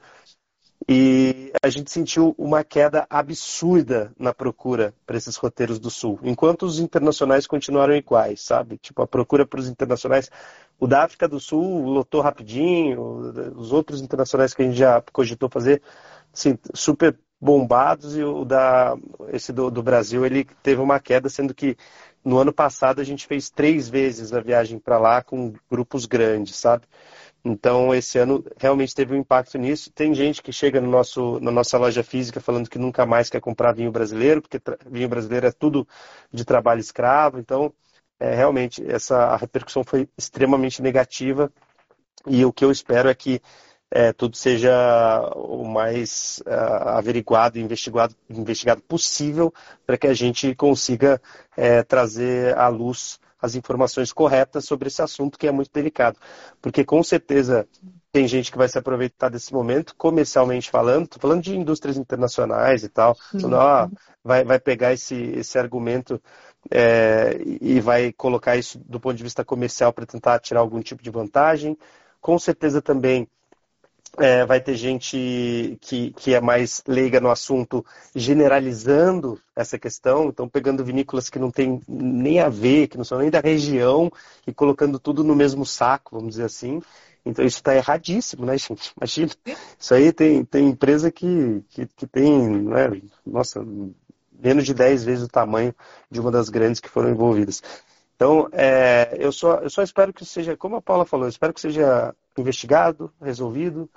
e 0.89 1.51
a 1.61 1.69
gente 1.69 1.91
sentiu 1.91 2.33
uma 2.37 2.63
queda 2.63 3.05
absurda 3.09 4.13
na 4.17 4.33
procura 4.33 4.93
para 5.05 5.17
esses 5.17 5.35
roteiros 5.35 5.79
do 5.79 5.89
Sul, 5.89 6.17
enquanto 6.23 6.63
os 6.63 6.79
internacionais 6.79 7.45
continuaram 7.45 7.93
iguais, 7.93 8.41
sabe? 8.41 8.77
Tipo, 8.77 9.01
a 9.01 9.07
procura 9.07 9.45
para 9.45 9.59
os 9.59 9.67
internacionais. 9.67 10.31
O 10.79 10.87
da 10.87 11.03
África 11.03 11.27
do 11.27 11.39
Sul 11.39 11.83
lotou 11.85 12.21
rapidinho, 12.21 13.01
os 13.55 13.73
outros 13.73 14.01
internacionais 14.01 14.53
que 14.53 14.61
a 14.61 14.65
gente 14.65 14.77
já 14.77 15.01
cogitou 15.11 15.49
fazer, 15.49 15.81
assim, 16.33 16.57
super 16.73 17.17
bombados, 17.39 18.15
e 18.15 18.23
o 18.23 18.45
da, 18.45 18.95
esse 19.33 19.51
do, 19.51 19.69
do 19.69 19.83
Brasil, 19.83 20.25
ele 20.25 20.45
teve 20.63 20.81
uma 20.81 20.99
queda, 20.99 21.29
sendo 21.29 21.53
que 21.53 21.75
no 22.23 22.37
ano 22.37 22.53
passado 22.53 23.01
a 23.01 23.03
gente 23.03 23.27
fez 23.27 23.49
três 23.49 23.89
vezes 23.89 24.33
a 24.33 24.39
viagem 24.39 24.79
para 24.79 24.97
lá 24.97 25.21
com 25.21 25.53
grupos 25.69 26.05
grandes, 26.05 26.55
sabe? 26.55 26.85
Então, 27.43 27.93
esse 27.93 28.17
ano 28.17 28.43
realmente 28.57 28.93
teve 28.93 29.13
um 29.13 29.19
impacto 29.19 29.57
nisso. 29.57 29.91
Tem 29.91 30.13
gente 30.13 30.41
que 30.41 30.51
chega 30.51 30.81
no 30.81 30.89
nosso, 30.89 31.39
na 31.39 31.51
nossa 31.51 31.77
loja 31.77 32.03
física 32.03 32.41
falando 32.41 32.69
que 32.69 32.77
nunca 32.77 33.05
mais 33.05 33.29
quer 33.29 33.39
comprar 33.39 33.73
vinho 33.73 33.91
brasileiro, 33.91 34.41
porque 34.41 34.59
vinho 34.85 35.07
brasileiro 35.07 35.47
é 35.47 35.51
tudo 35.51 35.87
de 36.31 36.43
trabalho 36.43 36.81
escravo. 36.81 37.39
Então, 37.39 37.73
é, 38.19 38.33
realmente, 38.35 38.83
essa 38.89 39.17
a 39.17 39.37
repercussão 39.37 39.83
foi 39.83 40.09
extremamente 40.17 40.81
negativa. 40.81 41.51
E 42.25 42.43
o 42.43 42.51
que 42.51 42.65
eu 42.65 42.71
espero 42.71 43.09
é 43.09 43.15
que 43.15 43.41
é, 43.89 44.11
tudo 44.11 44.35
seja 44.35 45.31
o 45.35 45.63
mais 45.63 46.43
uh, 46.45 46.89
averiguado 46.89 47.57
e 47.57 47.61
investigado, 47.61 48.13
investigado 48.29 48.81
possível 48.81 49.53
para 49.85 49.97
que 49.97 50.07
a 50.07 50.13
gente 50.13 50.53
consiga 50.55 51.21
é, 51.55 51.83
trazer 51.83 52.57
à 52.57 52.67
luz 52.67 53.19
as 53.41 53.55
informações 53.55 54.11
corretas 54.11 54.65
sobre 54.65 54.87
esse 54.87 55.01
assunto 55.01 55.37
que 55.37 55.47
é 55.47 55.51
muito 55.51 55.71
delicado. 55.71 56.17
Porque 56.61 56.83
com 56.83 57.03
certeza 57.03 57.67
tem 58.11 58.27
gente 58.27 58.51
que 58.51 58.57
vai 58.57 58.67
se 58.67 58.77
aproveitar 58.77 59.29
desse 59.29 59.53
momento, 59.53 59.95
comercialmente 59.95 60.69
falando, 60.69 61.05
estou 61.05 61.21
falando 61.21 61.43
de 61.43 61.55
indústrias 61.55 61.97
internacionais 61.97 62.83
e 62.83 62.89
tal, 62.89 63.15
ó, 63.53 63.87
vai, 64.23 64.43
vai 64.43 64.59
pegar 64.59 64.93
esse, 64.93 65.15
esse 65.15 65.59
argumento 65.59 66.21
é, 66.71 67.39
e 67.61 67.79
vai 67.79 68.11
colocar 68.11 68.57
isso 68.57 68.79
do 68.79 68.99
ponto 68.99 69.15
de 69.15 69.23
vista 69.23 69.45
comercial 69.45 69.93
para 69.93 70.05
tentar 70.05 70.39
tirar 70.39 70.61
algum 70.61 70.81
tipo 70.81 71.03
de 71.03 71.11
vantagem. 71.11 71.77
Com 72.19 72.39
certeza 72.39 72.81
também 72.81 73.27
é, 74.17 74.45
vai 74.45 74.59
ter 74.59 74.75
gente 74.75 75.77
que, 75.81 76.11
que 76.11 76.33
é 76.33 76.41
mais 76.41 76.83
leiga 76.87 77.19
no 77.19 77.29
assunto 77.29 77.85
generalizando 78.15 79.39
essa 79.55 79.77
questão, 79.77 80.29
então 80.29 80.49
pegando 80.49 80.83
vinícolas 80.83 81.29
que 81.29 81.39
não 81.39 81.51
tem 81.51 81.81
nem 81.87 82.39
a 82.39 82.49
ver, 82.49 82.87
que 82.87 82.97
não 82.97 83.03
são 83.03 83.19
nem 83.19 83.29
da 83.29 83.39
região, 83.39 84.11
e 84.45 84.53
colocando 84.53 84.99
tudo 84.99 85.23
no 85.23 85.35
mesmo 85.35 85.65
saco, 85.65 86.15
vamos 86.15 86.31
dizer 86.31 86.45
assim. 86.45 86.81
Então 87.25 87.45
isso 87.45 87.57
está 87.57 87.75
erradíssimo, 87.75 88.45
né, 88.45 88.57
gente? 88.57 88.93
Imagina. 88.97 89.31
Isso 89.79 89.93
aí 89.93 90.11
tem, 90.11 90.43
tem 90.45 90.69
empresa 90.69 91.11
que, 91.11 91.63
que, 91.69 91.85
que 91.87 92.07
tem, 92.07 92.61
né, 92.63 93.01
nossa, 93.25 93.63
menos 94.39 94.65
de 94.65 94.73
10 94.73 95.03
vezes 95.03 95.25
o 95.25 95.29
tamanho 95.29 95.75
de 96.09 96.19
uma 96.19 96.31
das 96.31 96.49
grandes 96.49 96.79
que 96.79 96.89
foram 96.89 97.09
envolvidas. 97.09 97.61
Então, 98.15 98.49
é, 98.51 99.15
eu, 99.19 99.31
só, 99.31 99.57
eu 99.57 99.69
só 99.69 99.83
espero 99.83 100.11
que 100.11 100.25
seja, 100.25 100.57
como 100.57 100.75
a 100.77 100.81
Paula 100.81 101.05
falou, 101.05 101.27
eu 101.27 101.29
espero 101.29 101.53
que 101.53 101.61
seja 101.61 102.15
investigado, 102.39 103.11
resolvido, 103.21 103.89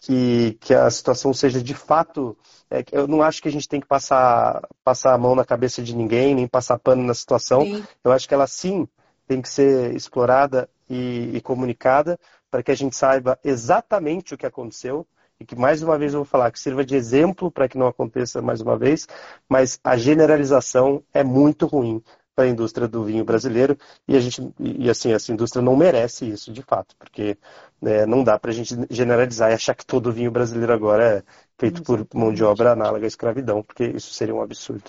que, 0.00 0.56
que 0.60 0.74
a 0.74 0.90
situação 0.90 1.32
seja 1.32 1.62
de 1.62 1.74
fato. 1.74 2.36
É, 2.70 2.84
eu 2.92 3.06
não 3.06 3.22
acho 3.22 3.42
que 3.42 3.48
a 3.48 3.52
gente 3.52 3.68
tem 3.68 3.80
que 3.80 3.86
passar, 3.86 4.66
passar 4.84 5.14
a 5.14 5.18
mão 5.18 5.34
na 5.34 5.44
cabeça 5.44 5.82
de 5.82 5.94
ninguém, 5.94 6.34
nem 6.34 6.46
passar 6.46 6.78
pano 6.78 7.02
na 7.02 7.14
situação. 7.14 7.62
Sim. 7.62 7.84
Eu 8.04 8.12
acho 8.12 8.28
que 8.28 8.34
ela 8.34 8.46
sim 8.46 8.86
tem 9.26 9.42
que 9.42 9.48
ser 9.48 9.94
explorada 9.94 10.68
e, 10.88 11.30
e 11.34 11.40
comunicada 11.40 12.18
para 12.50 12.62
que 12.62 12.70
a 12.70 12.74
gente 12.74 12.96
saiba 12.96 13.38
exatamente 13.44 14.34
o 14.34 14.38
que 14.38 14.46
aconteceu 14.46 15.06
e 15.40 15.44
que 15.44 15.54
mais 15.54 15.82
uma 15.82 15.96
vez 15.96 16.14
eu 16.14 16.20
vou 16.20 16.24
falar 16.24 16.50
que 16.50 16.58
sirva 16.58 16.84
de 16.84 16.96
exemplo 16.96 17.50
para 17.50 17.68
que 17.68 17.78
não 17.78 17.86
aconteça 17.86 18.42
mais 18.42 18.60
uma 18.60 18.76
vez, 18.76 19.06
mas 19.48 19.78
a 19.84 19.96
generalização 19.96 21.02
é 21.12 21.22
muito 21.22 21.66
ruim 21.66 22.02
para 22.38 22.44
a 22.44 22.48
indústria 22.48 22.86
do 22.86 23.02
vinho 23.02 23.24
brasileiro 23.24 23.76
e 24.06 24.16
a 24.16 24.20
gente 24.20 24.40
e 24.60 24.88
assim 24.88 25.10
essa 25.10 25.32
indústria 25.32 25.60
não 25.60 25.74
merece 25.74 26.24
isso 26.24 26.52
de 26.52 26.62
fato 26.62 26.94
porque 26.96 27.36
né, 27.82 28.06
não 28.06 28.22
dá 28.22 28.38
para 28.38 28.52
a 28.52 28.54
gente 28.54 28.76
generalizar 28.88 29.50
e 29.50 29.54
achar 29.54 29.74
que 29.74 29.84
todo 29.84 30.12
vinho 30.12 30.30
brasileiro 30.30 30.72
agora 30.72 31.18
é 31.18 31.22
feito 31.58 31.82
por 31.82 32.06
mão 32.14 32.32
de 32.32 32.44
obra 32.44 32.70
análoga 32.70 33.04
à 33.04 33.08
escravidão 33.08 33.60
porque 33.60 33.86
isso 33.86 34.14
seria 34.14 34.36
um 34.36 34.40
absurdo. 34.40 34.84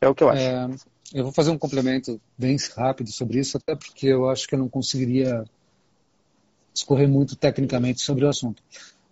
É 0.00 0.08
o 0.08 0.14
que 0.14 0.24
eu 0.24 0.28
acho. 0.28 0.42
É, 0.42 0.70
eu 1.14 1.22
vou 1.22 1.32
fazer 1.32 1.52
um 1.52 1.58
complemento 1.58 2.20
bem 2.36 2.56
rápido 2.76 3.12
sobre 3.12 3.38
isso 3.38 3.58
até 3.58 3.76
porque 3.76 4.08
eu 4.08 4.28
acho 4.28 4.48
que 4.48 4.56
eu 4.56 4.58
não 4.58 4.68
conseguiria 4.68 5.44
discorrer 6.74 7.08
muito 7.08 7.36
tecnicamente 7.36 8.00
sobre 8.00 8.24
o 8.24 8.28
assunto. 8.28 8.60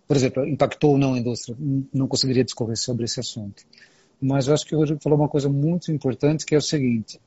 Por 0.09 0.17
exemplo 0.17 0.45
impactou 0.45 0.91
ou 0.91 0.99
não 0.99 1.15
a 1.15 1.19
indústria? 1.21 1.57
Não 1.95 2.09
conseguiria 2.09 2.43
discorrer 2.43 2.77
sobre 2.77 3.05
esse 3.05 3.21
assunto. 3.21 3.63
Mas 4.21 4.49
eu 4.49 4.55
acho 4.55 4.67
que 4.67 4.75
o 4.75 4.79
Rodrigo 4.79 5.01
falou 5.01 5.17
uma 5.17 5.29
coisa 5.29 5.49
muito 5.49 5.93
importante 5.93 6.45
que 6.45 6.57
é 6.57 6.59
o 6.59 6.63
seguinte 6.63 7.21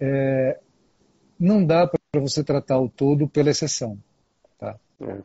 é, 0.00 0.58
não 1.38 1.64
dá 1.64 1.86
para 1.86 2.20
você 2.20 2.42
tratar 2.42 2.78
o 2.80 2.88
todo 2.88 3.28
pela 3.28 3.50
exceção. 3.50 3.98
Tá? 4.58 4.78
É. 5.00 5.22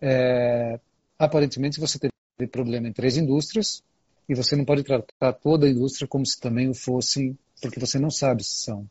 É, 0.00 0.80
aparentemente 1.18 1.80
você 1.80 1.98
teve 1.98 2.50
problema 2.50 2.88
em 2.88 2.92
três 2.92 3.16
indústrias 3.16 3.82
e 4.28 4.34
você 4.34 4.56
não 4.56 4.64
pode 4.64 4.82
tratar 4.82 5.32
toda 5.32 5.66
a 5.66 5.70
indústria 5.70 6.06
como 6.06 6.26
se 6.26 6.38
também 6.38 6.68
o 6.68 6.74
fossem, 6.74 7.38
porque 7.60 7.80
você 7.80 7.98
não 7.98 8.10
sabe 8.10 8.44
se 8.44 8.56
são. 8.62 8.88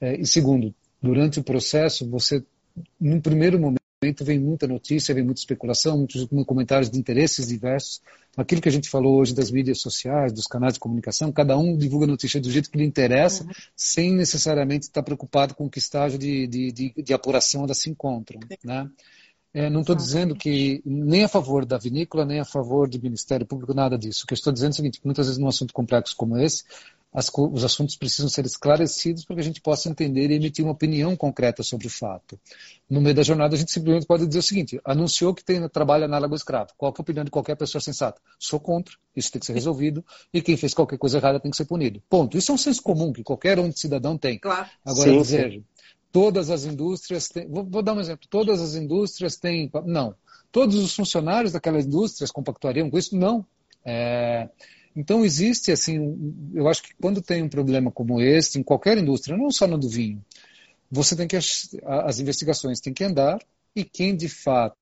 É, 0.00 0.14
e 0.16 0.26
segundo, 0.26 0.74
durante 1.00 1.40
o 1.40 1.44
processo, 1.44 2.08
você, 2.08 2.44
num 2.98 3.20
primeiro 3.20 3.58
momento, 3.58 3.79
vem 4.22 4.38
muita 4.38 4.66
notícia, 4.66 5.14
vem 5.14 5.22
muita 5.22 5.40
especulação, 5.40 5.98
muitos 5.98 6.26
comentários 6.46 6.88
de 6.90 6.98
interesses 6.98 7.48
diversos. 7.48 8.00
Aquilo 8.34 8.62
que 8.62 8.68
a 8.68 8.72
gente 8.72 8.88
falou 8.88 9.18
hoje 9.18 9.34
das 9.34 9.50
mídias 9.50 9.78
sociais, 9.82 10.32
dos 10.32 10.46
canais 10.46 10.74
de 10.74 10.80
comunicação, 10.80 11.30
cada 11.30 11.58
um 11.58 11.76
divulga 11.76 12.06
notícia 12.06 12.40
do 12.40 12.50
jeito 12.50 12.70
que 12.70 12.78
lhe 12.78 12.84
interessa, 12.84 13.44
uhum. 13.44 13.50
sem 13.76 14.14
necessariamente 14.14 14.86
estar 14.86 15.02
preocupado 15.02 15.54
com 15.54 15.68
que 15.68 15.78
estágio 15.78 16.18
de, 16.18 16.46
de, 16.46 16.72
de, 16.72 16.94
de 16.96 17.12
apuração 17.12 17.64
elas 17.64 17.76
se 17.76 17.90
encontram. 17.90 18.40
Né? 18.64 18.88
É, 19.52 19.68
não 19.68 19.82
estou 19.82 19.94
dizendo 19.94 20.34
que 20.34 20.80
nem 20.86 21.24
a 21.24 21.28
favor 21.28 21.66
da 21.66 21.76
vinícola, 21.76 22.24
nem 22.24 22.40
a 22.40 22.44
favor 22.44 22.88
do 22.88 23.02
Ministério 23.02 23.44
Público, 23.44 23.74
nada 23.74 23.98
disso. 23.98 24.24
O 24.24 24.26
que 24.26 24.32
eu 24.32 24.36
estou 24.36 24.52
dizendo 24.52 24.70
é 24.70 24.72
o 24.72 24.76
seguinte, 24.76 25.00
muitas 25.04 25.26
vezes 25.26 25.38
num 25.38 25.48
assunto 25.48 25.74
complexo 25.74 26.16
como 26.16 26.38
esse, 26.38 26.64
as, 27.12 27.30
os 27.34 27.64
assuntos 27.64 27.96
precisam 27.96 28.28
ser 28.28 28.46
esclarecidos 28.46 29.24
para 29.24 29.34
que 29.34 29.40
a 29.40 29.44
gente 29.44 29.60
possa 29.60 29.88
entender 29.88 30.30
e 30.30 30.34
emitir 30.34 30.64
uma 30.64 30.72
opinião 30.72 31.16
concreta 31.16 31.62
sobre 31.62 31.88
o 31.88 31.90
fato. 31.90 32.38
No 32.88 33.00
meio 33.00 33.14
da 33.14 33.22
jornada, 33.22 33.54
a 33.54 33.58
gente 33.58 33.72
simplesmente 33.72 34.06
pode 34.06 34.26
dizer 34.26 34.38
o 34.38 34.42
seguinte: 34.42 34.80
anunciou 34.84 35.34
que 35.34 35.44
tem 35.44 35.68
trabalho 35.68 36.04
análogo 36.04 36.34
escravo. 36.34 36.70
Qual 36.76 36.92
é 36.92 36.94
a 36.96 37.02
opinião 37.02 37.24
de 37.24 37.30
qualquer 37.30 37.56
pessoa 37.56 37.82
sensata? 37.82 38.20
Sou 38.38 38.60
contra, 38.60 38.94
isso 39.14 39.32
tem 39.32 39.40
que 39.40 39.46
ser 39.46 39.54
resolvido, 39.54 40.04
e 40.32 40.40
quem 40.40 40.56
fez 40.56 40.72
qualquer 40.72 40.98
coisa 40.98 41.18
errada 41.18 41.40
tem 41.40 41.50
que 41.50 41.56
ser 41.56 41.64
punido. 41.64 42.00
Ponto. 42.08 42.36
Isso 42.38 42.52
é 42.52 42.54
um 42.54 42.58
senso 42.58 42.82
comum 42.82 43.12
que 43.12 43.24
qualquer 43.24 43.58
um 43.58 43.72
cidadão 43.72 44.16
tem. 44.16 44.38
Claro. 44.38 44.68
Agora, 44.84 45.10
sim, 45.10 45.18
dizer, 45.20 45.50
sim. 45.50 45.64
todas 46.12 46.48
as 46.48 46.64
indústrias 46.64 47.28
têm. 47.28 47.48
Vou, 47.48 47.64
vou 47.64 47.82
dar 47.82 47.94
um 47.94 48.00
exemplo: 48.00 48.28
todas 48.30 48.60
as 48.60 48.76
indústrias 48.76 49.36
têm. 49.36 49.68
Não. 49.84 50.14
Todos 50.52 50.76
os 50.76 50.94
funcionários 50.94 51.52
daquelas 51.52 51.86
indústrias 51.86 52.30
compactuariam 52.30 52.88
com 52.88 52.98
isso? 52.98 53.16
Não. 53.16 53.44
É, 53.84 54.48
então 54.94 55.24
existe 55.24 55.70
assim, 55.70 56.50
eu 56.54 56.68
acho 56.68 56.82
que 56.82 56.94
quando 57.00 57.22
tem 57.22 57.42
um 57.42 57.48
problema 57.48 57.90
como 57.90 58.20
este 58.20 58.58
em 58.58 58.62
qualquer 58.62 58.98
indústria, 58.98 59.36
não 59.36 59.50
só 59.50 59.66
no 59.66 59.78
do 59.78 59.88
vinho, 59.88 60.24
você 60.90 61.14
tem 61.14 61.28
que 61.28 61.36
as 61.36 62.18
investigações 62.18 62.80
têm 62.80 62.92
que 62.92 63.04
andar 63.04 63.38
e 63.74 63.84
quem 63.84 64.16
de 64.16 64.28
fato 64.28 64.76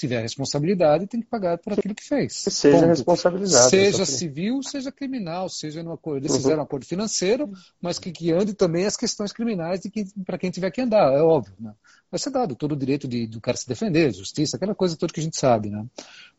tiver 0.00 0.22
responsabilidade 0.22 1.06
tem 1.06 1.20
que 1.20 1.26
pagar 1.26 1.58
por 1.58 1.74
aquilo 1.74 1.94
que 1.94 2.02
fez. 2.02 2.32
Seja 2.34 2.78
Ponto. 2.78 2.88
responsabilizado. 2.88 3.70
Seja 3.70 4.06
civil, 4.06 4.62
seja 4.62 4.90
criminal, 4.90 5.48
seja 5.48 5.82
no 5.82 5.92
acordo. 5.92 6.22
Eles 6.22 6.32
uhum. 6.32 6.38
fizeram 6.38 6.60
um 6.60 6.64
acordo 6.64 6.86
financeiro, 6.86 7.50
mas 7.80 7.98
que, 7.98 8.10
que 8.10 8.32
ande 8.32 8.54
também 8.54 8.86
as 8.86 8.96
questões 8.96 9.32
criminais 9.32 9.80
que, 9.80 10.06
para 10.24 10.38
quem 10.38 10.50
tiver 10.50 10.70
que 10.70 10.80
andar, 10.80 11.12
é 11.12 11.22
óbvio. 11.22 11.54
Né? 11.60 11.72
Vai 12.10 12.18
ser 12.18 12.30
dado 12.30 12.54
todo 12.56 12.72
o 12.72 12.76
direito 12.76 13.06
de, 13.06 13.26
do 13.26 13.40
cara 13.40 13.56
se 13.56 13.68
defender, 13.68 14.12
justiça, 14.12 14.56
aquela 14.56 14.74
coisa 14.74 14.96
toda 14.96 15.12
que 15.12 15.20
a 15.20 15.22
gente 15.22 15.36
sabe. 15.36 15.70
Né? 15.70 15.84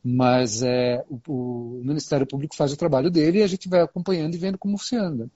Mas 0.03 0.63
é, 0.63 1.03
o, 1.09 1.19
o 1.27 1.81
Ministério 1.83 2.25
Público 2.25 2.55
faz 2.55 2.73
o 2.73 2.77
trabalho 2.77 3.11
dele 3.11 3.39
e 3.39 3.43
a 3.43 3.47
gente 3.47 3.69
vai 3.69 3.81
acompanhando 3.81 4.33
e 4.33 4.39
vendo 4.39 4.57
como 4.57 4.77
se 4.79 4.95
anda. 4.95 5.29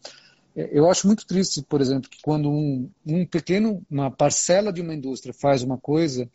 É, 0.56 0.70
eu 0.72 0.90
acho 0.90 1.06
muito 1.06 1.28
triste, 1.28 1.62
por 1.62 1.82
exemplo, 1.82 2.10
que 2.10 2.22
quando 2.22 2.50
um, 2.50 2.90
um 3.06 3.26
pequeno, 3.26 3.86
uma 3.90 4.10
parcela 4.10 4.74
de 4.74 4.82
uma 4.82 4.96
indústria 4.96 5.34
faz 5.34 5.62
uma 5.62 5.78
coisa 5.78 6.30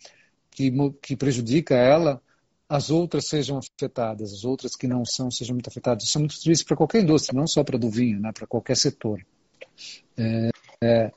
que, 0.51 0.72
que 1.02 1.16
prejudica 1.16 1.74
ela, 1.74 2.20
as 2.68 2.90
outras 2.90 3.27
sejam 3.27 3.59
afetadas, 3.59 4.32
as 4.32 4.44
outras 4.44 4.77
que 4.77 4.86
não 4.86 5.05
são 5.05 5.31
sejam 5.31 5.55
muito 5.55 5.68
afetadas. 5.68 6.05
Isso 6.05 6.18
é 6.18 6.20
muito 6.20 6.40
triste 6.40 6.64
para 6.64 6.77
qualquer 6.77 7.02
indústria, 7.02 7.39
não 7.39 7.47
só 7.47 7.64
para 7.64 7.78
do 7.78 7.90
vinho, 7.90 8.20
né, 8.20 8.31
para 8.32 8.47
qualquer 8.47 8.77
setor. 8.77 9.20
É, 10.16 10.51
é, 10.82 11.12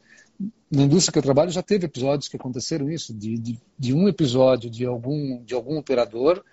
na 0.71 0.83
indústria 0.83 1.13
que 1.13 1.19
eu 1.19 1.23
trabalho 1.23 1.51
já 1.51 1.61
teve 1.61 1.85
episódios 1.85 2.27
que 2.27 2.35
aconteceram 2.35 2.89
isso, 2.89 3.13
de, 3.13 3.37
de, 3.37 3.59
de, 3.77 3.93
um 3.93 4.07
episódio 4.07 4.69
de 4.69 4.85
algum, 4.85 5.43
de 5.43 5.53
algum 5.53 5.77
operador 5.77 6.43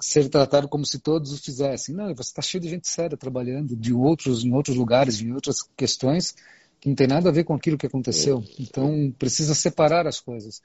ser 0.00 0.28
tratado 0.28 0.68
como 0.68 0.86
se 0.86 0.98
todos 0.98 1.32
o 1.32 1.42
fizessem. 1.42 1.94
Não, 1.94 2.14
você 2.14 2.30
está 2.30 2.42
cheio 2.42 2.62
de 2.62 2.68
gente 2.68 2.88
séria 2.88 3.16
trabalhando 3.16 3.74
de 3.74 3.92
outros, 3.92 4.44
em 4.44 4.52
outros 4.52 4.76
lugares, 4.76 5.20
em 5.20 5.32
outras 5.32 5.62
questões, 5.76 6.34
que 6.80 6.88
não 6.88 6.94
tem 6.94 7.06
nada 7.06 7.28
a 7.28 7.32
ver 7.32 7.44
com 7.44 7.54
aquilo 7.54 7.78
que 7.78 7.86
aconteceu. 7.86 8.44
Então, 8.58 9.12
precisa 9.18 9.54
separar 9.54 10.06
as 10.06 10.20
coisas. 10.20 10.60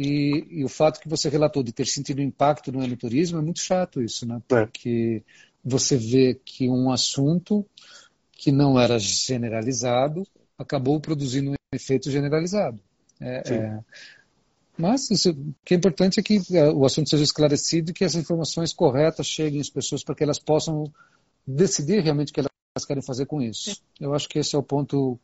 E, 0.00 0.60
e, 0.60 0.64
o 0.64 0.68
fato 0.68 1.00
que 1.00 1.08
você 1.08 1.28
relatou 1.28 1.60
de 1.60 1.72
ter 1.72 1.84
sentido 1.84 2.22
impacto 2.22 2.70
no 2.70 2.84
enoturismo 2.84 3.36
é 3.36 3.42
muito 3.42 3.58
chato 3.58 4.00
isso, 4.00 4.24
né? 4.24 4.36
É. 4.36 4.64
Porque 4.64 5.24
você 5.64 5.96
vê 5.96 6.40
que 6.44 6.68
um 6.68 6.92
assunto 6.92 7.66
que 8.30 8.52
não 8.52 8.78
era 8.78 8.96
generalizado 8.96 10.24
acabou 10.56 11.00
produzindo 11.00 11.50
um 11.50 11.54
efeito 11.74 12.12
generalizado. 12.12 12.80
É, 13.20 13.42
é, 13.52 13.80
mas 14.76 15.10
isso, 15.10 15.32
o 15.32 15.54
que 15.64 15.74
é 15.74 15.76
importante 15.76 16.20
é 16.20 16.22
que 16.22 16.40
é, 16.56 16.70
o 16.70 16.84
assunto 16.84 17.10
seja 17.10 17.24
esclarecido 17.24 17.90
e 17.90 17.94
que 17.94 18.04
as 18.04 18.14
informações 18.14 18.72
corretas 18.72 19.26
cheguem 19.26 19.60
às 19.60 19.68
pessoas 19.68 20.04
para 20.04 20.14
que 20.14 20.22
elas 20.22 20.38
possam 20.38 20.92
decidir 21.44 22.04
realmente 22.04 22.30
o 22.30 22.34
que 22.34 22.38
elas 22.38 22.86
querem 22.86 23.02
fazer 23.02 23.26
com 23.26 23.42
isso. 23.42 23.82
Eu 23.98 24.14
acho 24.14 24.28
que 24.28 24.38
esse 24.38 24.54
é 24.54 24.58
o 24.58 24.62
ponto 24.62 25.18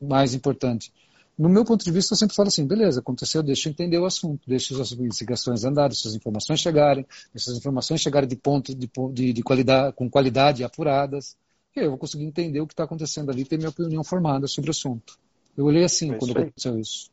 mais 0.00 0.32
importante. 0.32 0.90
No 1.38 1.48
meu 1.48 1.64
ponto 1.64 1.84
de 1.84 1.90
vista, 1.90 2.14
eu 2.14 2.16
sempre 2.16 2.34
falo 2.34 2.48
assim, 2.48 2.66
beleza, 2.66 3.00
aconteceu, 3.00 3.42
deixa 3.42 3.68
eu 3.68 3.70
entender 3.70 3.98
o 3.98 4.06
assunto, 4.06 4.48
deixa 4.48 4.80
as 4.80 4.92
investigações 4.92 5.64
andarem, 5.64 5.94
se 5.94 6.08
as 6.08 6.14
informações 6.14 6.60
chegarem, 6.60 7.06
se 7.34 7.50
as 7.50 7.56
informações 7.58 8.00
chegarem 8.00 8.28
de 8.28 8.36
ponto 8.36 8.74
de, 8.74 8.90
de, 9.12 9.32
de 9.34 9.42
qualidade, 9.42 9.94
com 9.94 10.08
qualidade 10.08 10.64
apuradas, 10.64 11.36
eu 11.74 11.90
vou 11.90 11.98
conseguir 11.98 12.24
entender 12.24 12.60
o 12.60 12.66
que 12.66 12.72
está 12.72 12.84
acontecendo 12.84 13.30
ali 13.30 13.42
e 13.42 13.44
ter 13.44 13.58
minha 13.58 13.68
opinião 13.68 14.02
formada 14.02 14.46
sobre 14.46 14.70
o 14.70 14.72
assunto. 14.72 15.18
Eu 15.56 15.66
olhei 15.66 15.84
assim 15.84 16.12
é 16.12 16.18
quando 16.18 16.32
aconteceu 16.32 16.78
isso. 16.78 17.10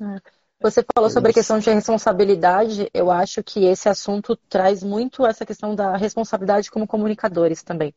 É. 0.00 0.44
Você 0.60 0.82
falou 0.94 1.10
sobre 1.10 1.30
a 1.30 1.34
questão 1.34 1.58
de 1.58 1.70
responsabilidade. 1.70 2.88
Eu 2.94 3.10
acho 3.10 3.42
que 3.42 3.66
esse 3.66 3.86
assunto 3.86 4.34
traz 4.48 4.82
muito 4.82 5.26
essa 5.26 5.44
questão 5.44 5.74
da 5.74 5.94
responsabilidade 5.94 6.70
como 6.70 6.86
comunicadores 6.86 7.62
também. 7.62 7.94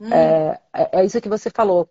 Hum. 0.00 0.10
É, 0.10 0.60
é, 0.72 1.04
isso 1.04 1.20
que 1.20 1.28
você 1.28 1.50
falou. 1.50 1.88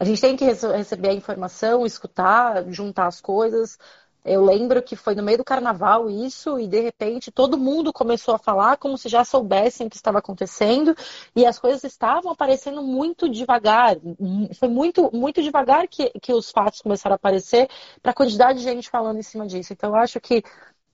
A 0.00 0.04
gente 0.04 0.20
tem 0.20 0.34
que 0.34 0.44
receber 0.44 1.10
a 1.10 1.14
informação, 1.14 1.84
escutar, 1.84 2.64
juntar 2.70 3.06
as 3.06 3.20
coisas, 3.20 3.78
eu 4.24 4.44
lembro 4.44 4.82
que 4.82 4.96
foi 4.96 5.14
no 5.14 5.22
meio 5.22 5.38
do 5.38 5.44
carnaval 5.44 6.10
isso, 6.10 6.58
e 6.58 6.66
de 6.66 6.80
repente 6.80 7.30
todo 7.30 7.56
mundo 7.56 7.92
começou 7.92 8.34
a 8.34 8.38
falar 8.38 8.76
como 8.76 8.98
se 8.98 9.08
já 9.08 9.24
soubessem 9.24 9.86
o 9.86 9.90
que 9.90 9.96
estava 9.96 10.18
acontecendo, 10.18 10.94
e 11.34 11.46
as 11.46 11.58
coisas 11.58 11.82
estavam 11.84 12.30
aparecendo 12.30 12.82
muito 12.82 13.28
devagar. 13.28 13.96
Foi 14.58 14.68
muito, 14.68 15.10
muito 15.14 15.42
devagar 15.42 15.88
que, 15.88 16.10
que 16.20 16.32
os 16.32 16.50
fatos 16.50 16.82
começaram 16.82 17.14
a 17.14 17.16
aparecer 17.16 17.68
para 18.02 18.12
a 18.12 18.14
quantidade 18.14 18.58
de 18.58 18.64
gente 18.64 18.90
falando 18.90 19.18
em 19.18 19.22
cima 19.22 19.46
disso. 19.46 19.72
Então, 19.72 19.90
eu 19.90 19.96
acho 19.96 20.20
que 20.20 20.42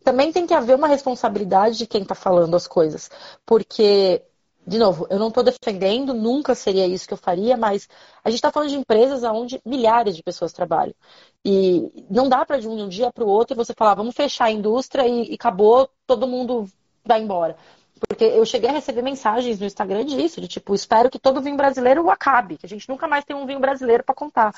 também 0.04 0.32
tem 0.32 0.46
que 0.46 0.54
haver 0.54 0.76
uma 0.76 0.86
responsabilidade 0.86 1.78
de 1.78 1.86
quem 1.86 2.02
está 2.02 2.14
falando 2.14 2.54
as 2.54 2.68
coisas, 2.68 3.10
porque 3.44 4.22
de 4.66 4.78
novo, 4.78 5.06
eu 5.08 5.18
não 5.18 5.28
estou 5.28 5.44
defendendo, 5.44 6.12
nunca 6.12 6.54
seria 6.54 6.86
isso 6.86 7.06
que 7.06 7.14
eu 7.14 7.18
faria, 7.18 7.56
mas 7.56 7.88
a 8.24 8.30
gente 8.30 8.38
está 8.38 8.50
falando 8.50 8.70
de 8.70 8.76
empresas 8.76 9.22
onde 9.22 9.60
milhares 9.64 10.16
de 10.16 10.22
pessoas 10.22 10.52
trabalham. 10.52 10.94
E 11.44 11.88
não 12.10 12.28
dá 12.28 12.44
para 12.44 12.58
de 12.58 12.66
um 12.66 12.88
dia 12.88 13.12
para 13.12 13.24
o 13.24 13.28
outro 13.28 13.54
você 13.54 13.72
falar, 13.72 13.94
vamos 13.94 14.16
fechar 14.16 14.46
a 14.46 14.50
indústria 14.50 15.06
e, 15.06 15.30
e 15.30 15.34
acabou, 15.34 15.88
todo 16.04 16.26
mundo 16.26 16.68
vai 17.04 17.22
embora. 17.22 17.56
Porque 18.08 18.24
eu 18.24 18.44
cheguei 18.44 18.68
a 18.68 18.72
receber 18.72 19.02
mensagens 19.02 19.58
no 19.58 19.66
Instagram 19.66 20.04
disso, 20.04 20.40
de 20.40 20.48
tipo, 20.48 20.74
espero 20.74 21.08
que 21.08 21.18
todo 21.18 21.40
vinho 21.40 21.56
brasileiro 21.56 22.10
acabe, 22.10 22.58
que 22.58 22.66
a 22.66 22.68
gente 22.68 22.88
nunca 22.88 23.06
mais 23.06 23.24
tem 23.24 23.36
um 23.36 23.46
vinho 23.46 23.60
brasileiro 23.60 24.02
para 24.02 24.14
contar 24.14 24.52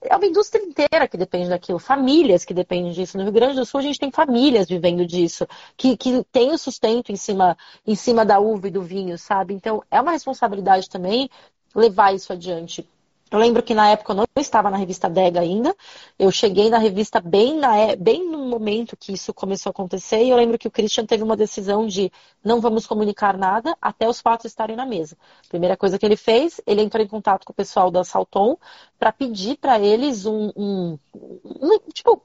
é 0.00 0.16
uma 0.16 0.26
indústria 0.26 0.62
inteira 0.62 1.06
que 1.06 1.16
depende 1.16 1.48
daquilo, 1.48 1.78
famílias 1.78 2.44
que 2.44 2.54
dependem 2.54 2.92
disso. 2.92 3.16
No 3.16 3.24
Rio 3.24 3.32
Grande 3.32 3.56
do 3.56 3.64
Sul 3.64 3.80
a 3.80 3.82
gente 3.82 3.98
tem 3.98 4.10
famílias 4.10 4.68
vivendo 4.68 5.06
disso, 5.06 5.46
que, 5.76 5.96
que 5.96 6.24
tem 6.32 6.52
o 6.52 6.58
sustento 6.58 7.12
em 7.12 7.16
cima, 7.16 7.56
em 7.86 7.94
cima 7.94 8.24
da 8.24 8.38
uva 8.38 8.68
e 8.68 8.70
do 8.70 8.82
vinho, 8.82 9.18
sabe? 9.18 9.54
Então 9.54 9.82
é 9.90 10.00
uma 10.00 10.12
responsabilidade 10.12 10.88
também 10.88 11.28
levar 11.74 12.14
isso 12.14 12.32
adiante. 12.32 12.86
Eu 13.32 13.38
lembro 13.38 13.62
que 13.62 13.72
na 13.72 13.88
época 13.88 14.12
eu 14.12 14.16
não 14.16 14.26
estava 14.36 14.70
na 14.70 14.76
revista 14.76 15.08
Dega 15.08 15.40
ainda. 15.40 15.74
Eu 16.18 16.30
cheguei 16.30 16.68
na 16.68 16.76
revista 16.76 17.18
bem, 17.18 17.56
na, 17.56 17.74
é, 17.78 17.96
bem 17.96 18.30
no 18.30 18.44
momento 18.44 18.94
que 18.94 19.10
isso 19.10 19.32
começou 19.32 19.70
a 19.70 19.72
acontecer. 19.72 20.22
E 20.22 20.28
eu 20.28 20.36
lembro 20.36 20.58
que 20.58 20.68
o 20.68 20.70
Christian 20.70 21.06
teve 21.06 21.24
uma 21.24 21.34
decisão 21.34 21.86
de 21.86 22.12
não 22.44 22.60
vamos 22.60 22.86
comunicar 22.86 23.38
nada 23.38 23.74
até 23.80 24.06
os 24.06 24.20
fatos 24.20 24.44
estarem 24.44 24.76
na 24.76 24.84
mesa. 24.84 25.16
Primeira 25.48 25.78
coisa 25.78 25.98
que 25.98 26.04
ele 26.04 26.16
fez, 26.16 26.60
ele 26.66 26.82
entrou 26.82 27.02
em 27.02 27.08
contato 27.08 27.46
com 27.46 27.54
o 27.54 27.56
pessoal 27.56 27.90
da 27.90 28.04
Salton 28.04 28.58
para 28.98 29.10
pedir 29.10 29.56
para 29.56 29.80
eles 29.80 30.26
um, 30.26 30.52
um, 30.54 30.98
um, 31.14 31.78
tipo 31.90 32.22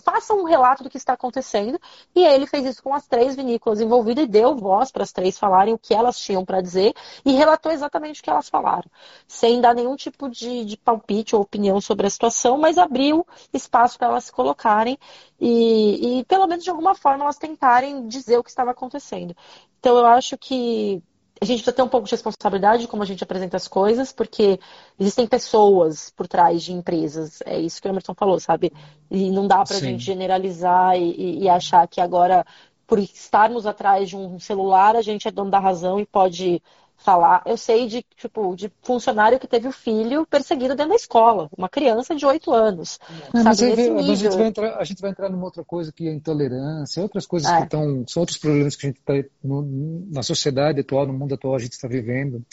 faça 0.00 0.34
um 0.34 0.44
relato 0.44 0.82
do 0.82 0.90
que 0.90 0.96
está 0.96 1.12
acontecendo. 1.12 1.78
E 2.14 2.24
ele 2.24 2.46
fez 2.46 2.64
isso 2.64 2.82
com 2.82 2.94
as 2.94 3.06
três 3.06 3.36
vinícolas 3.36 3.80
envolvidas 3.80 4.24
e 4.24 4.28
deu 4.28 4.56
voz 4.56 4.90
para 4.90 5.02
as 5.02 5.12
três 5.12 5.38
falarem 5.38 5.74
o 5.74 5.78
que 5.78 5.94
elas 5.94 6.18
tinham 6.18 6.44
para 6.44 6.60
dizer 6.60 6.94
e 7.24 7.32
relatou 7.32 7.72
exatamente 7.72 8.20
o 8.20 8.24
que 8.24 8.30
elas 8.30 8.48
falaram, 8.48 8.90
sem 9.26 9.60
dar 9.60 9.74
nenhum 9.74 9.96
tipo 9.96 10.28
de, 10.28 10.64
de 10.64 10.76
palpite 10.76 11.34
ou 11.34 11.42
opinião 11.42 11.80
sobre 11.80 12.06
a 12.06 12.10
situação, 12.10 12.58
mas 12.58 12.78
abriu 12.78 13.26
espaço 13.52 13.98
para 13.98 14.08
elas 14.08 14.24
se 14.24 14.32
colocarem 14.32 14.98
e, 15.40 16.20
e, 16.20 16.24
pelo 16.24 16.46
menos 16.46 16.64
de 16.64 16.70
alguma 16.70 16.94
forma, 16.94 17.24
elas 17.24 17.36
tentarem 17.36 18.06
dizer 18.08 18.38
o 18.38 18.44
que 18.44 18.50
estava 18.50 18.70
acontecendo. 18.70 19.36
Então, 19.78 19.98
eu 19.98 20.06
acho 20.06 20.36
que 20.38 21.02
a 21.40 21.44
gente 21.44 21.58
precisa 21.58 21.72
ter 21.72 21.82
um 21.82 21.88
pouco 21.88 22.06
de 22.06 22.12
responsabilidade 22.12 22.82
de 22.82 22.88
como 22.88 23.02
a 23.02 23.06
gente 23.06 23.22
apresenta 23.22 23.56
as 23.56 23.68
coisas, 23.68 24.10
porque 24.10 24.58
existem 24.98 25.26
pessoas 25.26 26.10
por 26.10 26.26
trás 26.26 26.62
de 26.62 26.72
empresas. 26.72 27.42
É 27.44 27.58
isso 27.58 27.80
que 27.80 27.86
o 27.86 27.90
Emerson 27.90 28.14
falou, 28.14 28.40
sabe? 28.40 28.72
E 29.10 29.30
não 29.30 29.46
dá 29.46 29.62
para 29.62 29.76
a 29.76 29.80
gente 29.80 30.02
generalizar 30.02 30.96
e, 30.96 31.42
e, 31.42 31.48
achar 31.48 31.86
que 31.86 32.00
agora, 32.00 32.44
por 32.86 32.98
estarmos 32.98 33.66
atrás 33.66 34.08
de 34.08 34.16
um 34.16 34.38
celular, 34.40 34.96
a 34.96 35.02
gente 35.02 35.28
é 35.28 35.30
dono 35.30 35.50
da 35.50 35.58
razão 35.58 36.00
e 36.00 36.06
pode 36.06 36.62
falar. 36.96 37.42
Eu 37.46 37.56
sei 37.56 37.86
de, 37.86 38.04
tipo, 38.16 38.54
de 38.56 38.70
funcionário 38.82 39.38
que 39.38 39.46
teve 39.46 39.68
o 39.68 39.72
filho 39.72 40.26
perseguido 40.26 40.74
dentro 40.74 40.90
da 40.90 40.96
escola, 40.96 41.48
uma 41.56 41.68
criança 41.68 42.14
de 42.14 42.24
8 42.24 42.52
anos. 42.52 42.98
É, 43.34 43.42
mas 43.42 43.62
a, 43.62 43.68
gente 43.68 44.28
vai 44.28 44.46
entrar, 44.46 44.76
a 44.76 44.84
gente 44.84 45.00
vai 45.00 45.10
entrar 45.10 45.28
numa 45.28 45.44
outra 45.44 45.64
coisa 45.64 45.92
que 45.92 46.08
é 46.08 46.12
intolerância, 46.12 47.02
outras 47.02 47.26
coisas 47.26 47.50
é. 47.50 47.58
que 47.58 47.64
estão. 47.64 48.04
São 48.08 48.22
outros 48.22 48.38
problemas 48.38 48.76
que 48.76 48.86
a 48.86 48.90
gente 48.90 48.98
está 48.98 49.14
na 49.42 50.22
sociedade 50.22 50.80
atual, 50.80 51.06
no 51.06 51.12
mundo 51.12 51.34
atual, 51.34 51.54
a 51.54 51.60
gente 51.60 51.72
está 51.72 51.88
vivendo. 51.88 52.44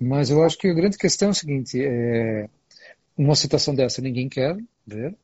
Mas 0.00 0.30
eu 0.30 0.42
acho 0.42 0.58
que 0.58 0.68
a 0.68 0.74
grande 0.74 0.98
questão 0.98 1.28
é 1.28 1.32
o 1.32 1.34
seguinte: 1.34 1.80
é, 1.82 2.48
uma 3.16 3.34
situação 3.34 3.74
dessa 3.74 4.00
ninguém 4.00 4.28
quer 4.28 4.56
ver, 4.86 5.14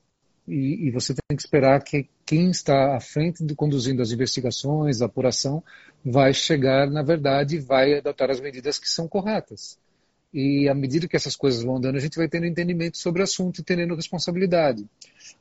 e, 0.49 0.87
e, 0.87 0.91
você 0.91 1.13
tem 1.13 1.37
que 1.37 1.43
esperar 1.43 1.83
que 1.83 2.09
quem 2.25 2.51
está 2.51 2.97
à 2.97 3.01
frente 3.01 3.45
conduzindo 3.55 4.01
as 4.01 4.13
investigações, 4.13 5.03
a 5.03 5.07
apuração, 5.07 5.63
vai 6.05 6.33
chegar 6.33 6.89
na 6.89 7.03
verdade 7.03 7.57
e 7.57 7.61
vai 7.61 7.99
adotar 7.99 8.31
as 8.31 8.41
medidas 8.41 8.79
que 8.79 8.89
são 8.89 9.09
corretas. 9.09 9.79
E 10.33 10.69
à 10.69 10.75
medida 10.75 11.09
que 11.09 11.17
essas 11.17 11.35
coisas 11.35 11.63
vão 11.63 11.77
andando, 11.77 11.97
a 11.97 12.01
gente 12.01 12.17
vai 12.17 12.29
tendo 12.29 12.47
entendimento 12.47 12.99
sobre 12.99 13.23
o 13.23 13.25
assunto 13.25 13.61
e 13.61 13.65
tendo 13.65 13.95
responsabilidade. 13.95 14.85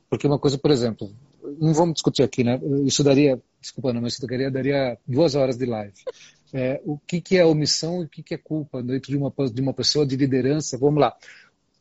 Porque 0.08 0.26
uma 0.26 0.38
coisa, 0.38 0.58
por 0.58 0.70
exemplo, 0.70 1.12
não 1.60 1.72
vamos 1.74 1.94
discutir 1.94 2.22
aqui, 2.22 2.42
né? 2.42 2.58
Isso 2.84 3.04
daria, 3.04 3.40
desculpa, 3.60 3.92
não, 3.92 4.00
mas 4.00 4.14
isso 4.14 4.26
daria, 4.26 4.50
daria 4.50 4.98
duas 5.06 5.34
horas 5.34 5.56
de 5.56 5.66
live. 5.66 5.94
É, 6.52 6.80
o 6.84 6.96
que, 6.98 7.20
que 7.20 7.36
é 7.36 7.44
omissão 7.44 8.02
e 8.02 8.06
o 8.06 8.08
que, 8.08 8.22
que 8.22 8.34
é 8.34 8.38
culpa 8.38 8.82
dentro 8.82 9.10
de 9.10 9.16
uma, 9.16 9.32
de 9.52 9.60
uma 9.60 9.74
pessoa 9.74 10.06
de 10.06 10.16
liderança? 10.16 10.78
Vamos 10.78 11.00
lá 11.00 11.14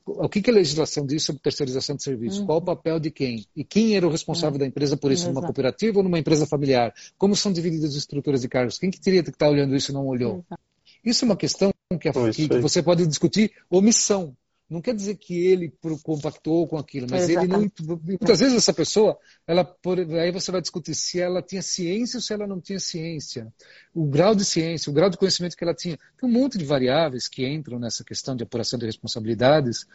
o 0.06 0.30
que, 0.30 0.41
que 0.41 0.52
a 0.52 0.53
legislação 0.53 1.06
diz 1.06 1.23
sobre 1.23 1.41
terceirização 1.41 1.95
de 1.95 2.03
serviços? 2.03 2.40
Uhum. 2.40 2.45
Qual 2.45 2.57
o 2.60 2.61
papel 2.61 2.99
de 2.99 3.10
quem? 3.10 3.45
E 3.56 3.64
quem 3.64 3.95
era 3.95 4.07
o 4.07 4.11
responsável 4.11 4.53
uhum. 4.53 4.60
da 4.60 4.68
empresa 4.68 4.95
por 4.95 5.11
isso, 5.11 5.23
Exato. 5.23 5.34
numa 5.34 5.45
cooperativa 5.45 5.98
ou 5.98 6.03
numa 6.03 6.19
empresa 6.19 6.45
familiar? 6.45 6.94
Como 7.18 7.36
são 7.36 7.52
divididas 7.52 7.91
as 7.91 7.95
estruturas 7.95 8.41
de 8.41 8.48
cargos? 8.48 8.77
Quem 8.77 8.91
que 8.91 9.02
teria 9.02 9.23
que 9.23 9.32
estar 9.32 9.49
olhando 9.49 9.76
isso 9.76 9.91
e 9.91 9.94
não 9.94 10.06
olhou? 10.06 10.44
Exato. 10.45 10.61
Isso 11.03 11.26
é 11.26 11.27
uma 11.27 11.36
questão 11.36 11.72
que, 11.99 12.11
que, 12.32 12.49
que 12.49 12.60
você 12.60 12.82
pode 12.82 13.06
discutir 13.06 13.52
omissão. 13.69 14.36
Não 14.68 14.82
quer 14.82 14.96
dizer 14.96 15.16
que 15.16 15.36
ele 15.46 15.72
compactou 16.02 16.68
com 16.68 16.76
aquilo, 16.76 17.06
mas 17.10 17.30
Exatamente. 17.30 17.74
ele 17.80 17.88
não. 17.88 18.02
Muitas 18.04 18.40
vezes 18.40 18.58
essa 18.58 18.74
pessoa, 18.74 19.16
ela, 19.46 19.64
por, 19.64 20.00
aí 20.00 20.32
você 20.32 20.52
vai 20.52 20.60
discutir 20.60 20.96
se 20.96 21.20
ela 21.20 21.40
tinha 21.42 21.62
ciência 21.62 22.18
ou 22.18 22.22
se 22.22 22.34
ela 22.34 22.48
não 22.48 22.60
tinha 22.60 22.80
ciência. 22.80 23.54
O 23.94 24.08
grau 24.08 24.34
de 24.34 24.44
ciência, 24.44 24.90
o 24.90 24.94
grau 24.94 25.10
de 25.10 25.18
conhecimento 25.18 25.56
que 25.56 25.64
ela 25.64 25.76
tinha. 25.76 26.00
Tem 26.20 26.28
um 26.28 26.32
monte 26.32 26.58
de 26.58 26.66
variáveis 26.66 27.28
que 27.28 27.48
entram 27.48 27.78
nessa 27.78 28.04
questão 28.04 28.36
de 28.36 28.44
apuração 28.44 28.80
de 28.80 28.88
responsabilidades. 28.88 29.86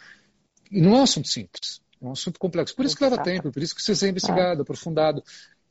E 0.71 0.81
não 0.81 0.95
é 0.95 1.01
um 1.01 1.03
assunto 1.03 1.27
simples, 1.27 1.81
é 2.01 2.07
um 2.07 2.13
assunto 2.13 2.39
complexo. 2.39 2.77
Por 2.77 2.85
isso 2.85 2.97
que 2.97 3.03
leva 3.03 3.19
tempo, 3.19 3.51
por 3.51 3.61
isso 3.61 3.75
que 3.75 3.81
precisa 3.81 3.99
ser 3.99 4.09
investigado, 4.09 4.61
é. 4.61 4.63
aprofundado. 4.63 5.21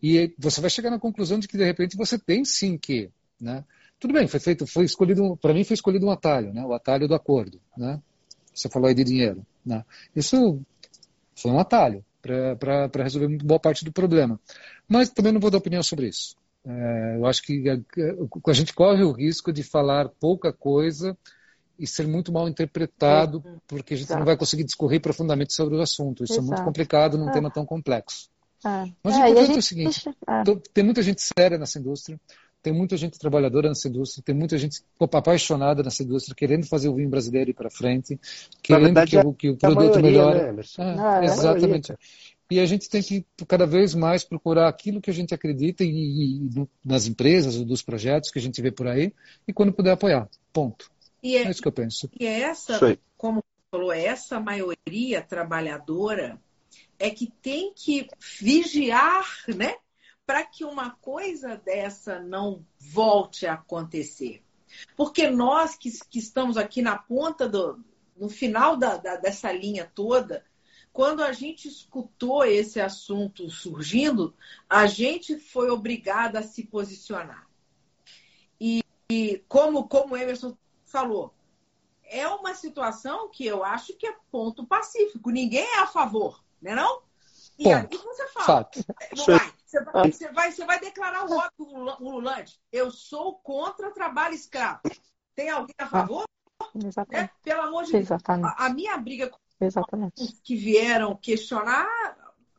E 0.03 0.33
você 0.37 0.59
vai 0.59 0.69
chegar 0.69 0.89
na 0.89 0.99
conclusão 0.99 1.39
de 1.39 1.47
que, 1.47 1.57
de 1.57 1.63
repente, 1.63 1.95
você 1.95 2.19
tem 2.19 2.43
sim 2.43 2.77
que. 2.77 3.09
Né? 3.39 3.63
Tudo 3.97 4.13
bem, 4.13 4.27
foi 4.27 4.41
feito, 4.41 4.67
foi 4.67 4.83
escolhido, 4.83 5.37
para 5.37 5.53
mim 5.53 5.63
foi 5.63 5.73
escolhido 5.73 6.05
um 6.05 6.11
atalho, 6.11 6.53
né? 6.53 6.65
o 6.65 6.73
atalho 6.73 7.07
do 7.07 7.15
acordo. 7.15 7.61
Né? 7.77 8.01
Você 8.59 8.69
falou 8.69 8.87
aí 8.87 8.95
de 8.95 9.03
dinheiro. 9.03 9.45
Né? 9.65 9.83
Isso 10.15 10.61
foi 11.35 11.51
um 11.51 11.59
atalho 11.59 12.03
para 12.21 13.03
resolver 13.03 13.37
boa 13.43 13.59
parte 13.59 13.85
do 13.85 13.91
problema. 13.91 14.39
Mas 14.87 15.09
também 15.09 15.31
não 15.31 15.39
vou 15.39 15.49
dar 15.49 15.57
opinião 15.57 15.81
sobre 15.81 16.07
isso. 16.07 16.35
É, 16.65 17.15
eu 17.17 17.25
acho 17.25 17.41
que 17.41 17.69
a, 17.69 17.79
a, 18.47 18.53
gente 18.53 18.73
corre 18.73 19.03
o 19.03 19.11
risco 19.11 19.51
de 19.53 19.63
falar 19.63 20.09
pouca 20.19 20.51
coisa 20.51 21.17
e 21.77 21.87
ser 21.87 22.05
muito 22.05 22.33
mal 22.33 22.49
interpretado, 22.49 23.41
porque 23.65 23.93
a 23.93 23.97
gente 23.97 24.07
Exato. 24.07 24.19
não 24.19 24.25
vai 24.25 24.35
conseguir 24.35 24.65
discorrer 24.65 24.99
profundamente 24.99 25.53
sobre 25.53 25.75
o 25.75 25.81
assunto. 25.81 26.25
Isso 26.25 26.33
Exato. 26.33 26.45
é 26.45 26.47
muito 26.47 26.63
complicado 26.65 27.17
num 27.17 27.29
é. 27.29 27.31
tema 27.31 27.49
tão 27.49 27.65
complexo. 27.65 28.29
É. 28.65 28.91
Mas 29.01 29.15
o 29.15 29.21
é, 29.21 29.29
importante 29.29 29.55
é 29.55 29.59
o 29.59 29.61
seguinte: 29.61 30.09
é. 30.27 30.43
tem 30.73 30.83
muita 30.83 31.01
gente 31.01 31.21
séria 31.21 31.57
nessa 31.57 31.79
indústria, 31.79 32.19
tem 32.61 32.73
muita 32.73 32.97
gente 32.97 33.17
trabalhadora 33.17 33.69
nessa 33.69 33.87
indústria, 33.87 34.23
tem 34.23 34.35
muita 34.35 34.57
gente 34.57 34.81
apaixonada 34.99 35.81
nessa 35.81 36.03
indústria, 36.03 36.35
querendo 36.35 36.67
fazer 36.67 36.89
o 36.89 36.95
vinho 36.95 37.09
brasileiro 37.09 37.51
ir 37.51 37.53
para 37.53 37.69
frente, 37.69 38.19
querendo 38.61 38.85
verdade, 38.85 39.11
que, 39.11 39.17
o, 39.17 39.33
que 39.33 39.49
o 39.49 39.57
produto 39.57 39.99
maioria, 39.99 40.01
melhore. 40.01 40.51
Né, 40.53 40.63
ah, 40.77 41.21
é, 41.21 41.25
exatamente. 41.25 41.93
E 42.51 42.59
a 42.59 42.65
gente 42.65 42.89
tem 42.89 43.01
que 43.01 43.25
cada 43.47 43.65
vez 43.65 43.93
mais 43.93 44.23
procurar 44.23 44.67
aquilo 44.67 44.99
que 44.99 45.09
a 45.09 45.13
gente 45.13 45.33
acredita 45.33 45.83
e, 45.83 45.87
e 45.87 46.67
nas 46.83 47.05
empresas 47.05 47.55
ou 47.55 47.65
dos 47.65 47.83
projetos 47.83 48.31
que 48.31 48.39
a 48.39 48.41
gente 48.41 48.61
vê 48.61 48.71
por 48.71 48.87
aí 48.87 49.13
e 49.47 49.53
quando 49.53 49.71
puder 49.71 49.91
apoiar. 49.91 50.27
Ponto. 50.51 50.89
E 51.21 51.37
é, 51.37 51.43
é 51.43 51.49
isso 51.51 51.61
que 51.61 51.67
eu 51.67 51.71
penso. 51.71 52.09
E 52.19 52.25
é 52.25 52.41
essa, 52.41 52.97
como 53.15 53.43
falou, 53.69 53.91
essa 53.91 54.39
maioria 54.39 55.21
trabalhadora 55.21 56.39
é 56.97 57.09
que 57.09 57.31
tem 57.41 57.71
que 57.73 58.07
vigiar, 58.41 59.25
né? 59.55 59.75
Para 60.29 60.45
que 60.45 60.63
uma 60.63 60.91
coisa 60.91 61.57
dessa 61.57 62.19
não 62.19 62.63
volte 62.77 63.47
a 63.47 63.53
acontecer. 63.53 64.43
Porque 64.95 65.27
nós 65.27 65.75
que, 65.75 65.89
que 66.07 66.19
estamos 66.19 66.55
aqui 66.55 66.83
na 66.83 66.95
ponta 66.95 67.49
do. 67.49 67.83
no 68.15 68.29
final 68.29 68.77
da, 68.77 68.95
da, 68.97 69.15
dessa 69.15 69.51
linha 69.51 69.91
toda, 69.91 70.45
quando 70.93 71.23
a 71.23 71.31
gente 71.33 71.67
escutou 71.67 72.45
esse 72.45 72.79
assunto 72.79 73.49
surgindo, 73.49 74.35
a 74.69 74.85
gente 74.85 75.39
foi 75.39 75.71
obrigada 75.71 76.37
a 76.37 76.43
se 76.43 76.63
posicionar. 76.63 77.49
E, 78.61 78.83
e 79.11 79.43
como, 79.47 79.87
como 79.87 80.15
Emerson 80.15 80.55
falou, 80.85 81.33
é 82.03 82.27
uma 82.27 82.53
situação 82.53 83.31
que 83.31 83.47
eu 83.47 83.63
acho 83.63 83.97
que 83.97 84.05
é 84.05 84.15
ponto 84.31 84.63
pacífico. 84.63 85.31
Ninguém 85.31 85.65
é 85.65 85.79
a 85.79 85.87
favor, 85.87 86.43
né 86.61 86.75
não? 86.75 87.08
E 87.59 87.63
ponto. 87.63 87.97
aí 87.97 88.03
você 88.03 88.27
fala, 88.29 88.45
Fato. 88.45 88.79
Vai, 88.87 89.09
você, 89.13 89.83
vai, 89.83 90.11
você, 90.11 90.31
vai, 90.31 90.51
você 90.51 90.65
vai 90.65 90.79
declarar 90.79 91.25
o 91.25 91.27
voto 91.27 91.63
ululante. 91.99 92.57
Eu 92.71 92.89
sou 92.89 93.35
contra 93.39 93.91
trabalho 93.91 94.33
escravo. 94.33 94.79
Tem 95.35 95.49
alguém 95.49 95.75
a 95.77 95.87
favor? 95.87 96.23
Exatamente. 96.73 97.31
É, 97.31 97.43
pelo 97.43 97.61
amor 97.61 97.83
de 97.83 97.91
Deus. 97.91 98.11
A, 98.11 98.65
a 98.65 98.69
minha 98.69 98.97
briga 98.97 99.29
com 99.29 99.37
Exatamente. 99.59 100.39
que 100.41 100.55
vieram 100.55 101.15
questionar, 101.17 101.85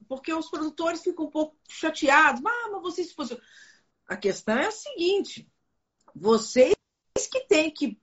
porque 0.07 0.35
os 0.35 0.51
produtores 0.51 1.03
ficam 1.03 1.25
um 1.25 1.31
pouco 1.31 1.57
chateados. 1.67 2.43
Ah, 2.45 2.69
mas 2.71 2.83
vocês 2.83 3.09
se 3.09 3.15
posicionam. 3.15 3.45
A 4.07 4.17
questão 4.19 4.59
é 4.59 4.67
a 4.67 4.73
seguinte: 4.73 5.51
vocês 6.15 6.75
que 7.31 7.41
têm 7.49 7.71
que. 7.71 7.99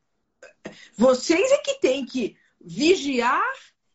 Vocês 0.98 1.52
é 1.52 1.58
que 1.60 1.76
têm 1.76 2.06
que 2.06 2.36
vigiar 2.60 3.44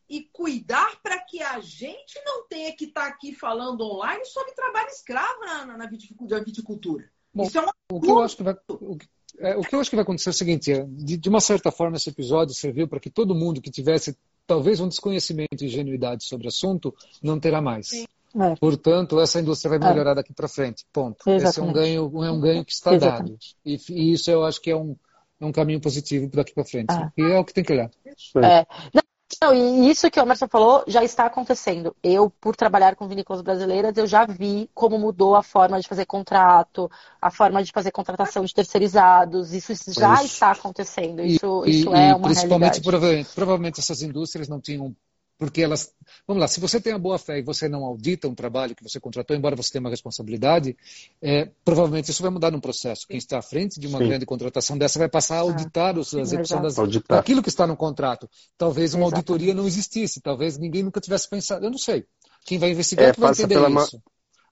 e 0.09 0.29
cuidar 0.31 1.01
para 1.01 1.19
que 1.19 1.41
a 1.41 1.59
gente 1.59 2.21
não 2.25 2.47
tenha 2.47 2.75
que 2.75 2.85
estar 2.85 3.01
tá 3.01 3.07
aqui 3.07 3.33
falando 3.33 3.81
online 3.81 4.25
sobre 4.25 4.53
trabalho 4.53 4.89
escravo 4.89 5.39
na, 5.41 5.65
na, 5.65 5.77
na 5.77 5.87
viticultura. 5.87 7.09
Bom, 7.33 7.43
Isso 7.43 7.57
é 7.57 7.61
uma... 7.61 7.73
o 7.91 7.99
que 7.99 8.11
eu 8.11 8.21
acho 8.21 8.37
que 8.37 8.43
vai. 8.43 8.55
O 8.69 8.97
que... 8.97 9.07
É, 9.39 9.55
o 9.55 9.61
que 9.61 9.73
eu 9.73 9.79
acho 9.79 9.89
que 9.89 9.95
vai 9.95 10.03
acontecer 10.03 10.29
é 10.29 10.31
o 10.31 10.33
seguinte: 10.33 10.71
é, 10.71 10.85
de, 10.87 11.17
de 11.17 11.29
uma 11.29 11.41
certa 11.41 11.71
forma, 11.71 11.97
esse 11.97 12.09
episódio 12.09 12.53
serviu 12.53 12.87
para 12.87 12.99
que 12.99 13.09
todo 13.09 13.33
mundo 13.33 13.61
que 13.61 13.71
tivesse 13.71 14.15
talvez 14.45 14.79
um 14.79 14.87
desconhecimento 14.87 15.63
e 15.63 15.65
ingenuidade 15.65 16.23
sobre 16.23 16.45
o 16.45 16.49
assunto 16.49 16.93
não 17.21 17.39
terá 17.39 17.61
mais. 17.61 17.91
É. 18.35 18.55
Portanto, 18.59 19.19
essa 19.19 19.39
indústria 19.39 19.77
vai 19.77 19.89
melhorar 19.89 20.11
é. 20.11 20.15
daqui 20.15 20.33
para 20.33 20.47
frente. 20.47 20.85
Ponto. 20.91 21.17
Exatamente. 21.27 21.49
Esse 21.49 21.59
é 21.59 21.63
um 21.63 21.73
ganho, 21.73 22.23
é 22.23 22.31
um 22.31 22.39
ganho 22.39 22.65
que 22.65 22.71
está 22.71 22.93
Exatamente. 22.93 23.55
dado. 23.63 23.81
E, 23.89 23.93
e, 23.93 24.13
isso 24.13 24.29
eu 24.29 24.43
acho 24.43 24.59
que 24.59 24.71
é 24.71 24.75
um, 24.75 24.95
é 25.39 25.45
um 25.45 25.51
caminho 25.51 25.79
positivo 25.79 26.27
daqui 26.27 26.53
para 26.53 26.65
frente. 26.65 26.91
Ah. 26.91 27.11
E 27.15 27.21
é 27.21 27.37
o 27.37 27.45
que 27.45 27.53
tem 27.53 27.63
que 27.63 27.73
olhar. 27.73 27.91
É. 28.05 28.65
Não, 28.93 29.03
não, 29.43 29.53
e 29.53 29.89
isso 29.89 30.09
que 30.09 30.19
o 30.19 30.23
Emerson 30.23 30.47
falou 30.47 30.83
já 30.87 31.03
está 31.03 31.25
acontecendo. 31.25 31.93
Eu, 32.01 32.29
por 32.29 32.55
trabalhar 32.55 32.95
com 32.95 33.07
vinícolas 33.07 33.41
brasileiras, 33.41 33.97
eu 33.97 34.07
já 34.07 34.25
vi 34.25 34.69
como 34.73 34.97
mudou 34.97 35.35
a 35.35 35.43
forma 35.43 35.79
de 35.79 35.87
fazer 35.87 36.05
contrato, 36.05 36.89
a 37.21 37.29
forma 37.29 37.61
de 37.61 37.71
fazer 37.71 37.91
contratação 37.91 38.45
de 38.45 38.53
terceirizados. 38.53 39.53
Isso 39.53 39.73
já 39.91 40.15
isso. 40.15 40.25
está 40.25 40.51
acontecendo. 40.51 41.21
Isso, 41.21 41.63
e, 41.65 41.81
isso 41.81 41.89
e, 41.89 41.93
é 41.93 42.15
uma 42.15 42.27
principalmente, 42.27 42.79
realidade. 42.79 42.81
Provavelmente, 42.81 43.29
provavelmente 43.35 43.79
essas 43.79 44.01
indústrias 44.01 44.47
não 44.47 44.61
tinham 44.61 44.95
porque 45.43 45.61
elas. 45.61 45.93
Vamos 46.25 46.39
lá, 46.39 46.47
se 46.47 46.59
você 46.59 46.79
tem 46.79 46.93
a 46.93 46.97
boa 46.97 47.17
fé 47.17 47.39
e 47.39 47.41
você 47.41 47.67
não 47.67 47.83
audita 47.83 48.27
um 48.27 48.35
trabalho 48.35 48.73
que 48.73 48.83
você 48.83 48.99
contratou, 48.99 49.35
embora 49.35 49.55
você 49.55 49.73
tenha 49.73 49.81
uma 49.81 49.89
responsabilidade, 49.89 50.75
é, 51.21 51.49
provavelmente 51.65 52.09
isso 52.09 52.21
vai 52.21 52.31
mudar 52.31 52.49
num 52.49 52.61
processo. 52.61 53.05
Quem 53.07 53.17
está 53.17 53.39
à 53.39 53.41
frente 53.41 53.79
de 53.79 53.87
uma 53.87 53.99
Sim. 53.99 54.07
grande 54.07 54.25
contratação 54.25 54.77
dessa 54.77 54.97
vai 54.97 55.09
passar 55.09 55.37
a 55.37 55.39
auditar 55.41 55.97
os, 55.97 56.13
a 56.15 56.21
execução 56.21 56.61
das, 56.61 56.79
auditar. 56.79 57.17
daquilo 57.17 57.43
que 57.43 57.49
está 57.49 57.67
no 57.67 57.75
contrato. 57.75 58.29
Talvez 58.57 58.93
uma 58.93 59.07
Exatamente. 59.07 59.29
auditoria 59.31 59.53
não 59.53 59.67
existisse, 59.67 60.21
talvez 60.21 60.57
ninguém 60.57 60.83
nunca 60.83 61.01
tivesse 61.01 61.29
pensado. 61.29 61.65
Eu 61.65 61.71
não 61.71 61.77
sei. 61.77 62.05
Quem 62.45 62.57
vai 62.57 62.71
investigar 62.71 63.09
é, 63.09 63.13
que 63.13 63.19
vai 63.19 63.31
entender 63.31 63.69
isso. 63.69 64.01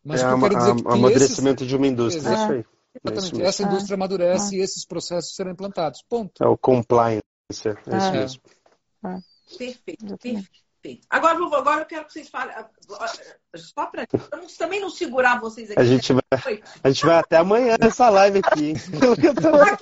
Mas 0.04 0.22
é, 0.22 0.26
o 0.26 0.30
que 0.30 0.34
eu 0.34 0.50
quero 0.50 0.58
dizer 0.58 0.72
é 0.72 0.76
que 0.76 0.88
amadurecimento 0.88 1.64
esses... 1.64 1.68
de 1.68 1.76
uma 1.76 1.88
indústria. 1.88 2.20
Exato. 2.20 2.54
É. 2.54 2.66
Exatamente. 3.04 3.42
Essa 3.44 3.64
indústria 3.64 3.96
amadurece 3.96 4.58
e 4.58 4.60
esses 4.60 4.86
processos 4.86 5.36
serão 5.36 5.52
implantados. 5.52 6.04
Ponto. 6.10 6.44
É 6.44 6.48
o 6.48 6.58
compliance. 6.58 7.24
É 7.50 7.98
isso 7.98 8.12
mesmo. 8.12 8.42
Perfeito, 9.58 10.18
perfeito. 10.18 10.50
Perfeito. 10.82 11.06
Agora, 11.10 11.36
agora 11.36 11.82
eu 11.82 11.86
quero 11.86 12.06
que 12.06 12.14
vocês 12.14 12.28
falem. 12.28 12.56
Só 13.56 13.86
para 13.86 14.08
também 14.58 14.82
não 14.82 14.90
segurar 14.90 15.40
vocês 15.40 15.70
aqui. 15.70 15.80
A 15.80 15.84
gente 15.84 16.12
vai, 16.12 16.24
a 16.84 16.90
gente 16.90 17.06
vai 17.06 17.18
até 17.18 17.38
amanhã 17.38 17.78
nessa 17.80 18.10
live 18.10 18.40
aqui. 18.40 18.74
aqui 18.74 19.28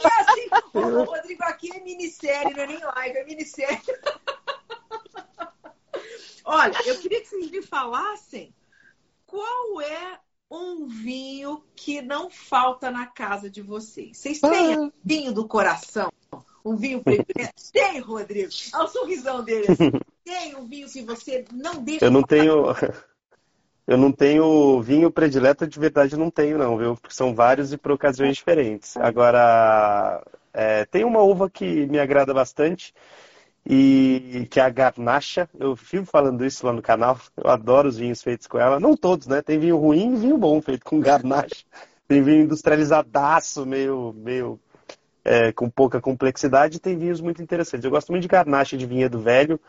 é 0.05 0.21
assim, 0.21 0.49
o 0.73 1.05
Rodrigo, 1.05 1.41
aqui 1.43 1.73
é 1.73 1.79
minissérie, 1.79 2.53
não 2.53 2.63
é 2.63 2.67
nem 2.67 2.83
live, 2.83 3.17
é 3.17 3.23
minissérie. 3.23 3.79
Olha, 6.43 6.77
eu 6.85 6.99
queria 6.99 7.21
que 7.21 7.27
vocês 7.27 7.49
me 7.49 7.61
falassem 7.61 8.53
qual 9.25 9.79
é 9.79 10.19
um 10.51 10.85
vinho 10.87 11.63
que 11.75 12.01
não 12.01 12.29
falta 12.29 12.91
na 12.91 13.05
casa 13.05 13.49
de 13.49 13.61
vocês. 13.61 14.17
Vocês 14.17 14.41
têm 14.41 14.75
ah. 14.75 14.91
vinho 15.03 15.31
do 15.31 15.47
coração? 15.47 16.11
Um 16.65 16.75
vinho 16.75 17.01
predileto? 17.01 17.53
Tem, 17.71 17.99
Rodrigo. 17.99 18.51
Olha 18.73 18.83
o 18.83 18.87
sorrisão 18.87 19.43
dele. 19.43 19.71
Assim. 19.71 19.91
Tem 20.29 20.55
um 20.55 20.67
vinho 20.67 20.87
que 20.87 21.01
você 21.01 21.43
não 21.51 21.83
deixa. 21.83 22.05
Eu 22.05 22.11
não 22.11 22.23
tenho. 22.23 22.65
Eu 23.87 23.97
não 23.97 24.11
tenho 24.11 24.79
vinho 24.83 25.09
predileto, 25.09 25.65
de 25.65 25.79
verdade 25.79 26.15
não 26.15 26.29
tenho, 26.29 26.59
não, 26.59 26.77
viu? 26.77 26.95
Porque 26.95 27.15
são 27.15 27.33
vários 27.33 27.73
e 27.73 27.77
por 27.77 27.91
ocasiões 27.91 28.37
diferentes. 28.37 28.95
Agora, 28.97 30.23
é, 30.53 30.85
tem 30.85 31.03
uma 31.03 31.23
uva 31.23 31.49
que 31.49 31.87
me 31.87 31.97
agrada 31.97 32.31
bastante, 32.31 32.93
e 33.65 34.47
que 34.49 34.59
é 34.59 34.63
a 34.63 34.69
garnacha. 34.69 35.49
Eu 35.59 35.75
vivo 35.75 36.05
falando 36.05 36.45
isso 36.45 36.65
lá 36.65 36.71
no 36.73 36.81
canal. 36.81 37.19
Eu 37.35 37.49
adoro 37.49 37.87
os 37.87 37.97
vinhos 37.97 38.21
feitos 38.21 38.47
com 38.47 38.59
ela. 38.59 38.79
Não 38.79 38.95
todos, 38.95 39.27
né? 39.27 39.41
Tem 39.41 39.59
vinho 39.59 39.77
ruim 39.77 40.13
e 40.13 40.17
vinho 40.17 40.37
bom 40.37 40.61
feito 40.61 40.85
com 40.85 40.99
garnacha. 40.99 41.65
Tem 42.07 42.23
vinho 42.23 42.43
industrializadaço, 42.43 43.65
meio, 43.67 44.13
meio 44.17 44.59
é, 45.23 45.51
com 45.51 45.69
pouca 45.69 46.01
complexidade. 46.01 46.79
Tem 46.79 46.97
vinhos 46.97 47.21
muito 47.21 47.41
interessantes. 47.41 47.85
Eu 47.85 47.91
gosto 47.91 48.11
muito 48.11 48.23
de 48.23 48.27
garnacha 48.27 48.75
de 48.75 48.85
vinhedo 48.85 49.19
velho. 49.19 49.59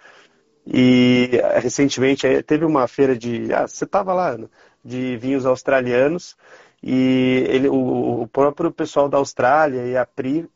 E 0.66 1.30
recentemente 1.60 2.26
é, 2.26 2.42
teve 2.42 2.64
uma 2.64 2.86
feira 2.86 3.16
de. 3.16 3.52
Ah, 3.52 3.66
você 3.66 3.84
estava 3.84 4.12
lá, 4.12 4.36
de 4.84 5.16
vinhos 5.16 5.46
australianos. 5.46 6.36
E 6.82 7.44
ele, 7.48 7.68
o, 7.68 8.22
o 8.22 8.28
próprio 8.28 8.70
pessoal 8.70 9.08
da 9.08 9.18
Austrália 9.18 9.84
e 9.86 9.96
a 9.96 10.06
PRI 10.06 10.48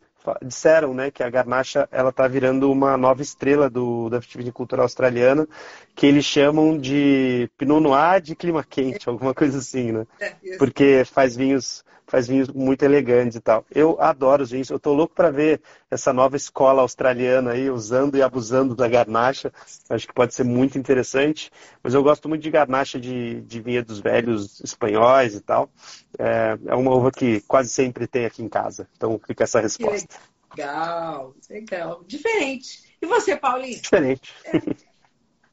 disseram 0.42 0.94
né, 0.94 1.10
que 1.10 1.22
a 1.22 1.28
Garnacha 1.28 1.86
ela 1.92 2.08
está 2.08 2.26
virando 2.26 2.70
uma 2.70 2.96
nova 2.96 3.20
estrela 3.20 3.68
do, 3.68 4.08
da 4.08 4.18
viticultura 4.18 4.82
australiana, 4.82 5.46
que 5.94 6.06
eles 6.06 6.24
chamam 6.24 6.78
de 6.78 7.50
Pinot 7.58 7.80
Noir 7.80 8.22
de 8.22 8.34
clima 8.34 8.64
quente, 8.64 9.06
alguma 9.08 9.34
coisa 9.34 9.58
assim, 9.58 9.92
né? 9.92 10.06
É, 10.18 10.56
Porque 10.56 11.04
faz 11.04 11.36
vinhos 11.36 11.84
faz 12.14 12.28
vinhos 12.28 12.48
muito 12.48 12.84
elegantes 12.84 13.36
e 13.36 13.40
tal. 13.40 13.66
Eu 13.74 14.00
adoro 14.00 14.44
os 14.44 14.52
vinhos, 14.52 14.70
eu 14.70 14.78
tô 14.78 14.92
louco 14.92 15.12
para 15.12 15.32
ver 15.32 15.60
essa 15.90 16.12
nova 16.12 16.36
escola 16.36 16.80
australiana 16.80 17.50
aí 17.50 17.68
usando 17.68 18.16
e 18.16 18.22
abusando 18.22 18.76
da 18.76 18.86
garnacha. 18.86 19.52
Acho 19.90 20.06
que 20.06 20.14
pode 20.14 20.32
ser 20.32 20.44
muito 20.44 20.78
interessante. 20.78 21.50
Mas 21.82 21.92
eu 21.92 22.04
gosto 22.04 22.28
muito 22.28 22.42
de 22.42 22.52
garnacha 22.52 23.00
de, 23.00 23.40
de 23.40 23.60
vinhedos 23.60 23.98
velhos 23.98 24.60
espanhóis 24.60 25.34
e 25.34 25.40
tal. 25.40 25.68
É, 26.16 26.56
é 26.66 26.74
uma 26.76 26.94
uva 26.94 27.10
que 27.10 27.40
quase 27.48 27.70
sempre 27.70 28.06
tem 28.06 28.26
aqui 28.26 28.44
em 28.44 28.48
casa. 28.48 28.88
Então 28.96 29.20
fica 29.26 29.42
essa 29.42 29.58
resposta. 29.58 30.14
Legal, 30.56 31.34
legal. 31.50 32.04
Diferente. 32.06 32.96
E 33.02 33.06
você, 33.06 33.34
Paulinho? 33.34 33.82
Diferente. 33.82 34.32
É. 34.44 34.52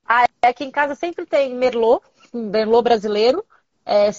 Ah, 0.05 0.27
aqui 0.43 0.63
em 0.63 0.71
casa 0.71 0.93
sempre 0.93 1.25
tem 1.25 1.55
Merlot, 1.55 2.05
um 2.31 2.51
Merlot 2.51 2.83
brasileiro. 2.83 3.43
É, 3.86 4.12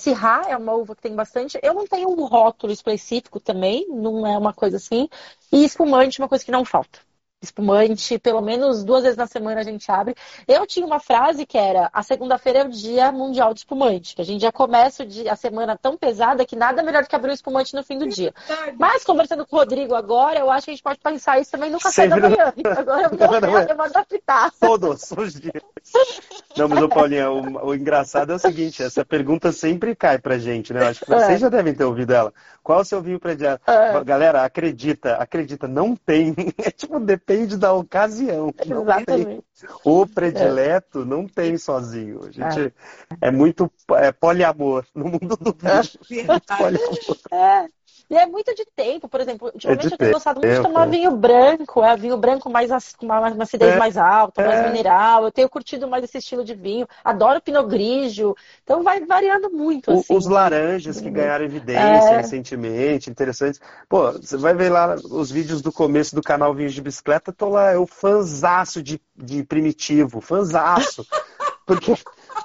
é 0.48 0.56
uma 0.56 0.74
uva 0.74 0.94
que 0.96 1.02
tem 1.02 1.14
bastante. 1.14 1.58
Eu 1.62 1.74
não 1.74 1.86
tenho 1.86 2.08
um 2.10 2.24
rótulo 2.26 2.72
específico 2.72 3.38
também, 3.40 3.86
não 3.88 4.26
é 4.26 4.36
uma 4.36 4.52
coisa 4.52 4.76
assim. 4.76 5.08
E 5.52 5.64
espumante, 5.64 6.20
uma 6.20 6.28
coisa 6.28 6.44
que 6.44 6.50
não 6.50 6.64
falta 6.64 7.00
espumante, 7.42 8.18
pelo 8.18 8.40
menos 8.40 8.84
duas 8.84 9.02
vezes 9.02 9.16
na 9.16 9.26
semana 9.26 9.60
a 9.60 9.64
gente 9.64 9.90
abre. 9.90 10.14
Eu 10.46 10.66
tinha 10.66 10.86
uma 10.86 11.00
frase 11.00 11.44
que 11.44 11.58
era: 11.58 11.90
a 11.92 12.02
segunda-feira 12.02 12.60
é 12.60 12.64
o 12.64 12.68
dia 12.68 13.10
mundial 13.10 13.52
de 13.52 13.60
espumante, 13.60 14.14
que 14.14 14.22
a 14.22 14.24
gente 14.24 14.42
já 14.42 14.52
começa 14.52 15.06
a 15.28 15.36
semana 15.36 15.76
tão 15.76 15.96
pesada 15.96 16.46
que 16.46 16.54
nada 16.54 16.82
melhor 16.82 17.02
do 17.02 17.08
que 17.08 17.16
abrir 17.16 17.30
o 17.30 17.34
espumante 17.34 17.74
no 17.74 17.82
fim 17.82 17.98
do 17.98 18.08
dia. 18.08 18.32
Mas 18.78 19.04
conversando 19.04 19.46
com 19.46 19.56
o 19.56 19.58
Rodrigo 19.58 19.94
agora, 19.94 20.38
eu 20.38 20.50
acho 20.50 20.66
que 20.66 20.70
a 20.70 20.74
gente 20.74 20.82
pode 20.82 21.00
pensar 21.00 21.40
isso 21.40 21.50
também 21.50 21.70
no 21.70 21.78
café 21.80 22.02
Sempre 22.02 22.20
da 22.20 22.30
manhã. 22.30 22.52
Agora 22.76 23.02
eu 23.02 23.10
vou, 23.50 23.58
eu 23.58 23.76
vou 23.76 23.86
adaptar. 23.86 24.52
Todos 24.60 25.10
os 25.12 25.34
dias. 25.34 25.62
Não, 26.56 26.68
mas, 26.68 26.82
ô 26.82 26.88
Paulinha, 26.88 27.30
o, 27.30 27.66
o, 27.66 27.74
engraçado 27.74 28.32
é 28.32 28.36
o 28.36 28.38
seguinte: 28.38 28.82
essa 28.82 29.04
pergunta 29.04 29.50
sempre 29.50 29.96
cai 29.96 30.18
pra 30.18 30.38
gente, 30.38 30.72
né? 30.72 30.82
Eu 30.82 30.88
acho 30.88 31.00
que 31.00 31.10
vocês 31.10 31.30
é. 31.30 31.38
já 31.38 31.48
devem 31.48 31.74
ter 31.74 31.84
ouvido 31.84 32.12
ela. 32.12 32.32
Qual 32.62 32.80
o 32.80 32.84
seu 32.84 33.02
vinho 33.02 33.18
predileto? 33.18 33.68
É. 33.68 34.04
Galera, 34.04 34.44
acredita, 34.44 35.14
acredita, 35.16 35.66
não 35.66 35.96
tem. 35.96 36.34
É 36.62 36.70
tipo, 36.70 37.00
depende 37.00 37.31
depende 37.32 37.56
da 37.56 37.72
ocasião. 37.72 38.52
Exatamente. 38.64 39.44
O 39.84 40.06
predileto 40.06 41.02
é. 41.02 41.04
não 41.04 41.26
tem 41.26 41.56
sozinho. 41.56 42.24
A 42.24 42.30
gente 42.30 42.72
é, 43.20 43.28
é 43.28 43.30
muito 43.30 43.70
é, 43.96 44.12
poliamor 44.12 44.84
no 44.94 45.04
mundo 45.06 45.36
do 45.36 45.52
vinho. 46.08 46.26
poliamor. 46.58 47.16
É. 47.32 47.68
E 48.12 48.14
é 48.14 48.26
muito 48.26 48.54
de 48.54 48.66
tempo, 48.76 49.08
por 49.08 49.22
exemplo, 49.22 49.50
ultimamente 49.54 49.86
é 49.86 49.94
eu 49.94 49.96
tenho 49.96 50.12
gostado 50.12 50.38
muito 50.38 50.54
de 50.54 50.62
tomar 50.62 50.86
vinho 50.86 51.16
branco, 51.16 51.82
é 51.82 51.96
vinho 51.96 52.18
branco 52.18 52.50
mais 52.50 52.70
com 52.92 53.06
uma, 53.06 53.18
uma 53.20 53.42
acidez 53.42 53.72
é, 53.72 53.78
mais 53.78 53.96
alta, 53.96 54.46
mais 54.46 54.60
é. 54.60 54.68
mineral. 54.68 55.24
Eu 55.24 55.32
tenho 55.32 55.48
curtido 55.48 55.88
mais 55.88 56.04
esse 56.04 56.18
estilo 56.18 56.44
de 56.44 56.54
vinho. 56.54 56.86
Adoro 57.02 57.40
Pinot 57.40 57.66
Grigio. 57.66 58.36
Então 58.62 58.82
vai 58.82 59.00
variando 59.00 59.50
muito. 59.50 59.90
O, 59.90 60.00
assim, 60.00 60.14
os 60.14 60.26
laranjas 60.26 61.00
que 61.00 61.08
ganharam 61.08 61.46
evidência 61.46 61.80
é. 61.80 62.16
recentemente, 62.18 63.08
interessantes. 63.08 63.58
Pô, 63.88 64.12
você 64.12 64.36
vai 64.36 64.52
ver 64.52 64.68
lá 64.68 64.94
os 64.94 65.30
vídeos 65.30 65.62
do 65.62 65.72
começo 65.72 66.14
do 66.14 66.20
canal 66.20 66.52
Vinhos 66.52 66.74
de 66.74 66.82
Bicicleta, 66.82 67.32
tô 67.32 67.48
lá, 67.48 67.72
eu 67.72 67.86
fanzaço 67.86 68.82
de, 68.82 69.00
de 69.16 69.42
primitivo, 69.42 70.20
fanzaço. 70.20 71.06
Porque 71.64 71.94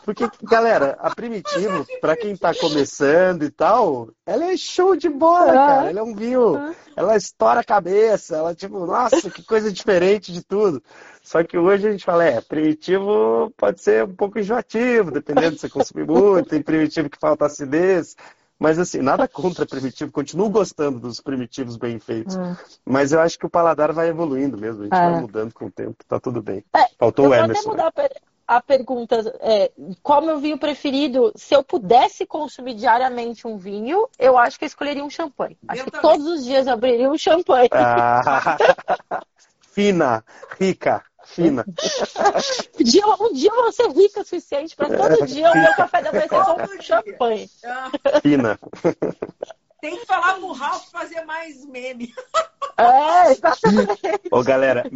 porque, 0.04 0.30
galera, 0.44 0.98
a 1.00 1.14
Primitivo, 1.14 1.86
para 2.00 2.16
quem 2.16 2.36
tá 2.36 2.54
começando 2.54 3.44
e 3.44 3.50
tal, 3.50 4.10
ela 4.26 4.46
é 4.46 4.58
show 4.58 4.96
de 4.96 5.10
bola, 5.10 5.54
cara. 5.54 5.90
Ela 5.90 6.00
é 6.00 6.04
um 6.04 6.16
vinho. 6.16 6.76
Ela 6.96 7.18
estoura 7.18 7.60
a 7.60 7.64
cabeça. 7.64 8.38
Ela, 8.38 8.56
tipo, 8.56 8.86
nossa, 8.86 9.30
que 9.30 9.44
coisa 9.44 9.72
diferente 9.72 10.32
de 10.32 10.44
tudo. 10.44 10.82
Só 11.22 11.44
que 11.44 11.58
hoje 11.58 11.88
a 11.88 11.92
gente 11.92 12.06
fala, 12.06 12.24
é, 12.24 12.40
primitivo 12.40 13.52
pode 13.58 13.82
ser 13.82 14.06
um 14.06 14.16
pouco 14.16 14.40
enjoativo, 14.40 15.12
dependendo 15.12 15.56
se 15.56 15.62
você 15.62 15.70
consumir 15.70 16.08
muito. 16.08 16.50
Tem 16.50 16.62
primitivo 16.62 17.10
que 17.10 17.20
falta 17.20 17.46
acidez. 17.46 18.16
Mas 18.60 18.80
assim, 18.80 19.02
nada 19.02 19.28
contra 19.28 19.66
primitivo, 19.66 20.12
continuo 20.12 20.50
gostando 20.50 21.00
dos 21.00 21.22
primitivos 21.22 21.78
bem 21.78 22.00
feitos. 22.00 22.36
Hum. 22.36 22.56
Mas 22.84 23.12
eu 23.12 23.20
acho 23.20 23.38
que 23.38 23.46
o 23.46 23.50
paladar 23.50 23.94
vai 23.94 24.10
evoluindo 24.10 24.58
mesmo, 24.58 24.82
a 24.82 24.84
gente 24.86 24.96
é. 24.96 25.12
vai 25.12 25.22
mudando 25.22 25.54
com 25.54 25.66
o 25.66 25.72
tempo, 25.72 25.98
tá 26.08 26.20
tudo 26.20 26.42
bem. 26.42 26.64
É, 26.76 26.88
Faltou 26.98 27.28
o 27.28 27.34
Emerson. 27.36 27.72
Até 27.72 27.84
mudar, 27.84 27.94
né? 27.96 28.10
A 28.48 28.62
pergunta 28.62 29.36
é, 29.42 29.72
qual 30.02 30.22
meu 30.22 30.40
vinho 30.40 30.58
preferido? 30.58 31.34
Se 31.36 31.54
eu 31.54 31.64
pudesse 31.64 32.26
consumir 32.26 32.76
diariamente 32.76 33.46
um 33.46 33.58
vinho, 33.58 34.08
eu 34.18 34.38
acho 34.38 34.58
que 34.58 34.64
eu 34.64 34.68
escolheria 34.68 35.04
um 35.04 35.10
champanhe. 35.10 35.58
Acho 35.68 35.82
eu 35.82 35.86
que 35.86 35.92
também. 35.92 36.10
todos 36.10 36.26
os 36.26 36.46
dias 36.46 36.66
eu 36.66 36.74
abriria 36.74 37.10
um 37.10 37.18
champanhe. 37.18 37.68
Ah, 37.72 38.58
fina, 39.74 40.24
rica, 40.58 41.04
fina. 41.26 41.66
um, 42.80 42.84
dia, 42.84 43.06
um 43.20 43.34
dia 43.34 43.52
eu 43.52 43.64
vou 43.64 43.72
ser 43.74 43.90
rica 43.90 44.22
o 44.22 44.24
suficiente 44.24 44.76
para 44.78 44.96
todo 44.96 45.28
dia 45.28 45.52
o 45.52 45.58
meu 45.58 45.76
café 45.76 46.02
da 46.02 46.12
manhã 46.14 46.28
ser 46.30 46.78
um 46.78 46.82
champanhe. 46.82 47.50
Fina. 48.22 48.58
Tem 49.82 50.00
que 50.00 50.06
falar 50.08 50.36
pro 50.36 50.54
Ralph 50.54 50.90
fazer 50.90 51.24
mais 51.26 51.64
meme. 51.66 52.12
É, 52.78 53.32
exatamente. 53.32 54.02
Ô, 54.32 54.42
galera, 54.42 54.90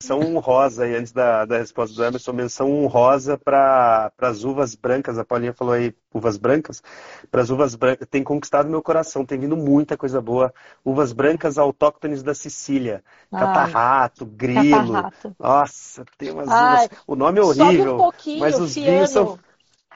menção 0.00 0.20
honrosa 0.20 0.84
aí, 0.84 0.94
antes 0.94 1.10
da, 1.10 1.44
da 1.44 1.58
resposta 1.58 1.94
do 1.96 2.04
Emerson, 2.04 2.32
menção 2.32 2.70
honrosa 2.70 3.36
para 3.36 4.12
as 4.18 4.44
uvas 4.44 4.76
brancas. 4.76 5.18
A 5.18 5.24
Paulinha 5.24 5.52
falou 5.52 5.74
aí, 5.74 5.92
uvas 6.14 6.36
brancas. 6.36 6.80
Para 7.32 7.42
as 7.42 7.50
uvas 7.50 7.74
brancas, 7.74 8.06
tem 8.08 8.22
conquistado 8.22 8.70
meu 8.70 8.80
coração, 8.80 9.26
tem 9.26 9.40
vindo 9.40 9.56
muita 9.56 9.96
coisa 9.96 10.20
boa. 10.20 10.54
Uvas 10.84 11.12
brancas 11.12 11.58
autóctones 11.58 12.22
da 12.22 12.32
Sicília. 12.32 13.02
Ai, 13.32 13.40
catarrato, 13.40 14.24
grilo. 14.24 14.92
Catarrato. 14.92 15.36
Nossa, 15.36 16.04
tem 16.16 16.30
umas 16.30 16.48
Ai, 16.48 16.84
uvas. 16.84 16.98
O 17.04 17.16
nome 17.16 17.40
é 17.40 17.42
horrível, 17.42 17.96
um 17.98 18.38
mas 18.38 18.60
os 18.60 18.76
vinhos 18.76 19.10
são. 19.10 19.36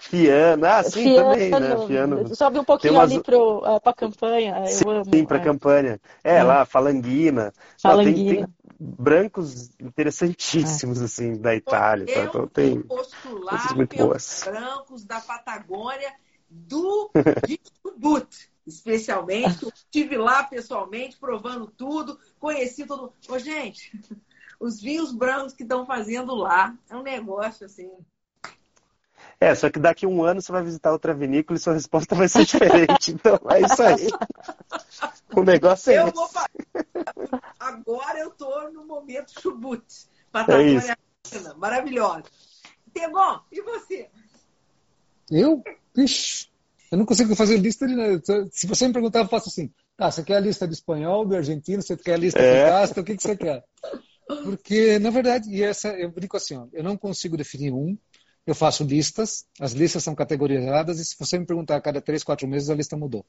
Fiano, 0.02 0.66
ah, 0.66 0.82
sim, 0.82 1.04
Fiano, 1.04 1.30
também, 1.30 1.50
né? 1.50 1.86
Fiano. 1.86 2.34
Sobe 2.34 2.58
um 2.58 2.64
pouquinho 2.64 2.94
umas... 2.94 3.10
ali 3.10 3.22
para 3.22 3.90
a 3.90 3.94
campanha, 3.94 4.58
eu 4.58 4.66
sim, 4.66 4.84
amo. 4.88 5.04
Sim, 5.04 5.24
para 5.24 5.36
a 5.36 5.40
é. 5.40 5.44
campanha. 5.44 6.00
É, 6.24 6.36
é, 6.36 6.42
lá, 6.42 6.64
falanguina. 6.66 7.52
Falanguina. 7.80 8.16
Não, 8.16 8.26
tem, 8.26 8.44
tem, 8.44 8.54
brancos 8.80 9.70
interessantíssimos, 9.78 11.00
é. 11.00 11.04
assim, 11.04 11.36
da 11.36 11.54
Itália. 11.54 12.06
Tá? 12.06 12.24
Então 12.24 12.48
tem 12.48 12.82
coisas 12.82 13.72
muito 13.76 13.96
boas. 13.96 14.42
brancos 14.44 15.04
da 15.04 15.20
Patagônia, 15.20 16.12
do 16.50 17.10
Chubut, 17.80 18.50
especialmente. 18.66 19.66
estive 19.72 20.16
lá 20.16 20.42
pessoalmente, 20.42 21.16
provando 21.16 21.68
tudo, 21.68 22.18
conheci 22.40 22.84
todo 22.84 23.12
Ô, 23.28 23.38
gente, 23.38 23.92
os 24.58 24.80
vinhos 24.80 25.12
brancos 25.12 25.54
que 25.54 25.62
estão 25.62 25.86
fazendo 25.86 26.34
lá 26.34 26.76
é 26.90 26.96
um 26.96 27.02
negócio, 27.02 27.64
assim, 27.64 27.88
é, 29.42 29.54
só 29.56 29.68
que 29.68 29.80
daqui 29.80 30.06
a 30.06 30.08
um 30.08 30.22
ano 30.22 30.40
você 30.40 30.52
vai 30.52 30.62
visitar 30.62 30.92
outra 30.92 31.12
vinícola 31.12 31.56
e 31.56 31.60
sua 31.60 31.74
resposta 31.74 32.14
vai 32.14 32.28
ser 32.28 32.44
diferente. 32.44 33.12
Então 33.22 33.38
é 33.50 33.60
isso 33.60 33.82
aí. 33.82 34.08
O 35.34 35.42
negócio 35.42 35.90
é 35.90 35.98
eu 35.98 36.06
esse. 36.06 36.14
Vou... 36.14 36.30
Agora 37.58 38.18
eu 38.20 38.30
tô 38.30 38.70
no 38.70 38.86
momento 38.86 39.40
chubut. 39.40 39.84
Patagônia 40.30 40.96
é 41.32 41.54
maravilhosa. 41.56 42.24
Tegon, 42.94 43.40
e 43.50 43.60
você? 43.62 44.08
Eu? 45.30 45.62
Ixi, 45.96 46.48
eu 46.92 46.98
não 46.98 47.06
consigo 47.06 47.34
fazer 47.34 47.56
lista 47.56 47.86
de 47.86 47.96
nada. 47.96 48.22
Se 48.52 48.66
você 48.66 48.86
me 48.86 48.92
perguntar, 48.92 49.20
eu 49.20 49.28
faço 49.28 49.48
assim. 49.48 49.72
Tá, 49.96 50.10
você 50.10 50.22
quer 50.22 50.36
a 50.36 50.40
lista 50.40 50.68
de 50.68 50.74
espanhol, 50.74 51.26
do 51.26 51.34
argentino, 51.34 51.82
você 51.82 51.96
quer 51.96 52.14
a 52.14 52.18
lista 52.18 52.38
é. 52.38 52.64
de 52.64 52.70
casta, 52.70 53.00
o 53.00 53.04
que, 53.04 53.16
que 53.16 53.22
você 53.22 53.36
quer? 53.36 53.64
Porque, 54.26 54.98
na 54.98 55.10
verdade, 55.10 55.50
e 55.50 55.62
essa, 55.62 55.88
eu 55.88 56.10
brinco 56.10 56.36
assim, 56.36 56.56
ó, 56.56 56.66
eu 56.72 56.82
não 56.82 56.96
consigo 56.96 57.36
definir 57.36 57.72
um, 57.72 57.96
eu 58.46 58.54
faço 58.54 58.84
listas, 58.84 59.46
as 59.60 59.72
listas 59.72 60.02
são 60.02 60.14
categorizadas, 60.14 60.98
e 60.98 61.04
se 61.04 61.16
você 61.18 61.38
me 61.38 61.46
perguntar 61.46 61.76
a 61.76 61.80
cada 61.80 62.00
três, 62.00 62.24
quatro 62.24 62.46
meses, 62.48 62.70
a 62.70 62.74
lista 62.74 62.96
mudou. 62.96 63.24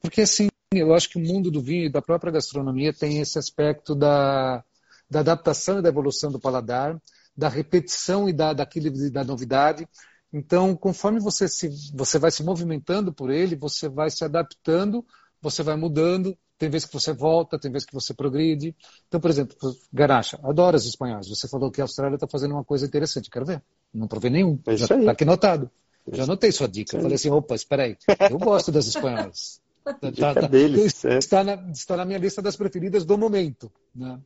Porque, 0.00 0.22
assim, 0.22 0.48
eu 0.72 0.94
acho 0.94 1.08
que 1.08 1.18
o 1.18 1.22
mundo 1.22 1.50
do 1.50 1.60
vinho 1.60 1.86
e 1.86 1.90
da 1.90 2.02
própria 2.02 2.32
gastronomia 2.32 2.92
tem 2.92 3.18
esse 3.18 3.38
aspecto 3.38 3.94
da, 3.94 4.62
da 5.08 5.20
adaptação 5.20 5.78
e 5.78 5.82
da 5.82 5.88
evolução 5.88 6.30
do 6.30 6.38
paladar, 6.38 7.00
da 7.36 7.48
repetição 7.48 8.28
e 8.28 8.32
da, 8.32 8.52
daquele, 8.52 9.10
da 9.10 9.24
novidade. 9.24 9.88
Então, 10.32 10.76
conforme 10.76 11.18
você, 11.20 11.48
se, 11.48 11.70
você 11.94 12.18
vai 12.18 12.30
se 12.30 12.42
movimentando 12.42 13.12
por 13.12 13.30
ele, 13.30 13.56
você 13.56 13.88
vai 13.88 14.10
se 14.10 14.24
adaptando, 14.24 15.04
você 15.40 15.62
vai 15.62 15.76
mudando, 15.76 16.36
tem 16.58 16.70
vezes 16.70 16.86
que 16.86 16.92
você 16.92 17.12
volta, 17.12 17.58
tem 17.58 17.70
vezes 17.70 17.86
que 17.86 17.94
você 17.94 18.14
progride. 18.14 18.74
Então, 19.08 19.20
por 19.20 19.30
exemplo, 19.30 19.56
Garacha, 19.92 20.38
adoro 20.42 20.76
os 20.76 20.86
espanhóis. 20.86 21.28
Você 21.28 21.48
falou 21.48 21.70
que 21.70 21.80
a 21.80 21.84
Austrália 21.84 22.16
está 22.16 22.26
fazendo 22.26 22.52
uma 22.52 22.64
coisa 22.64 22.86
interessante, 22.86 23.30
quero 23.30 23.44
ver. 23.44 23.62
Não 23.92 24.08
provei 24.08 24.30
nenhum. 24.30 24.58
É 24.66 24.76
Já 24.76 24.96
está 24.96 25.12
aqui 25.12 25.24
notado. 25.24 25.70
Já 26.12 26.24
anotei 26.24 26.52
sua 26.52 26.68
dica. 26.68 27.00
Falei 27.00 27.16
assim, 27.16 27.30
opa, 27.30 27.54
espera 27.54 27.84
aí. 27.84 27.96
Eu 28.30 28.38
gosto 28.38 28.70
das 28.72 28.86
espanholas. 28.86 29.60
Tá, 30.18 30.34
tá, 30.34 30.48
deles, 30.48 31.04
é. 31.04 31.18
está, 31.18 31.44
na, 31.44 31.54
está 31.70 31.96
na 31.96 32.04
minha 32.04 32.18
lista 32.18 32.42
das 32.42 32.56
preferidas 32.56 33.04
do 33.04 33.16
momento. 33.16 33.70
Né? 33.94 34.18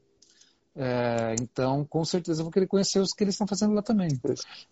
É, 0.75 1.35
então, 1.41 1.85
com 1.85 2.05
certeza, 2.05 2.41
eu 2.41 2.45
vou 2.45 2.53
querer 2.53 2.67
conhecer 2.67 3.01
os 3.01 3.13
que 3.13 3.25
eles 3.25 3.35
estão 3.35 3.47
fazendo 3.47 3.75
lá 3.75 3.83
também. 3.83 4.09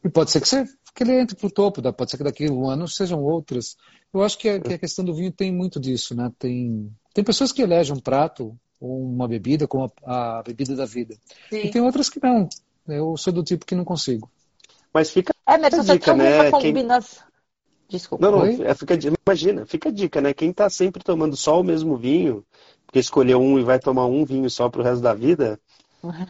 E 0.05 0.09
pode 0.09 0.31
ser 0.31 0.41
que, 0.41 0.49
você, 0.49 0.65
que 0.95 1.03
ele 1.03 1.21
entre 1.21 1.37
para 1.37 1.47
o 1.47 1.51
topo, 1.51 1.93
pode 1.93 2.11
ser 2.11 2.17
que 2.17 2.25
daqui 2.25 2.47
a 2.47 2.53
um 2.53 2.69
ano 2.69 2.87
sejam 2.87 3.23
outras. 3.23 3.77
Eu 4.13 4.23
acho 4.23 4.39
que 4.39 4.49
a, 4.49 4.61
que 4.61 4.75
a, 4.75 4.79
questão 4.79 5.05
do 5.05 5.15
vinho 5.15 5.33
tem 5.33 5.53
muito 5.53 5.81
disso. 5.81 6.15
Né? 6.15 6.31
Tem, 6.39 6.91
tem 7.13 7.25
pessoas 7.25 7.53
que 7.53 7.63
elegem 7.63 7.95
um 7.95 8.01
prato 8.01 8.57
ou 8.81 9.03
uma 9.03 9.27
bebida 9.27 9.67
como 9.67 9.93
a, 10.05 10.39
a 10.39 10.43
bebida 10.43 10.77
da 10.77 10.87
vida. 10.87 11.17
Sim. 11.51 11.59
E 11.59 11.71
tem 11.71 11.83
outras 11.83 12.09
que 12.09 12.21
não. 12.23 12.49
Eu 12.87 13.17
sou 13.17 13.33
do 13.33 13.43
tipo 13.43 13.67
que 13.67 13.75
não 13.75 13.85
consigo. 13.85 14.31
Mas 14.95 15.11
fica 15.11 15.35
é, 15.47 15.59
mas 15.59 15.75
a 15.75 15.95
dica, 15.95 16.15
né? 16.15 16.51
Combinação... 16.51 17.23
Quem... 17.23 17.29
Desculpa. 17.89 18.31
Não, 18.31 18.39
não, 18.39 18.65
é, 18.65 18.75
fica, 18.75 18.99
imagina, 19.27 19.65
fica 19.65 19.89
a 19.89 19.93
dica, 19.93 20.21
né? 20.21 20.35
Quem 20.35 20.51
está 20.51 20.69
sempre 20.69 21.03
tomando 21.03 21.35
só 21.37 21.59
o 21.59 21.65
mesmo 21.65 21.97
vinho, 21.97 22.45
porque 22.85 22.99
escolheu 22.99 23.41
um 23.41 23.59
e 23.59 23.65
vai 23.65 23.79
tomar 23.79 24.05
um 24.07 24.27
vinho 24.27 24.51
só 24.51 24.69
para 24.69 24.83
o 24.83 24.85
resto 24.85 25.01
da 25.01 25.15
vida, 25.15 25.59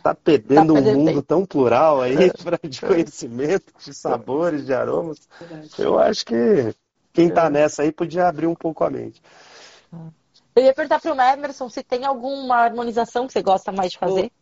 tá 0.02 0.14
perdendo 0.14 0.74
tá 0.74 0.80
um 0.80 0.82
mundo 0.82 1.06
tempo. 1.06 1.22
tão 1.22 1.44
plural 1.44 2.00
aí 2.00 2.16
de 2.68 2.80
conhecimento, 2.80 3.72
de 3.84 3.94
sabores, 3.94 4.64
de 4.64 4.72
aromas. 4.72 5.18
Eu 5.78 5.98
acho 5.98 6.24
que 6.24 6.74
quem 7.12 7.28
está 7.28 7.50
nessa 7.50 7.82
aí 7.82 7.92
podia 7.92 8.28
abrir 8.28 8.46
um 8.46 8.54
pouco 8.54 8.84
a 8.84 8.90
mente. 8.90 9.22
Eu 10.54 10.64
ia 10.64 10.74
perguntar 10.74 11.00
para 11.00 11.14
o 11.14 11.20
Emerson 11.20 11.68
se 11.68 11.82
tem 11.82 12.04
alguma 12.04 12.56
harmonização 12.56 13.26
que 13.26 13.32
você 13.32 13.42
gosta 13.42 13.70
mais 13.70 13.92
de 13.92 13.98
fazer. 13.98 14.32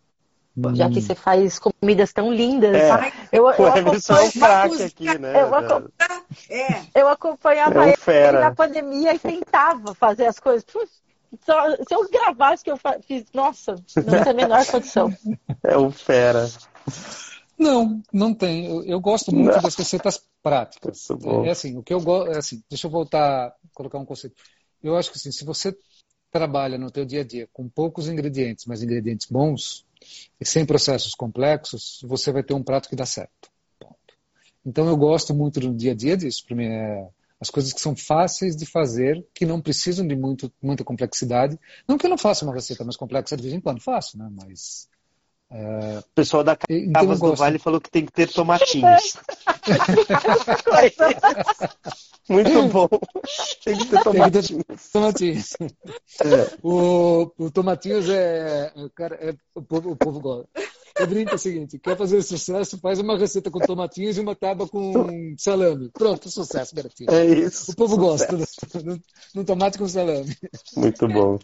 Já 0.74 0.88
que 0.88 1.02
você 1.02 1.14
faz 1.14 1.58
comidas 1.58 2.14
tão 2.14 2.32
lindas. 2.32 2.74
É, 2.74 3.12
eu, 3.30 3.42
eu 3.42 3.48
acompanho, 3.48 3.92
um 3.92 4.30
craque 4.30 4.82
aqui, 4.84 5.18
né? 5.18 5.42
Eu, 5.42 5.54
acompanho, 5.54 6.24
é. 6.48 6.84
eu 6.94 7.08
acompanhava 7.08 7.84
é 7.84 7.88
um 7.88 8.10
ele 8.10 8.38
na 8.38 8.54
pandemia 8.54 9.14
e 9.14 9.18
tentava 9.18 9.94
fazer 9.94 10.24
as 10.24 10.40
coisas. 10.40 10.64
Só, 11.44 11.76
se 11.76 11.94
eu 11.94 12.08
gravasse 12.08 12.64
que 12.64 12.70
eu 12.70 12.78
fiz, 13.06 13.24
nossa, 13.32 13.74
não 13.96 14.22
tem 14.22 14.32
a 14.32 14.34
menor 14.34 14.66
condição. 14.66 15.12
É 15.62 15.76
um 15.76 15.90
fera. 15.90 16.48
Não, 17.58 18.02
não 18.12 18.34
tem. 18.34 18.66
Eu, 18.66 18.84
eu 18.84 19.00
gosto 19.00 19.34
muito 19.34 19.54
não. 19.54 19.62
das 19.62 19.74
receitas 19.74 20.22
práticas. 20.42 21.08
É, 21.10 21.48
é, 21.48 21.50
assim, 21.50 21.76
o 21.76 21.82
que 21.82 21.92
eu 21.92 22.00
gosto, 22.00 22.32
é 22.32 22.38
assim, 22.38 22.62
deixa 22.68 22.86
eu 22.86 22.90
voltar, 22.90 23.54
colocar 23.74 23.98
um 23.98 24.04
conceito. 24.04 24.36
Eu 24.82 24.96
acho 24.96 25.10
que 25.10 25.18
assim, 25.18 25.32
se 25.32 25.44
você 25.44 25.76
trabalha 26.30 26.76
no 26.76 26.90
teu 26.90 27.04
dia 27.04 27.22
a 27.22 27.24
dia 27.24 27.48
com 27.52 27.68
poucos 27.68 28.08
ingredientes, 28.08 28.66
mas 28.66 28.82
ingredientes 28.82 29.26
bons, 29.30 29.86
e 30.40 30.44
sem 30.44 30.66
processos 30.66 31.14
complexos, 31.14 32.00
você 32.04 32.30
vai 32.30 32.42
ter 32.42 32.54
um 32.54 32.62
prato 32.62 32.88
que 32.88 32.96
dá 32.96 33.06
certo. 33.06 33.50
Ponto. 33.80 33.96
Então 34.64 34.86
eu 34.86 34.96
gosto 34.96 35.34
muito 35.34 35.60
no 35.60 35.74
dia 35.74 35.92
a 35.92 35.94
dia 35.94 36.16
disso. 36.16 36.44
Para 36.46 36.56
mim 36.56 36.66
é 36.66 37.08
as 37.40 37.50
coisas 37.50 37.72
que 37.72 37.80
são 37.80 37.94
fáceis 37.94 38.56
de 38.56 38.64
fazer, 38.66 39.24
que 39.34 39.44
não 39.44 39.60
precisam 39.60 40.06
de 40.06 40.16
muito, 40.16 40.50
muita 40.62 40.84
complexidade. 40.84 41.58
Não 41.86 41.98
que 41.98 42.06
eu 42.06 42.10
não 42.10 42.18
faça 42.18 42.44
uma 42.44 42.54
receita 42.54 42.84
mais 42.84 42.96
complexa 42.96 43.36
de 43.36 43.42
vez 43.42 43.54
em 43.54 43.60
quando, 43.60 43.80
faço, 43.80 44.18
né? 44.18 44.28
Mas 44.30 44.88
O 46.00 46.14
pessoal 46.14 46.42
da 46.42 46.56
então 46.68 46.92
Cavas 46.92 47.18
do 47.18 47.26
gosto. 47.28 47.38
Vale 47.38 47.58
falou 47.58 47.80
que 47.80 47.90
tem 47.90 48.04
que 48.04 48.12
ter 48.12 48.28
tomatinhos. 48.32 49.16
Muito 52.28 52.68
bom. 52.68 52.88
Tem 53.64 53.78
que 53.78 53.84
ter 53.86 53.86
Tem 53.86 53.86
que 53.86 53.86
ter 53.86 54.02
tomatinhos. 54.02 54.64
tomatinhos. 54.92 55.52
É. 55.60 56.56
O, 56.62 57.30
o 57.38 57.50
tomatinhos 57.50 58.08
é, 58.08 58.72
é, 58.74 58.88
cara, 58.94 59.16
é- 59.16 59.34
o, 59.54 59.62
povo, 59.62 59.90
o 59.92 59.96
povo 59.96 60.20
gosta. 60.20 60.48
Eu 60.98 61.06
brinco 61.06 61.34
o 61.34 61.38
seguinte: 61.38 61.78
quer 61.78 61.96
fazer 61.96 62.22
sucesso, 62.22 62.78
faz 62.78 62.98
uma 62.98 63.18
receita 63.18 63.50
com 63.50 63.60
tomatinhos 63.60 64.16
e 64.16 64.20
uma 64.20 64.34
tábua 64.34 64.68
com 64.68 65.34
salame. 65.38 65.90
Pronto, 65.90 66.30
sucesso 66.30 66.74
garantido. 66.74 67.12
É 67.12 67.24
isso. 67.26 67.70
O 67.72 67.76
povo 67.76 67.96
gosta 67.96 68.36
Sucesso. 68.36 68.78
do, 68.78 68.96
do- 68.96 69.02
do 69.34 69.44
tomate 69.44 69.78
com 69.78 69.86
salame. 69.88 70.34
Muito 70.76 71.06
bom. 71.08 71.38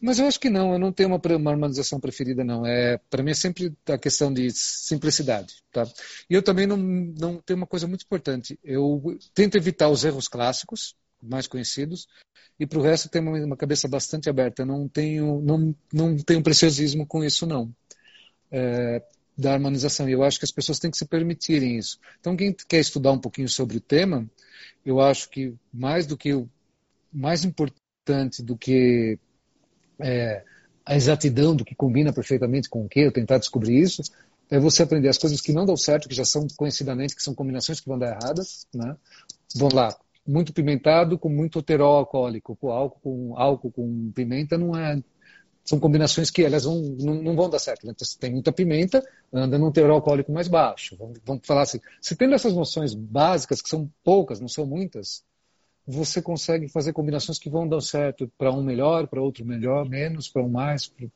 Mas 0.00 0.18
eu 0.18 0.26
acho 0.26 0.38
que 0.38 0.50
não, 0.50 0.74
eu 0.74 0.78
não 0.78 0.92
tenho 0.92 1.08
uma, 1.08 1.20
uma 1.36 1.50
harmonização 1.50 1.98
preferida, 1.98 2.44
não. 2.44 2.66
É, 2.66 2.98
para 3.10 3.22
mim 3.22 3.30
é 3.30 3.34
sempre 3.34 3.72
a 3.88 3.96
questão 3.98 4.32
de 4.32 4.50
simplicidade. 4.50 5.54
Tá? 5.72 5.86
E 6.28 6.34
eu 6.34 6.42
também 6.42 6.66
não, 6.66 6.76
não 6.76 7.40
tenho 7.40 7.56
uma 7.56 7.66
coisa 7.66 7.86
muito 7.86 8.02
importante. 8.04 8.58
Eu 8.62 9.16
tento 9.32 9.56
evitar 9.56 9.88
os 9.88 10.04
erros 10.04 10.28
clássicos, 10.28 10.94
mais 11.24 11.46
conhecidos, 11.46 12.06
e 12.58 12.66
para 12.66 12.78
o 12.78 12.82
resto 12.82 13.08
tenho 13.08 13.28
uma, 13.28 13.38
uma 13.38 13.56
cabeça 13.56 13.88
bastante 13.88 14.28
aberta. 14.28 14.62
Eu 14.62 14.66
não 14.66 14.88
tenho, 14.88 15.40
não, 15.40 15.74
não 15.92 16.16
tenho 16.16 16.42
preciosismo 16.42 17.06
com 17.06 17.24
isso, 17.24 17.46
não. 17.46 17.74
É, 18.50 19.02
da 19.36 19.52
harmonização. 19.52 20.08
E 20.08 20.12
eu 20.12 20.22
acho 20.22 20.38
que 20.38 20.44
as 20.44 20.52
pessoas 20.52 20.78
têm 20.78 20.90
que 20.90 20.96
se 20.96 21.04
permitirem 21.04 21.76
isso. 21.76 21.98
Então, 22.20 22.36
quem 22.36 22.54
quer 22.68 22.78
estudar 22.78 23.12
um 23.12 23.18
pouquinho 23.18 23.48
sobre 23.48 23.76
o 23.76 23.80
tema, 23.80 24.28
eu 24.86 25.00
acho 25.00 25.28
que 25.28 25.54
mais 25.72 26.06
do 26.06 26.16
que 26.16 26.30
mais 27.12 27.44
importante 27.44 28.42
do 28.42 28.56
que 28.56 29.18
é, 30.00 30.44
a 30.84 30.96
exatidão 30.96 31.54
do 31.54 31.64
que 31.64 31.74
combina 31.74 32.12
perfeitamente 32.12 32.68
com 32.68 32.84
o 32.84 32.88
que, 32.88 33.00
eu 33.00 33.12
tentar 33.12 33.38
descobrir 33.38 33.80
isso, 33.80 34.02
é 34.50 34.58
você 34.58 34.82
aprender 34.82 35.08
as 35.08 35.18
coisas 35.18 35.40
que 35.40 35.52
não 35.52 35.64
dão 35.64 35.76
certo, 35.76 36.08
que 36.08 36.14
já 36.14 36.24
são 36.24 36.46
conhecidamente, 36.56 37.14
que 37.16 37.22
são 37.22 37.34
combinações 37.34 37.80
que 37.80 37.88
vão 37.88 37.98
dar 37.98 38.16
erradas, 38.20 38.66
né? 38.74 38.96
Vão 39.54 39.70
lá, 39.72 39.96
muito 40.26 40.52
pimentado 40.52 41.18
com 41.18 41.28
muito 41.28 41.62
terol 41.62 41.98
alcoólico, 41.98 42.56
com 42.56 42.70
álcool 42.70 43.00
com 43.00 43.38
álcool 43.38 43.70
com 43.70 44.12
pimenta 44.12 44.56
não 44.56 44.76
é 44.76 45.02
são 45.64 45.80
combinações 45.80 46.30
que 46.30 46.44
elas 46.44 46.64
vão, 46.64 46.78
não, 47.00 47.14
não 47.14 47.34
vão 47.34 47.48
dar 47.48 47.58
certo. 47.58 47.88
Então, 47.88 48.06
se 48.06 48.18
tem 48.18 48.30
muita 48.30 48.52
pimenta, 48.52 49.02
anda 49.32 49.58
num 49.58 49.72
teor 49.72 49.90
alcoólico 49.90 50.30
mais 50.30 50.46
baixo. 50.46 50.94
Vamos, 50.96 51.18
vamos 51.24 51.46
falar 51.46 51.62
assim, 51.62 51.80
se 52.02 52.14
tendo 52.14 52.34
essas 52.34 52.52
noções 52.52 52.92
básicas, 52.92 53.62
que 53.62 53.68
são 53.70 53.90
poucas, 54.04 54.40
não 54.40 54.48
são 54.48 54.66
muitas, 54.66 55.24
você 55.86 56.20
consegue 56.20 56.68
fazer 56.68 56.92
combinações 56.92 57.38
que 57.38 57.48
vão 57.48 57.66
dar 57.66 57.80
certo 57.80 58.30
para 58.36 58.52
um 58.52 58.62
melhor, 58.62 59.06
para 59.06 59.22
outro 59.22 59.44
melhor, 59.44 59.88
menos, 59.88 60.28
para 60.28 60.42
um 60.42 60.48
mais. 60.48 60.86
Pra... 60.86 61.06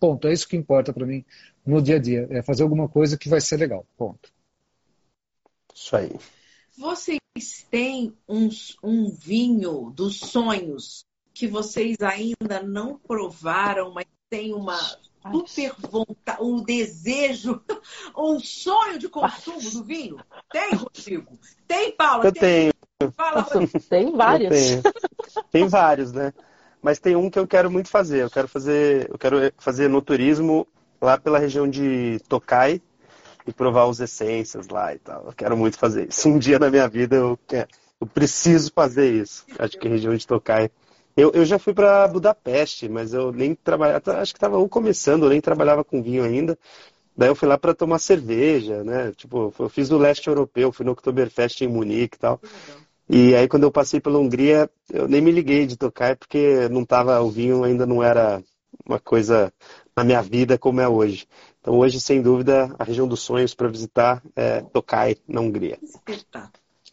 Ponto. 0.00 0.28
É 0.28 0.32
isso 0.32 0.48
que 0.48 0.56
importa 0.56 0.92
para 0.92 1.06
mim 1.06 1.24
no 1.66 1.82
dia 1.82 1.96
a 1.96 1.98
dia. 1.98 2.26
É 2.30 2.42
fazer 2.42 2.62
alguma 2.62 2.88
coisa 2.88 3.18
que 3.18 3.28
vai 3.28 3.40
ser 3.40 3.56
legal. 3.56 3.84
Ponto. 3.96 4.32
Isso 5.74 5.96
aí. 5.96 6.10
Vocês 6.78 7.18
têm 7.70 8.16
um, 8.28 8.48
um 8.82 9.10
vinho 9.10 9.90
dos 9.94 10.18
sonhos 10.18 11.04
que 11.32 11.46
vocês 11.46 11.96
ainda 12.00 12.62
não 12.62 12.98
provaram, 12.98 13.92
mas 13.92 14.06
têm 14.28 14.52
uma 14.52 14.78
super 15.30 15.74
vontade, 15.78 16.42
um 16.42 16.62
desejo, 16.62 17.62
um 18.16 18.40
sonho 18.40 18.98
de 18.98 19.08
consumo 19.08 19.70
do 19.70 19.84
vinho? 19.84 20.18
Tem, 20.50 20.74
Rodrigo? 20.74 21.38
Tem, 21.66 21.92
Paula? 21.92 22.24
Eu 22.24 22.32
Tem? 22.32 22.40
tenho. 22.40 23.12
Fala, 23.12 23.42
Rodrigo. 23.42 23.80
Tem 23.88 24.12
vários. 24.12 24.56
Tem 25.50 25.68
vários, 25.68 26.12
né? 26.12 26.32
Mas 26.82 26.98
tem 26.98 27.16
um 27.16 27.30
que 27.30 27.38
eu 27.38 27.46
quero 27.46 27.70
muito 27.70 27.88
fazer. 27.88 28.22
Eu 28.22 28.30
quero 28.30 28.48
fazer, 28.48 29.08
eu 29.10 29.18
quero 29.18 29.52
fazer 29.58 29.88
no 29.88 30.02
turismo 30.02 30.66
lá 31.00 31.18
pela 31.18 31.38
região 31.38 31.68
de 31.68 32.18
Tokai 32.28 32.82
e 33.48 33.52
provar 33.52 33.86
os 33.86 33.98
essências 33.98 34.68
lá 34.68 34.94
e 34.94 34.98
tal. 34.98 35.24
Eu 35.24 35.32
quero 35.32 35.56
muito 35.56 35.78
fazer 35.78 36.06
isso. 36.08 36.28
Um 36.28 36.38
dia 36.38 36.58
na 36.58 36.68
minha 36.70 36.86
vida 36.86 37.16
eu, 37.16 37.38
quero, 37.48 37.66
eu 37.98 38.06
preciso 38.06 38.70
fazer 38.74 39.10
isso. 39.10 39.46
Acho 39.58 39.78
que 39.78 39.88
a 39.88 39.90
região 39.90 40.14
de 40.14 40.26
Tokai. 40.26 40.70
Eu, 41.16 41.32
eu 41.32 41.46
já 41.46 41.58
fui 41.58 41.72
para 41.72 42.06
Budapeste, 42.06 42.90
mas 42.90 43.14
eu 43.14 43.32
nem 43.32 43.54
trabalhava, 43.54 44.18
acho 44.18 44.34
que 44.34 44.36
estava 44.36 44.68
começando, 44.68 45.24
eu 45.24 45.30
nem 45.30 45.40
trabalhava 45.40 45.82
com 45.82 46.02
vinho 46.02 46.22
ainda. 46.22 46.58
Daí 47.16 47.30
eu 47.30 47.34
fui 47.34 47.48
lá 47.48 47.56
para 47.56 47.74
tomar 47.74 47.98
cerveja, 47.98 48.84
né? 48.84 49.12
Tipo, 49.16 49.52
eu 49.58 49.68
fiz 49.70 49.90
o 49.90 49.98
leste 49.98 50.28
europeu, 50.28 50.70
fui 50.70 50.84
no 50.84 50.92
Oktoberfest 50.92 51.62
em 51.62 51.68
Munique 51.68 52.16
e 52.16 52.20
tal. 52.20 52.38
E 53.08 53.34
aí 53.34 53.48
quando 53.48 53.62
eu 53.62 53.72
passei 53.72 53.98
pela 53.98 54.18
Hungria, 54.18 54.70
eu 54.92 55.08
nem 55.08 55.22
me 55.22 55.32
liguei 55.32 55.66
de 55.66 55.76
tocar, 55.76 56.16
porque 56.16 56.68
não 56.68 56.84
tava, 56.84 57.18
o 57.22 57.30
vinho 57.30 57.64
ainda 57.64 57.86
não 57.86 58.02
era 58.02 58.42
uma 58.86 59.00
coisa 59.00 59.50
na 59.96 60.04
minha 60.04 60.20
vida 60.20 60.58
como 60.58 60.82
é 60.82 60.88
hoje. 60.88 61.26
Então 61.68 61.80
hoje, 61.80 62.00
sem 62.00 62.22
dúvida, 62.22 62.74
a 62.78 62.82
região 62.82 63.06
dos 63.06 63.20
sonhos 63.20 63.52
para 63.52 63.68
visitar 63.68 64.22
é 64.34 64.62
Tokai, 64.62 65.16
na 65.28 65.42
Hungria. 65.42 65.78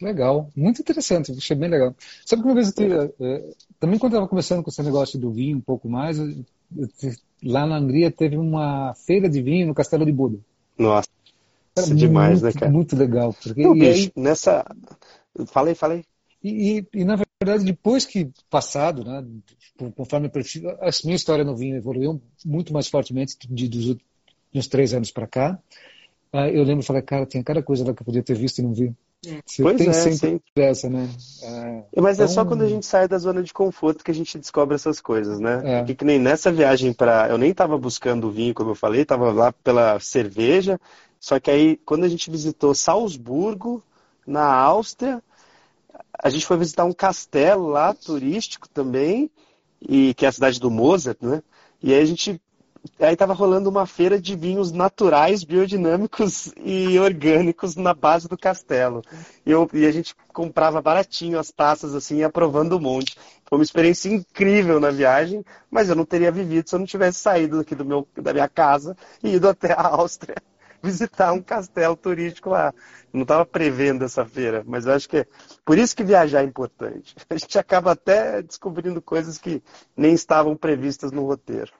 Legal, 0.02 0.50
muito 0.54 0.82
interessante, 0.82 1.32
achei 1.32 1.56
bem 1.56 1.70
legal. 1.70 1.96
Sabe 2.26 2.42
que 2.42 2.48
uma 2.48 2.54
vez 2.54 2.68
eu 2.68 2.74
tive, 2.74 2.94
é, 2.94 3.54
também 3.80 3.98
quando 3.98 4.12
eu 4.12 4.16
estava 4.18 4.28
começando 4.28 4.62
com 4.62 4.68
esse 4.68 4.82
negócio 4.82 5.18
do 5.18 5.32
vinho 5.32 5.56
um 5.56 5.62
pouco 5.62 5.88
mais, 5.88 6.18
eu, 6.18 6.28
eu, 6.28 7.12
lá 7.42 7.64
na 7.64 7.78
Hungria 7.78 8.10
teve 8.10 8.36
uma 8.36 8.92
feira 8.92 9.30
de 9.30 9.40
vinho 9.40 9.66
no 9.66 9.74
Castelo 9.74 10.04
de 10.04 10.12
Buda. 10.12 10.38
Nossa, 10.76 11.08
isso 11.78 11.92
é 11.94 11.96
demais, 11.96 12.42
muito, 12.42 12.54
né, 12.54 12.60
cara? 12.60 12.70
Muito 12.70 12.96
legal. 12.96 13.32
Porque, 13.32 13.62
Não, 13.62 13.74
e 13.74 13.80
bicho, 13.80 14.12
aí, 14.14 14.22
nessa. 14.22 14.62
Falei, 15.46 15.74
falei. 15.74 16.04
E, 16.44 16.80
e, 16.80 17.00
e, 17.00 17.02
na 17.02 17.16
verdade, 17.42 17.64
depois 17.64 18.04
que 18.04 18.30
passado, 18.50 19.02
né, 19.02 19.24
conforme 19.96 20.26
a 20.28 20.90
minha 21.02 21.16
história 21.16 21.44
no 21.46 21.56
vinho 21.56 21.76
evoluiu 21.76 22.20
muito 22.44 22.74
mais 22.74 22.88
fortemente 22.88 23.38
de, 23.48 23.68
uns 24.58 24.68
três 24.68 24.92
anos 24.94 25.10
para 25.10 25.26
cá. 25.26 25.58
Uh, 26.32 26.48
eu 26.48 26.64
lembro 26.64 26.82
e 26.82 26.86
falei, 26.86 27.02
cara, 27.02 27.26
tinha 27.26 27.42
cada 27.42 27.62
coisa 27.62 27.84
lá 27.84 27.94
que 27.94 28.02
eu 28.02 28.06
podia 28.06 28.22
ter 28.22 28.34
visto 28.34 28.58
e 28.58 28.62
não 28.62 28.74
vi. 28.74 28.94
É. 29.26 29.40
Você 29.44 29.62
pois 29.62 29.76
tem 29.76 29.88
é, 29.88 29.92
sempre 29.92 30.28
sim. 30.28 30.40
essa, 30.56 30.90
né? 30.90 31.08
Uh, 31.42 32.02
Mas 32.02 32.16
então... 32.16 32.26
é 32.26 32.28
só 32.28 32.44
quando 32.44 32.62
a 32.62 32.68
gente 32.68 32.84
sai 32.84 33.08
da 33.08 33.18
zona 33.18 33.42
de 33.42 33.52
conforto 33.52 34.04
que 34.04 34.10
a 34.10 34.14
gente 34.14 34.38
descobre 34.38 34.74
essas 34.74 35.00
coisas, 35.00 35.40
né? 35.40 35.62
É. 35.64 35.78
Porque 35.78 35.94
que 35.94 36.04
nem 36.04 36.18
nessa 36.18 36.52
viagem 36.52 36.92
para, 36.92 37.28
eu 37.28 37.38
nem 37.38 37.50
estava 37.50 37.78
buscando 37.78 38.30
vinho, 38.30 38.54
como 38.54 38.70
eu 38.70 38.74
falei, 38.74 39.02
estava 39.02 39.32
lá 39.32 39.52
pela 39.52 39.98
cerveja. 40.00 40.78
Só 41.18 41.40
que 41.40 41.50
aí, 41.50 41.76
quando 41.84 42.04
a 42.04 42.08
gente 42.08 42.30
visitou 42.30 42.74
Salzburgo, 42.74 43.82
na 44.26 44.44
Áustria, 44.44 45.22
a 46.18 46.28
gente 46.28 46.44
foi 46.44 46.56
visitar 46.56 46.84
um 46.84 46.92
castelo 46.92 47.68
lá, 47.68 47.94
turístico 47.94 48.68
também, 48.68 49.30
e 49.80 50.12
que 50.14 50.24
é 50.24 50.28
a 50.28 50.32
cidade 50.32 50.58
do 50.58 50.70
Mozart, 50.70 51.18
né? 51.20 51.42
E 51.82 51.94
aí 51.94 52.00
a 52.00 52.04
gente. 52.04 52.40
Aí 52.98 53.12
estava 53.12 53.32
rolando 53.32 53.70
uma 53.70 53.86
feira 53.86 54.20
de 54.20 54.36
vinhos 54.36 54.72
naturais, 54.72 55.44
biodinâmicos 55.44 56.52
e 56.56 56.98
orgânicos 56.98 57.76
na 57.76 57.94
base 57.94 58.28
do 58.28 58.36
castelo. 58.36 59.02
E, 59.44 59.50
eu, 59.50 59.68
e 59.72 59.86
a 59.86 59.90
gente 59.90 60.14
comprava 60.32 60.80
baratinho 60.82 61.38
as 61.38 61.50
taças, 61.50 61.94
assim, 61.94 62.22
aprovando 62.22 62.76
um 62.76 62.80
monte. 62.80 63.16
Foi 63.48 63.58
uma 63.58 63.64
experiência 63.64 64.08
incrível 64.08 64.80
na 64.80 64.90
viagem, 64.90 65.44
mas 65.70 65.88
eu 65.88 65.94
não 65.94 66.04
teria 66.04 66.32
vivido 66.32 66.68
se 66.68 66.74
eu 66.74 66.78
não 66.78 66.86
tivesse 66.86 67.20
saído 67.20 67.60
aqui 67.60 67.74
do 67.74 67.84
meu, 67.84 68.06
da 68.16 68.32
minha 68.32 68.48
casa 68.48 68.96
e 69.22 69.34
ido 69.34 69.48
até 69.48 69.72
a 69.72 69.86
Áustria 69.86 70.36
visitar 70.82 71.32
um 71.32 71.40
castelo 71.40 71.96
turístico 71.96 72.50
lá. 72.50 72.74
Não 73.12 73.22
estava 73.22 73.46
prevendo 73.46 74.04
essa 74.04 74.24
feira, 74.24 74.62
mas 74.66 74.86
eu 74.86 74.92
acho 74.92 75.08
que 75.08 75.18
é 75.18 75.26
por 75.64 75.78
isso 75.78 75.96
que 75.96 76.04
viajar 76.04 76.42
é 76.42 76.44
importante. 76.44 77.14
A 77.30 77.36
gente 77.36 77.58
acaba 77.58 77.92
até 77.92 78.42
descobrindo 78.42 79.00
coisas 79.00 79.38
que 79.38 79.62
nem 79.96 80.12
estavam 80.12 80.56
previstas 80.56 81.12
no 81.12 81.24
roteiro. 81.24 81.72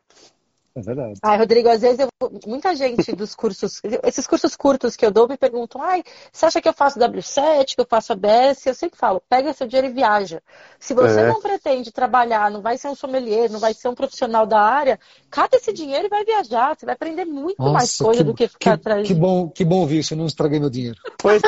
É 0.77 0.81
verdade. 0.83 1.19
Ai, 1.23 1.39
Rodrigo, 1.39 1.71
às 1.71 1.81
vezes 1.81 1.99
eu, 2.01 2.09
muita 2.47 2.75
gente 2.77 3.11
dos 3.17 3.35
cursos, 3.35 3.81
esses 4.05 4.27
cursos 4.27 4.55
curtos 4.55 4.95
que 4.95 5.07
eu 5.07 5.11
dou 5.11 5.27
me 5.27 5.37
perguntam, 5.39 5.81
ai, 5.81 6.05
você 6.31 6.45
acha 6.45 6.61
que 6.61 6.69
eu 6.69 6.75
faço 6.75 6.99
W7, 6.99 7.75
que 7.75 7.81
eu 7.81 7.87
faço 7.89 8.13
ABS? 8.13 8.67
Eu 8.67 8.75
sempre 8.75 8.99
falo, 8.99 9.23
pega 9.27 9.55
seu 9.55 9.67
dinheiro 9.67 9.89
e 9.89 9.93
viaja. 9.95 10.43
Se 10.79 10.93
você 10.93 11.21
É. 11.21 11.27
não 11.29 11.41
pretende 11.41 11.91
trabalhar, 11.91 12.51
não 12.51 12.61
vai 12.61 12.77
ser 12.77 12.89
um 12.89 12.95
sommelier, 12.95 13.51
não 13.51 13.59
vai 13.59 13.73
ser 13.73 13.89
um 13.89 13.95
profissional 13.95 14.45
da 14.47 14.61
área, 14.61 15.01
cata 15.31 15.57
esse 15.57 15.73
dinheiro 15.73 16.07
e 16.07 16.11
vai 16.11 16.25
viajar. 16.27 16.77
Você 16.79 16.85
vai 16.85 16.95
aprender 16.95 17.25
muito 17.25 17.63
mais 17.63 17.97
coisa 17.97 18.23
do 18.23 18.35
que 18.35 18.47
ficar 18.47 18.75
atrás 18.75 19.09
que 19.09 19.15
bom, 19.15 19.49
que 19.49 19.65
bom 19.65 19.81
ouvir 19.81 20.01
isso, 20.01 20.13
eu 20.13 20.19
não 20.19 20.27
estraguei 20.27 20.61
meu 20.61 20.69
dinheiro. 20.69 20.99
Foi, 21.23 21.41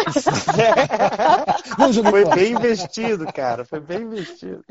Não 1.78 1.92
joguei 1.92 2.10
foi 2.10 2.22
fora. 2.24 2.36
bem 2.36 2.52
investido, 2.52 3.26
cara. 3.32 3.64
Foi 3.64 3.78
bem 3.80 4.02
investido. 4.02 4.64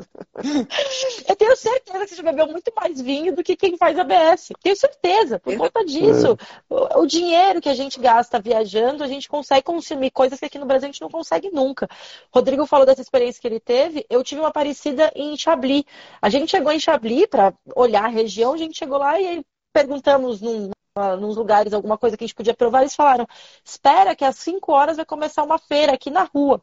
Eu 1.28 1.36
tenho 1.36 1.56
certeza 1.56 1.98
que 2.04 2.08
você 2.10 2.16
já 2.16 2.22
bebeu 2.22 2.46
muito 2.48 2.70
mais 2.78 3.00
vinho 3.00 3.34
do 3.34 3.42
que 3.42 3.56
quem 3.56 3.76
faz 3.78 3.98
ABS. 3.98 4.47
Tenho 4.62 4.76
certeza, 4.76 5.38
por 5.38 5.56
conta 5.56 5.84
disso. 5.84 6.36
O, 6.68 7.00
o 7.00 7.06
dinheiro 7.06 7.60
que 7.60 7.68
a 7.68 7.74
gente 7.74 7.98
gasta 8.00 8.40
viajando, 8.40 9.04
a 9.04 9.08
gente 9.08 9.28
consegue 9.28 9.62
consumir 9.62 10.10
coisas 10.10 10.38
que 10.38 10.46
aqui 10.46 10.58
no 10.58 10.66
Brasil 10.66 10.88
a 10.88 10.92
gente 10.92 11.00
não 11.00 11.10
consegue 11.10 11.50
nunca. 11.50 11.88
Rodrigo 12.32 12.66
falou 12.66 12.86
dessa 12.86 13.02
experiência 13.02 13.40
que 13.40 13.46
ele 13.46 13.60
teve. 13.60 14.06
Eu 14.08 14.22
tive 14.22 14.40
uma 14.40 14.50
parecida 14.50 15.10
em 15.14 15.36
Chablis. 15.36 15.84
A 16.20 16.28
gente 16.28 16.50
chegou 16.50 16.72
em 16.72 16.80
Chablis 16.80 17.26
para 17.26 17.52
olhar 17.74 18.04
a 18.04 18.08
região, 18.08 18.54
a 18.54 18.58
gente 18.58 18.78
chegou 18.78 18.98
lá 18.98 19.20
e 19.20 19.44
perguntamos 19.72 20.40
num, 20.40 20.70
nos 21.18 21.36
lugares 21.36 21.72
alguma 21.72 21.96
coisa 21.96 22.16
que 22.16 22.24
a 22.24 22.26
gente 22.26 22.34
podia 22.34 22.54
provar, 22.54 22.80
eles 22.80 22.94
falaram: 22.94 23.26
espera 23.64 24.16
que 24.16 24.24
às 24.24 24.36
5 24.36 24.72
horas 24.72 24.96
vai 24.96 25.06
começar 25.06 25.42
uma 25.42 25.58
feira 25.58 25.92
aqui 25.92 26.10
na 26.10 26.24
rua. 26.24 26.62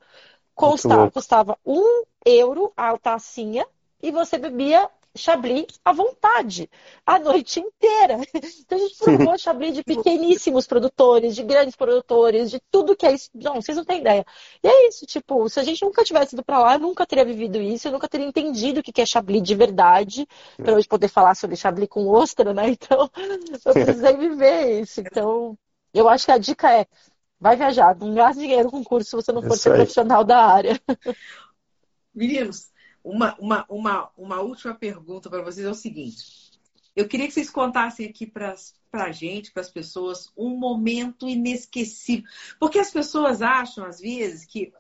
Consta, 0.54 0.96
louco. 0.96 1.14
custava 1.14 1.58
um 1.66 2.04
euro 2.26 2.72
a 2.78 2.98
tacinha 2.98 3.68
e 4.02 4.12
você 4.12 4.38
bebia 4.38 4.90
Chablis 5.16 5.66
à 5.84 5.94
vontade, 5.94 6.70
a 7.06 7.18
noite 7.18 7.60
inteira. 7.60 8.20
Então 8.66 8.78
a 8.78 8.82
gente 8.82 8.98
provou 8.98 9.38
Chablis 9.40 9.74
de 9.74 9.84
pequeníssimos 9.84 10.68
produtores, 10.68 11.36
de 11.36 11.44
grandes 11.44 11.76
produtores, 11.76 12.52
de 12.52 12.60
tudo 12.72 12.96
que 12.96 13.06
é 13.06 13.14
isso. 13.14 13.30
Não, 13.34 13.62
vocês 13.62 13.78
não 13.78 13.86
têm 13.86 14.02
ideia. 14.02 14.26
E 14.64 14.68
é 14.68 14.88
isso, 14.88 15.06
tipo, 15.06 15.48
se 15.50 15.60
a 15.60 15.64
gente 15.64 15.84
nunca 15.84 16.04
tivesse 16.04 16.36
ido 16.36 16.44
para 16.44 16.60
lá, 16.60 16.74
eu 16.76 16.80
nunca 16.80 17.06
teria 17.06 17.26
vivido 17.26 17.62
isso, 17.62 17.88
eu 17.88 17.92
nunca 17.92 18.08
teria 18.08 18.28
entendido 18.28 18.80
o 18.80 18.84
que 18.84 19.02
é 19.02 19.06
Chablis 19.06 19.44
de 19.44 19.56
verdade, 19.56 20.28
para 20.58 20.74
hoje 20.74 20.88
poder 20.88 21.08
falar 21.08 21.36
sobre 21.36 21.56
Chablis 21.56 21.90
com 21.90 22.08
ostra, 22.08 22.54
né? 22.54 22.66
Então, 22.76 23.10
eu 23.66 23.74
precisei 23.74 24.18
viver 24.18 24.82
isso. 24.82 25.00
Então, 25.00 25.58
eu 25.94 26.10
acho 26.10 26.26
que 26.26 26.32
a 26.32 26.38
dica 26.38 26.72
é 26.72 26.86
vai 27.40 27.56
viajar, 27.56 27.96
não 27.96 28.14
gaste 28.14 28.42
dinheiro 28.42 28.70
com 28.70 28.84
curso 28.84 29.10
se 29.10 29.16
você 29.16 29.32
não 29.32 29.42
for 29.42 29.58
ser 29.58 29.74
profissional 29.74 30.24
da 30.24 30.46
área. 30.46 30.80
Meninos, 32.14 32.72
uma, 33.06 33.36
uma, 33.40 33.66
uma, 33.70 34.12
uma 34.18 34.42
última 34.42 34.74
pergunta 34.74 35.30
para 35.30 35.44
vocês 35.44 35.66
é 35.66 35.70
o 35.70 35.76
seguinte. 35.76 36.52
Eu 36.96 37.08
queria 37.08 37.28
que 37.28 37.34
vocês 37.34 37.50
contassem 37.50 38.08
aqui 38.08 38.26
para 38.26 38.56
a 38.94 39.12
gente, 39.12 39.52
para 39.52 39.62
as 39.62 39.70
pessoas, 39.70 40.32
um 40.36 40.58
momento 40.58 41.30
inesquecível. 41.30 42.28
Porque 42.60 42.80
as 42.80 42.90
pessoas 42.90 43.42
acham, 43.42 43.86
às 43.86 44.00
vezes, 44.00 44.46
que 44.46 44.74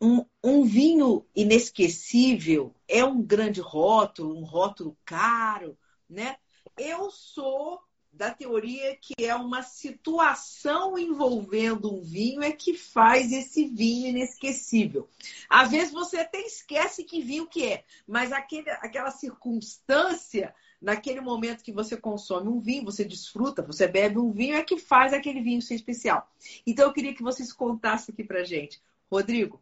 um, 0.00 0.24
um, 0.44 0.64
vinho 0.64 1.26
inesquecível 1.34 2.74
é 2.86 3.04
um 3.04 3.20
grande 3.20 3.60
rótulo, 3.60 4.38
um 4.38 4.44
rótulo 4.44 4.96
caro, 5.04 5.76
né? 6.08 6.36
Eu 6.76 7.10
sou 7.10 7.80
da 8.12 8.30
teoria 8.30 8.96
que 8.96 9.14
é 9.24 9.34
uma 9.34 9.62
situação 9.62 10.98
envolvendo 10.98 11.94
um 11.94 12.02
vinho 12.02 12.42
é 12.42 12.52
que 12.52 12.74
faz 12.74 13.32
esse 13.32 13.66
vinho 13.66 14.08
inesquecível. 14.08 15.08
Às 15.48 15.70
vezes 15.70 15.92
você 15.92 16.18
até 16.18 16.40
esquece 16.40 17.04
que 17.04 17.22
vinho 17.22 17.46
que 17.46 17.64
é, 17.64 17.84
mas 18.06 18.32
aquele, 18.32 18.68
aquela 18.70 19.10
circunstância, 19.10 20.54
naquele 20.80 21.20
momento 21.20 21.62
que 21.62 21.72
você 21.72 21.96
consome 21.96 22.48
um 22.48 22.60
vinho, 22.60 22.84
você 22.84 23.04
desfruta, 23.04 23.62
você 23.62 23.86
bebe 23.86 24.18
um 24.18 24.32
vinho, 24.32 24.56
é 24.56 24.62
que 24.62 24.78
faz 24.78 25.12
aquele 25.12 25.40
vinho 25.40 25.62
ser 25.62 25.74
especial. 25.74 26.28
Então 26.66 26.86
eu 26.86 26.92
queria 26.92 27.14
que 27.14 27.22
vocês 27.22 27.52
contassem 27.52 28.12
aqui 28.12 28.24
pra 28.24 28.42
gente. 28.42 28.80
Rodrigo, 29.10 29.60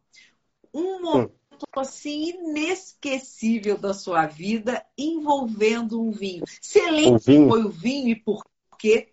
um 0.73 1.01
assim 1.77 2.31
inesquecível 2.31 3.79
da 3.79 3.95
sua 3.95 4.27
vida 4.27 4.85
envolvendo 4.97 6.01
um 6.01 6.11
vinho. 6.11 6.45
Você 6.61 6.91
lembra 6.91 7.21
que 7.21 7.49
foi 7.49 7.65
o 7.65 7.71
vinho 7.71 8.09
e 8.09 8.17
por 8.17 8.45
quê? 8.79 9.09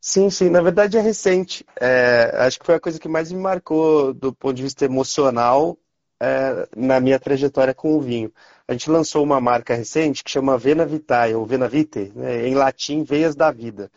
Sim, 0.00 0.30
sim, 0.30 0.50
na 0.50 0.60
verdade 0.60 0.98
é 0.98 1.00
recente. 1.00 1.64
É, 1.80 2.32
acho 2.38 2.58
que 2.58 2.66
foi 2.66 2.74
a 2.74 2.80
coisa 2.80 2.98
que 2.98 3.08
mais 3.08 3.30
me 3.30 3.38
marcou 3.38 4.12
do 4.12 4.32
ponto 4.32 4.54
de 4.54 4.62
vista 4.62 4.84
emocional 4.84 5.78
é, 6.20 6.68
na 6.76 7.00
minha 7.00 7.20
trajetória 7.20 7.72
com 7.72 7.96
o 7.96 8.00
vinho. 8.00 8.32
A 8.66 8.72
gente 8.72 8.90
lançou 8.90 9.22
uma 9.22 9.40
marca 9.40 9.74
recente 9.74 10.24
que 10.24 10.30
chama 10.30 10.58
Vena 10.58 10.84
Vitae, 10.84 11.34
ou 11.34 11.46
Vena 11.46 11.68
Vitae, 11.68 12.12
né, 12.14 12.48
em 12.48 12.54
latim, 12.54 13.04
Veias 13.04 13.36
da 13.36 13.50
Vida. 13.50 13.90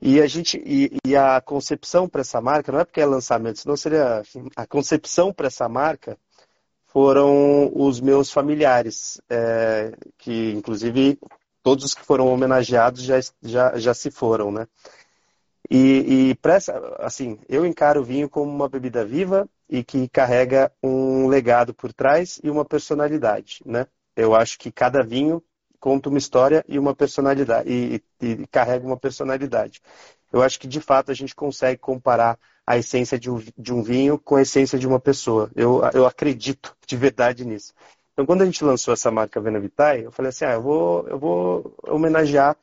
E 0.00 0.20
a 0.20 0.26
gente 0.26 0.62
e, 0.64 0.96
e 1.06 1.16
a 1.16 1.40
concepção 1.40 2.08
para 2.08 2.20
essa 2.20 2.40
marca 2.40 2.70
não 2.70 2.80
é 2.80 2.84
porque 2.84 3.00
é 3.00 3.06
lançamento, 3.06 3.58
senão 3.58 3.76
seria 3.76 4.22
a 4.54 4.66
concepção 4.66 5.32
para 5.32 5.46
essa 5.46 5.68
marca 5.68 6.18
foram 6.96 7.70
os 7.74 8.00
meus 8.00 8.32
familiares, 8.32 9.20
é, 9.28 9.92
que 10.16 10.52
inclusive 10.52 11.18
todos 11.62 11.84
os 11.84 11.92
que 11.92 12.02
foram 12.02 12.26
homenageados 12.26 13.02
já, 13.02 13.16
já, 13.42 13.76
já 13.76 13.92
se 13.92 14.10
foram, 14.10 14.50
né? 14.50 14.66
E, 15.70 16.30
e 16.30 16.34
pra 16.36 16.54
essa, 16.54 16.96
assim, 17.00 17.38
eu 17.50 17.66
encaro 17.66 18.00
o 18.00 18.02
vinho 18.02 18.30
como 18.30 18.50
uma 18.50 18.66
bebida 18.66 19.04
viva 19.04 19.46
e 19.68 19.84
que 19.84 20.08
carrega 20.08 20.72
um 20.82 21.26
legado 21.28 21.74
por 21.74 21.92
trás 21.92 22.40
e 22.42 22.48
uma 22.48 22.64
personalidade, 22.64 23.60
né? 23.66 23.86
Eu 24.16 24.34
acho 24.34 24.58
que 24.58 24.72
cada 24.72 25.02
vinho 25.02 25.44
conta 25.78 26.08
uma 26.08 26.16
história 26.16 26.64
e 26.66 26.78
uma 26.78 26.94
personalidade 26.94 27.70
e, 27.70 28.02
e, 28.22 28.26
e 28.26 28.46
carrega 28.46 28.86
uma 28.86 28.96
personalidade. 28.96 29.82
Eu 30.32 30.42
acho 30.42 30.58
que 30.58 30.66
de 30.66 30.80
fato 30.80 31.10
a 31.10 31.14
gente 31.14 31.34
consegue 31.34 31.78
comparar 31.78 32.38
a 32.66 32.76
essência 32.76 33.18
de 33.18 33.30
um, 33.30 33.40
de 33.56 33.72
um 33.72 33.82
vinho 33.82 34.18
com 34.18 34.36
a 34.36 34.42
essência 34.42 34.78
de 34.78 34.86
uma 34.86 34.98
pessoa. 34.98 35.50
Eu, 35.54 35.82
eu 35.94 36.06
acredito 36.06 36.76
de 36.86 36.96
verdade 36.96 37.44
nisso. 37.44 37.72
Então, 38.12 38.26
quando 38.26 38.42
a 38.42 38.44
gente 38.46 38.64
lançou 38.64 38.94
essa 38.94 39.10
marca 39.10 39.40
Vena 39.40 39.60
Vitae, 39.60 40.04
eu 40.04 40.10
falei 40.10 40.30
assim, 40.30 40.46
ah, 40.46 40.54
eu 40.54 40.62
vou, 40.62 41.06
eu 41.08 41.18
vou 41.18 41.74
homenagear 41.86 42.56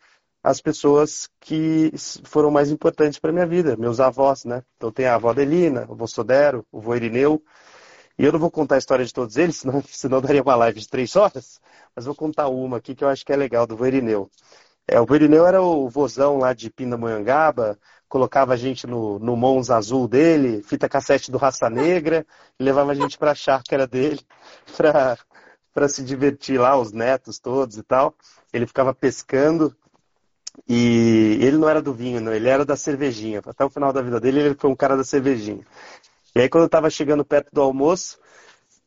as 0.43 0.59
pessoas 0.59 1.29
que 1.39 1.91
foram 2.25 2.51
mais 2.51 2.69
importantes 2.69 3.17
para 3.17 3.31
minha 3.31 3.45
vida, 3.45 3.77
meus 3.77 3.99
avós, 3.99 4.43
né? 4.43 4.63
Então 4.75 4.91
tem 4.91 5.05
a 5.05 5.15
avó 5.15 5.29
Adelina, 5.29 5.85
o 5.87 5.93
avô 5.93 6.05
Sodero, 6.05 6.65
o 6.71 6.79
avô 6.79 6.95
Irineu. 6.95 7.41
E 8.17 8.25
eu 8.25 8.31
não 8.31 8.39
vou 8.39 8.51
contar 8.51 8.75
a 8.75 8.77
história 8.77 9.05
de 9.05 9.13
todos 9.13 9.37
eles, 9.37 9.57
senão, 9.61 9.81
senão 9.87 10.21
daria 10.21 10.43
uma 10.43 10.55
live 10.55 10.81
de 10.81 10.89
três 10.89 11.15
horas, 11.15 11.61
mas 11.95 12.05
vou 12.05 12.15
contar 12.15 12.49
uma 12.49 12.77
aqui 12.77 12.93
que 12.93 13.03
eu 13.03 13.07
acho 13.09 13.25
que 13.25 13.31
é 13.31 13.35
legal, 13.37 13.65
do 13.65 13.77
vô 13.77 13.85
Irineu. 13.85 14.29
É, 14.87 14.99
o 14.99 15.05
vô 15.05 15.15
Irineu 15.15 15.45
era 15.47 15.61
o 15.61 15.87
vozão 15.89 16.37
lá 16.37 16.53
de 16.53 16.69
Pindamonhangaba, 16.69 17.79
colocava 18.13 18.53
a 18.53 18.55
gente 18.55 18.85
no, 18.85 19.17
no 19.17 19.35
Mons 19.35 19.71
azul 19.71 20.07
dele, 20.07 20.61
fita 20.61 20.87
cassete 20.87 21.31
do 21.31 21.39
Raça 21.39 21.67
Negra, 21.67 22.23
e 22.59 22.63
levava 22.63 22.91
a 22.91 22.93
gente 22.93 23.17
para 23.17 23.31
a 23.31 23.35
chácara 23.35 23.87
dele 23.87 24.19
para 25.73 25.89
se 25.89 26.03
divertir 26.03 26.59
lá, 26.59 26.77
os 26.77 26.91
netos 26.91 27.39
todos 27.39 27.75
e 27.75 27.81
tal. 27.81 28.13
Ele 28.53 28.67
ficava 28.67 28.93
pescando 28.93 29.75
e 30.69 31.39
ele 31.41 31.57
não 31.57 31.67
era 31.67 31.81
do 31.81 31.91
vinho, 31.91 32.21
não, 32.21 32.31
ele 32.31 32.47
era 32.47 32.63
da 32.63 32.75
cervejinha. 32.75 33.41
Até 33.43 33.65
o 33.65 33.69
final 33.71 33.91
da 33.91 34.03
vida 34.03 34.19
dele, 34.19 34.41
ele 34.41 34.55
foi 34.59 34.69
um 34.69 34.75
cara 34.75 34.95
da 34.95 35.03
cervejinha. 35.03 35.65
E 36.35 36.41
aí, 36.41 36.47
quando 36.47 36.65
eu 36.65 36.67
estava 36.67 36.91
chegando 36.91 37.25
perto 37.25 37.49
do 37.51 37.61
almoço, 37.61 38.19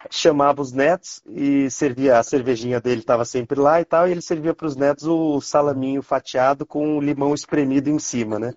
chamava 0.09 0.63
os 0.63 0.71
netos 0.71 1.21
e 1.27 1.69
servia 1.69 2.21
a 2.21 2.23
cervejinha 2.23 2.81
dele, 2.81 3.01
estava 3.01 3.25
sempre 3.25 3.59
lá 3.59 3.81
e 3.81 3.85
tal, 3.85 4.07
e 4.07 4.13
ele 4.13 4.23
servia 4.23 4.55
para 4.55 4.69
os 4.69 4.77
netos 4.77 5.05
o 5.05 5.41
salaminho 5.41 6.01
fatiado 6.01 6.65
com 6.65 7.01
limão 7.01 7.35
espremido 7.35 7.91
em 7.91 7.99
cima, 7.99 8.39
né? 8.39 8.55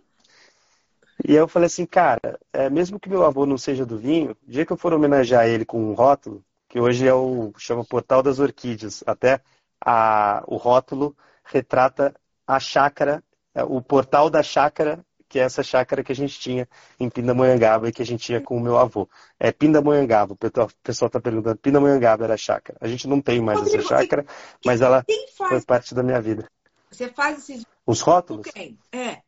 E 1.25 1.31
aí 1.31 1.37
eu 1.37 1.47
falei 1.47 1.67
assim, 1.67 1.85
cara, 1.85 2.39
é, 2.53 2.69
mesmo 2.69 2.99
que 2.99 3.09
meu 3.09 3.25
avô 3.25 3.45
não 3.45 3.57
seja 3.57 3.85
do 3.85 3.97
vinho, 3.97 4.31
o 4.47 4.51
dia 4.51 4.65
que 4.65 4.71
eu 4.71 4.77
for 4.77 4.93
homenagear 4.93 5.47
ele 5.47 5.65
com 5.65 5.81
um 5.81 5.93
rótulo, 5.93 6.43
que 6.67 6.79
hoje 6.79 7.07
é 7.07 7.13
o 7.13 7.51
chama 7.57 7.83
Portal 7.83 8.23
das 8.23 8.39
Orquídeas, 8.39 9.03
até 9.05 9.41
a, 9.83 10.43
o 10.47 10.55
rótulo 10.55 11.15
retrata 11.43 12.13
a 12.47 12.59
chácara, 12.59 13.23
é, 13.53 13.63
o 13.63 13.81
portal 13.81 14.29
da 14.29 14.41
chácara, 14.41 15.03
que 15.27 15.39
é 15.39 15.43
essa 15.43 15.61
chácara 15.61 16.03
que 16.03 16.11
a 16.11 16.15
gente 16.15 16.39
tinha 16.39 16.67
em 16.99 17.09
Pindamonhangaba 17.09 17.87
e 17.87 17.91
que 17.91 18.01
a 18.01 18.05
gente 18.05 18.23
tinha 18.23 18.41
com 18.41 18.57
o 18.57 18.59
meu 18.59 18.77
avô. 18.77 19.07
É 19.39 19.51
Pindamonhangaba, 19.51 20.33
o 20.33 20.37
pessoal 20.83 21.07
está 21.07 21.19
perguntando, 21.19 21.57
Pindamonhangaba 21.57 22.23
era 22.23 22.33
a 22.33 22.37
chácara. 22.37 22.77
A 22.81 22.87
gente 22.87 23.07
não 23.07 23.21
tem 23.21 23.39
mais 23.39 23.61
essa 23.61 23.81
chácara, 23.81 24.25
mas 24.65 24.81
ela 24.81 25.05
foi 25.37 25.61
parte 25.61 25.93
da 25.93 26.01
minha 26.01 26.19
vida. 26.19 26.49
Você 26.89 27.09
faz 27.09 27.37
esses... 27.37 27.65
Os 27.85 28.01
rótulos? 28.01 28.47
É. 28.91 29.21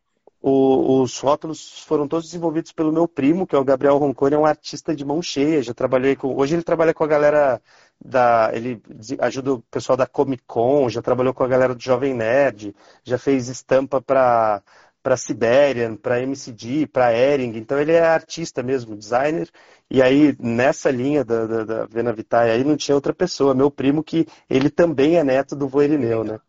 O, 0.44 1.02
os 1.02 1.20
rótulos 1.20 1.84
foram 1.84 2.08
todos 2.08 2.26
desenvolvidos 2.26 2.72
pelo 2.72 2.92
meu 2.92 3.08
primo, 3.08 3.46
que 3.46 3.56
é 3.56 3.60
o 3.60 3.64
Gabriel 3.64 3.98
Roncone, 3.98 4.34
é 4.34 4.40
um 4.40 4.46
artista 4.46 4.96
de 4.96 5.06
mão 5.06 5.22
cheia. 5.22 5.62
Já 5.62 5.74
trabalhei 5.74 6.16
com. 6.16 6.36
Hoje 6.36 6.56
ele 6.56 6.64
trabalha 6.64 6.94
com 6.94 7.04
a 7.04 7.08
galera 7.08 7.62
da. 8.04 8.50
Ele 8.54 8.82
ajuda 9.20 9.54
o 9.54 9.62
pessoal 9.70 9.96
da 9.96 10.08
Comic 10.08 10.44
Con, 10.48 10.90
já 10.90 11.02
trabalhou 11.02 11.34
com 11.34 11.44
a 11.44 11.48
galera 11.48 11.76
do 11.76 11.82
Jovem 11.82 12.16
Nerd, 12.16 12.76
já 13.04 13.20
fez 13.20 13.50
estampa 13.50 14.02
para 14.02 14.64
para 15.04 15.18
Siberian, 15.18 15.96
para 15.96 16.22
MCD, 16.22 16.88
para 16.88 17.14
Ering. 17.14 17.58
Então 17.58 17.80
ele 17.80 17.92
é 17.92 18.02
artista 18.02 18.62
mesmo, 18.62 18.96
designer. 18.96 19.50
E 19.90 20.02
aí 20.02 20.36
nessa 20.40 20.92
linha 20.92 21.24
da, 21.24 21.46
da, 21.46 21.64
da 21.64 21.86
Vena 21.86 22.14
Vitae 22.14 22.52
aí 22.52 22.64
não 22.64 22.78
tinha 22.78 22.96
outra 22.96 23.14
pessoa, 23.14 23.56
meu 23.56 23.72
primo 23.72 24.04
que 24.04 24.28
ele 24.50 24.70
também 24.70 25.18
é 25.18 25.24
neto 25.24 25.56
do 25.56 25.68
Voirineu, 25.68 26.24
né? 26.24 26.40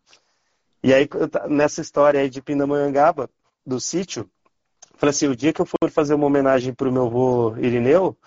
E 0.83 0.93
aí 0.93 1.07
nessa 1.49 1.81
história 1.81 2.19
aí 2.19 2.29
de 2.29 2.41
Pindamonhangaba, 2.41 3.29
do 3.65 3.79
sítio, 3.79 4.29
falei 4.95 5.11
assim, 5.11 5.27
o 5.27 5.35
dia 5.35 5.53
que 5.53 5.61
eu 5.61 5.65
for 5.65 5.89
fazer 5.89 6.13
uma 6.13 6.27
homenagem 6.27 6.73
para 6.73 6.89
o 6.89 6.91
meu 6.91 7.05
avô 7.05 7.55
Irineu, 7.57 8.17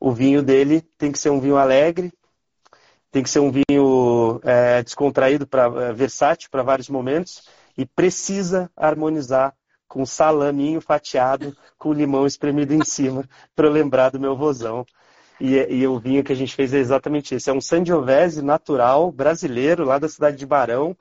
o 0.00 0.12
vinho 0.12 0.42
dele 0.42 0.80
tem 0.98 1.12
que 1.12 1.18
ser 1.18 1.30
um 1.30 1.40
vinho 1.40 1.56
alegre, 1.56 2.12
tem 3.10 3.22
que 3.22 3.30
ser 3.30 3.40
um 3.40 3.50
vinho 3.50 4.40
é, 4.42 4.82
descontraído, 4.82 5.46
pra, 5.46 5.64
é, 5.64 5.92
versátil 5.92 6.48
para 6.50 6.62
vários 6.62 6.88
momentos 6.88 7.46
e 7.76 7.84
precisa 7.84 8.70
harmonizar 8.76 9.54
com 9.86 10.06
salaminho 10.06 10.80
fatiado 10.80 11.54
com 11.78 11.92
limão 11.92 12.26
espremido 12.26 12.72
em 12.72 12.82
cima 12.82 13.28
para 13.54 13.68
lembrar 13.68 14.10
do 14.10 14.18
meu 14.18 14.34
vozão. 14.34 14.86
E, 15.38 15.54
e, 15.54 15.86
o 15.86 15.98
vinho 15.98 16.24
que 16.24 16.32
a 16.32 16.36
gente 16.36 16.54
fez 16.54 16.72
é 16.72 16.78
exatamente 16.78 17.34
isso. 17.34 17.50
É 17.50 17.52
um 17.52 17.60
Sangiovese 17.60 18.42
natural 18.42 19.10
brasileiro 19.10 19.84
lá 19.84 19.98
da 19.98 20.08
cidade 20.08 20.36
de 20.36 20.46
Barão, 20.46 20.96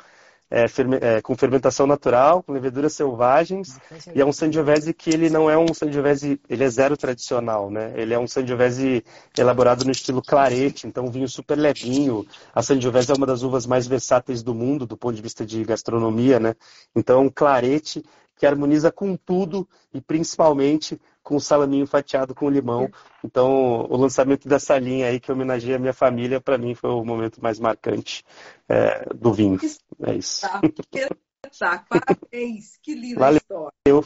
é, 0.51 0.65
é, 1.01 1.21
com 1.21 1.35
fermentação 1.35 1.87
natural, 1.87 2.43
com 2.43 2.51
leveduras 2.51 2.93
selvagens, 2.93 3.79
e 4.13 4.19
é 4.19 4.25
um 4.25 4.33
Sangiovese 4.33 4.93
que 4.93 5.09
ele 5.09 5.29
não 5.29 5.49
é 5.49 5.57
um 5.57 5.73
Sangiovese, 5.73 6.39
ele 6.49 6.63
é 6.65 6.69
zero 6.69 6.97
tradicional, 6.97 7.71
né? 7.71 7.93
Ele 7.95 8.13
é 8.13 8.19
um 8.19 8.27
Sangiovese 8.27 9.03
elaborado 9.37 9.85
no 9.85 9.91
estilo 9.91 10.21
clarete, 10.21 10.85
então 10.85 11.05
um 11.05 11.09
vinho 11.09 11.29
super 11.29 11.57
levinho. 11.57 12.25
A 12.53 12.61
Sangiovese 12.61 13.11
é 13.11 13.15
uma 13.15 13.25
das 13.25 13.43
uvas 13.43 13.65
mais 13.65 13.87
versáteis 13.87 14.43
do 14.43 14.53
mundo, 14.53 14.85
do 14.85 14.97
ponto 14.97 15.15
de 15.15 15.21
vista 15.21 15.45
de 15.45 15.63
gastronomia, 15.63 16.37
né? 16.37 16.53
Então, 16.93 17.21
um 17.23 17.29
clarete 17.29 18.03
que 18.41 18.47
harmoniza 18.47 18.91
com 18.91 19.15
tudo 19.15 19.69
e 19.93 20.01
principalmente 20.01 20.99
com 21.21 21.35
o 21.35 21.39
salaminho 21.39 21.85
fatiado 21.85 22.33
com 22.33 22.49
limão. 22.49 22.89
Então, 23.23 23.85
o 23.87 23.95
lançamento 23.95 24.47
dessa 24.49 24.79
linha 24.79 25.05
aí 25.05 25.19
que 25.19 25.31
homenageia 25.31 25.75
a 25.75 25.79
minha 25.79 25.93
família, 25.93 26.41
para 26.41 26.57
mim 26.57 26.73
foi 26.73 26.89
o 26.89 27.05
momento 27.05 27.39
mais 27.39 27.59
marcante 27.59 28.25
é, 28.67 29.05
do 29.13 29.31
vinho. 29.31 29.59
É 30.01 30.15
isso. 30.15 30.41
Tá, 31.59 31.85
parabéns, 31.89 32.77
que 32.81 32.93
linda 32.93 33.19
Valeu. 33.19 33.37
história. 33.37 33.73
Eu, 33.83 34.05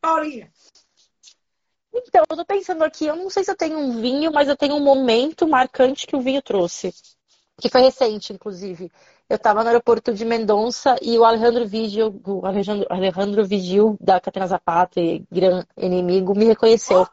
Paulinha, 0.00 0.52
Então, 1.92 2.22
eu 2.30 2.36
tô 2.36 2.44
pensando 2.44 2.84
aqui, 2.84 3.06
eu 3.06 3.16
não 3.16 3.28
sei 3.28 3.42
se 3.42 3.50
eu 3.50 3.56
tenho 3.56 3.78
um 3.78 4.00
vinho, 4.00 4.30
mas 4.30 4.46
eu 4.46 4.56
tenho 4.56 4.76
um 4.76 4.84
momento 4.84 5.48
marcante 5.48 6.06
que 6.06 6.14
o 6.14 6.20
vinho 6.20 6.40
trouxe. 6.42 6.94
Que 7.58 7.70
foi 7.70 7.80
recente, 7.80 8.32
inclusive. 8.32 8.92
Eu 9.28 9.36
estava 9.36 9.62
no 9.62 9.68
aeroporto 9.68 10.14
de 10.14 10.24
Mendonça 10.24 10.96
e 11.02 11.18
o 11.18 11.24
Alejandro 11.24 11.66
Vigil, 11.66 12.20
o 12.24 12.46
Alejandro, 12.46 12.86
Alejandro 12.88 13.44
Vigil, 13.44 13.96
da 14.00 14.20
Catena 14.20 14.46
Zapata, 14.46 15.00
e 15.00 15.24
gran 15.30 15.64
inimigo, 15.76 16.32
me 16.32 16.44
reconheceu. 16.44 17.06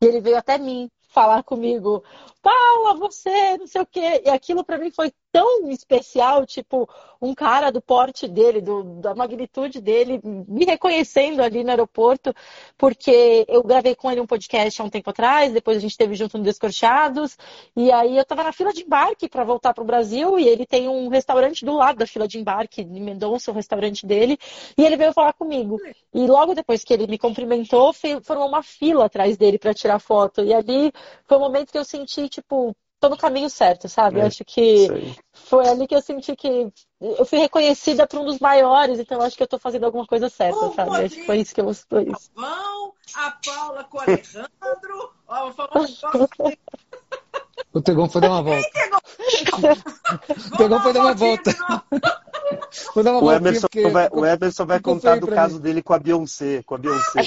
E 0.00 0.06
ele 0.06 0.20
veio 0.20 0.36
até 0.36 0.58
mim 0.58 0.90
falar 1.12 1.44
comigo, 1.44 2.02
Paula, 2.42 2.98
você, 2.98 3.56
não 3.58 3.66
sei 3.68 3.80
o 3.80 3.86
quê. 3.86 4.22
E 4.24 4.30
aquilo 4.30 4.64
para 4.64 4.78
mim 4.78 4.90
foi 4.90 5.12
tão 5.32 5.70
especial, 5.70 6.44
tipo, 6.44 6.86
um 7.20 7.34
cara 7.34 7.72
do 7.72 7.80
porte 7.80 8.28
dele, 8.28 8.60
do, 8.60 8.82
da 9.00 9.14
magnitude 9.14 9.80
dele, 9.80 10.20
me 10.22 10.66
reconhecendo 10.66 11.40
ali 11.40 11.64
no 11.64 11.70
aeroporto, 11.70 12.34
porque 12.76 13.46
eu 13.48 13.62
gravei 13.62 13.94
com 13.94 14.10
ele 14.10 14.20
um 14.20 14.26
podcast 14.26 14.80
há 14.80 14.84
um 14.84 14.90
tempo 14.90 15.08
atrás, 15.08 15.52
depois 15.52 15.78
a 15.78 15.80
gente 15.80 15.92
esteve 15.92 16.14
junto 16.14 16.36
no 16.36 16.44
Descorchados, 16.44 17.38
e 17.74 17.90
aí 17.90 18.18
eu 18.18 18.24
tava 18.26 18.42
na 18.44 18.52
fila 18.52 18.72
de 18.72 18.82
embarque 18.82 19.26
para 19.26 19.42
voltar 19.42 19.72
pro 19.72 19.84
Brasil, 19.84 20.38
e 20.38 20.46
ele 20.46 20.66
tem 20.66 20.86
um 20.86 21.08
restaurante 21.08 21.64
do 21.64 21.72
lado 21.72 21.96
da 21.96 22.06
fila 22.06 22.28
de 22.28 22.38
embarque, 22.38 22.82
em 22.82 23.00
Mendonça, 23.00 23.50
o 23.50 23.54
restaurante 23.54 24.06
dele, 24.06 24.38
e 24.76 24.84
ele 24.84 24.96
veio 24.96 25.14
falar 25.14 25.32
comigo. 25.32 25.80
E 26.12 26.26
logo 26.26 26.54
depois 26.54 26.84
que 26.84 26.92
ele 26.92 27.06
me 27.06 27.16
cumprimentou, 27.18 27.94
formou 28.22 28.46
uma 28.48 28.62
fila 28.62 29.06
atrás 29.06 29.38
dele 29.38 29.58
para 29.58 29.72
tirar 29.72 29.98
foto, 29.98 30.44
e 30.44 30.52
ali 30.52 30.92
foi 31.24 31.38
o 31.38 31.40
momento 31.40 31.72
que 31.72 31.78
eu 31.78 31.84
senti, 31.84 32.28
tipo, 32.28 32.76
tô 33.02 33.08
no 33.08 33.16
caminho 33.16 33.50
certo, 33.50 33.88
sabe? 33.88 34.20
É, 34.20 34.22
eu 34.22 34.26
acho 34.28 34.44
que 34.44 34.88
foi 35.32 35.68
ali 35.68 35.88
que 35.88 35.94
eu 35.94 36.00
senti 36.00 36.36
que 36.36 36.72
eu 37.00 37.24
fui 37.24 37.40
reconhecida 37.40 38.06
por 38.06 38.20
um 38.20 38.24
dos 38.24 38.38
maiores, 38.38 39.00
então 39.00 39.18
eu 39.18 39.24
acho 39.24 39.36
que 39.36 39.42
eu 39.42 39.48
tô 39.48 39.58
fazendo 39.58 39.84
alguma 39.84 40.06
coisa 40.06 40.28
certa, 40.28 40.66
O 40.66 40.72
sabe? 40.72 41.04
Acho 41.04 41.16
que 41.16 41.26
foi 41.26 41.38
isso 41.38 41.52
que 41.52 41.60
eu 41.60 41.74
foi 41.74 42.04
isso. 42.04 42.30
Vão, 42.32 42.94
a 43.14 43.32
Paula 43.44 43.84
com 43.84 43.98
o 43.98 44.00
Alejandro. 44.00 45.12
Ó, 45.26 45.46
negócio. 45.46 45.98
O 47.72 47.80
Tegon 47.80 48.08
foi 48.08 48.20
dar 48.20 48.30
uma 48.30 48.42
volta. 48.42 48.68
O 50.52 50.56
Tegon 50.56 50.80
foi 50.80 50.92
dar 50.92 51.00
uma 51.00 51.14
volta. 51.14 51.54
Foi 52.92 53.02
dar 53.02 53.12
uma 53.12 53.22
O 53.22 53.32
Emerson 53.32 53.62
porque 53.62 53.88
vai, 53.88 54.08
o 54.12 54.26
Emerson 54.26 54.66
vai 54.66 54.76
ficou 54.78 54.94
contar 54.94 55.18
do 55.18 55.26
caso 55.26 55.56
mim. 55.56 55.62
dele 55.62 55.82
com 55.82 55.94
a 55.94 55.98
Beyoncé. 55.98 56.62
Com 56.64 56.74
a 56.74 56.78
Beyoncé. 56.78 57.22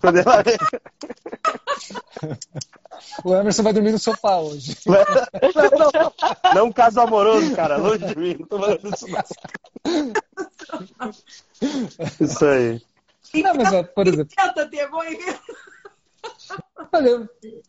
Quando 0.00 0.18
ela 0.18 0.42
o 3.24 3.34
Emerson 3.34 3.62
vai 3.62 3.72
dormir 3.72 3.92
no 3.92 3.98
sofá 3.98 4.38
hoje. 4.38 4.76
Não 6.54 6.66
um 6.66 6.72
caso 6.72 7.00
amoroso, 7.00 7.54
cara. 7.54 7.76
Longe 7.76 8.04
de 8.06 8.18
mim. 8.18 8.36
Não 8.40 8.46
tô 8.46 8.58
falando 8.58 8.94
isso, 8.94 9.06
não. 9.08 9.22
Isso 12.20 12.44
aí. 12.44 12.82
Não, 13.34 13.54
mas, 13.54 13.72
ó, 13.72 13.82
por 13.82 14.06
exemplo. 14.06 14.34
Olha, 16.92 17.28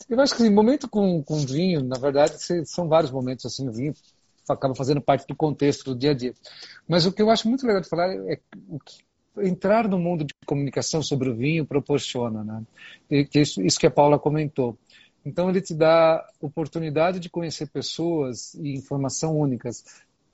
eu, 0.09 0.19
acho 0.21 0.35
que 0.35 0.43
assim, 0.43 0.53
momento 0.53 0.87
com, 0.89 1.21
com 1.23 1.37
vinho, 1.37 1.83
na 1.83 1.97
verdade, 1.97 2.35
são 2.65 2.87
vários 2.87 3.11
momentos 3.11 3.45
assim, 3.45 3.67
o 3.67 3.71
vinho 3.71 3.93
acaba 4.47 4.75
fazendo 4.75 5.01
parte 5.01 5.25
do 5.27 5.35
contexto 5.35 5.83
do 5.85 5.95
dia 5.95 6.11
a 6.11 6.13
dia. 6.13 6.33
Mas 6.87 7.05
o 7.05 7.11
que 7.11 7.21
eu 7.21 7.29
acho 7.29 7.47
muito 7.49 7.65
legal 7.65 7.81
de 7.81 7.89
falar 7.89 8.13
é 8.13 8.39
o 8.69 8.79
que 8.79 9.03
entrar 9.37 9.87
no 9.87 9.97
mundo 9.99 10.23
de 10.23 10.33
comunicação 10.45 11.01
sobre 11.01 11.29
o 11.29 11.35
vinho 11.35 11.65
proporciona, 11.65 12.43
né? 12.43 12.63
E 13.09 13.25
que 13.25 13.39
isso, 13.39 13.61
isso 13.61 13.79
que 13.79 13.87
a 13.87 13.91
Paula 13.91 14.19
comentou. 14.19 14.77
Então 15.25 15.49
ele 15.49 15.61
te 15.61 15.73
dá 15.73 16.25
oportunidade 16.39 17.19
de 17.19 17.29
conhecer 17.29 17.67
pessoas 17.67 18.53
e 18.55 18.75
informação 18.75 19.37
únicas. 19.37 19.83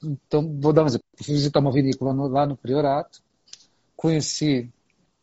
Então 0.03 0.47
vou 0.59 0.73
dar 0.73 0.83
um 0.83 0.87
exemplo. 0.87 1.05
Fui 1.15 1.33
visitar 1.33 1.59
uma 1.59 1.71
vinícola 1.71 2.13
no- 2.13 2.27
lá 2.27 2.45
no 2.45 2.57
Priorato, 2.57 3.21
conheci 3.95 4.69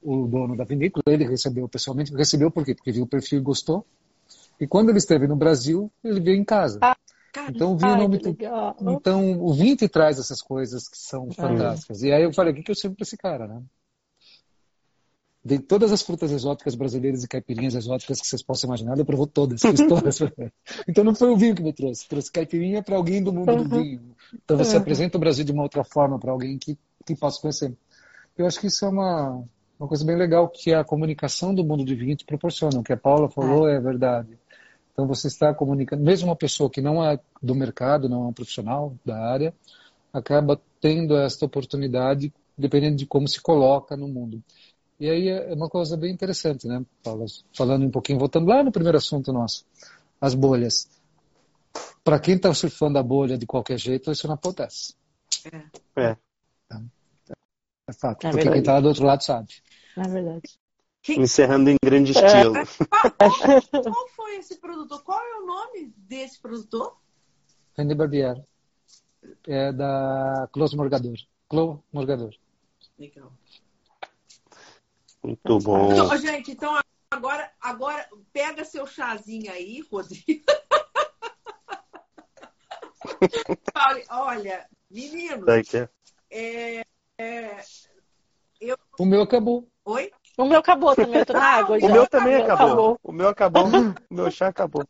o 0.03 0.27
dono 0.27 0.57
da 0.57 0.65
vinícola, 0.65 1.03
ele 1.09 1.27
recebeu 1.27 1.69
pessoalmente, 1.69 2.15
recebeu 2.15 2.51
por 2.51 2.65
quê? 2.65 2.75
Porque 2.75 2.93
viu 2.93 3.05
o 3.05 3.07
perfil 3.07 3.41
e 3.41 3.43
gostou. 3.43 3.85
E 4.61 4.67
quando 4.67 4.91
ele 4.91 4.99
esteve 4.99 5.27
no 5.27 5.37
Brasil, 5.37 5.91
ele 6.03 6.21
veio 6.21 6.37
em 6.37 6.45
casa. 6.45 6.81
Então 7.49 7.73
o 7.73 7.77
vinho 7.77 7.93
Ai, 7.93 7.99
não 7.99 8.11
que 8.11 8.17
me 8.17 8.23
legal. 8.23 8.77
então, 8.81 9.41
o 9.41 9.53
vinho 9.53 9.77
te 9.77 9.89
traz 9.89 10.19
essas 10.19 10.41
coisas 10.41 10.89
que 10.89 10.99
são 10.99 11.31
fantásticas. 11.31 12.03
E 12.03 12.13
aí 12.13 12.23
eu 12.23 12.33
falei, 12.33 12.53
o 12.53 12.57
que, 12.57 12.63
que 12.63 12.71
eu 12.71 12.75
sirvo 12.75 12.97
para 12.97 13.05
esse 13.05 13.17
cara, 13.17 13.47
né? 13.47 13.63
De 15.45 15.59
todas 15.59 15.93
as 15.93 16.03
frutas 16.03 16.33
exóticas 16.33 16.75
brasileiras 16.75 17.23
e 17.23 17.29
caipirinhas 17.29 17.75
exóticas 17.75 18.21
que 18.21 18.27
vocês 18.27 18.43
possam 18.43 18.69
imaginar, 18.69 18.95
ele 18.95 19.05
provou 19.05 19.27
todas, 19.27 19.61
fiz 19.61 19.81
todas. 19.87 20.19
então 20.87 21.05
não 21.05 21.15
foi 21.15 21.31
o 21.31 21.37
vinho 21.37 21.55
que 21.55 21.63
me 21.63 21.73
trouxe, 21.73 22.09
trouxe 22.09 22.31
caipirinha 22.31 22.83
para 22.83 22.97
alguém 22.97 23.23
do 23.23 23.33
mundo 23.33 23.57
do 23.57 23.69
vinho. 23.69 24.15
Então 24.35 24.57
você 24.57 24.77
apresenta 24.77 25.17
o 25.17 25.21
Brasil 25.21 25.45
de 25.45 25.53
uma 25.53 25.63
outra 25.63 25.85
forma 25.85 26.19
para 26.19 26.33
alguém 26.33 26.59
que, 26.59 26.77
que 27.07 27.15
possa 27.15 27.41
conhecer. 27.41 27.73
Eu 28.37 28.47
acho 28.47 28.61
que 28.61 28.67
isso 28.67 28.85
é 28.85 28.89
uma, 28.89 29.45
uma 29.79 29.89
coisa 29.89 30.05
bem 30.05 30.17
legal 30.17 30.49
que 30.49 30.75
a 30.75 30.83
comunicação 30.83 31.55
do 31.55 31.65
mundo 31.65 31.85
do 31.85 31.97
vinho 31.97 32.17
te 32.17 32.25
proporciona. 32.25 32.81
O 32.81 32.83
que 32.83 32.93
a 32.93 32.97
Paula 32.97 33.31
falou 33.31 33.69
é 33.69 33.81
verdade. 33.81 34.37
Então 34.93 35.07
você 35.07 35.29
está 35.29 35.55
comunicando, 35.55 36.03
mesmo 36.03 36.29
uma 36.29 36.37
pessoa 36.37 36.69
que 36.69 36.81
não 36.81 37.05
é 37.05 37.21
do 37.41 37.55
mercado, 37.55 38.09
não 38.09 38.25
é 38.25 38.27
um 38.29 38.33
profissional 38.33 38.97
da 39.05 39.17
área, 39.17 39.55
acaba 40.13 40.61
tendo 40.81 41.17
esta 41.17 41.47
oportunidade 41.47 42.33
dependendo 42.57 42.97
de 42.97 43.07
como 43.07 43.29
se 43.29 43.41
coloca 43.41 43.97
no 43.97 44.09
mundo. 44.09 44.43
E 44.99 45.09
aí 45.09 45.29
é 45.29 45.55
uma 45.55 45.69
coisa 45.69 45.97
bem 45.97 46.13
interessante, 46.13 46.67
né, 46.67 46.85
Paula? 47.05 47.27
Falando 47.57 47.87
um 47.87 47.91
pouquinho, 47.91 48.19
voltando 48.19 48.49
lá 48.49 48.65
no 48.65 48.73
primeiro 48.73 48.99
assunto 48.99 49.33
nosso, 49.33 49.65
as 50.21 50.35
bolhas. 50.35 50.89
Para 52.03 52.19
quem 52.19 52.35
está 52.35 52.53
surfando 52.53 52.99
a 52.99 53.03
bolha 53.03 53.39
de 53.39 53.47
qualquer 53.47 53.79
jeito, 53.79 54.11
isso 54.11 54.27
não 54.27 54.35
acontece. 54.35 54.95
É. 55.97 56.17
É 57.89 57.93
fato. 57.93 58.27
É 58.27 58.31
porque 58.31 58.45
verdade. 58.45 58.51
quem 58.51 58.61
está 58.61 58.75
lá 58.75 58.81
do 58.81 58.89
outro 58.89 59.05
lado 59.05 59.23
sabe. 59.23 59.49
É 59.99 60.09
verdade. 60.09 60.59
Encerrando 61.09 61.71
em 61.71 61.77
grande 61.83 62.13
estilo. 62.13 62.53
Qual 63.83 64.09
foi 64.09 64.37
esse 64.37 64.59
produtor? 64.59 65.03
Qual 65.03 65.19
é 65.21 65.39
o 65.41 65.47
nome 65.47 65.93
desse 65.97 66.39
produtor? 66.41 66.97
René 67.77 67.95
Barbier. 67.95 68.43
É 69.47 69.73
da 69.73 70.49
Clos 70.53 70.75
Morgador. 70.75 71.17
Clos 71.49 71.79
Morgador. 71.93 72.35
Legal. 72.99 73.33
Muito 75.23 75.59
bom. 75.61 75.93
Então, 75.93 76.17
gente, 76.19 76.53
então 76.53 76.79
agora, 77.11 77.51
agora 77.61 78.09
pega 78.33 78.65
seu 78.65 78.87
chazinho 78.87 79.51
aí, 79.51 79.81
Rodrigo. 79.91 80.45
Olha, 83.75 84.05
Olha, 84.11 84.69
menino, 84.91 85.47
Tá 85.47 85.57
aqui. 85.57 85.89
é, 86.31 86.85
é, 88.61 88.75
O 88.99 89.05
meu 89.05 89.23
acabou. 89.23 89.69
oi? 89.85 90.11
O 90.37 90.45
meu 90.45 90.59
acabou 90.61 90.95
também, 90.95 91.17
eu 91.21 91.27
tô 91.27 91.33
na 91.33 91.45
água 91.45 91.79
já. 91.81 91.87
O 91.87 91.91
meu 91.91 92.07
também 92.07 92.35
meu 92.37 92.45
acabou. 92.45 92.99
O 93.03 93.13
meu 93.13 93.29
acabou. 93.29 93.65
O 94.11 94.15
meu 94.15 94.31
chá 94.31 94.49
acabou. 94.49 94.85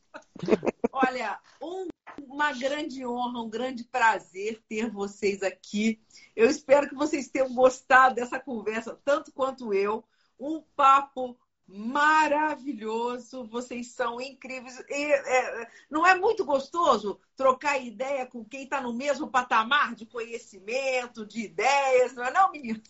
Olha, 0.93 1.39
um- 1.61 1.89
uma 2.23 2.53
grande 2.53 3.07
honra, 3.07 3.41
um 3.41 3.49
grande 3.49 3.85
prazer 3.85 4.61
ter 4.69 4.91
vocês 4.91 5.43
aqui. 5.43 6.01
Eu 6.37 6.49
espero 6.49 6.89
que 6.89 6.95
vocês 6.95 7.29
tenham 7.29 7.53
gostado 7.55 8.15
dessa 8.15 8.39
conversa, 8.39 8.99
tanto 9.05 9.33
quanto 9.33 9.73
eu. 9.73 10.05
Um 10.39 10.63
papo 10.77 11.37
maravilhoso, 11.69 13.45
vocês 13.45 13.89
são 13.89 14.19
incríveis. 14.21 14.83
E, 14.89 15.13
é, 15.13 15.69
não 15.91 16.07
é 16.07 16.15
muito 16.15 16.45
gostoso 16.45 17.21
trocar 17.37 17.79
ideia 17.79 18.25
com 18.25 18.43
quem 18.43 18.65
está 18.65 18.81
no 18.81 18.93
mesmo 18.93 19.29
patamar 19.29 19.95
de 19.95 20.07
conhecimento, 20.07 21.27
de 21.27 21.45
ideias, 21.45 22.15
não 22.15 22.25
é 22.25 22.33
não, 22.33 22.51
meninos? 22.51 22.89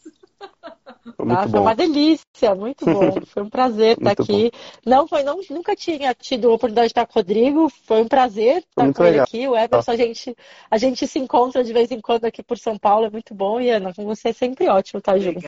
Foi 1.16 1.26
foi 1.26 1.46
bom. 1.48 1.60
uma 1.60 1.74
delícia, 1.74 2.54
muito 2.54 2.84
bom. 2.84 3.20
Foi 3.26 3.42
um 3.42 3.50
prazer 3.50 3.98
estar 3.98 4.12
aqui. 4.12 4.52
Não 4.86 5.08
foi, 5.08 5.24
não, 5.24 5.40
nunca 5.50 5.74
tinha 5.74 6.14
tido 6.14 6.48
a 6.48 6.54
oportunidade 6.54 6.88
de 6.88 6.92
estar 6.92 7.06
com 7.06 7.18
o 7.18 7.22
Rodrigo. 7.22 7.68
Foi 7.68 8.00
um 8.00 8.08
prazer 8.08 8.58
estar 8.58 8.84
muito 8.84 8.96
com 8.96 9.02
ele 9.02 9.12
legal. 9.12 9.24
aqui. 9.24 9.48
O 9.48 9.56
Everson, 9.56 9.90
a 9.90 9.96
gente, 9.96 10.36
a 10.70 10.78
gente 10.78 11.06
se 11.08 11.18
encontra 11.18 11.64
de 11.64 11.72
vez 11.72 11.90
em 11.90 12.00
quando 12.00 12.24
aqui 12.24 12.42
por 12.42 12.56
São 12.56 12.78
Paulo, 12.78 13.06
é 13.06 13.10
muito 13.10 13.34
bom. 13.34 13.60
E 13.60 13.68
Ana, 13.68 13.92
com 13.92 14.04
você 14.04 14.28
é 14.28 14.32
sempre 14.32 14.68
ótimo 14.68 14.98
estar 14.98 15.18
junto. 15.18 15.44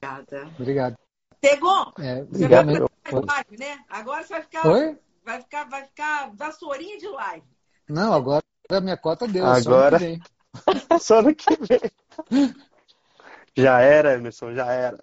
Obrigada. 0.00 0.50
Obrigado. 0.58 0.96
Tegon, 1.42 1.92
É, 1.98 2.22
você 2.24 2.46
vai 2.48 2.60
igualmente. 2.62 2.78
fazer 3.04 3.16
mais 3.26 3.26
live, 3.26 3.58
né? 3.58 3.84
Agora 3.90 4.22
você 4.22 4.28
vai 4.32 4.42
ficar, 4.42 4.66
Oi? 4.68 4.98
vai 5.24 5.40
ficar, 5.42 5.64
vai 5.68 5.84
ficar 5.84 6.30
vassourinha 6.36 6.96
de 6.98 7.08
live. 7.08 7.46
Não, 7.88 8.12
agora 8.14 8.42
a 8.70 8.80
minha 8.80 8.96
cota 8.96 9.26
deu. 9.28 9.44
só 9.44 9.52
Agora- 9.54 9.98
que 9.98 10.04
vem. 10.04 10.22
Só 11.00 11.20
no 11.22 11.34
que 11.34 11.46
vem. 11.56 12.54
Já 13.56 13.80
era, 13.80 14.14
Emerson, 14.14 14.54
já 14.54 14.70
era. 14.70 14.98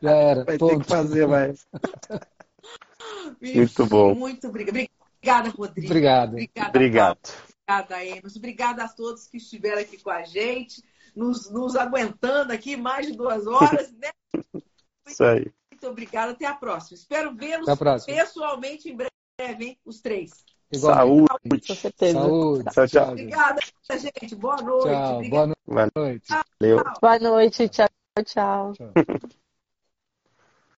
Já 0.00 0.10
era. 0.12 0.44
Vai 0.44 0.54
ter 0.54 0.58
Ponto. 0.58 0.80
que 0.80 0.88
fazer 0.88 1.26
mais. 1.28 1.66
Muito 3.42 3.86
bom. 3.86 4.14
Muito 4.14 4.48
obrigada. 4.48 4.88
Obrigada, 5.20 5.50
Rodrigo. 5.50 5.86
Obrigado. 5.88 6.30
Obrigada, 6.30 6.68
Obrigado. 6.68 7.18
Paulo. 7.20 7.42
Obrigada, 7.84 8.04
Emerson. 8.04 8.38
Obrigada 8.38 8.84
a 8.84 8.88
todos 8.88 9.26
que 9.26 9.36
estiveram 9.36 9.80
aqui 9.82 10.00
com 10.02 10.10
a 10.10 10.22
gente. 10.22 10.82
nos, 11.14 11.50
nos 11.50 11.76
aguentando 11.76 12.52
aqui 12.52 12.76
mais 12.76 13.06
de 13.08 13.12
duas 13.16 13.46
horas, 13.46 13.92
né? 13.92 14.10
Isso 15.06 15.22
aí. 15.24 15.52
Muito 15.82 15.90
obrigada. 15.90 16.32
Até 16.32 16.46
a 16.46 16.54
próxima. 16.54 16.96
Espero 16.96 17.34
vê-los 17.34 17.68
pessoalmente 18.06 18.88
em 18.88 18.96
breve, 18.96 19.64
hein? 19.64 19.78
Os 19.84 20.00
três. 20.00 20.44
Igualmente. 20.70 21.26
Saúde. 21.28 21.66
Com 21.66 21.74
certeza. 21.74 22.18
Saúde. 22.20 22.70
Tchau, 22.70 22.88
tchau. 22.88 23.10
Obrigada, 23.10 23.60
gente. 23.90 24.34
Boa 24.36 24.56
noite. 24.62 24.84
Tchau. 24.84 25.22
Boa 25.66 25.90
noite. 25.94 26.28
Valeu. 26.60 26.84
Boa 27.00 27.18
noite. 27.18 27.68
Tchau, 27.68 27.88
tchau. 28.24 28.72
Tchau. 28.74 28.92